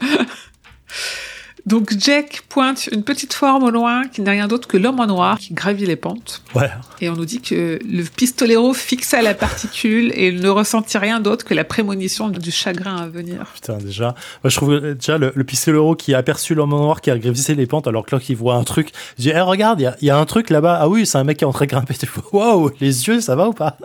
Donc 1.67 1.93
Jack 1.99 2.43
pointe 2.47 2.87
une 2.93 3.03
petite 3.03 3.33
forme 3.33 3.63
au 3.63 3.69
loin 3.69 4.07
qui 4.07 4.21
n'est 4.21 4.31
rien 4.31 4.47
d'autre 4.47 4.69
que 4.69 4.77
l'homme 4.77 5.01
en 5.01 5.05
noir 5.05 5.37
qui 5.37 5.53
gravit 5.53 5.85
les 5.85 5.97
pentes. 5.97 6.41
ouais. 6.55 6.69
Et 7.01 7.09
on 7.09 7.15
nous 7.15 7.25
dit 7.25 7.41
que 7.41 7.77
le 7.85 8.03
pistolero 8.03 8.73
fixa 8.73 9.21
la 9.21 9.33
particule 9.33 10.11
et 10.15 10.29
il 10.29 10.39
ne 10.39 10.47
ressentit 10.47 10.97
rien 10.97 11.19
d'autre 11.19 11.43
que 11.43 11.53
la 11.53 11.65
prémonition 11.65 12.29
du 12.29 12.51
chagrin 12.51 12.95
à 12.95 13.07
venir. 13.07 13.45
Putain, 13.53 13.77
déjà. 13.79 14.15
Moi, 14.43 14.49
je 14.49 14.55
trouve 14.55 14.79
déjà 14.79 15.17
le, 15.17 15.33
le 15.35 15.43
pistolero 15.43 15.95
qui 15.95 16.13
a 16.13 16.19
aperçu 16.19 16.55
l'homme 16.55 16.71
en 16.71 16.79
noir 16.79 17.01
qui 17.01 17.11
a 17.11 17.17
gravissé 17.17 17.53
les 17.53 17.67
pentes 17.67 17.85
alors 17.87 18.05
que 18.05 18.15
là, 18.15 18.21
il 18.29 18.35
voit 18.37 18.55
un 18.55 18.63
truc. 18.63 18.91
Il 19.17 19.23
dit, 19.23 19.31
Eh, 19.35 19.41
regarde, 19.41 19.81
il 19.81 19.93
y 20.01 20.05
y, 20.05 20.09
a 20.09 20.17
un 20.17 20.25
truc 20.25 20.49
là-bas. 20.49 20.79
Ah 20.81 20.87
oui, 20.87 21.05
c'est 21.05 21.17
un 21.17 21.25
mec 21.25 21.37
qui 21.37 21.43
est 21.43 21.47
en 21.47 21.51
train 21.51 21.65
de 21.65 21.71
grimper. 21.71 21.95
Waouh, 22.31 22.71
les 22.79 23.07
yeux, 23.07 23.19
ça 23.19 23.35
va 23.35 23.49
ou 23.49 23.53
pas? 23.53 23.77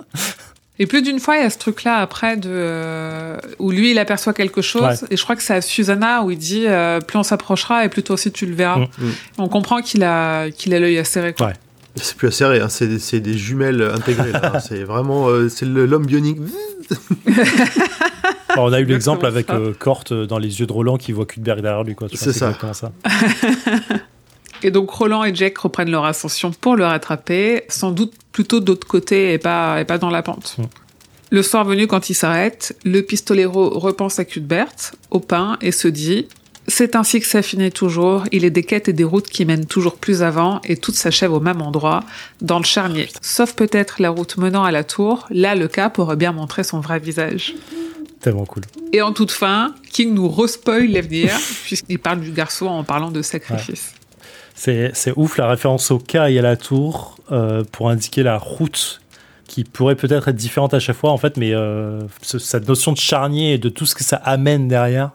Et 0.79 0.87
plus 0.87 1.03
d'une 1.03 1.19
fois, 1.21 1.37
il 1.37 1.43
y 1.43 1.47
a 1.47 1.51
ce 1.51 1.59
truc-là 1.59 1.99
après 1.99 2.37
de 2.37 2.49
euh, 2.51 3.37
où 3.59 3.71
lui 3.71 3.91
il 3.91 3.99
aperçoit 3.99 4.33
quelque 4.33 4.63
chose. 4.63 4.83
Ouais. 4.83 5.09
Et 5.11 5.17
je 5.17 5.23
crois 5.23 5.37
que 5.37 5.43
c'est 5.43 5.55
à 5.55 5.61
Susanna 5.61 6.23
où 6.25 6.31
il 6.31 6.39
dit 6.39 6.65
euh, 6.67 6.99
plus 7.01 7.19
on 7.19 7.23
s'approchera 7.23 7.85
et 7.85 7.89
plus 7.89 8.03
toi 8.03 8.15
aussi 8.15 8.33
tu 8.33 8.47
le 8.47 8.55
verras. 8.55 8.79
Mm. 8.79 8.89
Mm. 8.99 9.11
On 9.39 9.49
comprend 9.49 9.83
qu'il 9.83 10.03
a 10.03 10.51
qu'il 10.51 10.75
a 10.75 10.81
l'œil 10.81 10.99
acéré. 10.99 11.35
Quoi. 11.35 11.49
Ouais. 11.49 11.53
C'est 11.97 12.17
plus 12.17 12.33
serré, 12.33 12.59
hein, 12.61 12.71
c'est 12.71 12.87
des, 12.89 12.99
c'est 12.99 13.21
des 13.21 13.37
jumelles 13.37 13.83
intégrées. 13.95 14.33
là, 14.33 14.53
hein, 14.55 14.61
c'est 14.67 14.83
vraiment 14.83 15.29
euh, 15.29 15.51
c'est 15.51 15.67
le- 15.67 15.85
l'homme 15.85 16.07
bionique. 16.07 16.39
Alors, 18.49 18.67
On 18.67 18.73
a 18.73 18.81
eu 18.81 18.85
l'exemple 18.85 19.27
avec 19.27 19.51
euh, 19.51 19.73
euh, 20.11 20.27
dans 20.27 20.39
les 20.39 20.61
yeux 20.61 20.67
de 20.67 20.73
Roland 20.73 20.97
qui 20.97 21.13
voit 21.13 21.27
Cuthbert 21.27 21.57
derrière 21.57 21.85
lui. 21.85 21.95
quoi. 21.95 22.09
Tu 22.09 22.17
vois, 22.17 22.33
C'est 22.33 22.39
ça. 22.39 22.57
ça. 22.73 22.93
Et 24.65 24.71
donc 24.71 24.91
Roland 24.91 25.25
et 25.25 25.35
Jack 25.35 25.59
reprennent 25.59 25.91
leur 25.91 26.05
ascension 26.05 26.53
pour 26.53 26.77
le 26.77 26.85
rattraper, 26.85 27.65
sans 27.69 27.91
doute 27.91 28.13
plutôt 28.33 28.61
d'autre 28.61 28.87
côté 28.87 29.33
et 29.33 29.39
pas, 29.39 29.81
et 29.81 29.85
pas 29.85 29.99
dans 29.99 30.11
la 30.11 30.23
pente. 30.23 30.57
Le 31.31 31.43
soir 31.43 31.65
venu, 31.65 31.87
quand 31.87 32.11
il 32.11 32.15
s'arrête, 32.15 32.77
le 32.85 33.01
pistolero 33.01 33.71
repense 33.71 34.19
à 34.19 34.25
Cuthbert, 34.25 34.93
au 35.11 35.19
pain, 35.21 35.57
et 35.63 35.73
se 35.73 35.89
dit 35.89 36.27
C'est 36.67 36.95
ainsi 36.95 37.21
que 37.21 37.27
ça 37.27 37.41
finit 37.41 37.73
toujours. 37.73 38.25
Il 38.33 38.45
est 38.45 38.51
des 38.51 38.65
quêtes 38.65 38.89
et 38.89 38.93
des 38.93 39.05
routes 39.05 39.29
qui 39.29 39.47
mènent 39.47 39.65
toujours 39.65 39.97
plus 39.97 40.23
avant, 40.23 40.61
et 40.65 40.77
tout 40.77 40.93
s'achève 40.93 41.33
au 41.33 41.41
même 41.41 41.63
endroit, 41.63 42.05
dans 42.43 42.59
le 42.59 42.65
charnier. 42.65 43.09
Sauf 43.23 43.55
peut-être 43.55 44.03
la 44.03 44.11
route 44.11 44.37
menant 44.37 44.63
à 44.63 44.73
la 44.73 44.85
tour. 44.85 45.27
Là, 45.31 45.55
le 45.55 45.69
cap 45.69 45.99
aurait 45.99 46.17
bien 46.17 46.33
montré 46.33 46.65
son 46.65 46.81
vrai 46.81 46.99
visage. 46.99 47.55
Tellement 48.21 48.45
cool. 48.45 48.65
Et 48.93 49.01
en 49.01 49.13
toute 49.13 49.33
fin, 49.33 49.75
King 49.91 50.13
nous 50.13 50.29
respoil 50.29 50.89
l'avenir, 50.89 51.31
puisqu'il 51.65 51.99
parle 51.99 52.21
du 52.21 52.31
garçon 52.31 52.67
en 52.67 52.85
parlant 52.85 53.11
de 53.11 53.23
sacrifice. 53.23 53.95
C'est 54.95 55.13
ouf 55.17 55.39
la 55.39 55.49
référence 55.49 55.91
au 55.91 55.99
cas 55.99 56.29
et 56.31 56.39
à 56.39 56.43
la 56.43 56.57
tour 56.57 57.17
euh, 57.33 57.65
pour 57.73 57.91
indiquer 57.91 58.23
la 58.23 58.39
route 58.39 59.01
qui 59.49 59.65
pourrait 59.65 59.97
peut-être 59.97 60.29
être 60.29 60.37
différente 60.37 60.73
à 60.73 60.79
chaque 60.81 60.97
fois 60.97 61.11
en 61.11 61.19
fait, 61.19 61.37
mais 61.37 61.53
euh, 61.53 62.01
ce- 62.23 62.39
cette 62.39 62.69
notion 62.69 62.93
de 62.93 62.99
charnier 62.99 63.55
et 63.55 63.59
de 63.59 63.69
tout 63.69 63.87
ce 63.87 63.95
que 63.95 64.05
ça 64.05 64.17
amène 64.17 64.69
derrière, 64.69 65.11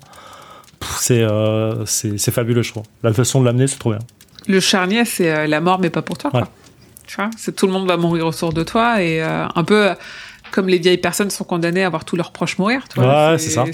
c'est 1.00 1.22
euh, 1.24 1.86
c'est 1.86 2.18
c'est 2.18 2.32
fabuleux 2.32 2.62
je 2.62 2.72
trouve. 2.72 2.84
La 3.04 3.14
façon 3.14 3.40
de 3.42 3.46
l'amener 3.46 3.68
c'est 3.68 3.80
trop 3.80 3.92
bien. 3.92 4.00
Le 4.48 4.60
charnier, 4.60 5.04
c'est 5.04 5.46
la 5.48 5.60
mort, 5.60 5.78
mais 5.80 5.90
pas 5.90 6.02
pour 6.02 6.18
toi. 6.18 6.32
Quoi. 6.32 6.48
Tu 7.06 7.16
vois, 7.18 7.30
c'est 7.38 7.54
tout 7.56 7.68
le 7.68 7.74
monde 7.74 7.86
va 7.88 7.98
mourir 7.98 8.28
autour 8.28 8.54
de 8.54 8.64
toi 8.64 9.02
et 9.02 9.22
un 9.22 9.64
peu 9.66 9.90
comme 10.52 10.68
les 10.70 10.78
vieilles 10.78 10.98
personnes 11.00 11.30
sont 11.30 11.44
condamnées 11.44 11.84
à 11.84 11.90
voir 11.90 12.06
tous 12.06 12.16
leurs 12.16 12.32
proches 12.32 12.58
mourir. 12.58 12.84
Tu 12.94 13.00
vois, 13.00 13.32
Ouais, 13.32 13.38
c'est 13.38 13.50
ça. 13.50 13.66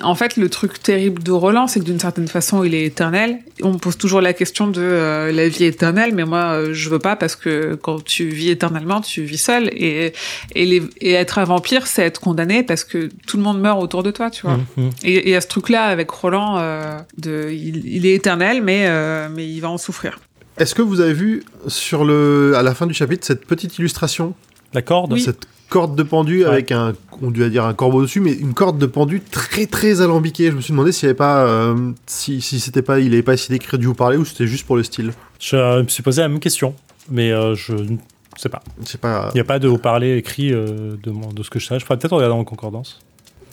En 0.00 0.14
fait, 0.14 0.36
le 0.36 0.48
truc 0.48 0.82
terrible 0.82 1.22
de 1.22 1.30
Roland, 1.32 1.66
c'est 1.66 1.78
que 1.80 1.84
d'une 1.84 2.00
certaine 2.00 2.26
façon, 2.28 2.64
il 2.64 2.74
est 2.74 2.84
éternel. 2.84 3.38
On 3.62 3.72
me 3.74 3.78
pose 3.78 3.96
toujours 3.98 4.20
la 4.20 4.32
question 4.32 4.66
de 4.66 4.80
euh, 4.80 5.30
la 5.32 5.48
vie 5.48 5.64
éternelle, 5.64 6.14
mais 6.14 6.24
moi, 6.24 6.52
euh, 6.54 6.70
je 6.72 6.88
veux 6.88 6.98
pas 6.98 7.14
parce 7.14 7.36
que 7.36 7.74
quand 7.74 8.02
tu 8.02 8.28
vis 8.28 8.50
éternellement, 8.50 9.00
tu 9.00 9.22
vis 9.22 9.38
seul. 9.38 9.68
Et, 9.72 10.12
et, 10.54 10.64
les- 10.66 10.82
et 11.00 11.12
être 11.12 11.38
un 11.38 11.44
vampire, 11.44 11.86
c'est 11.86 12.02
être 12.02 12.20
condamné 12.20 12.62
parce 12.62 12.84
que 12.84 13.10
tout 13.26 13.36
le 13.36 13.42
monde 13.42 13.60
meurt 13.60 13.80
autour 13.82 14.02
de 14.02 14.10
toi, 14.10 14.30
tu 14.30 14.42
vois. 14.42 14.58
Mhm. 14.76 14.90
Et 15.04 15.30
et 15.30 15.36
à 15.36 15.40
ce 15.40 15.48
truc-là, 15.48 15.84
avec 15.84 16.10
Roland, 16.10 16.56
euh, 16.58 16.98
de, 17.18 17.50
il, 17.52 17.84
il 17.86 18.06
est 18.06 18.14
éternel, 18.14 18.62
mais, 18.62 18.86
euh, 18.86 19.28
mais 19.34 19.46
il 19.46 19.60
va 19.60 19.68
en 19.70 19.78
souffrir. 19.78 20.18
Est-ce 20.58 20.74
que 20.74 20.82
vous 20.82 21.00
avez 21.00 21.14
vu 21.14 21.42
sur 21.68 22.04
le, 22.04 22.54
à 22.56 22.62
la 22.62 22.74
fin 22.74 22.86
du 22.86 22.94
chapitre 22.94 23.26
cette 23.26 23.44
petite 23.46 23.78
illustration, 23.78 24.34
La 24.74 24.82
corde 24.82 25.12
Oui. 25.12 25.20
cette 25.20 25.46
corde 25.72 25.96
de 25.96 26.02
pendu 26.02 26.40
Ouais. 26.40 26.44
avec 26.50 26.70
un, 26.72 26.92
on 27.22 27.30
doit 27.30 27.48
dire 27.48 27.64
un 27.64 27.74
corbeau 27.74 28.02
dessus, 28.02 28.20
mais 28.20 28.32
une 28.32 28.52
corde 28.54 28.78
de 28.78 28.86
pendu 28.86 29.20
très 29.20 29.66
très 29.66 30.00
alambiquée. 30.02 30.50
Je 30.50 30.56
me 30.56 30.60
suis 30.60 30.72
demandé 30.72 30.92
s'il 30.92 31.08
avait 31.08 31.16
pas, 31.16 31.44
euh, 31.46 31.92
si, 32.06 32.40
si 32.40 32.60
c'était 32.60 32.82
pas, 32.82 33.00
il 33.00 33.12
avait 33.12 33.22
pas 33.22 33.34
essayé 33.34 33.58
d'écrire 33.58 33.78
du 33.78 33.86
haut 33.86 33.94
parler 33.94 34.16
ou 34.18 34.24
c'était 34.24 34.46
juste 34.46 34.66
pour 34.66 34.76
le 34.76 34.82
style. 34.82 35.12
Je 35.40 35.82
me 35.82 35.88
suis 35.88 36.02
posé 36.02 36.20
la 36.22 36.28
même 36.28 36.40
question, 36.40 36.74
mais 37.10 37.32
euh, 37.32 37.54
je 37.54 37.72
ne 37.72 37.96
sais 38.36 38.48
pas. 38.48 38.62
Sais 38.84 38.98
pas. 38.98 39.30
Il 39.32 39.36
n'y 39.36 39.40
a 39.40 39.44
pas 39.44 39.58
de 39.58 39.68
haut-parler 39.68 40.16
écrit 40.16 40.52
euh, 40.52 40.96
de, 41.02 41.12
de 41.34 41.42
ce 41.42 41.50
que 41.50 41.58
je 41.58 41.66
sache. 41.66 41.80
Je 41.82 41.86
pourrais 41.86 41.98
peut-être 41.98 42.14
regarder 42.16 42.34
en 42.34 42.44
concordance. 42.44 43.00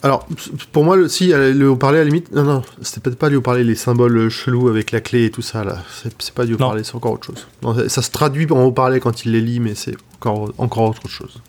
Alors, 0.02 0.26
pour 0.72 0.82
moi, 0.84 0.96
le, 0.96 1.08
si 1.08 1.30
euh, 1.34 1.52
le 1.52 1.68
haut 1.68 1.76
parler 1.76 1.98
à 1.98 2.00
la 2.00 2.06
limite, 2.06 2.32
non 2.32 2.42
non, 2.42 2.62
c'était 2.80 3.00
peut-être 3.00 3.18
pas 3.18 3.28
du 3.28 3.36
haut 3.36 3.42
parler, 3.42 3.64
les 3.64 3.74
symboles 3.74 4.30
chelous 4.30 4.68
avec 4.68 4.92
la 4.92 5.00
clé 5.02 5.26
et 5.26 5.30
tout 5.30 5.42
ça 5.42 5.62
là. 5.62 5.76
C'est 6.02 6.10
c'est 6.22 6.32
pas 6.32 6.46
du 6.46 6.54
haut 6.54 6.58
Non. 6.58 6.68
parler, 6.68 6.84
c'est 6.84 6.94
encore 6.94 7.12
autre 7.12 7.26
chose. 7.26 7.46
Non, 7.62 7.74
ça, 7.74 7.86
ça 7.90 8.00
se 8.00 8.10
traduit 8.10 8.46
en 8.50 8.62
haut 8.64 8.72
parler 8.72 8.98
quand 9.00 9.26
il 9.26 9.32
les 9.32 9.42
lit, 9.42 9.60
mais 9.60 9.74
c'est 9.74 9.94
encore 10.16 10.52
encore 10.56 10.84
autre 10.90 11.06
chose. 11.08 11.42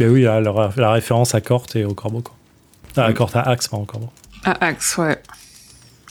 Mais 0.00 0.08
oui, 0.08 0.22
la, 0.22 0.40
la 0.40 0.90
référence 0.92 1.34
à 1.34 1.40
Corte 1.40 1.76
et 1.76 1.84
au 1.84 1.94
corbeau. 1.94 2.20
Quoi. 2.22 2.34
Ah, 2.96 3.04
à 3.04 3.10
Mm. 3.10 3.14
Corte, 3.14 3.36
à 3.36 3.42
Axe, 3.42 3.68
pas 3.68 3.76
au 3.76 3.84
corbeau. 3.84 4.10
À 4.44 4.64
Axe, 4.64 4.96
ouais. 4.98 5.18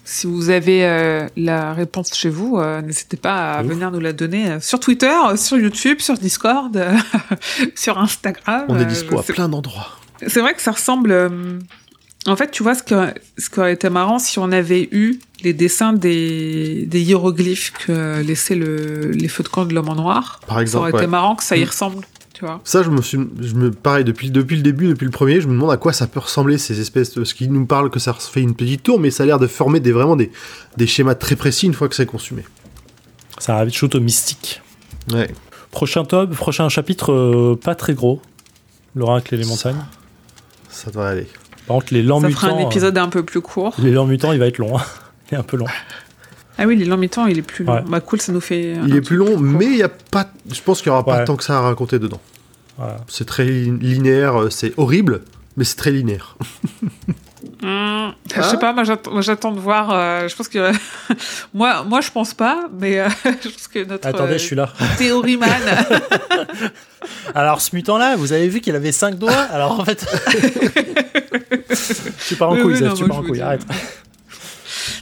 Si 0.06 0.26
vous 0.26 0.50
avez 0.50 0.86
euh, 0.86 1.28
la 1.38 1.74
réponse 1.74 2.14
chez 2.16 2.30
vous, 2.30 2.58
euh, 2.58 2.82
n'hésitez 2.82 3.18
pas 3.18 3.54
à 3.56 3.62
venir 3.64 3.92
nous 3.92 4.00
la 4.00 4.12
donner 4.14 4.50
euh, 4.50 4.60
sur 4.60 4.80
Twitter, 4.80 5.14
sur 5.36 5.58
YouTube, 5.60 6.00
sur 6.00 6.16
Discord, 6.16 6.76
sur 7.76 8.00
Instagram. 8.00 8.66
On 8.70 8.80
est 8.80 8.86
dispo 8.86 9.20
à 9.20 9.24
plein 9.24 9.48
d'endroits. 9.50 9.90
C'est 10.26 10.40
vrai 10.42 10.54
que 10.56 10.62
ça 10.62 10.72
ressemble. 10.72 11.30
En 12.28 12.36
fait, 12.36 12.50
tu 12.52 12.64
vois, 12.64 12.76
ce, 12.76 12.84
que, 12.84 13.14
ce 13.38 13.50
qui 13.50 13.60
aurait 13.60 13.74
été 13.74 13.90
marrant 13.90 14.20
si 14.20 14.40
on 14.40 14.52
avait 14.52 14.90
eu 14.92 15.20
les 15.44 15.54
dessins 15.54 15.94
des, 15.94 16.86
des 16.88 17.02
hiéroglyphes 17.02 17.72
que 17.86 18.22
laissait 18.22 18.56
le, 18.56 19.12
les 19.12 19.28
feux 19.30 19.44
de 19.44 19.48
camp 19.48 19.66
de 19.66 19.74
l'homme 19.74 19.90
en 19.90 19.96
noir. 19.96 20.42
Par 20.48 20.58
Ça 20.58 20.62
exemple. 20.62 20.82
aurait 20.82 20.92
ouais. 20.94 21.00
été 21.02 21.08
marrant 21.08 21.36
que 21.36 21.44
ça 21.44 21.56
y 21.56 21.62
Mm. 21.64 21.68
ressemble, 21.68 22.06
tu 22.40 22.46
vois. 22.46 22.62
Ça, 22.64 22.82
je 22.84 22.90
me 22.90 23.02
suis, 23.02 23.20
je 23.42 23.54
me, 23.54 23.70
pareil, 23.72 24.04
depuis, 24.06 24.32
depuis 24.32 24.56
le 24.56 24.64
début, 24.64 24.88
depuis 24.88 25.06
le 25.06 25.12
premier, 25.12 25.42
je 25.42 25.48
me 25.48 25.54
demande 25.54 25.72
à 25.72 25.78
quoi 25.78 25.92
ça 25.94 26.08
peut 26.08 26.20
ressembler 26.22 26.58
ces 26.58 26.80
espèces 26.80 27.14
de, 27.14 27.24
ce 27.26 27.34
qui 27.34 27.48
nous 27.50 27.66
parle 27.66 27.90
que 27.90 28.00
ça 28.00 28.14
fait 28.14 28.42
une 28.42 28.56
petite 28.56 28.82
tour, 28.82 29.00
mais 29.00 29.12
ça 29.12 29.24
a 29.24 29.26
l'air 29.26 29.40
de 29.40 29.48
former 29.48 29.80
des, 29.82 29.92
vraiment 29.92 30.16
des, 30.16 30.32
des 30.78 30.88
schémas 30.88 31.16
très 31.16 31.36
précis 31.36 31.66
une 31.68 31.74
fois 31.74 31.90
que 31.90 31.96
c'est 31.96 32.06
consumé. 32.06 32.44
Ça 33.40 33.56
rajoute 33.56 33.96
au 33.96 34.00
mystique. 34.00 34.62
Ouais. 35.14 35.30
Prochain 35.72 36.04
tome, 36.06 36.30
prochain 36.32 36.68
chapitre, 36.70 37.12
euh, 37.12 37.56
pas 37.62 37.76
très 37.76 37.94
gros. 37.94 38.22
L'oracle 38.96 39.36
et 39.36 39.38
les 39.38 39.46
montagnes. 39.46 39.84
Ça 40.70 40.90
devrait 40.92 41.08
aller. 41.10 41.28
Par 41.68 41.76
contre, 41.78 41.94
les 41.94 42.02
lents 42.04 42.20
Ça 42.22 42.28
mutants. 42.28 42.40
fera 42.40 42.52
un 42.54 42.60
épisode 42.60 42.98
un 42.98 43.10
peu 43.10 43.24
plus 43.24 43.42
court. 43.42 43.76
euh, 43.80 43.84
les 43.84 43.92
lents 43.92 44.06
mutants, 44.08 44.32
il 44.32 44.40
va 44.40 44.48
être 44.48 44.58
long. 44.58 44.78
hein. 44.78 44.84
Il 45.32 45.36
est 45.36 45.38
un 45.38 45.44
peu 45.44 45.58
long. 45.58 45.68
Ah 46.62 46.66
oui, 46.68 46.76
l'élan 46.76 46.98
mi-temps, 46.98 47.26
il 47.28 47.38
est 47.38 47.42
plus 47.42 47.64
long. 47.64 47.76
Ouais. 47.76 47.84
Bah 47.88 48.02
cool, 48.02 48.20
ça 48.20 48.32
nous 48.34 48.42
fait. 48.42 48.76
Il 48.86 48.96
est 48.96 49.02
plus 49.02 49.16
long, 49.16 49.38
mais 49.40 49.66
il 49.66 49.78
y 49.78 49.84
a 49.84 49.90
pas, 49.90 50.30
je 50.52 50.60
pense 50.62 50.80
qu'il 50.82 50.88
y 50.88 50.92
aura 50.92 51.06
pas 51.06 51.24
tant 51.24 51.36
que 51.38 51.44
ça 51.44 51.58
à 51.58 51.62
raconter 51.62 52.00
dedans. 52.00 52.20
C'est 53.08 53.26
très 53.26 53.46
li- 53.46 53.72
linéaire, 53.80 54.42
euh, 54.42 54.50
c'est 54.50 54.74
horrible, 54.78 55.22
mais 55.58 55.64
c'est 55.66 55.76
très 55.76 55.92
linéaire. 55.92 56.38
Hum, 57.64 58.14
je 58.36 58.42
sais 58.42 58.58
pas, 58.58 58.72
moi 58.74 58.84
j'attends, 59.22 59.52
de 59.52 59.60
voir. 59.60 59.92
euh, 59.92 60.28
je 60.30 60.36
pense 60.36 60.48
que 60.50 60.72
moi, 61.54 61.84
moi 61.84 62.00
je 62.02 62.10
pense 62.12 62.34
pas, 62.34 62.68
mais 62.80 63.00
euh, 63.00 63.10
je 63.26 63.50
pense 63.50 63.68
que 63.68 63.84
notre 63.86 64.08
Attendez, 64.08 64.34
euh, 64.34 64.38
je 64.38 64.44
suis 64.44 64.56
là. 64.56 64.72
théorie 64.98 65.38
man. 65.38 65.50
Alors, 67.36 67.62
ce 67.62 67.76
mutant-là, 67.76 68.16
vous 68.16 68.34
avez 68.34 68.48
vu 68.48 68.62
qu'il 68.62 68.76
avait 68.76 68.92
5 68.92 69.16
doigts 69.16 69.32
Alors, 69.52 69.80
en 69.80 69.86
fait. 69.86 70.06
tu 72.28 72.36
pars 72.36 72.50
en 72.50 72.56
Oui, 72.56 72.62
couille, 72.62 72.74
oui, 72.74 72.80
Zef, 72.80 72.90
non, 72.90 72.96
tu 72.96 73.08
pars 73.08 73.18
en 73.20 73.24
couille, 73.24 73.42
arrête. 73.42 73.66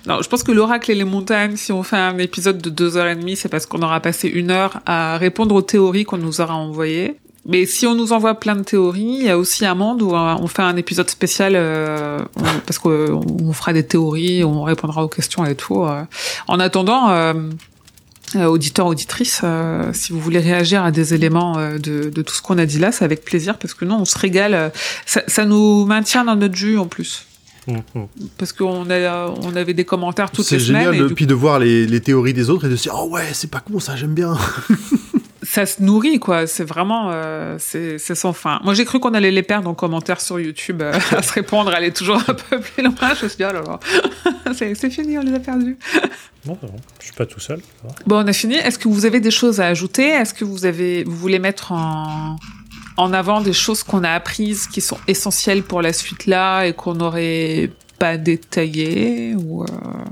Non, 0.05 0.21
je 0.21 0.29
pense 0.29 0.43
que 0.43 0.51
l'oracle 0.51 0.91
et 0.91 0.95
les 0.95 1.03
montagnes, 1.03 1.55
si 1.55 1.71
on 1.71 1.83
fait 1.83 1.97
un 1.97 2.17
épisode 2.17 2.61
de 2.61 2.69
deux 2.69 2.97
heures 2.97 3.07
et 3.07 3.15
demie, 3.15 3.35
c'est 3.35 3.49
parce 3.49 3.65
qu'on 3.65 3.81
aura 3.81 3.99
passé 3.99 4.27
une 4.27 4.51
heure 4.51 4.79
à 4.85 5.17
répondre 5.17 5.55
aux 5.55 5.61
théories 5.61 6.05
qu'on 6.05 6.17
nous 6.17 6.41
aura 6.41 6.55
envoyées. 6.55 7.17
Mais 7.47 7.65
si 7.65 7.87
on 7.87 7.95
nous 7.95 8.11
envoie 8.11 8.35
plein 8.35 8.57
de 8.57 8.63
théories, 8.63 9.19
il 9.19 9.23
y 9.23 9.29
a 9.29 9.37
aussi 9.37 9.65
un 9.65 9.73
monde 9.73 10.01
où 10.01 10.13
euh, 10.13 10.35
on 10.37 10.47
fait 10.47 10.63
un 10.63 10.75
épisode 10.75 11.09
spécial 11.09 11.53
euh, 11.55 12.19
parce 12.65 12.77
qu'on 12.77 13.21
on 13.41 13.53
fera 13.53 13.71
des 13.71 13.85
théories, 13.85 14.43
on 14.43 14.63
répondra 14.63 15.01
aux 15.03 15.07
questions 15.07 15.45
et 15.45 15.55
tout. 15.55 15.81
euh. 15.85 16.03
En 16.49 16.59
attendant, 16.59 17.09
euh, 17.09 17.33
euh, 18.35 18.45
auditeurs, 18.47 18.87
auditrices, 18.87 19.41
si 19.93 20.11
vous 20.11 20.19
voulez 20.19 20.39
réagir 20.39 20.83
à 20.83 20.91
des 20.91 21.13
éléments 21.13 21.55
de, 21.79 22.09
tout 22.09 22.33
ce 22.33 22.41
qu'on 22.41 22.57
a 22.57 22.65
dit 22.65 22.79
là, 22.79 22.91
c'est 22.91 23.05
avec 23.05 23.23
plaisir 23.23 23.57
parce 23.57 23.73
que 23.73 23.85
non, 23.85 23.99
on 24.01 24.05
se 24.05 24.17
régale. 24.19 24.73
ça 25.05 25.45
nous 25.45 25.85
maintient 25.85 26.25
dans 26.25 26.35
notre 26.35 26.55
jus 26.55 26.77
en 26.77 26.87
plus. 26.87 27.26
Hum, 27.67 27.81
hum. 27.95 28.07
Parce 28.37 28.53
qu'on 28.53 28.89
a, 28.89 29.27
on 29.27 29.55
avait 29.55 29.73
des 29.73 29.85
commentaires 29.85 30.31
toutes 30.31 30.45
C'est 30.45 30.57
les 30.57 30.63
semaines. 30.63 30.93
génial, 30.93 31.11
et 31.11 31.13
puis 31.13 31.27
de 31.27 31.33
voir 31.33 31.59
les, 31.59 31.85
les 31.85 31.99
théories 32.01 32.33
des 32.33 32.49
autres 32.49 32.65
et 32.67 32.69
de 32.69 32.75
se 32.75 32.83
dire, 32.83 32.95
oh 32.97 33.09
ouais, 33.09 33.27
c'est 33.33 33.51
pas 33.51 33.59
con 33.59 33.79
ça, 33.79 33.95
j'aime 33.95 34.13
bien. 34.13 34.35
ça 35.43 35.65
se 35.65 35.81
nourrit 35.81 36.19
quoi 36.19 36.45
c'est 36.45 36.65
vraiment 36.65 37.09
euh, 37.11 37.55
c'est 37.57 37.97
c'est 37.99 38.15
sans 38.15 38.33
fin 38.33 38.59
moi 38.65 38.73
j'ai 38.73 38.83
cru 38.83 38.99
qu'on 38.99 39.13
allait 39.13 39.31
les 39.31 39.43
perdre 39.43 39.69
en 39.69 39.73
commentaire 39.73 40.19
sur 40.19 40.39
YouTube 40.41 40.81
euh, 40.81 40.91
à 41.11 41.21
se 41.21 41.31
répondre 41.31 41.73
elle 41.73 41.85
est 41.85 41.95
toujours 41.95 42.17
un 42.27 42.33
peu 42.33 42.59
plus 42.59 42.83
loin 42.83 42.93
je 43.17 43.23
me 43.23 43.29
suis 43.29 43.37
dit 43.37 43.45
oh 43.49 43.53
là 43.53 43.61
là 43.61 43.79
c'est 44.53 44.75
c'est 44.75 44.89
fini 44.89 45.17
on 45.17 45.21
les 45.21 45.33
a 45.33 45.39
perdus 45.39 45.77
Bon, 46.45 46.57
c'est 46.61 46.67
bon. 46.71 46.77
Je 46.99 47.05
suis 47.05 47.13
pas 47.13 47.25
tout 47.25 47.39
seul. 47.39 47.59
bon 48.05 48.23
on 48.23 48.27
a 48.27 48.33
fini 48.33 48.55
est-ce 48.55 48.79
que 48.79 48.87
vous 48.87 49.05
avez 49.05 49.19
des 49.19 49.31
choses 49.31 49.59
à 49.59 49.65
ajouter? 49.67 50.07
Est-ce 50.07 50.33
que 50.33 50.45
vous 50.45 50.65
avez 50.65 51.03
vous 51.03 51.15
voulez 51.15 51.39
mettre 51.39 51.73
en 51.73 52.37
en 52.97 53.13
avant 53.13 53.41
des 53.41 53.53
choses 53.53 53.83
qu'on 53.83 54.03
a 54.03 54.09
apprises 54.11 54.67
qui 54.67 54.81
sont 54.81 54.97
essentielles 55.07 55.63
pour 55.63 55.81
la 55.81 55.93
suite 55.93 56.25
là 56.25 56.63
et 56.65 56.73
qu'on 56.73 56.95
n'aurait 56.95 57.71
pas 57.99 58.17
détaillé 58.17 59.35
ou 59.35 59.63
euh, 59.63 59.67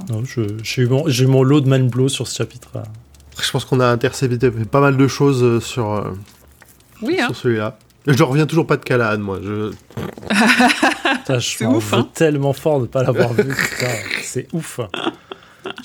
Non, 0.10 0.24
je- 0.26 0.42
j'ai 0.64 0.84
eu, 0.84 0.88
mon- 0.88 1.08
j'ai 1.08 1.24
eu 1.26 1.28
mon 1.28 1.44
lot 1.44 1.62
de 1.62 1.68
man 1.70 1.88
blow 1.90 2.10
sur 2.10 2.28
ce 2.28 2.36
chapitre. 2.38 2.70
là. 2.74 2.84
Je 3.42 3.52
pense 3.52 3.66
qu'on 3.66 3.80
a 3.80 3.88
intercepté 3.88 4.50
pas 4.50 4.80
mal 4.80 4.96
de 4.98 5.08
choses 5.08 5.44
euh, 5.44 5.60
sur, 5.60 5.92
euh, 5.92 6.12
oui 7.02 7.20
hein 7.20 7.26
sur 7.28 7.36
celui-là. 7.36 7.78
Je 8.08 8.22
reviens 8.24 8.46
toujours 8.46 8.68
pas 8.68 8.78
de 8.78 8.84
Callahan, 8.84 9.18
moi. 9.18 9.40
Je... 9.44 9.72
Putain, 11.18 11.40
je 11.40 11.50
C'est 11.58 11.66
ouf, 11.66 11.92
hein. 11.94 12.08
tellement 12.14 12.54
fort 12.54 12.78
de 12.78 12.84
ne 12.84 12.88
pas 12.88 13.02
l'avoir 13.04 13.34
vu. 13.34 13.52
c'est 14.22 14.48
ouf. 14.54 14.80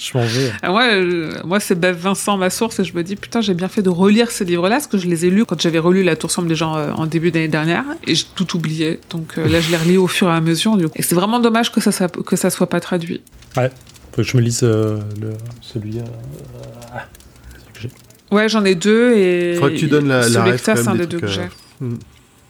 Je 0.03 0.17
m'en 0.17 0.25
veux. 0.25 0.51
Ah, 0.63 0.71
Moi, 0.71 0.85
euh, 0.95 1.33
moi 1.45 1.61
c'est 1.61 1.75
Bev 1.79 1.95
Vincent, 1.97 2.37
ma 2.39 2.49
source, 2.49 2.79
et 2.81 2.85
je 2.85 2.95
me 2.95 3.03
dis, 3.03 3.17
putain, 3.17 3.41
j'ai 3.43 3.53
bien 3.53 3.69
fait 3.69 3.83
de 3.83 3.91
relire 3.91 4.31
ces 4.31 4.45
livres-là, 4.47 4.77
parce 4.77 4.87
que 4.87 4.97
je 4.97 5.07
les 5.07 5.27
ai 5.27 5.31
lus 5.31 5.45
quand 5.45 5.61
j'avais 5.61 5.79
relu 5.79 6.03
La 6.03 6.17
Tour 6.17 6.31
sombre 6.31 6.49
des 6.49 6.55
gens 6.55 6.77
euh, 6.77 6.93
en 6.93 7.07
début 7.07 7.31
d'année 7.31 7.49
dernière, 7.49 7.85
et 8.07 8.15
j'ai 8.15 8.25
tout 8.35 8.57
oublié. 8.57 8.99
Donc 9.11 9.35
euh, 9.37 9.47
là, 9.47 9.61
je 9.61 9.71
les 9.71 9.77
relis 9.77 9.99
au 9.99 10.07
fur 10.07 10.29
et 10.29 10.33
à 10.33 10.41
mesure. 10.41 10.77
du 10.79 10.89
coup. 10.89 10.95
Et 10.97 11.03
c'est 11.03 11.15
vraiment 11.15 11.39
dommage 11.39 11.71
que 11.71 11.81
ça, 11.83 11.93
ça- 11.93 12.09
que 12.09 12.37
ça 12.37 12.49
soit 12.51 12.69
pas 12.69 12.81
traduit. 12.81 13.21
Faut 13.55 13.61
que 14.17 14.23
je 14.23 14.37
me 14.37 14.43
lise 14.43 14.61
euh, 14.63 14.99
le, 15.21 15.33
celui. 15.61 15.99
euh, 15.99 16.03
ah, 16.95 17.07
celui 17.53 17.73
que 17.75 17.81
j'ai. 17.83 17.91
Ouais, 18.35 18.49
j'en 18.49 18.65
ai 18.65 18.75
deux, 18.75 19.13
et. 19.17 19.55
Faudrait 19.57 19.75
que 19.75 19.79
tu 19.79 19.87
donnes 19.89 20.09
la- 20.09 20.29
la 20.29 20.45
ref, 20.45 20.63
c'est 20.65 20.89
un 20.89 20.93
des 20.95 21.01
des 21.01 21.07
deux 21.07 21.21
que 21.21 21.27
j'ai. 21.27 21.43
euh, 21.43 21.85
hmm. 21.87 21.99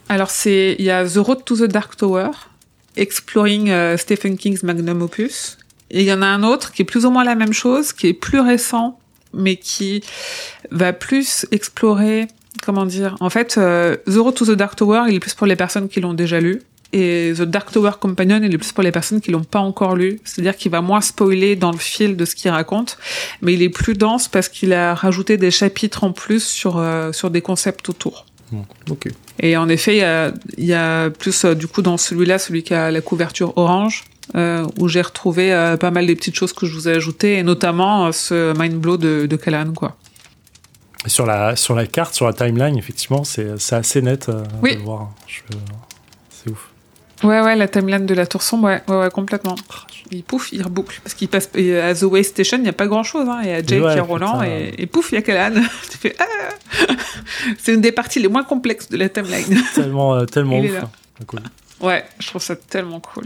Alors, 0.09 0.29
c'est, 0.31 0.75
il 0.79 0.85
y 0.85 0.89
a 0.91 1.05
The 1.05 1.17
Road 1.17 1.43
to 1.45 1.55
the 1.57 1.63
Dark 1.71 1.95
Tower, 1.97 2.29
Exploring 2.97 3.69
euh, 3.69 3.95
Stephen 3.97 4.37
King's 4.37 4.63
Magnum 4.63 5.01
Opus. 5.01 5.57
Et 5.91 6.01
il 6.01 6.07
y 6.07 6.13
en 6.13 6.21
a 6.21 6.25
un 6.25 6.43
autre 6.43 6.71
qui 6.71 6.81
est 6.81 6.85
plus 6.85 7.05
ou 7.05 7.11
moins 7.11 7.23
la 7.23 7.35
même 7.35 7.53
chose, 7.53 7.93
qui 7.93 8.07
est 8.07 8.13
plus 8.13 8.39
récent, 8.39 8.97
mais 9.33 9.57
qui 9.57 10.03
va 10.71 10.93
plus 10.93 11.45
explorer, 11.51 12.27
comment 12.63 12.85
dire, 12.85 13.15
en 13.19 13.29
fait, 13.29 13.55
euh, 13.57 13.97
The 14.07 14.15
Road 14.15 14.33
to 14.33 14.45
the 14.45 14.51
Dark 14.51 14.75
Tower, 14.75 15.03
il 15.09 15.15
est 15.15 15.19
plus 15.19 15.33
pour 15.33 15.47
les 15.47 15.55
personnes 15.57 15.89
qui 15.89 15.99
l'ont 15.99 16.13
déjà 16.13 16.39
lu. 16.39 16.61
Et 16.93 17.33
The 17.37 17.43
Dark 17.43 17.71
Tower 17.71 17.91
Companion, 17.99 18.41
il 18.43 18.53
est 18.53 18.57
plus 18.57 18.73
pour 18.73 18.83
les 18.83 18.91
personnes 18.91 19.21
qui 19.21 19.31
l'ont 19.31 19.43
pas 19.43 19.59
encore 19.59 19.95
lu. 19.95 20.19
C'est-à-dire 20.25 20.57
qu'il 20.57 20.71
va 20.71 20.81
moins 20.81 20.99
spoiler 20.99 21.55
dans 21.55 21.71
le 21.71 21.77
fil 21.77 22.17
de 22.17 22.25
ce 22.25 22.35
qu'il 22.35 22.51
raconte, 22.51 22.97
mais 23.41 23.53
il 23.53 23.61
est 23.61 23.69
plus 23.69 23.93
dense 23.93 24.27
parce 24.27 24.49
qu'il 24.49 24.73
a 24.73 24.93
rajouté 24.93 25.37
des 25.37 25.51
chapitres 25.51 26.03
en 26.03 26.11
plus 26.11 26.43
sur, 26.43 26.77
euh, 26.77 27.11
sur 27.13 27.29
des 27.29 27.41
concepts 27.41 27.87
autour. 27.87 28.25
Ok. 28.89 29.07
Et 29.39 29.55
en 29.55 29.69
effet, 29.69 29.95
il 29.95 29.99
y 29.99 30.03
a, 30.03 30.33
y 30.57 30.73
a 30.73 31.09
plus 31.09 31.45
euh, 31.45 31.55
du 31.55 31.67
coup 31.67 31.81
dans 31.81 31.97
celui-là, 31.97 32.37
celui 32.37 32.63
qui 32.63 32.73
a 32.73 32.91
la 32.91 32.99
couverture 32.99 33.53
orange, 33.57 34.03
euh, 34.35 34.67
où 34.79 34.87
j'ai 34.87 35.01
retrouvé 35.01 35.53
euh, 35.53 35.77
pas 35.77 35.91
mal 35.91 36.05
des 36.07 36.15
petites 36.15 36.35
choses 36.35 36.53
que 36.53 36.65
je 36.65 36.73
vous 36.73 36.87
ai 36.87 36.93
ajoutées, 36.93 37.37
et 37.37 37.43
notamment 37.43 38.07
euh, 38.07 38.11
ce 38.11 38.57
mind 38.57 38.75
blow 38.79 38.97
de, 38.97 39.25
de 39.25 39.35
quoi. 39.75 39.97
Sur 41.07 41.25
la, 41.25 41.55
sur 41.55 41.73
la 41.75 41.87
carte, 41.87 42.13
sur 42.13 42.27
la 42.27 42.33
timeline, 42.33 42.77
effectivement, 42.77 43.23
c'est 43.23 43.49
assez 43.71 44.01
net 44.01 44.29
Oui. 44.61 44.73
de 44.73 44.79
le 44.79 44.83
voir. 44.83 45.11
C'est 46.29 46.49
ouf. 46.51 46.67
Ouais, 47.23 47.39
ouais, 47.41 47.55
la 47.55 47.67
timeline 47.67 48.05
de 48.07 48.13
la 48.15 48.25
tour 48.25 48.41
sombre, 48.41 48.65
ouais, 48.65 48.81
ouais, 48.87 48.95
ouais, 48.99 49.09
complètement. 49.11 49.55
Il 50.09 50.23
pouf, 50.23 50.51
il 50.53 50.63
reboucle. 50.63 50.99
Parce 51.03 51.13
qu'il 51.13 51.27
passe 51.27 51.49
et 51.55 51.77
à 51.79 51.93
The 51.93 52.03
Way 52.03 52.23
Station, 52.23 52.57
il 52.57 52.63
n'y 52.63 52.69
a 52.69 52.73
pas 52.73 52.87
grand 52.87 53.03
chose. 53.03 53.27
Hein. 53.29 53.41
Il 53.43 53.49
y 53.49 53.53
a 53.53 53.61
Jake, 53.63 53.83
Ouais, 53.83 53.93
il 53.93 53.97
y 53.97 53.99
a 53.99 54.03
Roland, 54.03 54.41
et, 54.41 54.73
et 54.77 54.87
pouf, 54.87 55.11
il 55.11 55.15
y 55.15 55.17
a 55.19 55.21
Callan. 55.21 55.61
tu 55.91 55.97
fais 55.97 56.15
ah 56.19 56.25
C'est 57.59 57.73
une 57.75 57.81
des 57.81 57.91
parties 57.91 58.19
les 58.19 58.27
moins 58.27 58.43
complexes 58.43 58.89
de 58.89 58.97
la 58.97 59.07
timeline. 59.09 59.61
Tellement, 59.75 60.25
tellement 60.25 60.59
ouf. 60.61 60.71
hein. 60.83 60.89
Cool. 61.27 61.41
ouais, 61.81 62.03
je 62.19 62.27
trouve 62.27 62.41
ça 62.41 62.55
tellement 62.55 62.99
cool. 62.99 63.25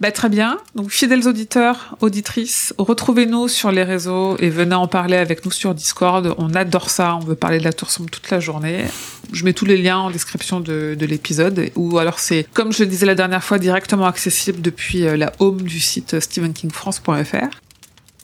Bah, 0.00 0.10
très 0.10 0.28
bien. 0.28 0.58
Donc, 0.74 0.90
fidèles 0.90 1.28
auditeurs, 1.28 1.96
auditrices, 2.00 2.74
retrouvez-nous 2.76 3.46
sur 3.46 3.70
les 3.70 3.84
réseaux 3.84 4.36
et 4.38 4.50
venez 4.50 4.74
en 4.74 4.88
parler 4.88 5.16
avec 5.16 5.44
nous 5.44 5.52
sur 5.52 5.74
Discord. 5.74 6.34
On 6.38 6.54
adore 6.54 6.90
ça. 6.90 7.14
On 7.14 7.20
veut 7.20 7.36
parler 7.36 7.58
de 7.58 7.64
la 7.64 7.72
Tour 7.72 7.90
Sombre 7.90 8.10
toute 8.10 8.28
la 8.30 8.40
journée. 8.40 8.84
Je 9.32 9.44
mets 9.44 9.52
tous 9.52 9.64
les 9.64 9.76
liens 9.76 9.98
en 9.98 10.10
description 10.10 10.58
de, 10.58 10.96
de 10.98 11.06
l'épisode. 11.06 11.70
Ou 11.76 11.98
alors, 11.98 12.18
c'est, 12.18 12.48
comme 12.52 12.72
je 12.72 12.82
le 12.82 12.88
disais 12.88 13.06
la 13.06 13.14
dernière 13.14 13.44
fois, 13.44 13.58
directement 13.58 14.06
accessible 14.06 14.60
depuis 14.60 15.06
euh, 15.06 15.16
la 15.16 15.32
home 15.38 15.62
du 15.62 15.78
site 15.78 16.18
stephenkingfrance.fr. 16.18 17.60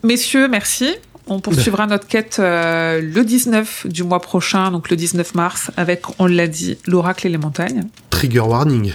Messieurs, 0.03 0.49
merci. 0.49 0.95
On 1.29 1.41
poursuivra 1.41 1.87
notre 1.87 2.07
quête 2.07 2.39
euh, 2.39 3.01
le 3.03 3.25
19 3.25 3.87
du 3.87 4.03
mois 4.03 4.21
prochain, 4.21 4.71
donc 4.71 4.91
le 4.91 4.97
19 4.97 5.35
mars, 5.35 5.71
avec, 5.77 6.03
on 6.19 6.27
l'a 6.27 6.47
dit, 6.47 6.79
l'oracle 6.87 7.27
et 7.27 7.31
les 7.31 7.39
montagnes. 7.39 7.85
Trigger 8.11 8.41
warning. 8.41 8.93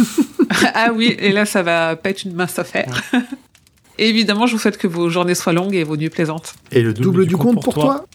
ah 0.74 0.90
oui, 0.94 1.14
et 1.18 1.30
là, 1.30 1.44
ça 1.44 1.62
va 1.62 1.96
pas 1.96 2.10
être 2.10 2.24
une 2.24 2.34
mince 2.34 2.58
affaire. 2.58 3.02
Évidemment, 3.98 4.46
je 4.46 4.52
vous 4.52 4.58
souhaite 4.58 4.78
que 4.78 4.86
vos 4.86 5.10
journées 5.10 5.34
soient 5.34 5.52
longues 5.52 5.74
et 5.74 5.84
vos 5.84 5.96
nuits 5.96 6.08
plaisantes. 6.08 6.54
Et 6.70 6.82
le 6.82 6.94
double, 6.94 7.26
du 7.26 7.36
compte 7.36 7.62
pour 7.62 7.74
toi. 7.74 8.06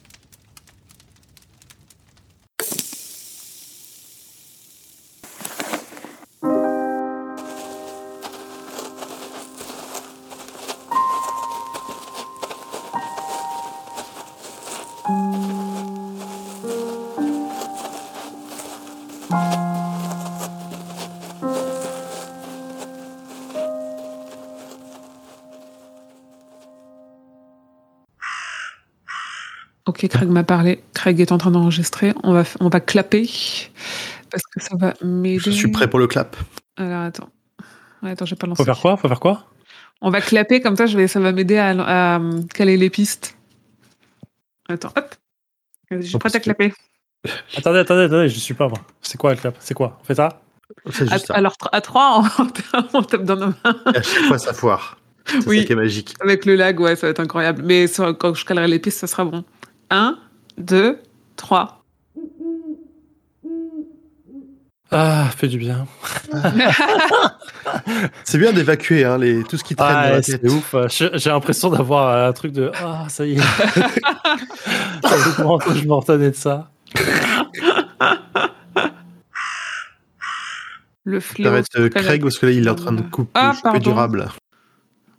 Ok, 30.04 30.10
Craig 30.10 30.30
m'a 30.30 30.44
parlé. 30.44 30.84
Craig 30.94 31.20
est 31.22 31.32
en 31.32 31.38
train 31.38 31.52
d'enregistrer. 31.52 32.14
On 32.24 32.34
va, 32.34 32.44
on 32.60 32.70
va 32.70 32.80
clapper 32.80 33.30
parce 34.30 34.44
que 34.44 34.62
ça 34.62 34.76
va 34.76 34.94
m'aider. 35.02 35.40
Je 35.40 35.52
suis 35.52 35.70
prêt 35.72 35.90
pour 35.90 36.00
le 36.00 36.08
clap. 36.08 36.36
Alors 36.78 37.02
attends. 37.04 37.30
Attends, 38.02 38.26
j'ai 38.26 38.36
pas 38.36 38.48
lancé. 38.48 38.58
Faut 38.58 38.66
faire 38.66 38.80
quoi? 38.80 38.98
Faut 38.98 39.08
faire 39.08 39.20
quoi? 39.20 39.46
On 40.02 40.10
va 40.10 40.20
clapper 40.20 40.60
comme 40.62 40.76
ça. 40.76 40.88
Je 40.88 40.98
vais, 40.98 41.08
ça 41.08 41.20
va 41.22 41.32
m'aider 41.32 41.58
à, 41.58 42.16
à, 42.16 42.20
caler 42.54 42.76
les 42.76 42.90
pistes. 42.90 43.38
Attends, 44.68 44.92
hop. 44.98 45.16
Je 45.92 46.02
suis 46.02 46.18
prête 46.18 46.36
à 46.36 46.40
clapper. 46.40 46.74
Attendez, 47.56 47.80
attendez, 47.80 48.04
attendez, 48.04 48.28
je 48.28 48.40
suis 48.40 48.54
pas 48.54 48.68
moi. 48.68 48.80
C'est 49.02 49.18
quoi 49.18 49.32
le 49.34 49.38
clap? 49.40 49.56
C'est 49.60 49.74
quoi? 49.74 49.98
On 50.02 50.04
fait 50.04 50.16
ça? 50.16 50.42
À, 51.02 51.34
alors 51.34 51.56
à 51.72 51.80
3, 51.80 52.24
on, 52.40 52.48
on 52.98 53.04
tape 53.04 53.24
dans 53.24 53.36
nos 53.38 53.48
mains. 53.48 53.76
Et 53.94 53.98
à 53.98 54.02
chaque 54.02 54.24
fois, 54.24 54.38
ça 54.38 54.54
foire. 54.54 54.98
C'est 55.28 55.48
Oui. 55.48 55.60
ça 55.60 55.66
qui 55.66 55.72
est 55.72 55.76
magique. 55.76 56.14
Avec 56.20 56.46
le 56.46 56.56
lag, 56.56 56.78
ouais, 56.80 56.98
ça 56.98 57.08
va 57.08 57.12
être 57.12 57.20
incroyable. 57.22 57.62
Mais 57.64 57.88
sur- 57.88 58.18
quand 58.18 58.34
je 58.34 58.44
calerai 58.44 58.68
les 58.68 58.80
pistes, 58.80 59.00
ça 59.00 59.08
sera 59.08 59.24
bon. 59.24 59.46
1, 59.94 60.18
2, 60.58 61.00
3. 61.36 61.84
Ah, 64.92 65.26
fait 65.36 65.48
du 65.48 65.58
bien. 65.60 65.86
C'est 68.24 68.38
bien 68.40 68.52
d'évacuer 68.54 69.06
hein, 69.06 69.18
les... 69.20 69.44
tout 69.44 69.58
ce 69.58 69.64
qui 69.64 69.76
traîne 69.76 69.90
Ah, 69.92 70.04
dans 70.04 70.10
la 70.10 70.16
ouais, 70.16 70.22
tête. 70.22 70.42
c'est 70.44 70.50
ouf. 70.52 70.76
J'ai 71.16 71.30
l'impression 71.30 71.70
d'avoir 71.70 72.28
un 72.28 72.34
truc 72.34 72.52
de 72.54 72.72
Ah, 72.84 73.06
ça 73.08 73.26
y 73.26 73.34
est. 73.34 73.38
ça 75.04 75.16
je 75.76 75.88
m'en 75.88 76.00
retenais 76.00 76.30
de 76.32 76.36
ça. 76.36 76.70
Le 81.06 81.20
Ça 81.20 81.28
fléau. 81.34 81.52
va 81.52 81.58
être 81.60 81.80
euh, 81.80 81.90
Craig 81.90 82.22
parce 82.22 82.38
que 82.40 82.46
là, 82.46 82.52
il 82.52 82.66
est 82.66 82.70
en 82.70 82.76
train 82.76 82.94
de 82.94 83.02
couper, 83.02 83.32
Ah, 83.36 83.50
couper 83.56 83.62
pardon. 83.64 83.80
durable. 83.80 84.28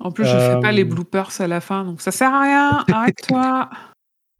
En 0.01 0.11
plus, 0.13 0.25
je 0.25 0.31
fais 0.31 0.61
pas 0.61 0.69
Euh, 0.69 0.73
les 0.73 0.85
bloopers 0.85 1.31
à 1.41 1.47
la 1.47 1.61
fin, 1.61 1.85
donc 1.85 2.01
ça 2.01 2.11
sert 2.11 2.33
à 2.33 2.43
rien. 2.43 2.85
Arrête-toi. 2.93 3.69